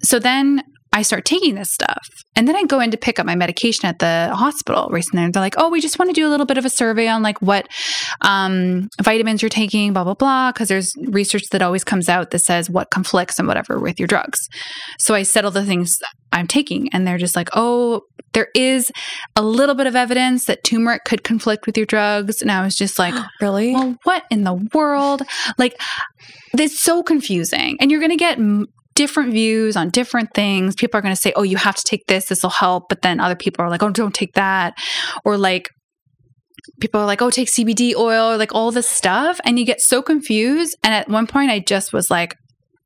So 0.00 0.18
then 0.18 0.62
I 0.94 1.02
start 1.02 1.24
taking 1.24 1.56
this 1.56 1.72
stuff. 1.72 2.06
And 2.36 2.46
then 2.46 2.54
I 2.54 2.62
go 2.62 2.78
in 2.78 2.92
to 2.92 2.96
pick 2.96 3.18
up 3.18 3.26
my 3.26 3.34
medication 3.34 3.86
at 3.88 3.98
the 3.98 4.30
hospital 4.32 4.88
recently. 4.90 5.24
And 5.24 5.34
they're 5.34 5.42
like, 5.42 5.56
oh, 5.58 5.68
we 5.68 5.80
just 5.80 5.98
want 5.98 6.08
to 6.08 6.12
do 6.14 6.26
a 6.26 6.30
little 6.30 6.46
bit 6.46 6.56
of 6.56 6.64
a 6.64 6.70
survey 6.70 7.08
on 7.08 7.20
like 7.20 7.42
what 7.42 7.66
um, 8.20 8.88
vitamins 9.02 9.42
you're 9.42 9.48
taking, 9.48 9.92
blah, 9.92 10.04
blah, 10.04 10.14
blah. 10.14 10.52
Because 10.52 10.68
there's 10.68 10.92
research 11.08 11.42
that 11.50 11.62
always 11.62 11.82
comes 11.82 12.08
out 12.08 12.30
that 12.30 12.38
says 12.38 12.70
what 12.70 12.90
conflicts 12.90 13.40
and 13.40 13.48
whatever 13.48 13.80
with 13.80 13.98
your 13.98 14.06
drugs. 14.06 14.38
So 15.00 15.14
I 15.14 15.24
settle 15.24 15.50
the 15.50 15.64
things 15.64 15.98
I'm 16.32 16.46
taking. 16.46 16.88
And 16.92 17.06
they're 17.06 17.18
just 17.18 17.34
like, 17.34 17.48
oh, 17.54 18.02
there 18.32 18.48
is 18.54 18.92
a 19.34 19.42
little 19.42 19.74
bit 19.74 19.88
of 19.88 19.96
evidence 19.96 20.44
that 20.44 20.62
turmeric 20.62 21.02
could 21.04 21.24
conflict 21.24 21.66
with 21.66 21.76
your 21.76 21.86
drugs. 21.86 22.40
And 22.40 22.52
I 22.52 22.64
was 22.64 22.76
just 22.76 23.00
like, 23.00 23.14
really? 23.40 23.72
well, 23.74 23.96
what 24.04 24.24
in 24.30 24.44
the 24.44 24.54
world? 24.72 25.22
Like, 25.58 25.76
it's 26.56 26.80
so 26.80 27.02
confusing. 27.02 27.78
And 27.80 27.90
you're 27.90 28.00
going 28.00 28.10
to 28.10 28.16
get 28.16 28.38
m- 28.38 28.66
different 28.94 29.32
views 29.32 29.76
on 29.76 29.90
different 29.90 30.32
things. 30.34 30.74
People 30.74 30.98
are 30.98 31.02
going 31.02 31.14
to 31.14 31.20
say, 31.20 31.32
oh, 31.36 31.42
you 31.42 31.56
have 31.56 31.76
to 31.76 31.82
take 31.84 32.06
this, 32.06 32.26
this 32.26 32.42
will 32.42 32.50
help. 32.50 32.88
But 32.88 33.02
then 33.02 33.20
other 33.20 33.36
people 33.36 33.64
are 33.64 33.70
like, 33.70 33.82
oh, 33.82 33.90
don't 33.90 34.14
take 34.14 34.34
that. 34.34 34.74
Or 35.24 35.36
like, 35.36 35.70
people 36.80 37.00
are 37.00 37.06
like, 37.06 37.20
oh, 37.20 37.30
take 37.30 37.48
CBD 37.48 37.94
oil, 37.94 38.32
or 38.32 38.36
like 38.36 38.54
all 38.54 38.70
this 38.70 38.88
stuff. 38.88 39.40
And 39.44 39.58
you 39.58 39.64
get 39.64 39.80
so 39.80 40.02
confused. 40.02 40.76
And 40.82 40.94
at 40.94 41.08
one 41.08 41.26
point, 41.26 41.50
I 41.50 41.58
just 41.58 41.92
was 41.92 42.10
like, 42.10 42.36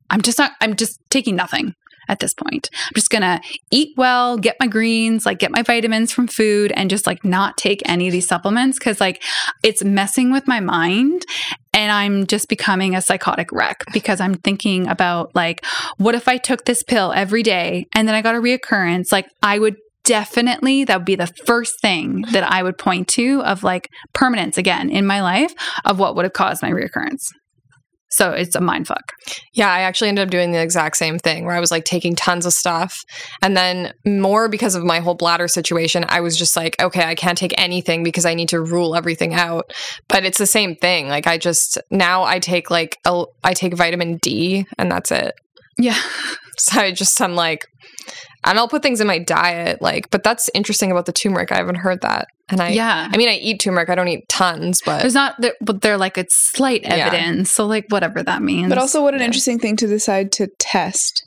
I'm 0.09 0.21
just 0.21 0.37
not, 0.37 0.51
I'm 0.61 0.75
just 0.75 0.99
taking 1.09 1.35
nothing 1.35 1.73
at 2.09 2.19
this 2.19 2.33
point. 2.33 2.69
I'm 2.73 2.93
just 2.95 3.09
going 3.09 3.21
to 3.21 3.39
eat 3.71 3.93
well, 3.95 4.37
get 4.37 4.57
my 4.59 4.67
greens, 4.67 5.25
like 5.25 5.39
get 5.39 5.51
my 5.51 5.61
vitamins 5.61 6.11
from 6.11 6.27
food, 6.27 6.73
and 6.75 6.89
just 6.89 7.07
like 7.07 7.23
not 7.23 7.57
take 7.57 7.81
any 7.85 8.07
of 8.07 8.11
these 8.11 8.27
supplements 8.27 8.77
because 8.77 8.99
like 8.99 9.23
it's 9.63 9.83
messing 9.83 10.31
with 10.31 10.47
my 10.47 10.59
mind. 10.59 11.25
And 11.71 11.91
I'm 11.91 12.25
just 12.25 12.49
becoming 12.49 12.95
a 12.95 13.01
psychotic 13.01 13.51
wreck 13.51 13.83
because 13.93 14.19
I'm 14.19 14.33
thinking 14.33 14.87
about 14.87 15.33
like, 15.35 15.63
what 15.97 16.15
if 16.15 16.27
I 16.27 16.37
took 16.37 16.65
this 16.65 16.83
pill 16.83 17.13
every 17.13 17.43
day 17.43 17.85
and 17.95 18.07
then 18.07 18.15
I 18.15 18.21
got 18.21 18.35
a 18.35 18.39
reoccurrence? 18.39 19.11
Like, 19.11 19.27
I 19.43 19.59
would 19.59 19.77
definitely, 20.03 20.83
that 20.85 20.97
would 20.97 21.05
be 21.05 21.15
the 21.15 21.31
first 21.45 21.79
thing 21.81 22.23
that 22.31 22.43
I 22.43 22.63
would 22.63 22.79
point 22.79 23.07
to 23.09 23.43
of 23.43 23.63
like 23.63 23.89
permanence 24.13 24.57
again 24.57 24.89
in 24.89 25.05
my 25.05 25.21
life 25.21 25.53
of 25.85 25.99
what 25.99 26.15
would 26.15 26.25
have 26.25 26.33
caused 26.33 26.63
my 26.63 26.71
reoccurrence. 26.71 27.27
So 28.09 28.31
it's 28.31 28.55
a 28.55 28.61
mind 28.61 28.87
fuck. 28.87 29.13
Yeah, 29.53 29.71
I 29.71 29.81
actually 29.81 30.09
ended 30.09 30.23
up 30.23 30.31
doing 30.31 30.51
the 30.51 30.61
exact 30.61 30.97
same 30.97 31.19
thing 31.19 31.45
where 31.45 31.55
I 31.55 31.59
was 31.59 31.71
like 31.71 31.85
taking 31.85 32.15
tons 32.15 32.45
of 32.45 32.53
stuff. 32.53 33.03
And 33.41 33.55
then, 33.55 33.93
more 34.05 34.49
because 34.49 34.75
of 34.75 34.83
my 34.83 34.99
whole 34.99 35.15
bladder 35.15 35.47
situation, 35.47 36.05
I 36.09 36.21
was 36.21 36.37
just 36.37 36.55
like, 36.55 36.81
okay, 36.81 37.03
I 37.03 37.15
can't 37.15 37.37
take 37.37 37.53
anything 37.57 38.03
because 38.03 38.25
I 38.25 38.33
need 38.33 38.49
to 38.49 38.61
rule 38.61 38.95
everything 38.95 39.33
out. 39.33 39.71
But 40.07 40.25
it's 40.25 40.39
the 40.39 40.47
same 40.47 40.75
thing. 40.75 41.07
Like, 41.07 41.27
I 41.27 41.37
just 41.37 41.77
now 41.91 42.23
I 42.23 42.39
take 42.39 42.71
like, 42.71 42.97
a, 43.05 43.25
I 43.43 43.53
take 43.53 43.75
vitamin 43.75 44.17
D 44.17 44.65
and 44.77 44.91
that's 44.91 45.11
it. 45.11 45.33
Yeah. 45.77 45.99
So 46.61 46.81
I 46.81 46.91
just, 46.91 47.21
I'm 47.21 47.35
like, 47.35 47.65
and 48.45 48.57
I'll 48.57 48.67
put 48.67 48.81
things 48.83 49.01
in 49.01 49.07
my 49.07 49.19
diet. 49.19 49.81
Like, 49.81 50.09
but 50.11 50.23
that's 50.23 50.49
interesting 50.53 50.91
about 50.91 51.05
the 51.05 51.11
turmeric. 51.13 51.51
I 51.51 51.57
haven't 51.57 51.75
heard 51.75 52.01
that. 52.01 52.27
And 52.49 52.61
I, 52.61 52.69
yeah. 52.69 53.09
I 53.11 53.17
mean, 53.17 53.29
I 53.29 53.35
eat 53.35 53.59
turmeric. 53.59 53.89
I 53.89 53.95
don't 53.95 54.07
eat 54.07 54.27
tons, 54.29 54.81
but 54.85 55.01
There's 55.01 55.13
not, 55.13 55.35
there- 55.39 55.55
but 55.61 55.81
they're 55.81 55.97
like, 55.97 56.17
it's 56.17 56.35
slight 56.53 56.81
Yeah. 56.83 56.95
evidence. 56.95 57.51
So, 57.51 57.65
like, 57.67 57.85
whatever 57.89 58.23
that 58.23 58.41
means. 58.41 58.69
But 58.69 58.77
also, 58.77 59.03
what 59.03 59.13
an 59.13 59.19
Yeah. 59.19 59.27
interesting 59.27 59.59
thing 59.59 59.75
to 59.77 59.87
decide 59.87 60.31
to 60.33 60.47
test 60.57 61.21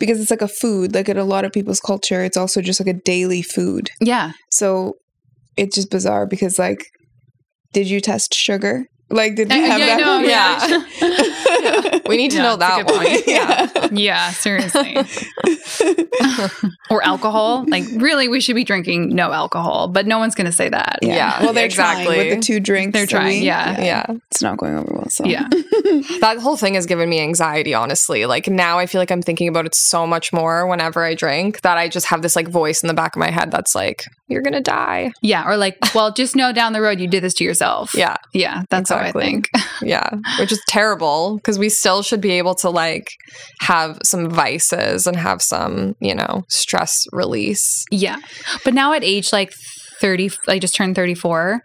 because 0.00 0.20
it's 0.20 0.30
like 0.30 0.42
a 0.42 0.48
food. 0.48 0.94
Like 0.94 1.08
in 1.08 1.16
a 1.18 1.24
lot 1.24 1.44
of 1.44 1.52
people's 1.52 1.80
culture, 1.80 2.24
it's 2.24 2.36
also 2.36 2.60
just 2.60 2.80
like 2.80 2.88
a 2.94 2.98
daily 3.04 3.42
food. 3.42 3.90
yeah. 4.00 4.32
So 4.50 4.94
it's 5.56 5.76
just 5.76 5.90
bizarre 5.90 6.26
because, 6.26 6.58
like, 6.58 6.86
did 7.72 7.88
you 7.88 8.00
test 8.00 8.34
sugar? 8.34 8.86
Like, 9.10 9.36
did 9.36 9.48
we 9.50 9.62
Uh, 9.62 9.66
have 9.66 9.78
yeah, 9.78 9.94
I 9.94 9.96
know, 10.00 10.26
that? 10.26 11.92
yeah. 11.92 11.98
we 12.08 12.16
need 12.16 12.30
to 12.32 12.38
Yeah, 12.38 12.42
know 12.42 12.56
that 12.56 12.86
one. 12.86 12.96
point. 13.06 13.22
Yeah. 13.26 13.70
Yeah, 13.94 14.30
seriously. 14.32 14.96
or 16.90 17.04
alcohol. 17.04 17.64
Like, 17.68 17.84
really, 17.96 18.28
we 18.28 18.40
should 18.40 18.56
be 18.56 18.64
drinking 18.64 19.14
no 19.14 19.30
alcohol, 19.32 19.88
but 19.88 20.06
no 20.06 20.18
one's 20.18 20.34
going 20.34 20.46
to 20.46 20.52
say 20.52 20.68
that. 20.68 20.98
Yeah. 21.02 21.14
Yeah, 21.14 21.42
Well, 21.44 21.52
they're 21.52 21.64
exactly. 21.66 22.06
trying 22.06 22.18
with 22.30 22.36
the 22.38 22.42
two 22.42 22.60
drinks. 22.60 22.92
They're 22.94 23.04
a 23.04 23.06
trying, 23.06 23.26
week. 23.36 23.44
yeah. 23.44 23.80
Yeah. 23.80 24.06
It's 24.30 24.42
not 24.42 24.56
going 24.58 24.74
over 24.76 24.92
well. 24.92 25.06
So 25.10 25.24
Yeah. 25.26 25.46
That 26.20 26.38
whole 26.40 26.56
thing 26.56 26.74
has 26.74 26.86
given 26.86 27.08
me 27.08 27.20
anxiety, 27.20 27.72
honestly. 27.74 28.26
Like 28.26 28.48
now 28.48 28.78
I 28.78 28.86
feel 28.86 29.00
like 29.00 29.10
I'm 29.12 29.22
thinking 29.22 29.48
about 29.48 29.66
it 29.66 29.74
so 29.74 30.06
much 30.06 30.32
more 30.32 30.66
whenever 30.66 31.04
I 31.04 31.14
drink 31.14 31.60
that 31.62 31.78
I 31.78 31.88
just 31.88 32.06
have 32.06 32.22
this 32.22 32.34
like 32.34 32.48
voice 32.48 32.82
in 32.82 32.88
the 32.88 32.94
back 32.94 33.14
of 33.14 33.20
my 33.20 33.30
head 33.30 33.50
that's 33.50 33.74
like, 33.74 34.04
you're 34.28 34.42
going 34.42 34.54
to 34.54 34.60
die. 34.60 35.12
Yeah. 35.22 35.46
Or 35.46 35.56
like, 35.56 35.76
well, 35.94 36.12
just 36.12 36.34
know 36.36 36.52
down 36.52 36.72
the 36.72 36.80
road 36.80 37.00
you 37.00 37.06
did 37.08 37.22
this 37.22 37.34
to 37.34 37.44
yourself. 37.44 37.94
Yeah. 37.94 38.16
Yeah. 38.32 38.62
That's 38.70 38.90
Exactly. 38.90 39.22
how 39.22 39.28
I 39.28 39.30
think. 39.30 39.50
Yeah. 39.82 40.08
Which 40.38 40.52
is 40.52 40.62
terrible 40.68 41.36
because 41.36 41.58
we 41.58 41.68
still 41.68 42.02
should 42.02 42.20
be 42.20 42.30
able 42.32 42.54
to 42.56 42.70
like 42.70 43.08
have 43.60 43.98
some 44.02 44.30
vices 44.30 45.06
and 45.06 45.16
have 45.16 45.42
some, 45.42 45.94
you 46.00 46.14
know, 46.14 46.44
stress 46.48 47.04
release. 47.12 47.84
Yeah. 47.90 48.16
But 48.64 48.72
now 48.72 48.92
at 48.92 49.04
age 49.04 49.32
like 49.32 49.52
30, 50.00 50.30
I 50.48 50.58
just 50.58 50.74
turned 50.74 50.94
34, 50.94 51.60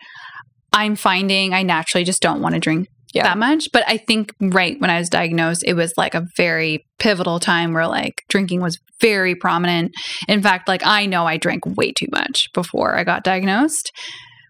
I'm 0.74 0.96
finding 0.96 1.54
I 1.54 1.64
naturally 1.64 2.04
just 2.04 2.22
don't 2.22 2.42
want 2.42 2.56
to 2.56 2.60
drink 2.60 2.88
Yeah. 3.14 3.24
that 3.24 3.38
much. 3.38 3.70
But 3.74 3.84
I 3.88 3.98
think 3.98 4.34
right 4.40 4.80
when 4.80 4.90
I 4.90 5.00
was 5.00 5.10
diagnosed, 5.10 5.64
it 5.66 5.74
was 5.74 5.94
like 5.98 6.14
a 6.14 6.28
very 6.38 6.86
pivotal 7.00 7.40
time 7.40 7.74
where 7.74 7.88
like 7.88 8.24
drinking 8.30 8.62
was 8.62 8.78
very 9.02 9.36
prominent. 9.36 9.92
In 10.28 10.42
fact, 10.42 10.68
like 10.68 10.86
I 10.86 11.06
know 11.06 11.26
I 11.26 11.38
drank 11.38 11.66
way 11.66 11.92
too 11.92 12.08
much 12.12 12.50
before 12.54 12.96
I 12.96 13.04
got 13.04 13.24
diagnosed, 13.24 13.92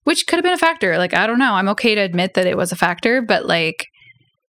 which 0.04 0.28
could 0.28 0.38
have 0.38 0.44
been 0.44 0.54
a 0.54 0.58
factor. 0.58 0.98
Like, 0.98 1.14
I 1.14 1.28
don't 1.28 1.40
know. 1.40 1.54
I'm 1.54 1.70
okay 1.70 1.96
to 1.96 2.02
admit 2.02 2.34
that 2.34 2.48
it 2.48 2.58
was 2.58 2.72
a 2.72 2.76
factor, 2.76 3.22
but 3.22 3.46
like, 3.46 3.86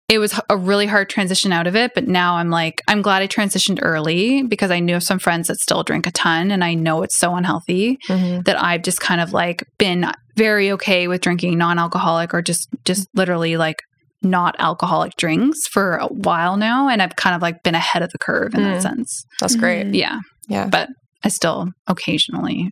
it 0.10 0.20
was 0.20 0.40
a 0.50 0.56
really 0.56 0.86
hard 0.86 1.10
transition 1.10 1.52
out 1.52 1.68
of 1.68 1.76
it, 1.76 1.94
but 1.94 2.08
now 2.08 2.36
I'm 2.36 2.50
like, 2.50 2.82
I'm 2.88 3.02
glad 3.02 3.22
I 3.22 3.28
transitioned 3.28 3.80
early 3.82 4.42
because 4.42 4.72
I 4.72 4.80
knew 4.80 4.96
of 4.96 5.04
some 5.04 5.20
friends 5.20 5.50
that 5.50 5.58
still 5.58 5.84
drink 5.84 6.08
a 6.08 6.12
ton 6.12 6.50
and 6.50 6.64
I 6.64 6.76
know 6.76 7.04
it's 7.04 7.18
so 7.18 7.36
unhealthy 7.36 7.98
mm-hmm. 8.08 8.44
that 8.44 8.62
I've 8.62 8.84
just 8.84 9.02
kind 9.02 9.20
of 9.20 9.34
like 9.34 9.66
been 9.78 10.10
very 10.38 10.72
okay 10.72 11.10
with 11.10 11.20
drinking 11.20 11.58
non-alcoholic 11.58 12.34
or 12.34 12.42
just 12.42 12.70
just 12.86 13.10
literally 13.16 13.58
like 13.58 13.82
not 14.22 14.56
alcoholic 14.60 15.16
drinks 15.18 15.68
for 15.68 15.98
a 15.98 16.08
while 16.08 16.58
now 16.58 16.88
and 16.90 17.02
I've 17.02 17.16
kind 17.16 17.36
of 17.36 17.42
like 17.42 17.62
been 17.64 17.76
ahead 17.76 18.02
of 18.02 18.12
the 18.12 18.18
curve 18.18 18.54
in 18.56 18.64
that 18.64 18.80
Mm. 18.80 18.82
sense. 18.82 19.26
That's 19.40 19.56
great. 19.56 19.94
Yeah. 19.94 20.20
Yeah. 20.50 20.68
But 20.68 20.90
I 21.24 21.30
still 21.30 21.68
occasionally 21.88 22.72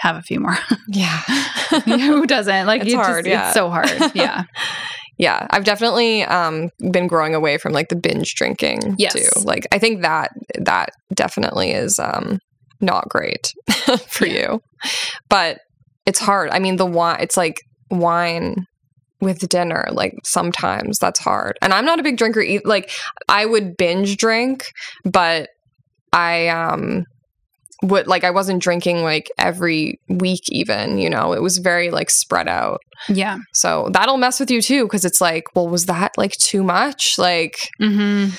have 0.00 0.16
a 0.16 0.22
few 0.22 0.40
more. 0.40 0.56
Yeah. 0.88 1.18
Who 1.84 2.26
doesn't? 2.26 2.66
Like 2.66 2.82
It's 2.82 2.92
it's, 2.92 2.96
hard, 2.96 3.24
just, 3.24 3.28
yeah. 3.32 3.46
it's 3.46 3.54
so 3.54 3.70
hard. 3.70 3.90
Yeah. 4.14 4.44
yeah 5.18 5.46
i've 5.50 5.64
definitely 5.64 6.22
um 6.24 6.68
been 6.92 7.06
growing 7.06 7.34
away 7.34 7.56
from 7.58 7.72
like 7.72 7.88
the 7.88 7.96
binge 7.96 8.34
drinking 8.34 8.94
Yes. 8.98 9.14
too 9.14 9.40
like 9.44 9.66
i 9.72 9.78
think 9.78 10.02
that 10.02 10.30
that 10.60 10.90
definitely 11.14 11.70
is 11.72 11.98
um 11.98 12.38
not 12.80 13.08
great 13.08 13.50
for 14.08 14.26
Yeah. 14.26 14.34
you 14.52 14.60
but 15.30 15.58
it's 16.04 16.18
hard 16.20 16.50
i 16.50 16.58
mean 16.58 16.76
the 16.76 16.84
wine 16.86 17.16
it's 17.20 17.36
like 17.36 17.56
wine 17.90 18.66
with 19.20 19.48
dinner 19.48 19.86
like 19.92 20.14
sometimes 20.24 20.98
that's 20.98 21.20
hard 21.20 21.56
and 21.62 21.72
i'm 21.72 21.84
not 21.84 21.98
a 21.98 22.02
big 22.02 22.16
drinker 22.16 22.40
e- 22.40 22.60
like 22.64 22.90
i 23.28 23.46
would 23.46 23.76
binge 23.76 24.16
drink 24.16 24.64
but 25.04 25.48
i 26.12 26.48
um 26.48 27.04
would 27.82 28.06
like 28.06 28.24
I 28.24 28.30
wasn't 28.30 28.62
drinking 28.62 29.02
like 29.02 29.30
every 29.38 30.00
week 30.08 30.40
even, 30.48 30.96
you 30.96 31.10
know. 31.10 31.34
It 31.34 31.42
was 31.42 31.58
very 31.58 31.90
like 31.90 32.08
spread 32.08 32.48
out. 32.48 32.80
Yeah. 33.06 33.36
So 33.52 33.90
that'll 33.92 34.16
mess 34.16 34.40
with 34.40 34.50
you 34.50 34.62
too 34.62 34.84
because 34.84 35.04
it's 35.04 35.20
like, 35.20 35.44
well, 35.54 35.68
was 35.68 35.84
that 35.84 36.16
like 36.16 36.32
too 36.32 36.62
much? 36.64 37.18
Like 37.18 37.54
Mm-hmm. 37.80 38.30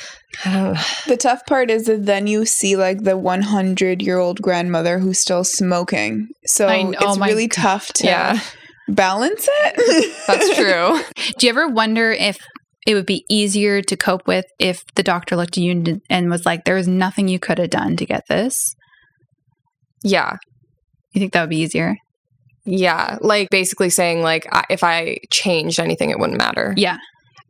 The 1.09 1.17
tough 1.17 1.45
part 1.45 1.69
is 1.69 1.85
that 1.85 2.05
then 2.07 2.25
you 2.25 2.45
see 2.45 2.75
like 2.75 3.03
the 3.03 3.15
100 3.15 4.01
year 4.01 4.17
old 4.17 4.41
grandmother 4.41 4.97
who's 4.97 5.19
still 5.19 5.43
smoking. 5.43 6.29
So 6.45 6.67
I 6.67 6.81
know, 6.81 6.97
oh 6.99 7.09
it's 7.11 7.19
my 7.19 7.27
really 7.27 7.47
God. 7.47 7.61
tough 7.61 7.93
to 7.93 8.05
Yeah. 8.07 8.39
Balance 8.87 9.47
it. 9.49 10.15
That's 10.27 10.55
true. 10.55 10.99
Do 11.37 11.45
you 11.45 11.49
ever 11.49 11.67
wonder 11.67 12.11
if 12.11 12.37
it 12.85 12.93
would 12.93 13.05
be 13.05 13.25
easier 13.29 13.81
to 13.81 13.97
cope 13.97 14.25
with 14.27 14.45
if 14.59 14.81
the 14.95 15.03
doctor 15.03 15.35
looked 15.35 15.57
at 15.57 15.63
you 15.63 15.71
and, 15.71 16.01
and 16.09 16.29
was 16.29 16.45
like, 16.45 16.63
"There 16.65 16.77
is 16.77 16.87
nothing 16.87 17.27
you 17.27 17.39
could 17.39 17.57
have 17.57 17.69
done 17.69 17.97
to 17.97 18.05
get 18.05 18.23
this"? 18.29 18.73
yeah. 20.03 20.37
You 21.13 21.19
think 21.19 21.33
that 21.33 21.41
would 21.41 21.49
be 21.49 21.57
easier? 21.57 21.95
Yeah. 22.65 23.17
Like 23.21 23.49
basically 23.49 23.89
saying 23.89 24.21
like 24.21 24.45
if 24.69 24.83
I 24.83 25.17
changed 25.31 25.79
anything 25.79 26.11
it 26.11 26.19
wouldn't 26.19 26.37
matter. 26.37 26.73
Yeah. 26.77 26.97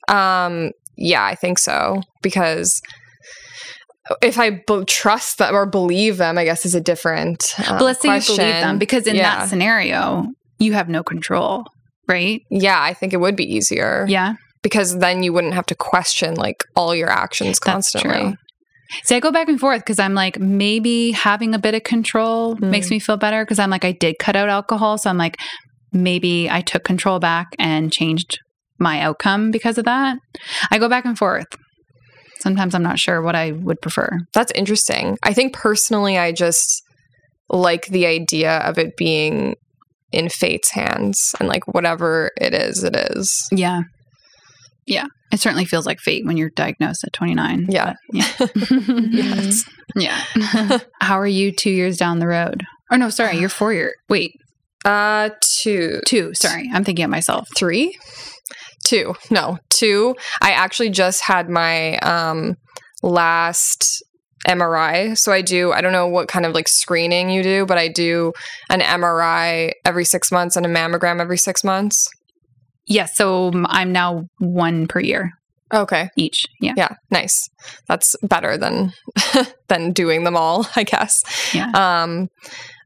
Um, 0.07 0.71
yeah, 0.95 1.25
I 1.25 1.35
think 1.35 1.59
so 1.59 2.01
because 2.23 2.79
if 4.21 4.39
I 4.39 4.63
trust 4.87 5.39
them 5.39 5.53
or 5.53 5.65
believe 5.65 6.17
them, 6.17 6.37
I 6.37 6.45
guess 6.45 6.65
is 6.65 6.75
a 6.75 6.79
different. 6.81 7.53
Um, 7.67 7.77
But 7.77 7.83
let's 7.85 7.99
say 8.01 8.07
question. 8.07 8.35
you 8.35 8.41
believe 8.41 8.61
them 8.61 8.77
because 8.79 9.05
in 9.05 9.15
Yeah. 9.15 9.39
that 9.39 9.49
scenario, 9.49 10.27
you 10.59 10.73
have 10.73 10.89
no 10.89 11.03
control, 11.03 11.65
right? 12.07 12.41
yeah, 12.49 12.81
I 12.81 12.93
think 12.93 13.13
it 13.13 13.17
would 13.17 13.35
be 13.35 13.45
easier 13.55 14.05
Yeah. 14.09 14.33
because 14.63 14.99
then 14.99 15.23
you 15.23 15.33
wouldn't 15.33 15.53
have 15.53 15.65
to 15.67 15.75
question 15.75 16.35
like 16.35 16.63
all 16.75 16.95
your 16.95 17.09
actions 17.09 17.59
constantly. 17.59 18.35
See, 19.03 19.15
I 19.15 19.19
go 19.19 19.31
back 19.31 19.49
and 19.49 19.59
forth 19.59 19.81
because 19.81 19.99
I'm 19.99 20.13
like, 20.13 20.39
maybe 20.39 21.11
having 21.11 21.53
a 21.53 21.59
bit 21.59 21.75
of 21.75 21.83
control 21.83 22.55
Mm. 22.55 22.69
makes 22.69 22.89
me 22.89 22.99
feel 22.99 23.17
better 23.17 23.43
because 23.43 23.59
I'm 23.59 23.69
like, 23.69 23.83
I 23.83 23.91
did 23.91 24.17
cut 24.17 24.35
out 24.37 24.47
alcohol. 24.49 24.97
So 24.97 25.09
I'm 25.09 25.17
like, 25.17 25.35
maybe 25.91 26.49
I 26.49 26.61
took 26.61 26.83
control 26.85 27.19
back 27.19 27.47
and 27.59 27.91
changed 27.91 28.39
my 28.79 29.01
outcome 29.01 29.51
because 29.51 29.77
of 29.77 29.85
that. 29.85 30.17
I 30.71 30.77
go 30.77 30.87
back 30.87 31.03
and 31.03 31.17
forth. 31.17 31.47
Sometimes 32.39 32.73
I'm 32.75 32.83
not 32.83 32.99
sure 32.99 33.21
what 33.21 33.35
I 33.35 33.51
would 33.51 33.81
prefer. 33.81 34.19
That's 34.33 34.51
interesting. 34.53 35.17
I 35.23 35.33
think 35.33 35.53
personally, 35.53 36.17
I 36.17 36.31
just 36.31 36.81
like 37.49 37.87
the 37.87 38.05
idea 38.05 38.59
of 38.59 38.77
it 38.77 38.95
being 38.95 39.55
in 40.11 40.29
fate's 40.29 40.71
hands 40.71 41.33
and 41.39 41.47
like 41.49 41.67
whatever 41.67 42.31
it 42.39 42.53
is, 42.53 42.83
it 42.83 42.95
is. 42.95 43.47
Yeah. 43.51 43.81
Yeah. 44.85 45.07
It 45.31 45.39
certainly 45.41 45.65
feels 45.65 45.85
like 45.85 45.99
fate 45.99 46.25
when 46.25 46.37
you're 46.37 46.51
diagnosed 46.51 47.03
at 47.03 47.11
29. 47.13 47.65
Yeah. 47.69 47.93
yeah. 48.13 48.27
Yes. 49.09 49.63
yeah. 49.95 50.21
How 51.01 51.19
are 51.19 51.27
you 51.27 51.51
two 51.51 51.69
years 51.71 51.97
down 51.97 52.19
the 52.19 52.27
road? 52.27 52.63
Oh, 52.91 52.95
no, 52.95 53.09
sorry. 53.09 53.37
You're 53.37 53.49
four 53.49 53.73
year. 53.73 53.93
Wait, 54.07 54.31
Uh, 54.85 55.31
two, 55.41 55.99
two. 56.07 56.33
Sorry. 56.33 56.69
I'm 56.73 56.85
thinking 56.85 57.03
of 57.03 57.11
myself. 57.11 57.49
three, 57.57 57.97
two. 58.85 59.15
No, 59.29 59.57
two. 59.69 60.15
I 60.41 60.51
actually 60.51 60.89
just 60.91 61.21
had 61.23 61.49
my 61.49 61.97
um 61.97 62.55
last 63.03 64.01
MRI. 64.47 65.17
So 65.17 65.31
I 65.31 65.41
do. 65.41 65.71
I 65.73 65.81
don't 65.81 65.91
know 65.91 66.07
what 66.07 66.27
kind 66.27 66.45
of 66.45 66.53
like 66.53 66.67
screening 66.67 67.29
you 67.29 67.43
do, 67.43 67.65
but 67.65 67.77
I 67.77 67.87
do 67.87 68.33
an 68.69 68.79
MRI 68.81 69.71
every 69.85 70.05
six 70.05 70.31
months 70.31 70.55
and 70.55 70.65
a 70.65 70.69
mammogram 70.69 71.19
every 71.19 71.37
six 71.37 71.63
months. 71.63 72.09
Yes. 72.85 73.15
so 73.17 73.51
I'm 73.65 73.91
now 73.91 74.23
one 74.39 74.87
per 74.87 75.01
year 75.01 75.31
Okay. 75.73 76.09
each. 76.15 76.45
Yeah. 76.61 76.73
Yeah, 76.77 76.95
nice. 77.11 77.49
That's 77.87 78.15
better 78.23 78.57
than 78.57 78.93
than 79.67 79.91
doing 79.91 80.23
them 80.23 80.37
all, 80.37 80.65
I 80.75 80.83
guess. 80.83 81.21
Yeah. 81.53 81.69
Um, 81.73 82.29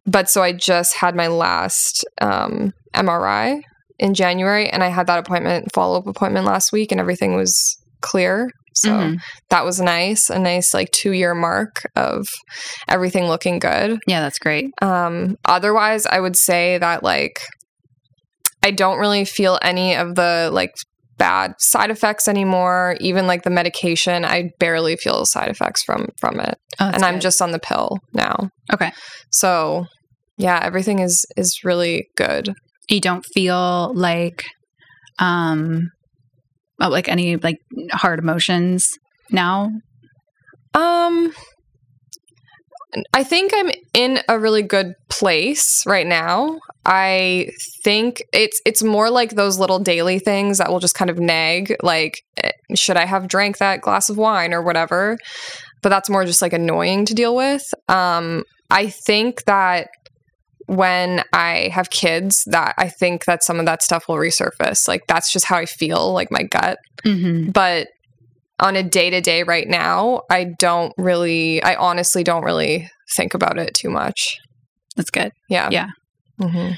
but 0.08 0.30
so 0.30 0.42
I 0.42 0.52
just 0.54 0.96
had 0.96 1.16
my 1.16 1.28
last 1.28 2.04
um, 2.22 2.74
MRI 2.96 3.62
in 4.00 4.16
January, 4.16 4.68
and 4.68 4.84
I 4.84 4.88
had 4.88 5.06
that 5.06 5.20
appointment, 5.20 5.72
follow 5.74 6.00
up 6.00 6.08
appointment 6.08 6.48
last 6.48 6.72
week, 6.72 6.92
and 6.92 7.00
everything 7.00 7.36
was 7.36 7.78
clear. 8.02 8.50
So 8.74 8.90
Mhm. 8.90 9.18
that 9.50 9.66
was 9.66 9.80
nice, 9.82 10.30
a 10.30 10.40
nice 10.40 10.74
like 10.74 10.92
two 10.92 11.12
year 11.12 11.34
mark 11.36 11.84
of 11.96 12.26
everything 12.88 13.26
looking 13.26 13.60
good. 13.60 14.00
Yeah, 14.08 14.22
that's 14.22 14.40
great. 14.40 14.70
Um, 14.82 15.36
otherwise, 15.46 16.06
I 16.06 16.20
would 16.20 16.36
say 16.38 16.78
that 16.78 17.04
like 17.04 17.40
I 18.64 18.72
don't 18.72 19.00
really 19.00 19.26
feel 19.26 19.58
any 19.62 19.96
of 19.96 20.16
the 20.16 20.50
like 20.54 20.72
bad 21.18 21.54
side 21.60 21.92
effects 21.92 22.28
anymore. 22.28 22.96
Even 23.00 23.28
like 23.28 23.44
the 23.44 23.50
medication, 23.50 24.24
I 24.26 24.52
barely 24.60 24.96
feel 24.96 25.26
side 25.26 25.50
effects 25.50 25.84
from 25.84 26.08
from 26.20 26.40
it, 26.40 26.56
Oh, 26.80 26.90
and 26.94 27.04
I'm 27.04 27.16
good. 27.16 27.22
just 27.22 27.42
on 27.42 27.52
the 27.52 27.60
pill 27.60 27.98
now. 28.14 28.50
okay. 28.74 28.92
So 29.32 29.86
yeah, 30.38 30.60
everything 30.64 31.00
is 31.00 31.26
is 31.38 31.60
really 31.64 32.08
good. 32.16 32.54
You 32.90 33.00
don't 33.02 33.26
feel 33.34 33.94
like, 33.96 34.44
um, 35.20 35.90
like 36.90 37.08
any 37.08 37.36
like 37.36 37.60
hard 37.92 38.20
emotions 38.20 38.90
now. 39.30 39.70
Um 40.74 41.34
I 43.14 43.24
think 43.24 43.54
I'm 43.56 43.72
in 43.94 44.20
a 44.28 44.38
really 44.38 44.64
good 44.64 44.96
place 45.10 45.86
right 45.86 46.06
now. 46.06 46.60
I 46.86 47.52
think 47.84 48.22
it's 48.34 48.60
it's 48.66 48.84
more 48.84 49.10
like 49.10 49.32
those 49.32 49.58
little 49.58 49.80
daily 49.80 50.20
things 50.20 50.58
that 50.58 50.70
will 50.70 50.80
just 50.80 50.96
kind 50.96 51.10
of 51.10 51.20
nag 51.20 51.76
like 51.84 52.22
eh, 52.38 52.52
should 52.76 52.98
I 52.98 53.06
have 53.06 53.28
drank 53.28 53.60
that 53.60 53.82
glass 53.82 54.10
of 54.10 54.18
wine 54.18 54.54
or 54.54 54.62
whatever. 54.62 55.18
But 55.82 55.90
that's 55.90 56.10
more 56.10 56.26
just 56.26 56.42
like 56.42 56.54
annoying 56.54 57.06
to 57.06 57.14
deal 57.14 57.36
with. 57.36 57.64
Um 57.88 58.44
I 58.70 58.88
think 58.88 59.44
that 59.46 59.90
when 60.76 61.24
I 61.34 61.70
have 61.74 61.90
kids 61.90 62.44
that 62.48 62.74
I 62.78 62.88
think 62.88 63.26
that 63.26 63.44
some 63.44 63.60
of 63.60 63.66
that 63.66 63.84
stuff 63.84 64.06
will 64.08 64.16
resurface. 64.16 64.88
Like 64.88 65.02
that's 65.08 65.32
just 65.32 65.46
how 65.46 65.58
I 65.58 65.66
feel, 65.66 66.14
like 66.14 66.32
my 66.32 66.44
gut 66.44 66.78
Mm-hmm. 67.04 67.50
but 67.52 67.88
on 68.60 68.76
a 68.76 68.84
day 68.84 69.10
to 69.10 69.22
day 69.22 69.42
right 69.42 69.68
now, 69.68 70.22
I 70.30 70.46
don't 70.60 70.94
really, 70.98 71.62
I 71.64 71.76
honestly 71.76 72.24
don't 72.24 72.44
really 72.44 72.88
think 73.16 73.34
about 73.34 73.58
it 73.58 73.74
too 73.74 73.90
much. 73.90 74.38
That's 74.96 75.10
good. 75.10 75.32
Yeah. 75.50 75.70
Yeah. 75.72 75.88
hmm 76.40 76.72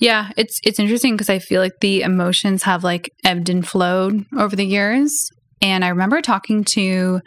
Yeah, 0.00 0.30
it's 0.36 0.58
it's 0.64 0.78
interesting 0.78 1.14
because 1.14 1.28
I 1.30 1.38
feel 1.38 1.60
like 1.60 1.78
the 1.80 2.00
emotions 2.02 2.62
have 2.62 2.82
like 2.84 3.10
ebbed 3.24 3.48
and 3.50 3.66
flowed 3.68 4.24
over 4.36 4.56
the 4.56 4.64
years. 4.66 5.12
And 5.60 5.84
I 5.84 5.88
remember 5.88 6.20
talking 6.22 6.64
to 6.72 7.20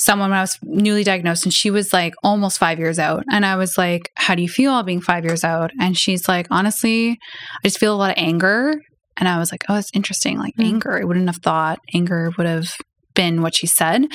someone 0.00 0.30
when 0.30 0.38
I 0.38 0.42
was 0.42 0.58
newly 0.62 1.04
diagnosed, 1.04 1.44
and 1.44 1.52
she 1.52 1.70
was 1.70 1.92
like 1.92 2.14
almost 2.22 2.58
five 2.58 2.78
years 2.78 2.98
out. 2.98 3.24
And 3.30 3.44
I 3.46 3.56
was 3.56 3.76
like, 3.78 4.10
"How 4.16 4.34
do 4.34 4.42
you 4.42 4.48
feel 4.48 4.82
being 4.82 5.00
five 5.00 5.24
years 5.24 5.44
out?" 5.44 5.70
And 5.80 5.96
she's 5.96 6.26
like, 6.28 6.46
"Honestly, 6.50 7.10
I 7.10 7.68
just 7.68 7.78
feel 7.78 7.94
a 7.94 7.96
lot 7.96 8.10
of 8.10 8.16
anger." 8.18 8.74
And 9.16 9.28
I 9.28 9.38
was 9.38 9.52
like, 9.52 9.64
"Oh, 9.68 9.76
it's 9.76 9.90
interesting. 9.94 10.38
Like 10.38 10.54
Mm. 10.56 10.64
anger. 10.66 10.98
I 11.00 11.04
wouldn't 11.04 11.26
have 11.28 11.42
thought 11.42 11.78
anger 11.94 12.30
would 12.36 12.46
have 12.46 12.68
been 13.14 13.42
what 13.42 13.54
she 13.54 13.66
said." 13.66 14.06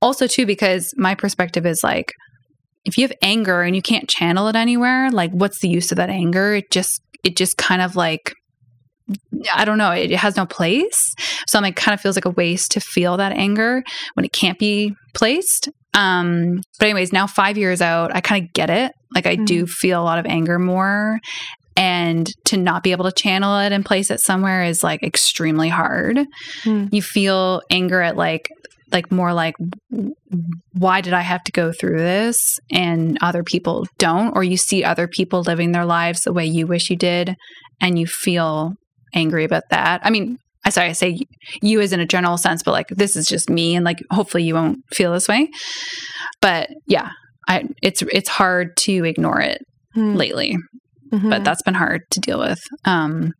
Also, 0.00 0.26
too, 0.26 0.46
because 0.46 0.92
my 0.96 1.14
perspective 1.14 1.66
is 1.66 1.80
like, 1.82 2.12
if 2.84 2.96
you 2.96 3.02
have 3.02 3.12
anger 3.20 3.62
and 3.62 3.74
you 3.76 3.82
can't 3.82 4.08
channel 4.08 4.48
it 4.48 4.56
anywhere, 4.56 5.10
like 5.10 5.30
what's 5.32 5.60
the 5.60 5.68
use 5.68 5.90
of 5.92 5.96
that 5.96 6.08
anger? 6.10 6.54
It 6.54 6.70
just 6.70 7.00
it 7.24 7.36
just 7.36 7.56
kind 7.58 7.82
of 7.82 7.96
like 7.96 8.32
I 9.52 9.64
don't 9.64 9.78
know, 9.78 9.90
it, 9.92 10.10
it 10.10 10.18
has 10.18 10.36
no 10.36 10.46
place. 10.46 11.14
So 11.46 11.58
I'm 11.58 11.62
like 11.62 11.76
kind 11.76 11.94
of 11.94 12.00
feels 12.00 12.16
like 12.16 12.24
a 12.24 12.30
waste 12.30 12.72
to 12.72 12.80
feel 12.80 13.16
that 13.16 13.32
anger 13.32 13.82
when 14.14 14.24
it 14.24 14.32
can't 14.32 14.58
be 14.58 14.94
placed. 15.14 15.68
Um 15.94 16.60
but 16.78 16.86
anyways, 16.86 17.12
now 17.12 17.26
5 17.26 17.58
years 17.58 17.80
out, 17.80 18.14
I 18.14 18.20
kind 18.20 18.44
of 18.44 18.52
get 18.52 18.70
it. 18.70 18.92
Like 19.14 19.26
I 19.26 19.36
do 19.36 19.66
feel 19.66 20.02
a 20.02 20.04
lot 20.04 20.18
of 20.18 20.26
anger 20.26 20.58
more 20.58 21.18
and 21.76 22.28
to 22.44 22.56
not 22.56 22.82
be 22.82 22.90
able 22.90 23.04
to 23.04 23.12
channel 23.12 23.58
it 23.60 23.72
and 23.72 23.86
place 23.86 24.10
it 24.10 24.20
somewhere 24.20 24.64
is 24.64 24.82
like 24.82 25.02
extremely 25.02 25.68
hard. 25.68 26.26
Hmm. 26.64 26.86
You 26.90 27.00
feel 27.00 27.62
anger 27.70 28.02
at 28.02 28.16
like 28.16 28.50
like 28.90 29.12
more 29.12 29.32
like 29.32 29.54
why 30.72 31.00
did 31.00 31.12
I 31.12 31.20
have 31.20 31.44
to 31.44 31.52
go 31.52 31.72
through 31.72 31.98
this 31.98 32.58
and 32.70 33.18
other 33.20 33.42
people 33.42 33.86
don't 33.98 34.34
or 34.34 34.42
you 34.42 34.56
see 34.56 34.82
other 34.82 35.06
people 35.06 35.42
living 35.42 35.72
their 35.72 35.84
lives 35.84 36.22
the 36.22 36.32
way 36.32 36.46
you 36.46 36.66
wish 36.66 36.90
you 36.90 36.96
did 36.96 37.36
and 37.80 37.98
you 37.98 38.06
feel 38.06 38.74
angry 39.14 39.44
about 39.44 39.64
that. 39.70 40.00
I 40.04 40.10
mean, 40.10 40.38
I 40.64 40.70
sorry, 40.70 40.88
I 40.88 40.92
say 40.92 41.18
you 41.62 41.80
as 41.80 41.92
in 41.92 42.00
a 42.00 42.06
general 42.06 42.36
sense, 42.38 42.62
but 42.62 42.72
like 42.72 42.88
this 42.88 43.16
is 43.16 43.26
just 43.26 43.48
me 43.48 43.74
and 43.76 43.84
like 43.84 44.02
hopefully 44.10 44.42
you 44.44 44.54
won't 44.54 44.78
feel 44.92 45.12
this 45.12 45.28
way. 45.28 45.48
But 46.40 46.68
yeah, 46.86 47.10
I 47.48 47.64
it's 47.82 48.02
it's 48.12 48.28
hard 48.28 48.76
to 48.78 49.04
ignore 49.04 49.40
it 49.40 49.62
Hmm. 49.94 50.14
lately 50.16 50.56
Mhm. 51.12 51.30
but 51.30 51.42
that's 51.44 51.62
been 51.62 51.72
hard 51.74 52.02
to 52.10 52.20
deal 52.20 52.38
with. 52.38 52.58
Um, 52.84 53.32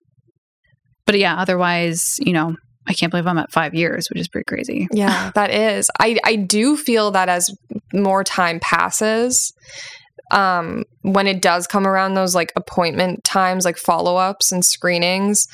but 1.04 1.18
yeah, 1.18 1.36
otherwise, 1.36 2.02
you 2.18 2.32
know, 2.32 2.56
I 2.86 2.94
can't 2.94 3.10
believe 3.10 3.26
I'm 3.26 3.36
at 3.36 3.52
five 3.52 3.74
years, 3.74 4.06
which 4.08 4.18
is 4.20 4.28
pretty 4.28 4.46
crazy. 4.48 4.88
yeah, 4.92 5.30
that 5.34 5.50
is. 5.50 5.90
I, 6.00 6.18
I 6.24 6.36
do 6.36 6.76
feel 6.78 7.10
that 7.10 7.28
as 7.28 7.50
more 7.92 8.24
time 8.24 8.58
passes, 8.60 9.52
um, 10.30 10.84
when 11.02 11.26
it 11.26 11.40
does 11.40 11.66
come 11.66 11.86
around 11.86 12.14
those 12.14 12.34
like 12.34 12.52
appointment 12.56 13.24
times, 13.24 13.64
like 13.64 13.78
follow 13.78 14.16
ups 14.16 14.52
and 14.52 14.64
screenings, 14.64 15.46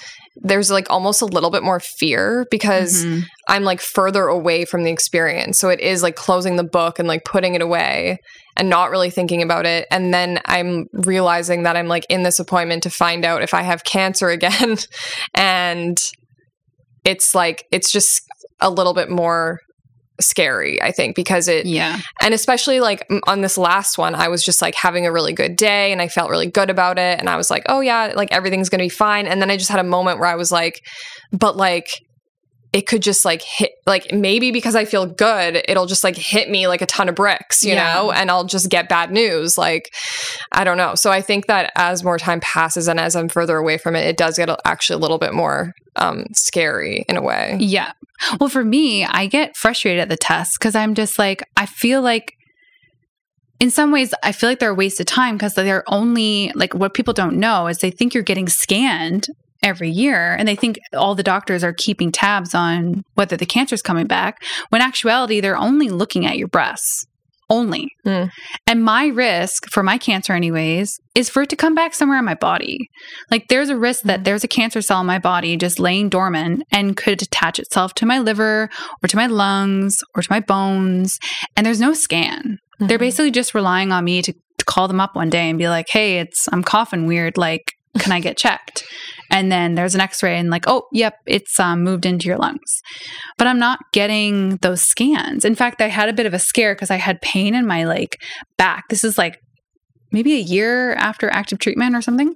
there's 0.43 0.71
like 0.71 0.91
almost 0.91 1.23
a 1.23 1.27
little 1.27 1.51
bit 1.51 1.63
more 1.63 1.79
fear 1.81 2.45
because 2.51 3.05
Mhm. 3.05 3.23
I'm 3.49 3.63
like 3.63 3.81
further 3.81 4.27
away 4.27 4.65
from 4.65 4.83
the 4.83 4.91
experience. 4.91 5.59
So 5.59 5.69
it 5.69 5.79
is 5.81 6.03
like 6.03 6.17
closing 6.17 6.57
the 6.57 6.65
book 6.65 6.99
and 6.99 7.07
like 7.07 7.25
putting 7.25 7.55
it 7.55 7.63
away 7.63 8.19
and 8.57 8.69
not 8.69 8.91
really 8.91 9.11
thinking 9.11 9.43
about 9.43 9.65
it. 9.65 9.87
And 9.93 10.13
then 10.13 10.41
I'm 10.47 10.87
realizing 10.93 11.63
that 11.63 11.77
I'm 11.77 11.87
like 11.87 12.07
in 12.09 12.25
this 12.25 12.41
appointment 12.41 12.83
to 12.83 12.91
find 12.91 13.25
out 13.25 13.43
if 13.43 13.55
I 13.55 13.63
have 13.63 13.85
cancer 13.85 14.29
again. 14.31 14.77
and 15.35 15.99
it's 17.05 17.35
like, 17.35 17.65
it's 17.71 17.93
just 17.93 18.23
a 18.61 18.71
little 18.71 18.95
bit 18.95 19.11
more 19.11 19.61
scary, 20.21 20.81
I 20.81 20.93
think, 20.93 21.17
because 21.17 21.49
it, 21.49 21.67
Yeah. 21.67 21.99
and 22.23 22.33
especially 22.35 22.81
like 22.81 23.07
on 23.27 23.41
this 23.41 23.59
last 23.59 23.99
one, 23.99 24.15
I 24.15 24.29
was 24.29 24.45
just 24.45 24.63
like 24.63 24.75
having 24.75 25.07
a 25.07 25.13
really 25.13 25.33
good 25.33 25.57
day 25.57 25.91
and 25.93 26.01
I 26.01 26.09
felt 26.09 26.31
really 26.31 26.47
good 26.47 26.71
about 26.71 26.99
it. 26.99 27.19
And 27.19 27.29
I 27.29 27.37
was 27.37 27.51
like, 27.51 27.65
oh 27.69 27.81
yeah, 27.81 28.13
like 28.15 28.31
everything's 28.33 28.69
going 28.69 28.79
to 28.79 28.85
be 28.85 28.89
fine. 28.89 29.27
And 29.27 29.41
then 29.43 29.51
I 29.51 29.57
just 29.57 29.71
had 29.71 29.81
a 29.81 29.85
moment 29.85 30.19
where 30.21 30.29
I 30.29 30.37
was 30.37 30.53
like, 30.53 30.81
but 31.33 31.57
like, 31.57 31.89
it 32.73 32.89
could 32.89 33.03
just 33.03 33.25
like 33.25 33.41
hit, 33.41 33.71
like 33.87 34.13
maybe 34.13 34.51
because 34.51 34.75
I 34.75 34.85
feel 34.85 35.07
good, 35.07 35.63
it'll 35.69 35.87
just 35.87 36.03
like 36.03 36.17
hit 36.17 36.51
me 36.51 36.67
like 36.67 36.83
a 36.83 36.87
ton 36.87 37.09
of 37.09 37.15
bricks, 37.15 37.63
you 37.63 37.73
Yeah. 37.75 37.95
know, 37.95 38.11
and 38.11 38.33
I'll 38.33 38.47
just 38.47 38.69
get 38.69 38.89
bad 38.89 39.13
news. 39.13 39.57
Like, 39.57 39.89
I 40.51 40.65
don't 40.65 40.77
know. 40.77 40.97
So 40.97 41.13
I 41.13 41.21
think 41.23 41.47
that 41.47 41.71
as 41.77 42.03
more 42.03 42.19
time 42.19 42.41
passes 42.41 42.89
and 42.89 42.99
as 42.99 43.15
I'm 43.15 43.29
further 43.29 43.57
away 43.59 43.79
from 43.79 43.95
it, 43.95 44.07
it 44.09 44.17
does 44.17 44.37
get 44.37 44.49
actually 44.65 44.97
a 44.97 44.99
little 44.99 45.19
bit 45.19 45.33
more 45.35 45.73
um, 45.95 46.25
scary 46.33 47.05
in 47.09 47.17
a 47.17 47.23
way. 47.23 47.57
Yeah. 47.61 47.93
Well, 48.41 48.49
for 48.49 48.65
me, 48.65 49.05
I 49.05 49.27
get 49.27 49.57
frustrated 49.57 50.01
at 50.01 50.09
the 50.09 50.17
tests 50.17 50.57
because 50.59 50.75
I'm 50.75 50.95
just 50.95 51.19
like, 51.19 51.43
I 51.57 51.67
feel 51.67 52.03
like 52.03 52.35
in 53.61 53.71
some 53.71 53.93
ways, 53.93 54.13
I 54.23 54.33
feel 54.33 54.51
like 54.51 54.59
they're 54.59 54.71
a 54.71 54.75
waste 54.75 55.01
of 55.01 55.07
time 55.07 55.37
because 55.37 55.55
they're 55.55 55.85
only 55.87 56.51
like 56.55 56.75
what 56.75 56.95
people 56.95 57.15
don't 57.15 57.37
know 57.37 57.67
is 57.67 57.79
they 57.79 57.91
think 57.91 58.13
you're 58.13 58.23
getting 58.23 58.49
scanned 58.49 59.29
every 59.63 59.89
year 59.89 60.35
and 60.35 60.47
they 60.47 60.55
think 60.55 60.79
all 60.93 61.15
the 61.15 61.23
doctors 61.23 61.65
are 61.65 61.73
keeping 61.73 62.13
tabs 62.13 62.55
on 62.55 63.03
whether 63.15 63.37
the 63.37 63.47
cancer's 63.47 63.81
coming 63.81 64.07
back 64.07 64.45
when 64.69 64.83
actuality 64.83 65.41
they're 65.41 65.57
only 65.57 65.89
looking 65.89 66.27
at 66.27 66.37
your 66.37 66.49
breasts 66.49 67.07
only. 67.51 67.89
Hmm. 68.05 68.25
and 68.67 68.83
my 68.85 69.07
risk 69.07 69.67
for 69.71 69.83
my 69.83 69.99
cancer 69.99 70.33
anyways 70.33 70.99
is 71.15 71.29
for 71.29 71.43
it 71.43 71.51
to 71.51 71.57
come 71.57 71.75
back 71.75 71.95
somewhere 71.95 72.19
in 72.19 72.25
my 72.25 72.35
body. 72.35 72.79
Like 73.31 73.49
there's 73.49 73.69
a 73.71 73.77
risk 73.77 74.03
that 74.03 74.25
there's 74.25 74.45
a 74.45 74.49
cancer 74.49 74.81
cell 74.83 75.01
in 75.01 75.07
my 75.07 75.19
body 75.19 75.57
just 75.57 75.79
laying 75.79 76.09
dormant 76.09 76.63
and 76.73 76.97
could 76.97 77.23
attach 77.23 77.59
itself 77.59 77.95
to 77.95 78.07
my 78.07 78.19
liver 78.19 78.69
or 79.03 79.09
to 79.09 79.17
my 79.17 79.27
lungs 79.27 79.99
or 80.15 80.23
to 80.23 80.29
my 80.31 80.41
bones 80.41 81.19
and 81.57 81.65
there's 81.67 81.81
no 81.81 81.93
scan. 81.95 82.59
They're 82.81 82.99
Mhm. 82.99 83.01
basically 83.01 83.31
just 83.31 83.55
relying 83.55 83.93
on 83.93 84.05
me 84.05 84.21
to, 84.23 84.33
to 84.33 84.65
call 84.65 84.89
them 84.89 85.01
up 85.01 85.15
one 85.15 85.31
day 85.31 85.49
and 85.51 85.59
be 85.59 85.69
like 85.69 85.89
hey 85.89 86.19
it's 86.19 86.49
i'm 86.53 86.63
coughing 86.63 87.07
weird 87.07 87.37
like 87.37 87.73
can 87.99 88.13
i 88.13 88.19
get 88.21 88.37
checked 88.37 88.85
and 89.31 89.51
then 89.51 89.75
there's 89.75 89.95
an 89.95 90.01
x-ray 90.01 90.39
and 90.39 90.51
like 90.51 90.65
oh 90.67 90.87
yep 90.93 91.15
it's 91.27 91.59
um, 91.61 91.83
moved 91.83 92.07
into 92.07 92.27
your 92.27 92.39
lungs 92.39 92.81
but 93.39 93.47
i'm 93.47 93.59
not 93.59 93.79
getting 93.93 94.57
those 94.57 94.83
scans 94.83 95.45
in 95.45 95.55
fact 95.55 95.81
i 95.81 95.89
had 95.89 96.09
a 96.09 96.13
bit 96.13 96.27
of 96.27 96.35
a 96.35 96.39
scare 96.39 96.75
because 96.75 96.91
i 96.91 96.97
had 96.97 97.21
pain 97.21 97.55
in 97.55 97.67
my 97.67 97.85
like 97.85 98.21
back 98.57 98.85
this 98.89 99.05
is 99.05 99.19
like 99.19 99.39
maybe 100.13 100.35
a 100.35 100.41
year 100.41 100.95
after 100.95 101.29
active 101.31 101.59
treatment 101.59 101.95
or 101.95 102.03
something 102.03 102.35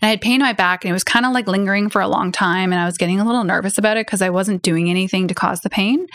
and 0.00 0.08
I 0.08 0.10
had 0.10 0.20
pain 0.20 0.36
in 0.36 0.40
my 0.40 0.52
back 0.52 0.84
and 0.84 0.90
it 0.90 0.92
was 0.92 1.04
kind 1.04 1.26
of 1.26 1.32
like 1.32 1.46
lingering 1.46 1.88
for 1.88 2.00
a 2.00 2.08
long 2.08 2.32
time. 2.32 2.72
And 2.72 2.80
I 2.80 2.84
was 2.84 2.98
getting 2.98 3.20
a 3.20 3.24
little 3.24 3.44
nervous 3.44 3.78
about 3.78 3.96
it 3.96 4.06
because 4.06 4.22
I 4.22 4.30
wasn't 4.30 4.62
doing 4.62 4.90
anything 4.90 5.28
to 5.28 5.34
cause 5.34 5.60
the 5.60 5.70
pain. 5.70 6.06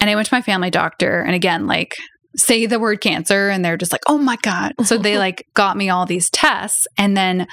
And 0.00 0.10
I 0.10 0.14
went 0.14 0.28
to 0.28 0.34
my 0.34 0.42
family 0.42 0.70
doctor. 0.70 1.20
And 1.20 1.34
again, 1.34 1.66
like, 1.66 1.94
say 2.36 2.66
the 2.66 2.80
word 2.80 3.00
cancer 3.00 3.48
and 3.48 3.64
they're 3.64 3.76
just 3.76 3.92
like, 3.92 4.02
oh 4.08 4.18
my 4.18 4.36
God. 4.42 4.72
So 4.84 4.98
they 4.98 5.18
like 5.26 5.46
got 5.54 5.76
me 5.76 5.88
all 5.88 6.06
these 6.06 6.28
tests. 6.30 6.86
And 6.98 7.16
then 7.16 7.46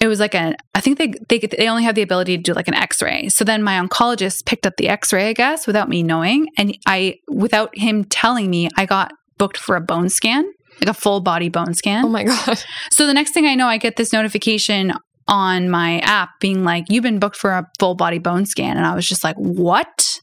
it 0.00 0.08
was 0.08 0.18
like 0.20 0.34
a, 0.34 0.54
I 0.74 0.80
think 0.80 0.98
they, 0.98 1.12
they, 1.28 1.38
they 1.38 1.68
only 1.68 1.84
have 1.84 1.94
the 1.94 2.02
ability 2.02 2.36
to 2.36 2.42
do 2.42 2.52
like 2.54 2.68
an 2.68 2.74
x 2.74 3.02
ray. 3.02 3.28
So 3.28 3.44
then 3.44 3.62
my 3.62 3.78
oncologist 3.78 4.46
picked 4.46 4.66
up 4.66 4.76
the 4.78 4.88
x 4.88 5.12
ray, 5.12 5.28
I 5.28 5.32
guess, 5.34 5.66
without 5.66 5.88
me 5.88 6.02
knowing. 6.02 6.46
And 6.56 6.76
I, 6.86 7.16
without 7.30 7.76
him 7.76 8.04
telling 8.04 8.48
me, 8.50 8.68
I 8.76 8.86
got 8.86 9.12
booked 9.38 9.58
for 9.58 9.76
a 9.76 9.80
bone 9.80 10.08
scan, 10.08 10.44
like 10.80 10.88
a 10.88 10.94
full 10.94 11.20
body 11.20 11.48
bone 11.48 11.74
scan. 11.74 12.04
Oh 12.04 12.08
my 12.08 12.24
God. 12.24 12.62
So 12.90 13.06
the 13.06 13.14
next 13.14 13.32
thing 13.32 13.46
I 13.46 13.54
know, 13.54 13.66
I 13.66 13.76
get 13.78 13.96
this 13.96 14.12
notification 14.12 14.92
on 15.28 15.70
my 15.70 16.00
app 16.00 16.30
being 16.40 16.64
like, 16.64 16.86
"You've 16.88 17.04
been 17.04 17.20
booked 17.20 17.36
for 17.36 17.52
a 17.52 17.64
full 17.78 17.94
body 17.94 18.18
bone 18.18 18.46
scan," 18.46 18.76
and 18.76 18.84
I 18.84 18.94
was 18.96 19.06
just 19.06 19.22
like, 19.22 19.36
"What?" 19.36 20.18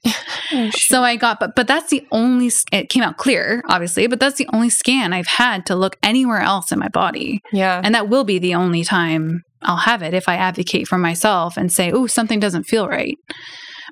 Oh, 0.51 0.69
so 0.73 1.01
I 1.01 1.15
got, 1.15 1.39
but 1.39 1.55
but 1.55 1.65
that's 1.65 1.89
the 1.89 2.05
only. 2.11 2.51
It 2.73 2.89
came 2.89 3.03
out 3.03 3.15
clear, 3.17 3.63
obviously, 3.69 4.07
but 4.07 4.19
that's 4.19 4.37
the 4.37 4.49
only 4.51 4.69
scan 4.69 5.13
I've 5.13 5.27
had 5.27 5.65
to 5.67 5.75
look 5.75 5.95
anywhere 6.03 6.41
else 6.41 6.73
in 6.73 6.79
my 6.79 6.89
body, 6.89 7.39
Yeah. 7.53 7.79
and 7.83 7.95
that 7.95 8.09
will 8.09 8.25
be 8.25 8.37
the 8.37 8.53
only 8.55 8.83
time 8.83 9.43
I'll 9.63 9.77
have 9.77 10.01
it 10.01 10.13
if 10.13 10.27
I 10.29 10.35
advocate 10.35 10.87
for 10.87 10.97
myself 10.97 11.57
and 11.57 11.71
say, 11.71 11.91
"Oh, 11.91 12.07
something 12.07 12.39
doesn't 12.39 12.63
feel 12.65 12.87
right." 12.87 13.17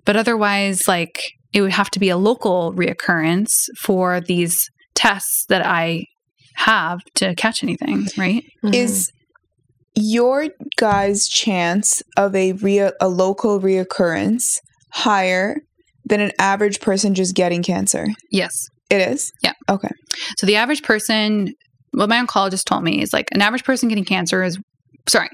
But 0.05 0.15
otherwise, 0.15 0.87
like 0.87 1.19
it 1.53 1.61
would 1.61 1.71
have 1.71 1.89
to 1.91 1.99
be 1.99 2.09
a 2.09 2.17
local 2.17 2.73
reoccurrence 2.73 3.49
for 3.81 4.19
these 4.21 4.69
tests 4.93 5.45
that 5.49 5.65
I 5.65 6.05
have 6.55 6.99
to 7.15 7.33
catch 7.35 7.63
anything, 7.63 8.07
right? 8.17 8.43
Mhm. 8.63 8.73
Is 8.75 9.11
your 9.95 10.49
guys' 10.77 11.27
chance 11.27 12.01
of 12.17 12.35
a 12.35 12.51
rea- 12.53 12.91
a 12.99 13.07
local 13.07 13.59
reoccurrence 13.61 14.59
higher 14.91 15.57
than 16.05 16.19
an 16.21 16.31
average 16.39 16.79
person 16.81 17.13
just 17.15 17.33
getting 17.35 17.63
cancer? 17.63 18.07
Yes. 18.31 18.67
It 18.89 19.01
is. 19.01 19.31
Yeah. 19.41 19.53
Okay. 19.69 19.89
So 20.37 20.45
the 20.45 20.57
average 20.57 20.83
person, 20.83 21.53
what 21.91 22.09
my 22.09 22.23
oncologist 22.23 22.65
told 22.65 22.83
me 22.83 23.01
is 23.01 23.13
like 23.13 23.27
an 23.31 23.41
average 23.41 23.63
person 23.63 23.89
getting 23.89 24.05
cancer 24.05 24.43
is, 24.43 24.57
sorry, 25.09 25.29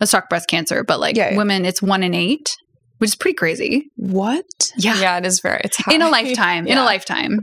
let's 0.00 0.12
talk 0.12 0.28
breast 0.28 0.48
cancer, 0.48 0.84
but 0.84 1.00
like 1.00 1.16
Yeah, 1.16 1.30
yeah. 1.30 1.36
women, 1.36 1.64
it's 1.64 1.80
one 1.82 2.02
in 2.02 2.14
eight, 2.14 2.56
which 2.98 3.08
is 3.10 3.16
pretty 3.16 3.34
crazy. 3.34 3.84
What? 3.96 4.44
Yeah. 4.78 5.00
yeah, 5.00 5.18
it 5.18 5.26
is 5.26 5.40
very. 5.40 5.60
It's 5.64 5.78
In 5.90 6.00
a 6.02 6.06
high. 6.06 6.10
lifetime, 6.10 6.66
in 6.66 6.78
a 6.78 6.84
lifetime. 6.84 7.40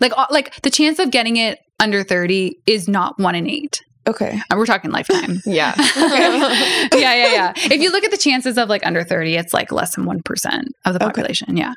Like, 0.00 0.12
like 0.30 0.60
the 0.62 0.70
chance 0.70 0.98
of 0.98 1.10
getting 1.10 1.36
it 1.36 1.58
under 1.80 2.02
30 2.02 2.54
is 2.66 2.86
not 2.88 3.18
one 3.18 3.34
in 3.34 3.48
eight. 3.48 3.78
Okay. 4.08 4.40
Uh, 4.50 4.54
We're 4.56 4.66
talking 4.66 4.90
lifetime. 4.90 5.40
Yeah. 5.46 5.74
yeah, 5.96 6.92
yeah, 6.92 7.32
yeah. 7.32 7.52
If 7.56 7.80
you 7.80 7.90
look 7.90 8.04
at 8.04 8.10
the 8.10 8.16
chances 8.18 8.56
of 8.58 8.68
like 8.68 8.86
under 8.86 9.02
30, 9.02 9.34
it's 9.36 9.52
like 9.52 9.72
less 9.72 9.96
than 9.96 10.04
1% 10.04 10.18
of 10.84 10.92
the 10.94 10.96
Okay. 10.96 11.04
population. 11.06 11.56
Yeah. 11.56 11.72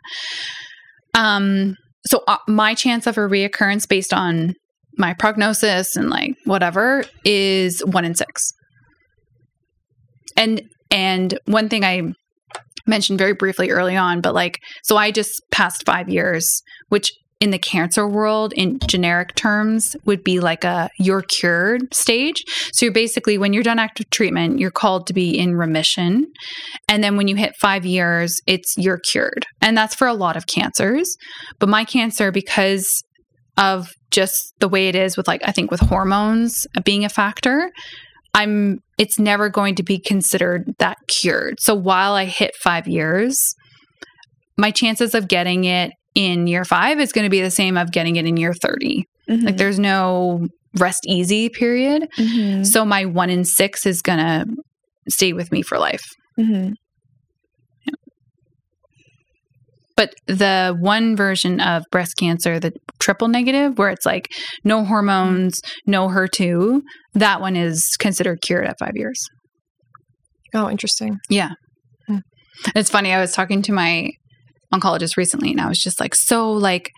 Um, 1.16 1.76
so 2.08 2.24
uh, 2.28 2.38
my 2.48 2.74
chance 2.76 3.08
of 3.08 3.18
a 3.18 3.22
reoccurrence 3.22 3.88
based 3.88 4.14
on 4.14 4.54
my 4.98 5.14
prognosis 5.14 5.96
and 5.96 6.10
like 6.10 6.36
whatever 6.46 7.04
is 7.26 7.82
one 7.86 8.06
in 8.06 8.16
six. 8.16 8.52
And, 10.40 10.64
and 10.90 11.38
one 11.46 11.70
thing 11.70 11.84
I 11.84 12.14
mentioned 12.88 13.20
very 13.20 13.34
briefly 13.34 13.70
early 13.70 13.96
on, 13.96 14.22
but 14.22 14.34
like, 14.34 14.58
so 14.84 14.98
I 14.98 15.12
just 15.12 15.32
passed 15.52 15.86
five 15.86 16.10
years, 16.10 16.64
which 16.88 17.12
in 17.40 17.52
the 17.52 17.60
cancer 17.60 18.08
world, 18.08 18.52
in 18.56 18.80
generic 18.88 19.34
terms, 19.36 19.96
would 20.06 20.24
be 20.24 20.40
like 20.42 20.66
a 20.66 20.90
you're 21.00 21.22
cured 21.22 21.94
stage. 21.94 22.44
So 22.74 22.86
you're 22.86 22.94
basically, 22.94 23.38
when 23.38 23.54
you're 23.54 23.64
done 23.64 23.80
active 23.80 24.10
treatment, 24.10 24.60
you're 24.60 24.72
called 24.72 25.08
to 25.08 25.14
be 25.14 25.38
in 25.38 25.56
remission. 25.56 26.26
And 26.90 27.02
then 27.04 27.16
when 27.16 27.30
you 27.30 27.38
hit 27.38 27.54
five 27.62 27.86
years, 27.86 28.42
it's 28.46 28.74
you're 28.78 29.00
cured. 29.00 29.46
And 29.62 29.78
that's 29.78 29.96
for 29.96 30.08
a 30.08 30.14
lot 30.14 30.36
of 30.36 30.48
cancers. 30.48 31.16
But 31.60 31.70
my 31.70 31.86
cancer, 31.86 32.32
because 32.32 33.04
of 33.58 33.88
just 34.12 34.54
the 34.60 34.68
way 34.68 34.90
it 34.90 34.96
is 34.96 35.16
with 35.16 35.28
like, 35.28 35.42
I 35.46 35.52
think 35.52 35.72
with 35.72 35.80
hormones 35.80 36.68
being 36.84 37.06
a 37.06 37.10
factor, 37.10 37.72
I'm, 38.34 38.80
it's 38.98 39.20
never 39.20 39.50
going 39.50 39.76
to 39.76 39.84
be 39.84 40.00
considered 40.00 40.74
that 40.80 40.98
cured. 41.08 41.56
So 41.60 41.74
while 41.76 42.14
I 42.14 42.26
hit 42.26 42.52
five 42.64 42.88
years, 42.88 43.40
my 44.58 44.72
chances 44.72 45.16
of 45.16 45.28
getting 45.28 45.64
it 45.64 45.92
in 46.16 46.48
year 46.48 46.66
five 46.66 47.00
is 47.00 47.12
going 47.12 47.24
to 47.26 47.30
be 47.30 47.42
the 47.42 47.52
same 47.52 47.78
of 47.78 47.92
getting 47.92 48.16
it 48.18 48.26
in 48.26 48.38
year 48.38 48.54
30. 48.54 49.06
Mhm. 49.30 49.44
Like 49.46 49.58
there's 49.58 49.80
no 49.80 50.48
rest 50.78 51.06
easy 51.08 51.50
period. 51.50 52.08
Mhm. 52.18 52.66
So 52.66 52.84
my 52.86 53.06
one 53.06 53.30
in 53.30 53.46
six 53.46 53.86
is 53.86 54.02
going 54.02 54.20
to 54.20 54.46
stay 55.08 55.34
with 55.34 55.52
me 55.52 55.62
for 55.62 55.78
life. 55.80 56.04
Mhm. 56.40 56.74
But 60.00 60.14
the 60.28 60.78
one 60.80 61.18
version 61.18 61.60
of 61.60 61.84
breast 61.92 62.16
cancer, 62.18 62.58
the 62.58 62.72
triple 63.00 63.28
negative, 63.28 63.78
where 63.78 63.90
it's 63.90 64.06
like 64.06 64.30
no 64.64 64.86
hormones, 64.86 65.60
no 65.86 66.08
HER2, 66.08 66.80
that 67.16 67.42
one 67.42 67.58
is 67.58 67.98
considered 68.00 68.40
cured 68.42 68.66
at 68.66 68.80
five 68.80 68.94
years. 68.96 69.20
oh, 70.54 70.70
interesting. 70.70 71.18
Yeah. 71.30 71.50
Hmm. 72.08 72.20
It's 72.78 72.90
funny. 72.90 73.12
I 73.12 73.20
was 73.20 73.34
talking 73.34 73.62
to 73.64 73.74
my 73.74 74.12
oncologist 74.74 75.18
recently 75.18 75.52
and 75.52 75.60
I 75.60 75.68
was 75.68 75.80
just 75.80 76.00
like, 76.00 76.16
so 76.16 76.50
like, 76.50 76.92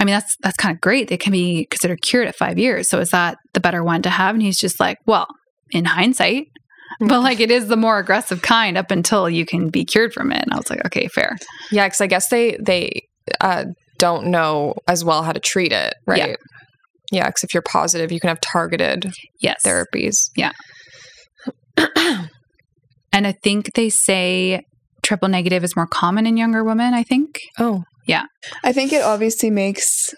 I 0.00 0.04
mean, 0.04 0.14
that's, 0.14 0.34
that's 0.42 0.56
kind 0.56 0.74
of 0.74 0.80
great. 0.80 1.06
They 1.06 1.18
can 1.18 1.30
be 1.30 1.68
considered 1.70 2.02
cured 2.02 2.26
at 2.26 2.34
five 2.34 2.58
years. 2.58 2.88
So 2.88 2.98
is 2.98 3.10
that 3.10 3.38
the 3.54 3.60
better 3.60 3.84
one 3.84 4.02
to 4.02 4.10
have? 4.10 4.34
And 4.34 4.42
he's 4.42 4.58
just 4.58 4.80
like, 4.80 4.98
well, 5.06 5.28
in 5.70 5.84
hindsight, 5.84 6.46
but 6.98 7.20
like 7.20 7.40
it 7.40 7.50
is 7.50 7.68
the 7.68 7.76
more 7.76 7.98
aggressive 7.98 8.42
kind 8.42 8.76
up 8.76 8.90
until 8.90 9.28
you 9.30 9.46
can 9.46 9.68
be 9.68 9.84
cured 9.84 10.12
from 10.12 10.32
it. 10.32 10.42
And 10.42 10.52
I 10.52 10.56
was 10.56 10.68
like, 10.70 10.84
okay, 10.86 11.06
fair. 11.08 11.36
Yeah, 11.70 11.86
because 11.86 12.00
I 12.00 12.06
guess 12.06 12.28
they 12.28 12.56
they 12.60 13.02
uh, 13.40 13.66
don't 13.98 14.26
know 14.26 14.74
as 14.88 15.04
well 15.04 15.22
how 15.22 15.32
to 15.32 15.40
treat 15.40 15.72
it, 15.72 15.94
right? 16.06 16.30
Yeah. 16.30 16.34
Yeah, 17.12 17.26
because 17.26 17.42
if 17.44 17.52
you're 17.54 17.62
positive, 17.62 18.12
you 18.12 18.20
can 18.20 18.28
have 18.28 18.40
targeted 18.40 19.12
Yes. 19.40 19.62
therapies. 19.64 20.30
Yeah. 20.36 20.52
and 21.76 23.26
I 23.26 23.32
think 23.42 23.72
they 23.74 23.88
say 23.90 24.62
triple 25.02 25.28
negative 25.28 25.64
is 25.64 25.74
more 25.76 25.86
common 25.86 26.26
in 26.26 26.36
younger 26.36 26.62
women, 26.62 26.94
I 26.94 27.02
think. 27.02 27.40
Oh, 27.58 27.82
Yeah. 28.06 28.24
I 28.62 28.72
think 28.72 28.92
it 28.92 29.02
obviously 29.02 29.50
makes 29.50 30.14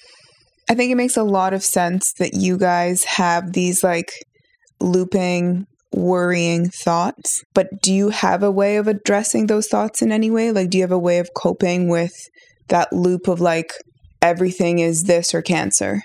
I 0.68 0.74
think 0.74 0.92
it 0.92 0.96
makes 0.96 1.16
a 1.16 1.24
lot 1.24 1.52
of 1.54 1.62
sense 1.62 2.12
that 2.18 2.34
you 2.34 2.56
guys 2.56 3.04
have 3.04 3.52
these 3.52 3.82
like 3.82 4.10
looping 4.80 5.66
worrying 5.92 6.68
thoughts. 6.68 7.42
But 7.54 7.68
do 7.82 7.92
you 7.92 8.10
have 8.10 8.42
a 8.42 8.50
way 8.50 8.76
of 8.76 8.88
addressing 8.88 9.46
those 9.46 9.68
thoughts 9.68 10.02
in 10.02 10.12
any 10.12 10.30
way? 10.30 10.52
Like 10.52 10.70
do 10.70 10.78
you 10.78 10.84
have 10.84 10.92
a 10.92 10.98
way 10.98 11.18
of 11.18 11.30
coping 11.36 11.88
with 11.88 12.12
that 12.68 12.92
loop 12.92 13.28
of 13.28 13.40
like 13.40 13.72
everything 14.20 14.78
is 14.78 15.04
this 15.04 15.34
or 15.34 15.42
cancer? 15.42 16.02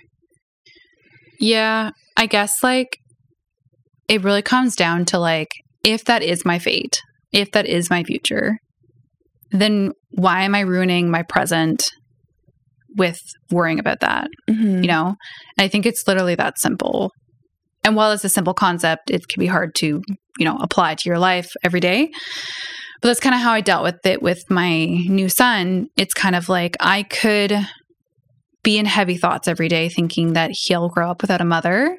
Yeah, 1.39 1.91
I 2.15 2.25
guess 2.25 2.63
like 2.63 2.97
it 4.07 4.23
really 4.23 4.41
comes 4.41 4.75
down 4.75 5.05
to 5.05 5.19
like 5.19 5.49
if 5.83 6.03
that 6.05 6.23
is 6.23 6.45
my 6.45 6.59
fate, 6.59 6.99
if 7.31 7.51
that 7.51 7.65
is 7.65 7.89
my 7.89 8.03
future, 8.03 8.57
then 9.51 9.91
why 10.11 10.43
am 10.43 10.55
I 10.55 10.61
ruining 10.61 11.09
my 11.09 11.23
present 11.23 11.83
with 12.97 13.19
worrying 13.51 13.79
about 13.79 13.99
that? 14.01 14.27
Mm-hmm. 14.49 14.81
You 14.81 14.87
know? 14.87 15.07
And 15.57 15.65
I 15.65 15.67
think 15.67 15.85
it's 15.85 16.07
literally 16.07 16.35
that 16.35 16.57
simple. 16.57 17.11
And 17.87 17.95
while 17.95 18.11
it's 18.11 18.25
a 18.25 18.29
simple 18.29 18.53
concept, 18.53 19.09
it 19.09 19.29
can 19.29 19.39
be 19.39 19.47
hard 19.47 19.73
to, 19.75 20.01
you 20.37 20.45
know, 20.45 20.57
apply 20.59 20.95
to 20.95 21.09
your 21.09 21.17
life 21.17 21.49
every 21.63 21.79
day. 21.79 22.09
But 23.01 23.07
that's 23.07 23.21
kind 23.21 23.33
of 23.33 23.39
how 23.39 23.53
I 23.53 23.61
dealt 23.61 23.83
with 23.83 24.05
it 24.05 24.21
with 24.21 24.43
my 24.49 24.85
new 24.85 25.29
son. 25.29 25.87
It's 25.95 26.13
kind 26.13 26.35
of 26.35 26.49
like 26.49 26.75
I 26.81 27.03
could 27.03 27.53
be 28.61 28.77
in 28.77 28.85
heavy 28.85 29.15
thoughts 29.15 29.47
every 29.47 29.69
day 29.69 29.87
thinking 29.87 30.33
that 30.33 30.51
he'll 30.51 30.89
grow 30.89 31.09
up 31.09 31.21
without 31.21 31.39
a 31.39 31.45
mother. 31.45 31.97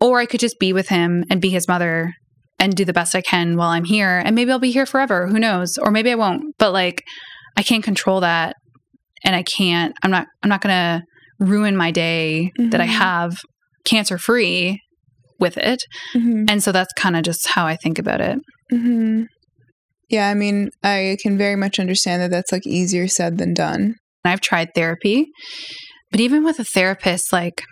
Or 0.00 0.20
I 0.20 0.24
could 0.24 0.40
just 0.40 0.58
be 0.58 0.72
with 0.72 0.88
him 0.88 1.24
and 1.28 1.38
be 1.38 1.50
his 1.50 1.68
mother 1.68 2.14
and 2.58 2.74
do 2.74 2.86
the 2.86 2.94
best 2.94 3.14
I 3.14 3.20
can 3.20 3.58
while 3.58 3.68
I'm 3.68 3.84
here. 3.84 4.22
And 4.24 4.34
maybe 4.34 4.52
I'll 4.52 4.58
be 4.58 4.70
here 4.72 4.86
forever. 4.86 5.26
Who 5.26 5.38
knows? 5.38 5.76
Or 5.76 5.90
maybe 5.90 6.10
I 6.10 6.14
won't. 6.14 6.54
But 6.58 6.72
like 6.72 7.02
I 7.58 7.62
can't 7.62 7.84
control 7.84 8.20
that. 8.20 8.56
And 9.22 9.36
I 9.36 9.42
can't, 9.42 9.94
I'm 10.02 10.10
not, 10.10 10.28
I'm 10.42 10.48
not 10.48 10.62
gonna 10.62 11.02
ruin 11.40 11.76
my 11.76 11.90
day 11.90 12.50
that 12.56 12.80
I 12.80 12.86
Mhm. 12.86 12.90
have 12.98 13.36
cancer 13.84 14.18
free 14.18 14.80
with 15.38 15.56
it. 15.58 15.82
Mm-hmm. 16.14 16.44
And 16.48 16.62
so 16.62 16.72
that's 16.72 16.92
kind 16.94 17.16
of 17.16 17.22
just 17.22 17.48
how 17.48 17.66
I 17.66 17.76
think 17.76 17.98
about 17.98 18.20
it. 18.20 18.38
Mm-hmm. 18.72 19.24
Yeah, 20.08 20.28
I 20.28 20.34
mean, 20.34 20.70
I 20.82 21.16
can 21.22 21.38
very 21.38 21.56
much 21.56 21.78
understand 21.80 22.22
that 22.22 22.30
that's 22.30 22.52
like 22.52 22.66
easier 22.66 23.08
said 23.08 23.38
than 23.38 23.54
done. 23.54 23.94
I've 24.24 24.40
tried 24.40 24.68
therapy, 24.74 25.26
but 26.10 26.20
even 26.20 26.44
with 26.44 26.58
a 26.58 26.64
therapist, 26.64 27.32
like 27.32 27.62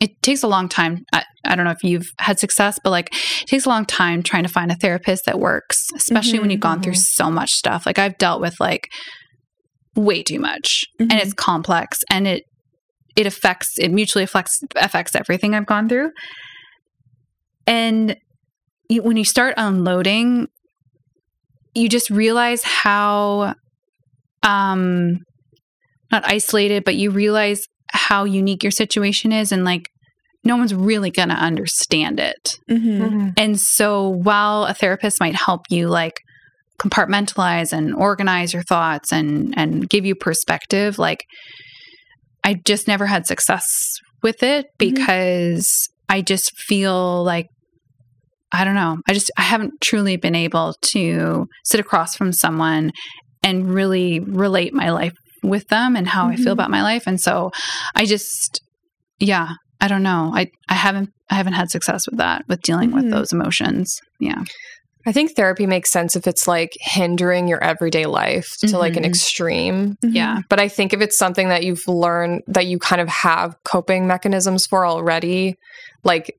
it 0.00 0.10
takes 0.22 0.42
a 0.42 0.48
long 0.48 0.68
time. 0.68 1.04
I, 1.12 1.24
I 1.44 1.54
don't 1.54 1.64
know 1.64 1.70
if 1.70 1.82
you've 1.84 2.08
had 2.18 2.38
success, 2.38 2.78
but 2.82 2.90
like 2.90 3.08
it 3.42 3.46
takes 3.46 3.64
a 3.64 3.68
long 3.68 3.84
time 3.86 4.22
trying 4.22 4.42
to 4.42 4.48
find 4.48 4.70
a 4.70 4.76
therapist 4.76 5.24
that 5.26 5.38
works, 5.38 5.86
especially 5.94 6.38
when 6.38 6.48
Mhm, 6.48 6.52
you've 6.52 6.60
gone 6.60 6.82
through 6.82 6.94
mhm. 6.94 7.04
so 7.14 7.30
much 7.30 7.52
stuff. 7.52 7.86
Like 7.86 7.98
I've 7.98 8.18
dealt 8.18 8.40
with 8.40 8.58
like 8.60 8.88
way 9.94 10.22
too 10.22 10.38
much 10.38 10.84
and 10.98 11.10
Mhm. 11.12 11.22
it's 11.22 11.32
complex 11.32 12.00
and 12.10 12.26
it 12.26 12.42
it 13.16 13.26
affects 13.26 13.78
it 13.78 13.90
mutually 13.90 14.22
affects 14.22 14.62
affects 14.76 15.14
everything 15.14 15.54
I've 15.54 15.66
gone 15.66 15.88
through. 15.88 16.10
And 17.66 18.16
you, 18.88 19.02
when 19.02 19.16
you 19.16 19.24
start 19.24 19.54
unloading, 19.56 20.46
you 21.74 21.88
just 21.88 22.10
realize 22.10 22.62
how 22.62 23.54
um 24.42 25.18
not 26.12 26.22
isolated, 26.26 26.84
but 26.84 26.94
you 26.94 27.10
realize 27.10 27.60
how 27.90 28.24
unique 28.24 28.62
your 28.62 28.70
situation 28.70 29.32
is 29.32 29.50
and 29.50 29.64
like 29.64 29.88
no 30.44 30.56
one's 30.56 30.74
really 30.74 31.10
going 31.10 31.28
to 31.28 31.34
understand 31.34 32.20
it. 32.20 32.58
Mm-hmm. 32.70 33.30
And 33.36 33.60
so 33.60 34.08
while 34.08 34.64
a 34.64 34.74
therapist 34.74 35.18
might 35.18 35.34
help 35.34 35.62
you 35.70 35.88
like 35.88 36.14
compartmentalize 36.78 37.72
and 37.72 37.92
organize 37.94 38.52
your 38.52 38.62
thoughts 38.62 39.12
and 39.12 39.54
and 39.56 39.88
give 39.88 40.04
you 40.04 40.14
perspective, 40.14 40.98
like 40.98 41.24
I 42.46 42.54
just 42.64 42.86
never 42.88 43.04
had 43.06 43.26
success 43.26 43.68
with 44.22 44.42
it 44.42 44.66
Mhm. 44.66 44.78
because 44.78 45.88
I 46.08 46.22
just 46.22 46.56
feel 46.56 47.22
like 47.24 47.48
I 48.52 48.64
don't 48.64 48.76
know. 48.76 48.98
I 49.08 49.12
just 49.12 49.30
I 49.36 49.42
haven't 49.42 49.72
truly 49.82 50.16
been 50.16 50.36
able 50.36 50.74
to 50.92 51.46
sit 51.64 51.80
across 51.80 52.14
from 52.16 52.32
someone 52.32 52.92
and 53.42 53.68
really 53.74 54.20
relate 54.20 54.72
my 54.72 54.90
life 54.90 55.12
with 55.42 55.66
them 55.68 55.96
and 55.96 56.06
how 56.08 56.28
I 56.28 56.36
Mhm. 56.36 56.44
feel 56.44 56.52
about 56.52 56.70
my 56.70 56.82
life. 56.82 57.04
And 57.06 57.20
so 57.20 57.50
I 57.94 58.04
just 58.06 58.60
yeah, 59.18 59.48
I 59.80 59.88
don't 59.88 60.02
know. 60.04 60.30
I 60.34 60.46
I 60.68 60.74
haven't 60.74 61.10
I 61.28 61.34
haven't 61.34 61.54
had 61.54 61.70
success 61.70 62.06
with 62.08 62.18
that 62.18 62.44
with 62.48 62.62
dealing 62.62 62.90
Mhm. 62.90 62.94
with 62.94 63.10
those 63.10 63.32
emotions. 63.32 63.98
Yeah. 64.20 64.42
I 65.06 65.12
think 65.12 65.32
therapy 65.36 65.66
makes 65.66 65.90
sense 65.90 66.16
if 66.16 66.26
it's 66.26 66.48
like 66.48 66.76
hindering 66.80 67.46
your 67.48 67.62
everyday 67.62 68.06
life 68.06 68.56
to 68.62 68.76
like 68.76 68.96
an 68.96 69.04
Mhm. 69.04 69.06
extreme. 69.06 69.96
Yeah. 70.02 70.40
But 70.48 70.58
I 70.58 70.68
think 70.68 70.92
if 70.92 71.00
it's 71.00 71.16
something 71.16 71.48
that 71.48 71.62
you've 71.64 71.86
learned 71.86 72.42
that 72.48 72.66
you 72.66 72.78
kind 72.78 73.00
of 73.00 73.08
have 73.08 73.56
coping 73.64 74.06
mechanisms 74.08 74.66
for 74.66 74.84
already, 74.84 75.56
like 76.02 76.36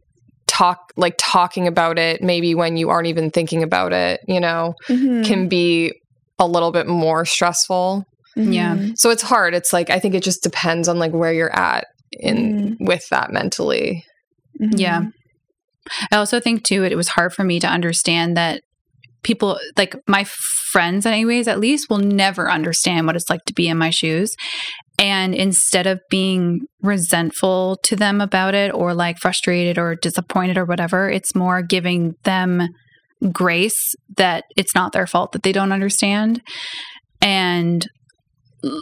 talk 0.48 0.92
like 0.98 1.16
talking 1.18 1.68
about 1.68 1.98
it 2.00 2.22
maybe 2.24 2.56
when 2.56 2.78
you 2.78 2.90
aren't 2.90 3.08
even 3.08 3.32
thinking 3.32 3.64
about 3.64 3.94
it, 3.94 4.22
you 4.28 4.40
know, 4.40 4.74
Mm-hmm. 4.88 5.24
can 5.24 5.48
be 5.48 5.94
a 6.40 6.46
little 6.48 6.72
bit 6.72 6.88
more 6.88 7.26
stressful. 7.26 8.06
Yeah. 8.36 8.76
Mm-hmm. 8.76 8.92
So 8.96 9.10
it's 9.10 9.24
hard. 9.24 9.54
It's 9.56 9.72
like 9.74 9.90
I 9.90 10.00
think 10.00 10.14
it 10.14 10.24
just 10.24 10.44
depends 10.44 10.88
on 10.88 11.00
like 11.00 11.12
where 11.14 11.34
you're 11.34 11.56
at 11.56 11.88
in 12.12 12.78
with 12.80 13.08
that 13.10 13.32
mentally. 13.32 14.04
Mm-hmm. 14.62 14.78
Yeah. 14.78 15.02
I 16.12 16.18
also 16.18 16.40
think 16.40 16.64
too 16.64 16.84
it 16.84 16.96
was 16.96 17.10
hard 17.10 17.34
for 17.34 17.44
me 17.44 17.60
to 17.60 17.68
understand 17.68 18.38
that 18.38 18.62
people 19.24 19.60
like 19.78 19.96
my 20.08 20.24
friends 20.72 21.06
anyways 21.06 21.48
at 21.48 21.60
least 21.60 21.90
will 21.90 21.98
never 21.98 22.50
understand 22.50 23.06
what 23.06 23.16
it's 23.16 23.30
like 23.30 23.44
to 23.46 23.54
be 23.54 23.68
in 23.68 23.78
my 23.78 23.90
shoes. 23.90 24.36
And 25.00 25.36
instead 25.36 25.86
of 25.86 26.02
being 26.10 26.62
resentful 26.82 27.78
to 27.84 27.96
them 27.96 28.20
about 28.20 28.56
it 28.56 28.74
or 28.74 28.94
like 28.94 29.20
frustrated 29.20 29.78
or 29.78 29.96
disappointed 29.96 30.58
or 30.58 30.66
whatever, 30.66 31.10
it's 31.10 31.36
more 31.36 31.62
giving 31.62 32.16
them 32.24 32.70
grace 33.32 33.96
that 34.18 34.46
it's 34.56 34.76
not 34.76 34.92
their 34.92 35.08
fault 35.08 35.32
that 35.32 35.44
they 35.44 35.52
don't 35.52 35.72
understand 35.72 36.42
and 37.22 37.88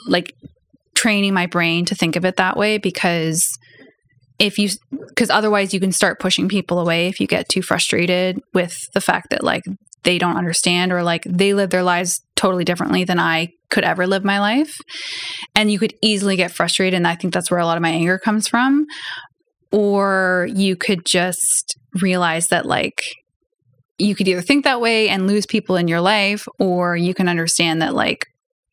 like 0.07 0.34
training 0.95 1.34
my 1.34 1.45
brain 1.45 1.86
to 1.86 1.95
think 1.95 2.15
of 2.15 2.26
it 2.26 2.38
that 2.38 2.57
way 2.57 2.77
because 2.77 3.41
if 4.40 4.57
you 4.57 4.70
because 5.07 5.30
otherwise 5.30 5.74
you 5.74 5.80
can 5.80 5.91
start 5.91 6.20
pushing 6.20 6.49
people 6.49 6.80
away 6.80 7.07
if 7.07 7.20
you 7.20 7.28
get 7.28 7.48
too 7.48 7.62
frustrated 7.62 8.41
with 8.53 8.76
the 8.94 9.02
fact 9.02 9.28
that 9.30 9.44
like 9.44 9.64
they 10.03 10.18
don't 10.18 10.38
understand 10.38 10.91
or 10.91 11.03
like 11.03 11.24
they 11.24 11.53
live 11.53 11.72
their 11.72 11.84
lives 11.84 12.22
totally 12.36 12.64
differently 12.64 13.03
than 13.03 13.20
I 13.20 13.49
could 13.70 13.84
ever 13.84 14.06
live 14.06 14.24
my 14.24 14.40
life. 14.40 14.78
And 15.56 15.72
you 15.72 15.80
could 15.80 15.94
easily 16.02 16.36
get 16.36 16.52
frustrated 16.52 16.95
and 16.95 17.07
I 17.07 17.16
think 17.16 17.34
that's 17.34 17.49
where 17.49 17.60
a 17.60 17.66
lot 17.66 17.78
of 17.78 17.82
my 17.82 17.90
anger 17.90 18.20
comes 18.20 18.48
from. 18.48 18.86
Or 19.72 20.48
you 20.53 20.76
could 20.76 21.06
just 21.06 21.76
realize 22.02 22.48
that 22.48 22.66
like 22.66 23.02
you 23.98 24.16
could 24.16 24.28
either 24.28 24.41
think 24.41 24.64
that 24.64 24.82
way 24.82 25.10
and 25.10 25.28
lose 25.28 25.45
people 25.45 25.76
in 25.76 25.88
your 25.88 26.02
life 26.02 26.45
or 26.60 26.95
you 26.95 27.14
can 27.14 27.28
understand 27.28 27.82
that 27.82 27.95
like 27.95 28.28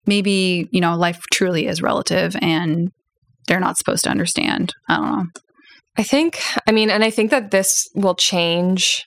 maybe 0.06 0.68
you 0.70 0.80
know 0.80 0.96
life 0.96 1.20
truly 1.32 1.66
is 1.66 1.80
relative 1.80 2.36
and 2.42 2.90
they're 3.48 3.60
not 3.60 3.78
supposed 3.78 4.04
to 4.04 4.10
understand. 4.10 4.72
I 4.88 4.96
don't 4.96 5.12
know 5.12 5.26
I 5.96 6.02
think, 6.02 6.40
I 6.66 6.72
mean, 6.72 6.90
and 6.90 7.04
I 7.04 7.10
think 7.10 7.30
that 7.30 7.50
this 7.50 7.86
will 7.94 8.14
change 8.14 9.06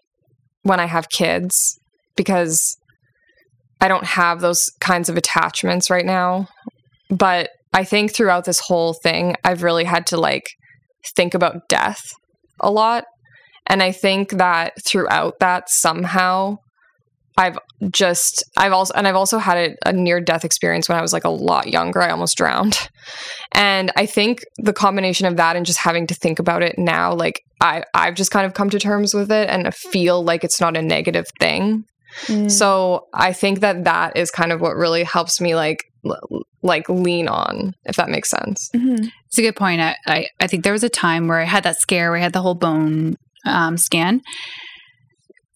when 0.64 0.80
I 0.80 0.86
have 0.86 1.10
kids 1.10 1.80
because 2.16 2.78
I 3.82 3.88
don't 3.88 4.06
have 4.06 4.42
those 4.42 4.70
kinds 4.80 5.10
of 5.10 5.18
attachments 5.18 5.90
right 5.90 6.06
now. 6.06 6.48
But 7.10 7.50
I 7.74 7.84
think 7.84 8.14
throughout 8.14 8.46
this 8.46 8.60
whole 8.60 8.94
thing, 8.94 9.36
I've 9.44 9.64
really 9.64 9.84
had 9.84 10.08
to 10.08 10.18
like 10.18 10.48
think 11.16 11.34
about 11.34 11.68
death 11.68 12.02
a 12.60 12.72
lot. 12.72 13.06
And 13.68 13.82
I 13.82 13.92
think 13.92 14.32
that 14.32 14.74
throughout 14.86 15.40
that, 15.40 15.70
somehow, 15.70 16.58
I've 17.38 17.58
just, 17.92 18.44
I've 18.56 18.72
also, 18.72 18.94
and 18.94 19.08
I've 19.08 19.16
also 19.16 19.38
had 19.38 19.58
a, 19.58 19.90
a 19.90 19.94
near 19.94 20.22
death 20.22 20.46
experience 20.46 20.88
when 20.88 20.98
I 20.98 21.02
was 21.02 21.12
like 21.12 21.26
a 21.26 21.30
lot 21.30 21.68
younger. 21.68 22.02
I 22.02 22.10
almost 22.12 22.38
drowned. 22.38 22.90
And 23.52 23.92
I 23.96 24.06
think 24.06 24.40
the 24.58 24.74
combination 24.74 25.28
of 25.28 25.38
that 25.38 25.56
and 25.56 25.66
just 25.66 25.80
having 25.80 26.08
to 26.08 26.16
think 26.16 26.40
about 26.40 26.62
it 26.62 26.78
now, 26.78 27.14
like 27.14 27.40
I, 27.62 27.84
I've 27.94 28.16
just 28.16 28.32
kind 28.32 28.46
of 28.46 28.54
come 28.54 28.70
to 28.72 28.80
terms 28.80 29.14
with 29.14 29.32
it 29.32 29.48
and 29.48 29.74
feel 29.74 30.22
like 30.22 30.44
it's 30.44 30.60
not 30.60 30.76
a 30.76 30.82
negative 30.82 31.26
thing. 31.40 31.86
Mm. 32.26 32.52
So 32.52 33.08
I 33.14 33.32
think 33.32 33.62
that 33.62 33.86
that 33.86 34.18
is 34.18 34.30
kind 34.30 34.52
of 34.52 34.60
what 34.60 34.76
really 34.76 35.04
helps 35.04 35.40
me 35.40 35.56
like, 35.56 35.86
like 36.64 36.90
lean 36.90 37.30
on, 37.30 37.74
if 37.86 37.96
that 37.96 38.10
makes 38.10 38.30
sense. 38.30 38.70
Mhm. 38.76 39.10
it's 39.28 39.38
a 39.38 39.42
good 39.42 39.56
point 39.56 39.82
I, 39.82 39.96
I 40.06 40.28
i 40.40 40.48
think 40.48 40.64
there 40.64 40.74
was 40.74 40.84
a 40.84 40.90
time 40.90 41.28
where 41.28 41.40
i 41.40 41.46
had 41.46 41.64
that 41.64 41.78
scare 41.78 42.10
where 42.10 42.20
i 42.20 42.24
had 42.24 42.34
the 42.34 42.42
whole 42.42 42.56
bone 42.56 43.16
um, 43.46 43.78
scan 43.78 44.22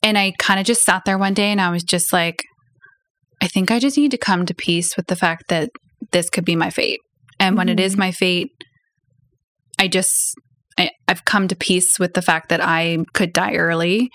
and 0.04 0.18
i 0.18 0.32
kind 0.40 0.60
of 0.60 0.66
just 0.66 0.84
sat 0.84 1.04
there 1.06 1.18
one 1.18 1.34
day 1.34 1.52
and 1.52 1.62
i 1.62 1.70
was 1.70 1.84
just 1.84 2.14
like 2.14 2.44
i 3.42 3.48
think 3.48 3.72
i 3.72 3.80
just 3.80 3.98
need 3.98 4.12
to 4.12 4.18
come 4.18 4.46
to 4.46 4.54
peace 4.54 4.96
with 4.96 5.08
the 5.08 5.16
fact 5.16 5.48
that 5.50 5.70
this 6.12 6.30
could 6.30 6.46
be 6.46 6.56
my 6.56 6.70
fate 6.70 7.00
and 7.40 7.58
when 7.58 7.70
it 7.70 7.80
is 7.80 7.94
mm-hmm. 7.94 8.02
my 8.02 8.12
fate 8.12 8.52
i 9.78 9.88
just 9.88 10.36
I, 10.78 10.92
i've 11.08 11.26
come 11.26 11.48
to 11.48 11.56
peace 11.56 12.00
with 12.00 12.14
the 12.14 12.22
fact 12.22 12.50
that 12.50 12.62
i 12.62 12.98
could 13.14 13.34
die 13.34 13.56
early 13.56 14.10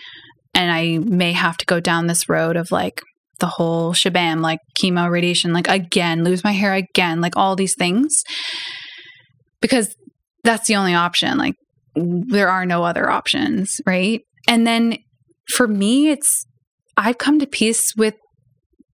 and 0.55 0.71
i 0.71 0.99
may 0.99 1.33
have 1.33 1.57
to 1.59 1.67
go 1.67 1.81
down 1.81 2.07
this 2.07 2.29
road 2.29 2.57
of 2.57 2.71
like 2.71 3.01
the 3.41 3.47
whole 3.47 3.93
shabam, 3.93 4.41
like 4.41 4.61
chemo, 4.79 5.11
radiation, 5.11 5.53
like 5.53 5.69
again, 5.69 6.25
lose 6.25 6.45
my 6.45 6.53
hair 6.53 6.75
again, 6.75 7.21
like 7.21 7.37
all 7.37 7.57
these 7.57 7.75
things. 7.75 8.23
Because 9.61 9.95
that's 10.43 10.67
the 10.67 10.77
only 10.77 10.95
option. 10.95 11.39
Like 11.39 11.55
there 11.95 12.49
are 12.49 12.67
no 12.67 12.85
other 12.85 13.11
options, 13.11 13.81
right? 13.87 14.23
And 14.49 14.67
then 14.67 14.99
for 15.53 15.67
me, 15.69 16.09
it's 16.11 16.45
I've 16.97 17.19
come 17.19 17.39
to 17.41 17.47
peace 17.47 17.93
with 17.97 18.15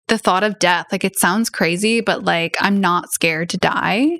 the 0.08 0.18
thought 0.18 0.42
of 0.42 0.58
death. 0.58 0.86
Like 0.90 1.04
it 1.04 1.18
sounds 1.18 1.50
crazy, 1.50 2.00
but 2.00 2.24
like 2.24 2.56
I'm 2.60 2.80
not 2.80 3.10
scared 3.12 3.48
to 3.50 3.56
die. 3.58 4.18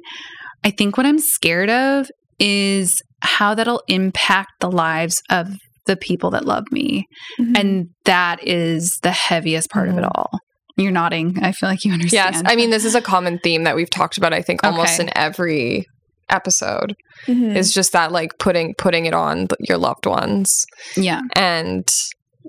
I 0.62 0.70
think 0.70 0.97
what 0.97 1.07
I'm 1.07 1.18
scared 1.18 1.70
of 1.70 2.09
is 2.39 3.00
how 3.23 3.55
that'll 3.55 3.83
impact 3.89 4.50
the 4.60 4.70
lives 4.70 5.23
of 5.31 5.49
the 5.86 5.97
people 5.97 6.31
that 6.31 6.44
love 6.44 6.65
me. 6.70 7.07
Mm-hmm. 7.41 7.57
And 7.57 7.89
that 8.05 8.47
is 8.47 8.99
the 9.02 9.10
heaviest 9.10 9.70
part 9.70 9.89
of 9.89 9.97
it 9.99 10.05
Mhm. 10.05 10.10
all. 10.15 10.39
You're 10.76 10.92
nodding. 10.92 11.39
I 11.42 11.52
feel 11.52 11.68
like 11.68 11.84
you 11.84 11.92
understand. 11.92 12.34
Yes, 12.36 12.42
I 12.47 12.55
mean 12.57 12.70
this 12.70 12.84
is 12.84 12.94
a 12.94 13.02
common 13.02 13.39
theme 13.42 13.65
that 13.65 13.75
we've 13.76 13.91
talked 13.91 14.17
about. 14.17 14.33
I 14.33 14.42
think 14.42 14.62
almost 14.65 14.94
Okay. 15.00 15.05
in 15.05 15.18
every 15.18 15.84
episode 16.28 16.94
Mhm. 17.26 17.57
is 17.57 17.75
just 17.75 17.92
that 17.92 18.12
like 18.12 18.39
putting 18.39 18.75
putting 18.78 19.07
it 19.07 19.15
on 19.15 19.49
your 19.59 19.78
loved 19.78 20.07
ones, 20.07 20.65
yeah. 20.97 21.23
and 21.34 21.89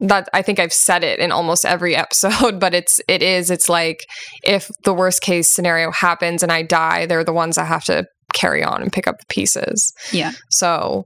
that 0.02 0.28
I 0.34 0.42
think 0.42 0.60
I've 0.60 0.74
said 0.74 1.04
it 1.04 1.20
in 1.20 1.32
almost 1.32 1.66
every 1.66 1.96
episode. 2.06 2.60
But 2.60 2.74
it's 2.74 3.00
it 3.08 3.22
is 3.24 3.50
it's 3.50 3.70
like 3.70 4.06
if 4.44 4.70
the 4.84 4.94
worst 4.94 5.22
case 5.22 5.54
scenario 5.54 5.92
happens 5.92 6.44
and 6.44 6.52
I 6.52 6.64
die, 6.64 7.06
they're 7.06 7.24
the 7.24 7.34
ones 7.34 7.56
that 7.56 7.68
have 7.68 7.84
to 7.86 8.06
carry 8.34 8.64
on 8.64 8.82
and 8.82 8.92
pick 8.92 9.08
up 9.08 9.20
the 9.20 9.26
pieces. 9.28 9.94
Yeah. 10.12 10.32
So 10.50 11.04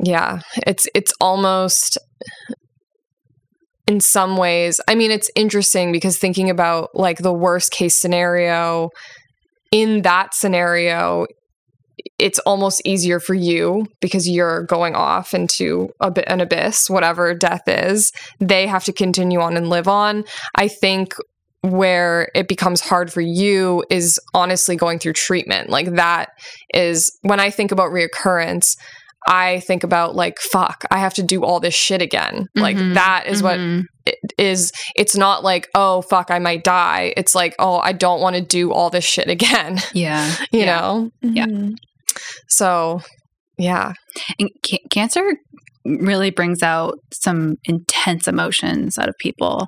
yeah, 0.00 0.40
it's 0.66 0.88
it's 0.94 1.12
almost 1.20 1.98
in 3.86 4.00
some 4.00 4.36
ways. 4.36 4.80
I 4.86 4.94
mean, 4.94 5.10
it's 5.10 5.30
interesting 5.34 5.92
because 5.92 6.18
thinking 6.18 6.50
about 6.50 6.90
like 6.94 7.18
the 7.18 7.32
worst 7.32 7.72
case 7.72 7.96
scenario 7.96 8.90
in 9.70 10.02
that 10.02 10.34
scenario 10.34 11.26
it's 12.18 12.38
almost 12.40 12.80
easier 12.84 13.20
for 13.20 13.34
you 13.34 13.86
because 14.00 14.28
you're 14.28 14.62
going 14.64 14.94
off 14.94 15.34
into 15.34 15.88
a 16.00 16.10
bit 16.10 16.24
an 16.28 16.40
abyss 16.40 16.88
whatever 16.90 17.34
death 17.34 17.62
is 17.66 18.12
they 18.40 18.66
have 18.66 18.84
to 18.84 18.92
continue 18.92 19.40
on 19.40 19.56
and 19.56 19.68
live 19.68 19.88
on 19.88 20.24
i 20.54 20.68
think 20.68 21.14
where 21.62 22.30
it 22.34 22.46
becomes 22.48 22.80
hard 22.80 23.12
for 23.12 23.20
you 23.20 23.84
is 23.90 24.18
honestly 24.32 24.76
going 24.76 24.98
through 24.98 25.12
treatment 25.12 25.68
like 25.68 25.92
that 25.94 26.28
is 26.72 27.10
when 27.22 27.40
i 27.40 27.50
think 27.50 27.72
about 27.72 27.90
reoccurrence 27.90 28.76
i 29.26 29.58
think 29.60 29.82
about 29.82 30.14
like 30.14 30.38
fuck 30.38 30.84
i 30.92 30.98
have 30.98 31.12
to 31.12 31.22
do 31.22 31.44
all 31.44 31.58
this 31.58 31.74
shit 31.74 32.00
again 32.00 32.46
like 32.54 32.76
Mhm. 32.76 32.94
that 32.94 33.26
is 33.26 33.42
what 33.42 33.58
Mhm. 33.58 33.82
it 34.06 34.14
is 34.38 34.70
it's 34.94 35.16
not 35.16 35.42
like 35.42 35.68
oh 35.74 36.02
fuck 36.02 36.30
i 36.30 36.38
might 36.38 36.62
die 36.62 37.12
it's 37.16 37.34
like 37.34 37.56
oh 37.58 37.78
i 37.78 37.92
don't 37.92 38.20
want 38.20 38.36
to 38.36 38.40
do 38.42 38.72
all 38.72 38.88
this 38.88 39.04
shit 39.04 39.28
again 39.28 39.80
Yeah. 39.92 40.30
you 40.52 40.60
Yeah. 40.60 40.66
know 40.78 41.10
yeah. 41.22 41.46
Mhm. 41.46 41.76
So 42.48 43.00
yeah 43.58 43.92
And 44.38 44.48
ca- 44.64 44.84
cancer 44.90 45.34
really 45.84 46.30
brings 46.30 46.62
out 46.62 46.98
some 47.12 47.56
intense 47.64 48.28
emotions 48.28 48.98
out 48.98 49.08
of 49.08 49.14
people. 49.18 49.66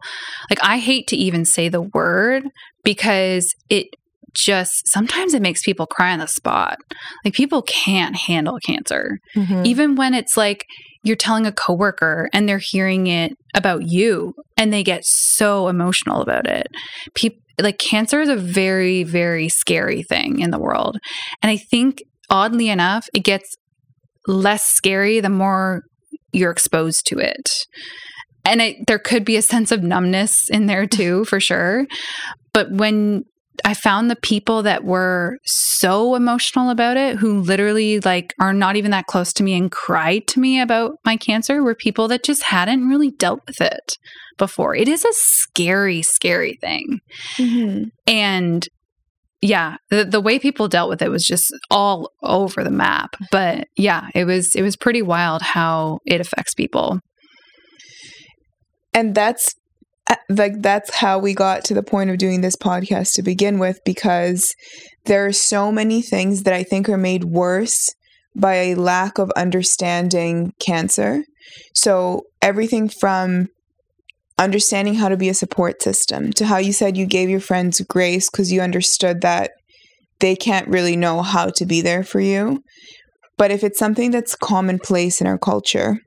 Like 0.50 0.62
I 0.62 0.78
hate 0.78 1.06
to 1.08 1.16
even 1.16 1.44
say 1.44 1.68
the 1.68 1.82
word 1.82 2.44
because 2.84 3.54
it 3.68 3.86
just 4.34 4.86
sometimes 4.86 5.34
it 5.34 5.42
makes 5.42 5.62
people 5.62 5.86
cry 5.86 6.12
on 6.12 6.20
the 6.20 6.26
spot. 6.26 6.78
Like 7.24 7.34
people 7.34 7.62
can't 7.62 8.14
handle 8.16 8.58
cancer. 8.64 9.18
Mm-hmm. 9.34 9.62
Even 9.64 9.96
when 9.96 10.14
it's 10.14 10.36
like 10.36 10.66
you're 11.02 11.16
telling 11.16 11.46
a 11.46 11.52
coworker 11.52 12.28
and 12.32 12.48
they're 12.48 12.60
hearing 12.62 13.06
it 13.06 13.32
about 13.54 13.82
you 13.88 14.34
and 14.56 14.72
they 14.72 14.82
get 14.82 15.04
so 15.04 15.68
emotional 15.68 16.20
about 16.20 16.46
it. 16.46 16.68
People 17.14 17.40
like 17.60 17.78
cancer 17.78 18.20
is 18.20 18.28
a 18.28 18.36
very 18.36 19.02
very 19.04 19.48
scary 19.48 20.02
thing 20.02 20.40
in 20.40 20.50
the 20.50 20.58
world. 20.58 20.98
And 21.42 21.50
I 21.50 21.56
think 21.56 22.02
oddly 22.30 22.68
enough 22.68 23.08
it 23.12 23.24
gets 23.24 23.56
less 24.26 24.64
scary 24.66 25.20
the 25.20 25.28
more 25.28 25.82
you're 26.32 26.50
exposed 26.50 27.06
to 27.06 27.18
it. 27.18 27.50
And 28.44 28.62
it, 28.62 28.76
there 28.86 28.98
could 28.98 29.24
be 29.24 29.36
a 29.36 29.42
sense 29.42 29.70
of 29.70 29.82
numbness 29.82 30.48
in 30.48 30.66
there 30.66 30.86
too, 30.86 31.24
for 31.26 31.40
sure. 31.40 31.86
But 32.52 32.70
when 32.70 33.24
I 33.64 33.74
found 33.74 34.10
the 34.10 34.16
people 34.16 34.62
that 34.62 34.84
were 34.84 35.38
so 35.44 36.14
emotional 36.14 36.70
about 36.70 36.96
it, 36.96 37.16
who 37.16 37.40
literally 37.40 38.00
like 38.00 38.32
are 38.40 38.54
not 38.54 38.76
even 38.76 38.92
that 38.92 39.06
close 39.06 39.32
to 39.34 39.42
me 39.42 39.54
and 39.54 39.70
cried 39.70 40.26
to 40.28 40.40
me 40.40 40.60
about 40.60 40.92
my 41.04 41.16
cancer, 41.16 41.62
were 41.62 41.74
people 41.74 42.08
that 42.08 42.24
just 42.24 42.44
hadn't 42.44 42.88
really 42.88 43.10
dealt 43.10 43.40
with 43.46 43.60
it 43.60 43.98
before. 44.38 44.74
It 44.74 44.88
is 44.88 45.04
a 45.04 45.12
scary, 45.12 46.00
scary 46.02 46.56
thing. 46.60 47.00
Mhm. 47.36 47.90
And 48.06 48.66
yeah, 49.42 49.76
the 49.90 50.04
the 50.04 50.20
way 50.20 50.38
people 50.38 50.68
dealt 50.68 50.90
with 50.90 51.02
it 51.02 51.10
was 51.10 51.24
just 51.24 51.52
all 51.70 52.12
over 52.22 52.62
the 52.62 52.70
map. 52.70 53.16
But 53.30 53.68
yeah, 53.76 54.08
it 54.14 54.24
was 54.24 54.54
it 54.54 54.62
was 54.62 54.76
pretty 54.76 55.02
wild 55.02 55.42
how 55.42 56.00
it 56.06 56.20
affects 56.20 56.54
people. 56.54 57.00
and 58.94 59.14
that's 59.14 59.54
uh, 60.08 60.16
like 60.28 60.60
that's 60.60 60.94
how 60.94 61.18
we 61.18 61.34
got 61.34 61.64
to 61.64 61.74
the 61.74 61.82
point 61.82 62.10
of 62.10 62.18
doing 62.18 62.40
this 62.40 62.56
podcast 62.56 63.12
to 63.14 63.22
begin 63.22 63.58
with 63.58 63.78
because 63.84 64.54
there 65.06 65.24
are 65.26 65.32
so 65.32 65.70
many 65.72 66.02
things 66.02 66.42
that 66.42 66.54
I 66.54 66.62
think 66.62 66.88
are 66.88 66.98
made 66.98 67.24
worse 67.24 67.88
by 68.36 68.54
a 68.54 68.74
lack 68.74 69.18
of 69.18 69.30
understanding 69.36 70.52
cancer. 70.60 71.24
So 71.74 72.24
everything 72.42 72.88
from 72.88 73.48
understanding 74.40 74.94
how 74.94 75.08
to 75.08 75.16
be 75.16 75.28
a 75.28 75.34
support 75.34 75.82
system 75.82 76.32
to 76.32 76.46
how 76.46 76.56
you 76.56 76.72
said 76.72 76.96
you 76.96 77.06
gave 77.06 77.28
your 77.28 77.40
friends 77.40 77.80
grace 77.82 78.30
because 78.30 78.50
you 78.50 78.60
understood 78.60 79.20
that 79.20 79.52
they 80.20 80.34
can't 80.34 80.66
really 80.68 80.96
know 80.96 81.22
how 81.22 81.50
to 81.50 81.66
be 81.66 81.80
there 81.80 82.02
for 82.02 82.20
you. 82.20 82.62
But 83.36 83.50
if 83.50 83.62
it's 83.62 83.78
something 83.78 84.10
that's 84.10 84.34
commonplace 84.34 85.20
in 85.20 85.26
our 85.26 85.38
culture, 85.38 85.98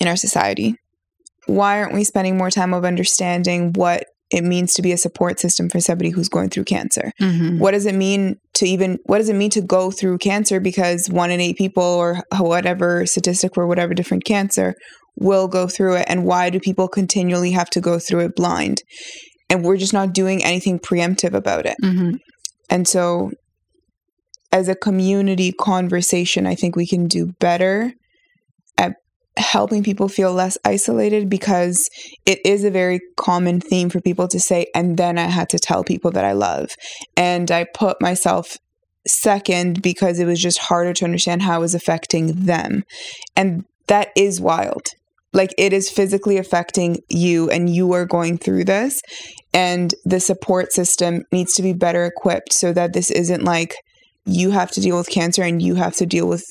in 0.00 0.06
our 0.06 0.16
society, 0.16 0.76
why 1.46 1.80
aren't 1.80 1.94
we 1.94 2.04
spending 2.04 2.36
more 2.36 2.50
time 2.50 2.74
of 2.74 2.84
understanding 2.84 3.72
what 3.74 4.04
it 4.30 4.42
means 4.42 4.74
to 4.74 4.82
be 4.82 4.92
a 4.92 4.98
support 4.98 5.38
system 5.38 5.70
for 5.70 5.80
somebody 5.80 6.10
who's 6.10 6.28
going 6.28 6.50
through 6.50 6.64
cancer? 6.64 7.12
Mm-hmm. 7.20 7.58
What 7.58 7.70
does 7.70 7.86
it 7.86 7.94
mean 7.94 8.36
to 8.54 8.66
even 8.66 8.98
what 9.04 9.18
does 9.18 9.28
it 9.28 9.36
mean 9.36 9.50
to 9.50 9.62
go 9.62 9.90
through 9.90 10.18
cancer 10.18 10.60
because 10.60 11.08
one 11.08 11.30
in 11.30 11.40
eight 11.40 11.56
people 11.56 11.82
or 11.82 12.22
whatever 12.38 13.06
statistic 13.06 13.54
for 13.54 13.66
whatever 13.66 13.94
different 13.94 14.24
cancer 14.24 14.74
will 15.16 15.48
go 15.48 15.66
through 15.66 15.96
it 15.96 16.06
and 16.08 16.24
why 16.24 16.50
do 16.50 16.60
people 16.60 16.88
continually 16.88 17.52
have 17.52 17.70
to 17.70 17.80
go 17.80 17.98
through 17.98 18.20
it 18.20 18.36
blind? 18.36 18.82
And 19.48 19.64
we're 19.64 19.76
just 19.76 19.92
not 19.92 20.12
doing 20.12 20.44
anything 20.44 20.78
preemptive 20.78 21.34
about 21.34 21.66
it. 21.66 21.76
Mm-hmm. 21.82 22.16
And 22.68 22.88
so, 22.88 23.30
as 24.52 24.68
a 24.68 24.74
community 24.74 25.52
conversation, 25.52 26.46
I 26.46 26.54
think 26.54 26.76
we 26.76 26.86
can 26.86 27.06
do 27.06 27.32
better 27.38 27.92
at 28.78 28.94
helping 29.36 29.84
people 29.84 30.08
feel 30.08 30.32
less 30.32 30.56
isolated 30.64 31.28
because 31.28 31.88
it 32.24 32.38
is 32.44 32.64
a 32.64 32.70
very 32.70 33.00
common 33.16 33.60
theme 33.60 33.90
for 33.90 34.00
people 34.00 34.28
to 34.28 34.40
say, 34.40 34.66
and 34.74 34.96
then 34.96 35.18
I 35.18 35.26
had 35.26 35.48
to 35.50 35.58
tell 35.58 35.84
people 35.84 36.10
that 36.12 36.24
I 36.24 36.32
love. 36.32 36.70
And 37.16 37.50
I 37.50 37.64
put 37.64 38.00
myself 38.00 38.56
second 39.06 39.82
because 39.82 40.18
it 40.18 40.26
was 40.26 40.40
just 40.40 40.58
harder 40.58 40.92
to 40.94 41.04
understand 41.04 41.42
how 41.42 41.58
it 41.58 41.60
was 41.60 41.74
affecting 41.74 42.46
them. 42.46 42.84
And 43.36 43.64
that 43.86 44.08
is 44.16 44.40
wild. 44.40 44.86
Like 45.36 45.52
it 45.58 45.72
is 45.72 45.90
physically 45.90 46.36
affecting 46.38 46.90
you, 47.08 47.50
and 47.50 47.62
you 47.76 47.92
are 47.92 48.06
going 48.06 48.38
through 48.38 48.64
this 48.64 49.00
and 49.52 49.94
the 50.04 50.20
support 50.20 50.72
system 50.72 51.22
needs 51.32 51.54
to 51.54 51.62
be 51.62 51.72
better 51.72 52.04
equipped 52.04 52.52
so 52.52 52.72
that 52.72 52.92
this 52.92 53.10
isn't 53.10 53.42
like 53.44 53.74
you 54.26 54.50
have 54.50 54.70
to 54.72 54.80
deal 54.80 54.96
with 54.98 55.08
cancer 55.08 55.42
and 55.42 55.62
you 55.62 55.74
have 55.76 55.94
to 55.96 56.04
deal 56.06 56.28
with 56.28 56.44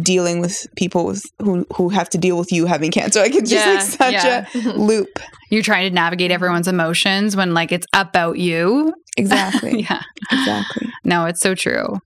dealing 0.00 0.40
with 0.40 0.66
people 0.76 1.06
with 1.06 1.22
who 1.44 1.64
who 1.76 1.88
have 1.88 2.08
to 2.10 2.18
deal 2.18 2.36
with 2.38 2.52
you 2.52 2.66
having 2.66 2.90
cancer 2.90 3.20
like 3.20 3.34
it's 3.34 3.50
just 3.50 3.66
Yeah, 3.66 3.74
like 3.74 3.82
such 3.82 4.12
yeah. 4.12 4.72
a 4.72 4.76
loop 4.90 5.08
You're 5.50 5.62
trying 5.62 5.88
to 5.88 5.94
navigate 5.94 6.30
everyone's 6.30 6.68
emotions 6.68 7.34
when 7.36 7.54
like 7.54 7.72
it's 7.72 7.86
about 7.94 8.38
you. 8.38 8.92
exactly 9.16 9.80
yeah. 9.88 10.02
exactly 10.30 10.88
No, 11.04 11.26
it's 11.26 11.40
so 11.40 11.54
true. 11.54 11.98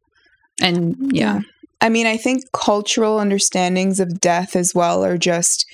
And 0.62 0.96
yeah. 1.12 1.40
I 1.80 1.88
mean, 1.88 2.06
I 2.06 2.16
think 2.18 2.42
cultural 2.52 3.18
understandings 3.18 3.98
of 4.00 4.20
death 4.20 4.54
as 4.54 4.74
well 4.74 5.02
are 5.04 5.16
just, 5.16 5.64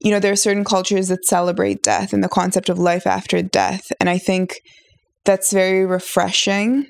you 0.00 0.10
know, 0.10 0.18
there 0.20 0.32
are 0.32 0.36
certain 0.36 0.64
cultures 0.64 1.08
that 1.08 1.24
celebrate 1.24 1.82
death 1.82 2.12
and 2.12 2.22
the 2.24 2.28
concept 2.28 2.68
of 2.68 2.78
life 2.78 3.06
after 3.06 3.42
death. 3.42 3.92
And 4.00 4.08
I 4.08 4.18
think 4.18 4.60
that's 5.24 5.52
very 5.52 5.84
refreshing. 5.86 6.86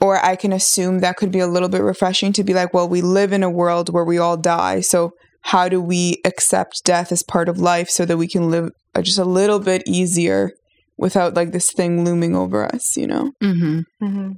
Or 0.00 0.24
I 0.24 0.34
can 0.36 0.52
assume 0.52 0.98
that 1.00 1.16
could 1.16 1.30
be 1.30 1.38
a 1.38 1.46
little 1.46 1.68
bit 1.68 1.82
refreshing 1.82 2.32
to 2.34 2.42
be 2.44 2.54
like, 2.54 2.74
well, 2.74 2.88
we 2.88 3.02
live 3.02 3.32
in 3.32 3.42
a 3.44 3.50
world 3.50 3.88
where 3.92 4.04
we 4.04 4.18
all 4.18 4.36
die. 4.36 4.80
So 4.80 5.12
how 5.42 5.68
do 5.68 5.80
we 5.80 6.20
accept 6.24 6.84
death 6.84 7.12
as 7.12 7.22
part 7.22 7.48
of 7.48 7.58
life 7.58 7.88
so 7.88 8.04
that 8.04 8.16
we 8.16 8.26
can 8.28 8.50
live 8.50 8.70
uh, 8.94 9.02
just 9.02 9.18
a 9.18 9.24
little 9.24 9.58
bit 9.60 9.82
easier 9.86 10.50
without 10.96 11.34
like 11.34 11.52
this 11.52 11.72
thing 11.72 12.04
looming 12.04 12.34
over 12.36 12.64
us, 12.66 12.96
you 12.96 13.06
know? 13.06 13.30
Mm-hmm. 13.42 13.80
Mm-hmm. 14.04 14.32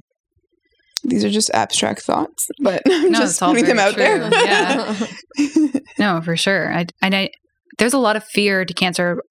These 1.03 1.23
are 1.25 1.29
just 1.29 1.51
abstract 1.51 2.01
thoughts, 2.01 2.47
but 2.59 2.81
I'm 2.91 3.11
No, 3.11 3.19
just 3.19 3.33
it's 3.33 3.39
putting 3.39 3.65
them 3.65 3.79
out 3.79 3.93
true. 3.93 4.03
there. 4.03 4.29
Yeah. 4.45 5.05
No, 5.97 6.21
for 6.21 6.35
sure. 6.35 6.73
I, 6.73 6.87
and 7.01 7.15
I, 7.15 7.29
there's 7.77 7.93
a 7.93 7.99
lot 7.99 8.15
of 8.15 8.23
fear 8.23 8.65
to 8.65 8.73
cancer 8.73 9.21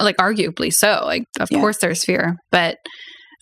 like 0.00 0.16
arguably 0.16 0.72
so. 0.72 1.02
Like, 1.04 1.24
of 1.38 1.48
Yeah. 1.50 1.60
course, 1.60 1.78
there's 1.78 2.04
fear, 2.04 2.36
but 2.50 2.78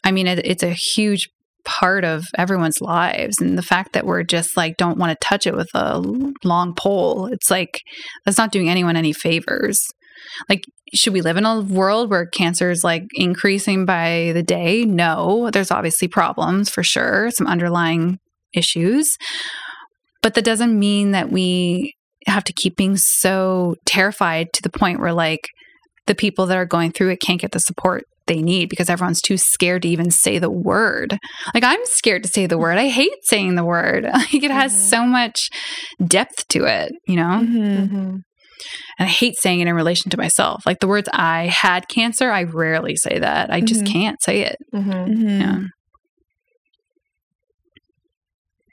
I 0.05 0.13
mean, 0.13 0.27
it, 0.27 0.41
it's 0.45 0.63
a 0.63 0.73
huge 0.95 1.29
part 1.65 2.05
of 2.05 2.25
everyone's 2.39 2.81
lives, 2.81 3.41
and 3.41 3.57
the 3.59 3.63
fact 3.63 3.93
that 3.93 4.07
we're 4.07 4.23
just 4.23 4.57
like 4.57 4.77
don't 4.77 4.99
want 4.99 5.13
to 5.13 5.27
touch 5.27 5.47
it 5.47 5.55
with 5.57 5.69
a 5.75 5.99
long 6.45 6.75
pole, 6.75 7.27
it's 7.27 7.51
like 7.51 7.81
that's 8.25 8.39
not 8.39 8.53
doing 8.53 8.69
anyone 8.69 8.97
any 8.97 9.13
favors. 9.13 9.81
Like, 10.49 10.63
should 10.95 11.13
we 11.13 11.23
live 11.23 11.37
in 11.37 11.47
a 11.47 11.61
world 11.61 12.11
where 12.11 12.27
cancer 12.27 12.71
is 12.71 12.85
like 12.85 13.05
increasing 13.15 13.85
by 13.87 14.33
the 14.35 14.43
day? 14.43 14.85
No, 14.85 15.51
there's 15.51 15.71
obviously 15.71 16.09
problems 16.09 16.69
for 16.71 16.83
sure, 16.83 17.31
some 17.31 17.47
underlying 17.47 18.19
issues, 18.55 19.17
but 20.23 20.35
that 20.35 20.45
doesn't 20.45 20.79
mean 20.79 21.13
that 21.13 21.31
we 21.31 21.95
have 22.27 22.45
to 22.45 22.53
keep 22.53 22.77
being 22.77 22.97
so 22.97 23.75
terrified 23.87 24.49
to 24.55 24.63
the 24.63 24.71
point 24.71 25.01
where 25.01 25.13
like 25.13 25.49
the 26.07 26.15
people 26.15 26.47
that 26.47 26.57
are 26.57 26.67
going 26.67 26.93
through 26.93 27.11
it 27.11 27.21
can't 27.21 27.41
get 27.41 27.53
the 27.53 27.61
support 27.61 28.03
they 28.27 28.43
need 28.43 28.69
because 28.69 28.89
everyone's 28.91 29.21
too 29.21 29.37
scared 29.37 29.83
to 29.83 29.89
even 29.89 30.11
say 30.11 30.39
the 30.39 30.51
word. 30.51 31.19
Like 31.55 31.65
I'm 31.65 31.81
scared 31.85 32.23
to 32.25 32.29
say 32.29 32.47
the 32.47 32.59
word. 32.59 32.79
I 32.79 32.89
hate 32.89 33.13
saying 33.25 33.55
the 33.57 33.65
word. 33.65 34.05
Like 34.13 34.35
it 34.35 34.51
has 34.51 34.73
Mhm. 34.73 34.77
so 34.91 35.05
much 35.07 35.49
depth 36.07 36.47
to 36.49 36.65
it, 36.65 36.93
you 37.09 37.17
know? 37.17 37.41
Mhm. 37.43 37.79
Mm-hmm. 37.89 37.97
And 37.97 38.23
I 38.99 39.07
hate 39.07 39.37
saying 39.39 39.61
it 39.61 39.67
in 39.69 39.75
relation 39.75 40.11
to 40.11 40.17
myself. 40.19 40.63
Like 40.67 40.81
the 40.81 40.87
words 40.89 41.09
I 41.13 41.47
had 41.47 41.89
cancer, 41.89 42.31
I 42.31 42.43
rarely 42.45 42.95
say 42.97 43.19
that. 43.19 43.51
I 43.51 43.61
just 43.63 43.85
Mhm. 43.85 43.93
can't 43.93 44.23
say 44.23 44.43
it. 44.43 44.57
Mm-hmm. 44.75 44.91
Mhm. 44.91 45.41
Yeah. 45.41 45.59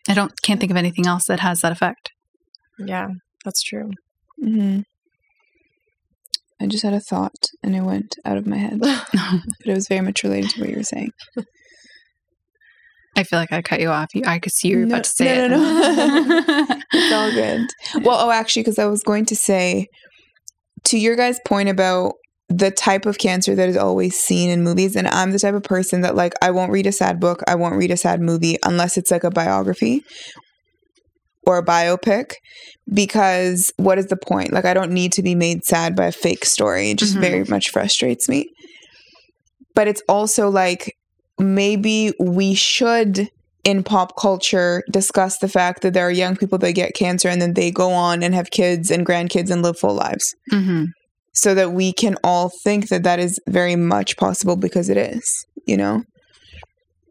I 0.10 0.14
don't 0.14 0.32
can't 0.42 0.60
think 0.60 0.72
of 0.72 0.78
anything 0.78 1.06
else 1.08 1.26
that 1.28 1.40
has 1.42 1.62
that 1.62 1.72
effect. 1.72 2.12
Yeah, 2.80 3.08
that's 3.46 3.62
true. 3.62 3.92
Mhm. 4.44 4.84
I 6.60 6.66
just 6.66 6.84
had 6.84 6.94
a 6.94 7.00
thought 7.00 7.50
and 7.64 7.76
it 7.76 7.82
went 7.82 8.16
out 8.26 8.38
of 8.38 8.48
my 8.48 8.58
head, 8.58 8.80
but 8.80 9.04
it 9.66 9.74
was 9.74 9.88
very 9.88 10.02
much 10.02 10.24
related 10.24 10.50
to 10.52 10.60
what 10.62 10.70
you 10.70 10.78
were 10.78 10.84
saying. 10.84 11.12
I 13.16 13.24
feel 13.24 13.40
like 13.40 13.52
I 13.52 13.62
cut 13.64 13.80
you 13.80 13.90
off. 13.90 14.10
You, 14.14 14.24
I 14.28 14.38
could 14.40 14.52
see 14.54 14.70
you 14.70 14.78
were 14.80 14.86
No- 14.86 14.96
about 14.96 15.04
to 15.06 15.10
say 15.10 15.48
no, 15.48 15.58
it. 15.58 16.84
It's 16.94 17.14
all 17.14 17.32
good. 17.32 17.68
Well, 18.06 18.18
oh, 18.20 18.32
actually, 18.32 18.62
because 18.64 18.78
I 18.80 18.86
was 18.86 19.02
going 19.04 19.26
to 19.26 19.36
say 19.36 19.88
to 20.86 20.98
your 21.00 21.16
guys' 21.16 21.40
point 21.46 21.70
about 21.70 22.14
the 22.50 22.72
type 22.72 23.06
of 23.06 23.18
cancer 23.18 23.56
that 23.56 23.68
is 23.70 23.76
always 23.76 24.18
seen 24.18 24.50
in 24.52 24.64
movies, 24.64 24.96
and 24.96 25.08
I'm 25.08 25.32
the 25.32 25.40
type 25.40 25.56
of 25.56 25.64
person 25.64 26.02
that 26.02 26.16
like 26.16 26.34
I 26.42 26.52
won't 26.52 26.72
read 26.72 26.86
a 26.88 26.92
sad 26.92 27.20
book, 27.20 27.42
I 27.48 27.56
won't 27.56 27.76
read 27.76 27.92
a 27.92 27.98
sad 27.98 28.22
movie 28.22 28.58
unless 28.64 28.98
it's 28.98 29.12
like 29.12 29.24
a 29.24 29.32
biography 29.32 30.04
or 31.48 31.58
a 31.58 31.66
biopic 31.66 32.34
because 32.94 33.72
what 33.78 33.98
is 33.98 34.08
the 34.08 34.18
point? 34.18 34.52
Like 34.54 34.66
I 34.66 34.74
don't 34.74 34.92
need 34.92 35.12
to 35.14 35.24
be 35.24 35.34
made 35.34 35.64
sad 35.66 35.96
by 35.96 36.06
a 36.08 36.12
fake 36.12 36.46
story. 36.46 36.92
It 36.92 36.98
just 37.00 37.16
Mhm. 37.16 37.22
very 37.22 37.44
much 37.46 37.70
frustrates 37.72 38.30
me. 38.30 38.50
But 39.74 39.88
it's 39.88 40.02
also 40.08 40.50
like 40.50 40.94
maybe 41.40 42.12
we 42.20 42.54
should 42.54 43.30
in 43.64 43.84
pop 43.84 44.18
culture 44.18 44.84
discuss 44.92 45.38
the 45.40 45.48
fact 45.48 45.82
that 45.82 45.94
there 45.94 46.08
are 46.08 46.12
young 46.12 46.36
people 46.36 46.58
that 46.60 46.72
get 46.74 46.94
cancer 46.96 47.28
and 47.30 47.42
then 47.42 47.54
they 47.54 47.70
go 47.72 47.92
on 47.92 48.24
and 48.24 48.34
have 48.34 48.50
kids 48.52 48.90
and 48.92 49.06
grandkids 49.06 49.50
and 49.52 49.62
live 49.62 49.78
full 49.78 49.94
lives 49.96 50.34
hmm 50.52 50.86
so 51.34 51.54
that 51.54 51.72
we 51.72 51.94
can 51.94 52.16
all 52.24 52.50
think 52.64 52.88
that 52.90 53.04
that 53.04 53.20
is 53.20 53.40
very 53.48 53.76
much 53.76 54.18
possible 54.18 54.56
because 54.56 54.90
it 54.90 54.98
is 54.98 55.46
you 55.68 55.78
know 55.78 56.02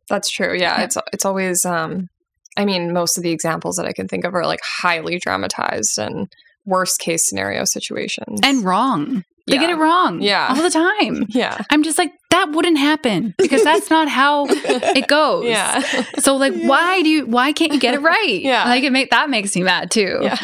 That's 0.08 0.28
true. 0.30 0.52
Yeah, 0.54 0.78
Yeah. 0.78 0.84
it's 0.84 0.96
it's 1.12 1.24
always. 1.24 1.64
um 1.64 2.08
I 2.56 2.64
mean, 2.64 2.92
most 2.92 3.16
of 3.16 3.22
the 3.22 3.30
examples 3.32 3.76
that 3.76 3.86
I 3.86 3.92
can 3.92 4.08
think 4.08 4.24
of 4.24 4.34
are 4.34 4.46
like 4.46 4.60
highly 4.62 5.18
dramatized 5.18 5.98
and 5.98 6.28
worst 6.64 6.98
case 7.00 7.28
scenario 7.28 7.64
situations. 7.64 8.40
And 8.42 8.64
wrong. 8.64 9.24
They 9.48 9.58
get 9.58 9.70
it 9.70 9.76
wrong. 9.76 10.20
Yeah. 10.22 10.48
All 10.50 10.60
the 10.60 10.70
time. 10.70 11.26
yeah, 11.28 11.62
I'm 11.70 11.84
just 11.84 11.98
like, 11.98 12.10
that 12.30 12.50
wouldn't 12.50 12.78
happen 12.78 13.32
because 13.38 13.62
that's 13.62 13.88
not 13.90 14.08
how 14.08 14.46
it 14.48 15.06
goes. 15.08 15.44
yeah, 15.46 15.80
So 16.18 16.34
like 16.34 16.52
why 16.64 17.00
do 17.02 17.08
you 17.08 17.26
why 17.26 17.52
can't 17.52 17.72
you 17.72 17.78
get 17.78 17.94
it 17.94 18.00
right? 18.00 18.40
Yeah. 18.42 18.64
Like 18.64 18.82
it 18.82 18.90
make 18.90 19.10
that 19.10 19.30
makes 19.30 19.54
me 19.54 19.62
mad 19.62 19.92
too. 19.92 20.18
yeah. 20.22 20.36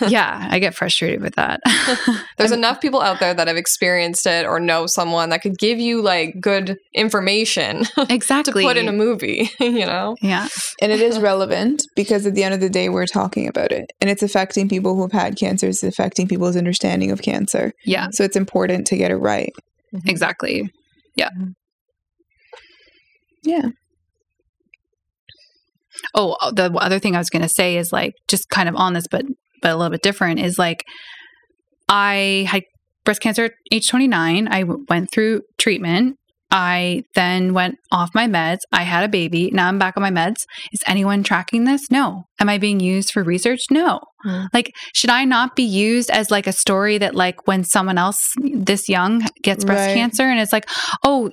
yeah, 0.08 0.48
I 0.50 0.58
get 0.58 0.74
frustrated 0.74 1.20
with 1.20 1.34
that. 1.36 1.60
There's 2.38 2.52
enough 2.52 2.80
people 2.80 3.00
out 3.00 3.20
there 3.20 3.34
that 3.34 3.48
have 3.48 3.56
experienced 3.56 4.26
it 4.26 4.46
or 4.46 4.60
know 4.60 4.86
someone 4.86 5.30
that 5.30 5.42
could 5.42 5.58
give 5.58 5.78
you 5.78 6.02
like 6.02 6.40
good 6.40 6.78
information 6.94 7.80
exactly 7.80 8.04
to 8.06 8.14
exactly. 8.14 8.64
put 8.64 8.76
in 8.76 8.88
a 8.88 8.92
movie. 8.92 9.50
You 9.60 9.86
know? 9.86 10.16
yeah. 10.22 10.48
and 10.80 10.92
it 10.92 11.00
is 11.00 11.18
relevant 11.18 11.82
because 11.96 12.26
at 12.26 12.34
the 12.34 12.42
end 12.44 12.54
of 12.54 12.60
the 12.60 12.70
day 12.70 12.88
we're 12.88 13.06
talking 13.06 13.48
about 13.48 13.72
it 13.72 13.90
and 14.00 14.10
it's 14.10 14.22
affecting 14.22 14.68
people 14.68 14.94
who've 14.96 15.12
had 15.12 15.36
cancer 15.36 15.68
it's 15.68 15.82
affecting 15.82 16.28
people's 16.28 16.56
understanding 16.56 17.10
of 17.10 17.22
cancer 17.22 17.72
Yeah. 17.84 18.08
so 18.12 18.24
it's 18.24 18.36
important 18.36 18.86
to 18.88 18.96
get 18.96 19.10
it 19.10 19.16
right 19.16 19.52
mm-hmm. 19.94 20.08
Exactly. 20.08 20.70
Yeah. 21.16 21.30
Mm-hmm. 21.30 21.50
Yeah 23.42 23.68
Oh, 26.14 26.36
the 26.52 26.72
other 26.74 26.98
thing 26.98 27.14
I 27.14 27.18
was 27.18 27.30
going 27.30 27.42
to 27.42 27.48
say 27.48 27.76
is 27.76 27.92
like 27.92 28.14
just 28.28 28.48
kind 28.48 28.68
of 28.68 28.76
on 28.76 28.92
this, 28.94 29.06
but 29.10 29.24
but 29.64 29.72
a 29.72 29.76
little 29.76 29.90
bit 29.90 30.02
different 30.02 30.38
is 30.38 30.58
like 30.58 30.84
I 31.88 32.46
had 32.48 32.62
breast 33.04 33.20
cancer 33.20 33.46
at 33.46 33.52
age 33.72 33.88
29. 33.88 34.48
I 34.50 34.64
went 34.88 35.10
through 35.10 35.42
treatment. 35.58 36.16
I 36.50 37.02
then 37.14 37.52
went 37.52 37.76
off 37.90 38.10
my 38.14 38.28
meds. 38.28 38.58
I 38.70 38.82
had 38.82 39.02
a 39.04 39.08
baby. 39.08 39.50
Now 39.52 39.66
I'm 39.66 39.78
back 39.78 39.96
on 39.96 40.02
my 40.02 40.10
meds. 40.10 40.36
Is 40.72 40.80
anyone 40.86 41.24
tracking 41.24 41.64
this? 41.64 41.90
No. 41.90 42.24
Am 42.38 42.48
I 42.48 42.58
being 42.58 42.78
used 42.78 43.10
for 43.10 43.24
research? 43.24 43.60
No. 43.70 44.00
Mm. 44.24 44.48
Like, 44.52 44.70
should 44.94 45.10
I 45.10 45.24
not 45.24 45.56
be 45.56 45.64
used 45.64 46.10
as 46.10 46.30
like 46.30 46.46
a 46.46 46.52
story 46.52 46.98
that 46.98 47.14
like 47.16 47.48
when 47.48 47.64
someone 47.64 47.98
else 47.98 48.32
this 48.38 48.88
young 48.88 49.22
gets 49.42 49.64
breast 49.64 49.88
Right. 49.88 49.94
cancer 49.94 50.22
and 50.24 50.38
it's 50.38 50.52
like, 50.52 50.68
oh, 51.02 51.30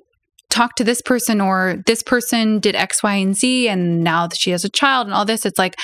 talk 0.50 0.76
to 0.76 0.84
this 0.84 1.01
person 1.01 1.40
or 1.40 1.77
this 1.85 2.01
person 2.01 2.60
did 2.60 2.76
X, 2.76 3.03
Y, 3.03 3.14
and 3.14 3.35
Z 3.35 3.69
and 3.69 4.03
now 4.03 4.26
that 4.27 4.38
she 4.38 4.51
has 4.51 4.66
a 4.66 4.69
child 4.69 5.06
and 5.08 5.14
all 5.14 5.26
this. 5.26 5.45
It's 5.45 5.60
like 5.60 5.76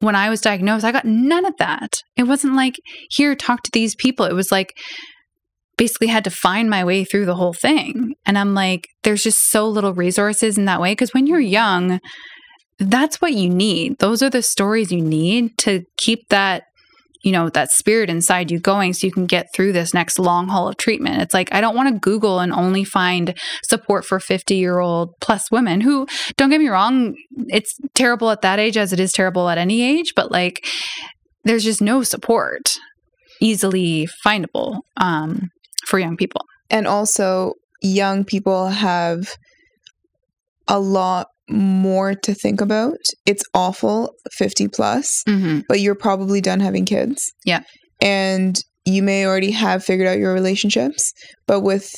when 0.00 0.14
I 0.14 0.28
was 0.28 0.40
diagnosed, 0.40 0.84
I 0.84 0.92
got 0.92 1.04
none 1.04 1.44
of 1.46 1.54
that. 1.58 1.94
It 2.16 2.24
wasn't 2.24 2.54
like, 2.54 2.76
here, 3.10 3.34
talk 3.34 3.62
to 3.62 3.70
these 3.72 3.94
people. 3.94 4.26
It 4.26 4.34
was 4.34 4.52
like 4.52 4.76
basically 5.76 6.06
had 6.08 6.24
to 6.24 6.30
find 6.30 6.70
my 6.70 6.84
way 6.84 7.04
through 7.04 7.26
the 7.26 7.34
whole 7.34 7.52
thing. 7.52 8.14
And 8.26 8.38
I'm 8.38 8.54
like, 8.54 8.86
there's 9.02 9.22
just 9.22 9.50
so 9.50 9.68
little 9.68 9.94
resources 9.94 10.56
in 10.56 10.66
that 10.66 10.80
way. 10.80 10.94
Cause 10.94 11.12
when 11.12 11.26
you're 11.26 11.40
young, 11.40 12.00
that's 12.78 13.20
what 13.20 13.34
you 13.34 13.48
need. 13.48 13.98
Those 13.98 14.22
are 14.22 14.30
the 14.30 14.42
stories 14.42 14.92
you 14.92 15.00
need 15.00 15.56
to 15.58 15.82
keep 15.96 16.28
that, 16.28 16.64
you 17.24 17.32
know, 17.32 17.48
that 17.48 17.72
spirit 17.72 18.10
inside 18.10 18.50
you 18.50 18.60
going 18.60 18.92
so 18.92 19.06
you 19.06 19.12
can 19.12 19.24
get 19.26 19.52
through 19.54 19.72
this 19.72 19.94
next 19.94 20.18
long 20.18 20.46
haul 20.46 20.68
of 20.68 20.76
treatment. 20.76 21.22
It's 21.22 21.32
like, 21.32 21.52
I 21.52 21.60
don't 21.62 21.74
want 21.74 21.88
to 21.92 21.98
Google 21.98 22.38
and 22.38 22.52
only 22.52 22.84
find 22.84 23.34
support 23.64 24.04
for 24.04 24.20
50 24.20 24.54
year 24.54 24.78
old 24.78 25.14
plus 25.20 25.50
women 25.50 25.80
who, 25.80 26.06
don't 26.36 26.50
get 26.50 26.60
me 26.60 26.68
wrong, 26.68 27.16
it's 27.48 27.76
terrible 27.94 28.30
at 28.30 28.42
that 28.42 28.58
age 28.58 28.76
as 28.76 28.92
it 28.92 29.00
is 29.00 29.10
terrible 29.10 29.48
at 29.48 29.58
any 29.58 29.82
age, 29.82 30.12
but 30.14 30.30
like, 30.30 30.64
there's 31.44 31.64
just 31.64 31.80
no 31.80 32.02
support 32.02 32.74
easily 33.40 34.06
findable 34.24 34.80
um, 34.98 35.48
for 35.86 35.98
young 35.98 36.16
people. 36.16 36.42
and 36.70 36.86
also 36.86 37.54
young 37.82 38.24
people 38.24 38.68
have 38.68 39.36
a 40.68 40.78
lot 40.80 41.28
more 41.48 42.14
to 42.14 42.32
think 42.34 42.60
about 42.60 42.96
it's 43.26 43.42
awful 43.54 44.14
50 44.32 44.68
plus 44.68 45.22
Mm-hmm. 45.28 45.60
but 45.68 45.80
you're 45.80 45.94
probably 45.94 46.40
done 46.40 46.60
having 46.60 46.84
kids 46.86 47.32
Yeah. 47.44 47.60
and 48.00 48.56
you 48.86 49.02
may 49.02 49.26
already 49.26 49.50
have 49.50 49.84
figured 49.84 50.08
out 50.08 50.18
your 50.18 50.32
relationships 50.32 51.12
but 51.46 51.60
with 51.60 51.92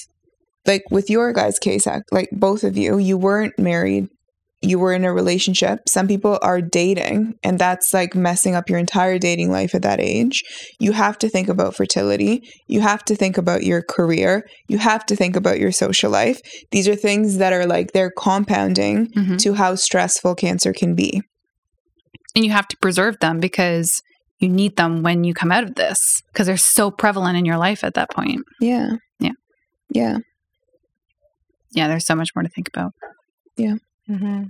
like 0.66 0.82
with 0.90 1.08
your 1.08 1.32
guys 1.32 1.58
case 1.60 1.86
act 1.86 2.04
like 2.12 2.28
both 2.32 2.64
of 2.64 2.76
you 2.76 2.98
you 2.98 3.16
weren't 3.16 3.56
married 3.58 4.08
you 4.70 4.78
were 4.82 4.92
in 4.98 5.04
a 5.04 5.12
relationship 5.20 5.78
some 5.96 6.06
people 6.12 6.34
are 6.42 6.60
dating 6.60 7.18
and 7.46 7.58
that's 7.58 7.88
like 7.98 8.14
messing 8.14 8.54
up 8.58 8.68
your 8.70 8.78
entire 8.86 9.18
dating 9.18 9.50
life 9.58 9.74
at 9.74 9.82
that 9.82 10.00
age 10.00 10.42
you 10.84 10.92
have 10.92 11.16
to 11.22 11.28
think 11.34 11.48
about 11.48 11.76
fertility 11.80 12.34
you 12.74 12.80
have 12.80 13.02
to 13.04 13.14
think 13.14 13.36
about 13.38 13.62
your 13.70 13.82
career 13.96 14.32
you 14.72 14.78
have 14.78 15.04
to 15.06 15.14
think 15.20 15.36
about 15.36 15.58
your 15.60 15.72
social 15.72 16.10
life 16.10 16.38
these 16.72 16.88
are 16.88 16.96
things 16.96 17.38
that 17.38 17.52
are 17.52 17.66
like 17.74 17.92
they're 17.92 18.16
compounding 18.28 18.96
Mhm. 19.16 19.38
to 19.44 19.54
how 19.54 19.74
stressful 19.76 20.34
cancer 20.34 20.72
can 20.72 20.94
be 20.94 21.10
And 22.34 22.44
you 22.44 22.50
have 22.52 22.68
to 22.68 22.76
preserve 22.86 23.16
them 23.20 23.40
because 23.40 23.88
you 24.38 24.48
need 24.50 24.76
them 24.76 25.02
when 25.02 25.24
you 25.24 25.32
come 25.32 25.50
out 25.56 25.64
of 25.64 25.74
this 25.76 25.98
because 26.32 26.46
they're 26.46 26.58
so 26.78 26.90
prevalent 26.90 27.38
in 27.38 27.44
your 27.46 27.56
life 27.68 27.82
at 27.84 27.94
that 27.94 28.10
point. 28.10 28.40
yeah 28.60 28.88
Yeah. 29.26 29.36
yeah 30.00 30.16
Yeah, 31.78 31.88
there's 31.88 32.06
so 32.06 32.14
much 32.14 32.30
more 32.34 32.42
to 32.42 32.48
think 32.48 32.68
about. 32.68 32.92
Yeah. 33.56 33.76
Mm-hmm. 34.08 34.44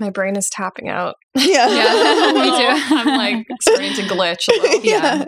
My 0.00 0.10
brain 0.10 0.36
is 0.36 0.48
tapping 0.50 0.88
out. 0.88 1.14
yeah 1.36 1.68
Yeah, 1.68 2.32
me 2.32 2.50
too. 2.50 2.94
I'm 2.96 3.06
like 3.16 3.46
starting 3.62 3.94
to 3.94 4.02
glitch. 4.02 4.48
A 4.48 4.60
little. 4.60 4.80
Yeah. 4.84 5.26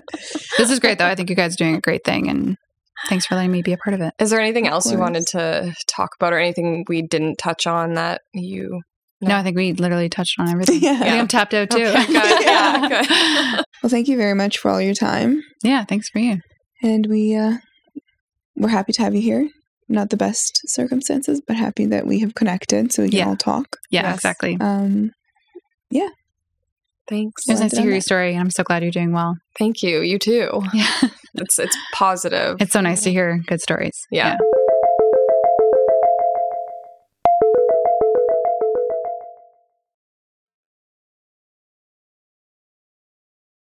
This 0.58 0.70
is 0.70 0.80
great, 0.80 0.98
though. 0.98 1.06
I 1.06 1.14
think 1.14 1.30
you 1.30 1.36
guys 1.36 1.54
are 1.54 1.56
doing 1.56 1.76
a 1.76 1.80
great 1.80 2.04
thing, 2.04 2.28
and 2.28 2.56
thanks 3.08 3.26
for 3.26 3.34
letting 3.36 3.52
me 3.52 3.62
be 3.62 3.72
a 3.72 3.76
part 3.78 3.94
of 3.94 4.00
it. 4.00 4.14
Is 4.18 4.30
there 4.30 4.40
anything 4.40 4.66
else 4.66 4.90
you 4.90 4.98
wanted 4.98 5.26
to 5.28 5.72
talk 5.86 6.10
about, 6.18 6.32
or 6.32 6.38
anything 6.38 6.84
we 6.88 7.02
didn't 7.02 7.36
touch 7.36 7.66
on 7.66 7.94
that 7.94 8.22
you? 8.34 8.80
No, 9.22 9.34
I 9.36 9.42
think 9.42 9.56
we 9.56 9.72
literally 9.72 10.08
touched 10.10 10.38
on 10.38 10.48
everything. 10.48 10.80
Yeah. 10.80 10.92
I 10.92 10.98
think 10.98 11.12
I'm 11.20 11.28
tapped 11.28 11.54
out 11.54 11.70
too. 11.70 11.84
Okay, 11.84 12.06
good. 12.06 12.44
Yeah, 12.44 12.88
good. 12.88 13.64
Well, 13.82 13.90
thank 13.90 14.08
you 14.08 14.16
very 14.16 14.34
much 14.34 14.58
for 14.58 14.70
all 14.70 14.80
your 14.80 14.94
time. 14.94 15.42
yeah, 15.62 15.84
thanks 15.84 16.08
for 16.10 16.18
you. 16.18 16.38
and 16.82 17.06
we 17.06 17.34
uh, 17.34 17.54
we're 18.56 18.68
happy 18.68 18.92
to 18.92 19.02
have 19.02 19.14
you 19.14 19.20
here. 19.22 19.48
Not 19.88 20.10
the 20.10 20.16
best 20.16 20.62
circumstances, 20.66 21.40
but 21.46 21.56
happy 21.56 21.86
that 21.86 22.06
we 22.06 22.18
have 22.20 22.34
connected 22.34 22.92
so 22.92 23.02
we 23.02 23.10
can 23.10 23.18
Yeah. 23.18 23.28
all 23.28 23.36
talk. 23.36 23.76
Yeah, 23.90 24.02
Yes. 24.02 24.14
exactly. 24.16 24.56
Um, 24.60 25.12
yeah. 25.90 26.08
Thanks. 27.08 27.48
It 27.48 27.52
was 27.52 27.60
nice 27.60 27.70
to 27.72 27.82
hear 27.82 27.92
your 27.92 28.00
story, 28.00 28.32
and 28.32 28.40
I'm 28.40 28.50
so 28.50 28.64
glad 28.64 28.82
you're 28.82 28.90
doing 28.90 29.12
well. 29.12 29.36
Thank 29.60 29.82
you. 29.82 30.00
You 30.00 30.18
too. 30.18 30.50
Yeah. 30.74 31.08
It's 31.34 31.58
it's 31.58 31.76
positive. 31.94 32.56
It's 32.60 32.72
so 32.72 32.80
nice 32.80 33.02
to 33.04 33.10
hear 33.12 33.38
good 33.46 33.60
stories. 33.60 33.94
Yeah. 34.10 34.36